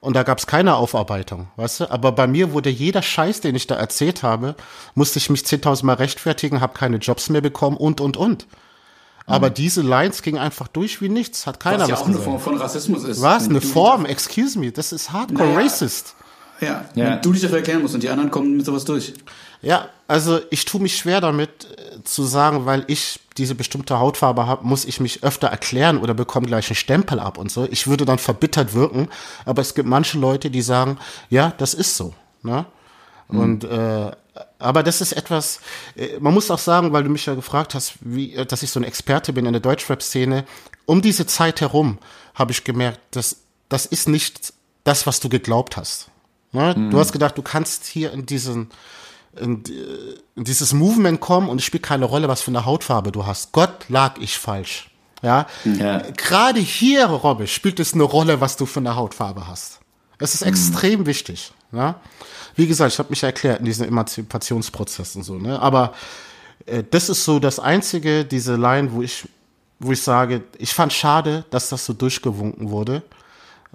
Und 0.00 0.14
da 0.14 0.22
gab 0.22 0.38
es 0.38 0.46
keine 0.46 0.74
Aufarbeitung, 0.74 1.48
weißt 1.56 1.80
du? 1.80 1.90
Aber 1.90 2.12
bei 2.12 2.26
mir 2.26 2.52
wurde 2.52 2.68
jeder 2.68 3.00
Scheiß, 3.00 3.40
den 3.40 3.54
ich 3.54 3.66
da 3.66 3.74
erzählt 3.76 4.22
habe, 4.22 4.54
musste 4.94 5.18
ich 5.18 5.30
mich 5.30 5.40
10.000 5.40 5.86
Mal 5.86 5.94
rechtfertigen, 5.94 6.60
habe 6.60 6.74
keine 6.74 6.98
Jobs 6.98 7.30
mehr 7.30 7.40
bekommen 7.40 7.78
und, 7.78 8.02
und, 8.02 8.18
und. 8.18 8.46
Aber 9.26 9.48
mhm. 9.48 9.54
diese 9.54 9.80
Lines 9.80 10.20
gingen 10.20 10.38
einfach 10.38 10.68
durch 10.68 11.00
wie 11.00 11.08
nichts, 11.08 11.46
hat 11.46 11.58
keiner 11.58 11.84
was, 11.84 11.90
was 11.90 11.98
ja 12.00 12.04
auch 12.04 12.08
eine 12.08 12.18
Form 12.18 12.40
von 12.40 12.56
Rassismus 12.58 13.04
ist. 13.04 13.22
Was? 13.22 13.48
Eine 13.48 13.62
Form? 13.62 14.04
Excuse 14.04 14.58
me, 14.58 14.70
das 14.70 14.92
ist 14.92 15.10
hardcore 15.12 15.48
naja, 15.48 15.60
racist. 15.60 16.14
Ja, 16.60 16.84
ja. 16.94 17.12
Wenn 17.12 17.22
du 17.22 17.32
dich 17.32 17.40
dafür 17.40 17.58
erklären 17.58 17.80
musst 17.80 17.94
und 17.94 18.02
die 18.02 18.10
anderen 18.10 18.30
kommen 18.30 18.58
mit 18.58 18.66
sowas 18.66 18.84
durch. 18.84 19.14
Ja, 19.64 19.88
also 20.06 20.40
ich 20.50 20.64
tue 20.64 20.80
mich 20.80 20.96
schwer 20.96 21.20
damit 21.20 21.64
äh, 21.64 22.04
zu 22.04 22.24
sagen, 22.24 22.66
weil 22.66 22.84
ich 22.86 23.20
diese 23.36 23.54
bestimmte 23.54 23.98
Hautfarbe 23.98 24.46
habe, 24.46 24.66
muss 24.66 24.84
ich 24.84 25.00
mich 25.00 25.24
öfter 25.24 25.48
erklären 25.48 25.98
oder 25.98 26.14
bekomme 26.14 26.46
gleich 26.46 26.68
einen 26.68 26.76
Stempel 26.76 27.18
ab 27.18 27.38
und 27.38 27.50
so. 27.50 27.66
Ich 27.70 27.86
würde 27.86 28.04
dann 28.04 28.18
verbittert 28.18 28.74
wirken, 28.74 29.08
aber 29.44 29.62
es 29.62 29.74
gibt 29.74 29.88
manche 29.88 30.18
Leute, 30.18 30.50
die 30.50 30.62
sagen, 30.62 30.98
ja, 31.30 31.52
das 31.58 31.74
ist 31.74 31.96
so. 31.96 32.14
Ne? 32.42 32.66
Mhm. 33.28 33.38
Und 33.38 33.64
äh, 33.64 34.12
aber 34.58 34.82
das 34.82 35.00
ist 35.00 35.12
etwas, 35.12 35.60
äh, 35.96 36.18
man 36.20 36.34
muss 36.34 36.50
auch 36.50 36.58
sagen, 36.58 36.92
weil 36.92 37.04
du 37.04 37.10
mich 37.10 37.26
ja 37.26 37.34
gefragt 37.34 37.74
hast, 37.74 37.94
wie, 38.00 38.34
äh, 38.34 38.46
dass 38.46 38.62
ich 38.62 38.70
so 38.70 38.80
ein 38.80 38.84
Experte 38.84 39.32
bin 39.32 39.46
in 39.46 39.52
der 39.52 39.62
Deutschrap-Szene. 39.62 40.44
Um 40.86 41.02
diese 41.02 41.26
Zeit 41.26 41.60
herum 41.60 41.98
habe 42.34 42.52
ich 42.52 42.64
gemerkt, 42.64 43.00
dass 43.12 43.38
das 43.68 43.86
ist 43.86 44.08
nicht 44.08 44.52
das, 44.84 45.06
was 45.06 45.20
du 45.20 45.28
geglaubt 45.28 45.76
hast. 45.76 46.08
Ne? 46.52 46.74
Mhm. 46.76 46.90
Du 46.90 46.98
hast 46.98 47.12
gedacht, 47.12 47.38
du 47.38 47.42
kannst 47.42 47.86
hier 47.86 48.12
in 48.12 48.26
diesen 48.26 48.70
in, 49.40 49.62
in 50.36 50.44
dieses 50.44 50.72
Movement 50.72 51.20
kommen 51.20 51.48
und 51.48 51.58
es 51.58 51.64
spielt 51.64 51.82
keine 51.82 52.04
Rolle, 52.04 52.28
was 52.28 52.42
für 52.42 52.50
eine 52.50 52.64
Hautfarbe 52.64 53.12
du 53.12 53.26
hast. 53.26 53.52
Gott 53.52 53.88
lag 53.88 54.18
ich 54.18 54.38
falsch. 54.38 54.90
Ja. 55.22 55.46
ja. 55.64 56.02
Gerade 56.16 56.60
hier, 56.60 57.06
Robbe, 57.06 57.46
spielt 57.46 57.80
es 57.80 57.94
eine 57.94 58.02
Rolle, 58.02 58.40
was 58.40 58.56
du 58.56 58.66
für 58.66 58.80
eine 58.80 58.94
Hautfarbe 58.94 59.46
hast. 59.46 59.80
Es 60.18 60.34
ist 60.34 60.42
mhm. 60.42 60.48
extrem 60.48 61.06
wichtig. 61.06 61.52
Ja. 61.72 62.00
Wie 62.56 62.66
gesagt, 62.66 62.92
ich 62.92 62.98
habe 62.98 63.10
mich 63.10 63.22
erklärt 63.22 63.60
in 63.60 63.64
diesem 63.64 63.88
Emanzipationsprozess 63.88 65.16
und 65.16 65.22
so. 65.22 65.34
Ne? 65.34 65.60
Aber 65.60 65.94
äh, 66.66 66.84
das 66.88 67.08
ist 67.08 67.24
so 67.24 67.38
das 67.38 67.58
einzige, 67.58 68.24
diese 68.24 68.56
Line, 68.56 68.92
wo 68.92 69.02
ich, 69.02 69.26
wo 69.80 69.92
ich 69.92 70.02
sage, 70.02 70.42
ich 70.58 70.72
fand 70.72 70.92
schade, 70.92 71.44
dass 71.50 71.70
das 71.70 71.84
so 71.84 71.92
durchgewunken 71.92 72.70
wurde. 72.70 73.02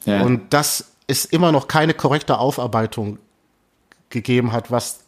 Ja. 0.05 0.21
Und 0.21 0.53
dass 0.53 0.91
es 1.07 1.25
immer 1.25 1.51
noch 1.51 1.67
keine 1.67 1.93
korrekte 1.93 2.37
Aufarbeitung 2.37 3.17
gegeben 4.09 4.51
hat, 4.51 4.71
was 4.71 5.01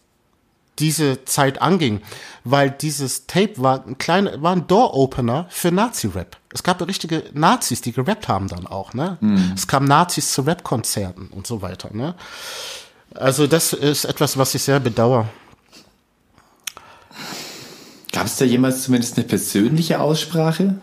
diese 0.80 1.26
Zeit 1.26 1.62
anging, 1.62 2.02
weil 2.44 2.72
dieses 2.72 3.28
Tape 3.28 3.54
war 3.58 3.86
ein 3.86 3.98
kleiner, 3.98 4.42
war 4.42 4.56
ein 4.56 4.68
Door-Opener 4.68 5.46
für 5.50 5.72
Nazi-Rap. 5.72 6.38
Es 6.54 6.64
gab 6.64 6.86
richtige 6.86 7.24
Nazis, 7.34 7.82
die 7.82 7.92
gerappt 7.92 8.28
haben 8.28 8.48
dann 8.48 8.68
auch, 8.68 8.94
ne? 8.94 9.18
Mhm. 9.22 9.54
Es 9.56 9.68
kamen 9.68 9.88
Nazis 9.88 10.32
zu 10.34 10.42
Rap-Konzerten 10.42 11.28
und 11.28 11.46
so 11.46 11.62
weiter, 11.62 11.90
ne? 11.94 12.16
Also 13.14 13.48
das 13.48 13.74
ist 13.74 14.06
etwas, 14.06 14.38
was 14.38 14.56
ich 14.56 14.64
sehr 14.64 14.80
bedauere. 14.80 15.28
Gab 18.12 18.26
es 18.26 18.38
da 18.38 18.46
jemals 18.46 18.84
zumindest 18.84 19.18
eine 19.18 19.28
persönliche 19.28 20.00
Aussprache? 20.00 20.76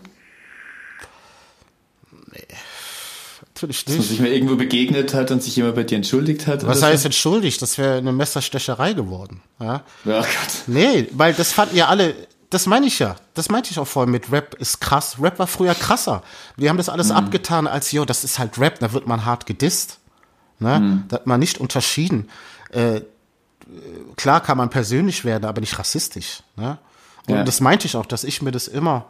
Natürlich 3.59 3.87
nicht. 3.87 3.99
Dass 3.99 4.07
man 4.07 4.09
sich 4.09 4.21
mal 4.21 4.29
irgendwo 4.29 4.57
begegnet 4.57 5.15
hat 5.15 5.31
und 5.31 5.43
sich 5.43 5.57
jemand 5.57 5.75
bei 5.75 5.83
dir 5.83 5.97
entschuldigt 5.97 6.47
hat. 6.47 6.67
Was 6.67 6.83
heißt 6.83 7.03
so? 7.03 7.09
entschuldigt? 7.09 7.61
Das 7.61 7.77
wäre 7.77 7.99
eine 7.99 8.13
Messerstecherei 8.13 8.93
geworden. 8.93 9.43
Ja? 9.59 9.83
ja, 10.05 10.21
Gott. 10.21 10.29
Nee, 10.67 11.09
weil 11.13 11.35
das 11.35 11.53
fanden 11.53 11.77
ja 11.77 11.89
alle, 11.89 12.15
das 12.51 12.67
meine 12.67 12.87
ich 12.87 12.99
ja. 12.99 13.17
Das 13.35 13.49
meinte 13.49 13.71
ich 13.71 13.79
auch 13.79 13.87
vorhin 13.87 14.13
mit 14.13 14.31
Rap 14.31 14.55
ist 14.55 14.81
krass. 14.81 15.17
Rap 15.21 15.39
war 15.39 15.47
früher 15.47 15.75
krasser. 15.75 16.23
Wir 16.57 16.71
haben 16.71 16.77
das 16.77 16.89
alles 16.89 17.09
mhm. 17.09 17.17
abgetan 17.17 17.67
als, 17.67 17.91
jo, 17.93 18.05
das 18.05 18.25
ist 18.25 18.39
halt 18.39 18.59
Rap, 18.59 18.79
da 18.79 18.93
wird 18.93 19.07
man 19.07 19.25
hart 19.25 19.47
gedisst. 19.47 19.99
Ne? 20.61 20.79
Mhm. 20.79 21.05
Da 21.09 21.17
hat 21.17 21.27
man 21.27 21.41
nicht 21.41 21.59
unterschieden. 21.59 22.29
Äh, 22.71 23.01
klar 24.17 24.41
kann 24.41 24.57
man 24.57 24.71
persönlich 24.71 25.25
werden, 25.25 25.45
aber 25.45 25.61
nicht 25.61 25.79
rassistisch. 25.79 26.43
Ne? 26.57 26.79
Und 27.27 27.35
ja. 27.35 27.45
das 27.45 27.61
meinte 27.61 27.87
ich 27.87 27.97
auch, 27.97 28.07
dass 28.07 28.25
ich 28.25 28.41
mir 28.41 28.53
das 28.53 28.69
immer 28.69 29.07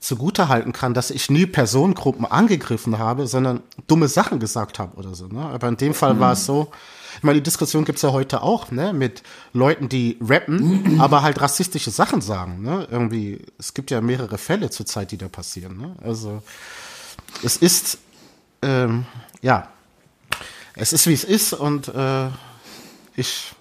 zugute 0.00 0.48
halten 0.48 0.72
kann, 0.72 0.94
dass 0.94 1.10
ich 1.10 1.30
nie 1.30 1.46
Personengruppen 1.46 2.24
angegriffen 2.24 2.98
habe, 2.98 3.26
sondern 3.26 3.60
dumme 3.86 4.08
Sachen 4.08 4.40
gesagt 4.40 4.78
habe 4.78 4.96
oder 4.96 5.14
so. 5.14 5.26
Ne? 5.26 5.42
Aber 5.42 5.68
in 5.68 5.76
dem 5.76 5.94
Fall 5.94 6.14
mhm. 6.14 6.20
war 6.20 6.32
es 6.32 6.46
so, 6.46 6.70
ich 7.16 7.22
meine, 7.22 7.38
die 7.38 7.42
Diskussion 7.42 7.84
gibt's 7.84 8.02
ja 8.02 8.12
heute 8.12 8.42
auch, 8.42 8.70
ne, 8.70 8.94
mit 8.94 9.22
Leuten, 9.52 9.90
die 9.90 10.16
rappen, 10.22 10.98
aber 11.00 11.22
halt 11.22 11.40
rassistische 11.40 11.90
Sachen 11.90 12.22
sagen. 12.22 12.62
Ne? 12.62 12.88
Irgendwie, 12.90 13.44
es 13.58 13.74
gibt 13.74 13.90
ja 13.90 14.00
mehrere 14.00 14.38
Fälle 14.38 14.70
zurzeit, 14.70 15.10
die 15.10 15.18
da 15.18 15.28
passieren. 15.28 15.76
Ne? 15.76 15.94
Also 16.02 16.42
es 17.42 17.58
ist, 17.58 17.98
ähm, 18.62 19.04
ja, 19.42 19.68
es 20.76 20.94
ist 20.94 21.06
wie 21.06 21.12
es 21.12 21.24
ist 21.24 21.52
und 21.52 21.88
äh, 21.88 22.28
ich 23.16 23.52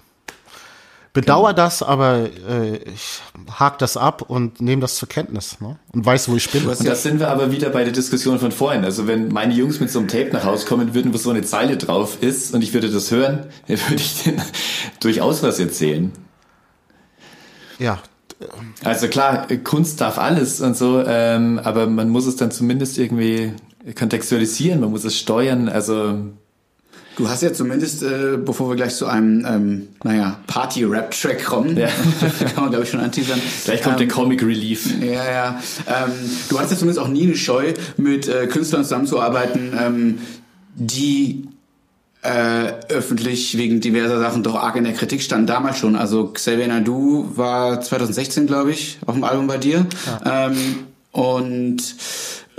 bedauere 1.13 1.53
genau. 1.53 1.65
das, 1.65 1.83
aber 1.83 2.29
äh, 2.47 2.77
ich 2.77 3.21
hake 3.57 3.77
das 3.79 3.97
ab 3.97 4.23
und 4.27 4.61
nehme 4.61 4.81
das 4.81 4.95
zur 4.95 5.09
Kenntnis 5.09 5.59
ne? 5.59 5.77
und 5.91 6.05
weiß, 6.05 6.29
wo 6.29 6.35
ich 6.35 6.49
bin. 6.49 6.67
Und 6.67 6.85
da 6.85 6.95
sind 6.95 7.19
wir 7.19 7.29
aber 7.29 7.51
wieder 7.51 7.69
bei 7.69 7.83
der 7.83 7.93
Diskussion 7.93 8.39
von 8.39 8.51
vorhin. 8.51 8.83
Also 8.83 9.07
wenn 9.07 9.29
meine 9.29 9.53
Jungs 9.53 9.79
mit 9.79 9.89
so 9.89 9.99
einem 9.99 10.07
Tape 10.07 10.29
nach 10.31 10.45
Hause 10.45 10.65
kommen 10.65 10.93
würden, 10.93 11.13
wo 11.13 11.17
so 11.17 11.29
eine 11.29 11.41
Zeile 11.41 11.77
drauf 11.77 12.21
ist 12.21 12.53
und 12.53 12.63
ich 12.63 12.73
würde 12.73 12.89
das 12.89 13.11
hören, 13.11 13.47
dann 13.67 13.79
würde 13.89 13.95
ich 13.95 14.23
denen 14.23 14.41
durchaus 14.99 15.41
was 15.43 15.59
erzählen. 15.59 16.11
Ja. 17.79 17.99
Also 18.83 19.07
klar, 19.07 19.47
Kunst 19.63 19.99
darf 19.99 20.17
alles 20.17 20.61
und 20.61 20.77
so, 20.77 21.03
ähm, 21.05 21.59
aber 21.63 21.87
man 21.87 22.09
muss 22.09 22.25
es 22.25 22.37
dann 22.37 22.51
zumindest 22.51 22.97
irgendwie 22.97 23.53
kontextualisieren, 23.97 24.79
man 24.79 24.91
muss 24.91 25.03
es 25.03 25.17
steuern. 25.17 25.67
Also 25.67 26.19
Du 27.19 27.27
hast 27.27 27.43
ja 27.43 27.51
zumindest, 27.51 28.01
äh, 28.01 28.37
bevor 28.37 28.69
wir 28.69 28.77
gleich 28.77 28.95
zu 28.95 29.05
einem, 29.05 29.45
ähm, 29.45 29.87
naja, 30.05 30.39
Party-Rap-Track 30.47 31.43
kommen, 31.43 31.75
ja. 31.75 31.89
kann 32.39 32.63
man 32.63 32.69
glaube 32.69 32.85
ich 32.85 32.91
schon 32.91 33.01
anteasern. 33.01 33.41
Gleich 33.65 33.81
kommt 33.81 33.99
ähm, 33.99 34.07
der 34.07 34.15
Comic 34.15 34.41
Relief. 34.41 34.87
Ja, 35.01 35.29
ja. 35.29 35.61
Ähm, 35.85 36.11
du 36.47 36.57
hast 36.57 36.71
ja 36.71 36.77
zumindest 36.77 36.97
auch 36.97 37.09
nie 37.09 37.23
eine 37.23 37.35
Scheu, 37.35 37.73
mit 37.97 38.29
äh, 38.29 38.47
Künstlern 38.47 38.83
zusammenzuarbeiten, 38.83 39.77
ähm, 39.77 40.19
die 40.75 41.49
äh, 42.21 42.71
öffentlich 42.87 43.57
wegen 43.57 43.81
diverser 43.81 44.21
Sachen 44.21 44.41
doch 44.41 44.55
arg 44.55 44.77
in 44.77 44.85
der 44.85 44.93
Kritik 44.93 45.21
standen 45.21 45.47
damals 45.47 45.77
schon. 45.77 45.97
Also 45.97 46.27
Xavier 46.27 46.69
Nadu 46.69 47.33
war 47.35 47.81
2016, 47.81 48.47
glaube 48.47 48.71
ich, 48.71 48.97
auf 49.05 49.15
dem 49.15 49.25
Album 49.25 49.47
bei 49.47 49.57
dir. 49.57 49.85
Ja. 50.23 50.47
Ähm, 50.47 50.55
und 51.11 51.83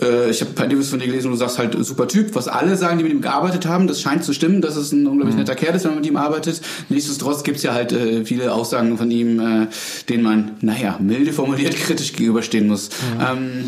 äh, 0.01 0.31
ich 0.31 0.40
habe 0.40 0.52
ein 0.52 0.55
paar 0.55 0.64
Interviews 0.64 0.89
von 0.89 0.98
dir 0.98 1.06
gelesen 1.06 1.27
und 1.27 1.32
du 1.32 1.39
sagst 1.39 1.59
halt 1.59 1.77
super 1.85 2.09
Typ, 2.09 2.35
was 2.35 2.48
alle 2.48 2.77
sagen, 2.77 2.98
die 2.98 3.05
mit 3.05 3.12
ihm 3.12 3.20
gearbeitet 3.20 3.66
haben. 3.66 3.86
Das 3.86 4.01
scheint 4.01 4.24
zu 4.24 4.32
stimmen, 4.32 4.60
dass 4.60 4.77
es 4.77 4.93
ein 4.93 5.06
unglaublich 5.06 5.35
mhm. 5.35 5.40
netter 5.40 5.55
Kerl 5.55 5.74
ist, 5.74 5.85
wenn 5.85 5.93
man 5.93 6.01
mit 6.01 6.10
ihm 6.10 6.16
arbeitet. 6.16 6.60
Nichtsdestotrotz 6.89 7.43
gibt's 7.43 7.62
ja 7.62 7.74
halt 7.74 7.93
äh, 7.93 8.24
viele 8.24 8.52
Aussagen 8.52 8.97
von 8.97 9.10
ihm, 9.10 9.40
äh, 9.40 9.66
denen 10.09 10.22
man, 10.22 10.52
naja, 10.60 10.98
milde 11.01 11.32
formuliert 11.32 11.77
kritisch 11.77 12.12
gegenüberstehen 12.12 12.66
muss. 12.66 12.90
Mhm. 12.90 13.20
Ähm, 13.20 13.64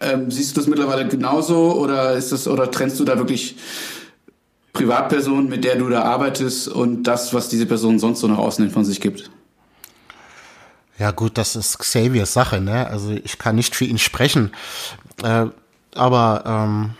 ähm, 0.00 0.30
siehst 0.30 0.56
du 0.56 0.60
das 0.60 0.68
mittlerweile 0.68 1.06
genauso 1.08 1.74
oder 1.74 2.14
ist 2.14 2.32
das 2.32 2.48
oder 2.48 2.70
trennst 2.70 2.98
du 2.98 3.04
da 3.04 3.18
wirklich 3.18 3.56
Privatperson, 4.72 5.48
mit 5.48 5.64
der 5.64 5.76
du 5.76 5.88
da 5.88 6.02
arbeitest 6.02 6.68
und 6.68 7.04
das, 7.04 7.34
was 7.34 7.48
diese 7.48 7.66
Person 7.66 7.98
sonst 7.98 8.20
so 8.20 8.28
nach 8.28 8.38
außen 8.38 8.64
hin 8.64 8.72
von 8.72 8.84
sich 8.84 9.00
gibt? 9.00 9.30
Ja 11.00 11.12
gut, 11.12 11.38
das 11.38 11.56
ist 11.56 11.78
Xaviers 11.78 12.34
Sache, 12.34 12.60
ne? 12.60 12.86
Also 12.86 13.12
ich 13.12 13.38
kann 13.38 13.56
nicht 13.56 13.74
für 13.74 13.86
ihn 13.86 13.96
sprechen. 13.96 14.52
Äh, 15.22 15.46
aber 15.94 16.42
ähm, 16.44 16.90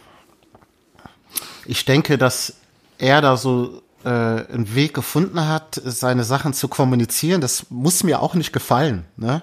ich 1.67 1.85
denke, 1.85 2.17
dass 2.17 2.55
er 2.97 3.21
da 3.21 3.37
so 3.37 3.83
äh, 4.05 4.09
einen 4.09 4.75
Weg 4.75 4.95
gefunden 4.95 5.47
hat, 5.47 5.79
seine 5.85 6.25
Sachen 6.25 6.55
zu 6.55 6.69
kommunizieren. 6.69 7.43
Das 7.43 7.67
muss 7.69 8.03
mir 8.03 8.23
auch 8.23 8.33
nicht 8.33 8.55
gefallen. 8.55 9.05
Ne? 9.19 9.43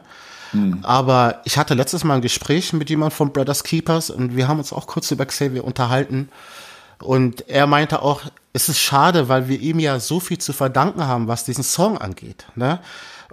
Hm. 0.49 0.79
Aber 0.81 1.41
ich 1.45 1.59
hatte 1.59 1.75
letztes 1.75 2.03
Mal 2.03 2.15
ein 2.15 2.21
Gespräch 2.21 2.73
mit 2.73 2.89
jemand 2.89 3.13
von 3.13 3.31
Brothers 3.31 3.63
Keepers 3.63 4.09
und 4.09 4.35
wir 4.35 4.47
haben 4.47 4.57
uns 4.57 4.73
auch 4.73 4.87
kurz 4.87 5.11
über 5.11 5.27
Xavier 5.27 5.65
unterhalten. 5.65 6.29
Und 6.97 7.47
er 7.47 7.67
meinte 7.67 8.01
auch, 8.01 8.23
es 8.57 8.69
ist 8.69 8.79
schade, 8.79 9.29
weil 9.29 9.47
wir 9.47 9.59
ihm 9.59 9.77
ja 9.77 9.99
so 9.99 10.19
viel 10.19 10.39
zu 10.39 10.51
verdanken 10.51 11.05
haben, 11.05 11.27
was 11.27 11.45
diesen 11.45 11.63
Song 11.63 11.99
angeht. 11.99 12.47
Ne? 12.55 12.79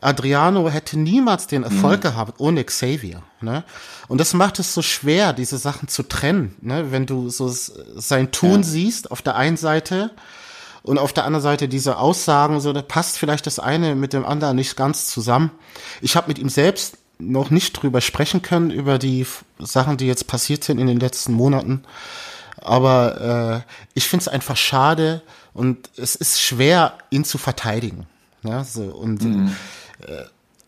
Adriano 0.02 0.68
hätte 0.68 0.98
niemals 0.98 1.46
den 1.46 1.62
Erfolg 1.62 2.00
mhm. 2.00 2.08
gehabt 2.08 2.40
ohne 2.40 2.62
Xavier. 2.62 3.22
Ne? 3.40 3.64
Und 4.06 4.18
das 4.20 4.34
macht 4.34 4.58
es 4.58 4.74
so 4.74 4.82
schwer, 4.82 5.32
diese 5.32 5.56
Sachen 5.56 5.88
zu 5.88 6.02
trennen. 6.02 6.54
Ne? 6.60 6.92
Wenn 6.92 7.06
du 7.06 7.30
so 7.30 7.48
sein 7.48 8.32
Tun 8.32 8.60
ja. 8.60 8.62
siehst, 8.64 9.10
auf 9.10 9.22
der 9.22 9.36
einen 9.36 9.56
Seite 9.56 10.10
und 10.82 10.98
auf 10.98 11.14
der 11.14 11.24
anderen 11.24 11.42
Seite 11.42 11.68
diese 11.68 11.96
Aussagen, 11.96 12.60
so 12.60 12.74
da 12.74 12.82
passt 12.82 13.16
vielleicht 13.16 13.46
das 13.46 13.58
eine 13.58 13.94
mit 13.94 14.12
dem 14.12 14.26
anderen 14.26 14.56
nicht 14.56 14.76
ganz 14.76 15.06
zusammen. 15.06 15.52
Ich 16.02 16.16
habe 16.16 16.28
mit 16.28 16.38
ihm 16.38 16.50
selbst 16.50 16.98
noch 17.18 17.48
nicht 17.48 17.72
drüber 17.72 18.02
sprechen 18.02 18.42
können, 18.42 18.70
über 18.70 18.98
die 18.98 19.26
Sachen, 19.58 19.96
die 19.96 20.06
jetzt 20.06 20.26
passiert 20.26 20.64
sind 20.64 20.78
in 20.78 20.86
den 20.86 21.00
letzten 21.00 21.32
Monaten. 21.32 21.82
Aber 22.64 23.64
äh, 23.64 23.72
ich 23.94 24.08
finde 24.08 24.22
es 24.22 24.28
einfach 24.28 24.56
schade 24.56 25.22
und 25.52 25.90
es 25.96 26.16
ist 26.16 26.40
schwer, 26.40 26.94
ihn 27.10 27.24
zu 27.24 27.38
verteidigen. 27.38 28.06
Ja, 28.42 28.64
so, 28.64 28.82
und 28.82 29.22
mhm. 29.22 29.54
äh, 30.06 30.24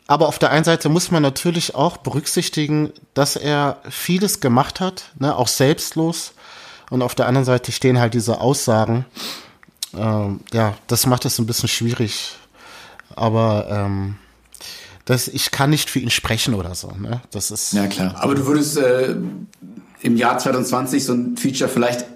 aber 0.07 0.29
auf 0.29 0.39
der 0.39 0.51
einen 0.51 0.65
Seite 0.65 0.89
muss 0.89 1.11
man 1.11 1.23
natürlich 1.23 1.75
auch 1.75 1.97
berücksichtigen, 1.97 2.93
dass 3.15 3.35
er 3.35 3.79
vieles 3.91 4.41
gemacht 4.41 4.79
hat, 4.79 5.11
ne, 5.19 5.35
auch 5.35 5.49
selbstlos. 5.49 6.33
Und 6.91 7.03
auf 7.03 7.17
der 7.17 7.27
anderen 7.27 7.45
Seite 7.45 7.73
stehen 7.73 7.99
halt 7.99 8.15
diese 8.15 8.41
Aussagen. 8.41 9.05
Ähm, 9.97 10.41
ja, 10.53 10.75
das 10.87 11.07
macht 11.07 11.25
es 11.25 11.39
ein 11.41 11.47
bisschen 11.47 11.69
schwierig. 11.69 12.37
Aber 13.17 13.67
ähm, 13.69 14.17
das, 15.05 15.27
ich 15.27 15.51
kann 15.51 15.71
nicht 15.71 15.91
für 15.91 15.99
ihn 15.99 16.11
sprechen 16.11 16.55
oder 16.55 16.77
so. 16.77 16.93
Ne? 16.93 17.21
Das 17.33 17.51
ist. 17.51 17.73
Ja 17.73 17.89
klar. 17.89 18.15
Aber 18.19 18.37
du 18.37 18.47
würdest 18.47 18.77
äh, 18.77 19.17
im 20.07 20.17
Jahr 20.17 20.39
2020 20.39 21.05
so 21.05 21.13
ein 21.13 21.37
Feature 21.37 21.69
vielleicht 21.69 22.07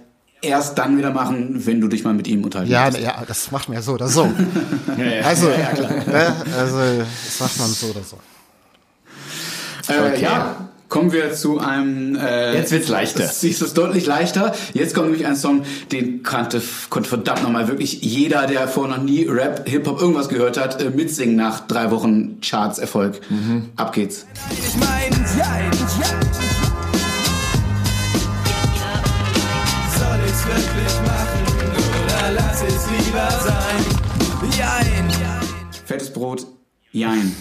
erst 0.43 0.79
dann 0.79 0.97
wieder 0.97 1.11
machen, 1.11 1.67
wenn 1.67 1.81
du 1.81 1.89
dich 1.89 2.05
mal 2.05 2.15
mit 2.15 2.29
ihm 2.29 2.45
unterhältst. 2.45 2.73
Ja, 2.73 2.89
ja, 2.89 3.23
das 3.27 3.51
macht 3.51 3.69
man 3.69 3.77
ja 3.77 3.83
so 3.83 3.93
oder 3.93 4.09
so. 4.09 4.25
ja, 4.97 5.05
ja. 5.05 5.23
Also, 5.23 5.51
ja, 5.51 5.73
ne, 6.07 6.37
also, 6.59 6.77
das 7.27 7.41
macht 7.41 7.59
man 7.59 7.69
so 7.69 7.87
oder 7.89 8.01
so. 8.03 8.17
Äh, 9.93 10.13
okay. 10.13 10.23
Ja, 10.23 10.69
kommen 10.89 11.13
wir 11.13 11.33
zu 11.35 11.59
einem. 11.59 12.17
Äh, 12.17 12.55
Jetzt 12.55 12.71
wird's 12.71 12.89
leichter. 12.89 13.25
Es 13.25 13.43
ist 13.43 13.77
deutlich 13.77 14.07
leichter. 14.07 14.55
Jetzt 14.73 14.95
kommt 14.95 15.09
nämlich 15.09 15.27
ein 15.27 15.37
Song, 15.37 15.63
den 15.91 16.23
kannte, 16.23 16.63
konnte 16.91 17.09
verdammt 17.09 17.43
nochmal 17.43 17.69
wirklich 17.69 18.01
jeder, 18.03 18.47
der 18.47 18.69
vorher 18.69 18.97
noch 18.97 19.03
nie 19.03 19.25
Rap, 19.25 19.69
Hip 19.69 19.87
Hop 19.87 20.01
irgendwas 20.01 20.29
gehört 20.29 20.59
hat, 20.59 20.81
äh, 20.81 20.91
mitsingen 20.91 21.37
nach 21.37 21.67
drei 21.67 21.91
Wochen 21.91 22.41
Charts-Erfolg. 22.41 23.21
Mhm. 23.31 23.71
Ab 23.77 23.93
geht's. 23.93 24.27
Ich 24.53 24.77
mein, 24.77 25.13
ja, 25.37 25.59
ja. 26.01 26.30
Lieber 33.11 33.31
sein? 33.31 33.85
Jein. 34.57 35.11
Fettes 35.85 36.13
Brot, 36.13 36.47
jein. 36.93 37.35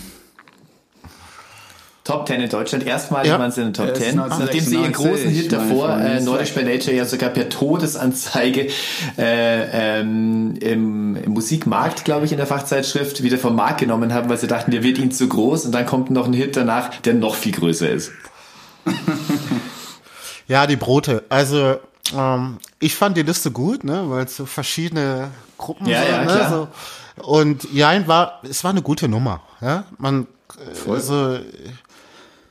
Top 2.04 2.28
10 2.28 2.42
in 2.42 2.50
Deutschland. 2.50 2.88
Erstmal 2.88 3.28
ja. 3.28 3.38
waren 3.38 3.52
sie 3.52 3.62
in 3.62 3.68
den 3.68 3.74
Top 3.76 3.96
10. 3.96 4.16
Nachdem 4.16 4.60
sie 4.62 4.78
ihren 4.78 4.92
großen 4.92 5.30
Hit 5.30 5.52
davor, 5.52 5.96
äh, 6.00 6.20
Nordisch 6.22 6.56
by 6.56 6.64
Nature, 6.64 6.96
ja 6.96 7.06
sogar 7.06 7.30
per 7.30 7.50
Todesanzeige 7.50 8.70
äh, 9.16 10.00
ähm, 10.00 10.56
im, 10.60 11.16
im 11.16 11.32
Musikmarkt, 11.32 12.06
glaube 12.06 12.26
ich, 12.26 12.32
in 12.32 12.40
der 12.40 12.48
Fachzeitschrift 12.48 13.22
wieder 13.22 13.38
vom 13.38 13.56
Markt 13.56 13.82
genommen 13.82 14.12
haben, 14.12 14.28
weil 14.28 14.40
sie 14.40 14.48
dachten, 14.48 14.72
der 14.72 14.82
wird 14.82 14.98
ihnen 14.98 15.12
zu 15.12 15.30
groß 15.30 15.66
und 15.66 15.72
dann 15.72 15.86
kommt 15.86 16.10
noch 16.10 16.26
ein 16.26 16.34
Hit 16.34 16.56
danach, 16.56 17.00
der 17.02 17.14
noch 17.14 17.36
viel 17.36 17.52
größer 17.52 17.92
ist. 17.92 18.12
ja, 20.48 20.66
die 20.66 20.78
Brote. 20.78 21.26
Also 21.30 21.76
ähm, 22.18 22.58
ich 22.80 22.96
fand 22.96 23.18
die 23.18 23.24
Liste 23.24 23.52
gut, 23.52 23.84
ne, 23.84 24.06
weil 24.08 24.26
es 24.26 24.36
so 24.36 24.48
verschiedene 24.48 25.30
Gruppen 25.60 25.86
ja. 25.86 26.04
Ja, 26.04 26.18
ne, 26.22 26.26
klar. 26.26 26.50
So. 26.50 26.68
Und 27.24 27.72
Jein 27.72 28.08
war, 28.08 28.40
es 28.42 28.64
war 28.64 28.72
eine 28.72 28.82
gute 28.82 29.08
Nummer. 29.08 29.42
Ja? 29.62 29.84
Man, 30.00 30.26
Voll. 30.74 30.96
also, 30.96 31.38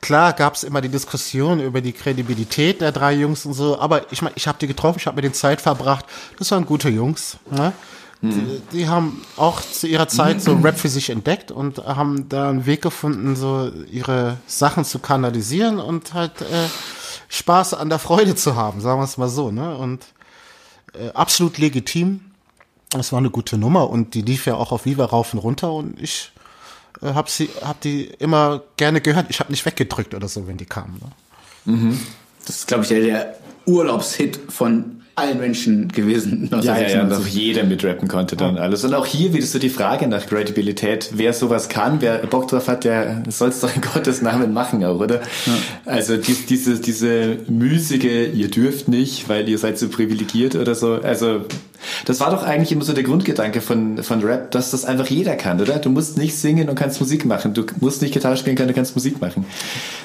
klar 0.01 0.33
gab 0.35 0.55
es 0.55 0.63
immer 0.63 0.81
die 0.81 0.89
Diskussion 0.89 1.59
über 1.61 1.81
die 1.81 1.93
Kredibilität 1.93 2.81
der 2.81 2.93
drei 2.93 3.15
Jungs 3.15 3.45
und 3.47 3.55
so, 3.55 3.81
aber 3.81 4.13
ich 4.13 4.23
meine, 4.23 4.37
ich 4.37 4.47
habe 4.47 4.59
die 4.61 4.69
getroffen, 4.69 4.99
ich 4.99 5.07
habe 5.07 5.17
mit 5.17 5.25
den 5.25 5.35
Zeit 5.35 5.61
verbracht. 5.61 6.05
Das 6.39 6.51
waren 6.53 6.67
gute 6.67 6.89
Jungs. 6.89 7.39
Ne? 7.51 7.73
Mhm. 8.21 8.31
Die, 8.31 8.79
die, 8.79 8.89
haben 8.89 9.23
auch 9.37 9.61
zu 9.61 9.87
ihrer 9.87 10.09
Zeit 10.09 10.43
so 10.43 10.55
Rap 10.57 10.79
für 10.79 10.89
sich 10.89 11.11
entdeckt 11.11 11.51
und 11.51 11.79
haben 11.79 12.29
da 12.29 12.51
einen 12.51 12.67
Weg 12.67 12.83
gefunden, 12.83 13.37
so 13.37 13.71
ihre 13.91 14.37
Sachen 14.47 14.85
zu 14.85 14.99
kanalisieren 14.99 15.79
und 15.79 16.15
halt 16.15 16.41
äh, 16.43 16.69
Spaß 17.29 17.75
an 17.75 17.89
der 17.89 17.99
Freude 17.99 18.35
zu 18.35 18.57
haben, 18.57 18.81
sagen 18.81 19.01
wir 19.01 19.05
es 19.05 19.19
mal 19.19 19.29
so. 19.29 19.51
Ne? 19.51 19.77
Und 19.77 20.05
äh, 20.95 21.11
absolut 21.11 21.59
legitim. 21.59 22.21
Es 22.97 23.13
war 23.13 23.19
eine 23.19 23.31
gute 23.31 23.59
Nummer 23.59 23.91
und 23.91 24.15
die 24.15 24.23
lief 24.23 24.47
ja 24.47 24.55
auch 24.55 24.73
auf 24.73 24.87
Viva 24.87 25.05
rauf 25.05 25.35
und 25.35 25.41
runter 25.41 25.73
und 25.73 26.01
ich 26.01 26.33
äh, 27.03 27.13
habe 27.13 27.31
sie, 27.31 27.51
hab 27.63 27.81
die 27.81 28.05
immer 28.05 28.63
gerne 28.77 29.01
gehört. 29.01 29.27
Ich 29.29 29.41
habe 29.41 29.51
nicht 29.51 29.67
weggedrückt 29.67 30.15
oder 30.15 30.29
so, 30.29 30.47
wenn 30.47 30.57
die 30.57 30.67
kamen. 30.67 30.99
Ne? 31.01 31.75
Mhm. 31.75 32.01
Das 32.47 32.57
ist, 32.57 32.67
glaube 32.67 32.85
ich, 32.85 32.89
der, 32.89 33.01
der 33.01 33.37
Urlaubshit 33.67 34.39
von 34.49 35.03
allen 35.19 35.39
Menschen 35.39 35.89
gewesen. 35.89 36.49
Ja, 36.63 36.79
ja, 36.79 36.89
ja, 36.89 37.03
und 37.03 37.13
auch 37.13 37.27
jeder 37.27 37.65
mitrappen 37.65 38.09
konnte 38.09 38.37
dann 38.37 38.57
ja. 38.57 38.63
alles. 38.63 38.85
Und 38.85 38.95
auch 38.95 39.07
hier 39.07 39.33
wieder 39.33 39.47
so 39.47 39.59
die 39.59 39.69
Frage 39.69 40.07
nach 40.07 40.27
Credibilität. 40.27 41.11
Wer 41.15 41.33
sowas 41.33 41.69
kann, 41.69 42.01
wer 42.01 42.19
Bock 42.27 42.49
drauf 42.49 42.69
hat, 42.69 42.85
der 42.85 43.23
soll 43.29 43.51
es 43.51 43.61
doch 43.61 43.75
in 43.75 43.81
Gottes 43.95 44.23
Namen 44.23 44.53
machen 44.53 44.85
auch, 44.85 44.99
oder? 44.99 45.21
Ja. 45.47 45.53
Also 45.87 46.17
dies, 46.17 46.47
diese, 46.47 46.81
diese 46.81 47.39
müßige, 47.49 48.35
ihr 48.35 48.51
dürft 48.51 48.89
nicht, 48.89 49.29
weil 49.29 49.49
ihr 49.49 49.59
seid 49.59 49.79
so 49.79 49.89
privilegiert 49.89 50.57
oder 50.57 50.75
so. 50.75 50.95
Also 50.95 51.45
das 52.05 52.21
war 52.21 52.31
doch 52.31 52.43
eigentlich 52.43 52.73
immer 52.73 52.85
so 52.85 52.93
der 52.93 53.05
Grundgedanke 53.05 53.61
von, 53.61 54.03
von 54.03 54.23
Rap, 54.23 54.51
dass 54.51 54.71
das 54.71 54.85
einfach 54.85 55.07
jeder 55.07 55.37
kann, 55.37 55.61
oder? 55.61 55.79
Du 55.79 55.91
musst 55.91 56.19
nicht 56.19 56.37
singen 56.37 56.69
und 56.69 56.75
kannst 56.75 57.01
Musik 57.01 57.25
machen. 57.25 57.55
Du 57.55 57.65
musst 57.81 58.03
nicht 58.03 58.13
Gitarre 58.13 58.37
spielen 58.37 58.57
können, 58.57 58.69
du 58.69 58.75
kannst 58.75 58.95
Musik 58.95 59.21
machen. 59.21 59.45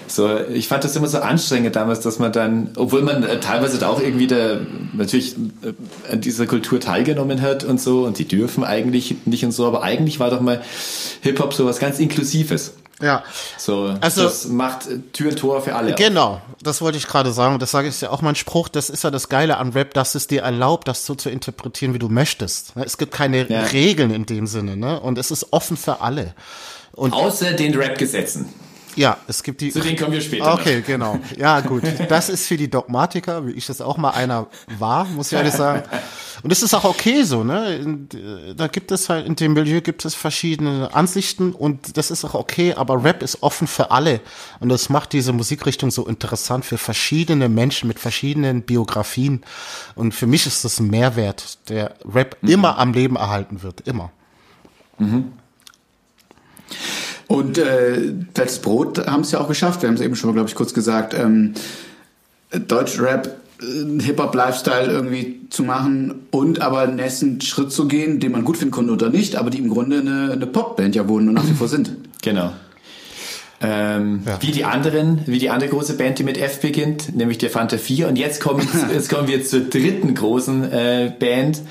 So, 0.07 0.39
ich 0.53 0.67
fand 0.67 0.83
das 0.83 0.95
immer 0.95 1.07
so 1.07 1.19
anstrengend 1.19 1.75
damals, 1.75 2.01
dass 2.01 2.19
man 2.19 2.31
dann, 2.31 2.71
obwohl 2.75 3.01
man 3.01 3.23
äh, 3.23 3.39
teilweise 3.39 3.79
da 3.79 3.87
auch 3.87 4.01
irgendwie 4.01 4.27
der, 4.27 4.61
natürlich 4.93 5.35
äh, 5.35 5.73
an 6.11 6.21
dieser 6.21 6.45
Kultur 6.45 6.79
teilgenommen 6.79 7.41
hat 7.41 7.63
und 7.63 7.79
so, 7.79 8.05
und 8.05 8.19
die 8.19 8.25
dürfen 8.25 8.63
eigentlich 8.63 9.15
nicht 9.25 9.43
und 9.43 9.51
so, 9.51 9.65
aber 9.65 9.83
eigentlich 9.83 10.19
war 10.19 10.29
doch 10.29 10.41
mal 10.41 10.61
Hip-Hop 11.21 11.53
so 11.53 11.65
was 11.65 11.79
ganz 11.79 11.99
Inklusives. 11.99 12.73
Ja. 13.03 13.23
So, 13.57 13.95
also, 13.99 14.23
das 14.23 14.45
macht 14.45 14.87
Tür 15.11 15.31
und 15.31 15.39
Tor 15.39 15.61
für 15.61 15.75
alle. 15.75 15.93
Genau, 15.95 16.41
das 16.61 16.81
wollte 16.81 16.97
ich 16.97 17.05
gerade 17.05 17.33
sagen. 17.33 17.59
Das 17.59 17.71
sage 17.71 17.89
ich 17.89 17.99
ja 17.99 18.09
auch 18.09 18.21
mein 18.21 18.35
Spruch. 18.35 18.69
Das 18.69 18.89
ist 18.89 19.03
ja 19.03 19.11
das 19.11 19.27
Geile 19.27 19.57
an 19.57 19.71
Rap, 19.71 19.93
dass 19.93 20.15
es 20.15 20.27
dir 20.27 20.43
erlaubt, 20.43 20.87
das 20.87 21.05
so 21.05 21.13
zu 21.13 21.29
interpretieren, 21.29 21.93
wie 21.93 21.99
du 21.99 22.07
möchtest. 22.07 22.77
Ne, 22.77 22.85
es 22.85 22.97
gibt 22.97 23.11
keine 23.11 23.49
ja. 23.49 23.61
Regeln 23.63 24.11
in 24.11 24.25
dem 24.25 24.47
Sinne, 24.47 24.77
ne? 24.77 25.01
Und 25.01 25.17
es 25.17 25.31
ist 25.31 25.51
offen 25.51 25.75
für 25.75 25.99
alle. 25.99 26.33
Und 26.93 27.13
Außer 27.13 27.53
den 27.53 27.75
Rap-Gesetzen. 27.75 28.53
Ja, 28.95 29.17
es 29.27 29.43
gibt 29.43 29.61
die. 29.61 29.71
Zu 29.71 29.79
denen 29.79 29.97
kommen 29.97 30.13
wir 30.13 30.21
später. 30.21 30.53
Okay, 30.53 30.79
noch. 30.79 30.85
genau. 30.85 31.19
Ja, 31.37 31.59
gut. 31.61 31.83
Das 32.09 32.29
ist 32.29 32.47
für 32.47 32.57
die 32.57 32.69
Dogmatiker, 32.69 33.45
wie 33.47 33.51
ich 33.51 33.65
das 33.65 33.81
auch 33.81 33.97
mal 33.97 34.11
einer 34.11 34.47
war, 34.77 35.05
muss 35.05 35.31
ich 35.31 35.37
ehrlich 35.37 35.53
sagen. 35.53 35.83
Und 36.43 36.51
es 36.51 36.61
ist 36.61 36.73
auch 36.73 36.83
okay 36.83 37.23
so, 37.23 37.43
ne? 37.43 38.07
Da 38.55 38.67
gibt 38.67 38.91
es 38.91 39.09
halt, 39.09 39.25
in 39.25 39.35
dem 39.35 39.53
Milieu 39.53 39.81
gibt 39.81 40.03
es 40.03 40.13
verschiedene 40.13 40.93
Ansichten 40.93 41.53
und 41.53 41.95
das 41.95 42.11
ist 42.11 42.25
auch 42.25 42.33
okay, 42.33 42.73
aber 42.73 43.03
Rap 43.03 43.23
ist 43.23 43.41
offen 43.41 43.65
für 43.65 43.91
alle. 43.91 44.19
Und 44.59 44.69
das 44.69 44.89
macht 44.89 45.13
diese 45.13 45.31
Musikrichtung 45.31 45.89
so 45.89 46.05
interessant 46.05 46.65
für 46.65 46.77
verschiedene 46.77 47.47
Menschen 47.47 47.87
mit 47.87 47.99
verschiedenen 47.99 48.63
Biografien. 48.63 49.43
Und 49.95 50.13
für 50.13 50.27
mich 50.27 50.45
ist 50.45 50.65
das 50.65 50.79
ein 50.79 50.87
Mehrwert, 50.87 51.57
der 51.69 51.95
Rap 52.03 52.37
mhm. 52.41 52.49
immer 52.49 52.77
am 52.77 52.93
Leben 52.93 53.15
erhalten 53.15 53.63
wird. 53.63 53.81
Immer. 53.87 54.11
Mhm. 54.97 55.33
Und 57.33 57.57
äh, 57.57 58.13
Fettes 58.35 58.59
Brot 58.59 59.07
haben 59.07 59.21
es 59.21 59.31
ja 59.31 59.39
auch 59.39 59.47
geschafft. 59.47 59.81
Wir 59.81 59.89
haben 59.89 59.95
es 59.95 60.01
eben 60.01 60.15
schon 60.15 60.29
mal, 60.29 60.35
glaube 60.35 60.49
ich, 60.49 60.53
kurz 60.53 60.71
gesagt. 60.71 61.15
Ähm, 61.15 61.55
Deutschrap, 62.67 63.25
äh, 63.59 64.03
Hip-Hop-Lifestyle 64.03 64.91
irgendwie 64.91 65.39
zu 65.49 65.63
machen 65.63 66.13
und 66.29 66.61
aber 66.61 66.81
einen 66.81 66.97
nächsten 66.97 67.41
Schritt 67.41 67.71
zu 67.71 67.87
gehen, 67.87 68.19
den 68.19 68.33
man 68.33 68.45
gut 68.45 68.57
finden 68.57 68.71
konnte 68.71 68.93
oder 68.93 69.09
nicht, 69.09 69.35
aber 69.35 69.49
die 69.49 69.57
im 69.57 69.69
Grunde 69.69 70.01
eine, 70.01 70.31
eine 70.31 70.45
Popband 70.45 70.93
ja 70.93 71.07
wurden 71.07 71.27
und 71.27 71.33
nach 71.33 71.49
wie 71.49 71.53
vor 71.53 71.67
sind. 71.67 71.93
Genau. 72.21 72.53
Ähm, 73.63 74.23
Ja. 74.25 74.41
Wie 74.41 74.51
die 74.51 74.65
anderen, 74.65 75.21
wie 75.25 75.39
die 75.39 75.49
andere 75.49 75.69
große 75.69 75.95
Band, 75.97 76.19
die 76.19 76.23
mit 76.23 76.37
F 76.37 76.59
beginnt, 76.59 77.15
nämlich 77.15 77.37
der 77.37 77.49
Fanta 77.49 77.77
4. 77.77 78.07
Und 78.09 78.17
jetzt 78.17 78.41
kommen, 78.41 78.67
jetzt 78.93 79.09
kommen 79.09 79.27
wir 79.27 79.43
zur 79.45 79.61
dritten 79.61 80.13
großen 80.13 80.71
äh, 80.71 81.11
Band, 81.17 81.61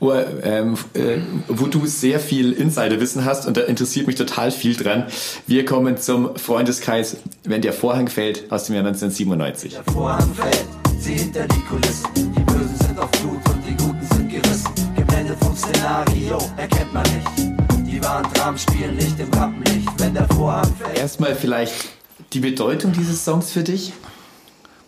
wo, 0.00 0.12
ähm, 0.12 0.74
äh, 0.94 1.18
wo 1.48 1.66
du 1.66 1.86
sehr 1.86 2.18
viel 2.20 2.52
Insiderwissen 2.52 3.24
hast 3.24 3.46
und 3.46 3.56
da 3.56 3.60
interessiert 3.62 4.06
mich 4.06 4.16
total 4.16 4.50
viel 4.50 4.74
dran. 4.74 5.04
Wir 5.46 5.64
kommen 5.64 5.98
zum 5.98 6.34
Freundeskreis, 6.36 7.18
wenn 7.44 7.60
der 7.62 7.72
Vorhang 7.72 8.08
fällt, 8.08 8.50
aus 8.50 8.64
dem 8.64 8.74
Jahr 8.76 8.84
1997. 8.86 9.76
Vorhang 9.92 10.32
fällt, 10.34 10.64
sieh 10.98 11.12
hinter 11.14 11.46
die 11.46 11.60
Kulissen. 11.60 12.08
Die 12.16 12.40
Bösen 12.40 12.76
sind 12.86 12.98
auf 12.98 13.10
Flut 13.20 13.36
und 13.50 13.62
die 13.68 13.76
Guten 13.76 14.06
sind 14.14 14.30
gerissen. 14.30 14.70
Geblendet 14.96 15.36
vom 15.40 15.54
Szenario, 15.56 16.38
erkennt 16.56 16.92
man 16.94 17.02
nicht. 17.02 17.53
Die 17.94 18.02
wahren 18.02 18.26
Dramen 18.32 18.58
spielen 18.58 18.96
nicht 18.96 19.20
im 19.20 19.32
Rampenlicht, 19.32 19.88
wenn 19.98 20.14
der 20.14 20.26
Vorhang 20.30 20.66
fällt. 20.74 20.98
Erstmal 20.98 21.36
vielleicht 21.36 21.90
die 22.32 22.40
Bedeutung 22.40 22.90
dieses 22.90 23.24
Songs 23.24 23.52
für 23.52 23.62
dich? 23.62 23.92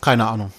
Keine 0.01 0.27
Ahnung. 0.27 0.53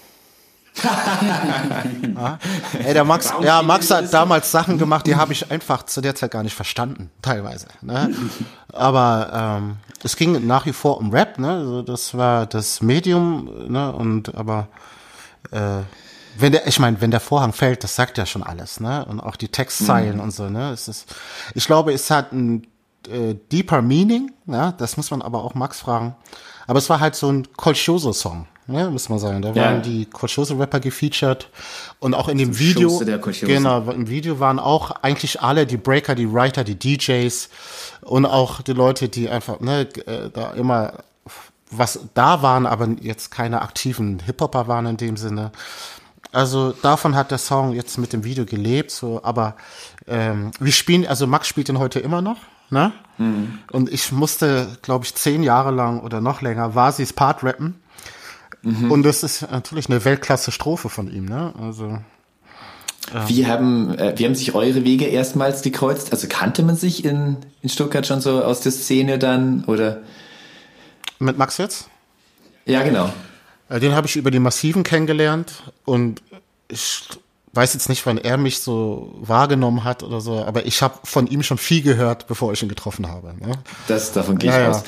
ja. 0.82 2.38
Ey, 2.82 2.94
der 2.94 3.04
Max, 3.04 3.34
ja, 3.42 3.60
Max 3.60 3.90
hat 3.90 4.14
damals 4.14 4.50
Sachen 4.50 4.78
gemacht, 4.78 5.06
die 5.06 5.14
habe 5.14 5.34
ich 5.34 5.50
einfach 5.50 5.82
zu 5.82 6.00
der 6.00 6.14
Zeit 6.14 6.30
gar 6.30 6.42
nicht 6.42 6.54
verstanden, 6.54 7.10
teilweise. 7.20 7.66
Ne? 7.82 8.14
Aber 8.72 9.58
ähm, 9.60 9.76
es 10.02 10.16
ging 10.16 10.46
nach 10.46 10.64
wie 10.64 10.72
vor 10.72 10.96
um 10.96 11.10
Rap, 11.12 11.38
ne? 11.38 11.50
Also 11.50 11.82
das 11.82 12.16
war 12.16 12.46
das 12.46 12.80
Medium, 12.80 13.70
ne? 13.70 13.92
Und 13.92 14.34
aber 14.34 14.68
äh, 15.50 15.82
wenn 16.40 16.52
der, 16.52 16.66
ich 16.66 16.78
meine, 16.78 17.00
wenn 17.00 17.10
der 17.10 17.20
Vorhang 17.20 17.52
fällt, 17.52 17.84
das 17.84 17.94
sagt 17.94 18.18
ja 18.18 18.26
schon 18.26 18.42
alles, 18.42 18.80
ne? 18.80 19.04
Und 19.06 19.20
auch 19.20 19.36
die 19.36 19.48
Textzeilen 19.48 20.20
und 20.20 20.30
so, 20.32 20.48
ne? 20.48 20.70
Es 20.70 20.88
ist, 20.88 21.14
ich 21.54 21.66
glaube, 21.66 21.92
es 21.92 22.10
hat 22.10 22.32
ein 22.32 22.66
äh, 23.08 23.34
deeper 23.52 23.82
Meaning, 23.82 24.32
ja, 24.46 24.72
das 24.72 24.96
muss 24.96 25.10
man 25.10 25.22
aber 25.22 25.42
auch 25.44 25.54
Max 25.54 25.80
fragen. 25.80 26.14
Aber 26.66 26.78
es 26.78 26.90
war 26.90 27.00
halt 27.00 27.14
so 27.14 27.30
ein 27.32 27.48
Colchoso-Song, 27.56 28.46
ne, 28.66 28.90
muss 28.90 29.08
man 29.08 29.18
sagen. 29.18 29.40
Da 29.40 29.50
Ja. 29.52 29.62
waren 29.64 29.82
die 29.82 30.04
Colchoso-Rapper 30.04 30.80
gefeatured 30.80 31.48
und 31.98 32.14
auch 32.14 32.28
in 32.28 32.36
dem 32.36 32.58
Video, 32.58 33.02
der 33.02 33.18
Colchoso. 33.18 33.46
genau, 33.46 33.90
im 33.90 34.08
Video 34.08 34.38
waren 34.38 34.58
auch 34.58 34.90
eigentlich 35.02 35.40
alle, 35.40 35.66
die 35.66 35.78
Breaker, 35.78 36.14
die 36.14 36.30
Writer, 36.30 36.64
die 36.64 36.78
DJs 36.78 37.48
und 38.02 38.26
auch 38.26 38.60
die 38.60 38.74
Leute, 38.74 39.08
die 39.08 39.30
einfach, 39.30 39.60
ne, 39.60 39.88
äh, 40.06 40.28
da 40.30 40.50
immer 40.52 40.92
was 41.70 42.00
da 42.14 42.40
waren, 42.42 42.66
aber 42.66 42.88
jetzt 43.00 43.30
keine 43.30 43.60
aktiven 43.60 44.20
Hip-Hopper 44.20 44.68
waren 44.68 44.86
in 44.86 44.96
dem 44.96 45.16
Sinne. 45.18 45.52
Also 46.32 46.72
davon 46.72 47.14
hat 47.14 47.30
der 47.30 47.38
Song 47.38 47.72
jetzt 47.72 47.96
mit 47.98 48.12
dem 48.12 48.24
Video 48.24 48.44
gelebt, 48.44 48.90
so, 48.90 49.20
aber 49.24 49.56
ähm, 50.06 50.50
wir 50.60 50.72
spielen, 50.72 51.06
also 51.06 51.26
Max 51.26 51.48
spielt 51.48 51.68
den 51.68 51.78
heute 51.78 52.00
immer 52.00 52.20
noch, 52.20 52.36
ne? 52.70 52.92
Und 53.72 53.90
ich 53.90 54.12
musste, 54.12 54.76
glaube 54.82 55.04
ich, 55.04 55.14
zehn 55.14 55.42
Jahre 55.42 55.70
lang 55.70 56.00
oder 56.00 56.20
noch 56.20 56.42
länger 56.42 56.74
Vasis 56.74 57.12
Part 57.12 57.42
rappen. 57.42 57.80
Und 58.90 59.04
das 59.04 59.22
ist 59.22 59.50
natürlich 59.50 59.88
eine 59.88 60.04
Weltklasse-Strophe 60.04 60.88
von 60.88 61.10
ihm, 61.10 61.24
ne? 61.24 61.54
Also 61.60 61.98
Wie 63.26 63.46
haben, 63.46 63.96
äh, 63.96 64.14
wie 64.16 64.26
haben 64.26 64.34
sich 64.34 64.54
eure 64.54 64.84
Wege 64.84 65.06
erstmals 65.06 65.62
gekreuzt? 65.62 66.12
Also 66.12 66.26
kannte 66.28 66.62
man 66.62 66.76
sich 66.76 67.04
in, 67.04 67.38
in 67.62 67.68
Stuttgart 67.68 68.06
schon 68.06 68.20
so 68.20 68.42
aus 68.42 68.60
der 68.60 68.72
Szene 68.72 69.18
dann? 69.18 69.64
Oder? 69.64 70.02
mit 71.18 71.38
Max 71.38 71.56
jetzt? 71.58 71.88
Ja, 72.66 72.82
genau. 72.82 73.10
Äh, 73.68 73.80
Den 73.80 73.94
habe 73.94 74.06
ich 74.06 74.16
über 74.16 74.30
die 74.30 74.38
Massiven 74.38 74.82
kennengelernt 74.82 75.62
und 75.84 76.22
ich 76.68 77.02
weiß 77.52 77.74
jetzt 77.74 77.88
nicht, 77.88 78.04
wann 78.06 78.18
er 78.18 78.36
mich 78.36 78.60
so 78.60 79.14
wahrgenommen 79.20 79.84
hat 79.84 80.02
oder 80.02 80.20
so, 80.20 80.44
aber 80.44 80.66
ich 80.66 80.82
habe 80.82 80.98
von 81.04 81.26
ihm 81.26 81.42
schon 81.42 81.58
viel 81.58 81.82
gehört, 81.82 82.26
bevor 82.26 82.52
ich 82.52 82.62
ihn 82.62 82.68
getroffen 82.68 83.08
habe. 83.08 83.34
Ne? 83.40 83.52
Das, 83.88 84.12
davon 84.12 84.38
gehe 84.38 84.50
ich 84.50 84.56
Ja, 84.56 84.62
ja. 84.62 84.70
aus. 84.70 84.84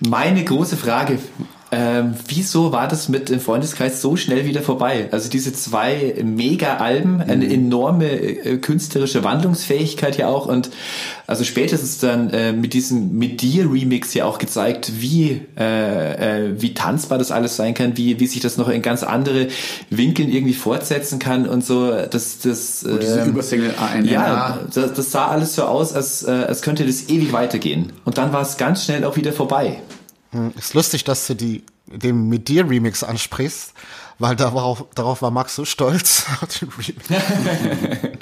Meine 0.00 0.42
große 0.44 0.76
Frage, 0.76 1.18
ähm, 1.72 2.14
wieso 2.26 2.72
war 2.72 2.88
das 2.88 3.08
mit 3.08 3.28
dem 3.28 3.38
Freundeskreis 3.40 4.02
so 4.02 4.16
schnell 4.16 4.44
wieder 4.44 4.60
vorbei? 4.62 5.08
Also 5.12 5.28
diese 5.30 5.52
zwei 5.52 6.14
Mega-Alben, 6.22 7.20
eine 7.20 7.44
Mhm. 7.44 7.50
enorme 7.50 8.10
äh, 8.10 8.58
künstlerische 8.58 9.22
Wandlungsfähigkeit 9.22 10.16
ja 10.18 10.28
auch 10.28 10.46
und 10.46 10.70
also 11.28 11.44
spätestens 11.44 11.98
dann 11.98 12.30
äh, 12.30 12.52
mit 12.52 12.72
diesem 12.74 13.16
mit 13.16 13.40
dir 13.40 13.70
Remix 13.70 14.14
ja 14.14 14.24
auch 14.24 14.38
gezeigt, 14.38 14.92
wie 15.00 15.42
äh, 15.56 16.48
äh, 16.48 16.60
wie 16.60 16.74
tanzbar 16.74 17.18
das 17.18 17.30
alles 17.30 17.54
sein 17.56 17.74
kann, 17.74 17.96
wie 17.96 18.18
wie 18.18 18.26
sich 18.26 18.40
das 18.40 18.56
noch 18.56 18.68
in 18.68 18.82
ganz 18.82 19.04
andere 19.04 19.46
Winkeln 19.90 20.30
irgendwie 20.30 20.54
fortsetzen 20.54 21.20
kann 21.20 21.48
und 21.48 21.64
so. 21.64 21.92
Das 22.10 22.40
das 22.40 22.82
Und 22.82 23.00
diese 23.00 23.20
ähm, 23.20 23.28
Übersingle 23.28 23.74
ANNA. 23.78 24.10
ja, 24.10 24.58
das, 24.74 24.94
das 24.94 25.12
sah 25.12 25.28
alles 25.28 25.54
so 25.54 25.62
aus, 25.64 25.92
als, 25.92 26.24
äh, 26.24 26.30
als 26.30 26.62
könnte 26.62 26.84
das 26.84 27.08
ewig 27.08 27.32
weitergehen. 27.32 27.92
Und 28.04 28.18
dann 28.18 28.32
war 28.32 28.42
es 28.42 28.56
ganz 28.56 28.84
schnell 28.84 29.04
auch 29.04 29.16
wieder 29.16 29.32
vorbei. 29.32 29.76
Ist 30.56 30.74
lustig, 30.74 31.04
dass 31.04 31.26
du 31.26 31.34
die, 31.34 31.64
den 31.86 32.28
mit 32.28 32.48
dir 32.48 32.68
Remix 32.68 33.02
ansprichst, 33.02 33.72
weil 34.18 34.36
darauf, 34.36 34.84
darauf 34.94 35.22
war 35.22 35.30
Max 35.30 35.56
so 35.56 35.64
stolz. 35.64 36.26
auf 36.40 36.58
den 36.58 36.68
Remix. 36.68 37.08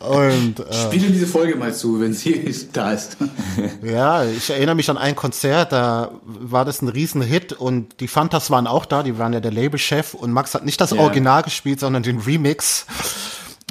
Und 0.00 0.60
äh, 0.60 0.72
Spiele 0.72 1.10
diese 1.10 1.26
Folge 1.26 1.56
mal 1.56 1.74
zu, 1.74 2.00
wenn 2.00 2.12
sie 2.12 2.56
da 2.72 2.92
ist. 2.92 3.16
ja, 3.82 4.24
ich 4.24 4.50
erinnere 4.50 4.74
mich 4.74 4.90
an 4.90 4.98
ein 4.98 5.16
Konzert, 5.16 5.72
da 5.72 6.12
war 6.24 6.64
das 6.64 6.82
ein 6.82 6.88
Riesenhit 6.88 7.52
und 7.54 8.00
die 8.00 8.08
Fantas 8.08 8.50
waren 8.50 8.66
auch 8.66 8.84
da, 8.84 9.02
die 9.02 9.18
waren 9.18 9.32
ja 9.32 9.40
der 9.40 9.50
Labelchef 9.50 10.14
und 10.14 10.32
Max 10.32 10.54
hat 10.54 10.64
nicht 10.64 10.80
das 10.80 10.90
Ja. 10.90 11.00
Original 11.00 11.42
gespielt, 11.42 11.80
sondern 11.80 12.02
den 12.02 12.18
Remix. 12.18 12.86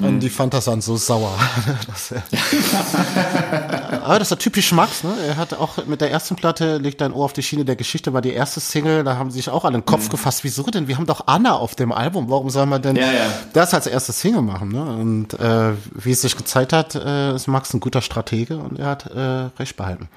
Und 0.00 0.20
die 0.20 0.30
Fantas 0.30 0.68
waren 0.68 0.80
so 0.80 0.96
sauer. 0.96 1.36
Das, 1.86 2.12
aber 4.02 4.18
das 4.18 4.30
ist 4.30 4.38
typisch 4.40 4.72
Max, 4.72 5.02
ne? 5.02 5.14
Er 5.26 5.36
hat 5.36 5.54
auch 5.54 5.84
mit 5.86 6.00
der 6.00 6.10
ersten 6.10 6.36
Platte, 6.36 6.78
legt 6.78 7.00
dein 7.00 7.12
Ohr 7.12 7.24
auf 7.24 7.32
die 7.32 7.42
Schiene 7.42 7.64
der 7.64 7.76
Geschichte, 7.76 8.12
war 8.12 8.20
die 8.20 8.32
erste 8.32 8.60
Single, 8.60 9.04
da 9.04 9.16
haben 9.16 9.30
sie 9.30 9.38
sich 9.38 9.48
auch 9.50 9.64
alle 9.64 9.78
den 9.78 9.84
Kopf 9.84 10.08
gefasst. 10.08 10.44
Wieso 10.44 10.62
denn? 10.64 10.86
Wir 10.86 10.96
haben 10.96 11.06
doch 11.06 11.26
Anna 11.26 11.54
auf 11.56 11.74
dem 11.74 11.92
Album. 11.92 12.30
Warum 12.30 12.50
soll 12.50 12.66
man 12.66 12.82
denn 12.82 12.96
Ja, 12.96 13.10
ja. 13.10 13.32
das 13.52 13.74
als 13.74 13.86
erste 13.86 14.12
Single 14.12 14.42
machen? 14.42 14.68
Ne? 14.70 14.82
Und 14.82 15.34
äh, 15.40 15.72
wie 15.94 16.12
es 16.12 16.22
sich 16.22 16.36
gezeigt 16.36 16.72
hat, 16.72 16.94
äh, 16.94 17.34
ist 17.34 17.48
Max 17.48 17.74
ein 17.74 17.80
guter 17.80 18.02
Stratege 18.02 18.58
und 18.58 18.78
er 18.78 18.86
hat 18.86 19.06
äh, 19.06 19.50
recht 19.58 19.76
behalten. 19.76 20.08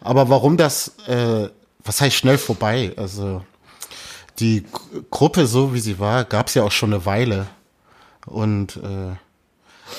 Aber 0.00 0.28
warum 0.28 0.56
das, 0.56 0.92
äh, 1.08 1.48
was 1.84 2.00
heißt 2.00 2.14
schnell 2.16 2.38
vorbei? 2.38 2.92
Also 2.96 3.42
die 4.38 4.64
Gruppe, 5.10 5.46
so 5.46 5.74
wie 5.74 5.80
sie 5.80 5.98
war, 5.98 6.24
gab 6.24 6.48
es 6.48 6.54
ja 6.54 6.62
auch 6.62 6.72
schon 6.72 6.92
eine 6.92 7.06
Weile. 7.06 7.46
Und 8.26 8.76
äh, 8.76 9.16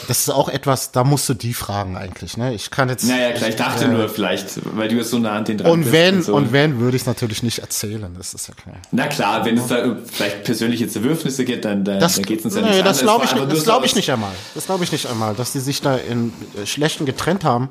das 0.07 0.19
ist 0.19 0.29
auch 0.29 0.49
etwas, 0.49 0.91
da 0.91 1.03
musst 1.03 1.29
du 1.29 1.33
die 1.33 1.53
fragen 1.53 1.95
eigentlich. 1.95 2.35
Ne? 2.35 2.53
Ich 2.53 2.71
kann 2.71 2.89
jetzt. 2.89 3.05
Naja, 3.05 3.31
klar, 3.31 3.49
ich 3.49 3.55
dachte 3.55 3.85
äh, 3.85 3.87
nur 3.87 4.09
vielleicht, 4.09 4.59
weil 4.75 4.89
du 4.89 4.95
jetzt 4.95 5.11
so 5.11 5.17
nah 5.17 5.31
an 5.37 5.45
den 5.45 5.57
dran 5.57 5.71
Und 5.71 5.81
bist 5.81 5.93
wenn, 5.93 6.21
so. 6.21 6.35
und 6.35 6.51
wenn, 6.51 6.79
würde 6.79 6.97
ich 6.97 7.03
es 7.03 7.07
natürlich 7.07 7.41
nicht 7.41 7.59
erzählen, 7.59 8.13
das 8.17 8.33
ist 8.33 8.49
ja 8.49 8.53
klar. 8.53 8.75
Na 8.91 9.07
klar, 9.07 9.45
wenn 9.45 9.57
es 9.57 9.67
da 9.67 9.95
vielleicht 10.11 10.43
persönliche 10.43 10.87
Zerwürfnisse 10.89 11.45
gibt, 11.45 11.63
dann, 11.65 11.85
dann, 11.85 11.99
Das, 11.99 12.15
dann 12.15 12.25
geht 12.25 12.39
es 12.39 12.45
uns 12.45 12.55
ja 12.55 12.61
nee, 12.61 12.71
nicht 12.71 12.85
das 12.85 12.99
glaube 12.99 13.25
ich, 13.25 13.31
das 13.31 13.63
glaub 13.63 13.85
ich 13.85 13.95
nicht 13.95 14.11
einmal. 14.11 14.33
Das 14.55 14.65
glaube 14.65 14.83
ich 14.83 14.91
nicht 14.91 15.07
einmal, 15.07 15.35
dass 15.35 15.53
die 15.53 15.59
sich 15.61 15.81
da 15.81 15.95
in 15.95 16.33
äh, 16.61 16.65
Schlechten 16.65 17.05
getrennt 17.05 17.45
haben. 17.45 17.69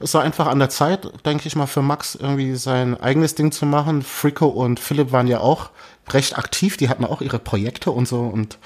Es 0.00 0.14
war 0.14 0.22
einfach 0.22 0.48
an 0.48 0.58
der 0.58 0.70
Zeit, 0.70 1.08
denke 1.24 1.46
ich 1.46 1.54
mal, 1.54 1.66
für 1.66 1.82
Max 1.82 2.16
irgendwie 2.16 2.56
sein 2.56 3.00
eigenes 3.00 3.34
Ding 3.36 3.52
zu 3.52 3.66
machen. 3.66 4.02
Frico 4.02 4.46
und 4.48 4.80
Philipp 4.80 5.12
waren 5.12 5.28
ja 5.28 5.38
auch 5.38 5.70
recht 6.08 6.36
aktiv, 6.38 6.76
die 6.76 6.88
hatten 6.88 7.04
auch 7.04 7.20
ihre 7.20 7.38
Projekte 7.38 7.90
und 7.90 8.08
so 8.08 8.20
und 8.20 8.58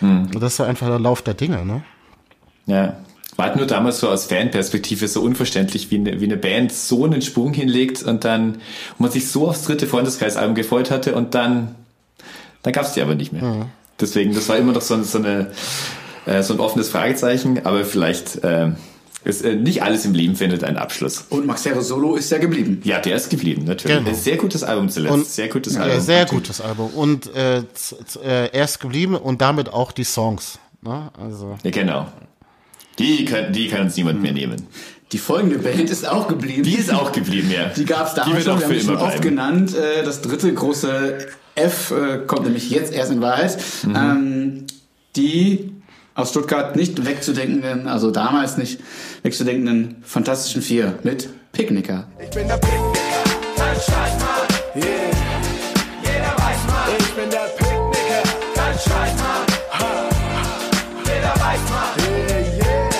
Hm. 0.00 0.28
das 0.38 0.58
war 0.58 0.66
einfach 0.66 0.86
der 0.86 0.98
Lauf 0.98 1.22
der 1.22 1.34
Dinge, 1.34 1.64
ne? 1.64 1.82
Ja. 2.66 2.96
War 3.36 3.46
halt 3.46 3.56
nur 3.56 3.66
damals 3.66 3.98
so 3.98 4.08
aus 4.08 4.26
Fanperspektive 4.26 5.08
so 5.08 5.20
unverständlich, 5.20 5.90
wie 5.90 5.96
eine, 5.96 6.20
wie 6.20 6.24
eine 6.24 6.36
Band 6.36 6.72
so 6.72 7.04
einen 7.04 7.20
Sprung 7.20 7.52
hinlegt 7.52 8.02
und 8.04 8.24
dann, 8.24 8.52
und 8.52 9.00
man 9.00 9.10
sich 9.10 9.28
so 9.28 9.48
aufs 9.48 9.64
dritte 9.64 9.88
Freundeskreisalbum 9.88 10.54
gefreut 10.54 10.92
hatte 10.92 11.16
und 11.16 11.34
dann, 11.34 11.74
dann 12.62 12.72
gab 12.72 12.84
es 12.84 12.92
die 12.92 13.02
aber 13.02 13.16
nicht 13.16 13.32
mehr. 13.32 13.42
Deswegen, 14.00 14.34
das 14.34 14.48
war 14.48 14.56
immer 14.56 14.72
noch 14.72 14.82
so, 14.82 15.02
so, 15.02 15.18
eine, 15.18 15.50
äh, 16.26 16.42
so 16.44 16.54
ein 16.54 16.60
offenes 16.60 16.90
Fragezeichen, 16.90 17.66
aber 17.66 17.84
vielleicht 17.84 18.44
äh, 18.44 18.70
ist, 19.24 19.42
äh, 19.42 19.54
nicht 19.56 19.82
alles 19.82 20.04
im 20.04 20.14
Leben 20.14 20.36
findet 20.36 20.62
einen 20.64 20.76
Abschluss. 20.76 21.24
Und 21.30 21.46
Maxero 21.46 21.80
Solo 21.80 22.14
ist 22.14 22.30
ja 22.30 22.38
geblieben. 22.38 22.80
Ja, 22.84 23.00
der 23.00 23.16
ist 23.16 23.30
geblieben, 23.30 23.64
natürlich. 23.64 23.96
Genau. 23.98 24.10
Ein 24.10 24.14
sehr 24.14 24.36
gutes 24.36 24.62
Album 24.62 24.88
zuletzt. 24.88 25.14
Und- 25.14 25.26
sehr 25.26 25.48
gutes 25.48 25.74
Ja, 25.74 25.82
Album. 25.82 26.00
sehr 26.00 26.26
gutes 26.26 26.60
Album. 26.60 26.90
Und 26.94 27.34
äh, 27.34 27.58
äh, 27.58 27.62
er 28.52 28.64
ist 28.64 28.80
geblieben 28.80 29.16
und 29.16 29.40
damit 29.40 29.68
auch 29.72 29.92
die 29.92 30.04
Songs. 30.04 30.58
Ne? 30.82 31.10
Also. 31.18 31.56
Ja, 31.62 31.70
genau. 31.70 32.06
Die 32.98 33.24
kann, 33.24 33.52
die 33.52 33.68
kann 33.68 33.82
uns 33.82 33.96
niemand 33.96 34.22
mehr 34.22 34.32
nehmen. 34.32 34.66
Die 35.12 35.18
folgende 35.18 35.58
Band 35.58 35.90
ist 35.90 36.08
auch 36.08 36.28
geblieben. 36.28 36.62
Die 36.62 36.74
ist 36.74 36.92
auch 36.92 37.12
geblieben, 37.12 37.50
ja. 37.50 37.66
Die 37.68 37.84
gab 37.84 38.06
es 38.08 38.14
Die 38.14 38.20
damals 38.20 38.36
wird 38.36 38.44
schon, 38.44 38.54
auch 38.54 38.60
wir 38.60 38.80
für 38.80 38.90
haben 38.92 38.98
schon 38.98 39.08
oft 39.08 39.22
genannt. 39.22 39.74
Äh, 39.76 40.04
Das 40.04 40.20
dritte 40.22 40.52
große 40.52 41.18
F 41.56 41.90
äh, 41.92 42.18
kommt 42.26 42.44
nämlich 42.44 42.70
jetzt 42.70 42.92
erst 42.92 43.12
in 43.12 43.20
Wahrheit. 43.20 43.56
Mhm. 43.84 43.96
Ähm, 43.96 44.66
Die 45.16 45.70
aus 46.14 46.30
Stuttgart 46.30 46.76
nicht 46.76 47.04
wegzudenkenden, 47.04 47.88
also 47.88 48.10
damals 48.10 48.56
nicht 48.56 48.80
wegzudenkenden 49.22 49.96
Fantastischen 50.04 50.62
Vier 50.62 50.98
mit 51.02 51.28
Picknicker. 51.52 52.06
Ich 52.22 52.30
bin 52.30 52.46
der 52.46 52.56
Picknicker, 52.56 53.24
kein 53.56 53.74
Scheißmann. 53.74 54.48
Yeah. 54.76 54.84
Jeder 56.02 56.34
weiß 56.36 56.66
man. 56.66 56.96
Ich 56.98 57.14
bin 57.14 57.30
der 57.30 57.46
Picknicker, 57.56 58.22
kein 58.54 58.74
Scheißmann. 58.74 59.46
Jeder 61.04 61.34
weiß 61.34 61.60
man. 61.70 62.04
Yeah, 62.04 62.38
yeah. 62.38 62.90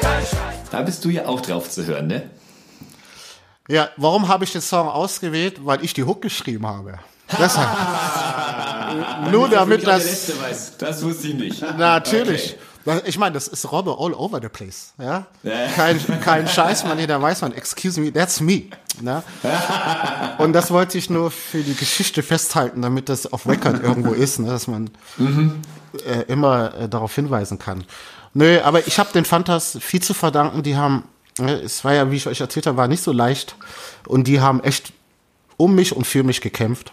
Kein 0.00 0.20
Scheißmann. 0.22 0.54
Da 0.70 0.82
bist 0.82 1.04
du 1.04 1.10
ja 1.10 1.26
auch 1.26 1.40
drauf 1.40 1.68
zu 1.68 1.84
hören, 1.84 2.06
ne? 2.06 2.30
Ja, 3.68 3.90
warum 3.96 4.28
habe 4.28 4.44
ich 4.44 4.52
den 4.52 4.60
Song 4.60 4.88
ausgewählt? 4.88 5.64
Weil 5.64 5.84
ich 5.84 5.94
die 5.94 6.04
Hook 6.04 6.22
geschrieben 6.22 6.66
habe. 6.66 6.98
Deshalb. 7.38 7.68
Nur 9.30 9.48
damit 9.48 9.86
das. 9.86 10.32
Das 10.78 11.02
wusste 11.02 11.28
ich 11.28 11.34
nicht. 11.34 11.62
Natürlich. 11.78 12.56
Ich 13.04 13.16
meine, 13.16 13.34
das 13.34 13.46
ist 13.46 13.70
Robbe 13.70 13.96
all 13.98 14.12
over 14.12 14.40
the 14.42 14.48
place. 14.48 14.92
Ja? 14.98 15.26
Kein, 15.76 16.00
kein 16.20 16.48
Scheiß, 16.48 16.84
man, 16.84 16.98
jeder 16.98 17.22
weiß 17.22 17.42
man, 17.42 17.52
excuse 17.52 18.00
me, 18.00 18.12
that's 18.12 18.40
me. 18.40 18.64
Ne? 19.00 19.22
Und 20.38 20.52
das 20.52 20.72
wollte 20.72 20.98
ich 20.98 21.08
nur 21.08 21.30
für 21.30 21.62
die 21.62 21.74
Geschichte 21.74 22.24
festhalten, 22.24 22.82
damit 22.82 23.08
das 23.08 23.32
auf 23.32 23.46
Record 23.46 23.82
irgendwo 23.82 24.12
ist, 24.12 24.40
ne? 24.40 24.48
dass 24.48 24.66
man 24.66 24.90
äh, 26.06 26.22
immer 26.26 26.74
äh, 26.74 26.88
darauf 26.88 27.14
hinweisen 27.14 27.58
kann. 27.58 27.84
Nö, 28.34 28.60
aber 28.62 28.86
ich 28.86 28.98
habe 28.98 29.12
den 29.12 29.24
Fantas 29.24 29.78
viel 29.80 30.02
zu 30.02 30.14
verdanken. 30.14 30.62
Die 30.64 30.76
haben, 30.76 31.04
äh, 31.38 31.52
es 31.52 31.84
war 31.84 31.94
ja, 31.94 32.10
wie 32.10 32.16
ich 32.16 32.26
euch 32.26 32.40
erzählt 32.40 32.66
habe, 32.66 32.76
war 32.76 32.88
nicht 32.88 33.02
so 33.02 33.12
leicht. 33.12 33.54
Und 34.08 34.26
die 34.26 34.40
haben 34.40 34.60
echt 34.60 34.92
um 35.56 35.74
mich 35.74 35.94
und 35.94 36.06
für 36.06 36.24
mich 36.24 36.40
gekämpft. 36.40 36.92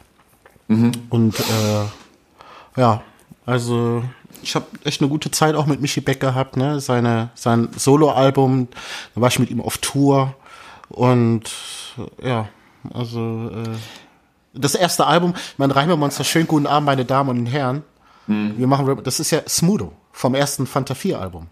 Und 1.10 1.40
äh, 1.40 2.80
ja, 2.80 3.02
also 3.46 4.04
ich 4.42 4.56
habe 4.56 4.66
echt 4.84 5.02
eine 5.02 5.10
gute 5.10 5.32
Zeit 5.32 5.56
auch 5.56 5.66
mit 5.66 5.82
Michi 5.82 6.00
Beck 6.02 6.20
gehabt, 6.20 6.58
ne? 6.58 6.80
Seine, 6.80 7.32
sein 7.36 7.70
Soloalbum, 7.76 8.68
da 9.16 9.22
war 9.22 9.30
ich 9.30 9.40
mit 9.40 9.50
ihm 9.50 9.62
auf 9.62 9.80
Tour 9.80 10.36
und 10.90 11.52
ja, 12.24 12.48
also 12.94 13.50
äh, 13.50 13.78
das 14.54 14.76
erste 14.76 15.06
Album, 15.08 15.34
mein 15.58 15.72
Reimermonster, 15.72 16.24
schönen 16.24 16.48
guten 16.48 16.68
Abend, 16.68 16.86
meine 16.86 17.06
Damen 17.06 17.30
und 17.30 17.46
Herren. 17.48 17.84
Wir 18.28 18.68
machen, 18.68 19.02
das 19.04 19.20
ist 19.20 19.32
ja 19.32 19.42
Smudo 19.48 19.92
vom 20.12 20.36
ersten 20.36 20.68
Fanta 20.68 20.94
4 20.94 21.20
Album. 21.20 21.48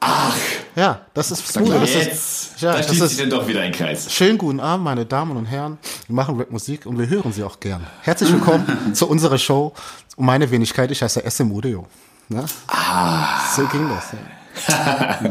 Ach, 0.00 0.36
Ja, 0.76 1.00
das 1.14 1.30
ist 1.30 1.46
Smudo. 1.46 1.78
Das 1.78 1.90
ist, 1.90 1.94
jetzt. 1.96 2.60
ja, 2.62 2.72
da 2.72 2.78
das 2.78 2.86
schließt 2.86 3.08
sich 3.08 3.18
dann 3.18 3.30
doch 3.30 3.46
wieder 3.46 3.60
ein 3.60 3.72
Kreis. 3.72 4.12
Schönen 4.12 4.38
guten 4.38 4.60
Abend, 4.60 4.84
meine 4.84 5.04
Damen 5.06 5.36
und 5.36 5.46
Herren. 5.46 5.78
Wir 6.06 6.14
machen 6.16 6.38
Rapmusik 6.38 6.86
und 6.86 6.98
wir 6.98 7.08
hören 7.08 7.32
sie 7.32 7.44
auch 7.44 7.60
gern. 7.60 7.86
Herzlich 8.02 8.32
willkommen 8.32 8.66
zu 8.94 9.08
unserer 9.08 9.38
Show. 9.38 9.72
Um 10.16 10.26
meine 10.26 10.50
Wenigkeit, 10.50 10.90
ich 10.90 11.02
heiße 11.02 11.22
SM 11.28 11.50
Udeo. 11.50 11.86
Ne? 12.28 12.44
Ah. 12.68 13.40
So 13.54 13.66
ging 13.66 13.88
das. 13.88 14.12
Ja. 14.12 15.20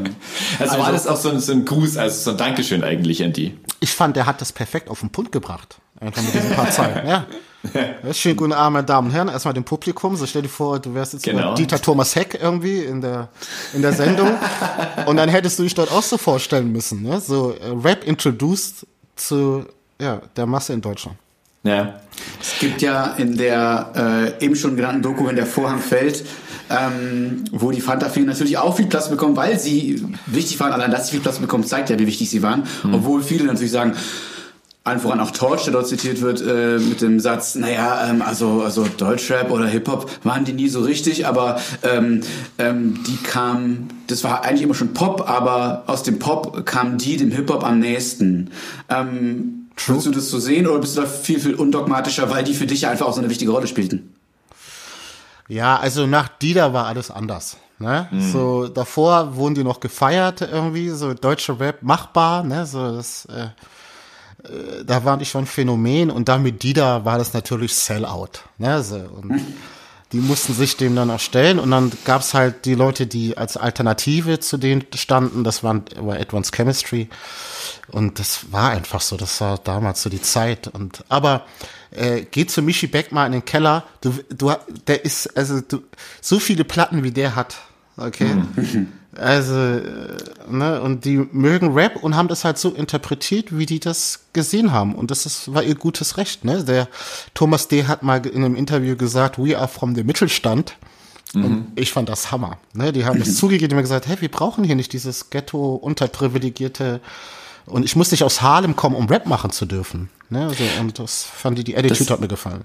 Also, 0.60 0.78
war 0.80 0.92
das 0.92 1.08
auch 1.08 1.18
so 1.18 1.30
ein, 1.30 1.40
so 1.40 1.52
ein 1.52 1.64
Gruß, 1.66 1.98
also 1.98 2.16
so 2.24 2.32
ein 2.32 2.38
Dankeschön 2.38 2.84
eigentlich 2.84 3.24
an 3.24 3.32
die. 3.34 3.58
Ich 3.80 3.92
fand, 3.92 4.16
der 4.16 4.26
hat 4.26 4.42
das 4.42 4.52
perfekt 4.52 4.90
auf 4.90 5.02
den 5.02 5.10
Punkt 5.10 5.32
gebracht. 5.32 5.78
Einfach 6.00 6.22
mit 6.22 6.34
diesen 6.34 6.52
paar 6.52 6.70
Zeilen. 6.72 7.08
Ja. 7.08 7.26
Schönen 8.14 8.38
guten 8.38 8.54
Abend, 8.54 8.74
meine 8.74 8.86
Damen 8.86 9.08
und 9.08 9.14
Herren. 9.14 9.28
Erstmal 9.28 9.54
dem 9.54 9.64
Publikum. 9.64 10.16
So 10.16 10.26
stell 10.26 10.44
dir 10.44 10.50
vor, 10.50 10.80
du 10.80 10.94
wärst 10.94 11.14
jetzt 11.14 11.24
Genau. 11.24 11.56
Dieter 11.56 11.82
Thomas 11.82 12.16
Heck 12.16 12.40
irgendwie 12.42 12.84
in 12.84 13.02
der, 13.02 13.30
in 13.74 13.82
der 13.82 13.94
Sendung. 13.94 14.30
und 15.06 15.18
dann 15.18 15.30
hättest 15.30 15.60
du 15.60 15.64
dich 15.64 15.74
dort 15.74 15.92
auch 15.92 16.04
so 16.04 16.18
vorstellen 16.18 16.72
müssen. 16.72 17.04
Ne? 17.04 17.20
So 17.20 17.52
äh, 17.52 17.76
Rap 17.84 18.06
introduced 18.06 18.88
zu 19.16 19.66
ja, 20.00 20.22
der 20.38 20.46
Masse 20.46 20.74
in 20.74 20.82
Deutschland. 20.82 21.18
Ja. 21.64 22.00
Es 22.40 22.60
gibt 22.60 22.82
ja 22.82 23.16
in 23.18 23.38
der 23.38 24.36
äh, 24.40 24.46
eben 24.46 24.56
schon 24.56 24.78
genannten 24.78 25.02
Doku, 25.02 25.28
wenn 25.28 25.36
der 25.36 25.46
Vorhang 25.46 25.80
fällt, 25.80 26.24
ähm, 26.70 27.44
wo 27.52 27.72
die 27.72 27.82
Fanta 27.82 28.08
4 28.08 28.24
natürlich 28.24 28.58
auch 28.58 28.78
viel 28.78 28.86
Platz 28.86 29.10
bekommen, 29.10 29.36
weil 29.36 29.60
sie 29.60 30.06
wichtig 30.26 30.58
waren. 30.62 30.72
Allein, 30.72 30.92
dass 30.92 31.08
sie 31.08 31.12
viel 31.12 31.20
Platz 31.20 31.40
bekommen, 31.40 31.66
zeigt 31.66 31.90
ja, 31.90 32.00
wie 32.00 32.08
wichtig 32.08 32.30
sie 32.30 32.42
waren. 32.42 32.64
Obwohl 32.94 33.22
viele 33.22 33.44
natürlich 33.44 33.72
sagen, 33.72 33.96
allen 34.90 35.00
voran 35.00 35.20
auch 35.20 35.32
Torch, 35.32 35.64
der 35.64 35.74
dort 35.74 35.88
zitiert 35.88 36.22
wird, 36.22 36.42
äh, 36.42 36.80
mit 36.80 37.02
dem 37.02 37.20
Satz, 37.20 37.56
naja, 37.56 38.10
ähm, 38.10 38.22
also, 38.22 38.62
also 38.62 38.86
Deutschrap 38.86 39.52
oder 39.52 39.66
Hip-Hop 39.68 40.10
waren 40.24 40.46
die 40.46 40.54
nie 40.54 40.70
so 40.70 40.82
richtig, 40.82 41.26
aber 41.26 41.60
ähm, 41.84 42.22
ähm, 42.58 43.04
die 43.08 43.18
kamen, 43.18 43.90
das 44.08 44.24
war 44.24 44.44
eigentlich 44.44 44.64
immer 44.64 44.76
schon 44.76 44.94
Pop, 44.94 45.30
aber 45.30 45.84
aus 45.88 46.04
dem 46.04 46.20
Pop 46.20 46.66
kamen 46.66 46.98
die 46.98 47.18
dem 47.18 47.32
Hip-Hop 47.32 47.64
am 47.64 47.80
nächsten. 47.80 48.52
Ähm, 48.90 49.56
Würdest 49.88 50.08
du 50.08 50.12
das 50.12 50.30
so 50.30 50.40
sehen 50.40 50.68
oder 50.68 50.80
bist 50.80 50.98
du 50.98 51.02
da 51.02 51.08
viel, 51.08 51.40
viel 51.40 51.56
undogmatischer, 51.56 52.30
weil 52.30 52.44
die 52.44 52.54
für 52.54 52.68
dich 52.68 52.86
einfach 52.88 53.06
auch 53.06 53.14
so 53.14 53.20
eine 53.20 53.30
wichtige 53.30 53.52
Rolle 53.52 53.66
spielten? 53.66 54.14
Ja, 55.48 55.78
also 55.78 56.06
nach 56.06 56.28
Dieter 56.28 56.74
war 56.74 56.86
alles 56.86 57.10
anders. 57.10 57.56
Ne? 57.80 58.10
So 58.34 58.68
davor 58.68 59.38
wurden 59.38 59.56
die 59.56 59.64
noch 59.64 59.80
gefeiert 59.80 60.42
irgendwie, 60.42 60.90
so 60.90 61.14
deutsche 61.14 61.62
Rap 61.62 61.82
machbar, 61.82 62.44
ne? 62.44 62.66
So 62.66 62.92
das, 62.98 63.26
äh, 63.26 63.48
äh, 64.44 64.86
da 64.86 65.04
waren 65.06 65.20
die 65.20 65.26
schon 65.26 65.46
Phänomen 65.46 66.12
und 66.12 66.30
dann 66.30 66.44
mit 66.44 66.64
Dieter 66.64 67.06
war 67.06 67.18
das 67.18 67.34
natürlich 67.34 67.76
Sellout. 67.76 68.44
Ne? 68.58 68.84
So, 68.84 68.96
und 68.96 69.42
die 70.12 70.20
mussten 70.20 70.54
sich 70.54 70.78
dem 70.78 70.96
dann 70.96 71.12
auch 71.12 71.20
stellen 71.20 71.60
und 71.60 71.70
dann 71.72 71.92
gab's 72.04 72.34
halt 72.34 72.66
die 72.66 72.74
Leute, 72.74 73.06
die 73.06 73.38
als 73.38 73.58
Alternative 73.58 74.40
zu 74.40 74.58
denen 74.58 74.86
standen, 74.96 75.44
das 75.44 75.64
waren 75.64 75.84
war 75.98 76.16
Advanced 76.16 76.56
Chemistry 76.56 77.10
und 77.90 78.18
das 78.18 78.52
war 78.52 78.72
einfach 78.72 79.02
so, 79.02 79.18
das 79.18 79.40
war 79.42 79.60
damals 79.60 80.02
so 80.02 80.10
die 80.10 80.22
Zeit 80.22 80.68
und 80.68 81.04
aber 81.10 81.46
äh, 81.92 82.26
geh 82.30 82.48
zu 82.48 82.62
Michi 82.62 82.88
Beck 82.88 83.12
mal 83.12 83.28
in 83.28 83.34
den 83.34 83.46
Keller, 83.46 83.84
du 84.02 84.14
du 84.30 84.52
der 84.88 85.06
ist 85.06 85.38
also 85.38 85.62
du 85.62 85.84
so 86.22 86.40
viele 86.40 86.64
Platten 86.64 87.04
wie 87.04 87.12
der 87.12 87.36
hat, 87.36 87.58
okay? 87.98 88.36
Also, 89.16 89.54
äh, 89.56 90.18
ne, 90.50 90.82
und 90.82 91.04
die 91.04 91.18
mögen 91.32 91.74
Rap 91.74 92.04
und 92.04 92.16
haben 92.16 92.28
das 92.28 92.46
halt 92.46 92.58
so 92.60 92.70
interpretiert, 92.70 93.58
wie 93.58 93.66
die 93.66 93.80
das 93.80 94.26
gesehen 94.34 94.72
haben. 94.72 94.94
Und 94.94 95.10
das 95.10 95.26
ist, 95.26 95.52
war 95.54 95.64
ihr 95.64 95.76
gutes 95.76 96.18
Recht, 96.18 96.46
ne? 96.46 96.64
Der 96.64 96.88
Thomas 97.34 97.68
D. 97.68 97.86
hat 97.86 98.04
mal 98.04 98.24
in 98.26 98.46
einem 98.46 98.56
Interview 98.56 98.96
gesagt, 98.96 99.40
we 99.40 99.58
are 99.58 99.68
from 99.68 99.96
the 99.96 100.04
Mittelstand. 100.04 100.76
Und 101.36 101.68
ich 101.76 101.92
fand 101.92 102.10
das 102.10 102.32
Hammer. 102.32 102.58
Ne? 102.74 102.92
Die 102.92 103.06
haben 103.06 103.20
das 103.20 103.36
zugegeben, 103.38 103.76
haben 103.76 103.84
gesagt, 103.84 104.08
hey, 104.08 104.18
wir 104.20 104.32
brauchen 104.32 104.64
hier 104.64 104.76
nicht 104.76 104.94
dieses 104.94 105.30
Ghetto, 105.30 105.76
unterprivilegierte. 105.76 107.02
Und 107.68 107.86
ich 107.86 107.96
muss 107.96 108.10
nicht 108.10 108.24
aus 108.24 108.42
Harlem 108.42 108.76
kommen, 108.76 108.96
um 108.96 109.06
Rap 109.08 109.28
machen 109.28 109.52
zu 109.52 109.68
dürfen. 109.68 110.10
Ne? 110.30 110.48
Also, 110.48 110.64
und 110.80 110.98
das 110.98 111.24
fand 111.24 111.58
die, 111.60 111.64
die 111.64 111.78
Attitude 111.78 112.00
Das- 112.00 112.10
hat 112.10 112.20
mir 112.20 112.28
gefallen. 112.28 112.64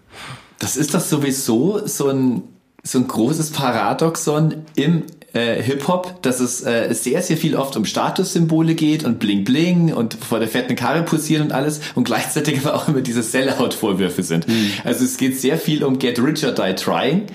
Das 0.60 0.76
ist 0.78 0.94
doch 0.94 1.00
sowieso 1.00 1.86
so 1.86 2.08
ein, 2.08 2.42
so 2.82 2.98
ein 2.98 3.06
großes 3.08 3.50
Paradoxon 3.50 4.64
im 4.76 5.02
äh, 5.34 5.60
Hip-Hop, 5.62 6.22
dass 6.22 6.40
es 6.40 6.62
äh, 6.64 6.92
sehr, 6.94 7.20
sehr 7.22 7.36
viel 7.36 7.56
oft 7.56 7.76
um 7.76 7.84
Statussymbole 7.84 8.74
geht 8.74 9.04
und 9.04 9.18
Bling 9.18 9.44
Bling 9.44 9.92
und 9.92 10.14
vor 10.14 10.38
der 10.38 10.48
fetten 10.48 10.76
Karre 10.76 11.02
posieren 11.02 11.42
und 11.42 11.52
alles 11.52 11.80
und 11.94 12.04
gleichzeitig 12.04 12.58
aber 12.64 12.74
auch 12.74 12.88
immer 12.88 13.00
diese 13.00 13.22
Sellout-Vorwürfe 13.22 14.22
sind. 14.22 14.46
Also 14.84 15.04
es 15.04 15.16
geht 15.16 15.38
sehr 15.38 15.58
viel 15.58 15.84
um 15.84 15.98
Get 15.98 16.18
Rich 16.18 16.44
or 16.46 16.52
Die 16.52 16.74
Trying. 16.74 17.26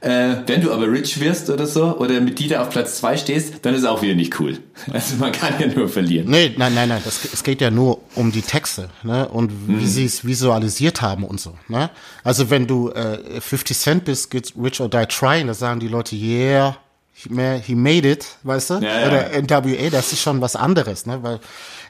Äh, 0.00 0.36
wenn 0.46 0.62
du 0.62 0.72
aber 0.72 0.90
rich 0.90 1.20
wirst 1.20 1.50
oder 1.50 1.66
so 1.66 1.98
oder 1.98 2.20
mit 2.20 2.38
Dieter 2.38 2.62
auf 2.62 2.70
Platz 2.70 2.98
zwei 2.98 3.16
stehst, 3.16 3.54
dann 3.62 3.74
ist 3.74 3.84
auch 3.84 4.02
wieder 4.02 4.14
nicht 4.14 4.38
cool. 4.40 4.58
Also 4.92 5.16
man 5.16 5.32
kann 5.32 5.54
ja 5.58 5.66
nur 5.66 5.88
verlieren. 5.88 6.30
Nee, 6.30 6.54
nein, 6.56 6.74
nein, 6.74 6.88
nein, 6.88 7.02
das, 7.04 7.20
es 7.32 7.42
geht 7.42 7.60
ja 7.60 7.70
nur 7.70 8.00
um 8.14 8.32
die 8.32 8.42
Texte, 8.42 8.88
ne, 9.02 9.28
und 9.28 9.52
wie 9.66 9.86
sie 9.86 10.04
es 10.04 10.24
visualisiert 10.24 11.02
haben 11.02 11.24
und 11.24 11.40
so, 11.40 11.54
ne. 11.68 11.90
Also 12.24 12.50
wenn 12.50 12.66
du 12.66 12.90
äh, 12.90 13.40
50 13.40 13.76
Cent 13.76 14.04
bist, 14.04 14.30
get 14.30 14.52
rich 14.60 14.80
or 14.80 14.88
die 14.88 15.04
trying, 15.06 15.46
da 15.46 15.54
sagen 15.54 15.80
die 15.80 15.88
Leute, 15.88 16.16
yeah, 16.16 16.76
he 17.20 17.28
ma- 17.30 17.54
he 17.64 17.74
made 17.74 18.08
it, 18.08 18.26
weißt 18.44 18.70
du? 18.70 18.74
Ja, 18.74 19.00
ja. 19.00 19.06
Oder 19.06 19.30
NWA, 19.42 19.90
das 19.90 20.12
ist 20.12 20.20
schon 20.22 20.40
was 20.40 20.54
anderes, 20.56 21.06
ne, 21.06 21.22
weil 21.22 21.40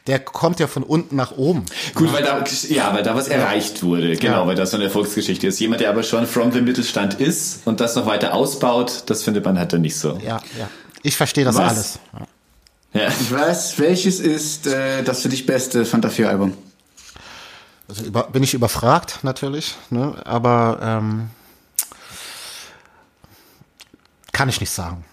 der 0.06 0.20
kommt 0.20 0.58
ja 0.58 0.66
von 0.66 0.82
unten 0.82 1.16
nach 1.16 1.32
oben. 1.32 1.66
Gut, 1.94 2.10
weil 2.14 2.22
da, 2.22 2.42
ja, 2.68 2.94
weil 2.94 3.02
da 3.02 3.14
was 3.14 3.28
erreicht 3.28 3.82
wurde. 3.82 4.16
Genau, 4.16 4.40
Ja. 4.42 4.46
weil 4.46 4.54
das 4.56 4.70
so 4.70 4.76
eine 4.78 4.84
Erfolgsgeschichte 4.84 5.46
ist. 5.48 5.60
Jemand, 5.60 5.82
der 5.82 5.90
aber 5.90 6.02
schon 6.02 6.26
from 6.26 6.50
the 6.50 6.62
Mittelstand 6.62 7.14
ist 7.20 7.66
und 7.66 7.80
das 7.80 7.94
noch 7.94 8.06
weiter 8.06 8.32
ausbaut, 8.32 9.02
das 9.06 9.22
findet 9.22 9.44
man 9.44 9.58
halt 9.58 9.72
dann 9.74 9.82
nicht 9.82 9.98
so. 9.98 10.18
Ja, 10.24 10.40
ja. 10.58 10.68
Ich 11.02 11.14
verstehe 11.16 11.44
das 11.44 11.56
Was? 11.56 11.72
alles. 11.72 11.98
Ja. 12.94 13.02
Ja. 13.02 13.08
Ich 13.20 13.30
weiß, 13.30 13.78
welches 13.78 14.18
ist 14.20 14.66
äh, 14.66 15.02
das 15.02 15.20
für 15.20 15.28
dich 15.28 15.44
beste 15.44 15.84
Fanta 15.84 16.08
4 16.08 16.28
Album? 16.30 16.56
Also 17.86 18.04
über, 18.04 18.24
bin 18.24 18.42
ich 18.42 18.54
überfragt 18.54 19.18
natürlich, 19.22 19.74
ne? 19.90 20.14
aber 20.24 20.78
ähm, 20.82 21.28
kann 24.32 24.48
ich 24.48 24.60
nicht 24.60 24.70
sagen. 24.70 25.04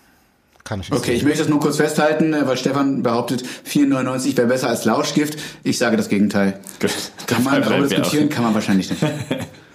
Kann 0.65 0.81
ich 0.81 0.89
nicht 0.89 0.99
Okay, 0.99 1.11
ich 1.11 1.19
sagen. 1.19 1.27
möchte 1.29 1.43
das 1.43 1.49
nur 1.49 1.59
kurz 1.61 1.77
festhalten, 1.77 2.33
äh, 2.33 2.45
weil 2.47 2.57
Stefan 2.57 3.01
behauptet, 3.03 3.43
4,99 3.71 4.35
wäre 4.35 4.47
besser 4.47 4.67
als 4.67 4.83
Lauschgift. 4.83 5.37
Ich 5.63 5.77
sage 5.77 5.95
das 5.95 6.09
Gegenteil. 6.09 6.59
Gut. 6.81 6.91
Kann 7.27 7.43
man 7.43 7.61
darüber 7.61 7.87
diskutieren? 7.87 8.29
Kann 8.29 8.43
man 8.43 8.53
wahrscheinlich 8.53 8.89
nicht. 8.89 9.01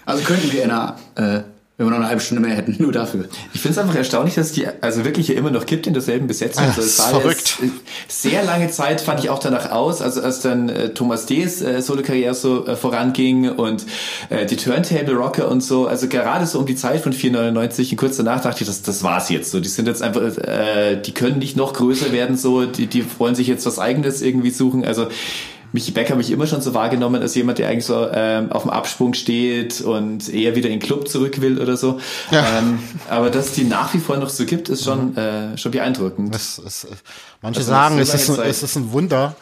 Also 0.07 0.25
könnten 0.25 0.51
wir 0.51 0.65
in 0.65 0.71
einer, 0.73 0.97
äh, 1.15 1.41
wenn 1.81 1.87
wir 1.87 1.93
noch 1.93 2.01
eine 2.01 2.09
halbe 2.09 2.21
Stunde 2.21 2.47
mehr 2.47 2.55
hätten, 2.55 2.77
nur 2.83 2.93
dafür. 2.93 3.25
Ich 3.55 3.63
finde 3.63 3.73
es 3.73 3.79
einfach 3.79 3.95
erstaunlich, 3.95 4.35
dass 4.35 4.53
die 4.53 4.67
also 4.83 5.07
wirklich 5.07 5.29
hier 5.29 5.39
immer 5.39 5.51
noch 5.51 5.65
gibt 5.65 5.87
in 5.87 5.95
derselben 5.95 6.27
Besetzung. 6.27 6.65
Ah, 6.65 6.67
Also 6.69 6.83
das 6.83 6.91
es 6.91 6.99
ist 6.99 6.99
war 6.99 7.21
verrückt. 7.21 7.59
Jetzt, 7.63 7.63
äh, 7.63 7.71
sehr 8.09 8.45
lange 8.45 8.71
Zeit 8.71 9.01
fand 9.01 9.21
ich 9.21 9.31
auch 9.31 9.39
danach 9.39 9.71
aus, 9.71 10.03
also 10.03 10.21
als 10.21 10.41
dann 10.43 10.69
äh, 10.69 10.91
Thomas 10.91 11.25
D.'s 11.25 11.63
äh, 11.63 11.81
Solo-Karriere 11.81 12.35
so 12.35 12.67
äh, 12.67 12.77
voranging 12.77 13.49
und 13.49 13.87
äh, 14.29 14.45
die 14.45 14.57
Turntable 14.57 15.15
Rocker 15.15 15.49
und 15.49 15.63
so, 15.63 15.87
also 15.87 16.07
gerade 16.07 16.45
so 16.45 16.59
um 16.59 16.67
die 16.67 16.77
Zeit 16.77 17.01
von 17.01 17.15
499 17.15 17.93
und 17.93 17.97
kurz 17.97 18.19
danach 18.19 18.43
dachte 18.43 18.61
ich, 18.61 18.67
das, 18.67 18.83
das 18.83 19.03
war's 19.03 19.31
jetzt. 19.31 19.51
So, 19.51 19.59
die 19.59 19.69
sind 19.69 19.89
jetzt 19.89 20.03
einfach, 20.03 20.21
äh, 20.21 21.01
die 21.01 21.13
können 21.13 21.39
nicht 21.39 21.57
noch 21.57 21.73
größer 21.73 22.13
werden, 22.13 22.37
so, 22.37 22.67
die, 22.67 22.89
die 22.89 23.07
wollen 23.19 23.35
sich 23.35 23.47
jetzt 23.47 23.65
was 23.65 23.79
Eigenes 23.79 24.21
irgendwie 24.21 24.51
suchen. 24.51 24.85
Also 24.85 25.09
Michi 25.73 25.93
Beck 25.93 26.11
habe 26.11 26.21
ich 26.21 26.31
immer 26.31 26.47
schon 26.47 26.61
so 26.61 26.75
wahrgenommen 26.75 27.23
als 27.23 27.35
jemand, 27.35 27.59
der 27.59 27.69
eigentlich 27.69 27.87
so 27.87 28.09
ähm, 28.13 28.51
auf 28.51 28.63
dem 28.63 28.71
Absprung 28.71 29.15
steht 29.15 29.81
und 29.81 30.29
eher 30.29 30.57
wieder 30.57 30.69
in 30.69 30.81
den 30.81 30.87
Club 30.87 31.09
zurück 31.09 31.41
will 31.41 31.61
oder 31.61 31.77
so. 31.77 32.01
Ja. 32.31 32.59
Ähm, 32.59 32.81
aber 33.09 33.31
dass 33.31 33.47
es 33.47 33.53
die 33.53 33.65
nach 33.65 33.95
wie 33.95 33.99
vor 33.99 34.17
noch 34.17 34.29
so 34.31 34.45
gibt, 34.45 34.69
ist 34.69 34.85
schon, 34.85 35.17
äh, 35.17 35.57
schon 35.57 35.71
beeindruckend. 35.73 36.35
Das 36.35 36.59
ist, 36.59 36.85
äh, 36.85 36.89
manche 37.43 37.61
Also 37.61 37.71
sagen, 37.71 37.99
es, 37.99 38.13
ist 38.15 38.31
ein, 38.31 38.41
es 38.49 38.63
ist 38.63 38.77
ein 38.77 38.93
Wunder, 38.93 39.37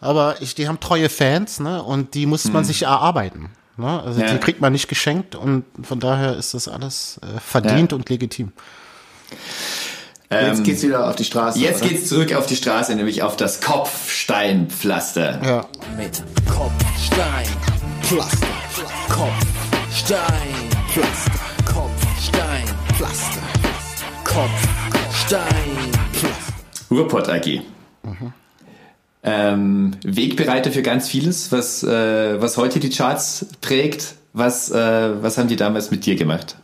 Aber 0.00 0.36
ich, 0.40 0.54
die 0.54 0.68
haben 0.68 0.78
treue 0.80 1.08
Fans, 1.08 1.58
ne? 1.60 1.82
Und 1.82 2.14
die 2.14 2.26
muss 2.26 2.44
man 2.52 2.64
sich 2.64 2.82
erarbeiten. 2.82 3.50
Ne? 3.76 4.02
Also 4.02 4.20
Ja. 4.20 4.32
die 4.32 4.38
kriegt 4.38 4.60
man 4.60 4.72
nicht 4.72 4.88
geschenkt 4.88 5.34
und 5.36 5.64
von 5.82 5.98
daher 6.00 6.36
ist 6.36 6.54
das 6.54 6.68
alles 6.68 7.18
äh, 7.22 7.40
verdient 7.40 7.92
Ja. 7.92 7.96
und 7.98 8.08
legitim. 8.08 8.52
Jetzt 10.30 10.64
geht's 10.64 10.82
wieder 10.82 11.08
auf 11.08 11.16
die 11.16 11.24
Straße. 11.24 11.58
Jetzt 11.58 11.80
oder? 11.80 11.90
geht's 11.90 12.08
zurück 12.08 12.34
auf 12.34 12.44
die 12.46 12.56
Straße, 12.56 12.94
nämlich 12.94 13.22
auf 13.22 13.36
das 13.36 13.62
Kopfsteinpflaster. 13.62 15.40
Ja. 15.42 15.66
mit 15.96 16.22
Kopfstein, 16.46 17.46
Pflaster, 18.02 18.46
Kopfstein, 19.08 20.20
Pflaster, 20.92 21.32
Kopfstein, 21.64 22.64
Pflaster, 22.94 23.40
Kopfstein, 24.24 25.92
Pflaster. 26.12 26.52
Ruhrpott 26.90 27.28
AG. 27.30 27.62
Ähm, 29.22 29.92
Wegbereiter 30.04 30.70
für 30.70 30.82
ganz 30.82 31.08
vieles, 31.08 31.50
was, 31.52 31.82
äh, 31.82 32.40
was 32.40 32.58
heute 32.58 32.80
die 32.80 32.90
Charts 32.90 33.46
prägt. 33.62 34.14
Was, 34.34 34.70
äh, 34.70 35.22
was 35.22 35.38
haben 35.38 35.48
die 35.48 35.56
damals 35.56 35.90
mit 35.90 36.04
dir 36.04 36.16
gemacht? 36.16 36.56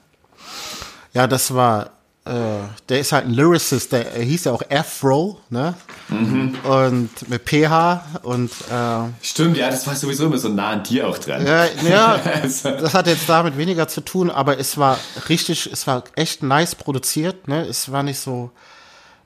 Ja, 1.15 1.27
das 1.27 1.55
war, 1.55 1.91
äh, 2.26 2.30
der 2.88 3.01
ist 3.01 3.12
halt 3.12 3.26
ein 3.26 3.34
Lyricist, 3.34 3.92
der 3.92 4.12
er 4.14 4.22
hieß 4.22 4.44
ja 4.44 4.52
auch 4.52 4.62
Afro, 4.70 5.38
ne? 5.51 5.74
Und 6.09 7.10
mit 7.28 7.42
PH 7.48 8.02
und 8.22 8.51
äh, 8.70 9.09
Stimmt, 9.22 9.56
ja, 9.59 9.68
das 9.70 9.86
war 9.86 9.94
sowieso 9.94 10.26
immer 10.26 10.38
so 10.38 10.48
nah 10.48 10.70
an 10.70 10.82
dir 10.82 11.06
auch 11.09 11.18
dran. 11.18 11.46
Ja, 11.46 11.66
ja 11.86 12.18
Also- 12.42 12.70
das 12.70 12.94
hat 12.94 13.06
jetzt 13.06 13.28
damit 13.28 13.59
weniger 13.59 13.88
zu 13.88 14.01
tun, 14.01 14.30
aber 14.30 14.59
es 14.59 14.78
war 14.78 14.98
richtig, 15.28 15.68
es 15.70 15.86
war 15.86 16.05
echt 16.16 16.42
nice 16.42 16.74
produziert, 16.74 17.46
ne? 17.48 17.62
Es 17.66 17.92
war 17.92 18.02
nicht 18.02 18.18
so, 18.18 18.51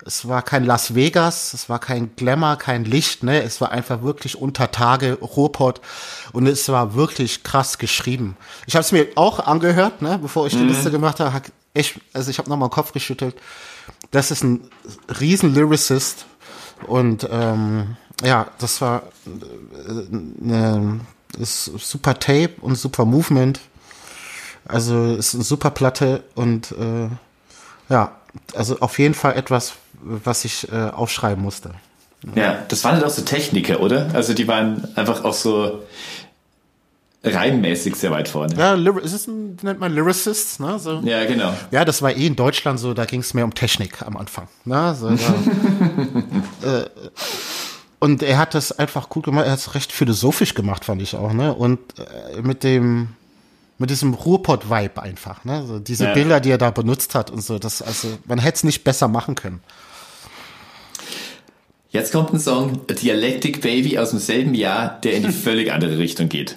es 0.04 0.26
war 0.28 0.42
kein 0.42 0.64
Las 0.64 0.94
Vegas, 0.96 1.54
es 1.54 1.68
war 1.68 1.78
kein 1.78 2.14
Glamour, 2.16 2.56
kein 2.56 2.84
Licht, 2.84 3.22
ne? 3.22 3.42
Es 3.42 3.60
war 3.60 3.70
einfach 3.70 4.02
wirklich 4.02 4.36
unter 4.36 4.72
Tage 4.72 5.18
Ruhrpott 5.20 5.80
und 6.32 6.46
es 6.48 6.68
war 6.68 6.94
wirklich 6.94 7.44
krass 7.44 7.78
geschrieben. 7.78 8.36
Ich 8.66 8.74
habe 8.74 8.82
es 8.84 8.90
mir 8.90 9.06
auch 9.14 9.38
angehört, 9.38 10.02
ne? 10.02 10.18
Bevor 10.20 10.48
ich 10.48 10.54
die 10.54 10.64
Liste 10.64 10.90
gemacht 10.90 11.20
habe, 11.20 11.42
echt, 11.78 12.00
also 12.12 12.30
ich 12.30 12.38
habe 12.38 12.48
nochmal 12.50 12.68
den 12.68 12.74
Kopf 12.74 12.92
geschüttelt. 12.92 13.36
Das 14.10 14.30
ist 14.30 14.42
ein 14.42 14.68
riesen 15.20 15.54
Lyricist 15.54 16.26
und 16.86 17.28
ähm, 17.30 17.96
ja, 18.22 18.48
das 18.58 18.80
war 18.80 19.02
äh, 19.26 20.44
eine 20.44 21.00
ist 21.38 21.64
super 21.64 22.18
Tape 22.18 22.54
und 22.60 22.76
super 22.76 23.04
Movement. 23.04 23.60
Also 24.66 25.14
ist 25.14 25.34
eine 25.34 25.44
super 25.44 25.70
Platte 25.70 26.24
und 26.34 26.72
äh, 26.72 27.08
ja, 27.88 28.12
also 28.54 28.80
auf 28.80 28.98
jeden 28.98 29.14
Fall 29.14 29.36
etwas, 29.36 29.74
was 30.02 30.44
ich 30.44 30.70
äh, 30.72 30.90
aufschreiben 30.90 31.42
musste. 31.42 31.70
Ja, 32.34 32.64
das 32.68 32.82
waren 32.84 32.96
halt 32.96 33.04
auch 33.04 33.10
so 33.10 33.22
Techniker, 33.22 33.80
oder? 33.80 34.10
Also 34.12 34.34
die 34.34 34.48
waren 34.48 34.88
einfach 34.96 35.24
auch 35.24 35.34
so 35.34 35.84
reimmäßig 37.24 37.96
sehr 37.96 38.10
weit 38.10 38.28
vorne. 38.28 38.54
Ja, 38.56 38.74
Lyri- 38.74 39.02
es 39.04 39.12
ist 39.12 39.26
ein, 39.28 39.56
nennt 39.62 39.80
man 39.80 39.92
Lyricist, 39.92 40.60
ne? 40.60 40.78
So. 40.78 41.00
Ja, 41.04 41.24
genau. 41.24 41.52
Ja, 41.70 41.84
das 41.84 42.00
war 42.02 42.12
eh 42.12 42.26
in 42.26 42.36
Deutschland 42.36 42.78
so, 42.78 42.94
da 42.94 43.04
ging 43.04 43.20
es 43.20 43.34
mehr 43.34 43.44
um 43.44 43.54
Technik 43.54 44.02
am 44.02 44.16
Anfang. 44.16 44.48
Ne? 44.64 44.94
So, 44.98 45.08
ja. 45.10 45.34
äh, 46.80 46.86
und 47.98 48.22
er 48.22 48.38
hat 48.38 48.54
das 48.54 48.78
einfach 48.78 49.08
gut 49.08 49.24
gemacht, 49.24 49.46
er 49.46 49.52
hat 49.52 49.58
es 49.58 49.74
recht 49.74 49.90
philosophisch 49.90 50.54
gemacht, 50.54 50.84
fand 50.84 51.02
ich 51.02 51.16
auch, 51.16 51.32
ne? 51.32 51.52
Und 51.52 51.78
äh, 51.98 52.40
mit 52.42 52.62
dem 52.62 53.08
mit 53.80 53.90
diesem 53.90 54.14
Ruhrpott-Vibe 54.14 55.00
einfach, 55.02 55.44
ne? 55.44 55.64
So 55.66 55.78
diese 55.78 56.04
Ja. 56.04 56.14
Bilder, 56.14 56.40
die 56.40 56.50
er 56.50 56.58
da 56.58 56.70
benutzt 56.70 57.14
hat 57.14 57.30
und 57.30 57.42
so, 57.42 57.58
das, 57.58 57.82
also, 57.82 58.08
man 58.26 58.38
hätte 58.38 58.56
es 58.56 58.64
nicht 58.64 58.84
besser 58.84 59.06
machen 59.08 59.34
können. 59.34 59.60
Jetzt 61.90 62.12
kommt 62.12 62.32
ein 62.34 62.40
Song, 62.40 62.86
Dialectic 62.86 63.60
Baby 63.62 63.98
aus 63.98 64.10
demselben 64.10 64.54
Jahr, 64.54 65.00
der 65.02 65.14
in 65.14 65.22
die 65.24 65.32
völlig 65.32 65.72
andere 65.72 65.98
Richtung 65.98 66.28
geht. 66.28 66.56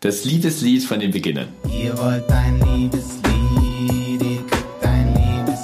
Das 0.00 0.24
Liebeslied 0.24 0.84
von 0.84 1.00
den 1.00 1.10
Beginnern. 1.10 1.48
Ihr 1.70 1.96
wollt 1.98 2.30
ein 2.30 2.60
Liebeslied, 2.60 4.22
ihr 4.22 4.46
kriegt 4.46 4.84
ein 4.84 5.14
Liebeslied. 5.14 5.56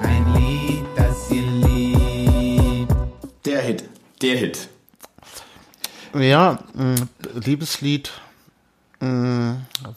Ein 0.00 0.34
Lied, 0.34 0.84
das 0.96 1.30
ihr 1.30 1.42
liebt. 1.42 2.94
Der 3.44 3.60
Hit. 3.62 3.84
Der 4.22 4.36
Hit. 4.36 4.68
Ja, 6.14 6.58
mh, 6.72 6.94
Liebeslied, 7.44 8.10
mh, 9.00 9.56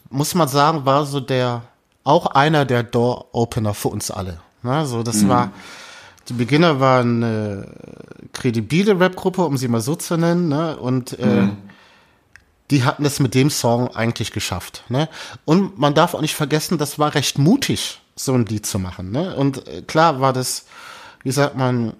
muss 0.09 0.35
man 0.35 0.47
sagen, 0.49 0.85
war 0.85 1.05
so 1.05 1.21
der, 1.21 1.61
auch 2.03 2.25
einer 2.25 2.65
der 2.65 2.83
Door-Opener 2.83 3.73
für 3.73 3.87
uns 3.89 4.11
alle. 4.11 4.39
Ne? 4.63 4.85
So, 4.85 5.01
das 5.03 5.25
war, 5.29 5.53
die 6.29 6.33
Beginner 6.33 6.79
waren 6.79 7.23
eine 7.23 7.67
kredibile 8.33 8.99
Rap-Gruppe, 8.99 9.43
um 9.43 9.57
sie 9.57 9.67
mal 9.67 9.81
so 9.81 9.95
zu 9.95 10.17
nennen, 10.17 10.47
ne? 10.47 10.77
und 10.77 11.17
äh, 11.19 11.47
die 12.71 12.83
hatten 12.83 13.03
es 13.05 13.19
mit 13.19 13.33
dem 13.33 13.49
Song 13.49 13.95
eigentlich 13.95 14.31
geschafft. 14.31 14.83
Ne? 14.89 15.09
Und 15.45 15.79
man 15.79 15.95
darf 15.95 16.13
auch 16.13 16.21
nicht 16.21 16.35
vergessen, 16.35 16.77
das 16.77 16.99
war 16.99 17.15
recht 17.15 17.39
mutig, 17.39 17.99
so 18.15 18.33
ein 18.33 18.45
Lied 18.45 18.65
zu 18.65 18.79
machen. 18.79 19.11
Ne? 19.11 19.35
Und 19.35 19.67
äh, 19.67 19.81
klar 19.81 20.21
war 20.21 20.33
das, 20.33 20.65
wie 21.23 21.31
sagt 21.31 21.57
man, 21.57 21.93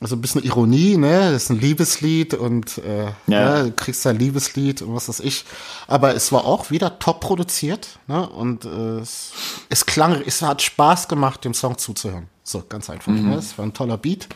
also 0.00 0.14
ein 0.14 0.20
bisschen 0.20 0.42
Ironie, 0.44 0.96
ne? 0.96 1.32
Das 1.32 1.44
ist 1.44 1.50
ein 1.50 1.60
Liebeslied 1.60 2.34
und 2.34 2.78
äh, 2.78 3.06
Ja. 3.26 3.58
ne, 3.58 3.64
du 3.64 3.72
kriegst 3.72 4.06
ein 4.06 4.18
Liebeslied 4.18 4.82
und 4.82 4.94
was 4.94 5.08
weiß 5.08 5.20
ich. 5.20 5.44
Aber 5.88 6.14
es 6.14 6.30
war 6.30 6.44
auch 6.44 6.70
wieder 6.70 6.98
top 7.00 7.20
produziert, 7.20 7.98
ne? 8.06 8.28
Und 8.28 8.64
äh, 8.64 8.98
es, 9.00 9.32
es 9.68 9.86
klang, 9.86 10.22
es 10.24 10.40
hat 10.42 10.62
Spaß 10.62 11.08
gemacht, 11.08 11.44
dem 11.44 11.54
Song 11.54 11.78
zuzuhören. 11.78 12.28
So, 12.44 12.62
ganz 12.68 12.88
einfach. 12.88 13.12
Ne? 13.12 13.34
Es 13.34 13.58
war 13.58 13.66
ein 13.66 13.74
toller 13.74 13.98
Beat. 13.98 14.28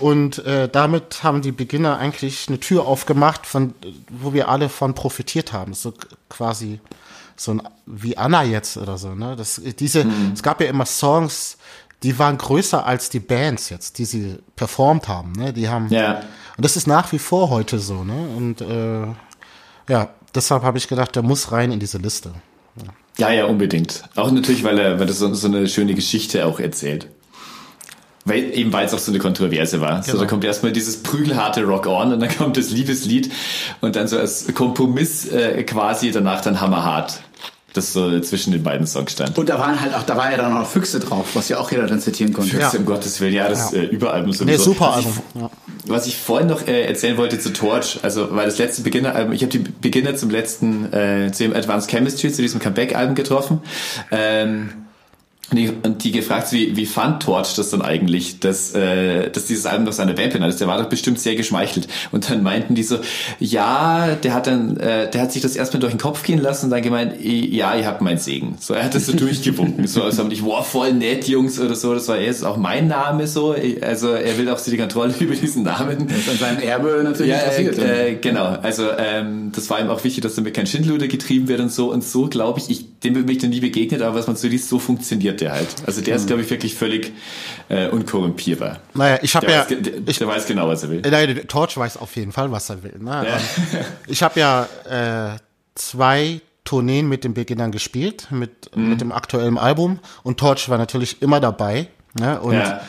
Und 0.00 0.38
äh, 0.44 0.68
damit 0.68 1.22
haben 1.22 1.40
die 1.42 1.52
Beginner 1.52 1.96
eigentlich 1.98 2.48
eine 2.48 2.60
Tür 2.60 2.86
aufgemacht, 2.86 3.46
von 3.46 3.74
wo 4.10 4.32
wir 4.32 4.48
alle 4.48 4.68
von 4.68 4.94
profitiert 4.94 5.52
haben. 5.52 5.72
So 5.74 5.94
quasi 6.28 6.80
so 7.34 7.52
ein, 7.52 7.62
wie 7.86 8.16
Anna 8.16 8.42
jetzt 8.44 8.76
oder 8.76 8.98
so. 8.98 9.14
Ne? 9.14 9.34
Das, 9.36 9.60
diese, 9.78 10.06
Es 10.34 10.42
gab 10.42 10.60
ja 10.60 10.68
immer 10.68 10.86
Songs, 10.86 11.56
die 12.02 12.18
waren 12.18 12.38
größer 12.38 12.84
als 12.86 13.08
die 13.10 13.20
Bands 13.20 13.70
jetzt, 13.70 13.98
die 13.98 14.04
sie 14.04 14.38
performt 14.54 15.08
haben. 15.08 15.32
Ne? 15.32 15.52
Die 15.52 15.68
haben 15.68 15.88
Ja. 15.90 16.20
und 16.56 16.64
das 16.64 16.76
ist 16.76 16.86
nach 16.86 17.10
wie 17.12 17.18
vor 17.18 17.50
heute 17.50 17.78
so. 17.78 18.04
Ne? 18.04 18.28
Und 18.36 18.60
äh, 18.60 19.06
ja, 19.92 20.10
deshalb 20.34 20.62
habe 20.62 20.78
ich 20.78 20.88
gedacht, 20.88 21.14
der 21.16 21.22
muss 21.22 21.52
rein 21.52 21.72
in 21.72 21.80
diese 21.80 21.98
Liste. 21.98 22.32
Ja, 23.18 23.30
ja, 23.30 23.46
unbedingt. 23.46 24.02
Auch 24.14 24.30
natürlich, 24.30 24.62
weil 24.62 24.78
er, 24.78 24.98
weil 25.00 25.06
das 25.06 25.18
so, 25.18 25.32
so 25.32 25.48
eine 25.48 25.66
schöne 25.68 25.94
Geschichte 25.94 26.44
auch 26.44 26.60
erzählt. 26.60 27.08
Weil, 28.26 28.52
eben 28.58 28.72
weil 28.72 28.84
es 28.86 28.92
auch 28.92 28.98
so 28.98 29.12
eine 29.12 29.20
Kontroverse 29.20 29.80
war. 29.80 30.02
So, 30.02 30.10
Genau. 30.12 30.24
da 30.24 30.28
kommt 30.28 30.44
erstmal 30.44 30.72
dieses 30.72 31.02
prügelharte 31.02 31.62
Rock 31.64 31.86
On 31.86 32.12
und 32.12 32.20
dann 32.20 32.36
kommt 32.36 32.56
das 32.56 32.70
Liebeslied 32.70 33.32
und 33.80 33.94
dann 33.96 34.08
so 34.08 34.18
als 34.18 34.52
Kompromiss 34.52 35.26
äh, 35.28 35.62
quasi 35.62 36.10
danach 36.10 36.40
dann 36.42 36.60
hammerhart. 36.60 37.20
Das 37.76 37.92
so 37.92 38.18
zwischen 38.20 38.52
den 38.52 38.62
beiden 38.62 38.86
Songs 38.86 39.12
stand. 39.12 39.36
Und 39.38 39.50
da 39.50 39.58
waren 39.58 39.78
halt 39.78 39.94
auch, 39.94 40.02
da 40.02 40.16
waren 40.16 40.30
ja 40.30 40.38
dann 40.38 40.56
auch 40.56 40.66
Füchse 40.66 40.98
drauf, 40.98 41.26
was 41.34 41.50
ja 41.50 41.58
auch 41.58 41.70
jeder 41.70 41.86
dann 41.86 42.00
zitieren 42.00 42.32
konnte. 42.32 42.56
Füchse, 42.56 42.78
um 42.78 42.86
Gottes 42.86 43.20
Willen, 43.20 43.34
ja, 43.34 43.48
das 43.48 43.72
Ja. 43.72 43.80
Äh, 43.80 43.84
Überalbum 43.86 44.32
sowieso. 44.32 44.44
Nee, 44.44 44.56
super 44.56 44.94
Was 44.96 45.04
ich-. 45.04 45.40
Ja. 45.40 45.50
Was 45.84 46.06
ich 46.06 46.16
vorhin 46.16 46.48
noch 46.48 46.66
äh, 46.66 46.86
erzählen 46.86 47.18
wollte 47.18 47.38
zu 47.38 47.52
Torch, 47.52 47.98
also 48.02 48.34
weil 48.34 48.46
das 48.46 48.56
letzte 48.56 48.80
Beginner-Album, 48.82 49.34
ich 49.34 49.42
habe 49.42 49.50
die 49.50 49.58
Beginner 49.58 50.16
zum 50.16 50.30
letzten, 50.30 50.92
äh, 50.92 51.30
zu 51.32 51.44
dem 51.44 51.54
Advanced 51.54 51.90
Chemistry, 51.90 52.32
zu 52.32 52.40
diesem 52.40 52.60
Comeback-Album 52.60 53.14
getroffen. 53.14 53.60
Ähm, 54.10 54.70
und 55.50 55.56
die, 55.58 55.70
und 55.84 56.02
die 56.02 56.10
gefragt, 56.10 56.50
wie, 56.52 56.76
wie 56.76 56.86
fand 56.86 57.22
Torch 57.22 57.54
das 57.54 57.70
dann 57.70 57.80
eigentlich, 57.80 58.40
dass, 58.40 58.74
äh, 58.74 59.30
dass 59.30 59.46
dieses 59.46 59.64
Album 59.64 59.84
noch 59.84 59.92
seine 59.92 60.12
Band 60.14 60.32
benannt 60.32 60.52
ist? 60.52 60.60
Der 60.60 60.66
war 60.66 60.76
doch 60.82 60.88
bestimmt 60.88 61.20
sehr 61.20 61.36
geschmeichelt. 61.36 61.86
Und 62.10 62.28
dann 62.28 62.42
meinten 62.42 62.74
die 62.74 62.82
so, 62.82 62.98
ja, 63.38 64.16
der 64.22 64.34
hat 64.34 64.48
dann, 64.48 64.76
äh, 64.78 65.08
der 65.08 65.20
hat 65.22 65.30
sich 65.32 65.42
das 65.42 65.54
erstmal 65.54 65.80
durch 65.80 65.92
den 65.92 66.00
Kopf 66.00 66.24
gehen 66.24 66.40
lassen 66.40 66.66
und 66.66 66.70
dann 66.72 66.82
gemeint, 66.82 67.20
"I- 67.24 67.54
ja, 67.54 67.76
ihr 67.76 67.86
habt 67.86 68.00
meinen 68.02 68.18
Segen. 68.18 68.56
So, 68.60 68.74
er 68.74 68.84
hat 68.84 68.94
das 68.96 69.06
so 69.06 69.12
durchgewunken. 69.16 69.86
So, 69.86 70.02
also 70.02 70.22
haben 70.22 70.28
nicht, 70.30 70.44
wow, 70.44 70.66
voll 70.66 70.92
nett, 70.92 71.28
Jungs, 71.28 71.60
oder 71.60 71.76
so. 71.76 71.94
Das 71.94 72.08
war 72.08 72.18
jetzt 72.18 72.44
auch 72.44 72.56
mein 72.56 72.88
Name 72.88 73.26
so. 73.28 73.54
Also 73.82 74.08
er 74.08 74.38
will 74.38 74.48
auch 74.48 74.58
so 74.58 74.70
die 74.72 74.76
Kontrolle 74.78 75.14
über 75.20 75.34
diesen 75.36 75.62
Namen. 75.62 76.08
Das 76.08 76.18
ist 76.18 76.28
an 76.28 76.38
seinem 76.38 76.60
Erbe 76.60 77.00
natürlich 77.04 77.30
Ja, 77.32 77.38
interessiert. 77.38 77.78
äh, 77.78 78.10
äh, 78.10 78.14
genau. 78.16 78.46
Also 78.62 78.88
ähm, 78.98 79.52
das 79.54 79.70
war 79.70 79.80
ihm 79.80 79.90
auch 79.90 80.02
wichtig, 80.02 80.22
dass 80.22 80.34
damit 80.34 80.54
kein 80.54 80.66
Schindluder 80.66 81.06
getrieben 81.06 81.46
wird 81.46 81.60
und 81.60 81.70
so. 81.70 81.92
Und 81.92 82.02
so, 82.02 82.26
glaube 82.26 82.58
ich, 82.58 82.68
ich, 82.68 82.98
dem 83.00 83.14
bin 83.14 83.28
ich 83.28 83.42
noch 83.42 83.48
nie 83.50 83.60
begegnet, 83.60 84.02
aber 84.02 84.18
was 84.18 84.26
man 84.26 84.34
so 84.34 84.48
liest, 84.48 84.68
so 84.68 84.78
funktioniert 84.78 85.35
der 85.40 85.52
halt. 85.52 85.68
Also 85.86 86.00
der 86.00 86.16
ist, 86.16 86.26
glaube 86.26 86.42
ich, 86.42 86.50
wirklich 86.50 86.74
völlig 86.74 87.12
äh, 87.68 87.88
unkorrumpierbar. 87.88 88.78
Naja, 88.94 89.18
ich 89.22 89.34
habe 89.36 89.50
ja, 89.50 89.60
weiß, 89.60 89.68
der, 89.68 89.92
ich, 90.06 90.18
der 90.18 90.28
weiß 90.28 90.46
genau, 90.46 90.68
was 90.68 90.82
er 90.82 90.90
will. 90.90 91.02
Nein, 91.02 91.34
der 91.34 91.46
Torch 91.46 91.76
weiß 91.76 91.96
auf 91.98 92.14
jeden 92.16 92.32
Fall, 92.32 92.50
was 92.52 92.70
er 92.70 92.82
will. 92.82 92.94
Ne? 92.98 93.10
Ja. 93.10 93.36
Ähm, 93.36 93.84
Ich 94.06 94.22
habe 94.22 94.38
ja 94.40 94.66
äh, 95.34 95.38
zwei 95.74 96.40
Tourneen 96.64 97.08
mit 97.08 97.22
den 97.24 97.34
Beginnern 97.34 97.70
gespielt, 97.72 98.28
mit, 98.30 98.74
Mhm. 98.76 98.88
mit 98.90 99.00
dem 99.00 99.12
aktuellen 99.12 99.56
Album 99.58 100.00
und 100.24 100.38
Torch 100.38 100.68
war 100.68 100.78
natürlich 100.78 101.22
immer 101.22 101.40
dabei. 101.40 101.88
Ne? 102.18 102.40
Und 102.40 102.54
Ja. 102.54 102.80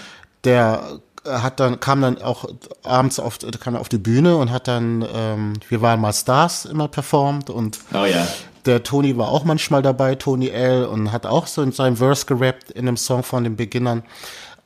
der 0.43 0.99
äh, 1.25 1.29
hat 1.29 1.59
dann 1.59 1.79
kam 1.79 2.01
dann 2.01 2.21
auch 2.21 2.45
abends 2.83 3.19
auf 3.19 3.37
kam 3.59 3.75
auf 3.75 3.89
die 3.89 3.97
Bühne 3.97 4.37
und 4.37 4.51
hat 4.51 4.67
dann 4.67 5.05
ähm, 5.13 5.53
wir 5.69 5.81
waren 5.81 5.99
mal 6.01 6.13
Stars 6.13 6.65
immer 6.65 6.87
performt 6.87 7.49
und 7.49 7.79
Oh 7.93 8.05
ja. 8.05 8.25
Der 8.67 8.83
Tony 8.83 9.17
war 9.17 9.29
auch 9.29 9.45
manchmal 9.45 9.81
dabei, 9.81 10.15
Tony 10.15 10.49
L. 10.49 10.85
und 10.85 11.11
hat 11.11 11.25
auch 11.25 11.47
so 11.47 11.61
in 11.61 11.71
seinem 11.71 11.97
Verse 11.97 12.25
gerappt 12.25 12.71
in 12.71 12.87
einem 12.87 12.97
Song 12.97 13.23
von 13.23 13.43
den 13.43 13.55
Beginnern. 13.55 14.03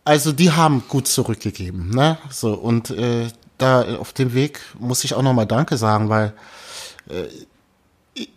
Also 0.04 0.32
die 0.32 0.52
haben 0.52 0.84
gut 0.90 1.08
zurückgegeben, 1.08 1.92
ne? 1.92 2.18
So 2.30 2.54
und 2.54 2.90
äh, 2.90 3.28
da 3.58 3.98
auf 3.98 4.14
dem 4.14 4.34
Weg 4.34 4.60
muss 4.80 5.04
ich 5.04 5.14
auch 5.14 5.22
nochmal 5.22 5.46
Danke 5.46 5.78
sagen, 5.78 6.10
weil 6.10 6.34
äh, 7.08 7.28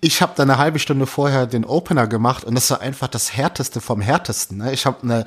ich 0.00 0.22
habe 0.22 0.34
da 0.36 0.44
eine 0.44 0.58
halbe 0.58 0.78
Stunde 0.78 1.06
vorher 1.06 1.46
den 1.46 1.64
Opener 1.64 2.06
gemacht 2.06 2.44
und 2.44 2.54
das 2.54 2.70
war 2.70 2.80
einfach 2.80 3.08
das 3.08 3.34
härteste 3.34 3.80
vom 3.80 4.00
härtesten. 4.00 4.58
Ne? 4.58 4.72
Ich 4.72 4.86
habe 4.86 5.02
eine 5.02 5.24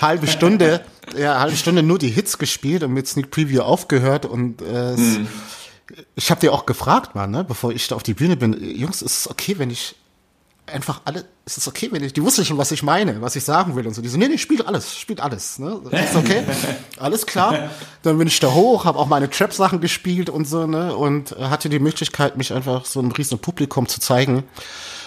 halbe 0.00 0.28
Stunde, 0.28 0.80
ja, 1.16 1.40
halbe 1.40 1.56
Stunde 1.56 1.82
nur 1.82 1.98
die 1.98 2.08
Hits 2.08 2.38
gespielt 2.38 2.84
und 2.84 2.92
mit 2.92 3.06
Sneak 3.06 3.30
Preview 3.30 3.60
aufgehört 3.60 4.24
und 4.24 4.62
äh, 4.62 4.96
mhm. 4.96 5.28
Ich 6.14 6.30
habe 6.30 6.40
dir 6.40 6.52
auch 6.52 6.66
gefragt, 6.66 7.14
mal, 7.14 7.26
ne, 7.26 7.44
bevor 7.44 7.72
ich 7.72 7.88
da 7.88 7.96
auf 7.96 8.02
die 8.02 8.14
Bühne 8.14 8.36
bin, 8.36 8.52
Jungs, 8.76 9.02
ist 9.02 9.20
es 9.20 9.30
okay, 9.30 9.58
wenn 9.58 9.70
ich 9.70 9.96
einfach 10.66 11.00
alle, 11.04 11.24
ist 11.44 11.58
es 11.58 11.66
okay, 11.66 11.88
wenn 11.90 12.04
ich, 12.04 12.12
die 12.12 12.22
wusste 12.22 12.44
schon, 12.44 12.58
was 12.58 12.70
ich 12.70 12.82
meine, 12.82 13.20
was 13.20 13.36
ich 13.36 13.44
sagen 13.44 13.74
will 13.74 13.86
und 13.86 13.94
so. 13.94 14.02
Die 14.02 14.08
so, 14.08 14.16
nee, 14.16 14.28
nee, 14.28 14.38
spielt 14.38 14.66
alles, 14.66 14.96
spielt 14.96 15.20
alles, 15.20 15.58
ne? 15.58 15.80
Ist 15.90 16.16
okay, 16.16 16.44
alles 16.98 17.26
klar. 17.26 17.70
Dann 18.02 18.18
bin 18.18 18.28
ich 18.28 18.38
da 18.40 18.52
hoch, 18.52 18.84
habe 18.84 18.98
auch 18.98 19.08
meine 19.08 19.28
Trap-Sachen 19.28 19.80
gespielt 19.80 20.30
und 20.30 20.46
so, 20.46 20.66
ne? 20.66 20.96
Und 20.96 21.32
hatte 21.38 21.68
die 21.68 21.80
Möglichkeit, 21.80 22.36
mich 22.36 22.52
einfach 22.52 22.84
so 22.84 23.00
einem 23.00 23.10
riesen 23.12 23.38
Publikum 23.38 23.88
zu 23.88 24.00
zeigen. 24.00 24.44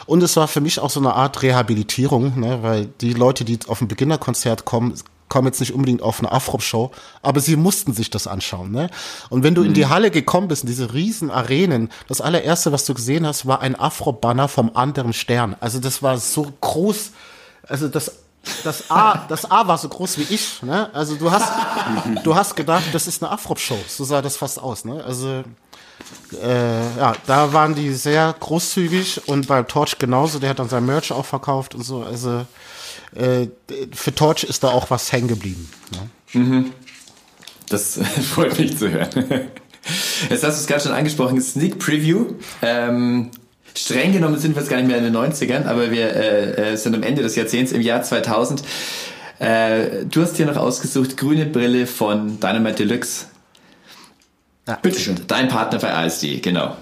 Und 0.05 0.21
es 0.21 0.35
war 0.35 0.47
für 0.47 0.61
mich 0.61 0.79
auch 0.79 0.89
so 0.89 0.99
eine 0.99 1.13
Art 1.13 1.41
Rehabilitierung, 1.41 2.39
ne? 2.39 2.61
Weil 2.61 2.87
die 3.01 3.13
Leute, 3.13 3.45
die 3.45 3.59
auf 3.67 3.81
ein 3.81 3.87
Beginnerkonzert 3.87 4.65
kommen, 4.65 4.93
kommen 5.35 5.47
jetzt 5.47 5.59
nicht 5.59 5.73
unbedingt 5.73 6.01
auf 6.01 6.19
eine 6.19 6.31
Afro-Show, 6.31 6.91
aber 7.21 7.41
sie 7.41 7.57
mussten 7.57 7.91
sich 7.91 8.09
das 8.09 8.25
anschauen. 8.25 8.71
Ne? 8.71 8.89
Und 9.29 9.43
wenn 9.43 9.53
du 9.53 9.63
mhm. 9.63 9.67
in 9.67 9.73
die 9.73 9.83
mhm. 9.83 9.89
Halle 9.89 10.09
gekommen 10.09 10.47
bist, 10.47 10.63
in 10.63 10.69
diese 10.69 10.93
riesen 10.93 11.29
Arenen, 11.29 11.89
das 12.07 12.21
allererste, 12.21 12.71
was 12.71 12.85
du 12.85 12.93
gesehen 12.93 13.27
hast, 13.27 13.45
war 13.45 13.59
ein 13.59 13.77
Afro-Banner 13.77 14.47
vom 14.47 14.71
anderen 14.77 15.11
Stern. 15.11 15.57
Also 15.59 15.79
das 15.79 16.01
war 16.01 16.17
so 16.19 16.53
groß, 16.61 17.11
also 17.67 17.89
das 17.89 18.13
das 18.63 18.89
A, 18.89 19.25
das 19.27 19.51
A 19.51 19.67
war 19.67 19.77
so 19.77 19.89
groß 19.89 20.19
wie 20.19 20.33
ich, 20.33 20.63
ne? 20.63 20.89
Also 20.93 21.15
du 21.15 21.29
hast, 21.29 21.51
du 22.23 22.33
hast 22.33 22.55
gedacht, 22.55 22.85
das 22.93 23.05
ist 23.05 23.21
eine 23.21 23.33
Afro-Show. 23.33 23.79
So 23.89 24.05
sah 24.05 24.21
das 24.21 24.37
fast 24.37 24.61
aus, 24.61 24.85
ne? 24.85 25.03
Also 25.03 25.43
äh, 26.41 26.97
ja, 26.97 27.13
da 27.27 27.51
waren 27.51 27.75
die 27.75 27.91
sehr 27.91 28.33
großzügig 28.39 29.27
und 29.27 29.47
bei 29.47 29.63
Torch 29.63 29.97
genauso. 29.97 30.39
Der 30.39 30.51
hat 30.51 30.59
dann 30.59 30.69
sein 30.69 30.85
Merch 30.85 31.11
auch 31.11 31.25
verkauft 31.25 31.75
und 31.75 31.83
so. 31.83 32.03
Also 32.03 32.45
äh, 33.15 33.47
für 33.93 34.13
Torch 34.13 34.43
ist 34.43 34.63
da 34.63 34.69
auch 34.69 34.89
was 34.89 35.11
hängen 35.11 35.27
geblieben. 35.27 35.69
Ne? 35.91 36.41
Mhm. 36.41 36.71
Das 37.69 37.99
freut 38.33 38.57
mich 38.59 38.77
zu 38.77 38.91
hören. 38.91 39.09
Jetzt 40.29 40.43
hast 40.43 40.57
du 40.57 40.61
es 40.61 40.67
gerade 40.67 40.81
schon 40.81 40.91
angesprochen, 40.91 41.41
Sneak 41.41 41.79
Preview. 41.79 42.33
Ähm, 42.61 43.31
streng 43.75 44.13
genommen 44.13 44.39
sind 44.39 44.55
wir 44.55 44.61
jetzt 44.61 44.69
gar 44.69 44.77
nicht 44.77 44.87
mehr 44.87 44.97
in 44.97 45.03
den 45.03 45.15
90ern, 45.15 45.65
aber 45.65 45.91
wir 45.91 46.15
äh, 46.15 46.73
äh, 46.73 46.75
sind 46.75 46.95
am 46.95 47.03
Ende 47.03 47.21
des 47.21 47.35
Jahrzehnts 47.35 47.71
im 47.71 47.81
Jahr 47.81 48.01
2000. 48.01 48.63
Äh, 49.39 50.05
du 50.05 50.21
hast 50.21 50.37
hier 50.37 50.45
noch 50.45 50.57
ausgesucht, 50.57 51.17
grüne 51.17 51.45
Brille 51.45 51.87
von 51.87 52.39
Dynamite 52.39 52.85
Deluxe. 52.85 53.25
Ja. 54.67 54.75
Bitteschön. 54.81 55.21
Dein 55.27 55.47
Partner 55.47 55.79
bei 55.79 55.93
ASD, 55.93 56.39
genau. 56.41 56.75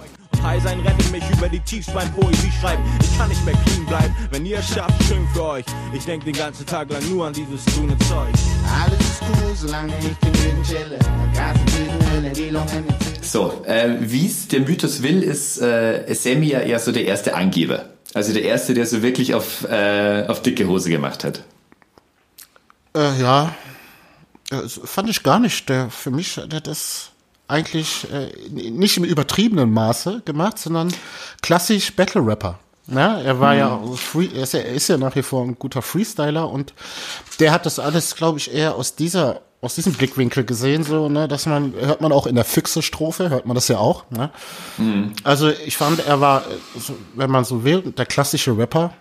High 0.44 0.62
sein, 0.62 0.80
rettet 0.82 1.10
mich 1.12 1.24
über 1.32 1.48
die 1.48 1.62
Tiefs 1.62 1.88
beim 1.94 2.12
Poesie 2.14 2.52
schreiben. 2.60 2.84
Ich 3.02 3.18
kann 3.18 3.30
nicht 3.30 3.44
mehr 3.46 3.56
clean 3.66 3.86
bleiben, 3.86 4.16
wenn 4.30 4.46
ihr 4.46 4.60
es 4.60 4.68
schafft, 4.68 5.02
schön 5.06 5.26
für 5.34 5.44
euch. 5.44 5.66
Ich 5.94 6.04
denk 6.04 6.26
den 6.26 6.34
ganzen 6.34 6.66
Tag 6.66 6.92
lang 6.92 7.02
nur 7.10 7.28
an 7.28 7.34
dieses 7.34 7.64
grüne 7.66 7.98
Zeug. 8.00 8.34
Alles 8.84 9.00
ist 9.00 9.22
cool, 9.22 9.56
solange 9.56 9.94
ich 10.00 10.20
genügend 10.20 10.68
chille. 10.68 11.00
So, 13.22 13.64
äh, 13.66 13.96
wie 14.02 14.26
es 14.26 14.50
der 14.50 14.60
Mythos 14.60 15.02
will, 15.02 15.24
ist 15.24 15.62
äh, 15.62 16.14
Sammy 16.14 16.48
ja 16.48 16.60
eher 16.60 16.80
so 16.80 16.92
der 16.92 17.06
erste 17.06 17.36
Angeber. 17.36 17.86
Also 18.14 18.34
der 18.34 18.44
erste, 18.44 18.74
der 18.74 18.86
so 18.86 19.02
wirklich 19.02 19.34
auf, 19.34 19.64
äh, 19.64 20.26
auf 20.28 20.42
dicke 20.42 20.68
Hose 20.68 20.90
gemacht 20.90 21.24
hat. 21.24 21.44
Äh, 22.96 23.20
ja, 23.20 23.56
das 24.50 24.80
fand 24.84 25.10
ich 25.10 25.24
gar 25.24 25.40
nicht. 25.40 25.70
Der, 25.70 25.90
für 25.90 26.12
mich 26.12 26.38
hat 26.38 26.54
er 26.54 26.62
das 26.62 27.13
eigentlich 27.54 28.08
äh, 28.12 28.32
nicht 28.50 28.98
im 28.98 29.04
übertriebenen 29.04 29.72
Maße 29.72 30.24
gemacht, 30.26 30.58
sondern 30.58 30.94
klassisch 31.42 31.96
Battle 31.96 32.26
Rapper. 32.26 32.60
Ja, 32.88 33.22
er 33.22 33.40
war 33.40 33.54
mhm. 33.54 33.60
ja 33.60 33.80
free, 33.96 34.30
er 34.36 34.44
ist 34.44 34.54
ja, 34.54 34.60
er 34.60 34.74
ist 34.74 34.90
ja 34.90 34.98
nach 34.98 35.16
wie 35.16 35.22
vor 35.22 35.44
ein 35.44 35.58
guter 35.58 35.82
Freestyler 35.82 36.50
und 36.50 36.74
der 37.40 37.52
hat 37.52 37.66
das 37.66 37.80
alles, 37.80 38.16
glaube 38.16 38.40
ich, 38.40 38.54
eher 38.54 38.76
aus 38.76 38.96
dieser 38.96 39.42
aus 39.62 39.76
diesem 39.76 39.94
Blickwinkel 39.94 40.44
gesehen, 40.44 40.84
so, 40.84 41.08
ne, 41.08 41.30
dass 41.30 41.46
man, 41.46 41.74
hört 41.80 42.02
man 42.02 42.12
auch 42.12 42.28
in 42.28 42.36
der 42.36 42.44
Füchse-Strophe, 42.44 43.30
hört 43.30 43.46
man 43.46 43.56
das 43.56 43.70
ja 43.70 43.78
auch, 43.78 44.04
ne? 44.10 44.30
Mhm. 44.78 45.14
Also 45.24 45.48
ich 45.48 45.78
fand, 45.78 46.06
er 46.06 46.20
war, 46.20 46.44
wenn 47.16 47.32
man 47.32 47.46
so 47.46 47.64
will, 47.64 47.82
der 47.82 48.06
klassische 48.06 48.58
Rapper. 48.58 48.94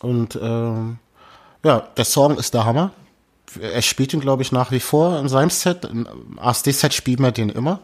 Und 0.00 0.36
ähm, 0.42 0.98
ja, 1.64 1.78
der 1.96 2.04
Song 2.04 2.36
ist 2.38 2.54
der 2.54 2.64
Hammer 2.64 2.90
er 3.60 3.82
spielt 3.82 4.12
ihn, 4.12 4.20
glaube 4.20 4.42
ich, 4.42 4.52
nach 4.52 4.70
wie 4.70 4.80
vor 4.80 5.18
in 5.18 5.28
seinem 5.28 5.50
Set. 5.50 5.84
Im 5.84 6.06
ASD-Set 6.38 6.94
spielt 6.94 7.20
man 7.20 7.32
den 7.32 7.48
immer. 7.48 7.80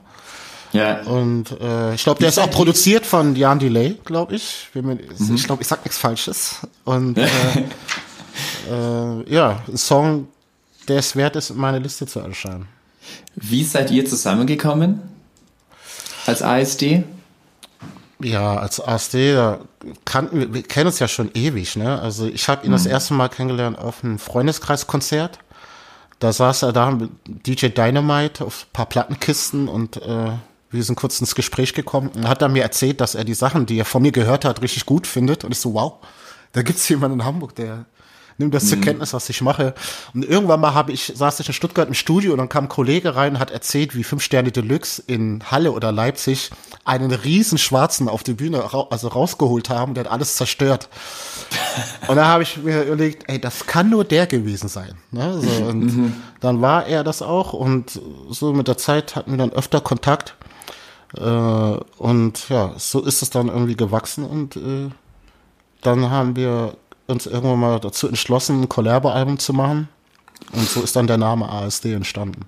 Ja. 0.73 1.03
Und 1.03 1.61
äh, 1.61 1.95
ich 1.95 2.03
glaube, 2.03 2.21
der 2.21 2.31
ist 2.31 2.39
auch 2.39 2.51
produziert 2.51 3.05
von 3.05 3.37
Jan 3.37 3.59
Delay, 3.59 3.99
glaube 4.05 4.35
ich. 4.37 4.69
Mhm. 4.75 4.99
Ich 5.35 5.45
glaube, 5.45 5.63
ich 5.63 5.69
sag 5.69 5.85
nichts 5.85 5.99
Falsches. 5.99 6.57
Und 6.85 7.19
äh, 7.19 7.27
äh, 8.71 9.33
ja, 9.33 9.63
ein 9.69 9.77
Song, 9.77 10.29
der 10.89 10.99
es 10.99 11.15
wert 11.15 11.37
ist, 11.37 11.51
in 11.51 11.59
meine 11.59 11.79
Liste 11.79 12.07
zu 12.07 12.21
erscheinen. 12.21 12.69
Wie 13.35 13.65
seid 13.65 13.91
ihr 13.91 14.07
zusammengekommen 14.07 15.03
als 16.27 16.43
ASD? 16.43 17.05
Ja, 18.23 18.57
als 18.57 18.81
ASD, 18.81 19.35
da 19.35 19.61
kannten 20.05 20.39
wir, 20.39 20.55
wir 20.55 20.63
kennen 20.63 20.87
uns 20.87 21.01
ja 21.01 21.09
schon 21.09 21.31
ewig, 21.35 21.77
ne? 21.77 22.01
Also 22.01 22.27
ich 22.27 22.49
habe 22.49 22.65
ihn 22.65 22.71
mhm. 22.71 22.75
das 22.75 22.87
erste 22.87 23.15
Mal 23.15 23.29
kennengelernt 23.29 23.79
auf 23.79 24.05
einem 24.05 24.19
Freundeskreiskonzert. 24.19 25.39
Da 26.23 26.33
saß 26.33 26.63
er 26.63 26.73
da 26.73 26.93
mit 26.93 27.11
DJ 27.27 27.67
Dynamite 27.67 28.45
auf 28.45 28.67
ein 28.69 28.73
paar 28.73 28.87
Plattenkisten 28.87 29.67
und 29.67 29.97
äh, 29.97 30.31
wir 30.71 30.83
sind 30.85 30.95
kurz 30.95 31.21
ins 31.21 31.35
Gespräch 31.35 31.75
gekommen 31.75 32.11
und 32.15 32.29
hat 32.29 32.43
er 32.43 32.49
mir 32.49 32.63
erzählt, 32.63 33.01
dass 33.01 33.17
er 33.17 33.25
die 33.25 33.35
Sachen, 33.35 33.67
die 33.67 33.77
er 33.77 33.85
von 33.85 34.03
mir 34.03 34.13
gehört 34.13 34.45
hat, 34.45 34.63
richtig 34.63 34.87
gut 34.87 35.09
findet. 35.09 35.43
Und 35.43 35.51
ich 35.51 35.59
so, 35.59 35.75
wow, 35.75 35.95
da 36.53 36.63
gibt's 36.63 36.89
jemanden 36.89 37.19
in 37.19 37.27
Hamburg, 37.27 37.57
der 37.57 37.87
nimmt 38.43 38.55
das 38.55 38.65
mhm. 38.65 38.69
zur 38.69 38.81
Kenntnis, 38.81 39.13
was 39.15 39.29
ich 39.29 39.41
mache. 39.41 39.75
Und 40.15 40.25
irgendwann 40.25 40.61
mal 40.61 40.75
habe 40.75 40.93
ich, 40.93 41.13
saß 41.15 41.41
ich 41.41 41.49
in 41.49 41.55
Stuttgart 41.55 41.89
im 41.89 41.95
Studio 41.95 42.33
und 42.33 42.39
dann 42.39 42.49
kam 42.49 42.65
ein 42.65 42.69
Kollege 42.69 43.17
rein 43.17 43.35
und 43.35 43.39
hat 43.39 43.51
erzählt, 43.51 43.97
wie 43.97 44.05
Fünf 44.05 44.23
Sterne 44.23 44.53
Deluxe 44.53 45.03
in 45.07 45.43
Halle 45.51 45.73
oder 45.73 45.93
Leipzig 45.93 46.51
einen 46.85 47.13
riesen 47.13 47.59
Schwarzen 47.59 48.09
auf 48.09 48.23
die 48.23 48.35
Bühne 48.35 48.63
also 48.91 49.09
rausgeholt 49.09 49.71
haben, 49.71 49.95
der 49.95 50.05
hat 50.05 50.13
alles 50.13 50.37
zerstört. 50.37 50.89
und 52.09 52.17
da 52.17 52.27
habe 52.27 52.43
ich 52.43 52.59
mir 52.59 52.83
überlegt, 52.83 53.31
ey, 53.31 53.41
das 53.41 53.67
kann 53.67 53.89
nur 53.89 54.05
der 54.05 54.27
gewesen 54.27 54.69
sein. 54.69 54.95
Ne? 55.11 55.41
So, 55.41 55.65
und 55.69 55.97
mhm. 55.97 56.13
dann 56.41 56.61
war 56.61 56.87
er 56.87 57.05
das 57.05 57.23
auch 57.23 57.53
und 57.53 58.01
so 58.31 58.53
mit 58.53 58.69
der 58.69 58.77
Zeit 58.77 59.17
hatten 59.17 59.33
wir 59.33 59.39
dann 59.39 59.53
öfter 59.53 59.81
Kontakt. 59.81 60.35
Äh, 61.17 61.21
und 61.21 62.49
ja, 62.49 62.73
so 62.77 63.03
ist 63.03 63.23
es 63.23 63.31
dann 63.31 63.49
irgendwie 63.49 63.77
gewachsen 63.77 64.25
und 64.25 64.57
äh, 64.57 64.91
dann 65.83 66.11
haben 66.11 66.37
wir 66.37 66.77
uns 67.13 67.27
irgendwann 67.27 67.61
mal 67.61 67.81
dazu 67.81 68.09
entschlossen, 68.09 68.63
ein 68.63 68.69
Collabo-Album 68.69 69.39
zu 69.39 69.53
machen. 69.53 69.89
Und 70.53 70.69
so 70.69 70.83
ist 70.83 70.97
dann 70.97 71.07
der 71.07 71.19
Name 71.19 71.49
ASD 71.49 71.93
entstanden. 71.93 72.47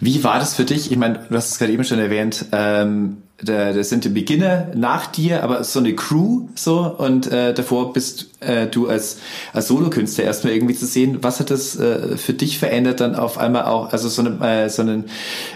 Wie 0.00 0.22
war 0.24 0.38
das 0.38 0.54
für 0.54 0.64
dich? 0.64 0.90
Ich 0.90 0.96
meine, 0.96 1.26
du 1.28 1.34
hast 1.36 1.50
es 1.50 1.58
gerade 1.58 1.72
eben 1.72 1.84
schon 1.84 1.98
erwähnt, 1.98 2.46
ähm, 2.52 3.18
da, 3.42 3.72
da 3.72 3.84
sind 3.84 4.04
die 4.04 4.08
Beginner 4.08 4.68
nach 4.74 5.06
dir, 5.06 5.42
aber 5.42 5.62
so 5.64 5.78
eine 5.78 5.94
Crew 5.94 6.48
so 6.54 6.86
und 6.96 7.30
äh, 7.30 7.52
davor 7.52 7.92
bist 7.92 8.30
äh, 8.40 8.66
du 8.66 8.88
als, 8.88 9.18
als 9.52 9.68
Solokünstler 9.68 10.24
erstmal 10.24 10.54
irgendwie 10.54 10.74
zu 10.74 10.86
sehen. 10.86 11.18
Was 11.22 11.40
hat 11.40 11.50
das 11.50 11.76
äh, 11.76 12.16
für 12.16 12.32
dich 12.32 12.58
verändert, 12.58 13.00
dann 13.00 13.14
auf 13.14 13.36
einmal 13.36 13.64
auch, 13.64 13.92
also 13.92 14.08
so, 14.08 14.22
eine, 14.22 14.64
äh, 14.64 14.70
so 14.70 14.82
einen 14.82 15.04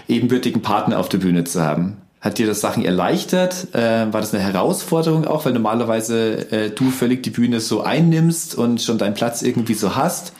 ebenbürtigen 0.07 0.61
Partner 0.61 0.99
auf 0.99 1.09
der 1.09 1.17
Bühne 1.19 1.43
zu 1.43 1.61
haben? 1.61 1.97
Hat 2.21 2.37
dir 2.37 2.45
das 2.45 2.61
Sachen 2.61 2.85
erleichtert? 2.85 3.73
Äh, 3.73 4.13
war 4.13 4.21
das 4.21 4.31
eine 4.31 4.43
Herausforderung 4.43 5.25
auch, 5.25 5.45
weil 5.45 5.53
normalerweise 5.53 6.51
äh, 6.51 6.69
du 6.69 6.91
völlig 6.91 7.23
die 7.23 7.31
Bühne 7.31 7.59
so 7.59 7.81
einnimmst 7.81 8.53
und 8.53 8.79
schon 8.79 8.99
deinen 8.99 9.15
Platz 9.15 9.41
irgendwie 9.41 9.73
so 9.73 9.95
hast? 9.95 10.31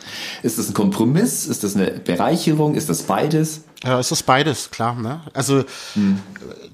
Ist 0.44 0.60
das 0.60 0.70
ein 0.70 0.76
Kompromiss? 0.76 1.48
Ist 1.48 1.64
das 1.64 1.76
eine 1.76 1.90
Bereicherung? 1.90 2.76
Ist 2.76 2.88
das 2.88 3.02
beides? 3.02 3.64
Ja, 3.84 4.00
es 4.00 4.12
ist 4.12 4.28
beides, 4.28 4.70
klar. 4.70 4.94
Ne? 4.94 5.22
Also 5.34 5.64
hm. 5.96 6.20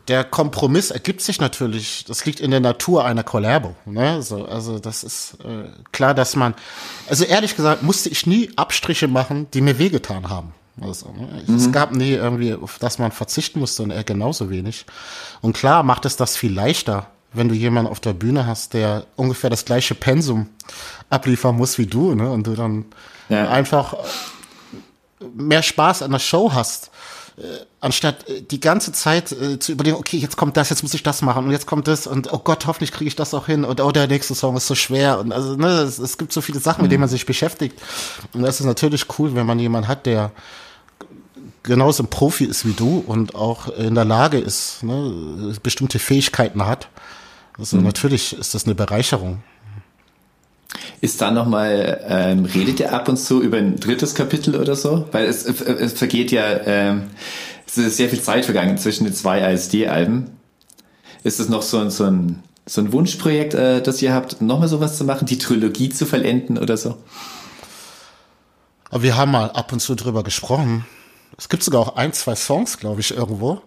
der 0.10 0.26
Kompromiss 0.26 0.92
ergibt 0.92 1.22
sich 1.22 1.40
natürlich, 1.40 2.04
das 2.06 2.26
liegt 2.26 2.42
in 2.42 2.52
der 2.52 2.60
Natur 2.60 3.06
einer 3.06 3.24
Collabo. 3.24 3.76
Ne? 3.86 4.22
So, 4.22 4.44
also 4.44 4.78
das 4.78 5.06
ist 5.06 5.38
äh, 5.46 5.70
klar, 5.94 6.16
dass 6.16 6.36
man, 6.36 6.54
also 7.10 7.24
ehrlich 7.24 7.56
gesagt, 7.56 7.82
musste 7.82 8.10
ich 8.10 8.28
nie 8.28 8.52
Abstriche 8.58 9.08
machen, 9.08 9.48
die 9.54 9.62
mir 9.62 9.80
wehgetan 9.80 10.30
haben. 10.30 10.54
Also, 10.82 11.12
ne? 11.12 11.44
mhm. 11.48 11.56
Es 11.56 11.72
gab 11.72 11.92
nie 11.92 12.12
irgendwie, 12.12 12.54
auf 12.54 12.78
das 12.80 13.00
man 13.00 13.12
verzichten 13.12 13.60
musste 13.60 13.84
und 13.84 13.92
er 13.92 14.04
genauso 14.04 14.50
wenig. 14.50 14.86
Und 15.42 15.54
klar 15.54 15.84
macht 15.84 16.06
es 16.06 16.18
das 16.18 16.38
viel 16.38 16.54
leichter, 16.54 17.08
wenn 17.34 17.50
du 17.50 17.56
jemanden 17.56 17.92
auf 17.92 18.00
der 18.00 18.14
Bühne 18.14 18.46
hast, 18.46 18.74
der 18.74 19.06
ungefähr 19.16 19.50
das 19.50 19.66
gleiche 19.66 19.96
Pensum 19.96 20.50
abliefern 21.10 21.56
muss 21.56 21.78
wie 21.78 21.88
du, 21.88 22.16
ne? 22.16 22.30
Und 22.30 22.48
du 22.48 22.54
dann 22.54 22.86
ja. 23.30 23.50
einfach 23.50 23.96
mehr 25.36 25.64
Spaß 25.64 26.04
an 26.04 26.12
der 26.12 26.20
Show 26.20 26.52
hast. 26.54 26.92
anstatt 27.82 28.28
äh, 28.30 28.42
die 28.42 28.60
ganze 28.60 28.92
Zeit 28.92 29.32
äh, 29.32 29.60
zu 29.60 29.72
überlegen, 29.72 29.98
okay, 29.98 30.18
jetzt 30.18 30.38
kommt 30.38 30.58
das, 30.58 30.70
jetzt 30.70 30.82
muss 30.82 30.94
ich 30.96 31.04
das 31.04 31.22
machen 31.22 31.46
und 31.46 31.52
jetzt 31.52 31.68
kommt 31.68 31.88
das 31.88 32.08
und 32.08 32.34
oh 32.34 32.40
Gott, 32.40 32.66
hoffentlich 32.66 32.92
kriege 32.92 33.08
ich 33.08 33.16
das 33.16 33.34
auch 33.36 33.46
hin 33.46 33.64
und 33.64 33.80
oh, 33.80 33.92
der 33.92 34.08
nächste 34.08 34.34
Song 34.34 34.58
ist 34.58 34.66
so 34.66 34.74
schwer 34.74 35.20
und 35.20 35.32
also 35.32 35.56
ne, 35.56 35.68
es, 35.82 36.00
es 36.00 36.18
gibt 36.18 36.34
so 36.34 36.42
viele 36.42 36.60
Sachen, 36.60 36.82
mit 36.82 36.92
denen 36.92 37.02
man 37.02 37.10
sich 37.10 37.28
beschäftigt 37.28 37.80
und 38.34 38.42
das 38.42 38.60
ist 38.60 38.66
natürlich 38.66 39.06
cool, 39.20 39.36
wenn 39.36 39.46
man 39.46 39.60
jemanden 39.60 39.88
hat, 39.88 40.08
der 40.08 40.32
genauso 41.68 42.04
ein 42.04 42.10
Profi 42.10 42.46
ist 42.46 42.66
wie 42.66 42.74
du 42.74 43.04
und 43.06 43.36
auch 43.36 43.68
in 43.78 43.94
der 43.94 44.06
Lage 44.06 44.40
ist, 44.40 44.84
ne, 44.84 45.54
bestimmte 45.62 46.00
Fähigkeiten 46.00 46.66
hat. 46.66 46.90
Also 47.60 47.78
natürlich 47.78 48.38
ist 48.38 48.56
das 48.56 48.66
eine 48.66 48.76
Bereicherung. 48.76 49.44
Ist 51.02 51.22
da 51.22 51.32
nochmal, 51.32 52.02
ähm, 52.08 52.46
redet 52.46 52.80
ihr 52.80 52.94
ab 52.94 53.08
und 53.08 53.18
zu 53.18 53.42
über 53.42 53.58
ein 53.58 53.80
drittes 53.80 54.16
Kapitel 54.16 54.56
oder 54.56 54.76
so? 54.76 55.08
Weil 55.12 55.26
es, 55.26 55.46
es 55.46 55.94
vergeht 55.94 56.32
ja, 56.32 56.60
ähm, 56.66 57.04
es 57.68 57.78
ist 57.78 57.98
sehr 57.98 58.10
viel 58.10 58.22
Zeit 58.22 58.46
vergangen 58.46 58.78
zwischen 58.78 59.04
den 59.04 59.14
zwei 59.14 59.44
ASD-Alben. 59.46 60.32
Ist 61.24 61.40
es 61.40 61.50
noch 61.50 61.62
so 61.62 61.80
ein, 61.80 61.90
so 61.90 62.06
ein, 62.06 62.44
so 62.66 62.82
ein 62.82 62.92
Wunschprojekt, 62.94 63.54
äh, 63.54 63.82
das 63.82 64.02
ihr 64.02 64.14
habt, 64.14 64.42
nochmal 64.42 64.68
sowas 64.68 64.98
zu 64.98 65.04
machen, 65.04 65.26
die 65.26 65.38
Trilogie 65.38 65.90
zu 65.90 66.06
vollenden 66.06 66.58
oder 66.58 66.78
so? 66.78 66.98
Aber 68.90 69.04
wir 69.04 69.18
haben 69.18 69.32
mal 69.32 69.52
ab 69.52 69.74
und 69.74 69.80
zu 69.80 69.96
drüber 69.96 70.24
gesprochen. 70.24 70.86
Es 71.38 71.50
gibt 71.50 71.64
sogar 71.64 71.82
auch 71.82 71.96
ein, 71.96 72.14
zwei 72.14 72.36
Songs, 72.36 72.78
glaube 72.78 73.02
ich, 73.02 73.16
irgendwo. 73.16 73.62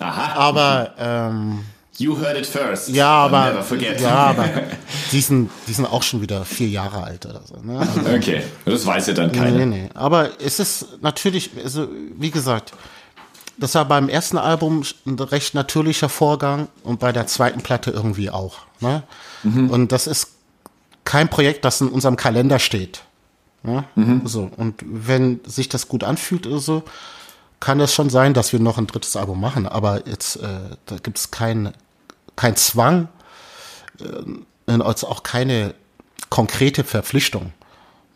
Aha. 0.00 0.32
Aber 0.34 0.94
ähm, 0.98 1.64
You 1.98 2.18
heard 2.18 2.38
it 2.38 2.46
first. 2.46 2.88
Ja, 2.88 3.10
aber, 3.10 3.50
Never 3.50 3.62
forget. 3.62 4.00
ja, 4.00 4.14
aber 4.14 4.48
die 5.12 5.20
sind, 5.20 5.50
die 5.66 5.72
sind 5.74 5.84
auch 5.84 6.02
schon 6.02 6.22
wieder 6.22 6.44
vier 6.46 6.68
Jahre 6.68 7.02
alt 7.04 7.26
oder 7.26 7.42
so. 7.44 7.56
Ne? 7.62 7.78
Also, 7.78 8.00
Okay, 8.16 8.42
das 8.64 8.86
weiß 8.86 9.08
ja 9.08 9.12
dann 9.14 9.32
keiner. 9.32 9.50
nee, 9.50 9.66
nee. 9.66 9.90
Aber 9.94 10.30
es 10.40 10.60
ist 10.60 11.02
natürlich, 11.02 11.50
also 11.62 11.88
wie 12.16 12.30
gesagt, 12.30 12.72
das 13.58 13.74
war 13.74 13.84
beim 13.84 14.08
ersten 14.08 14.38
Album 14.38 14.82
ein 15.04 15.18
recht 15.18 15.52
natürlicher 15.52 16.08
Vorgang 16.08 16.68
und 16.82 17.00
bei 17.00 17.12
der 17.12 17.26
zweiten 17.26 17.60
Platte 17.60 17.90
irgendwie 17.90 18.30
auch. 18.30 18.60
Ne? 18.80 19.02
Und 19.42 19.92
das 19.92 20.06
ist 20.06 20.28
kein 21.04 21.28
Projekt, 21.28 21.66
das 21.66 21.82
in 21.82 21.88
unserem 21.88 22.16
Kalender 22.16 22.58
steht. 22.58 23.02
Ne? 23.62 23.84
So, 24.24 24.50
und 24.56 24.74
wenn 24.84 25.40
sich 25.44 25.68
das 25.68 25.88
gut 25.88 26.04
anfühlt 26.04 26.46
oder 26.46 26.58
so, 26.58 26.82
kann 27.60 27.78
es 27.80 27.94
schon 27.94 28.08
sein, 28.08 28.32
dass 28.32 28.52
wir 28.52 28.60
noch 28.60 28.78
ein 28.78 28.86
drittes 28.86 29.16
Album 29.16 29.40
machen. 29.40 29.66
Aber 29.66 30.06
jetzt, 30.08 30.36
äh, 30.36 30.48
da 30.86 30.96
gibt 30.96 31.18
es 31.18 31.30
keinen 31.30 31.72
kein 32.36 32.56
Zwang 32.56 33.08
äh, 34.00 34.72
und 34.72 34.82
als 34.82 35.04
auch 35.04 35.22
keine 35.22 35.74
konkrete 36.30 36.84
Verpflichtung. 36.84 37.52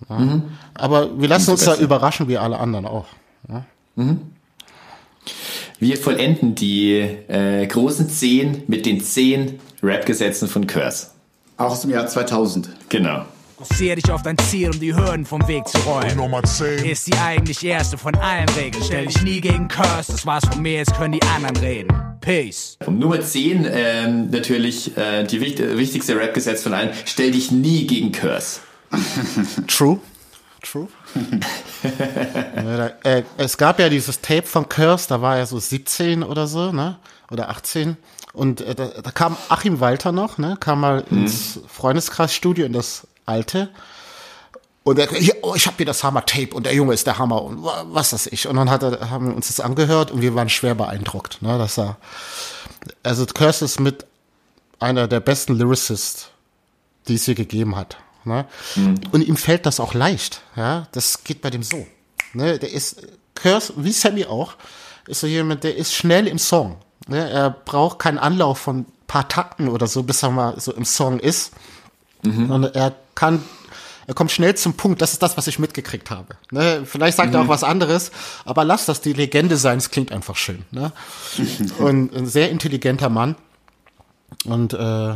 Ja? 0.08 0.42
Aber 0.74 1.20
wir 1.20 1.28
lassen 1.28 1.50
uns 1.50 1.64
da 1.64 1.76
überraschen, 1.76 2.28
wie 2.28 2.38
alle 2.38 2.58
anderen 2.58 2.86
auch. 2.86 3.06
Wir 5.78 5.96
vollenden 5.96 6.54
die 6.54 6.92
äh, 6.92 7.66
großen 7.66 8.08
zehn 8.08 8.62
mit 8.66 8.86
den 8.86 9.00
zehn 9.02 9.60
Rap-Gesetzen 9.82 10.48
von 10.48 10.66
Curse. 10.66 11.08
Auch 11.56 11.72
aus 11.72 11.82
dem 11.82 11.90
Jahr 11.90 12.06
2000. 12.06 12.70
Genau. 12.88 13.24
Fokussier 13.56 13.94
dich 13.94 14.10
auf 14.10 14.22
dein 14.22 14.36
Ziel, 14.38 14.70
um 14.70 14.80
die 14.80 14.96
Hürden 14.96 15.24
vom 15.24 15.46
Weg 15.46 15.68
zu 15.68 15.78
räumen. 15.78 16.16
Nummer 16.16 16.42
10. 16.42 16.84
Ist 16.86 17.06
die 17.06 17.14
eigentlich 17.14 17.64
erste 17.64 17.96
von 17.96 18.12
allen 18.16 18.48
Regeln. 18.48 18.82
Stell 18.82 19.06
dich 19.06 19.22
nie 19.22 19.40
gegen 19.40 19.68
Curse, 19.68 20.10
das 20.10 20.26
war's 20.26 20.44
von 20.44 20.60
mir, 20.60 20.78
jetzt 20.78 20.92
können 20.96 21.12
die 21.12 21.22
anderen 21.22 21.56
reden. 21.58 22.18
Peace. 22.20 22.76
Und 22.84 22.98
Nummer 22.98 23.20
10, 23.20 23.68
ähm, 23.70 24.30
natürlich 24.30 24.96
äh, 24.96 25.22
die 25.22 25.40
wicht 25.40 25.60
wichtigste 25.60 26.16
Rap-Gesetz 26.16 26.64
von 26.64 26.74
allen, 26.74 26.90
stell 27.04 27.30
dich 27.30 27.52
nie 27.52 27.86
gegen 27.86 28.10
Curse. 28.10 28.58
True. 29.68 30.00
True. 30.60 30.88
äh, 33.04 33.22
es 33.36 33.56
gab 33.56 33.78
ja 33.78 33.88
dieses 33.88 34.20
Tape 34.20 34.46
von 34.48 34.68
Curse, 34.68 35.08
da 35.08 35.22
war 35.22 35.38
er 35.38 35.46
so 35.46 35.60
17 35.60 36.24
oder 36.24 36.48
so, 36.48 36.72
ne? 36.72 36.96
Oder 37.30 37.50
18. 37.50 37.98
Und 38.32 38.62
äh, 38.62 38.74
da, 38.74 38.88
da 38.88 39.10
kam 39.12 39.36
Achim 39.48 39.78
Walter 39.78 40.10
noch, 40.10 40.38
ne? 40.38 40.56
Kam 40.58 40.80
mal 40.80 41.04
ins 41.08 41.60
Freundeskreisstudio 41.68 42.66
in 42.66 42.72
das 42.72 43.06
alte. 43.26 43.70
Und 44.82 44.98
er, 44.98 45.08
oh, 45.42 45.54
ich 45.54 45.66
habe 45.66 45.78
hier 45.78 45.86
das 45.86 46.04
Hammer-Tape 46.04 46.54
und 46.54 46.66
der 46.66 46.74
Junge 46.74 46.92
ist 46.92 47.06
der 47.06 47.18
Hammer 47.18 47.42
und 47.42 47.64
wa- 47.64 47.84
was 47.88 48.10
das 48.10 48.26
ich. 48.26 48.46
Und 48.46 48.56
dann 48.56 48.68
hat 48.68 48.82
er, 48.82 49.08
haben 49.08 49.28
wir 49.28 49.34
uns 49.34 49.46
das 49.46 49.60
angehört 49.60 50.10
und 50.10 50.20
wir 50.20 50.34
waren 50.34 50.50
schwer 50.50 50.74
beeindruckt. 50.74 51.40
Ne, 51.40 51.56
dass 51.56 51.78
er, 51.78 51.96
also 53.02 53.24
Curse 53.24 53.64
ist 53.64 53.80
mit 53.80 54.04
einer 54.80 55.08
der 55.08 55.20
besten 55.20 55.54
Lyricists, 55.54 56.28
die 57.08 57.14
es 57.14 57.24
hier 57.24 57.34
gegeben 57.34 57.76
hat. 57.76 57.96
Ne? 58.24 58.46
Und 59.12 59.22
ihm 59.26 59.36
fällt 59.36 59.64
das 59.64 59.80
auch 59.80 59.94
leicht. 59.94 60.42
Ja, 60.56 60.86
das 60.92 61.24
geht 61.24 61.40
bei 61.40 61.48
dem 61.50 61.62
so. 61.62 61.86
Ne? 62.34 62.58
Der 62.58 62.70
ist 62.70 63.06
Curse, 63.34 63.72
wie 63.76 63.92
Sammy 63.92 64.26
auch, 64.26 64.54
ist 65.06 65.20
so 65.20 65.26
jemand, 65.26 65.64
der 65.64 65.76
ist 65.76 65.94
schnell 65.94 66.26
im 66.26 66.38
Song. 66.38 66.76
Ne? 67.06 67.30
Er 67.30 67.50
braucht 67.50 67.98
keinen 67.98 68.18
Anlauf 68.18 68.58
von 68.58 68.84
paar 69.06 69.28
Takten 69.28 69.68
oder 69.68 69.86
so, 69.86 70.02
bis 70.02 70.22
er 70.22 70.30
mal 70.30 70.58
so 70.60 70.72
im 70.72 70.84
Song 70.84 71.20
ist. 71.20 71.52
Und 72.50 72.64
er 72.74 72.94
kann, 73.14 73.42
er 74.06 74.14
kommt 74.14 74.30
schnell 74.30 74.54
zum 74.54 74.74
Punkt. 74.74 75.02
Das 75.02 75.12
ist 75.12 75.22
das, 75.22 75.36
was 75.36 75.46
ich 75.46 75.58
mitgekriegt 75.58 76.10
habe. 76.10 76.36
Ne? 76.50 76.82
Vielleicht 76.84 77.16
sagt 77.16 77.34
er 77.34 77.42
auch 77.42 77.48
was 77.48 77.64
anderes, 77.64 78.10
aber 78.44 78.64
lass 78.64 78.86
das 78.86 79.00
die 79.00 79.12
Legende 79.12 79.56
sein. 79.56 79.78
Es 79.78 79.90
klingt 79.90 80.12
einfach 80.12 80.36
schön. 80.36 80.64
Ne? 80.70 80.92
Und 81.78 82.14
ein 82.14 82.26
sehr 82.26 82.50
intelligenter 82.50 83.08
Mann. 83.08 83.36
Und 84.44 84.72
äh, 84.72 85.14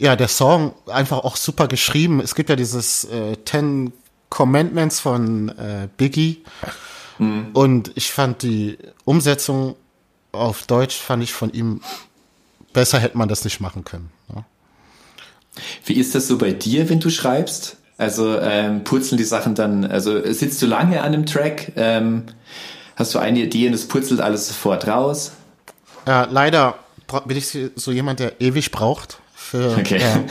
ja, 0.00 0.16
der 0.16 0.28
Song 0.28 0.74
einfach 0.86 1.18
auch 1.18 1.36
super 1.36 1.68
geschrieben. 1.68 2.20
Es 2.20 2.34
gibt 2.34 2.50
ja 2.50 2.56
dieses 2.56 3.04
äh, 3.04 3.36
Ten 3.36 3.92
Commandments 4.30 5.00
von 5.00 5.48
äh, 5.50 5.88
Biggie. 5.96 6.44
Und 7.52 7.90
ich 7.96 8.12
fand 8.12 8.42
die 8.42 8.78
Umsetzung 9.04 9.74
auf 10.30 10.66
Deutsch 10.66 10.96
fand 10.96 11.22
ich 11.22 11.32
von 11.32 11.52
ihm 11.52 11.80
besser 12.72 12.98
hätte 12.98 13.18
man 13.18 13.28
das 13.28 13.44
nicht 13.44 13.60
machen 13.60 13.84
können. 13.84 14.10
Ne? 14.32 14.44
Wie 15.84 15.94
ist 15.94 16.14
das 16.14 16.28
so 16.28 16.38
bei 16.38 16.52
dir, 16.52 16.88
wenn 16.90 17.00
du 17.00 17.10
schreibst? 17.10 17.76
Also 17.96 18.38
ähm, 18.40 18.84
purzeln 18.84 19.18
die 19.18 19.24
Sachen 19.24 19.54
dann, 19.54 19.84
also 19.84 20.20
sitzt 20.32 20.62
du 20.62 20.66
lange 20.66 21.00
an 21.00 21.06
einem 21.14 21.26
Track? 21.26 21.72
Ähm, 21.76 22.24
hast 22.96 23.14
du 23.14 23.18
eine 23.18 23.40
Idee 23.40 23.66
und 23.68 23.74
es 23.74 23.88
purzelt 23.88 24.20
alles 24.20 24.46
sofort 24.48 24.86
raus? 24.86 25.32
Ja, 26.06 26.26
leider 26.30 26.76
bra- 27.08 27.20
bin 27.20 27.36
ich 27.36 27.56
so 27.74 27.90
jemand, 27.90 28.20
der 28.20 28.40
ewig 28.40 28.70
braucht. 28.70 29.18
Für, 29.34 29.76
Okay. 29.78 29.98
ja. 30.00 30.22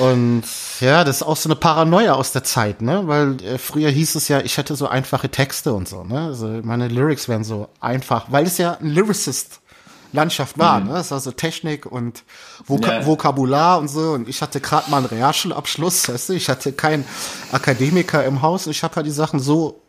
Und 0.00 0.42
ja, 0.80 1.04
das 1.04 1.16
ist 1.16 1.22
auch 1.22 1.36
so 1.36 1.48
eine 1.48 1.56
Paranoia 1.56 2.14
aus 2.14 2.32
der 2.32 2.42
Zeit, 2.42 2.80
ne? 2.80 3.02
Weil 3.06 3.36
äh, 3.44 3.58
früher 3.58 3.90
hieß 3.90 4.14
es 4.14 4.28
ja, 4.28 4.40
ich 4.40 4.56
hätte 4.56 4.76
so 4.76 4.88
einfache 4.88 5.28
Texte 5.28 5.74
und 5.74 5.86
so, 5.88 6.04
ne? 6.04 6.26
Also 6.26 6.46
meine 6.62 6.88
Lyrics 6.88 7.28
wären 7.28 7.44
so 7.44 7.68
einfach, 7.80 8.26
weil 8.30 8.46
es 8.46 8.56
ja 8.58 8.78
ein 8.80 8.88
Lyricist 8.88 9.60
Landschaft 10.14 10.58
war, 10.58 10.80
ne? 10.80 10.96
Es 10.96 11.10
war 11.10 11.20
so 11.20 11.32
Technik 11.32 11.86
und 11.86 12.22
Voka 12.66 13.00
Ja. 13.00 13.06
Vokabular 13.06 13.78
und 13.80 13.88
so. 13.88 14.12
Und 14.12 14.28
ich 14.28 14.40
hatte 14.42 14.60
gerade 14.60 14.90
mal 14.90 14.98
einen 14.98 15.06
Realschulabschluss, 15.06 16.08
weißt 16.08 16.28
du? 16.30 16.32
Ich 16.34 16.48
hatte 16.48 16.72
keinen 16.72 17.04
Akademiker 17.52 18.24
im 18.24 18.40
Haus. 18.40 18.66
Ich 18.68 18.82
habe 18.84 18.94
halt 18.96 19.06
die 19.06 19.10
Sachen 19.10 19.40
so 19.40 19.80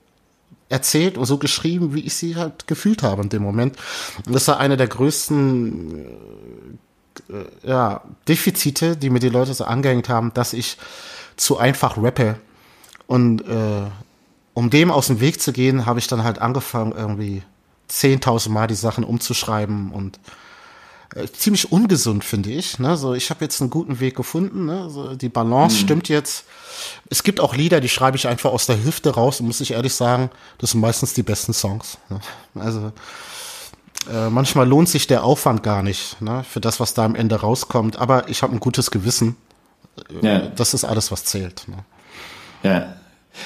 erzählt 0.67 1.17
und 1.17 1.25
so 1.25 1.37
geschrieben, 1.37 1.93
wie 1.93 2.01
ich 2.01 2.15
sie 2.15 2.35
halt 2.35 2.67
gefühlt 2.67 3.03
habe 3.03 3.21
in 3.21 3.29
dem 3.29 3.43
Moment. 3.43 3.77
Und 4.25 4.33
das 4.33 4.47
war 4.47 4.59
eine 4.59 4.77
der 4.77 4.87
größten 4.87 6.79
äh, 7.29 7.67
ja, 7.67 8.01
Defizite, 8.27 8.97
die 8.97 9.11
mir 9.11 9.19
die 9.19 9.29
Leute 9.29 9.53
so 9.53 9.63
angehängt 9.65 10.09
haben, 10.09 10.33
dass 10.33 10.53
ich 10.53 10.77
zu 11.37 11.57
einfach 11.59 11.97
rappe. 11.97 12.39
Und 13.05 13.41
äh, 13.41 13.85
um 14.55 14.71
dem 14.71 14.89
aus 14.89 15.07
dem 15.07 15.19
Weg 15.19 15.39
zu 15.39 15.53
gehen, 15.53 15.85
habe 15.85 15.99
ich 15.99 16.07
dann 16.07 16.23
halt 16.23 16.39
angefangen, 16.39 16.93
irgendwie 16.97 17.43
10.000 17.89 18.49
Mal 18.49 18.67
die 18.67 18.75
Sachen 18.75 19.03
umzuschreiben 19.03 19.91
und 19.91 20.19
äh, 21.15 21.27
ziemlich 21.27 21.71
ungesund, 21.71 22.23
finde 22.23 22.51
ich. 22.51 22.79
Ne? 22.79 22.97
So, 22.97 23.13
ich 23.13 23.29
habe 23.29 23.43
jetzt 23.43 23.61
einen 23.61 23.69
guten 23.69 23.99
Weg 23.99 24.15
gefunden. 24.15 24.65
Ne? 24.65 24.89
So, 24.89 25.15
die 25.15 25.29
Balance 25.29 25.77
stimmt 25.77 26.09
jetzt. 26.09 26.45
Es 27.09 27.23
gibt 27.23 27.39
auch 27.39 27.55
Lieder, 27.55 27.79
die 27.79 27.89
schreibe 27.89 28.17
ich 28.17 28.27
einfach 28.27 28.51
aus 28.51 28.65
der 28.65 28.83
Hüfte 28.83 29.11
raus 29.11 29.39
und 29.39 29.47
muss 29.47 29.61
ich 29.61 29.71
ehrlich 29.71 29.93
sagen, 29.93 30.29
das 30.57 30.71
sind 30.71 30.81
meistens 30.81 31.13
die 31.13 31.23
besten 31.23 31.53
Songs. 31.53 31.97
Ne? 32.09 32.19
Also 32.55 32.91
äh, 34.11 34.29
manchmal 34.29 34.67
lohnt 34.67 34.89
sich 34.89 35.07
der 35.07 35.23
Aufwand 35.23 35.63
gar 35.63 35.83
nicht 35.83 36.21
ne? 36.21 36.43
für 36.43 36.59
das, 36.59 36.79
was 36.79 36.93
da 36.93 37.05
am 37.05 37.15
Ende 37.15 37.35
rauskommt. 37.35 37.97
Aber 37.97 38.27
ich 38.27 38.43
habe 38.43 38.53
ein 38.53 38.59
gutes 38.59 38.91
Gewissen. 38.91 39.37
Ja. 40.21 40.39
Das 40.39 40.73
ist 40.73 40.83
alles, 40.83 41.11
was 41.11 41.23
zählt. 41.23 41.67
Ne? 41.67 41.77
Ja. 42.63 42.95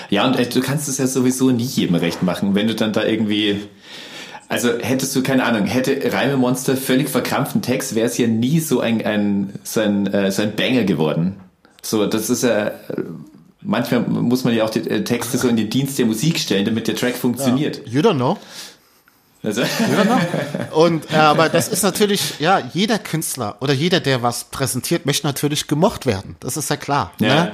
Ja, 0.10 0.26
und 0.26 0.38
äh, 0.38 0.48
du 0.48 0.62
kannst 0.62 0.88
es 0.88 0.98
ja 0.98 1.08
sowieso 1.08 1.52
nie 1.52 1.64
jedem 1.64 1.96
recht 1.96 2.24
machen, 2.24 2.56
wenn 2.56 2.68
du 2.68 2.76
dann 2.76 2.94
da 2.94 3.04
irgendwie. 3.04 3.68
Also 4.50 4.80
hättest 4.80 5.16
du, 5.16 5.22
keine 5.22 5.44
Ahnung, 5.46 5.68
hätte 5.68 6.12
Reimemonster 6.12 6.76
völlig 6.76 7.08
verkrampften 7.08 7.62
Text, 7.62 7.94
wäre 7.94 8.08
es 8.08 8.18
ja 8.18 8.28
nie 8.28 8.60
so 8.60 8.80
ein, 8.80 9.06
ein, 9.06 9.54
so 9.64 9.80
ein, 9.80 10.08
äh, 10.08 10.32
so 10.32 10.42
ein 10.42 10.56
Banger 10.56 10.84
geworden. 10.86 11.40
So, 11.84 12.08
das 12.08 12.30
ist 12.32 12.44
ja. 12.44 12.72
Manchmal 13.62 14.02
muss 14.02 14.46
man 14.46 14.56
ja 14.56 14.64
auch 14.64 14.70
die 14.70 14.80
äh, 14.90 15.04
Texte 15.04 15.38
so 15.38 15.48
in 15.50 15.56
den 15.56 15.70
Dienst 15.70 16.00
der 16.00 16.08
Musik 16.08 16.40
stellen, 16.40 16.66
damit 16.66 16.88
der 16.88 16.96
Track 16.96 17.16
funktioniert. 17.16 17.82
You 17.88 18.02
don't 18.02 18.16
know. 18.16 18.38
Also, 19.44 19.62
Und 20.72 21.12
äh, 21.12 21.16
aber 21.16 21.50
das 21.50 21.68
ist 21.68 21.84
natürlich, 21.84 22.40
ja, 22.40 22.62
jeder 22.74 23.00
Künstler 23.00 23.58
oder 23.62 23.74
jeder, 23.74 24.00
der 24.00 24.24
was 24.24 24.46
präsentiert, 24.46 25.06
möchte 25.06 25.28
natürlich 25.28 25.68
gemocht 25.68 26.06
werden. 26.06 26.36
Das 26.40 26.58
ist 26.58 26.70
ja 26.70 26.76
klar. 26.76 27.14
Ja. 27.20 27.46
Ne? 27.46 27.52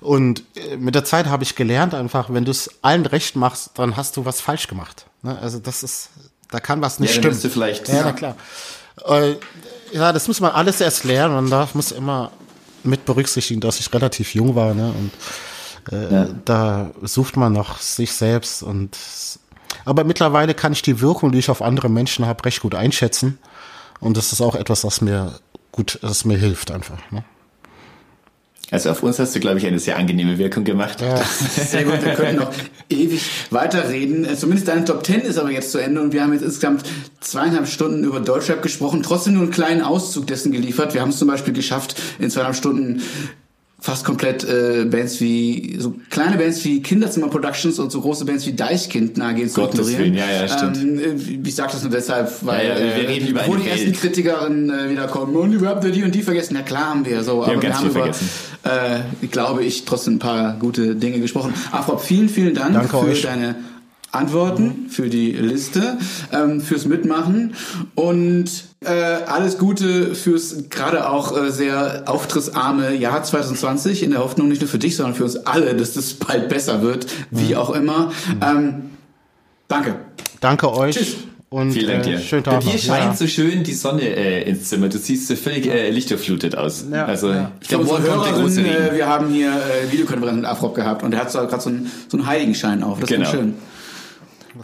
Und 0.00 0.42
äh, 0.54 0.76
mit 0.76 0.94
der 0.94 1.04
Zeit 1.04 1.26
habe 1.26 1.44
ich 1.44 1.56
gelernt, 1.56 1.94
einfach, 1.94 2.32
wenn 2.32 2.44
du 2.44 2.52
es 2.52 2.70
allen 2.82 3.04
recht 3.04 3.36
machst, 3.36 3.72
dann 3.74 3.96
hast 3.96 4.16
du 4.16 4.24
was 4.24 4.40
falsch 4.40 4.66
gemacht. 4.66 5.06
Ne? 5.22 5.36
Also 5.40 5.58
das 5.58 5.82
ist 5.82 6.10
da 6.50 6.60
kann 6.60 6.80
was 6.82 6.98
nicht 7.00 7.14
Ja, 7.16 7.20
dann 7.22 7.32
stimmen. 7.32 7.42
du 7.42 7.48
vielleicht- 7.50 7.88
ja, 7.88 7.94
Ja. 7.94 8.02
na 8.04 8.12
klar. 8.12 8.36
Äh, 9.06 9.34
ja, 9.92 10.12
das 10.12 10.28
muss 10.28 10.40
man 10.40 10.52
alles 10.52 10.80
erst 10.80 11.04
lernen 11.04 11.36
und 11.36 11.50
da 11.50 11.68
muss 11.74 11.92
immer 11.92 12.30
mit 12.84 13.04
berücksichtigen, 13.04 13.60
dass 13.60 13.80
ich 13.80 13.92
relativ 13.92 14.34
jung 14.34 14.54
war, 14.54 14.74
ne? 14.74 14.92
Und 14.92 15.92
äh, 15.92 16.26
da 16.44 16.90
sucht 17.02 17.36
man 17.36 17.52
noch 17.52 17.78
sich 17.80 18.12
selbst 18.12 18.62
und 18.62 18.96
aber 19.84 20.04
mittlerweile 20.04 20.54
kann 20.54 20.72
ich 20.72 20.82
die 20.82 21.00
Wirkung, 21.00 21.32
die 21.32 21.38
ich 21.38 21.48
auf 21.50 21.62
andere 21.62 21.88
Menschen 21.88 22.26
habe, 22.26 22.44
recht 22.44 22.60
gut 22.60 22.74
einschätzen. 22.74 23.38
Und 24.00 24.16
das 24.16 24.32
ist 24.32 24.40
auch 24.42 24.54
etwas, 24.54 24.84
was 24.84 25.00
mir 25.00 25.38
gut, 25.72 25.98
das 26.02 26.24
mir 26.24 26.36
hilft 26.36 26.70
einfach. 26.70 26.98
Ne? 27.10 27.24
Also 28.70 28.90
auf 28.90 29.02
uns 29.02 29.18
hast 29.18 29.34
du, 29.34 29.40
glaube 29.40 29.58
ich, 29.58 29.66
eine 29.66 29.78
sehr 29.78 29.96
angenehme 29.96 30.36
Wirkung 30.38 30.64
gemacht. 30.64 31.00
Ja. 31.00 31.16
Sehr 31.24 31.84
gut, 31.84 32.04
wir 32.04 32.14
können 32.14 32.36
noch 32.36 32.52
ewig 32.90 33.22
weiterreden. 33.50 34.24
Äh, 34.24 34.36
Zumindest 34.36 34.68
deine 34.68 34.84
Top 34.84 35.04
10 35.06 35.22
ist 35.22 35.38
aber 35.38 35.50
jetzt 35.50 35.72
zu 35.72 35.78
Ende 35.78 36.02
und 36.02 36.12
wir 36.12 36.22
haben 36.22 36.32
jetzt 36.34 36.42
insgesamt 36.42 36.84
zweieinhalb 37.20 37.66
Stunden 37.66 38.04
über 38.04 38.20
Deutschrap 38.20 38.62
gesprochen, 38.62 39.02
trotzdem 39.02 39.34
nur 39.34 39.42
einen 39.44 39.52
kleinen 39.52 39.80
Auszug 39.80 40.26
dessen 40.26 40.52
geliefert. 40.52 40.92
Wir 40.92 41.00
haben 41.00 41.10
es 41.10 41.18
zum 41.18 41.28
Beispiel 41.28 41.54
geschafft, 41.54 41.96
in 42.18 42.30
zweieinhalb 42.30 42.56
Stunden 42.56 43.02
fast 43.80 44.04
komplett 44.04 44.42
äh, 44.44 44.84
Bands 44.90 45.20
wie, 45.20 45.76
so 45.78 45.94
kleine 46.10 46.36
Bands 46.36 46.64
wie 46.64 46.82
Kinderzimmer 46.82 47.28
Productions 47.28 47.78
und 47.78 47.92
so 47.92 48.00
große 48.00 48.24
Bands 48.24 48.44
wie 48.46 48.52
Deichkind 48.54 49.16
nahezu 49.16 49.54
zu 49.54 49.60
Gottes 49.60 49.88
ignorieren. 49.88 50.00
Willen, 50.00 50.14
ja, 50.14 50.30
ja, 50.42 50.48
stimmt. 50.48 50.76
Ähm, 50.78 50.98
äh, 51.44 51.48
ich 51.48 51.54
sag 51.54 51.70
das 51.70 51.82
nur 51.82 51.92
deshalb, 51.92 52.30
weil 52.42 52.66
Ja, 52.66 52.72
ja, 52.74 52.96
wir 52.96 53.04
äh, 53.04 53.06
reden 53.06 53.28
über 53.28 53.40
bevor 53.40 53.54
eine 53.54 53.64
die 53.64 53.70
Welt. 53.70 53.80
ersten 53.80 53.92
Kritikerinnen 54.00 54.70
äh, 54.70 54.90
wieder 54.90 55.06
kommen 55.06 55.36
und 55.36 55.60
wir 55.60 55.68
haben 55.68 55.92
die 55.92 56.02
und 56.02 56.14
die 56.14 56.22
vergessen. 56.22 56.56
Ja 56.56 56.62
klar 56.62 56.90
haben 56.90 57.06
wir 57.06 57.22
so, 57.22 57.42
haben 57.46 57.52
aber 57.52 57.62
wir 57.62 57.68
ganz 57.68 57.76
haben 57.76 57.82
viel 57.82 57.90
über, 57.90 58.12
vergessen. 58.12 58.28
äh, 59.22 59.26
glaube 59.28 59.64
ich, 59.64 59.84
trotzdem 59.84 60.14
ein 60.16 60.18
paar 60.18 60.56
gute 60.58 60.96
Dinge 60.96 61.20
gesprochen. 61.20 61.54
Afrop, 61.70 62.00
vielen, 62.02 62.28
vielen 62.28 62.54
Dank 62.54 62.74
Danke 62.74 62.88
für 62.88 62.98
euch. 62.98 63.22
deine 63.22 63.54
Antworten, 64.10 64.86
für 64.90 65.08
die 65.08 65.32
Liste, 65.32 65.98
ähm, 66.32 66.60
fürs 66.60 66.86
Mitmachen 66.86 67.54
und 67.94 68.46
äh, 68.84 68.88
alles 68.90 69.58
Gute 69.58 70.14
fürs 70.14 70.68
gerade 70.70 71.10
auch 71.10 71.36
äh, 71.36 71.50
sehr 71.50 72.04
auftrittsarme 72.06 72.94
Jahr 72.94 73.22
2020 73.22 74.02
in 74.02 74.10
der 74.12 74.20
Hoffnung 74.20 74.48
nicht 74.48 74.62
nur 74.62 74.68
für 74.70 74.78
dich, 74.78 74.96
sondern 74.96 75.14
für 75.14 75.24
uns 75.24 75.36
alle, 75.36 75.74
dass 75.74 75.92
das 75.94 76.14
bald 76.14 76.48
besser 76.48 76.80
wird, 76.82 77.06
wie 77.30 77.54
auch 77.56 77.70
immer. 77.70 78.12
Ähm, 78.40 78.90
danke. 79.68 79.96
Danke 80.40 80.72
euch 80.72 80.96
Tschüss. 80.96 81.16
und 81.50 81.72
Vielen 81.72 81.88
Dank 81.88 82.06
äh, 82.06 82.10
dir. 82.12 82.18
schönen 82.20 82.44
Bei 82.44 82.52
Tag 82.52 82.60
dir 82.60 82.72
noch. 82.72 82.78
scheint 82.78 83.04
Ja. 83.04 83.14
so 83.14 83.26
schön 83.26 83.62
die 83.64 83.74
Sonne 83.74 84.02
äh, 84.02 84.48
ins 84.48 84.68
Zimmer. 84.70 84.88
Du 84.88 84.96
siehst 84.98 85.26
so 85.28 85.36
völlig 85.36 85.66
äh, 85.66 85.90
lichtdurflutet 85.90 86.56
aus. 86.56 86.84
Ja, 86.90 87.04
also 87.04 87.30
ja. 87.30 87.50
ich 87.60 87.68
glaube, 87.68 87.82
unsere 87.84 88.00
morgen 88.00 88.12
kommt 88.14 88.26
der 88.26 88.32
große 88.42 88.62
Hörerin, 88.62 88.76
Regen. 88.82 88.94
äh, 88.94 88.96
wir 88.96 89.06
haben 89.08 89.28
hier 89.28 89.50
äh, 89.50 89.92
Videokonferenz 89.92 90.36
mit 90.36 90.46
Afrop 90.46 90.74
gehabt 90.74 91.02
und 91.02 91.10
der 91.10 91.20
hat 91.20 91.30
so 91.30 91.40
gerade 91.40 91.60
so 91.60 91.68
einen, 91.68 91.90
so 92.08 92.16
einen 92.16 92.26
Heiligenschein 92.26 92.82
auf. 92.82 93.00
Das 93.00 93.10
ist 93.10 93.34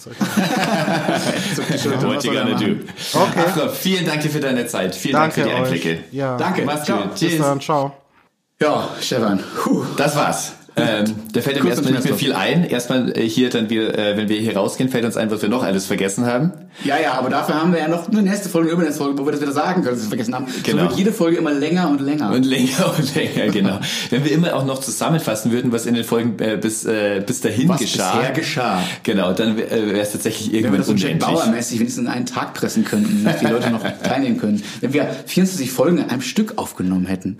Genau. 0.04 1.78
schön. 1.78 2.02
What 2.02 2.24
you 2.24 2.32
gonna 2.32 2.54
do? 2.58 2.76
Okay. 3.12 3.40
Afra, 3.40 3.68
vielen 3.68 4.04
Dank 4.06 4.22
dir 4.22 4.30
für 4.30 4.40
deine 4.40 4.66
Zeit. 4.66 4.94
Vielen 4.94 5.12
Danke 5.14 5.42
Dank 5.42 5.48
für 5.68 5.74
die. 5.74 5.74
Einblicke. 5.76 6.04
Ja. 6.12 6.36
Danke. 6.36 6.62
Mach's 6.62 6.84
Ciao. 6.84 7.02
gut. 7.02 7.10
Bis 7.12 7.20
Tschüss. 7.20 7.38
dann, 7.38 7.60
ciao. 7.60 7.92
Ja, 8.60 8.88
Stefan. 9.00 9.42
Puh. 9.62 9.84
Das 9.96 10.16
war's. 10.16 10.52
Ähm, 10.76 11.04
da 11.32 11.40
fällt 11.40 11.62
mir 11.62 11.70
erstmal 11.70 11.92
nicht 11.92 12.04
mehr 12.04 12.14
viel 12.14 12.32
ein. 12.32 12.64
Erstmal 12.64 13.16
äh, 13.16 13.28
hier 13.28 13.48
dann 13.48 13.70
wir, 13.70 13.96
äh, 13.96 14.16
wenn 14.16 14.28
wir 14.28 14.38
hier 14.38 14.56
rausgehen, 14.56 14.90
fällt 14.90 15.04
uns 15.04 15.16
ein, 15.16 15.30
was 15.30 15.40
wir 15.40 15.48
noch 15.48 15.62
alles 15.62 15.86
vergessen 15.86 16.26
haben. 16.26 16.52
Ja, 16.82 16.98
ja, 16.98 17.12
aber 17.12 17.30
dafür 17.30 17.54
haben 17.54 17.72
wir 17.72 17.78
ja 17.78 17.86
noch 17.86 18.08
eine 18.08 18.22
nächste 18.22 18.48
Folge, 18.48 18.68
eine 18.68 18.74
übernächste 18.74 19.04
Folge, 19.04 19.18
wo 19.18 19.24
wir 19.24 19.32
das 19.32 19.40
wieder 19.40 19.52
sagen 19.52 19.82
können, 19.82 19.94
dass 19.94 19.98
wir 19.98 20.02
es 20.02 20.08
vergessen 20.08 20.34
haben. 20.34 20.46
Genau. 20.64 20.82
So 20.82 20.88
wird 20.88 20.98
jede 20.98 21.12
Folge 21.12 21.36
immer 21.36 21.52
länger 21.52 21.88
und 21.88 22.00
länger. 22.00 22.32
Und 22.32 22.44
länger 22.44 22.94
und 22.98 23.14
länger, 23.14 23.52
genau. 23.52 23.78
Wenn 24.10 24.24
wir 24.24 24.32
immer 24.32 24.54
auch 24.54 24.64
noch 24.64 24.80
zusammenfassen 24.80 25.52
würden, 25.52 25.70
was 25.70 25.86
in 25.86 25.94
den 25.94 26.02
Folgen 26.02 26.36
äh, 26.40 26.58
bis, 26.60 26.84
äh, 26.84 27.22
bis 27.24 27.40
dahin 27.40 27.68
Was 27.68 27.80
geschah. 27.80 28.16
bisher 28.16 28.32
geschah. 28.32 28.82
Genau, 29.04 29.32
dann 29.32 29.56
äh, 29.56 29.70
wäre 29.70 30.00
es 30.00 30.10
tatsächlich 30.10 30.48
Wenn 30.48 30.52
wir 30.52 30.58
irgendwann 30.58 30.78
das 30.78 30.86
so 30.88 30.92
unendlich. 30.92 31.18
Bauer-mäßig 31.20 31.78
wenigstens 31.78 32.02
in 32.04 32.10
einen 32.10 32.26
Tag 32.26 32.54
pressen 32.54 32.84
könnten, 32.84 33.24
dass 33.24 33.38
die 33.38 33.46
Leute 33.46 33.70
noch 33.70 33.82
teilnehmen 34.02 34.38
können. 34.38 34.60
Wenn 34.80 34.92
wir 34.92 35.08
24 35.26 35.70
Folgen 35.70 35.98
in 35.98 36.10
einem 36.10 36.22
Stück 36.22 36.54
aufgenommen 36.58 37.06
hätten. 37.06 37.38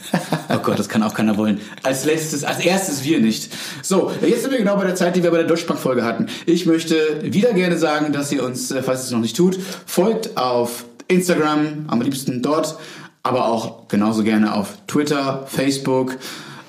Oh 0.49 0.59
Gott, 0.59 0.79
das 0.79 0.89
kann 0.89 1.03
auch 1.03 1.15
keiner 1.15 1.37
wollen. 1.37 1.61
Als 1.83 2.05
letztes, 2.05 2.45
als 2.45 2.61
erstes 2.61 3.03
wir 3.03 3.24
nicht. 3.25 3.51
So, 3.83 4.13
jetzt 4.23 4.43
sind 4.43 4.53
wir 4.53 4.59
genau 4.59 4.77
bei 4.77 4.85
der 4.85 4.95
Zeit, 4.95 5.17
die 5.17 5.23
wir 5.23 5.31
bei 5.31 5.39
der 5.39 5.47
Deutschbank-Folge 5.47 6.05
hatten. 6.05 6.29
Ich 6.47 6.67
möchte 6.67 6.97
wieder 7.23 7.53
gerne 7.53 7.77
sagen, 7.77 8.13
dass 8.13 8.31
ihr 8.31 8.45
uns, 8.45 8.71
äh, 8.71 8.83
falls 8.83 9.01
ihr 9.01 9.05
es 9.07 9.11
noch 9.11 9.21
nicht 9.21 9.37
tut, 9.37 9.59
folgt 9.87 10.37
auf 10.37 10.85
Instagram, 11.09 11.87
am 11.89 12.01
liebsten 12.01 12.43
dort, 12.43 12.79
aber 13.23 13.49
auch 13.49 13.89
genauso 13.89 14.23
gerne 14.23 14.55
auf 14.55 14.75
Twitter, 14.87 15.45
Facebook, 15.47 16.17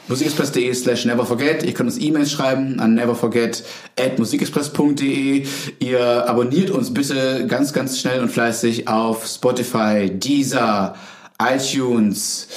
musikexpress.de 0.08 0.74
slash 0.74 1.06
neverforget. 1.06 1.64
Ihr 1.64 1.74
könnt 1.74 1.90
uns 1.90 2.02
E-Mails 2.02 2.32
schreiben 2.32 2.80
an 2.80 2.94
neverforget 2.94 3.64
at 4.00 4.20
musikexpress.de. 4.20 5.46
Ihr 5.80 6.30
abonniert 6.30 6.72
uns 6.72 6.94
bitte 6.94 7.46
ganz, 7.48 7.74
ganz 7.74 8.00
schnell 8.00 8.22
und 8.22 8.30
fleißig 8.30 8.88
auf 8.88 9.26
Spotify, 9.26 10.10
Deezer, 10.10 10.96
iTunes, 11.40 12.48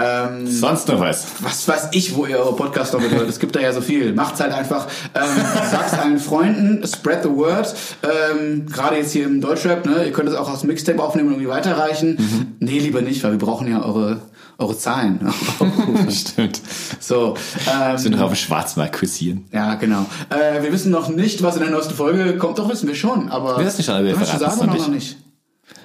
ähm, 0.00 0.46
Sonst 0.46 0.88
noch 0.88 1.00
was. 1.00 1.26
was 1.40 1.66
weiß 1.68 1.88
ich, 1.92 2.14
wo 2.14 2.26
ihr 2.26 2.38
eure 2.38 2.54
Podcasts 2.54 2.92
noch 2.92 3.00
hört. 3.00 3.28
Es 3.28 3.38
gibt 3.38 3.56
da 3.56 3.60
ja 3.60 3.72
so 3.72 3.80
viel. 3.80 4.12
Macht's 4.14 4.40
halt 4.40 4.52
einfach. 4.52 4.86
Ähm, 5.14 5.22
sagt's 5.70 5.94
allen 5.94 6.18
Freunden, 6.18 6.86
spread 6.86 7.22
the 7.22 7.30
word. 7.30 7.74
Ähm, 8.02 8.66
Gerade 8.66 8.96
jetzt 8.96 9.12
hier 9.12 9.26
im 9.26 9.40
Deutschrap, 9.40 9.84
ne? 9.86 10.04
Ihr 10.04 10.12
könnt 10.12 10.28
es 10.28 10.34
auch 10.34 10.50
aus 10.50 10.60
dem 10.60 10.68
Mixtape 10.68 11.02
aufnehmen 11.02 11.28
und 11.28 11.34
irgendwie 11.34 11.50
weiterreichen. 11.50 12.56
Nee, 12.60 12.78
lieber 12.78 13.02
nicht, 13.02 13.22
weil 13.24 13.32
wir 13.32 13.38
brauchen 13.38 13.68
ja 13.70 13.82
eure, 13.82 14.20
eure 14.58 14.76
Zahlen. 14.78 15.32
Stimmt. 16.10 16.60
so. 17.00 17.34
Ähm, 17.70 18.02
Wir 18.04 18.10
noch 18.10 18.20
auf 18.20 18.32
dem 18.32 18.36
Schwarzmarkt 18.36 18.98
kursieren. 18.98 19.44
ja, 19.52 19.74
genau. 19.74 20.06
Äh, 20.30 20.62
wir 20.62 20.72
wissen 20.72 20.90
noch 20.90 21.08
nicht, 21.08 21.42
was 21.42 21.56
in 21.56 21.62
der 21.62 21.70
neuesten 21.70 21.94
Folge 21.94 22.36
kommt. 22.38 22.58
Doch, 22.58 22.68
wissen 22.70 22.88
wir 22.88 22.94
schon. 22.94 23.28
Aber 23.30 23.58
Wir 23.58 23.66
wissen 23.66 23.82
schon, 23.82 23.94
aber 23.94 24.04
wir 24.06 24.14
verraten's 24.16 24.56
sagen 24.58 24.66
noch 24.66 24.88
nicht? 24.88 25.16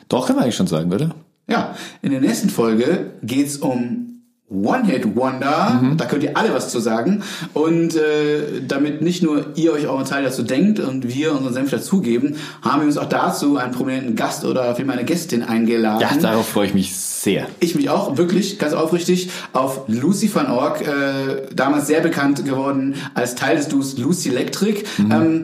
Doch, 0.09 0.27
können 0.27 0.37
wir 0.39 0.43
eigentlich 0.43 0.55
schon 0.55 0.67
sagen, 0.67 0.91
oder? 0.93 1.11
Ja, 1.47 1.75
in 2.01 2.11
der 2.11 2.21
nächsten 2.21 2.49
Folge 2.49 3.11
geht's 3.21 3.57
um 3.57 4.13
One-Hit-Wonder. 4.53 5.95
Da 5.97 6.05
könnt 6.05 6.23
ihr 6.23 6.37
alle 6.37 6.53
was 6.53 6.69
zu 6.69 6.79
sagen. 6.79 7.23
Und 7.53 7.95
äh, 7.95 8.61
damit 8.67 9.01
nicht 9.01 9.23
nur 9.23 9.47
ihr 9.55 9.73
euch 9.73 9.87
euren 9.87 10.05
Teil 10.05 10.23
dazu 10.23 10.43
denkt 10.43 10.79
und 10.79 11.13
wir 11.13 11.33
unseren 11.33 11.53
Senf 11.53 11.71
dazugeben, 11.71 12.35
haben 12.61 12.81
wir 12.81 12.87
uns 12.87 12.97
auch 12.97 13.09
dazu 13.09 13.57
einen 13.57 13.73
prominenten 13.73 14.15
Gast 14.15 14.45
oder 14.45 14.75
vielmehr 14.75 14.95
eine 14.95 15.05
Gästin 15.05 15.41
eingeladen. 15.41 16.01
Ja, 16.01 16.15
darauf 16.17 16.47
freue 16.47 16.67
ich 16.67 16.73
mich 16.73 16.95
sehr. 16.95 17.47
Ich 17.61 17.73
mich 17.75 17.89
auch, 17.89 18.17
wirklich, 18.17 18.59
ganz 18.59 18.73
aufrichtig, 18.73 19.29
auf 19.53 19.81
Lucy 19.87 20.33
van 20.33 20.47
Ork, 20.47 20.81
äh, 20.81 21.53
damals 21.55 21.87
sehr 21.87 22.01
bekannt 22.01 22.45
geworden 22.45 22.95
als 23.15 23.35
Teil 23.35 23.57
des 23.57 23.69
Duos 23.69 23.97
Lucy 23.97 24.29
Electric. 24.29 24.83
Ähm, 24.99 25.43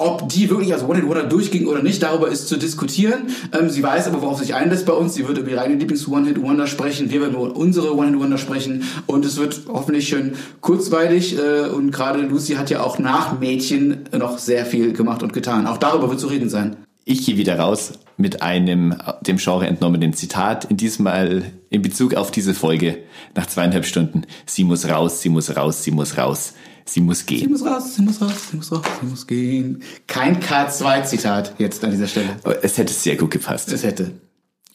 ob 0.00 0.28
die 0.30 0.48
wirklich 0.48 0.72
als 0.72 0.82
One-Hit-Wonder 0.82 1.24
durchging 1.24 1.66
oder 1.66 1.82
nicht, 1.82 2.02
darüber 2.02 2.28
ist 2.28 2.48
zu 2.48 2.56
diskutieren. 2.56 3.28
Ähm, 3.52 3.68
sie 3.68 3.82
weiß 3.82 4.08
aber, 4.08 4.22
worauf 4.22 4.38
sich 4.38 4.54
einlässt 4.54 4.86
bei 4.86 4.94
uns. 4.94 5.14
Sie 5.14 5.28
wird 5.28 5.36
über 5.36 5.50
ihre 5.50 5.60
eigene 5.60 5.78
Lieblings-One-Hit-Wonder 5.78 6.66
sprechen. 6.66 7.10
Wir 7.10 7.20
werden 7.20 7.34
über 7.34 7.54
unsere 7.54 7.94
One-Hit-Wonder 7.94 8.38
sprechen. 8.38 8.84
Und 9.06 9.26
es 9.26 9.36
wird 9.36 9.60
hoffentlich 9.68 10.08
schön 10.08 10.32
kurzweilig. 10.62 11.38
Äh, 11.38 11.68
und 11.68 11.92
gerade 11.92 12.22
Lucy 12.22 12.54
hat 12.54 12.70
ja 12.70 12.82
auch 12.82 12.98
nach 12.98 13.38
Mädchen 13.38 14.04
noch 14.16 14.38
sehr 14.38 14.64
viel 14.64 14.94
gemacht 14.94 15.22
und 15.22 15.34
getan. 15.34 15.66
Auch 15.66 15.76
darüber 15.76 16.08
wird 16.08 16.18
zu 16.18 16.28
reden 16.28 16.48
sein. 16.48 16.76
Ich 17.04 17.26
gehe 17.26 17.36
wieder 17.36 17.58
raus 17.58 17.92
mit 18.20 18.42
einem 18.42 18.96
dem 19.22 19.38
Genre 19.38 19.66
entnommenen 19.66 20.12
Zitat, 20.12 20.66
in 20.66 20.76
diesem 20.76 21.04
Mal 21.04 21.44
in 21.70 21.82
Bezug 21.82 22.14
auf 22.14 22.30
diese 22.30 22.54
Folge 22.54 22.98
nach 23.34 23.46
zweieinhalb 23.46 23.86
Stunden. 23.86 24.22
Sie 24.46 24.64
muss 24.64 24.88
raus, 24.88 25.22
sie 25.22 25.28
muss 25.28 25.56
raus, 25.56 25.82
sie 25.82 25.90
muss 25.90 26.16
raus, 26.16 26.54
sie 26.84 27.00
muss 27.00 27.20
Sie 27.20 27.26
gehen. 27.26 27.50
muss 27.50 27.64
raus, 27.64 27.94
sie 27.96 28.02
muss 28.02 28.20
raus, 28.20 28.32
sie 28.50 28.56
muss 28.56 28.72
raus, 28.72 28.84
sie 29.00 29.06
muss 29.06 29.26
gehen. 29.26 29.82
Kein 30.06 30.40
K2-Zitat 30.40 31.54
jetzt 31.58 31.82
an 31.84 31.90
dieser 31.90 32.06
Stelle. 32.06 32.28
Aber 32.44 32.62
Es 32.64 32.76
hätte 32.78 32.92
sehr 32.92 33.16
gut 33.16 33.30
gepasst. 33.30 33.72
Es 33.72 33.82
hätte. 33.82 34.12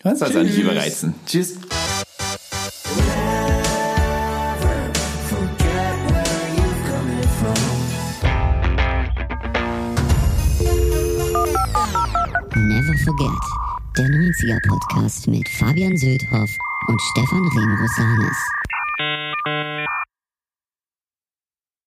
Man 0.03 0.15
soll 0.15 0.29
es 0.29 0.35
auch 0.35 0.43
nicht 0.43 0.57
überreizen. 0.57 1.15
Tschüss. 1.25 1.55
Der 14.45 14.57
90er 14.57 14.67
Podcast 14.67 15.27
mit 15.27 15.47
Fabian 15.49 15.97
Söldhoff 15.97 16.57
und 16.87 17.01
Stefan 17.01 17.47
Remrosanis. 17.47 18.64